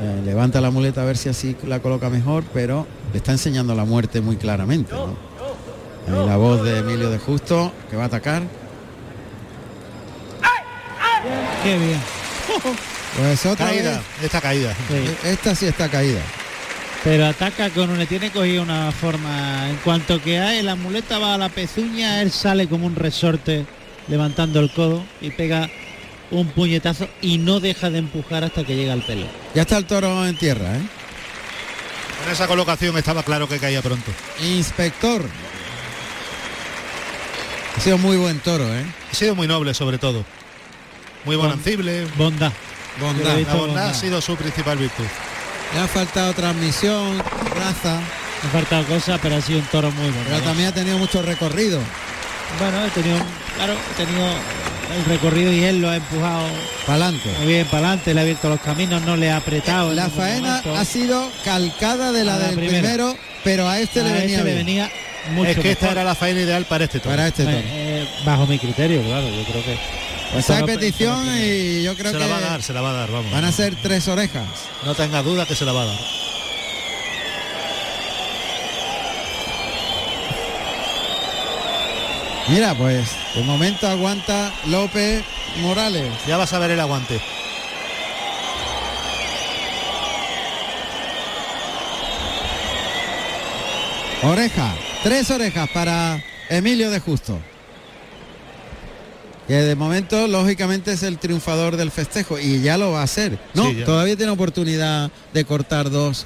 Eh, 0.02 0.22
levanta 0.26 0.62
la 0.62 0.72
muleta 0.72 1.02
a 1.02 1.06
ver 1.06 1.18
si 1.18 1.30
así 1.30 1.56
la 1.68 1.80
coloca 1.82 2.10
mejor, 2.10 2.44
pero 2.54 2.88
le 3.12 3.18
está 3.18 3.32
enseñando 3.34 3.76
la 3.76 3.86
muerte 3.86 4.22
muy 4.22 4.38
claramente. 4.38 4.94
¿no? 4.94 5.16
Ahí 6.08 6.26
la 6.26 6.38
voz 6.38 6.64
de 6.64 6.80
Emilio 6.80 7.10
de 7.10 7.20
Justo 7.20 7.72
que 7.90 7.96
va 7.98 8.04
a 8.04 8.08
atacar. 8.08 8.44
Qué 11.64 11.78
bien. 11.78 12.00
Pues 13.18 13.46
otra 13.46 13.66
Caída, 13.68 13.92
vez. 13.92 14.02
esta 14.24 14.40
caída. 14.42 14.74
Sí. 14.88 15.28
Esta 15.28 15.56
sí 15.56 15.66
está 15.66 15.90
caída. 15.90 16.22
Pero 17.04 17.26
ataca 17.26 17.70
con 17.70 17.90
un 17.90 17.98
le 17.98 18.06
tiene 18.06 18.30
cogido 18.32 18.64
una 18.64 18.92
forma. 18.92 19.70
En 19.70 19.76
cuanto 19.78 20.22
que 20.22 20.40
hay 20.40 20.62
la 20.64 20.76
muleta 20.76 21.18
va 21.20 21.34
a 21.34 21.38
la 21.38 21.50
pezuña, 21.50 22.22
él 22.22 22.32
sale 22.32 22.68
como 22.68 22.86
un 22.86 22.96
resorte 22.96 23.66
levantando 24.08 24.60
el 24.60 24.72
codo 24.72 25.04
y 25.22 25.32
pega 25.32 25.70
un 26.32 26.48
puñetazo 26.48 27.08
y 27.22 27.38
no 27.38 27.60
deja 27.60 27.90
de 27.90 28.00
empujar 28.00 28.44
hasta 28.44 28.64
que 28.64 28.76
llega 28.76 28.94
al 28.94 29.02
pelo. 29.02 29.26
Ya 29.56 29.64
está 29.64 29.78
el 29.78 29.86
toro 29.86 30.26
en 30.26 30.38
tierra, 30.38 30.76
¿eh? 30.76 30.82
En 32.26 32.32
esa 32.32 32.48
colocación 32.48 32.98
estaba 32.98 33.24
claro 33.24 33.48
que 33.48 33.60
caía 33.60 33.82
pronto. 33.82 34.12
Inspector. 34.42 35.24
Ha 37.78 37.82
sido 37.82 37.98
muy 37.98 38.18
buen 38.18 38.40
toro, 38.40 38.66
¿eh? 38.76 38.86
Ha 39.12 39.16
sido 39.16 39.36
muy 39.36 39.48
noble 39.48 39.74
sobre 39.74 39.98
todo. 39.98 40.26
Muy 41.26 41.36
bonancible. 41.36 42.06
Bondad. 42.18 42.52
Bondad. 43.00 43.38
La 43.40 43.54
bondad 43.56 43.90
ha 43.90 43.94
sido 43.94 44.22
su 44.22 44.36
principal 44.36 44.78
virtud. 44.78 45.06
Le 45.74 45.80
ha 45.80 45.88
faltado 45.88 46.34
transmisión, 46.34 47.18
raza. 47.56 48.00
ha 48.00 48.48
faltado 48.52 48.86
cosas, 48.86 49.20
pero 49.22 49.36
ha 49.36 49.42
sido 49.42 49.60
un 49.60 49.66
toro 49.66 49.92
muy 49.92 50.10
bueno. 50.10 50.26
Pero 50.28 50.42
también 50.42 50.70
ha 50.70 50.74
tenido 50.74 50.98
mucho 50.98 51.22
recorrido. 51.22 51.80
Bueno, 52.60 52.86
he 52.86 52.90
tenido, 52.90 53.18
claro, 53.56 53.74
he 53.74 54.06
tenido 54.06 54.28
el 54.96 55.06
recorrido 55.06 55.52
y 55.52 55.64
él 55.64 55.82
lo 55.82 55.90
ha 55.90 55.96
empujado 55.98 56.48
para 56.86 57.06
adelante. 57.06 57.30
Muy 57.38 57.48
bien, 57.48 57.66
para 57.68 57.88
adelante, 57.88 58.14
le 58.14 58.20
ha 58.20 58.24
abierto 58.24 58.50
los 58.50 58.60
caminos, 58.62 59.02
no 59.04 59.16
le 59.16 59.32
ha 59.32 59.38
apretado. 59.38 59.94
La 59.94 60.10
faena 60.10 60.62
ha 60.78 60.86
sido 60.86 61.30
calcada 61.44 62.12
de 62.12 62.24
la, 62.24 62.38
del 62.38 62.56
primero, 62.56 63.16
pero 63.44 63.68
a 63.68 63.80
este 63.80 64.04
le 64.04 64.12
venía, 64.12 64.38
este 64.38 64.44
le 64.44 64.56
venía 64.56 64.92
mucho 65.32 65.52
es 65.52 65.60
que 65.60 65.72
esta 65.72 65.92
era 65.92 66.04
la 66.04 66.16
faena 66.16 66.42
ideal 66.42 66.66
para 66.66 66.86
este 66.86 67.00
toro. 67.00 67.12
Para 67.12 67.28
este 67.28 67.44
toro. 67.44 67.58
Eh, 67.58 68.08
bajo 68.26 68.48
mi 68.48 68.58
criterio, 68.58 69.02
claro, 69.04 69.28
yo 69.30 69.44
creo 69.44 69.64
que. 69.64 69.78
Pues 70.32 70.50
hay 70.52 70.64
petición 70.64 71.28
y 71.42 71.82
yo 71.82 71.96
creo 71.96 72.12
se 72.12 72.18
que 72.18 72.24
la 72.24 72.28
va 72.30 72.38
a 72.38 72.42
dar, 72.42 72.62
se 72.62 72.72
la 72.72 72.82
va 72.82 72.92
a 72.92 72.94
dar, 72.94 73.12
vamos. 73.12 73.32
van 73.32 73.46
a 73.46 73.52
ser 73.52 73.76
tres 73.82 74.08
orejas. 74.08 74.48
No 74.86 74.94
tenga 74.94 75.24
duda 75.24 75.48
que 75.48 75.56
se 75.56 75.66
la 75.66 75.72
va 75.72 75.84
a 75.84 75.86
dar. 75.86 76.00
Mira, 82.50 82.74
pues 82.76 83.12
de 83.36 83.44
momento 83.44 83.88
aguanta 83.88 84.52
López 84.68 85.24
Morales. 85.62 86.12
Ya 86.28 86.36
vas 86.38 86.52
a 86.54 86.60
ver 86.60 86.72
el 86.72 86.80
aguante. 86.80 87.20
Oreja, 94.24 94.76
tres 95.04 95.30
orejas 95.32 95.70
para 95.70 96.22
Emilio 96.50 96.90
de 96.90 97.00
Justo. 97.00 97.40
Que 99.48 99.54
de 99.56 99.76
momento, 99.76 100.28
lógicamente, 100.28 100.92
es 100.94 101.04
el 101.04 101.18
triunfador 101.20 101.78
del 101.78 101.92
festejo 101.92 102.38
y 102.38 102.62
ya 102.62 102.78
lo 102.78 102.92
va 102.92 103.02
a 103.02 103.04
hacer. 103.04 103.40
No, 103.54 103.70
Sí, 103.70 103.84
todavía 103.86 104.16
tiene 104.16 104.32
oportunidad 104.32 105.12
de 105.34 105.46
cortar 105.46 105.90
dos 105.90 106.26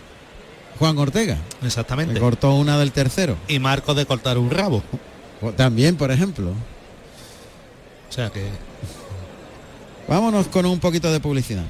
Juan 0.80 0.98
Ortega. 0.98 1.38
Exactamente. 1.64 2.20
Cortó 2.20 2.54
una 2.56 2.78
del 2.78 2.91
tercero. 2.91 3.38
Y 3.48 3.60
Marcos 3.60 3.95
de 3.95 4.06
cortar 4.06 4.38
un 4.38 4.50
rabo. 4.50 4.84
También, 5.52 5.95
por 5.95 6.11
ejemplo. 6.11 6.52
O 8.10 8.11
sea 8.11 8.30
que 8.30 8.44
Vámonos 10.07 10.48
con 10.48 10.65
un 10.65 10.80
poquito 10.80 11.11
de 11.11 11.20
publicidad. 11.20 11.65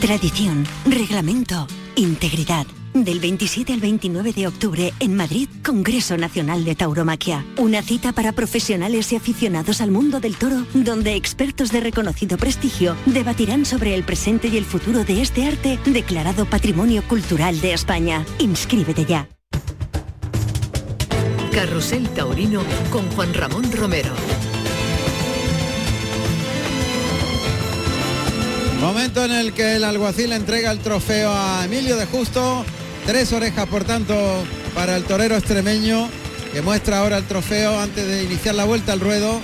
Tradición, 0.00 0.66
reglamento, 0.86 1.66
integridad. 1.96 2.66
Del 2.94 3.18
27 3.18 3.72
al 3.72 3.80
29 3.80 4.32
de 4.32 4.46
octubre 4.46 4.94
en 5.00 5.16
Madrid, 5.16 5.48
Congreso 5.64 6.16
Nacional 6.16 6.64
de 6.64 6.76
Tauromaquia. 6.76 7.44
Una 7.58 7.82
cita 7.82 8.12
para 8.12 8.30
profesionales 8.30 9.12
y 9.12 9.16
aficionados 9.16 9.80
al 9.80 9.90
mundo 9.90 10.20
del 10.20 10.36
toro, 10.36 10.64
donde 10.74 11.16
expertos 11.16 11.72
de 11.72 11.80
reconocido 11.80 12.38
prestigio 12.38 12.96
debatirán 13.06 13.66
sobre 13.66 13.96
el 13.96 14.04
presente 14.04 14.46
y 14.46 14.56
el 14.56 14.64
futuro 14.64 15.04
de 15.04 15.22
este 15.22 15.44
arte 15.44 15.78
declarado 15.86 16.44
Patrimonio 16.46 17.02
Cultural 17.08 17.60
de 17.60 17.72
España. 17.72 18.24
Inscríbete 18.38 19.04
ya. 19.04 19.28
Carrusel 21.54 22.08
Taurino 22.08 22.64
con 22.90 23.08
Juan 23.12 23.32
Ramón 23.32 23.70
Romero. 23.70 24.12
Momento 28.80 29.24
en 29.24 29.30
el 29.30 29.52
que 29.52 29.76
el 29.76 29.84
alguacil 29.84 30.32
entrega 30.32 30.72
el 30.72 30.80
trofeo 30.80 31.32
a 31.32 31.64
Emilio 31.64 31.96
de 31.96 32.06
Justo. 32.06 32.64
Tres 33.06 33.32
orejas, 33.32 33.68
por 33.68 33.84
tanto, 33.84 34.16
para 34.74 34.96
el 34.96 35.04
torero 35.04 35.36
extremeño, 35.36 36.08
que 36.52 36.60
muestra 36.60 36.98
ahora 36.98 37.18
el 37.18 37.24
trofeo 37.24 37.78
antes 37.78 38.04
de 38.04 38.24
iniciar 38.24 38.56
la 38.56 38.64
vuelta 38.64 38.92
al 38.92 38.98
ruedo. 38.98 39.40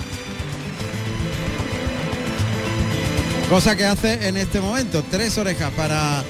Cosa 3.49 3.77
que 3.77 3.85
hace 3.85 4.27
en 4.27 4.37
este 4.37 4.61
momento. 4.61 5.05
Tres 5.13 5.39
orejas 5.39 5.71
para 5.77 6.25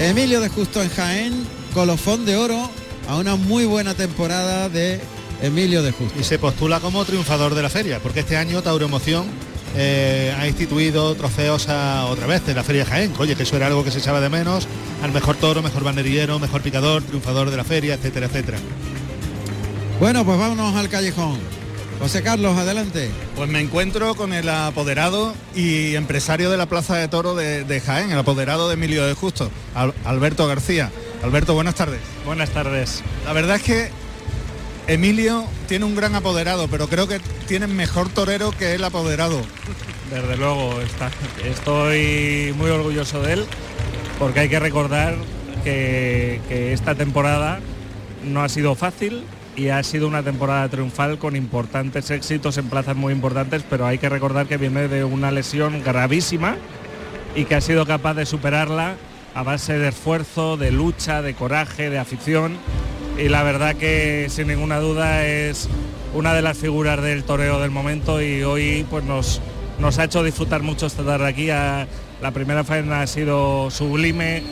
Emilio 0.00 0.40
de 0.40 0.48
Justo 0.48 0.82
en 0.82 0.88
Jaén, 0.88 1.46
colofón 1.74 2.24
de 2.24 2.36
oro 2.36 2.83
a 3.08 3.16
una 3.16 3.36
muy 3.36 3.64
buena 3.66 3.94
temporada 3.94 4.68
de 4.68 5.00
Emilio 5.42 5.82
de 5.82 5.92
Justo. 5.92 6.18
y 6.18 6.24
se 6.24 6.38
postula 6.38 6.80
como 6.80 7.04
triunfador 7.04 7.54
de 7.54 7.62
la 7.62 7.68
feria, 7.68 7.98
porque 8.00 8.20
este 8.20 8.36
año 8.36 8.62
Tauromoción 8.62 9.26
eh, 9.76 10.34
ha 10.38 10.46
instituido 10.46 11.14
trofeos 11.16 11.68
a, 11.68 12.06
otra 12.06 12.26
vez 12.26 12.42
en 12.46 12.54
la 12.56 12.62
feria 12.62 12.84
de 12.84 12.90
Jaén. 12.90 13.12
Oye, 13.18 13.34
que 13.34 13.42
eso 13.42 13.56
era 13.56 13.66
algo 13.66 13.82
que 13.84 13.90
se 13.90 13.98
echaba 13.98 14.20
de 14.20 14.28
menos. 14.28 14.66
Al 15.02 15.12
mejor 15.12 15.36
toro, 15.36 15.62
mejor 15.62 15.82
banderillero, 15.84 16.38
mejor 16.38 16.62
picador, 16.62 17.02
triunfador 17.02 17.50
de 17.50 17.56
la 17.56 17.64
feria, 17.64 17.94
etcétera, 17.94 18.26
etcétera. 18.26 18.58
Bueno, 20.00 20.24
pues 20.24 20.38
vámonos 20.38 20.74
al 20.76 20.88
callejón. 20.88 21.38
José 22.00 22.22
Carlos, 22.22 22.56
adelante. 22.56 23.10
Pues 23.36 23.48
me 23.48 23.60
encuentro 23.60 24.14
con 24.14 24.32
el 24.32 24.48
apoderado 24.48 25.34
y 25.54 25.94
empresario 25.94 26.50
de 26.50 26.56
la 26.56 26.66
Plaza 26.66 26.96
de 26.96 27.08
Toro 27.08 27.34
de, 27.34 27.64
de 27.64 27.80
Jaén, 27.80 28.10
el 28.10 28.18
apoderado 28.18 28.68
de 28.68 28.74
Emilio 28.74 29.04
de 29.04 29.14
Justo, 29.14 29.50
Al- 29.74 29.94
Alberto 30.04 30.46
García. 30.46 30.90
Alberto, 31.24 31.54
buenas 31.54 31.74
tardes. 31.74 32.00
Buenas 32.26 32.50
tardes. 32.50 33.02
La 33.24 33.32
verdad 33.32 33.56
es 33.56 33.62
que 33.62 33.88
Emilio 34.86 35.44
tiene 35.66 35.86
un 35.86 35.96
gran 35.96 36.14
apoderado, 36.14 36.68
pero 36.68 36.86
creo 36.88 37.08
que 37.08 37.18
tiene 37.48 37.66
mejor 37.66 38.10
torero 38.10 38.50
que 38.52 38.74
el 38.74 38.84
apoderado. 38.84 39.40
Desde 40.10 40.36
luego, 40.36 40.80
está- 40.82 41.10
estoy 41.44 42.54
muy 42.58 42.68
orgulloso 42.70 43.22
de 43.22 43.32
él 43.34 43.44
porque 44.18 44.40
hay 44.40 44.48
que 44.50 44.60
recordar 44.60 45.14
que, 45.64 46.40
que 46.46 46.74
esta 46.74 46.94
temporada 46.94 47.60
no 48.22 48.42
ha 48.42 48.48
sido 48.50 48.74
fácil 48.74 49.24
y 49.56 49.68
ha 49.70 49.82
sido 49.82 50.06
una 50.08 50.22
temporada 50.22 50.68
triunfal 50.68 51.16
con 51.18 51.36
importantes 51.36 52.10
éxitos 52.10 52.58
en 52.58 52.68
plazas 52.68 52.96
muy 52.96 53.12
importantes, 53.14 53.62
pero 53.68 53.86
hay 53.86 53.96
que 53.96 54.10
recordar 54.10 54.46
que 54.46 54.58
viene 54.58 54.88
de 54.88 55.04
una 55.04 55.30
lesión 55.30 55.82
gravísima 55.82 56.56
y 57.34 57.44
que 57.46 57.54
ha 57.54 57.60
sido 57.62 57.86
capaz 57.86 58.12
de 58.14 58.26
superarla 58.26 58.96
a 59.34 59.42
base 59.42 59.78
de 59.78 59.88
esfuerzo, 59.88 60.56
de 60.56 60.70
lucha, 60.70 61.22
de 61.22 61.34
coraje, 61.34 61.90
de 61.90 61.98
afición 61.98 62.56
y 63.18 63.28
la 63.28 63.42
verdad 63.42 63.76
que 63.76 64.26
sin 64.30 64.48
ninguna 64.48 64.78
duda 64.78 65.26
es 65.26 65.68
una 66.14 66.34
de 66.34 66.42
las 66.42 66.56
figuras 66.58 67.02
del 67.02 67.24
toreo 67.24 67.60
del 67.60 67.70
momento 67.70 68.22
y 68.22 68.42
hoy 68.42 68.86
pues 68.88 69.04
nos, 69.04 69.40
nos 69.78 69.98
ha 69.98 70.04
hecho 70.04 70.22
disfrutar 70.22 70.62
mucho 70.62 70.86
esta 70.86 71.04
tarde 71.04 71.26
aquí. 71.28 71.50
Ha- 71.50 71.86
la 72.22 72.30
primera 72.30 72.64
faena 72.64 73.02
ha 73.02 73.06
sido 73.06 73.70
sublime 73.70 74.42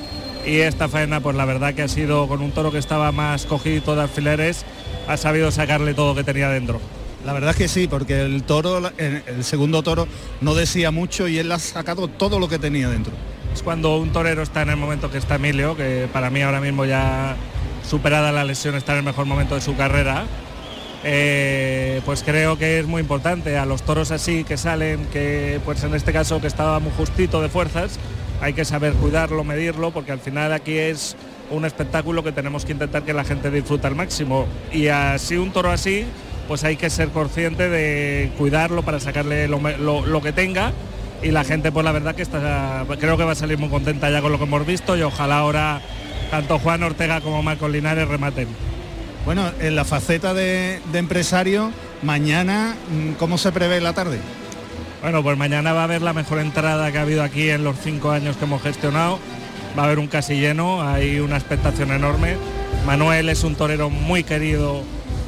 y 0.45 0.59
esta 0.59 0.89
faena 0.89 1.21
pues 1.21 1.37
la 1.37 1.45
verdad 1.45 1.75
que 1.75 1.83
ha 1.83 1.89
sido 1.89 2.27
con 2.29 2.41
un 2.43 2.51
toro 2.51 2.71
que 2.73 2.79
estaba 2.79 3.13
más 3.13 3.47
cogido 3.47 3.95
de 3.95 4.03
alfileres, 4.03 4.65
ha 5.09 5.17
sabido 5.17 5.51
sacarle 5.53 5.95
todo 5.95 6.09
lo 6.11 6.15
que 6.17 6.25
tenía 6.25 6.49
dentro. 6.49 6.81
La 7.25 7.33
verdad 7.33 7.51
es 7.51 7.57
que 7.57 7.69
sí, 7.69 7.87
porque 7.87 8.23
el 8.23 8.43
toro, 8.43 8.91
el 8.99 9.45
segundo 9.45 9.85
toro, 9.85 10.09
no 10.41 10.55
decía 10.57 10.91
mucho 10.91 11.29
y 11.29 11.39
él 11.39 11.53
ha 11.53 11.61
sacado 11.61 12.09
todo 12.09 12.41
lo 12.41 12.49
que 12.49 12.59
tenía 12.59 12.89
dentro. 12.89 13.13
Es 13.53 13.63
cuando 13.63 13.97
un 13.99 14.13
torero 14.13 14.43
está 14.43 14.63
en 14.63 14.71
el 14.71 14.77
momento 14.77 15.11
que 15.11 15.19
está 15.19 15.37
Emilio, 15.37 15.77
que 15.77 16.09
para 16.13 16.31
mí 16.31 16.43
ahora 16.43 16.61
mismo 16.61 16.85
ya 16.85 17.37
superada 17.87 18.33
la 18.33 18.45
lesión 18.45 18.75
está 18.75 18.93
en 18.93 18.99
el 18.99 19.05
mejor 19.05 19.27
momento 19.27 19.55
de 19.55 19.61
su 19.61 19.77
carrera, 19.77 20.25
eh, 21.05 22.01
pues 22.05 22.23
creo 22.23 22.57
que 22.57 22.79
es 22.79 22.87
muy 22.87 23.01
importante. 23.01 23.59
A 23.59 23.67
los 23.67 23.83
toros 23.83 24.11
así 24.11 24.45
que 24.45 24.57
salen, 24.57 25.05
que 25.07 25.61
pues 25.65 25.83
en 25.85 25.95
este 25.95 26.13
caso 26.13 26.41
que 26.41 26.47
estaba 26.47 26.79
muy 26.79 26.93
justito 26.97 27.43
de 27.43 27.49
fuerzas, 27.49 27.99
hay 28.41 28.55
que 28.55 28.65
saber 28.65 28.95
cuidarlo, 28.95 29.45
medirlo, 29.45 29.91
porque 29.91 30.13
al 30.13 30.21
final 30.21 30.53
aquí 30.53 30.77
es 30.77 31.17
un 31.51 31.65
espectáculo 31.65 32.25
que 32.25 32.33
tenemos 32.33 32.65
que 32.65 32.73
intentar 32.73 33.03
que 33.03 33.13
la 33.13 33.25
gente 33.25 33.51
disfrute 33.51 33.87
al 33.87 33.95
máximo. 33.95 34.47
Y 34.73 34.89
así 34.89 35.37
un 35.37 35.53
toro 35.53 35.71
así, 35.71 36.07
pues 36.49 36.65
hay 36.65 36.77
que 36.77 36.91
ser 36.91 37.11
consciente 37.11 37.69
de 37.69 38.33
cuidarlo 38.39 38.83
para 38.83 39.01
sacarle 39.01 39.49
lo, 39.49 40.23
que 40.23 40.33
tenga. 40.33 40.73
Y 41.23 41.31
la 41.31 41.45
gente, 41.45 41.71
pues 41.71 41.85
la 41.85 41.93
verdad 41.93 42.15
que 42.15 42.23
está, 42.23 42.85
creo 42.99 43.17
que 43.17 43.25
va 43.25 43.33
a 43.33 43.37
salir 43.37 43.59
muy 43.59 43.69
contenta 43.69 44.11
ya 44.11 44.21
con 44.21 44.33
lo 44.33 44.39
que 44.39 44.45
hemos 44.45 44.67
visto 44.67 44.97
y 44.97 45.03
ojalá 45.03 45.39
ahora 45.39 45.81
tanto 46.31 46.59
Juan 46.59 46.83
Ortega 46.83 47.21
como 47.21 47.43
Marcos 47.43 47.71
Linares 47.71 48.09
rematen. 48.09 48.49
Bueno, 49.25 49.51
en 49.61 49.77
la 49.77 49.85
faceta 49.85 50.35
de, 50.35 50.81
de 50.91 50.99
empresario, 50.99 51.71
mañana, 52.03 52.75
mm, 52.91 53.13
¿cómo 53.13 53.39
se 53.39 53.53
prevé 53.53 53.81
la 53.81 53.93
tarde? 53.93 54.19
Bueno, 55.03 55.23
pues 55.23 55.37
mañana 55.37 55.73
va 55.73 55.81
a 55.83 55.85
haber 55.85 56.03
la 56.03 56.13
mejor 56.13 56.39
entrada 56.39 56.91
que 56.91 56.99
ha 56.99 57.03
habido 57.03 57.23
aquí 57.23 57.51
en 57.51 57.65
los 57.65 57.77
cinco 57.79 58.11
años 58.11 58.37
que 58.37 58.45
hemos 58.45 58.63
gestionado. 58.63 59.19
Va 59.77 59.83
a 59.83 59.87
haber 59.87 59.99
un 59.99 60.07
casi 60.07 60.35
lleno, 60.35 60.83
hay 60.83 61.21
una 61.21 61.37
expectación 61.37 61.93
enorme. 61.93 62.37
Manuel 62.87 63.29
es 63.29 63.45
un 63.45 63.55
torero 63.55 63.91
muy 63.91 64.25
querido, 64.25 64.83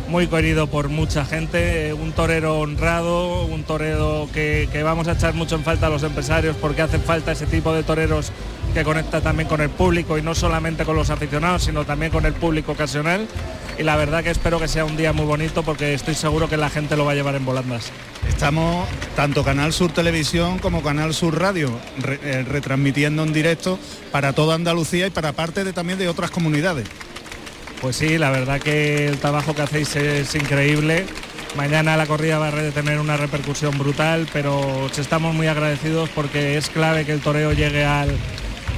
muy 0.08 0.26
querido 0.26 0.66
por 0.66 0.88
mucha 0.88 1.24
gente, 1.24 1.92
un 1.92 2.12
torero 2.12 2.60
honrado, 2.60 3.44
un 3.44 3.64
torero 3.64 4.28
que, 4.32 4.68
que 4.70 4.82
vamos 4.82 5.08
a 5.08 5.12
echar 5.12 5.34
mucho 5.34 5.56
en 5.56 5.64
falta 5.64 5.86
a 5.86 5.90
los 5.90 6.02
empresarios 6.02 6.56
porque 6.56 6.82
hace 6.82 6.98
falta 6.98 7.32
ese 7.32 7.46
tipo 7.46 7.72
de 7.72 7.82
toreros 7.82 8.32
que 8.74 8.84
conecta 8.84 9.20
también 9.20 9.48
con 9.48 9.60
el 9.60 9.70
público 9.70 10.18
y 10.18 10.22
no 10.22 10.34
solamente 10.34 10.84
con 10.84 10.96
los 10.96 11.10
aficionados, 11.10 11.64
sino 11.64 11.84
también 11.84 12.10
con 12.10 12.26
el 12.26 12.32
público 12.32 12.72
ocasional. 12.72 13.26
Y 13.78 13.82
la 13.82 13.96
verdad 13.96 14.22
que 14.22 14.30
espero 14.30 14.60
que 14.60 14.68
sea 14.68 14.84
un 14.84 14.96
día 14.96 15.12
muy 15.12 15.26
bonito 15.26 15.62
porque 15.62 15.94
estoy 15.94 16.14
seguro 16.14 16.48
que 16.48 16.56
la 16.56 16.70
gente 16.70 16.96
lo 16.96 17.04
va 17.04 17.12
a 17.12 17.14
llevar 17.14 17.34
en 17.34 17.44
volandas. 17.44 17.90
Estamos 18.28 18.88
tanto 19.16 19.44
Canal 19.44 19.72
Sur 19.72 19.92
Televisión 19.92 20.58
como 20.58 20.82
Canal 20.82 21.14
Sur 21.14 21.38
Radio 21.40 21.72
eh, 22.04 22.44
retransmitiendo 22.48 23.22
en 23.22 23.32
directo 23.32 23.78
para 24.12 24.32
toda 24.32 24.54
Andalucía 24.54 25.06
y 25.06 25.10
para 25.10 25.32
parte 25.32 25.64
de, 25.64 25.72
también 25.72 25.98
de 25.98 26.08
otras 26.08 26.30
comunidades. 26.30 26.86
Pues 27.80 27.96
sí, 27.96 28.18
la 28.18 28.30
verdad 28.30 28.60
que 28.60 29.06
el 29.06 29.18
trabajo 29.18 29.54
que 29.54 29.62
hacéis 29.62 29.94
es 29.96 30.34
increíble. 30.34 31.06
Mañana 31.56 31.96
la 31.96 32.06
corrida 32.06 32.38
va 32.38 32.48
a 32.48 32.70
tener 32.72 32.98
una 32.98 33.16
repercusión 33.16 33.78
brutal, 33.78 34.26
pero 34.32 34.84
os 34.84 34.98
estamos 34.98 35.34
muy 35.34 35.46
agradecidos 35.46 36.08
porque 36.10 36.56
es 36.56 36.68
clave 36.68 37.04
que 37.04 37.12
el 37.12 37.20
toreo 37.20 37.52
llegue 37.52 37.84
al, 37.84 38.08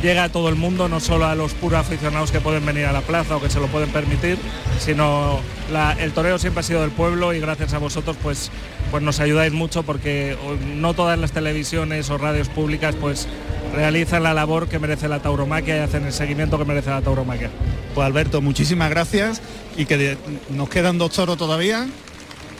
llega 0.07 0.25
a 0.25 0.29
todo 0.29 0.49
el 0.49 0.55
mundo, 0.55 0.89
no 0.89 1.01
solo 1.01 1.27
a 1.27 1.35
los 1.35 1.53
puros 1.53 1.81
aficionados 1.81 2.31
que 2.31 2.41
pueden 2.41 2.65
venir 2.65 2.87
a 2.87 2.93
la 2.93 3.01
plaza 3.01 3.37
o 3.37 3.41
que 3.41 3.51
se 3.51 3.59
lo 3.59 3.67
pueden 3.67 3.91
permitir, 3.91 4.39
sino 4.79 5.41
la- 5.73 5.93
el 5.99 6.13
toreo 6.13 6.39
siempre 6.39 6.61
ha 6.61 6.63
sido 6.63 6.81
del 6.83 6.91
pueblo 6.93 7.35
y 7.35 7.41
gracias 7.41 7.75
a 7.75 7.79
vosotros 7.79 8.17
pues, 8.23 8.51
pues 8.93 9.03
nos 9.03 9.19
ayudáis 9.19 9.53
mucho 9.53 9.83
porque 9.83 10.37
no 10.77 10.95
todas 10.95 11.19
las 11.19 11.33
televisiones 11.33 12.09
o 12.11 12.19
radios 12.19 12.49
públicas 12.49 12.95
pues 13.01 13.27
realizan 13.75 14.23
la 14.23 14.33
labor 14.33 14.69
que 14.69 14.79
merece 14.79 15.09
la 15.09 15.19
tauromaquia 15.19 15.77
y 15.77 15.81
hacen 15.81 16.05
el 16.07 16.13
seguimiento 16.13 16.57
que 16.57 16.65
merece 16.65 16.91
la 16.91 17.03
tauromaquia. 17.03 17.51
Pues 17.95 18.07
Alberto, 18.07 18.41
muchísimas 18.41 18.91
gracias 18.91 19.43
y 19.77 19.87
que 19.87 19.97
de- 19.97 20.19
nos 20.51 20.69
quedan 20.69 20.99
dos 20.99 21.11
toros 21.11 21.37
todavía 21.37 21.87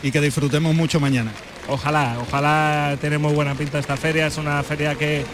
y 0.03 0.11
que 0.11 0.19
disfrutemos 0.19 0.75
mucho 0.75 0.99
mañana. 0.99 1.31
Ojalá, 1.69 2.17
ojalá 2.21 2.95
tiene 3.01 3.17
muy 3.17 3.33
buena 3.33 3.53
pinta 3.55 3.79
esta 3.79 3.97
feria, 3.97 4.27
es 4.27 4.37
una 4.37 4.61
feria 4.63 4.95
que, 4.95 5.25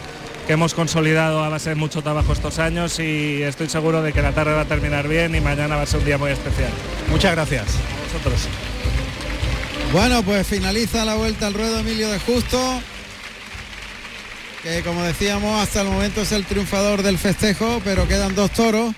que 0.45 0.53
hemos 0.53 0.73
consolidado 0.73 1.43
a 1.43 1.49
base 1.49 1.69
de 1.69 1.75
mucho 1.75 2.01
trabajo 2.01 2.33
estos 2.33 2.59
años 2.59 2.99
y 2.99 3.41
estoy 3.43 3.69
seguro 3.69 4.01
de 4.01 4.11
que 4.11 4.21
la 4.21 4.33
tarde 4.33 4.53
va 4.53 4.61
a 4.61 4.65
terminar 4.65 5.07
bien 5.07 5.35
y 5.35 5.41
mañana 5.41 5.75
va 5.75 5.83
a 5.83 5.85
ser 5.85 5.99
un 5.99 6.05
día 6.05 6.17
muy 6.17 6.31
especial. 6.31 6.71
Muchas 7.09 7.31
gracias. 7.31 7.63
A 7.63 8.13
vosotros. 8.13 8.47
Bueno, 9.93 10.23
pues 10.23 10.45
finaliza 10.45 11.05
la 11.05 11.15
vuelta 11.15 11.47
al 11.47 11.53
ruedo 11.53 11.79
Emilio 11.79 12.09
de 12.09 12.19
Justo, 12.19 12.59
que 14.63 14.81
como 14.81 15.03
decíamos 15.03 15.61
hasta 15.61 15.81
el 15.81 15.87
momento 15.87 16.21
es 16.21 16.31
el 16.31 16.45
triunfador 16.45 17.03
del 17.03 17.17
festejo, 17.17 17.79
pero 17.83 18.07
quedan 18.07 18.35
dos 18.35 18.51
toros. 18.51 18.93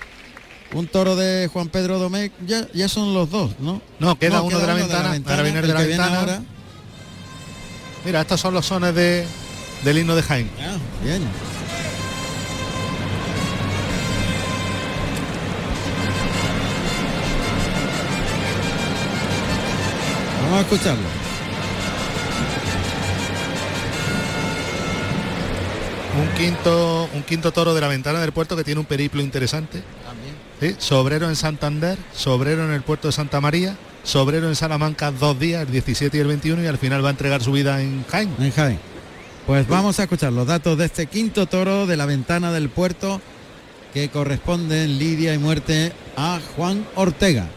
Un 0.72 0.88
toro 0.88 1.14
de 1.14 1.48
Juan 1.52 1.68
Pedro 1.68 2.00
Domecq, 2.00 2.32
ya, 2.44 2.66
ya 2.74 2.88
son 2.88 3.14
los 3.14 3.30
dos, 3.30 3.52
¿no? 3.60 3.80
No, 4.00 4.18
queda 4.18 4.42
uno 4.42 4.58
de 4.58 4.66
la 4.66 4.74
ventana, 4.74 5.42
viene 5.42 5.60
el 5.60 5.66
de 5.68 5.74
la 5.74 5.80
ventana. 5.80 6.18
ahora. 6.18 6.42
Mira, 8.04 8.22
estos 8.22 8.40
son 8.40 8.52
los 8.52 8.66
sones 8.66 8.94
de, 8.94 9.26
del 9.86 9.98
himno 9.98 10.16
de 10.16 10.22
Jaén. 10.22 10.50
Ah, 10.60 10.76
bien. 11.00 11.22
Vamos 20.42 20.58
a 20.58 20.60
escucharlo. 20.62 21.02
Un 26.20 26.28
quinto, 26.36 27.08
un 27.14 27.22
quinto 27.22 27.52
toro 27.52 27.72
de 27.72 27.80
la 27.80 27.86
ventana 27.86 28.20
del 28.20 28.32
puerto 28.32 28.56
que 28.56 28.64
tiene 28.64 28.80
un 28.80 28.86
periplo 28.86 29.22
interesante. 29.22 29.84
Sí, 30.60 30.74
Sobrero 30.78 31.28
en 31.28 31.36
Santander, 31.36 31.96
sobrero 32.12 32.64
en 32.64 32.72
el 32.72 32.82
puerto 32.82 33.08
de 33.08 33.12
Santa 33.12 33.40
María, 33.40 33.76
sobrero 34.02 34.48
en 34.48 34.56
Salamanca 34.56 35.12
dos 35.12 35.38
días, 35.38 35.62
el 35.62 35.70
17 35.70 36.16
y 36.16 36.20
el 36.20 36.26
21, 36.26 36.64
y 36.64 36.66
al 36.66 36.78
final 36.78 37.04
va 37.04 37.08
a 37.08 37.10
entregar 37.10 37.40
su 37.40 37.52
vida 37.52 37.80
en 37.80 38.04
Jaén. 38.08 38.34
En 38.40 38.50
Jaén. 38.50 38.95
Pues 39.46 39.68
vamos 39.68 40.00
a 40.00 40.02
escuchar 40.02 40.32
los 40.32 40.48
datos 40.48 40.76
de 40.76 40.86
este 40.86 41.06
quinto 41.06 41.46
toro 41.46 41.86
de 41.86 41.96
la 41.96 42.04
ventana 42.04 42.50
del 42.50 42.68
puerto 42.68 43.20
que 43.94 44.08
corresponde 44.08 44.82
en 44.82 44.98
lidia 44.98 45.34
y 45.34 45.38
muerte 45.38 45.92
a 46.16 46.40
Juan 46.56 46.84
Ortega. 46.96 47.48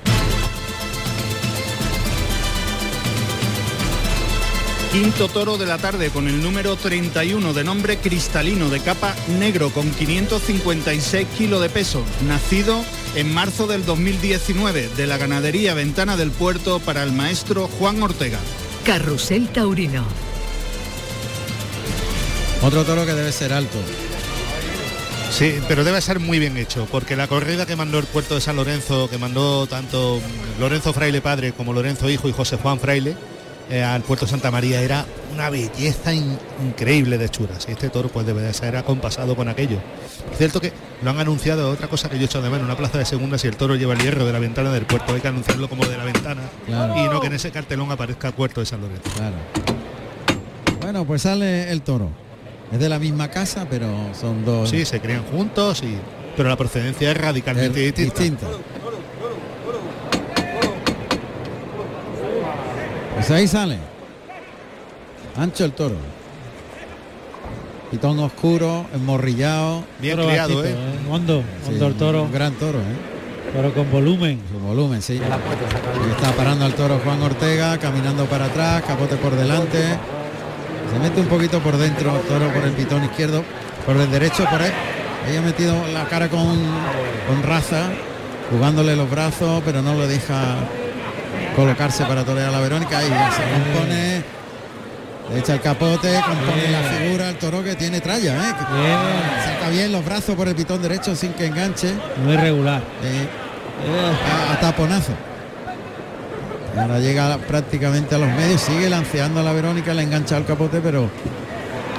Quinto 4.91 5.29
toro 5.29 5.57
de 5.57 5.65
la 5.65 5.79
tarde 5.79 6.11
con 6.11 6.27
el 6.27 6.43
número 6.43 6.75
31 6.75 7.53
de 7.53 7.63
nombre 7.63 7.97
cristalino 7.97 8.69
de 8.69 8.81
capa 8.81 9.15
negro 9.39 9.71
con 9.71 9.89
556 9.89 11.27
kilos 11.37 11.61
de 11.61 11.69
peso, 11.69 12.03
nacido 12.27 12.83
en 13.15 13.33
marzo 13.33 13.65
del 13.65 13.83
2019 13.83 14.89
de 14.95 15.07
la 15.07 15.17
ganadería 15.17 15.73
Ventana 15.73 16.17
del 16.17 16.29
Puerto 16.29 16.79
para 16.79 17.01
el 17.01 17.13
maestro 17.13 17.67
Juan 17.67 18.01
Ortega. 18.03 18.39
Carrusel 18.85 19.47
Taurino. 19.49 20.28
Otro 22.61 22.83
toro 22.83 23.05
que 23.05 23.13
debe 23.13 23.31
ser 23.31 23.53
alto. 23.53 23.77
Sí, 25.31 25.55
pero 25.67 25.83
debe 25.83 26.01
ser 26.01 26.19
muy 26.19 26.39
bien 26.39 26.57
hecho, 26.57 26.87
porque 26.91 27.15
la 27.15 27.27
corrida 27.27 27.65
que 27.65 27.75
mandó 27.75 27.99
el 27.99 28.05
puerto 28.05 28.35
de 28.35 28.41
San 28.41 28.55
Lorenzo, 28.55 29.09
que 29.09 29.17
mandó 29.17 29.67
tanto 29.67 30.19
Lorenzo 30.59 30.91
Fraile 30.91 31.21
padre 31.21 31.53
como 31.53 31.71
Lorenzo 31.71 32.09
hijo 32.09 32.27
y 32.27 32.33
José 32.33 32.57
Juan 32.57 32.79
Fraile 32.79 33.15
eh, 33.69 33.83
al 33.83 34.01
puerto 34.01 34.25
Santa 34.25 34.49
María 34.49 34.81
era 34.81 35.05
una 35.31 35.49
belleza 35.51 36.11
in- 36.13 36.37
increíble 36.65 37.17
de 37.19 37.29
churas. 37.29 37.67
Y 37.69 37.71
este 37.73 37.89
toro 37.89 38.09
pues 38.09 38.25
debe 38.25 38.41
de 38.41 38.53
ser 38.53 38.75
acompasado 38.75 39.35
con 39.35 39.47
aquello. 39.47 39.77
Es 40.31 40.37
cierto 40.39 40.59
que 40.59 40.73
lo 41.03 41.11
han 41.11 41.19
anunciado, 41.19 41.69
otra 41.71 41.87
cosa 41.87 42.09
que 42.09 42.15
yo 42.17 42.23
he 42.23 42.25
hecho 42.25 42.41
de 42.41 42.49
menos, 42.49 42.65
una 42.65 42.75
plaza 42.75 42.97
de 42.97 43.05
segunda 43.05 43.37
si 43.37 43.47
el 43.47 43.55
toro 43.55 43.75
lleva 43.75 43.93
el 43.93 44.01
hierro 44.01 44.25
de 44.25 44.33
la 44.33 44.39
ventana 44.39 44.71
del 44.71 44.85
puerto, 44.85 45.13
hay 45.13 45.21
que 45.21 45.27
anunciarlo 45.27 45.69
como 45.69 45.85
de 45.85 45.95
la 45.95 46.03
ventana 46.03 46.41
Claro. 46.65 46.95
y 46.97 47.07
no 47.07 47.21
que 47.21 47.27
en 47.27 47.33
ese 47.33 47.51
cartelón 47.51 47.91
aparezca 47.91 48.31
puerto 48.31 48.59
de 48.61 48.65
San 48.65 48.81
Lorenzo. 48.81 49.09
Claro. 49.15 49.35
Bueno, 50.81 51.05
pues 51.05 51.21
sale 51.21 51.71
el 51.71 51.83
toro. 51.83 52.09
Es 52.71 52.79
de 52.79 52.89
la 52.89 52.99
misma 52.99 53.29
casa, 53.29 53.65
pero 53.69 53.87
son 54.19 54.45
dos. 54.45 54.69
Sí, 54.69 54.85
se 54.85 54.99
crían 54.99 55.23
juntos 55.25 55.81
y 55.83 55.95
pero 56.37 56.47
la 56.49 56.55
procedencia 56.55 57.11
es 57.11 57.17
radicalmente 57.17 57.85
Es 57.87 57.95
distinta. 57.95 58.45
distinta. 58.47 58.47
Pues 63.15 63.31
ahí 63.31 63.47
sale. 63.47 63.77
Ancho 65.35 65.65
el 65.65 65.73
toro. 65.73 65.95
Pitón 67.91 68.19
oscuro, 68.19 68.85
enmorrillado. 68.93 69.83
Bien 69.99 70.15
Toro 70.15 70.29
criado, 70.29 70.57
bajito, 70.59 70.65
¿eh? 70.79 70.79
¿eh? 70.79 71.11
Hondo, 71.11 71.43
Sí, 71.65 71.73
hondo 71.73 71.87
el 71.87 71.93
toro, 71.95 72.23
Un 72.23 72.31
gran 72.31 72.53
toro, 72.53 72.77
¿eh? 72.79 73.51
pero 73.53 73.73
con 73.73 73.91
volumen. 73.91 74.39
Su 74.51 74.59
volumen, 74.59 75.01
sí. 75.01 75.15
Y 75.15 76.11
está 76.11 76.31
parando 76.33 76.65
al 76.65 76.73
toro 76.75 76.99
Juan 77.03 77.21
Ortega, 77.21 77.77
caminando 77.79 78.25
para 78.25 78.45
atrás, 78.45 78.83
capote 78.83 79.15
por 79.17 79.35
delante. 79.35 79.97
Se 80.93 80.99
mete 80.99 81.19
un 81.21 81.27
poquito 81.27 81.59
por 81.59 81.77
dentro 81.77 82.15
el 82.15 82.21
toro 82.23 82.47
por 82.53 82.63
el 82.63 82.71
pitón 82.71 83.03
izquierdo, 83.05 83.43
por 83.85 83.95
el 83.95 84.09
derecho, 84.11 84.45
por 84.49 84.61
él. 84.61 84.71
Ahí 85.27 85.37
ha 85.37 85.41
metido 85.41 85.75
la 85.93 86.05
cara 86.05 86.27
con, 86.29 86.57
con 87.27 87.43
raza, 87.43 87.83
jugándole 88.51 88.95
los 88.95 89.09
brazos, 89.09 89.61
pero 89.65 89.81
no 89.81 89.93
lo 89.95 90.07
deja 90.07 90.55
colocarse 91.55 92.05
para 92.05 92.23
torear 92.23 92.49
a 92.49 92.51
la 92.51 92.59
Verónica. 92.59 93.01
Ya 93.01 93.31
se 93.31 93.41
compone, 93.43 94.23
le 95.33 95.39
echa 95.39 95.53
el 95.53 95.61
capote, 95.61 96.09
compone 96.25 96.71
la 96.71 96.81
figura, 96.89 97.29
el 97.29 97.35
toro 97.37 97.63
que 97.63 97.75
tiene 97.75 98.01
tralla, 98.01 98.33
¿eh? 98.35 98.53
Bien, 98.73 98.97
saca 99.55 99.69
bien 99.69 99.91
los 99.91 100.03
brazos 100.03 100.35
por 100.35 100.47
el 100.47 100.55
pitón 100.55 100.81
derecho 100.81 101.15
sin 101.15 101.33
que 101.33 101.45
enganche. 101.47 101.93
muy 102.23 102.35
regular. 102.37 102.81
Eh, 103.03 103.27
Eh, 103.81 104.11
a, 104.49 104.53
a 104.53 104.59
taponazo. 104.59 105.13
Ahora 106.77 106.99
llega 106.99 107.37
prácticamente 107.37 108.15
a 108.15 108.17
los 108.17 108.29
medios, 108.29 108.61
sigue 108.61 108.89
lanceando 108.89 109.39
a 109.39 109.43
la 109.43 109.53
Verónica, 109.53 109.93
le 109.93 110.03
engancha 110.03 110.37
el 110.37 110.45
capote, 110.45 110.79
pero 110.81 111.09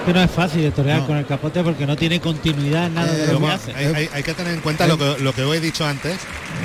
que 0.07 0.13
no 0.15 0.23
es 0.23 0.31
fácil 0.31 0.63
de 0.63 0.71
torear 0.71 1.01
No. 1.01 1.07
con 1.07 1.17
el 1.17 1.27
capote 1.27 1.63
porque 1.63 1.87
no 1.87 1.97
tiene 1.97 2.21
continuidad 2.21 2.87
en 2.87 2.95
nada 2.95 3.13
Eh, 3.15 3.19
de 3.27 3.33
lo 3.33 3.41
que 3.41 3.47
hace. 3.49 3.75
hay, 3.75 3.87
hay- 3.87 4.09
hay 4.13 4.23
que 4.23 4.35
tener 4.35 4.55
en 4.55 4.61
cuenta 4.61 4.87
lo 4.87 4.97
que, 4.99 5.17
lo 5.21 5.33
que 5.35 5.43
os 5.45 5.55
he 5.55 5.61
dicho 5.61 5.85
antes, 5.87 6.17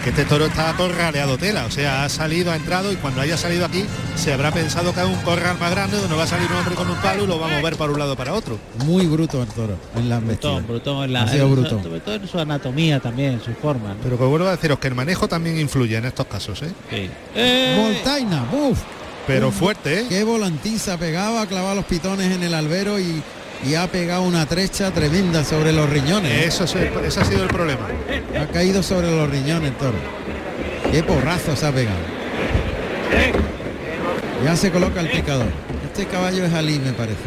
que 0.03 0.09
este 0.11 0.25
toro 0.25 0.45
está 0.45 0.73
corraleado 0.77 1.37
tela, 1.37 1.65
o 1.65 1.71
sea, 1.71 2.03
ha 2.05 2.09
salido, 2.09 2.51
ha 2.51 2.55
entrado 2.55 2.91
y 2.91 2.95
cuando 2.95 3.21
haya 3.21 3.37
salido 3.37 3.65
aquí 3.65 3.83
se 4.15 4.31
habrá 4.33 4.51
pensado 4.51 4.93
que 4.93 5.01
es 5.01 5.05
un 5.05 5.15
corral 5.17 5.57
más 5.59 5.71
grande 5.71 5.97
donde 5.97 6.15
va 6.15 6.23
a 6.23 6.27
salir 6.27 6.49
un 6.49 6.57
hombre 6.57 6.75
con 6.75 6.89
un 6.89 6.95
palo 6.97 7.23
y 7.23 7.27
lo 7.27 7.39
va 7.39 7.47
a 7.53 7.57
mover 7.59 7.75
para 7.75 7.91
un 7.91 7.99
lado 7.99 8.15
para 8.15 8.33
otro. 8.33 8.57
muy 8.85 9.05
bruto 9.07 9.41
el 9.41 9.49
toro 9.49 9.77
en 9.95 10.09
las. 10.09 10.23
Brutón, 10.25 10.65
brutón 10.67 11.03
en 11.03 11.13
la, 11.13 11.23
Ha 11.23 11.27
sido 11.27 11.49
bruto. 11.49 11.81
sobre 11.83 11.99
todo 11.99 12.15
en 12.15 12.27
su 12.27 12.39
anatomía 12.39 12.99
también, 12.99 13.33
en 13.33 13.41
su 13.43 13.53
forma. 13.53 13.89
¿no? 13.89 13.95
Pero 14.01 14.17
que 14.17 14.23
vuelvo 14.23 14.47
a 14.47 14.51
deciros 14.51 14.79
que 14.79 14.87
el 14.87 14.95
manejo 14.95 15.27
también 15.27 15.59
influye 15.59 15.97
en 15.97 16.05
estos 16.05 16.25
casos, 16.27 16.61
¿eh? 16.63 16.71
Sí. 16.89 17.09
Eh, 17.35 17.75
Voltaina, 17.77 18.43
¡buf! 18.51 18.79
Pero 19.27 19.47
Un- 19.47 19.53
fuerte, 19.53 20.01
¿eh? 20.01 20.05
Qué 20.09 20.23
volantiza 20.23 20.97
pegaba, 20.97 21.41
ha 21.41 21.47
clavado 21.47 21.75
los 21.75 21.85
pitones 21.85 22.31
en 22.31 22.43
el 22.43 22.53
albero 22.53 22.99
y, 22.99 23.21
y 23.65 23.75
ha 23.75 23.87
pegado 23.87 24.21
una 24.23 24.45
trecha 24.45 24.91
tremenda 24.91 25.43
sobre 25.43 25.71
los 25.71 25.89
riñones. 25.89 26.31
¿eh? 26.31 26.45
Eso, 26.45 26.63
es 26.65 26.75
ese 26.75 27.19
ha 27.19 27.25
sido 27.25 27.43
el 27.43 27.49
problema. 27.49 27.87
Ha 28.39 28.45
caído 28.47 28.83
sobre 28.83 29.09
los 29.09 29.29
riñones 29.29 29.71
el 29.71 29.77
toro. 29.77 29.97
Qué 30.91 31.01
porrazo 31.03 31.55
se 31.55 31.65
ha 31.65 31.71
pegado. 31.71 31.97
Ya 34.43 34.55
se 34.55 34.71
coloca 34.71 34.99
el 35.01 35.09
picador. 35.09 35.47
Este 35.85 36.05
caballo 36.05 36.45
es 36.45 36.53
Ali, 36.53 36.77
me 36.79 36.93
parece. 36.93 37.23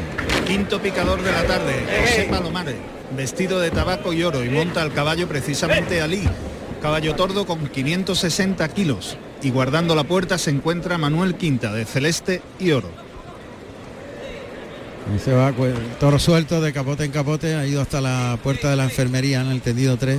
Quinto 0.46 0.80
picador 0.80 1.20
de 1.22 1.32
la 1.32 1.42
tarde, 1.44 1.72
José 2.02 2.26
Palomares, 2.30 2.76
vestido 3.16 3.58
de 3.60 3.70
tabaco 3.70 4.12
y 4.12 4.22
oro 4.22 4.44
y 4.44 4.48
monta 4.50 4.82
al 4.82 4.92
caballo 4.92 5.26
precisamente 5.26 6.00
Ali, 6.00 6.22
caballo 6.80 7.14
tordo 7.16 7.44
con 7.46 7.66
560 7.66 8.68
kilos. 8.68 9.16
Y 9.42 9.50
guardando 9.50 9.94
la 9.94 10.04
puerta 10.04 10.36
se 10.38 10.50
encuentra 10.50 10.98
Manuel 10.98 11.36
Quinta 11.36 11.72
de 11.72 11.84
celeste 11.84 12.42
y 12.58 12.72
oro. 12.72 12.90
Ahí 15.10 15.18
se 15.18 15.32
va, 15.32 15.52
pues, 15.52 15.74
el 15.74 15.96
toro 15.98 16.18
suelto 16.18 16.60
de 16.60 16.72
capote 16.72 17.04
en 17.04 17.12
capote, 17.12 17.54
ha 17.54 17.66
ido 17.66 17.80
hasta 17.80 18.00
la 18.00 18.38
puerta 18.42 18.68
de 18.68 18.76
la 18.76 18.84
enfermería 18.84 19.40
en 19.40 19.48
el 19.48 19.62
tendido 19.62 19.96
3. 19.96 20.18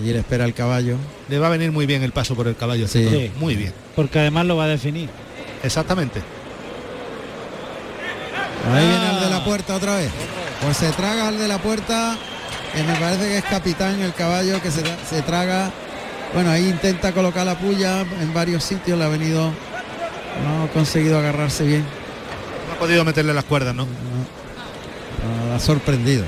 Allí 0.00 0.12
le 0.12 0.18
espera 0.18 0.44
el 0.44 0.54
caballo. 0.54 0.96
Le 1.28 1.38
va 1.38 1.46
a 1.46 1.50
venir 1.50 1.70
muy 1.70 1.86
bien 1.86 2.02
el 2.02 2.12
paso 2.12 2.34
por 2.34 2.48
el 2.48 2.56
caballo. 2.56 2.88
Sí. 2.88 3.30
Muy 3.38 3.54
bien. 3.54 3.72
porque 3.94 4.18
además 4.18 4.46
lo 4.46 4.56
va 4.56 4.64
a 4.64 4.68
definir. 4.68 5.08
Exactamente. 5.62 6.20
Ahí 8.72 8.86
viene 8.86 9.10
el 9.10 9.20
de 9.20 9.30
la 9.30 9.44
puerta 9.44 9.76
otra 9.76 9.96
vez. 9.96 10.10
Pues 10.62 10.76
se 10.78 10.90
traga 10.92 11.28
al 11.28 11.38
de 11.38 11.46
la 11.46 11.58
puerta, 11.58 12.16
que 12.74 12.82
me 12.82 12.96
parece 12.96 13.28
que 13.28 13.38
es 13.38 13.44
capitán 13.44 14.00
el 14.00 14.12
caballo 14.12 14.60
que 14.60 14.70
se, 14.70 14.82
se 15.08 15.22
traga. 15.22 15.70
Bueno, 16.34 16.50
ahí 16.50 16.68
intenta 16.68 17.12
colocar 17.12 17.46
la 17.46 17.58
puya 17.58 18.00
en 18.20 18.34
varios 18.34 18.62
sitios, 18.64 18.98
le 18.98 19.04
ha 19.04 19.08
venido. 19.08 19.50
No 20.44 20.64
ha 20.64 20.68
conseguido 20.68 21.18
agarrarse 21.18 21.64
bien. 21.64 21.82
No 22.68 22.74
ha 22.74 22.78
podido 22.78 23.04
meterle 23.04 23.32
las 23.32 23.44
cuerdas, 23.44 23.74
¿no? 23.74 23.84
No, 23.84 23.90
no, 23.90 25.48
la 25.50 25.56
ha 25.56 25.60
sorprendido. 25.60 26.24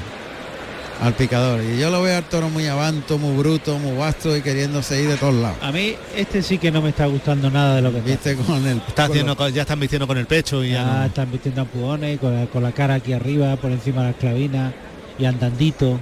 al 1.00 1.12
picador. 1.14 1.62
Y 1.62 1.78
yo 1.78 1.90
lo 1.90 2.02
veo 2.02 2.16
al 2.18 2.24
toro 2.24 2.48
muy 2.50 2.66
avanto, 2.66 3.18
muy 3.18 3.36
bruto, 3.36 3.78
muy 3.78 3.96
vasto 3.96 4.36
y 4.36 4.40
queriéndose 4.42 5.00
ir 5.00 5.08
de 5.08 5.16
todos 5.16 5.34
lados. 5.34 5.56
A 5.62 5.70
mí 5.70 5.94
este 6.16 6.42
sí 6.42 6.58
que 6.58 6.72
no 6.72 6.82
me 6.82 6.88
está 6.88 7.06
gustando 7.06 7.48
nada 7.50 7.76
de 7.76 7.82
lo 7.82 7.92
que 7.92 8.00
Viste 8.00 8.34
con 8.34 8.66
el 8.66 8.78
Está 8.78 9.04
con 9.06 9.12
haciendo, 9.12 9.32
lo- 9.32 9.36
co- 9.36 9.48
ya 9.48 9.62
están 9.62 9.78
vistiendo 9.78 10.08
con 10.08 10.18
el 10.18 10.26
pecho 10.26 10.64
y 10.64 10.70
ya, 10.70 10.74
Ya 10.82 10.84
no- 10.84 11.04
están 11.04 11.30
vistiendo 11.30 11.60
empujones 11.62 12.18
con 12.18 12.34
la, 12.34 12.46
con 12.46 12.62
la 12.64 12.72
cara 12.72 12.94
aquí 12.94 13.12
arriba, 13.12 13.54
por 13.56 13.70
encima 13.70 14.00
de 14.02 14.08
la 14.08 14.18
clavina 14.18 14.72
y 15.20 15.24
andandito. 15.26 16.00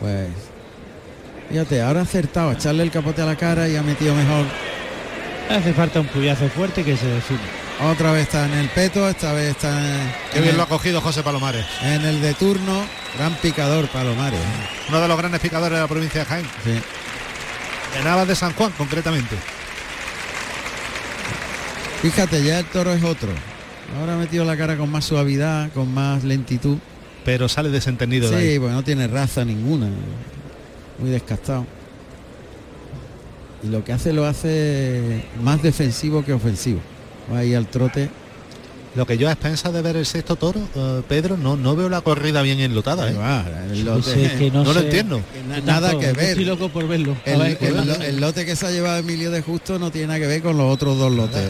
Pues 0.00 0.28
fíjate, 1.50 1.80
ahora 1.82 2.00
ha 2.00 2.02
acertado 2.04 2.50
a 2.50 2.52
echarle 2.54 2.82
el 2.82 2.90
capote 2.90 3.22
a 3.22 3.26
la 3.26 3.36
cara 3.36 3.68
y 3.68 3.76
ha 3.76 3.82
metido 3.82 4.14
mejor. 4.14 4.46
Hace 5.50 5.72
falta 5.74 6.00
un 6.00 6.06
puyazo 6.06 6.48
fuerte 6.48 6.84
que 6.84 6.96
se 6.96 7.06
define. 7.06 7.40
Otra 7.90 8.12
vez 8.12 8.22
está 8.22 8.46
en 8.46 8.52
el 8.54 8.68
peto, 8.68 9.08
esta 9.08 9.32
vez 9.32 9.50
está 9.50 9.68
en, 9.78 10.12
Qué 10.32 10.38
en 10.38 10.42
bien 10.44 10.50
el, 10.54 10.56
lo 10.58 10.62
ha 10.62 10.68
cogido 10.68 11.00
José 11.00 11.22
Palomares. 11.22 11.66
en 11.82 12.02
el 12.04 12.22
de 12.22 12.32
turno. 12.34 12.84
Gran 13.18 13.34
picador 13.36 13.86
Palomares. 13.88 14.40
Uno 14.88 15.00
de 15.00 15.08
los 15.08 15.18
grandes 15.18 15.40
picadores 15.40 15.74
de 15.76 15.82
la 15.82 15.88
provincia 15.88 16.20
de 16.20 16.26
Jaén. 16.26 16.46
Sí. 16.64 16.70
De 17.98 18.04
Navas 18.04 18.26
de 18.28 18.34
San 18.34 18.52
Juan, 18.54 18.72
concretamente. 18.78 19.36
Fíjate, 22.02 22.42
ya 22.44 22.58
el 22.60 22.66
toro 22.66 22.92
es 22.92 23.02
otro. 23.02 23.30
Ahora 23.98 24.14
ha 24.14 24.18
metido 24.18 24.44
la 24.44 24.56
cara 24.56 24.76
con 24.76 24.90
más 24.90 25.04
suavidad, 25.04 25.70
con 25.72 25.92
más 25.92 26.24
lentitud. 26.24 26.78
Pero 27.24 27.48
sale 27.48 27.70
desentendido 27.70 28.30
de 28.30 28.36
Sí, 28.40 28.48
ahí. 28.52 28.58
porque 28.58 28.74
no 28.74 28.82
tiene 28.84 29.06
raza 29.06 29.44
ninguna. 29.44 29.88
Muy 30.98 31.10
descastado. 31.10 31.66
Y 33.62 33.68
lo 33.68 33.82
que 33.84 33.92
hace 33.92 34.12
lo 34.12 34.26
hace 34.26 35.24
más 35.42 35.62
defensivo 35.62 36.24
que 36.24 36.32
ofensivo. 36.32 36.80
Va 37.32 37.38
ahí 37.38 37.54
al 37.54 37.66
trote. 37.66 38.10
Lo 38.94 39.06
que 39.06 39.18
yo 39.18 39.28
a 39.28 39.32
expensas 39.32 39.72
de 39.72 39.82
ver 39.82 39.96
el 39.96 40.06
sexto 40.06 40.36
toro, 40.36 40.60
eh, 40.76 41.02
Pedro, 41.08 41.36
no, 41.36 41.56
no 41.56 41.74
veo 41.74 41.88
la 41.88 42.00
corrida 42.02 42.42
bien 42.42 42.60
enlotada. 42.60 43.10
¿eh? 43.10 43.14
va, 43.14 43.44
el 43.72 43.84
que 44.38 44.50
no, 44.52 44.62
No 44.62 44.72
lo 44.72 44.80
entiendo. 44.80 45.20
que 45.32 45.42
na- 45.48 45.60
nada 45.60 45.98
que 45.98 46.12
ver. 46.12 46.28
Estoy 46.30 46.44
loco 46.44 46.68
por 46.68 46.86
verlo. 46.86 47.16
Ver, 47.26 47.58
el 48.02 48.20
lote 48.20 48.46
que 48.46 48.54
se 48.54 48.66
ha 48.66 48.70
llevado 48.70 48.98
Emilio 48.98 49.32
de 49.32 49.42
Justo 49.42 49.80
no 49.80 49.90
tiene 49.90 50.08
nada 50.08 50.20
que 50.20 50.26
ver 50.28 50.42
con 50.42 50.56
los 50.56 50.72
otros 50.72 50.96
dos 50.96 51.10
lotes. 51.10 51.42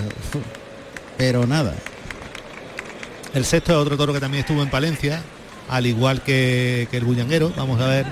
Pero 1.19 1.47
nada. 1.47 1.75
El 3.35 3.45
sexto 3.45 3.73
es 3.73 3.79
otro 3.79 3.97
toro 3.99 4.15
que 4.15 4.21
también 4.21 4.41
estuvo 4.43 4.63
en 4.63 4.71
Palencia, 4.71 5.21
al 5.69 5.85
igual 5.87 6.23
que, 6.23 6.89
que 6.91 6.97
el 6.97 7.05
bullanguero. 7.05 7.53
Vamos 7.57 7.79
a 7.81 7.89
ver. 7.89 8.07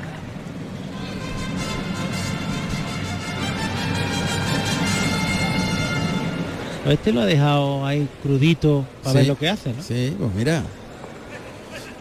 Este 6.86 7.12
lo 7.12 7.20
ha 7.22 7.26
dejado 7.26 7.86
ahí 7.86 8.08
crudito 8.22 8.84
para 9.02 9.12
Sí. 9.12 9.18
ver 9.18 9.26
lo 9.28 9.38
que 9.38 9.48
hace, 9.48 9.72
¿no? 9.72 9.82
Sí, 9.82 10.14
pues 10.18 10.34
mira. 10.34 10.62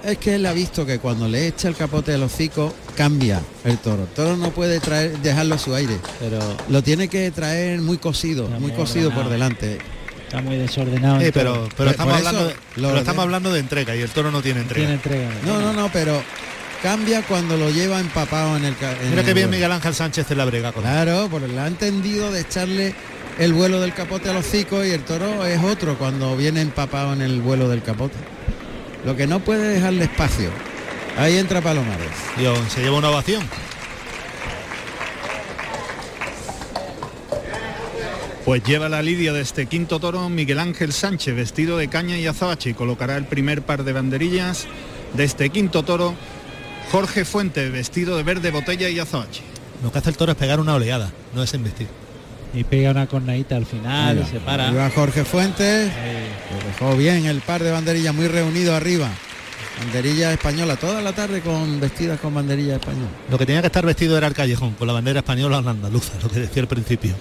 Es 0.03 0.17
que 0.17 0.33
él 0.35 0.45
ha 0.47 0.53
visto 0.53 0.83
que 0.85 0.97
cuando 0.97 1.27
le 1.27 1.45
echa 1.47 1.67
el 1.67 1.75
capote 1.75 2.11
del 2.11 2.23
hocico 2.23 2.73
cambia 2.97 3.39
el 3.63 3.77
toro. 3.77 4.03
El 4.03 4.09
toro 4.09 4.35
no 4.37 4.49
puede 4.49 4.79
traer, 4.79 5.19
dejarlo 5.19 5.53
a 5.55 5.57
su 5.59 5.75
aire. 5.75 5.95
Pero 6.19 6.39
Lo 6.69 6.81
tiene 6.81 7.07
que 7.07 7.29
traer 7.29 7.79
muy 7.81 7.97
cosido, 7.97 8.47
muy 8.47 8.59
muy 8.59 8.71
cosido 8.71 9.11
por 9.11 9.29
delante. 9.29 9.77
está 10.25 10.41
muy 10.41 10.55
desordenado. 10.55 11.17
en 11.19 11.27
Eh, 11.27 11.31
pero 11.31 11.53
pero 11.53 11.75
Por- 11.75 11.87
estamos, 11.89 12.15
hablando, 12.15 12.47
de, 12.47 12.53
lo 12.77 12.87
pero 12.87 12.97
estamos 12.99 13.23
hablando 13.23 13.53
de 13.53 13.59
entrega 13.59 13.95
y 13.95 13.99
el 14.01 14.09
toro 14.09 14.31
no 14.31 14.41
tiene 14.41 14.61
entrega. 14.61 14.87
tiene 14.87 14.93
entrega. 14.95 15.29
No, 15.45 15.59
no, 15.61 15.73
no, 15.73 15.91
pero 15.93 16.19
cambia 16.81 17.21
cuando 17.21 17.55
lo 17.57 17.69
lleva 17.69 17.99
empapado 17.99 18.57
en 18.57 18.65
el 18.65 18.73
en 18.81 19.09
Mira 19.09 19.21
el 19.21 19.27
que 19.27 19.33
bien. 19.35 19.49
Miguel 19.51 19.71
Ángel 19.71 19.93
Sánchez 19.93 20.31
en 20.31 20.37
la 20.39 20.45
brega 20.45 20.71
con 20.71 20.83
él. 20.83 20.89
Claro, 20.89 21.27
porque 21.29 21.47
le 21.47 21.59
ha 21.59 21.67
entendido 21.67 22.31
de 22.31 22.41
echarle 22.41 22.95
el 23.41 23.53
vuelo 23.53 23.81
del 23.81 23.91
capote 23.91 24.29
al 24.29 24.37
hocico 24.37 24.85
y 24.85 24.91
el 24.91 25.01
toro 25.01 25.47
es 25.47 25.63
otro 25.63 25.97
cuando 25.97 26.37
viene 26.37 26.61
empapado 26.61 27.11
en 27.11 27.23
el 27.23 27.41
vuelo 27.41 27.67
del 27.69 27.81
capote. 27.81 28.15
Lo 29.03 29.15
que 29.15 29.25
no 29.25 29.39
puede 29.39 29.67
dejarle 29.67 30.03
espacio. 30.03 30.51
Ahí 31.17 31.37
entra 31.37 31.59
Palomares. 31.59 32.11
Dios, 32.37 32.59
se 32.69 32.83
lleva 32.83 32.99
una 32.99 33.09
ovación. 33.09 33.43
Pues 38.45 38.63
lleva 38.63 38.89
la 38.89 39.01
lidia 39.01 39.33
de 39.33 39.41
este 39.41 39.65
quinto 39.65 39.99
toro 39.99 40.29
Miguel 40.29 40.59
Ángel 40.59 40.93
Sánchez, 40.93 41.35
vestido 41.35 41.79
de 41.79 41.87
caña 41.87 42.19
y 42.19 42.27
azabache, 42.27 42.69
y 42.69 42.73
colocará 42.75 43.17
el 43.17 43.25
primer 43.25 43.63
par 43.63 43.83
de 43.83 43.93
banderillas 43.93 44.67
de 45.15 45.23
este 45.23 45.49
quinto 45.49 45.81
toro 45.81 46.13
Jorge 46.91 47.25
Fuente, 47.25 47.69
vestido 47.69 48.17
de 48.17 48.23
verde 48.23 48.51
botella 48.51 48.87
y 48.87 48.99
azabache. 48.99 49.41
Lo 49.81 49.91
que 49.91 49.97
hace 49.97 50.11
el 50.11 50.17
toro 50.17 50.33
es 50.33 50.37
pegar 50.37 50.59
una 50.59 50.75
oleada, 50.75 51.11
no 51.33 51.41
es 51.41 51.51
embestir. 51.55 52.00
Y 52.53 52.63
pega 52.63 52.91
una 52.91 53.07
cornadita 53.07 53.55
al 53.55 53.65
final 53.65 54.15
Mira, 54.15 54.27
y 54.27 54.31
se 54.31 54.39
para. 54.39 54.71
Va 54.71 54.89
Jorge 54.89 55.23
Fuentes. 55.23 55.91
Lo 56.51 56.67
dejó 56.67 56.97
bien 56.97 57.25
el 57.25 57.41
par 57.41 57.63
de 57.63 57.71
banderillas 57.71 58.13
muy 58.13 58.27
reunido 58.27 58.75
arriba. 58.75 59.09
Banderilla 59.79 60.33
española, 60.33 60.75
toda 60.75 61.01
la 61.01 61.13
tarde 61.13 61.41
con 61.41 61.79
vestidas 61.79 62.19
con 62.19 62.33
banderilla 62.33 62.75
española. 62.75 63.07
Lo 63.29 63.37
que 63.37 63.45
tenía 63.45 63.61
que 63.61 63.67
estar 63.67 63.85
vestido 63.85 64.17
era 64.17 64.27
el 64.27 64.33
callejón, 64.33 64.73
con 64.73 64.85
la 64.85 64.93
bandera 64.93 65.19
española 65.19 65.59
o 65.59 65.61
la 65.61 65.71
andaluza, 65.71 66.13
lo 66.21 66.29
que 66.29 66.41
decía 66.41 66.61
al 66.61 66.67
principio. 66.67 67.15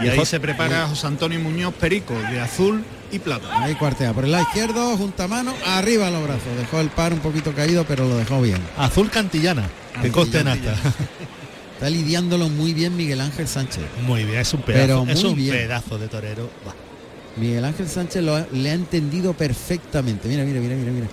Y 0.00 0.08
ahí 0.08 0.24
se 0.24 0.40
prepara 0.40 0.88
José 0.88 1.06
Antonio 1.06 1.38
Muñoz 1.38 1.74
Perico, 1.74 2.14
de 2.14 2.40
azul 2.40 2.82
y 3.12 3.18
plata. 3.18 3.62
Ahí 3.62 3.74
cuartea 3.74 4.12
por 4.12 4.24
el 4.24 4.32
lado 4.32 4.44
izquierdo, 4.44 4.96
junta 4.96 5.28
mano, 5.28 5.52
arriba 5.66 6.10
los 6.10 6.24
brazos. 6.24 6.56
Dejó 6.58 6.80
el 6.80 6.88
par 6.88 7.12
un 7.12 7.20
poquito 7.20 7.52
caído, 7.52 7.84
pero 7.84 8.08
lo 8.08 8.16
dejó 8.16 8.40
bien. 8.40 8.58
Azul 8.76 9.10
cantillana, 9.10 9.68
que 10.00 10.10
coste 10.10 10.38
acta. 10.38 10.74
Está 11.82 11.90
lidiándolo 11.90 12.48
muy 12.48 12.74
bien 12.74 12.96
Miguel 12.96 13.20
Ángel 13.20 13.48
Sánchez. 13.48 13.82
Muy 14.06 14.22
bien, 14.22 14.38
es 14.38 14.54
un 14.54 14.62
pedazo, 14.62 15.02
Pero 15.04 15.12
es 15.12 15.24
un 15.24 15.34
bien. 15.34 15.50
pedazo 15.56 15.98
de 15.98 16.06
torero. 16.06 16.48
Miguel 17.36 17.64
Ángel 17.64 17.88
Sánchez 17.88 18.22
lo 18.22 18.36
ha- 18.36 18.46
le 18.52 18.70
ha 18.70 18.74
entendido 18.74 19.32
perfectamente. 19.32 20.28
Mira, 20.28 20.44
mira, 20.44 20.60
mira, 20.60 20.76
mira, 20.76 20.92
mira. 20.92 21.06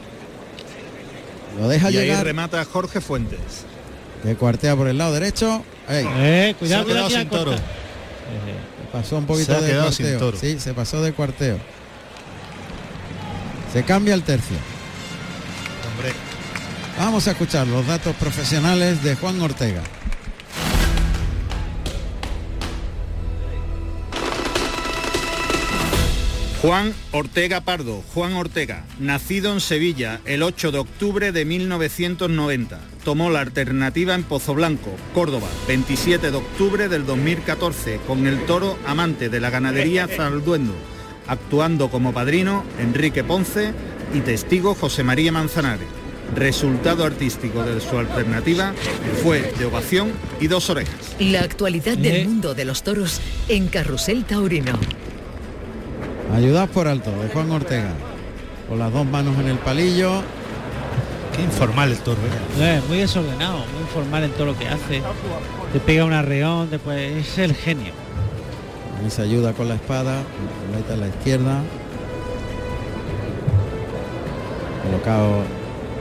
Lo 1.59 1.67
deja 1.67 1.89
Y 1.89 1.97
ahí 1.97 2.03
llegar, 2.05 2.23
remata 2.23 2.63
Jorge 2.65 3.01
Fuentes. 3.01 3.39
que 4.21 4.35
cuartea 4.35 4.75
por 4.75 4.87
el 4.87 4.99
lado 4.99 5.11
derecho. 5.13 5.63
Ey, 5.89 6.05
Eh, 6.07 6.55
cuidado, 6.59 6.83
Se 6.85 6.91
ha 6.91 6.93
cuidado, 6.93 7.09
sin 7.09 7.29
toro. 7.29 7.51
se 7.53 7.61
pasó 8.91 9.17
un 9.17 9.25
poquito 9.25 9.53
Se 9.53 9.57
ha 9.57 9.61
de 9.61 9.67
quedado 9.71 9.91
sin 9.91 10.05
cuarteo. 10.05 10.19
toro. 10.19 10.37
Sí, 10.39 10.59
se 10.59 10.73
pasó 10.75 11.01
de 11.01 11.13
cuarteo. 11.13 11.57
Se 13.73 13.81
cambia 13.81 14.13
el 14.13 14.21
tercio. 14.21 14.57
Hombre, 15.95 16.13
Vamos 16.99 17.27
a 17.27 17.31
escuchar 17.31 17.65
los 17.65 17.87
datos 17.87 18.13
profesionales 18.17 19.01
de 19.03 19.15
Juan 19.15 19.39
Ortega. 19.41 19.81
Juan 26.61 26.93
Ortega 27.13 27.61
Pardo, 27.61 28.03
Juan 28.13 28.33
Ortega, 28.33 28.83
nacido 28.99 29.53
en 29.53 29.61
Sevilla 29.61 30.19
el 30.25 30.43
8 30.43 30.71
de 30.73 30.79
octubre 30.79 31.31
de 31.31 31.45
1990. 31.45 32.79
Tomó 33.05 33.29
la 33.29 33.39
alternativa 33.39 34.13
en 34.13 34.23
Pozo 34.23 34.53
Blanco, 34.55 34.91
Córdoba, 35.13 35.47
27 35.69 36.31
de 36.31 36.35
octubre 36.37 36.89
del 36.89 37.05
2014, 37.05 38.01
con 38.05 38.27
el 38.27 38.45
toro 38.45 38.77
amante 38.85 39.29
de 39.29 39.39
la 39.39 39.49
ganadería 39.49 40.07
Zalduendo, 40.17 40.73
actuando 41.27 41.89
como 41.89 42.13
padrino 42.13 42.65
Enrique 42.77 43.23
Ponce 43.23 43.73
y 44.13 44.19
testigo 44.19 44.75
José 44.75 45.05
María 45.05 45.31
Manzanares. 45.31 45.87
Resultado 46.35 47.05
artístico 47.05 47.63
de 47.63 47.79
su 47.79 47.97
alternativa 47.97 48.73
fue 49.23 49.51
de 49.57 49.65
ovación 49.65 50.11
y 50.41 50.47
dos 50.47 50.69
orejas. 50.69 50.93
La 51.19 51.39
actualidad 51.39 51.93
Eh. 51.93 52.01
del 52.01 52.27
mundo 52.27 52.53
de 52.53 52.65
los 52.65 52.83
toros 52.83 53.21
en 53.47 53.67
Carrusel 53.67 54.25
Taurino. 54.25 54.77
Ayudados 56.35 56.69
por 56.69 56.87
alto 56.87 57.11
de 57.11 57.29
Juan 57.29 57.51
Ortega. 57.51 57.89
Con 58.67 58.79
las 58.79 58.91
dos 58.93 59.05
manos 59.05 59.37
en 59.39 59.47
el 59.47 59.57
palillo. 59.57 60.21
qué 61.35 61.41
informal 61.43 61.91
el 61.91 61.97
toro. 61.99 62.17
¿eh? 62.59 62.81
Muy 62.87 62.99
desordenado, 62.99 63.57
muy 63.73 63.81
informal 63.81 64.23
en 64.23 64.31
todo 64.31 64.45
lo 64.47 64.57
que 64.57 64.67
hace. 64.67 65.01
Te 65.73 65.79
pega 65.79 66.05
un 66.05 66.13
arreón, 66.13 66.69
después 66.69 66.99
es 67.27 67.37
el 67.39 67.55
genio. 67.55 67.93
Se 69.09 69.21
ayuda 69.21 69.53
con 69.53 69.67
la 69.69 69.75
espada. 69.75 70.21
Mete 70.75 70.93
a 70.93 70.97
la 70.97 71.07
izquierda. 71.07 71.61
Colocado 74.83 75.41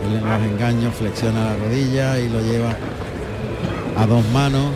en 0.04 0.28
los 0.28 0.42
engaños, 0.42 0.94
flexiona 0.94 1.44
la 1.52 1.56
rodilla 1.56 2.18
y 2.18 2.28
lo 2.28 2.40
lleva 2.40 2.76
a 3.96 4.06
dos 4.06 4.24
manos. 4.32 4.72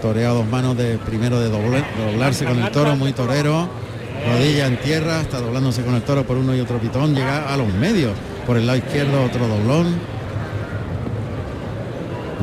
Torea 0.00 0.30
dos 0.30 0.46
manos 0.48 0.76
de 0.76 0.98
primero 0.98 1.38
de 1.38 1.48
doble- 1.50 1.84
doblarse 1.96 2.44
con 2.44 2.58
el 2.60 2.70
toro, 2.72 2.96
muy 2.96 3.12
torero. 3.12 3.68
Rodilla 4.26 4.66
en 4.66 4.76
tierra, 4.78 5.20
está 5.20 5.40
doblándose 5.40 5.82
con 5.82 5.94
el 5.94 6.02
toro 6.02 6.24
por 6.24 6.36
uno 6.36 6.54
y 6.54 6.60
otro 6.60 6.78
pitón. 6.78 7.14
Llega 7.14 7.52
a 7.52 7.56
los 7.56 7.72
medios. 7.74 8.12
Por 8.46 8.56
el 8.56 8.66
lado 8.66 8.78
izquierdo 8.78 9.22
otro 9.24 9.46
doblón. 9.48 9.96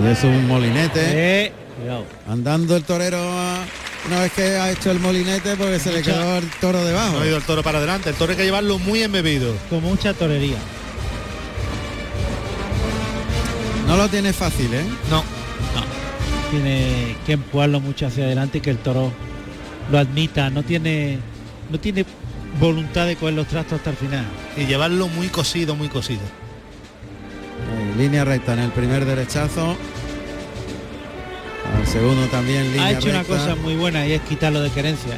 Y 0.03 0.07
es 0.07 0.23
un 0.23 0.47
molinete. 0.47 0.99
Eh, 1.45 1.51
cuidado. 1.79 2.05
Andando 2.29 2.75
el 2.75 2.83
torero 2.83 3.17
a- 3.19 3.63
una 4.07 4.21
vez 4.21 4.31
que 4.31 4.41
ha 4.57 4.71
hecho 4.71 4.91
el 4.91 4.99
molinete 4.99 5.55
porque 5.57 5.77
se 5.79 5.91
le 5.91 6.01
quedó 6.01 6.37
el 6.37 6.49
toro 6.61 6.83
debajo. 6.85 7.13
No 7.17 7.19
ha 7.21 7.27
ido 7.27 7.37
el 7.37 7.43
toro 7.43 7.63
para 7.63 7.79
adelante, 7.79 8.09
el 8.09 8.15
toro 8.15 8.31
hay 8.31 8.37
que 8.37 8.45
llevarlo 8.45 8.79
muy 8.79 9.03
embebido. 9.03 9.53
Con 9.69 9.81
mucha 9.81 10.13
torería. 10.13 10.57
No 13.87 13.97
lo 13.97 14.07
tiene 14.07 14.33
fácil, 14.33 14.73
¿eh? 14.73 14.83
No, 15.09 15.23
Tiene 16.51 17.15
que 17.27 17.33
empujarlo 17.33 17.79
mucho 17.79 18.07
hacia 18.07 18.23
adelante 18.25 18.57
y 18.57 18.61
que 18.61 18.69
el 18.71 18.77
toro 18.77 19.11
lo 19.91 19.97
admita. 19.99 20.49
No 20.49 20.63
tiene, 20.63 21.19
no 21.69 21.79
tiene 21.79 22.05
voluntad 22.59 23.05
de 23.05 23.15
coger 23.15 23.35
los 23.35 23.47
trastos 23.47 23.77
hasta 23.79 23.91
el 23.91 23.97
final. 23.97 24.25
y 24.57 24.65
llevarlo 24.65 25.07
muy 25.07 25.27
cosido, 25.27 25.75
muy 25.75 25.87
cosido. 25.87 26.21
Eh, 26.21 27.93
línea 27.97 28.25
recta 28.25 28.53
en 28.53 28.59
el 28.59 28.71
primer 28.71 29.05
derechazo. 29.05 29.75
Al 31.77 31.87
segundo 31.87 32.25
también 32.27 32.71
línea 32.71 32.85
ha 32.87 32.91
hecho 32.91 33.09
una 33.09 33.23
cosa 33.23 33.55
muy 33.55 33.75
buena 33.75 34.05
y 34.05 34.13
es 34.13 34.21
quitarlo 34.21 34.61
de 34.61 34.69
querencia. 34.71 35.17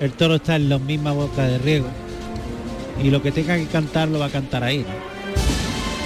El 0.00 0.12
toro 0.12 0.36
está 0.36 0.56
en 0.56 0.68
las 0.68 0.80
mismas 0.80 1.14
bocas 1.14 1.48
de 1.48 1.58
riego 1.58 1.88
y 3.02 3.10
lo 3.10 3.22
que 3.22 3.32
tenga 3.32 3.56
que 3.56 3.66
cantar 3.66 4.08
lo 4.08 4.18
va 4.18 4.26
a 4.26 4.30
cantar 4.30 4.64
ahí. 4.64 4.84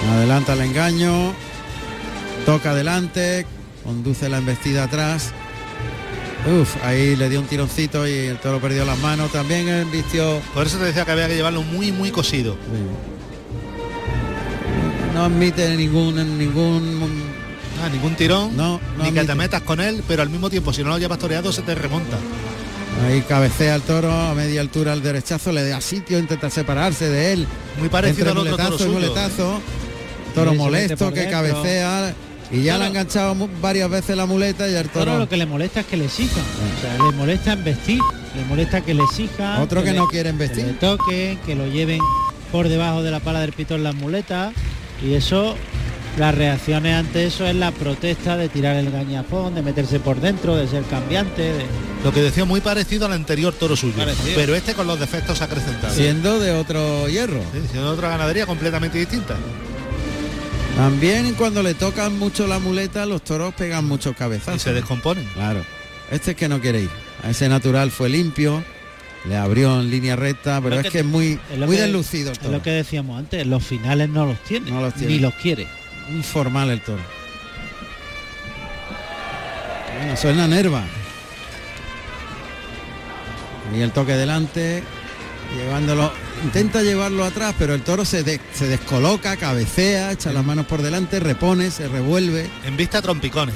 ¿no? 0.06 0.12
Adelanta 0.12 0.52
el 0.52 0.60
engaño. 0.60 1.32
Toca 2.46 2.70
adelante. 2.70 3.46
Conduce 3.84 4.28
la 4.28 4.38
embestida 4.38 4.84
atrás. 4.84 5.32
Uf, 6.46 6.76
ahí 6.82 7.16
le 7.16 7.28
dio 7.28 7.40
un 7.40 7.46
tironcito 7.46 8.08
y 8.08 8.12
el 8.12 8.38
toro 8.38 8.60
perdió 8.60 8.84
las 8.84 8.98
manos. 8.98 9.30
También 9.32 9.68
él 9.68 9.84
vistió. 9.86 10.40
Por 10.54 10.66
eso 10.66 10.78
te 10.78 10.84
decía 10.84 11.04
que 11.04 11.12
había 11.12 11.28
que 11.28 11.34
llevarlo 11.36 11.62
muy, 11.62 11.92
muy 11.92 12.10
cosido. 12.10 12.56
No 15.14 15.24
admite 15.24 15.76
ningún 15.76 16.38
ningún 16.38 17.30
Ah, 17.82 17.88
ningún 17.88 18.14
tirón, 18.14 18.54
no, 18.58 18.78
no 18.98 19.04
ni 19.04 19.10
que 19.10 19.24
te 19.24 19.34
metas 19.34 19.62
con 19.62 19.80
él, 19.80 20.02
pero 20.06 20.20
al 20.20 20.28
mismo 20.28 20.50
tiempo, 20.50 20.70
si 20.70 20.82
no 20.82 20.90
lo 20.90 20.98
llevas 20.98 21.18
toreado, 21.18 21.50
se 21.50 21.62
te 21.62 21.74
remonta. 21.74 22.18
Ahí 23.06 23.22
cabecea 23.22 23.74
el 23.74 23.80
toro 23.80 24.12
a 24.12 24.34
media 24.34 24.60
altura 24.60 24.92
al 24.92 25.02
derechazo, 25.02 25.50
le 25.50 25.66
da 25.66 25.80
sitio, 25.80 26.18
intenta 26.18 26.50
separarse 26.50 27.08
de 27.08 27.32
él. 27.32 27.46
Muy 27.78 27.88
parecido 27.88 28.28
Entre 28.28 28.32
al 28.32 28.38
otro 28.38 28.56
toro 28.56 28.62
muletazo 28.68 28.74
y 28.74 28.86
suyo. 28.86 28.92
muletazo. 28.92 29.60
Toro 30.34 30.54
molesto 30.54 31.10
que 31.10 31.20
dentro. 31.20 31.38
cabecea 31.38 32.14
y 32.52 32.62
ya 32.62 32.78
le 32.78 32.84
ha 32.84 32.86
enganchado 32.88 33.36
varias 33.60 33.88
veces 33.90 34.16
la 34.16 34.26
muleta 34.26 34.68
y 34.68 34.74
el 34.74 34.88
Toro 34.88 35.18
lo 35.18 35.28
que 35.28 35.36
le 35.36 35.46
molesta 35.46 35.80
es 35.80 35.86
que 35.86 35.96
le 35.96 36.06
exijan. 36.06 36.42
O 36.42 36.80
sea, 36.80 37.10
le 37.10 37.16
molesta 37.16 37.54
vestir, 37.54 38.00
le 38.36 38.44
molesta 38.46 38.80
que 38.80 38.94
le 38.94 39.02
exijan. 39.04 39.60
Otro 39.60 39.82
que 39.84 39.92
le- 39.92 39.98
no 39.98 40.08
quieren 40.08 40.36
vestir. 40.38 40.64
Que 40.64 40.72
le 40.72 40.78
toquen, 40.78 41.38
que 41.46 41.54
lo 41.54 41.66
lleven 41.66 42.00
por 42.50 42.68
debajo 42.68 43.02
de 43.02 43.10
la 43.10 43.20
pala 43.20 43.40
del 43.40 43.52
pitón 43.52 43.82
las 43.84 43.94
muletas. 43.94 44.52
Y 45.04 45.14
eso, 45.14 45.54
las 46.18 46.34
reacciones 46.34 46.94
ante 46.96 47.24
eso 47.26 47.46
es 47.46 47.54
la 47.54 47.70
protesta 47.70 48.36
de 48.36 48.48
tirar 48.48 48.76
el 48.76 48.90
gañafón, 48.90 49.54
de 49.54 49.62
meterse 49.62 50.00
por 50.00 50.20
dentro, 50.20 50.56
de 50.56 50.66
ser 50.66 50.82
cambiante. 50.84 51.42
De... 51.52 51.64
Lo 52.04 52.12
que 52.12 52.20
decía 52.22 52.44
muy 52.44 52.60
parecido 52.60 53.06
al 53.06 53.12
anterior 53.12 53.54
toro 53.54 53.76
suyo. 53.76 53.94
Parecido. 53.96 54.32
Pero 54.34 54.54
este 54.56 54.74
con 54.74 54.86
los 54.86 54.98
defectos 54.98 55.40
acrecentados. 55.40 55.94
Siendo 55.96 56.40
de 56.40 56.52
otro 56.52 57.08
hierro. 57.08 57.40
Sí, 57.52 57.60
siendo 57.70 57.88
de 57.90 57.94
otra 57.94 58.08
ganadería 58.08 58.44
completamente 58.46 58.98
distinta. 58.98 59.36
También 60.80 61.34
cuando 61.34 61.62
le 61.62 61.74
tocan 61.74 62.18
mucho 62.18 62.46
la 62.46 62.58
muleta, 62.58 63.04
los 63.04 63.22
toros 63.22 63.52
pegan 63.52 63.84
muchos 63.84 64.16
cabezazos. 64.16 64.56
Y 64.56 64.64
se 64.64 64.72
descomponen. 64.72 65.26
Claro. 65.34 65.62
Este 66.10 66.30
es 66.30 66.36
que 66.38 66.48
no 66.48 66.58
quiere 66.58 66.80
ir. 66.84 66.90
A 67.22 67.28
ese 67.28 67.50
natural 67.50 67.90
fue 67.90 68.08
limpio, 68.08 68.64
le 69.28 69.36
abrió 69.36 69.78
en 69.78 69.90
línea 69.90 70.16
recta, 70.16 70.58
pero 70.62 70.80
es 70.80 70.88
que- 70.88 71.00
es 71.00 71.04
muy, 71.04 71.38
Es 71.52 71.58
muy 71.58 71.76
que- 71.76 71.82
deslucido 71.82 72.32
el 72.32 72.38
Es 72.38 72.44
lo 72.50 72.62
que 72.62 72.70
decíamos 72.70 73.18
antes, 73.18 73.46
los 73.46 73.62
finales 73.62 74.08
no 74.08 74.24
los 74.24 74.38
tiene, 74.42 74.70
No 74.70 74.80
los 74.80 74.94
tiene. 74.94 75.12
ni 75.12 75.18
los 75.18 75.34
quiere. 75.34 75.66
Informal 76.08 76.70
el 76.70 76.80
toro. 76.80 77.02
Bueno, 79.98 80.16
suena 80.16 80.48
nerva. 80.48 80.82
Y 83.76 83.80
el 83.82 83.90
toque 83.92 84.14
delante, 84.14 84.82
llevándolo, 85.56 86.12
intenta 86.44 86.82
llevarlo 86.82 87.24
atrás, 87.24 87.54
pero 87.58 87.74
el 87.74 87.82
toro 87.82 88.04
se, 88.04 88.22
de- 88.22 88.40
se 88.54 88.66
descoloca, 88.68 89.36
cabecea, 89.36 90.12
echa 90.12 90.32
las 90.32 90.44
manos 90.44 90.66
por 90.66 90.82
delante, 90.82 91.20
repone, 91.20 91.70
se 91.70 91.88
revuelve 91.88 92.48
En 92.64 92.76
vista 92.76 92.98
a 92.98 93.02
trompicones. 93.02 93.54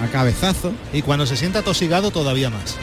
a, 0.00 0.04
a 0.04 0.08
cabezazo. 0.08 0.72
Y 0.92 1.02
cuando 1.02 1.26
se 1.26 1.36
sienta 1.36 1.62
tosigado 1.62 2.10
todavía 2.10 2.50
más. 2.50 2.76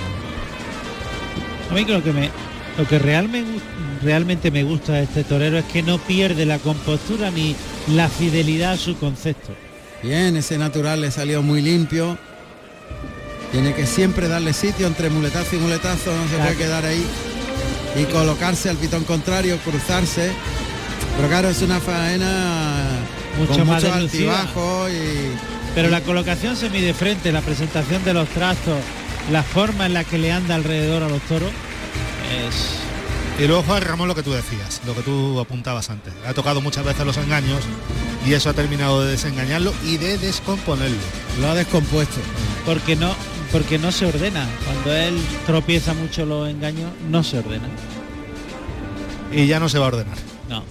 A 1.69 1.73
mí 1.73 1.85
lo 1.85 2.03
que 2.03 2.11
me 2.11 2.29
lo 2.77 2.87
que 2.87 2.97
realmente 2.97 3.59
realmente 4.01 4.49
me 4.51 4.63
gusta 4.63 4.93
de 4.93 5.03
este 5.03 5.23
torero 5.25 5.57
es 5.57 5.65
que 5.65 5.83
no 5.83 5.97
pierde 5.97 6.45
la 6.45 6.57
compostura 6.59 7.29
ni 7.29 7.53
la 7.87 8.07
fidelidad 8.07 8.71
a 8.73 8.77
su 8.77 8.97
concepto. 8.97 9.53
Bien, 10.01 10.37
ese 10.37 10.57
natural 10.57 11.01
le 11.01 11.11
salió 11.11 11.41
muy 11.41 11.61
limpio. 11.61 12.17
Tiene 13.51 13.73
que 13.73 13.85
siempre 13.85 14.27
darle 14.29 14.53
sitio 14.53 14.87
entre 14.87 15.09
muletazo 15.09 15.55
y 15.57 15.59
muletazo, 15.59 16.15
no 16.15 16.23
se 16.23 16.35
Claro. 16.35 16.43
puede 16.43 16.55
quedar 16.57 16.85
ahí. 16.85 17.03
Y 17.99 18.05
colocarse 18.05 18.69
al 18.69 18.77
pitón 18.77 19.03
contrario, 19.03 19.57
cruzarse. 19.63 20.31
Pero 21.17 21.27
claro, 21.27 21.49
es 21.49 21.61
una 21.61 21.79
faena 21.79 22.85
Mucho 23.37 23.53
con 23.53 23.67
más 23.67 23.83
mucho 23.83 23.93
altibajo 23.93 24.87
y 24.89 25.31
Pero 25.75 25.89
la 25.89 26.01
colocación 26.01 26.55
se 26.55 26.69
mide 26.69 26.93
frente, 26.93 27.31
la 27.31 27.41
presentación 27.41 28.03
de 28.05 28.13
los 28.13 28.29
trastos, 28.29 28.79
la 29.31 29.43
forma 29.43 29.85
en 29.85 29.93
la 29.93 30.03
que 30.03 30.17
le 30.17 30.31
anda 30.31 30.55
alrededor 30.55 31.03
a 31.03 31.09
los 31.09 31.21
toros 31.23 31.51
es 32.47 33.43
Y 33.43 33.47
luego 33.47 33.63
Juan 33.63 33.81
Ramón 33.81 34.07
lo 34.07 34.15
que 34.15 34.23
tú 34.23 34.31
decías, 34.31 34.81
lo 34.85 34.95
que 34.95 35.01
tú 35.01 35.39
apuntabas 35.39 35.89
antes. 35.89 36.13
Ha 36.25 36.33
tocado 36.33 36.61
muchas 36.61 36.85
veces 36.85 37.05
los 37.05 37.17
engaños 37.17 37.59
y 38.25 38.33
eso 38.33 38.49
ha 38.49 38.53
terminado 38.53 39.03
de 39.03 39.11
desengañarlo 39.11 39.73
y 39.83 39.97
de 39.97 40.17
descomponerlo. 40.17 40.97
lo 41.41 41.49
ha 41.49 41.55
descompuesto. 41.55 42.19
porque 42.65 42.95
no 42.95 43.13
porque 43.51 43.77
no 43.77 43.91
se 43.91 44.05
ordena. 44.05 44.45
Cuando 44.65 44.93
él 44.95 45.17
tropieza 45.45 45.93
mucho 45.93 46.25
los 46.25 46.49
engaños, 46.49 46.91
no 47.09 47.23
se 47.23 47.39
ordena. 47.39 47.67
Y 49.31 49.47
ya 49.47 49.59
no 49.59 49.69
se 49.69 49.77
va 49.79 49.85
a 49.85 49.87
ordenar. 49.89 50.17
No. 50.49 50.63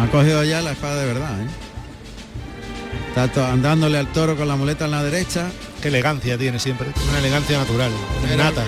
Ha 0.00 0.06
cogido 0.10 0.44
ya 0.44 0.60
la 0.62 0.72
espada 0.72 0.96
de 1.00 1.06
verdad. 1.06 1.40
¿eh? 1.40 1.46
Está 3.08 3.28
to- 3.28 3.44
andándole 3.44 3.98
al 3.98 4.06
toro 4.12 4.36
con 4.36 4.46
la 4.46 4.56
muleta 4.56 4.84
en 4.84 4.92
la 4.92 5.02
derecha. 5.02 5.46
Qué 5.82 5.88
elegancia 5.88 6.38
tiene 6.38 6.58
siempre. 6.58 6.88
Una 7.08 7.18
elegancia 7.18 7.58
natural, 7.58 7.90
nata. 8.36 8.64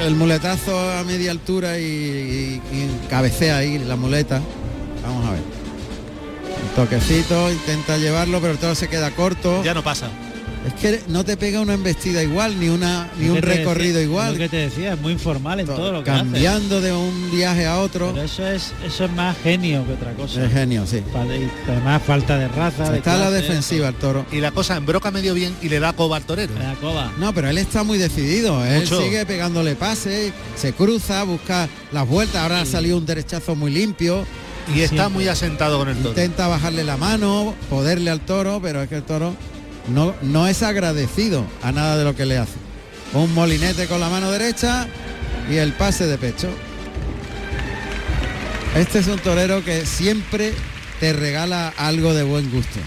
El 0.00 0.14
muletazo 0.14 0.78
a 0.92 1.04
media 1.04 1.30
altura 1.30 1.78
y, 1.78 1.82
y- 1.82 2.62
y 2.76 3.06
cabecea 3.08 3.58
ahí 3.58 3.78
la 3.78 3.96
muleta. 3.96 4.40
Vamos 5.02 5.26
a 5.26 5.30
ver. 5.32 5.40
Un 5.40 6.74
toquecito, 6.84 7.50
intenta 7.50 7.96
llevarlo, 7.96 8.40
pero 8.40 8.52
el 8.52 8.58
toro 8.58 8.74
se 8.74 8.88
queda 8.88 9.10
corto. 9.12 9.62
Ya 9.64 9.74
no 9.74 9.82
pasa. 9.82 10.08
Es 10.66 10.74
que 10.74 11.00
no 11.08 11.24
te 11.24 11.36
pega 11.36 11.60
una 11.60 11.74
embestida 11.74 12.22
igual, 12.22 12.58
ni 12.60 12.68
una 12.68 13.08
ni 13.18 13.28
un 13.30 13.40
recorrido 13.40 13.94
decía- 13.94 14.02
igual. 14.02 14.32
Lo 14.32 14.38
que 14.38 14.48
te 14.48 14.56
decía, 14.56 14.92
es 14.94 15.00
muy 15.00 15.12
informal 15.12 15.60
en 15.60 15.66
todo 15.66 15.92
lo 15.92 16.04
que 16.04 16.10
hace. 16.10 16.20
cambiando 16.20 16.80
de 16.80 16.92
un 16.92 17.30
viaje 17.30 17.64
a 17.66 17.78
otro. 17.78 18.10
Pero 18.12 18.24
eso 18.24 18.46
es 18.46 18.72
eso 18.84 19.04
es 19.04 19.12
más 19.12 19.36
genio 19.42 19.86
que 19.86 19.92
otra 19.94 20.12
cosa. 20.12 20.44
Es 20.44 20.52
genio, 20.52 20.84
sí. 20.86 21.02
Además 21.66 22.02
falta 22.02 22.36
de 22.38 22.48
raza. 22.48 22.90
de 22.90 22.98
Está 22.98 23.16
la 23.16 23.30
defensiva 23.30 23.88
el 23.88 23.94
toro. 23.94 24.26
Y 24.32 24.40
la 24.40 24.50
cosa 24.50 24.76
embroca 24.76 25.10
medio 25.10 25.32
bien 25.34 25.54
y 25.62 25.68
le 25.68 25.80
da 25.80 25.92
coba 25.94 26.16
al 26.16 26.24
torero. 26.24 26.52
Le 26.54 26.64
da 26.64 26.74
coba. 26.74 27.12
No, 27.18 27.32
pero 27.32 27.48
él 27.48 27.58
está 27.58 27.82
muy 27.84 27.98
decidido. 27.98 28.64
Él 28.64 28.80
Mucho. 28.80 29.00
sigue 29.00 29.24
pegándole 29.26 29.74
pases, 29.76 30.32
se 30.56 30.72
cruza, 30.72 31.22
busca 31.22 31.68
las 31.92 32.06
vueltas. 32.06 32.42
Ahora 32.42 32.60
ha 32.60 32.66
salido 32.66 32.98
un 32.98 33.06
derechazo 33.06 33.54
muy 33.54 33.70
limpio. 33.70 34.26
Y 34.74 34.80
está 34.80 34.96
Siempre. 34.96 35.08
muy 35.14 35.28
asentado 35.28 35.78
con 35.78 35.88
el 35.88 35.96
toro. 35.96 36.10
Intenta 36.10 36.46
bajarle 36.46 36.84
la 36.84 36.98
mano, 36.98 37.54
poderle 37.70 38.10
al 38.10 38.20
toro, 38.20 38.60
pero 38.60 38.82
es 38.82 38.88
que 38.90 38.96
el 38.96 39.02
toro 39.02 39.34
no, 39.90 40.14
no 40.22 40.46
es 40.46 40.62
agradecido 40.62 41.44
a 41.62 41.72
nada 41.72 41.96
de 41.96 42.04
lo 42.04 42.14
que 42.16 42.26
le 42.26 42.38
hace. 42.38 42.54
Un 43.14 43.32
molinete 43.34 43.86
con 43.86 44.00
la 44.00 44.08
mano 44.08 44.30
derecha 44.30 44.86
y 45.50 45.56
el 45.56 45.72
pase 45.72 46.06
de 46.06 46.18
pecho. 46.18 46.48
Este 48.76 48.98
es 48.98 49.06
un 49.08 49.18
torero 49.18 49.64
que 49.64 49.86
siempre 49.86 50.52
te 51.00 51.12
regala 51.12 51.72
algo 51.76 52.14
de 52.14 52.22
buen 52.22 52.50
gusto. 52.50 52.78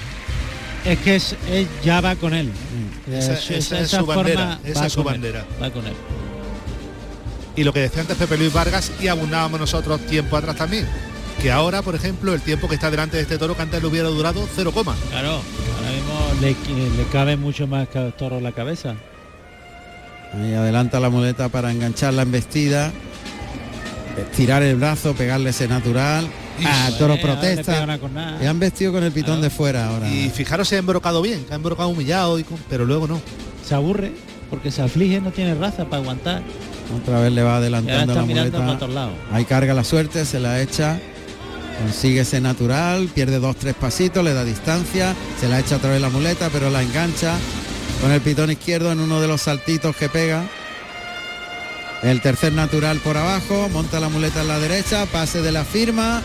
Es 0.85 0.99
que 0.99 1.15
es, 1.15 1.35
es- 1.49 1.67
ya 1.83 2.01
va 2.01 2.15
con 2.15 2.33
él. 2.33 2.51
Esa- 3.11 3.33
Es- 3.33 3.49
esa 3.51 3.79
es 3.79 3.89
su 3.91 4.05
bandera, 4.05 4.59
esa 4.63 4.85
es 4.85 4.93
su 4.93 4.99
él, 5.01 5.05
bandera. 5.05 5.45
Va 5.61 5.71
con 5.71 5.85
él. 5.85 5.93
Y 7.55 7.63
lo 7.63 7.73
que 7.73 7.81
decía 7.81 8.01
antes 8.01 8.15
Pepe 8.15 8.37
Luis 8.37 8.53
Vargas 8.53 8.91
y 9.01 9.07
abundábamos 9.07 9.59
nosotros 9.59 9.99
tiempo 10.07 10.37
atrás 10.37 10.55
también. 10.55 10.87
Que 11.41 11.51
ahora, 11.51 11.81
por 11.81 11.95
ejemplo, 11.95 12.33
el 12.33 12.41
tiempo 12.41 12.69
que 12.69 12.75
está 12.75 12.89
delante 12.89 13.17
de 13.17 13.23
este 13.23 13.37
toro 13.37 13.55
que 13.55 13.63
antes 13.63 13.81
le 13.81 13.87
hubiera 13.87 14.07
durado 14.07 14.47
cero 14.55 14.71
coma. 14.71 14.95
Claro, 15.09 15.41
le, 16.41 16.49
le 16.97 17.03
cabe 17.11 17.37
mucho 17.37 17.67
más 17.67 17.87
que 17.87 17.99
toro 18.17 18.37
en 18.37 18.43
la 18.43 18.51
cabeza. 18.51 18.95
Ahí 20.33 20.53
adelanta 20.53 20.99
la 20.99 21.09
muleta 21.09 21.49
para 21.49 21.71
enganchar 21.71 22.13
la 22.13 22.21
embestida. 22.23 22.91
Tirar 24.35 24.61
el 24.63 24.75
brazo, 24.75 25.13
pegarle 25.13 25.51
ese 25.51 25.67
natural. 25.67 26.27
Ah, 26.65 26.87
el 26.89 26.97
toro 26.97 27.13
Eh, 27.15 27.19
protesta. 27.21 27.87
Y 28.41 28.45
han 28.45 28.59
vestido 28.59 28.91
con 28.91 29.03
el 29.03 29.11
pitón 29.11 29.41
de 29.41 29.49
fuera 29.49 29.87
ahora. 29.87 30.09
Y 30.09 30.29
fijaros 30.29 30.67
se 30.67 30.75
ha 30.75 30.79
embrocado 30.79 31.21
bien, 31.21 31.43
que 31.45 31.53
ha 31.53 31.55
embrocado 31.55 31.89
humillado, 31.89 32.37
y 32.37 32.43
con- 32.43 32.57
pero 32.69 32.85
luego 32.85 33.07
no. 33.07 33.21
Se 33.65 33.73
aburre 33.73 34.11
porque 34.49 34.69
se 34.69 34.81
aflige, 34.81 35.21
no 35.21 35.31
tiene 35.31 35.55
raza 35.55 35.85
para 35.85 36.01
aguantar. 36.01 36.41
Otra 37.01 37.21
vez 37.21 37.31
le 37.31 37.41
va 37.41 37.57
adelantando 37.57 38.13
la 38.13 38.21
para 38.21 38.25
muleta. 38.61 38.87
lados. 38.87 39.13
Ahí 39.31 39.45
carga 39.45 39.73
la 39.73 39.83
suerte, 39.85 40.25
se 40.25 40.39
la 40.39 40.61
echa. 40.61 40.99
Consigue 41.79 42.21
ese 42.21 42.41
natural, 42.41 43.07
pierde 43.13 43.39
dos, 43.39 43.55
tres 43.55 43.73
pasitos, 43.73 44.23
le 44.23 44.33
da 44.33 44.43
distancia, 44.43 45.15
se 45.39 45.47
la 45.47 45.59
echa 45.59 45.77
otra 45.77 45.89
vez 45.91 46.01
la 46.01 46.09
muleta, 46.09 46.49
pero 46.53 46.69
la 46.69 46.81
engancha 46.83 47.33
con 48.01 48.11
el 48.11 48.21
pitón 48.21 48.51
izquierdo 48.51 48.91
en 48.91 48.99
uno 48.99 49.19
de 49.19 49.27
los 49.27 49.41
saltitos 49.41 49.95
que 49.95 50.07
pega. 50.09 50.43
El 52.03 52.21
tercer 52.21 52.53
natural 52.53 52.97
por 52.99 53.17
abajo, 53.17 53.67
monta 53.69 53.99
la 53.99 54.09
muleta 54.09 54.41
en 54.41 54.47
la 54.47 54.59
derecha, 54.59 55.05
pase 55.07 55.41
de 55.41 55.51
la 55.51 55.63
firma, 55.65 56.21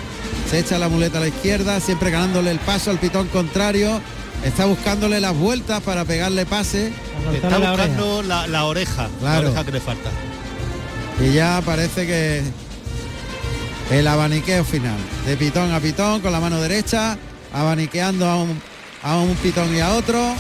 se 0.50 0.58
echa 0.58 0.78
la 0.78 0.88
muleta 0.88 1.18
a 1.18 1.20
la 1.22 1.28
izquierda, 1.28 1.80
siempre 1.80 2.10
ganándole 2.10 2.50
el 2.50 2.58
paso 2.58 2.90
al 2.90 2.98
pitón 2.98 3.28
contrario. 3.28 4.00
Está 4.44 4.66
buscándole 4.66 5.20
las 5.20 5.34
vueltas 5.34 5.82
para 5.82 6.04
pegarle 6.04 6.44
pase. 6.46 6.88
Está 7.34 7.48
Cortarle 7.48 7.64
la 7.66 7.72
oreja. 7.72 7.86
buscando 7.88 8.22
la, 8.22 8.46
la 8.46 8.64
oreja, 8.64 9.08
Claro. 9.20 9.42
la 9.42 9.48
oreja 9.48 9.64
que 9.64 9.72
le 9.72 9.80
falta. 9.80 10.10
Y 11.20 11.32
ya 11.32 11.62
parece 11.64 12.06
que 12.06 12.42
El 13.90 14.08
abaniqueo 14.08 14.64
final. 14.64 14.98
De 15.24 15.36
pitón 15.36 15.72
a 15.72 15.80
pitón 15.80 16.20
con 16.20 16.32
la 16.32 16.40
mano 16.40 16.60
derecha. 16.60 17.16
Abaniqueando 17.52 18.26
a 18.26 18.42
un, 18.42 18.60
a 19.02 19.16
un 19.16 19.34
pitón 19.36 19.74
y 19.74 19.80
a 19.80 19.94
otro. 19.94 20.34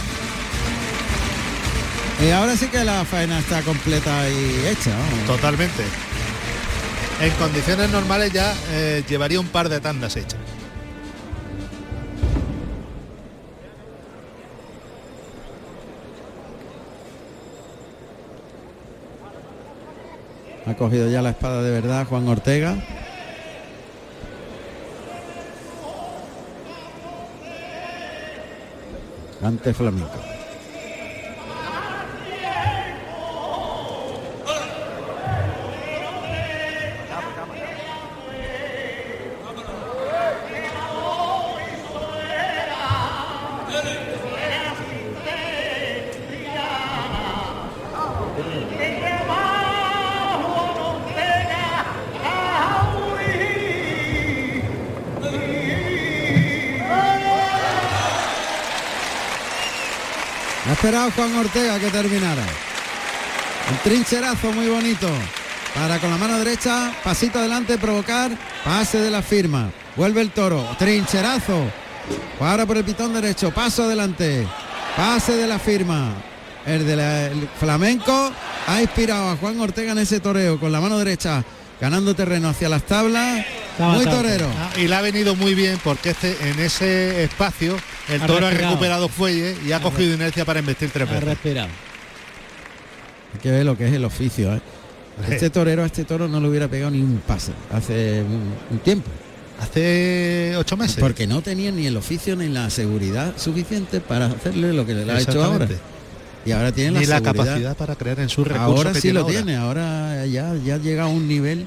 Y 2.24 2.30
ahora 2.30 2.56
sí 2.56 2.66
que 2.68 2.82
la 2.82 3.04
faena 3.04 3.38
está 3.38 3.62
completa 3.62 4.28
y 4.28 4.66
hecha. 4.66 4.92
Totalmente. 5.26 5.84
En 7.20 7.30
condiciones 7.32 7.90
normales 7.90 8.32
ya 8.32 8.52
eh, 8.70 9.04
llevaría 9.08 9.38
un 9.38 9.48
par 9.48 9.68
de 9.68 9.80
tandas 9.80 10.16
hechas. 10.16 10.40
Ha 20.66 20.74
cogido 20.74 21.08
ya 21.08 21.22
la 21.22 21.30
espada 21.30 21.62
de 21.62 21.70
verdad 21.70 22.06
Juan 22.06 22.26
Ortega. 22.26 22.76
Ante 29.42 29.74
flamenco. 29.74 30.35
Ha 60.86 60.88
esperado 60.88 61.10
Juan 61.16 61.34
Ortega 61.34 61.80
que 61.80 61.90
terminara. 61.90 62.44
Un 63.72 63.76
trincherazo 63.82 64.52
muy 64.52 64.68
bonito. 64.68 65.08
Para 65.74 65.98
con 65.98 66.10
la 66.10 66.16
mano 66.16 66.38
derecha, 66.38 66.94
pasito 67.02 67.40
adelante, 67.40 67.76
provocar, 67.76 68.30
pase 68.64 69.00
de 69.00 69.10
la 69.10 69.20
firma. 69.20 69.68
Vuelve 69.96 70.20
el 70.20 70.30
toro, 70.30 70.64
trincherazo. 70.78 71.64
Para 72.38 72.66
por 72.66 72.76
el 72.76 72.84
pitón 72.84 73.12
derecho, 73.14 73.50
paso 73.50 73.82
adelante. 73.82 74.46
Pase 74.96 75.34
de 75.34 75.48
la 75.48 75.58
firma. 75.58 76.12
El 76.64 76.86
del 76.86 77.00
el 77.00 77.48
flamenco 77.58 78.30
ha 78.68 78.80
inspirado 78.80 79.30
a 79.30 79.36
Juan 79.38 79.58
Ortega 79.58 79.90
en 79.90 79.98
ese 79.98 80.20
toreo 80.20 80.60
con 80.60 80.70
la 80.70 80.80
mano 80.80 80.98
derecha, 80.98 81.42
ganando 81.80 82.14
terreno 82.14 82.50
hacia 82.50 82.68
las 82.68 82.84
tablas. 82.84 83.44
Muy 83.78 84.04
torero. 84.04 84.48
Ah, 84.58 84.70
y 84.78 84.88
le 84.88 84.94
ha 84.94 85.00
venido 85.02 85.36
muy 85.36 85.54
bien 85.54 85.78
porque 85.84 86.10
este 86.10 86.36
en 86.50 86.58
ese 86.60 87.24
espacio 87.24 87.76
el 88.08 88.22
Ha 88.22 88.26
toro 88.26 88.46
ha 88.46 88.50
recuperado 88.50 89.08
fuelle 89.08 89.56
y 89.66 89.72
ha 89.72 89.80
cogido 89.80 90.14
inercia 90.14 90.44
para 90.44 90.60
embestir 90.60 90.90
tres 90.90 91.08
Ha 91.08 91.12
veces. 91.12 91.28
respirado. 91.28 91.68
Hay 93.34 93.40
que 93.40 93.50
ver 93.50 93.66
lo 93.66 93.76
que 93.76 93.86
es 93.86 93.92
el 93.92 94.04
oficio. 94.04 94.54
¿eh? 94.54 94.60
Este 95.28 95.50
torero 95.50 95.82
a 95.82 95.86
este 95.86 96.04
toro 96.04 96.28
no 96.28 96.40
le 96.40 96.48
hubiera 96.48 96.68
pegado 96.68 96.90
ni 96.90 97.00
un 97.00 97.20
pase 97.26 97.52
hace 97.72 98.22
un, 98.22 98.54
un 98.70 98.78
tiempo. 98.78 99.10
Hace 99.60 100.54
ocho 100.56 100.76
meses. 100.76 100.96
Porque 101.00 101.26
no 101.26 101.40
tenía 101.42 101.70
ni 101.70 101.86
el 101.86 101.96
oficio 101.96 102.36
ni 102.36 102.48
la 102.48 102.68
seguridad 102.70 103.32
suficiente 103.36 104.00
para 104.00 104.26
hacerle 104.26 104.72
lo 104.74 104.84
que 104.84 104.94
le 104.94 105.10
ha 105.10 105.20
hecho 105.20 105.42
ahora. 105.42 105.66
Y 106.44 106.52
ahora 106.52 106.70
tiene 106.72 107.04
la, 107.06 107.20
capacidad 107.20 107.76
para 107.76 107.96
creer 107.96 108.20
en 108.20 108.28
sus 108.28 108.46
recursos. 108.46 108.76
Ahora 108.76 108.92
que 108.92 109.00
sí 109.00 109.12
lo 109.12 109.22
ahora. 109.22 109.32
tiene, 109.32 109.56
ahora 109.56 110.26
ya, 110.26 110.54
ya 110.64 110.76
llega 110.76 111.04
a 111.04 111.06
un 111.08 111.26
nivel. 111.26 111.66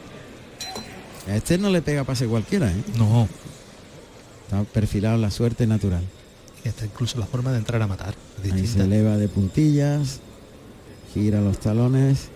A 1.29 1.35
este 1.35 1.57
no 1.57 1.69
le 1.69 1.81
pega 1.81 2.03
pase 2.03 2.25
cualquiera, 2.25 2.71
¿eh? 2.71 2.83
No. 2.97 3.27
Está 4.45 4.63
perfilado 4.63 5.17
la 5.17 5.29
suerte 5.29 5.67
natural. 5.67 6.03
Y 6.65 6.67
está 6.67 6.85
incluso 6.85 7.19
la 7.19 7.27
forma 7.27 7.51
de 7.51 7.59
entrar 7.59 7.81
a 7.81 7.87
matar. 7.87 8.15
Ahí 8.51 8.65
se 8.65 8.81
eleva 8.81 9.15
de 9.17 9.27
puntillas, 9.27 10.21
gira 11.13 11.39
los 11.39 11.59
talones. 11.59 12.29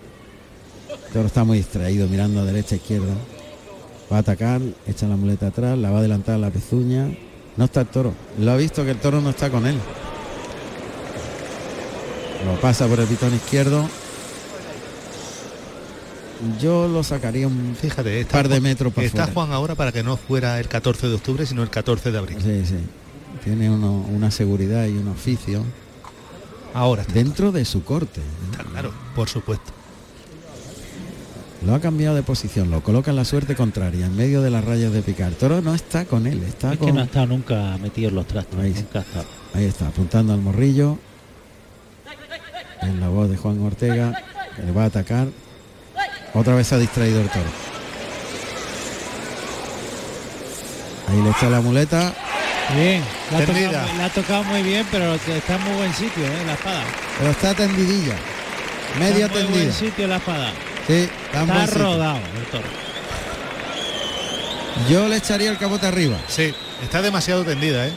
Toro 1.12 1.26
está 1.26 1.42
muy 1.44 1.58
distraído, 1.58 2.08
mirando 2.08 2.40
a 2.40 2.44
derecha, 2.44 2.76
izquierda. 2.76 3.14
Va 4.12 4.18
a 4.18 4.20
atacar, 4.20 4.60
echa 4.86 5.08
la 5.08 5.16
muleta 5.16 5.48
atrás, 5.48 5.76
la 5.76 5.90
va 5.90 5.96
a 5.96 6.00
adelantar 6.00 6.36
a 6.36 6.38
la 6.38 6.50
pezuña. 6.50 7.08
No 7.56 7.64
está 7.64 7.80
el 7.80 7.88
toro. 7.88 8.14
Lo 8.38 8.52
ha 8.52 8.56
visto 8.56 8.84
que 8.84 8.92
el 8.92 8.98
toro 8.98 9.20
no 9.20 9.30
está 9.30 9.50
con 9.50 9.66
él. 9.66 9.76
Lo 12.46 12.60
pasa 12.60 12.86
por 12.86 13.00
el 13.00 13.06
pitón 13.06 13.34
izquierdo. 13.34 13.88
Yo 16.60 16.88
lo 16.88 17.02
sacaría 17.02 17.46
un 17.46 17.76
Fíjate, 17.80 18.20
está 18.20 18.32
par 18.32 18.48
de 18.48 18.60
metros 18.60 18.92
para 18.92 19.06
Está 19.06 19.22
fuera. 19.26 19.32
Juan 19.32 19.52
ahora 19.52 19.74
para 19.74 19.92
que 19.92 20.02
no 20.02 20.16
fuera 20.16 20.58
el 20.60 20.68
14 20.68 21.08
de 21.08 21.14
octubre, 21.14 21.46
sino 21.46 21.62
el 21.62 21.70
14 21.70 22.10
de 22.12 22.18
abril. 22.18 22.38
Sí, 22.42 22.64
sí. 22.66 22.76
Tiene 23.44 23.70
uno- 23.70 24.04
una 24.12 24.30
seguridad 24.30 24.86
y 24.86 24.92
un 24.96 25.08
oficio 25.08 25.64
Ahora 26.74 27.02
está, 27.02 27.14
dentro 27.14 27.52
de 27.52 27.64
su 27.64 27.84
corte. 27.84 28.20
está 28.50 28.64
claro, 28.64 28.92
por 29.14 29.28
supuesto. 29.28 29.72
Lo 31.64 31.74
ha 31.74 31.80
cambiado 31.80 32.14
de 32.14 32.22
posición, 32.22 32.70
lo 32.70 32.82
coloca 32.82 33.10
en 33.10 33.16
la 33.16 33.24
suerte 33.24 33.54
contraria, 33.54 34.04
en 34.06 34.14
medio 34.16 34.42
de 34.42 34.50
las 34.50 34.64
rayas 34.64 34.92
de 34.92 35.00
picar. 35.02 35.28
El 35.28 35.34
toro 35.36 35.62
no 35.62 35.74
está 35.74 36.04
con 36.04 36.26
él, 36.26 36.42
está 36.42 36.72
Es 36.72 36.78
con... 36.78 36.88
que 36.88 36.92
no 36.92 37.00
ha 37.00 37.04
estado 37.04 37.26
nunca 37.26 37.78
metido 37.80 38.10
en 38.10 38.16
los 38.16 38.26
trastos. 38.26 38.58
Ahí 38.60 38.74
sí. 38.74 38.80
Nunca 38.82 38.98
ha 38.98 39.02
estado. 39.02 39.24
Ahí 39.54 39.64
está, 39.64 39.86
apuntando 39.88 40.34
al 40.34 40.40
morrillo. 40.40 40.98
En 42.82 43.00
la 43.00 43.08
voz 43.08 43.30
de 43.30 43.36
Juan 43.38 43.62
Ortega, 43.62 44.12
que 44.56 44.62
le 44.62 44.72
va 44.72 44.82
a 44.82 44.86
atacar. 44.86 45.28
Otra 46.34 46.54
vez 46.54 46.66
se 46.66 46.74
ha 46.74 46.78
distraído 46.78 47.20
el 47.20 47.28
toro. 47.28 47.44
Ahí 51.08 51.22
le 51.22 51.30
echa 51.30 51.48
la 51.50 51.60
muleta. 51.60 52.12
Bien, 52.74 53.02
le 53.30 53.36
ha, 53.36 53.46
Tendida. 53.46 53.68
tocado, 53.70 53.86
muy- 53.88 53.98
le 53.98 54.04
ha 54.04 54.08
tocado 54.10 54.44
muy 54.44 54.62
bien, 54.62 54.86
pero 54.90 55.14
está 55.14 55.54
en 55.56 55.62
muy 55.64 55.74
buen 55.74 55.94
sitio, 55.94 56.24
¿eh? 56.24 56.42
La 56.46 56.54
espada. 56.54 56.82
Pero 57.18 57.30
está 57.30 57.54
tendidilla. 57.54 58.14
Media 58.98 59.26
está 59.26 59.38
en 59.40 59.44
muy 59.44 59.52
tendida. 59.54 59.62
buen 59.64 59.72
sitio 59.90 60.06
la 60.08 60.16
espada. 60.16 60.50
Sí, 60.86 61.08
está 61.26 61.40
en 61.40 61.46
buen 61.46 61.58
Está 61.60 61.72
sitio. 61.72 61.82
rodado 61.84 62.16
el 62.16 62.44
toro. 62.50 62.64
Yo 64.90 65.08
le 65.08 65.16
echaría 65.16 65.50
el 65.50 65.58
capote 65.58 65.86
arriba. 65.86 66.16
Sí, 66.26 66.52
está 66.82 67.00
demasiado 67.02 67.44
tendida, 67.44 67.86
¿eh? 67.86 67.92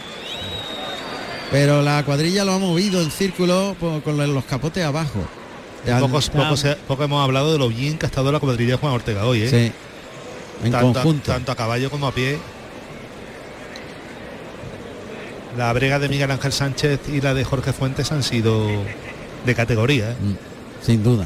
Pero 1.50 1.82
la 1.82 2.04
cuadrilla 2.04 2.44
lo 2.44 2.54
ha 2.54 2.60
movido 2.60 3.02
en 3.02 3.10
círculo 3.10 3.76
con 3.80 4.34
los 4.34 4.44
capotes 4.46 4.84
abajo. 4.84 5.26
Ya- 5.88 6.00
Poco, 6.00 6.20
está- 6.20 6.44
poco 6.44 6.58
se- 6.58 6.76
poco 6.76 7.04
hemos 7.04 7.24
hablado 7.24 7.52
de 7.54 7.58
lo 7.60 7.70
bien 7.70 7.98
que 7.98 8.06
ha 8.06 8.10
estado 8.10 8.32
la 8.32 8.40
cuadrilla 8.40 8.72
de 8.74 8.78
Juan 8.78 8.94
Ortega 8.94 9.26
hoy, 9.26 9.42
¿eh? 9.44 9.50
Sí. 9.50 9.72
En 10.66 10.72
tanto, 10.72 10.90
a- 10.90 10.94
conjunto. 11.04 11.32
tanto 11.32 11.52
a 11.52 11.56
caballo 11.56 11.90
como 11.90 12.08
a 12.08 12.12
pie. 12.12 12.38
La 15.58 15.74
brega 15.74 15.98
de 16.00 16.08
Miguel 16.10 16.30
Ángel 16.30 16.52
Sánchez 16.52 17.00
y 17.10 17.22
la 17.22 17.34
de 17.34 17.44
Jorge 17.44 17.74
Fuentes 17.74 18.12
han 18.12 18.22
sido 18.24 18.68
de 19.46 19.56
categoría. 19.56 20.12
¿eh? 20.12 20.16
Mm, 20.22 20.86
Sin 20.86 21.04
duda. 21.04 21.26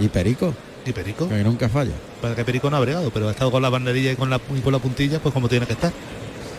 Y 0.00 0.08
Perico, 0.08 0.54
Y 0.86 0.92
Perico, 0.92 1.28
que 1.28 1.42
nunca 1.44 1.68
falla. 1.68 1.92
para 2.22 2.34
que 2.34 2.44
Perico 2.44 2.70
no 2.70 2.76
ha 2.76 2.80
bregado, 2.80 3.10
pero 3.10 3.28
ha 3.28 3.32
estado 3.32 3.50
con 3.50 3.60
la 3.60 3.68
banderilla 3.68 4.12
y 4.12 4.16
con 4.16 4.30
la, 4.30 4.40
y 4.56 4.60
con 4.60 4.72
la 4.72 4.78
puntilla, 4.78 5.18
pues 5.18 5.34
como 5.34 5.48
tiene 5.48 5.66
que 5.66 5.72
estar. 5.74 5.92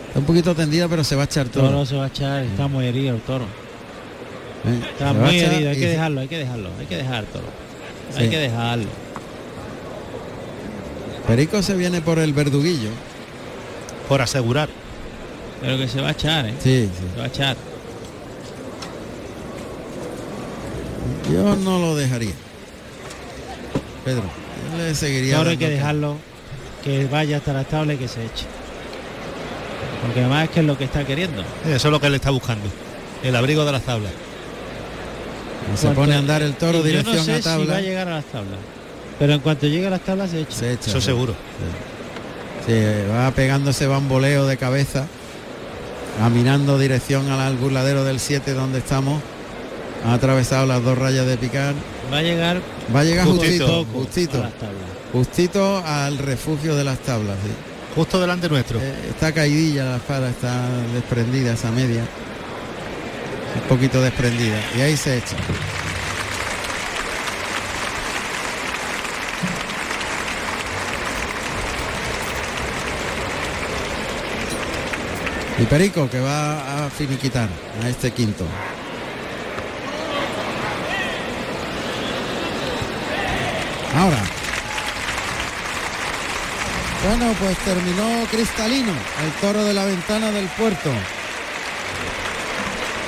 Está 0.08 0.20
un 0.20 0.26
poquito 0.26 0.54
tendida, 0.54 0.88
pero 0.88 1.02
se 1.02 1.16
va 1.16 1.22
a 1.22 1.24
echar 1.24 1.46
El 1.46 1.52
toro 1.52 1.68
todo. 1.70 1.86
se 1.86 1.96
va 1.96 2.04
a 2.04 2.08
echar, 2.08 2.42
está 2.44 2.68
muy 2.68 2.86
herido 2.86 3.14
el 3.16 3.22
toro. 3.22 3.46
¿Eh? 4.66 4.80
Está 4.92 5.12
muy 5.12 5.38
herido, 5.38 5.70
hay 5.70 5.76
y 5.76 5.80
que 5.80 5.88
dejarlo, 5.88 6.20
hay 6.20 6.28
que 6.28 6.38
dejarlo, 6.38 6.68
hay 6.78 6.86
que 6.86 6.96
dejar 6.96 7.24
toro. 7.24 7.44
Hay 8.16 8.24
Sí. 8.24 8.30
que 8.30 8.38
dejarlo. 8.38 8.86
Perico 11.26 11.62
se 11.62 11.74
viene 11.74 12.00
por 12.00 12.18
el 12.18 12.32
verduguillo. 12.32 12.90
Por 14.08 14.20
asegurar. 14.22 14.68
Pero 15.60 15.78
que 15.78 15.86
se 15.86 16.00
va 16.00 16.08
a 16.08 16.12
echar, 16.12 16.46
¿eh? 16.46 16.54
Sí, 16.58 16.88
Se 17.14 17.18
va 17.18 17.24
a 17.24 17.28
echar. 17.28 17.56
sí. 21.28 21.32
Yo 21.32 21.54
no 21.56 21.78
lo 21.78 21.94
dejaría. 21.96 22.32
Pedro, 24.04 24.24
yo 24.72 24.78
le 24.84 24.94
seguiría. 24.94 25.36
Ahora 25.36 25.50
hay 25.50 25.56
que 25.56 25.68
dejarlo 25.68 26.16
que 26.82 27.04
vaya 27.06 27.36
hasta 27.36 27.52
la 27.52 27.64
tabla 27.64 27.94
y 27.94 27.98
que 27.98 28.08
se 28.08 28.24
eche. 28.24 28.46
Porque 30.02 30.20
además 30.20 30.44
es 30.44 30.50
que 30.50 30.60
es 30.60 30.66
lo 30.66 30.76
que 30.78 30.84
está 30.84 31.04
queriendo. 31.04 31.42
Eso 31.66 31.88
es 31.88 31.92
lo 31.92 32.00
que 32.00 32.06
él 32.08 32.14
está 32.14 32.30
buscando. 32.30 32.64
El 33.22 33.36
abrigo 33.36 33.64
de 33.64 33.72
las 33.72 33.82
tablas. 33.82 34.10
Se 35.76 35.88
pone 35.90 36.14
a 36.14 36.18
andar 36.18 36.42
el 36.42 36.54
toro 36.54 36.78
Yo 36.78 36.84
dirección 36.84 37.16
no 37.16 37.24
sé 37.24 37.34
a 37.34 37.40
tabla. 37.40 37.64
si 37.64 37.70
va 37.70 37.76
a 37.76 37.80
llegar 37.80 38.08
a 38.08 38.12
las 38.12 38.24
tablas. 38.26 38.58
Pero 39.18 39.34
en 39.34 39.40
cuanto 39.40 39.66
llegue 39.66 39.86
a 39.86 39.90
las 39.90 40.00
tablas 40.00 40.30
se 40.30 40.40
echa. 40.40 40.52
Se 40.52 40.72
echa. 40.72 40.90
Eso 40.90 41.00
sí. 41.00 41.06
seguro. 41.06 41.34
Sí, 42.66 42.72
va 43.10 43.30
pegando 43.32 43.70
ese 43.70 43.86
bamboleo 43.86 44.46
de 44.46 44.56
cabeza, 44.56 45.06
caminando 46.18 46.78
dirección 46.78 47.30
al 47.30 47.56
burladero 47.56 48.04
del 48.04 48.20
7 48.20 48.52
donde 48.52 48.78
estamos. 48.78 49.22
Ha 50.06 50.14
atravesado 50.14 50.66
las 50.66 50.82
dos 50.82 50.96
rayas 50.96 51.26
de 51.26 51.36
picar. 51.36 51.74
Va 52.12 52.18
a 52.18 52.22
llegar 52.22 52.60
Va 52.94 53.00
a 53.00 53.04
llegar 53.04 53.26
Justito. 53.26 53.84
justito, 53.84 53.92
justito, 53.92 54.38
a 54.38 54.40
las 54.40 54.52
tablas. 54.54 54.82
justito 55.12 55.82
al 55.86 56.18
refugio 56.18 56.74
de 56.74 56.84
las 56.84 56.98
tablas. 57.00 57.36
sí. 57.44 57.50
Justo 57.94 58.20
delante 58.20 58.48
nuestro. 58.48 58.78
Eh, 58.80 58.94
está 59.10 59.32
caidilla 59.32 59.84
la 59.84 59.96
espada, 59.96 60.30
está 60.30 60.68
desprendida 60.94 61.52
esa 61.54 61.70
media. 61.72 62.02
Un 63.54 63.60
poquito 63.68 64.00
desprendida. 64.00 64.58
Y 64.76 64.80
ahí 64.80 64.96
se 64.96 65.18
echa. 65.18 65.36
Y 75.58 75.64
Perico 75.64 76.08
que 76.08 76.20
va 76.20 76.86
a 76.86 76.90
finiquitar 76.90 77.48
a 77.82 77.88
este 77.88 78.10
quinto. 78.12 78.46
Ahora. 83.94 84.22
Bueno, 87.06 87.34
pues 87.40 87.58
terminó 87.58 88.26
Cristalino, 88.30 88.92
el 88.92 89.32
toro 89.40 89.64
de 89.64 89.74
la 89.74 89.84
ventana 89.84 90.30
del 90.30 90.46
puerto. 90.48 90.90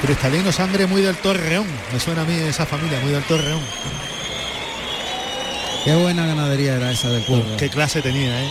Cristalino, 0.03 0.51
sangre 0.53 0.87
muy 0.87 1.01
del 1.03 1.17
Torreón. 1.17 1.67
Me 1.93 2.01
suena 2.01 2.23
a 2.23 2.25
mí 2.25 2.35
esa 2.35 2.67
familia, 2.67 2.99
muy 3.01 3.13
del 3.13 3.23
Torreón. 3.25 3.61
Qué 5.85 5.95
buena 5.95 6.27
ganadería 6.27 6.75
era 6.77 6.91
esa 6.91 7.09
del 7.11 7.23
pueblo. 7.23 7.57
Qué 7.57 7.69
clase 7.69 8.03
tenía, 8.03 8.43
¿eh? 8.43 8.49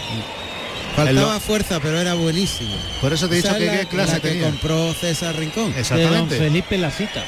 Faltaba 0.95 1.39
fuerza, 1.39 1.79
pero 1.81 1.99
era 1.99 2.13
buenísimo. 2.15 2.75
Por 2.99 3.13
eso 3.13 3.29
te 3.29 3.35
he 3.35 3.41
dicho 3.41 3.55
que 3.57 3.65
la- 3.65 3.79
qué 3.79 3.85
clase 3.85 4.13
la 4.13 4.19
que 4.19 4.27
tenía. 4.29 4.43
compró 4.45 4.93
César 4.93 5.35
Rincón. 5.37 5.73
Exactamente. 5.77 6.37
Felipe 6.37 6.77
Lafita. 6.77 7.23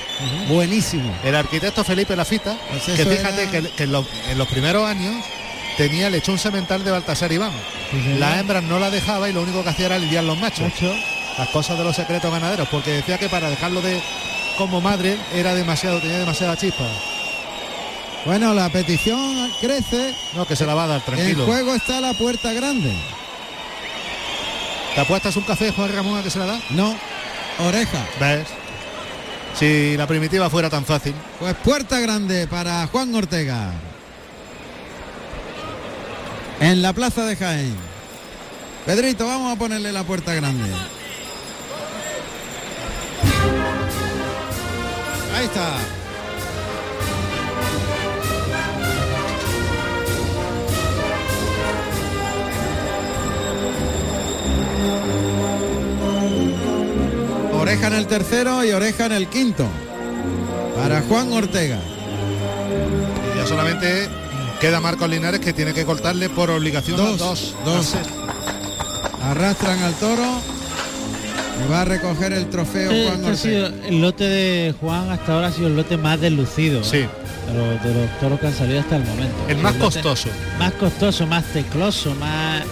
Buenísimo. 0.49 1.13
El 1.23 1.35
arquitecto 1.35 1.83
Felipe 1.85 2.15
Lafita, 2.15 2.57
Pues 2.69 2.83
que 2.97 3.05
fíjate 3.05 3.43
era- 3.43 3.51
que, 3.51 3.69
que 3.71 3.83
en, 3.83 3.91
los, 3.93 4.05
en 4.29 4.37
los 4.37 4.47
primeros 4.49 4.85
años 4.85 5.15
tenía 5.77 6.07
el 6.07 6.13
lechón 6.13 6.37
semental 6.37 6.83
de 6.83 6.91
Baltasar 6.91 7.31
Iván. 7.31 7.53
señor. 7.91 8.19
La 8.19 8.39
hembra 8.39 8.59
no 8.59 8.79
la 8.79 8.89
dejaba 8.89 9.29
y 9.29 9.33
lo 9.33 9.41
único 9.41 9.63
que 9.63 9.69
hacía 9.69 9.85
era 9.85 9.97
lidiar 9.97 10.25
los 10.25 10.37
machos. 10.37 10.65
Las 11.37 11.49
cosas 11.49 11.77
de 11.77 11.83
los 11.83 11.95
secretos 11.95 12.31
ganaderos, 12.31 12.67
porque 12.69 12.91
decía 12.91 13.17
que 13.17 13.29
para 13.29 13.49
dejarlo 13.49 13.81
de 13.81 14.01
como 14.57 14.81
madre 14.81 15.17
era 15.33 15.55
demasiado, 15.55 15.99
tenía 15.99 16.19
demasiada 16.19 16.55
chispa. 16.57 16.85
Bueno, 18.25 18.53
la 18.53 18.69
petición 18.69 19.51
crece. 19.59 20.15
No, 20.35 20.45
que 20.45 20.55
se 20.55 20.65
la 20.65 20.75
va 20.75 20.85
a 20.85 20.87
dar, 20.87 21.01
tranquilo. 21.01 21.43
En 21.43 21.45
juego 21.45 21.73
está 21.73 21.99
la 21.99 22.13
puerta 22.13 22.53
grande. 22.53 22.93
¿Te 24.95 25.01
apuestas 25.01 25.35
un 25.35 25.43
café, 25.43 25.71
Juan 25.71 25.91
Ramón, 25.91 26.19
a 26.19 26.23
que 26.23 26.29
se 26.29 26.39
la 26.39 26.45
da? 26.45 26.59
No, 26.69 26.95
oreja. 27.59 28.05
¿Ves? 28.19 28.47
Si 29.57 29.97
la 29.97 30.07
primitiva 30.07 30.49
fuera 30.49 30.69
tan 30.69 30.85
fácil. 30.85 31.13
Pues 31.39 31.55
puerta 31.55 31.99
grande 31.99 32.47
para 32.47 32.87
Juan 32.87 33.13
Ortega. 33.13 33.71
En 36.59 36.81
la 36.81 36.93
plaza 36.93 37.25
de 37.25 37.35
Jaén. 37.35 37.75
Pedrito, 38.85 39.25
vamos 39.25 39.55
a 39.55 39.59
ponerle 39.59 39.91
la 39.91 40.03
puerta 40.03 40.33
grande. 40.33 40.69
Ahí 45.33 45.45
está. 45.45 45.77
Oreja 57.53 57.87
en 57.87 57.93
el 57.93 58.07
tercero 58.07 58.63
y 58.65 58.71
oreja 58.71 59.05
en 59.05 59.13
el 59.13 59.27
quinto. 59.27 59.65
Para 60.75 61.01
Juan 61.01 61.31
Ortega. 61.31 61.79
Y 63.33 63.37
ya 63.37 63.45
solamente 63.47 64.09
queda 64.59 64.79
Marcos 64.79 65.09
Linares 65.09 65.39
que 65.39 65.53
tiene 65.53 65.73
que 65.73 65.85
cortarle 65.85 66.29
por 66.29 66.49
obligación 66.49 66.97
Dos, 66.97 67.17
dos. 67.17 67.55
dos. 67.63 67.93
Arrastran 69.21 69.79
al 69.79 69.93
toro. 69.95 70.52
Va 71.71 71.81
a 71.81 71.85
recoger 71.85 72.33
el 72.33 72.49
trofeo 72.49 72.91
Este, 72.91 73.05
Juan 73.07 73.19
este 73.19 73.31
ha 73.31 73.35
sido 73.35 73.65
Ortega. 73.67 73.87
el 73.87 74.01
lote 74.01 74.23
de 74.25 74.75
Juan 74.79 75.09
hasta 75.11 75.33
ahora 75.33 75.47
ha 75.47 75.51
sido 75.51 75.67
el 75.67 75.75
lote 75.75 75.97
más 75.97 76.19
deslucido. 76.21 76.81
¿eh? 76.81 76.83
Sí. 76.83 76.97
De 76.97 77.53
los, 77.57 77.83
de 77.83 77.93
los 78.01 78.19
toros 78.19 78.39
que 78.39 78.47
han 78.47 78.53
salido 78.53 78.79
hasta 78.79 78.95
el 78.97 79.03
momento. 79.05 79.35
El 79.47 79.57
más 79.57 79.73
costoso. 79.75 80.29
Más 80.59 80.71
costoso, 80.73 81.25
más 81.27 81.43
tecloso, 81.45 82.15
más, 82.15 82.63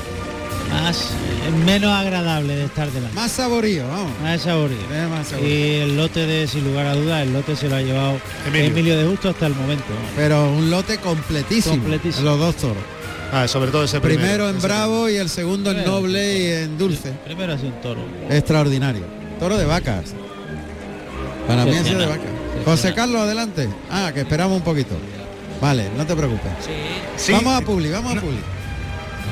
más 0.71 0.97
eh, 1.01 1.65
menos 1.65 1.91
agradable 1.91 2.55
de 2.55 2.65
estar 2.65 2.89
delante. 2.91 3.15
Más 3.15 3.31
saborío, 3.31 3.87
vamos. 3.87 4.11
Más 4.21 4.41
saborío. 4.41 4.77
Más 5.09 5.27
saborío. 5.27 5.49
Y 5.49 5.75
el 5.81 5.97
lote 5.97 6.25
de, 6.25 6.47
sin 6.47 6.63
lugar 6.63 6.85
a 6.87 6.95
dudas, 6.95 7.21
el 7.23 7.33
lote 7.33 7.55
se 7.55 7.67
lo 7.67 7.75
ha 7.75 7.81
llevado 7.81 8.17
Emilio. 8.47 8.67
Emilio, 8.67 8.97
de 8.97 9.05
Justo 9.05 9.29
hasta 9.29 9.47
el 9.47 9.55
momento. 9.55 9.83
Pero 10.15 10.49
un 10.51 10.69
lote 10.69 10.97
completísimo. 10.99 11.75
Completísimo. 11.75 12.25
Los 12.25 12.39
dos 12.39 12.55
toros. 12.55 12.77
Ah, 13.31 13.47
sobre 13.47 13.71
todo 13.71 13.83
ese 13.85 13.99
Primero, 14.01 14.45
primero. 14.45 14.49
en 14.49 14.61
Bravo 14.61 15.09
y 15.09 15.15
el 15.15 15.29
segundo 15.29 15.71
en 15.71 15.77
Primero. 15.77 16.01
Noble 16.01 16.39
y 16.39 16.45
en 16.63 16.77
Dulce. 16.77 17.11
Primero 17.25 17.53
ha 17.53 17.57
sido 17.57 17.69
un 17.69 17.81
toro. 17.81 18.01
Extraordinario. 18.29 19.03
Toro 19.39 19.57
de 19.57 19.65
vacas. 19.65 20.13
Para 21.47 21.65
mí 21.65 21.71
sido 21.73 21.99
de. 21.99 22.05
Excepcional. 22.05 22.19
José 22.65 22.93
Carlos, 22.93 23.21
adelante. 23.21 23.69
Ah, 23.89 24.11
que 24.13 24.21
esperamos 24.21 24.57
un 24.57 24.63
poquito. 24.63 24.95
Vale, 25.61 25.89
no 25.97 26.05
te 26.05 26.15
preocupes. 26.15 26.51
Sí. 27.17 27.31
Vamos 27.31 27.55
a 27.55 27.61
Publi, 27.61 27.89
vamos 27.89 28.17
a 28.17 28.21
Publi. 28.21 28.39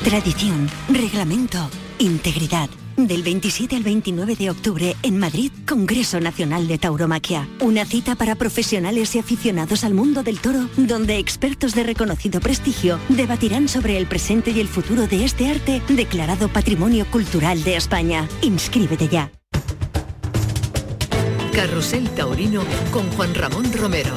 Tradición, 0.04 0.70
reglamento, 0.88 1.70
integridad. 2.00 2.70
Del 3.08 3.24
27 3.24 3.78
al 3.78 3.84
29 3.84 4.36
de 4.36 4.50
octubre 4.50 4.96
en 5.04 5.18
Madrid, 5.18 5.54
Congreso 5.66 6.20
Nacional 6.20 6.68
de 6.68 6.78
Tauromaquia. 6.78 7.48
Una 7.62 7.86
cita 7.86 8.16
para 8.16 8.36
profesionales 8.36 9.16
y 9.16 9.20
aficionados 9.20 9.86
al 9.86 9.94
mundo 9.94 10.22
del 10.22 10.42
toro, 10.42 10.68
donde 10.76 11.18
expertos 11.18 11.74
de 11.74 11.84
reconocido 11.84 12.42
prestigio 12.42 13.00
debatirán 13.08 13.70
sobre 13.70 13.98
el 13.98 14.06
presente 14.06 14.52
y 14.52 14.60
el 14.60 14.68
futuro 14.68 15.08
de 15.08 15.24
este 15.24 15.50
arte 15.50 15.82
declarado 15.88 16.50
Patrimonio 16.50 17.06
Cultural 17.10 17.64
de 17.64 17.78
España. 17.78 18.28
Inscríbete 18.42 19.08
ya. 19.08 19.32
Carrusel 21.54 22.10
Taurino 22.10 22.64
con 22.92 23.10
Juan 23.12 23.34
Ramón 23.34 23.72
Romero. 23.72 24.14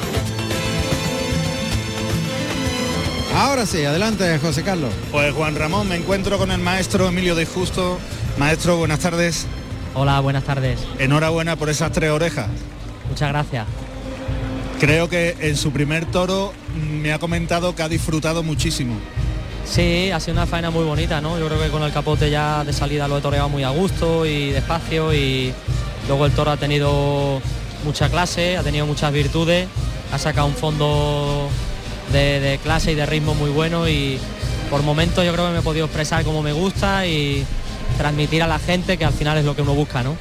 Ahora 3.33 3.65
sí, 3.65 3.83
adelante, 3.85 4.37
José 4.39 4.61
Carlos. 4.61 4.93
Pues 5.11 5.33
Juan 5.33 5.55
Ramón, 5.55 5.87
me 5.87 5.95
encuentro 5.95 6.37
con 6.37 6.51
el 6.51 6.59
maestro 6.59 7.07
Emilio 7.07 7.33
de 7.33 7.45
Justo. 7.45 7.97
Maestro, 8.37 8.77
buenas 8.77 8.99
tardes. 8.99 9.45
Hola, 9.93 10.19
buenas 10.19 10.43
tardes. 10.43 10.79
Enhorabuena 10.97 11.55
por 11.55 11.69
esas 11.69 11.91
tres 11.91 12.09
orejas. 12.09 12.47
Muchas 13.09 13.29
gracias. 13.29 13.67
Creo 14.79 15.07
que 15.07 15.35
en 15.39 15.55
su 15.55 15.71
primer 15.71 16.05
toro 16.05 16.51
me 16.75 17.13
ha 17.13 17.19
comentado 17.19 17.75
que 17.75 17.83
ha 17.83 17.89
disfrutado 17.89 18.41
muchísimo. 18.43 18.95
Sí, 19.65 20.11
ha 20.11 20.19
sido 20.19 20.33
una 20.33 20.45
faena 20.47 20.71
muy 20.71 20.83
bonita, 20.83 21.21
¿no? 21.21 21.39
Yo 21.39 21.47
creo 21.47 21.59
que 21.61 21.69
con 21.69 21.83
el 21.83 21.93
capote 21.93 22.29
ya 22.29 22.63
de 22.63 22.73
salida 22.73 23.07
lo 23.07 23.19
he 23.19 23.21
toreado 23.21 23.49
muy 23.49 23.63
a 23.63 23.69
gusto 23.69 24.25
y 24.25 24.49
despacio 24.49 25.13
y 25.13 25.53
luego 26.07 26.25
el 26.25 26.31
toro 26.33 26.51
ha 26.51 26.57
tenido 26.57 27.39
mucha 27.85 28.09
clase, 28.09 28.57
ha 28.57 28.63
tenido 28.63 28.85
muchas 28.85 29.13
virtudes, 29.13 29.67
ha 30.11 30.17
sacado 30.17 30.47
un 30.47 30.55
fondo 30.55 31.49
de, 32.11 32.39
de 32.39 32.57
clase 32.57 32.91
y 32.91 32.95
de 32.95 33.05
ritmo 33.05 33.35
muy 33.35 33.51
bueno 33.51 33.87
y 33.87 34.19
por 34.69 34.81
momentos 34.81 35.23
yo 35.23 35.31
creo 35.31 35.45
que 35.45 35.53
me 35.53 35.59
he 35.59 35.63
podido 35.63 35.85
expresar 35.85 36.25
como 36.25 36.41
me 36.41 36.51
gusta 36.51 37.05
y 37.05 37.45
transmitir 37.97 38.43
a 38.43 38.47
la 38.47 38.59
gente 38.59 38.97
que 38.97 39.05
al 39.05 39.13
final 39.13 39.37
es 39.37 39.45
lo 39.45 39.55
que 39.55 39.61
uno 39.61 39.73
busca, 39.73 40.03
¿no? 40.03 40.15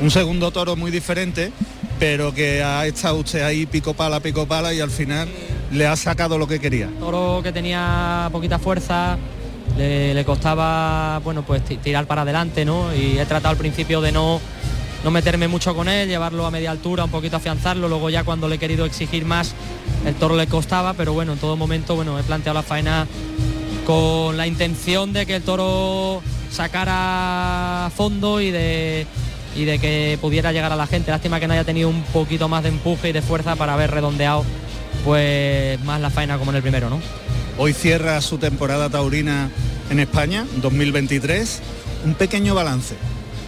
Un 0.00 0.10
segundo 0.10 0.50
toro 0.50 0.76
muy 0.76 0.90
diferente, 0.90 1.52
pero 1.98 2.32
que 2.32 2.62
ha 2.62 2.86
estado 2.86 3.16
usted 3.16 3.42
ahí 3.42 3.66
pico 3.66 3.94
pala, 3.94 4.20
pico 4.20 4.46
pala 4.46 4.72
y 4.72 4.80
al 4.80 4.90
final 4.90 5.28
le 5.72 5.86
ha 5.86 5.96
sacado 5.96 6.38
lo 6.38 6.46
que 6.46 6.60
quería. 6.60 6.88
Toro 7.00 7.40
que 7.42 7.52
tenía 7.52 8.28
poquita 8.32 8.58
fuerza, 8.58 9.18
le, 9.76 10.14
le 10.14 10.24
costaba, 10.24 11.18
bueno, 11.24 11.42
pues 11.42 11.64
ti- 11.64 11.76
tirar 11.78 12.06
para 12.06 12.22
adelante, 12.22 12.64
¿no? 12.64 12.94
Y 12.94 13.18
he 13.18 13.26
tratado 13.26 13.50
al 13.50 13.56
principio 13.56 14.00
de 14.00 14.12
no, 14.12 14.40
no 15.04 15.10
meterme 15.10 15.48
mucho 15.48 15.74
con 15.74 15.88
él, 15.88 16.08
llevarlo 16.08 16.46
a 16.46 16.50
media 16.50 16.70
altura, 16.70 17.04
un 17.04 17.10
poquito 17.10 17.36
afianzarlo, 17.36 17.88
luego 17.88 18.08
ya 18.10 18.22
cuando 18.24 18.48
le 18.48 18.54
he 18.54 18.58
querido 18.58 18.84
exigir 18.86 19.24
más, 19.24 19.54
el 20.06 20.14
toro 20.14 20.36
le 20.36 20.46
costaba, 20.46 20.94
pero 20.94 21.12
bueno, 21.12 21.32
en 21.32 21.38
todo 21.38 21.56
momento, 21.56 21.96
bueno, 21.96 22.18
he 22.18 22.22
planteado 22.22 22.54
la 22.54 22.62
faena 22.62 23.06
con 23.86 24.36
la 24.36 24.46
intención 24.46 25.12
de 25.12 25.26
que 25.26 25.36
el 25.36 25.42
toro 25.42 26.22
sacara 26.50 27.90
fondo 27.96 28.40
y 28.40 28.50
de 28.50 29.06
y 29.56 29.64
de 29.64 29.78
que 29.78 30.18
pudiera 30.20 30.52
llegar 30.52 30.72
a 30.72 30.76
la 30.76 30.86
gente. 30.86 31.10
Lástima 31.10 31.40
que 31.40 31.48
no 31.48 31.54
haya 31.54 31.64
tenido 31.64 31.88
un 31.88 32.02
poquito 32.04 32.48
más 32.48 32.62
de 32.62 32.68
empuje 32.68 33.08
y 33.08 33.12
de 33.12 33.22
fuerza 33.22 33.56
para 33.56 33.74
haber 33.74 33.90
redondeado 33.90 34.44
pues 35.04 35.80
más 35.84 36.00
la 36.00 36.10
faena 36.10 36.38
como 36.38 36.50
en 36.50 36.56
el 36.56 36.62
primero, 36.62 36.90
¿no? 36.90 37.00
Hoy 37.56 37.72
cierra 37.72 38.20
su 38.20 38.38
temporada 38.38 38.88
taurina 38.88 39.50
en 39.90 39.98
España, 40.00 40.46
2023. 40.56 41.60
Un 42.04 42.14
pequeño 42.14 42.54
balance. 42.54 42.94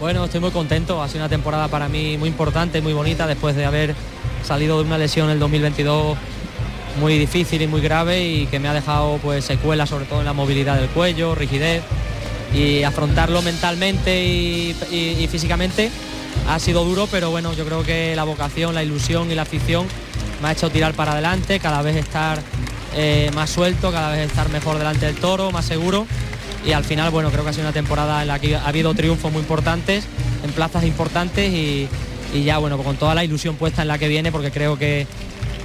Bueno, 0.00 0.24
estoy 0.24 0.40
muy 0.40 0.50
contento, 0.50 1.02
ha 1.02 1.08
sido 1.08 1.20
una 1.20 1.28
temporada 1.28 1.68
para 1.68 1.88
mí 1.88 2.16
muy 2.16 2.28
importante, 2.28 2.80
muy 2.80 2.92
bonita, 2.92 3.26
después 3.26 3.54
de 3.54 3.66
haber 3.66 3.94
salido 4.44 4.78
de 4.78 4.84
una 4.84 4.98
lesión 4.98 5.26
en 5.26 5.34
el 5.34 5.38
2022 5.38 6.16
muy 6.98 7.18
difícil 7.18 7.62
y 7.62 7.66
muy 7.66 7.80
grave 7.80 8.24
y 8.24 8.46
que 8.46 8.58
me 8.58 8.68
ha 8.68 8.74
dejado 8.74 9.18
pues 9.18 9.44
secuelas 9.44 9.90
sobre 9.90 10.06
todo 10.06 10.20
en 10.20 10.24
la 10.24 10.32
movilidad 10.32 10.76
del 10.76 10.88
cuello, 10.88 11.34
rigidez 11.34 11.82
y 12.54 12.82
afrontarlo 12.82 13.42
mentalmente 13.42 14.24
y, 14.24 15.28
físicamente. 15.30 15.90
Ha 16.48 16.58
sido 16.58 16.84
duro, 16.84 17.06
pero 17.10 17.30
bueno, 17.30 17.52
yo 17.52 17.64
creo 17.64 17.82
que 17.82 18.14
la 18.16 18.24
vocación, 18.24 18.74
la 18.74 18.82
ilusión 18.82 19.30
y 19.30 19.34
la 19.34 19.42
afición 19.42 19.86
me 20.42 20.48
ha 20.48 20.52
hecho 20.52 20.70
tirar 20.70 20.94
para 20.94 21.12
adelante, 21.12 21.60
cada 21.60 21.82
vez 21.82 21.96
estar 21.96 22.40
eh, 22.96 23.30
más 23.34 23.50
suelto, 23.50 23.92
cada 23.92 24.12
vez 24.12 24.30
estar 24.30 24.48
mejor 24.48 24.78
delante 24.78 25.06
del 25.06 25.16
toro, 25.16 25.50
más 25.50 25.64
seguro. 25.64 26.06
Y 26.64 26.72
al 26.72 26.84
final 26.84 27.10
bueno 27.10 27.30
creo 27.30 27.42
que 27.44 27.50
ha 27.50 27.52
sido 27.52 27.66
una 27.66 27.72
temporada 27.72 28.22
en 28.22 28.28
la 28.28 28.38
que 28.38 28.56
ha 28.56 28.66
habido 28.66 28.92
triunfos 28.94 29.32
muy 29.32 29.40
importantes 29.40 30.04
en 30.44 30.52
plazas 30.52 30.84
importantes 30.84 31.50
y, 31.50 31.88
y 32.34 32.44
ya 32.44 32.58
bueno 32.58 32.76
con 32.78 32.96
toda 32.96 33.14
la 33.14 33.24
ilusión 33.24 33.56
puesta 33.56 33.82
en 33.82 33.88
la 33.88 33.98
que 33.98 34.08
viene 34.08 34.30
porque 34.30 34.50
creo 34.50 34.78
que, 34.78 35.06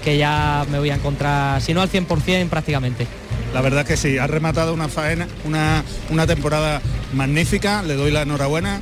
que 0.05 0.17
ya 0.17 0.65
me 0.71 0.79
voy 0.79 0.91
a 0.91 0.95
encontrar 0.95 1.61
si 1.61 1.73
no 1.73 1.81
al 1.81 1.91
100% 1.91 2.47
prácticamente 2.47 3.07
La 3.55 3.61
verdad 3.61 3.85
que 3.85 3.95
sí, 3.95 4.17
ha 4.17 4.27
rematado 4.27 4.73
una 4.73 4.89
faena, 4.89 5.29
una, 5.45 5.81
una 6.09 6.27
temporada 6.27 6.81
magnífica, 7.13 7.83
le 7.83 7.93
doy 7.93 8.11
la 8.11 8.23
enhorabuena 8.23 8.81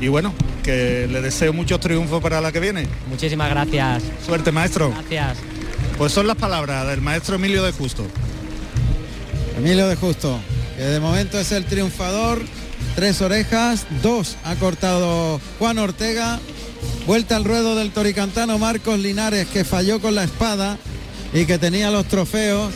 y 0.00 0.08
bueno, 0.08 0.34
que 0.64 1.06
le 1.08 1.22
deseo 1.22 1.52
muchos 1.52 1.78
triunfos 1.78 2.20
para 2.20 2.40
la 2.40 2.50
que 2.50 2.58
viene. 2.58 2.88
Muchísimas 3.08 3.48
gracias. 3.48 4.02
Suerte, 4.26 4.50
maestro. 4.50 4.90
Gracias. 4.90 5.38
Pues 5.96 6.10
son 6.10 6.26
las 6.26 6.36
palabras 6.36 6.88
del 6.88 7.00
maestro 7.00 7.36
Emilio 7.36 7.62
de 7.62 7.70
Justo. 7.70 8.08
Emilio 9.56 9.86
de 9.86 9.94
Justo, 9.94 10.40
que 10.76 10.82
de 10.82 10.98
momento 10.98 11.38
es 11.38 11.52
el 11.52 11.64
triunfador. 11.66 12.42
Tres 12.96 13.22
orejas, 13.22 13.86
dos 14.02 14.36
ha 14.42 14.56
cortado 14.56 15.40
Juan 15.60 15.78
Ortega. 15.78 16.40
Vuelta 17.06 17.36
al 17.36 17.44
ruedo 17.44 17.76
del 17.76 17.92
toricantano 17.92 18.58
Marcos 18.58 18.98
Linares, 18.98 19.46
que 19.46 19.64
falló 19.64 20.00
con 20.00 20.16
la 20.16 20.24
espada 20.24 20.76
y 21.32 21.46
que 21.46 21.58
tenía 21.58 21.92
los 21.92 22.06
trofeos 22.06 22.74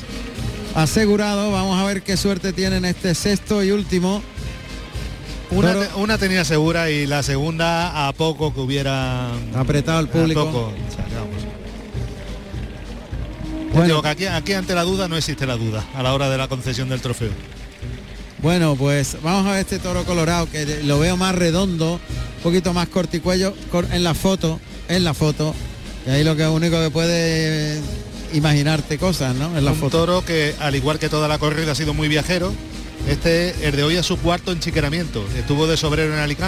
asegurados. 0.75 1.53
Vamos 1.53 1.81
a 1.81 1.85
ver 1.85 2.03
qué 2.03 2.17
suerte 2.17 2.53
tiene 2.53 2.77
en 2.77 2.85
este 2.85 3.15
sexto 3.15 3.63
y 3.63 3.71
último. 3.71 4.23
Una, 5.51 5.75
te- 5.75 5.95
una 5.97 6.17
tenía 6.19 6.45
segura 6.45 6.91
y 6.91 7.07
la 7.07 7.23
segunda 7.23 8.09
a 8.09 8.13
poco 8.15 8.55
que 8.55 8.61
hubiera 8.61 9.29
apretado 9.55 9.99
al 9.99 10.09
público. 10.09 10.41
A 10.41 10.45
poco, 10.47 10.73
Bueno. 13.73 13.87
digo 13.87 14.03
que 14.03 14.09
aquí, 14.09 14.27
aquí 14.27 14.53
ante 14.53 14.75
la 14.75 14.83
duda 14.83 15.09
no 15.09 15.17
existe 15.17 15.47
la 15.47 15.57
duda 15.57 15.85
a 15.95 16.03
la 16.03 16.13
hora 16.15 16.29
de 16.31 16.37
la 16.39 16.49
concesión 16.49 16.89
del 16.89 17.01
trofeo. 17.01 17.31
Bueno, 18.43 18.77
pues 18.77 19.17
vamos 19.23 19.47
a 19.47 19.53
ver 19.53 19.61
este 19.61 19.79
toro 19.79 20.05
colorado 20.05 20.51
que 20.51 20.83
lo 20.85 20.99
veo 20.99 21.17
más 21.17 21.35
redondo, 21.35 21.95
un 21.95 22.43
poquito 22.43 22.73
más 22.73 22.89
corticuello 22.89 23.55
cor- 23.71 23.89
en 23.93 24.05
la 24.05 24.15
foto, 24.15 24.61
en 24.89 25.05
la 25.05 25.15
foto. 25.15 25.55
Y 26.07 26.11
ahí 26.11 26.25
lo 26.25 26.35
que 26.37 26.47
único 26.47 26.81
que 26.83 26.91
puede 26.91 27.81
imaginarte 28.33 28.99
cosas, 28.99 29.35
¿no? 29.35 29.57
En 29.57 29.65
la 29.65 29.73
un 29.73 29.79
foto. 29.79 29.99
toro 29.99 30.25
que 30.25 30.55
al 30.61 30.75
igual 30.75 30.99
que 30.99 31.09
toda 31.09 31.29
la 31.29 31.39
corrida 31.39 31.73
ha 31.73 31.75
sido 31.75 31.95
muy 31.95 32.09
viajero. 32.09 32.53
Este, 33.09 33.67
el 33.67 33.75
de 33.75 33.83
hoy 33.83 33.97
es 33.97 34.07
su 34.07 34.17
cuarto 34.19 34.53
enchiqueramiento. 34.53 35.25
Estuvo 35.37 35.67
de 35.67 35.77
sobrero 35.77 36.13
en 36.15 36.21
Alicante. 36.21 36.41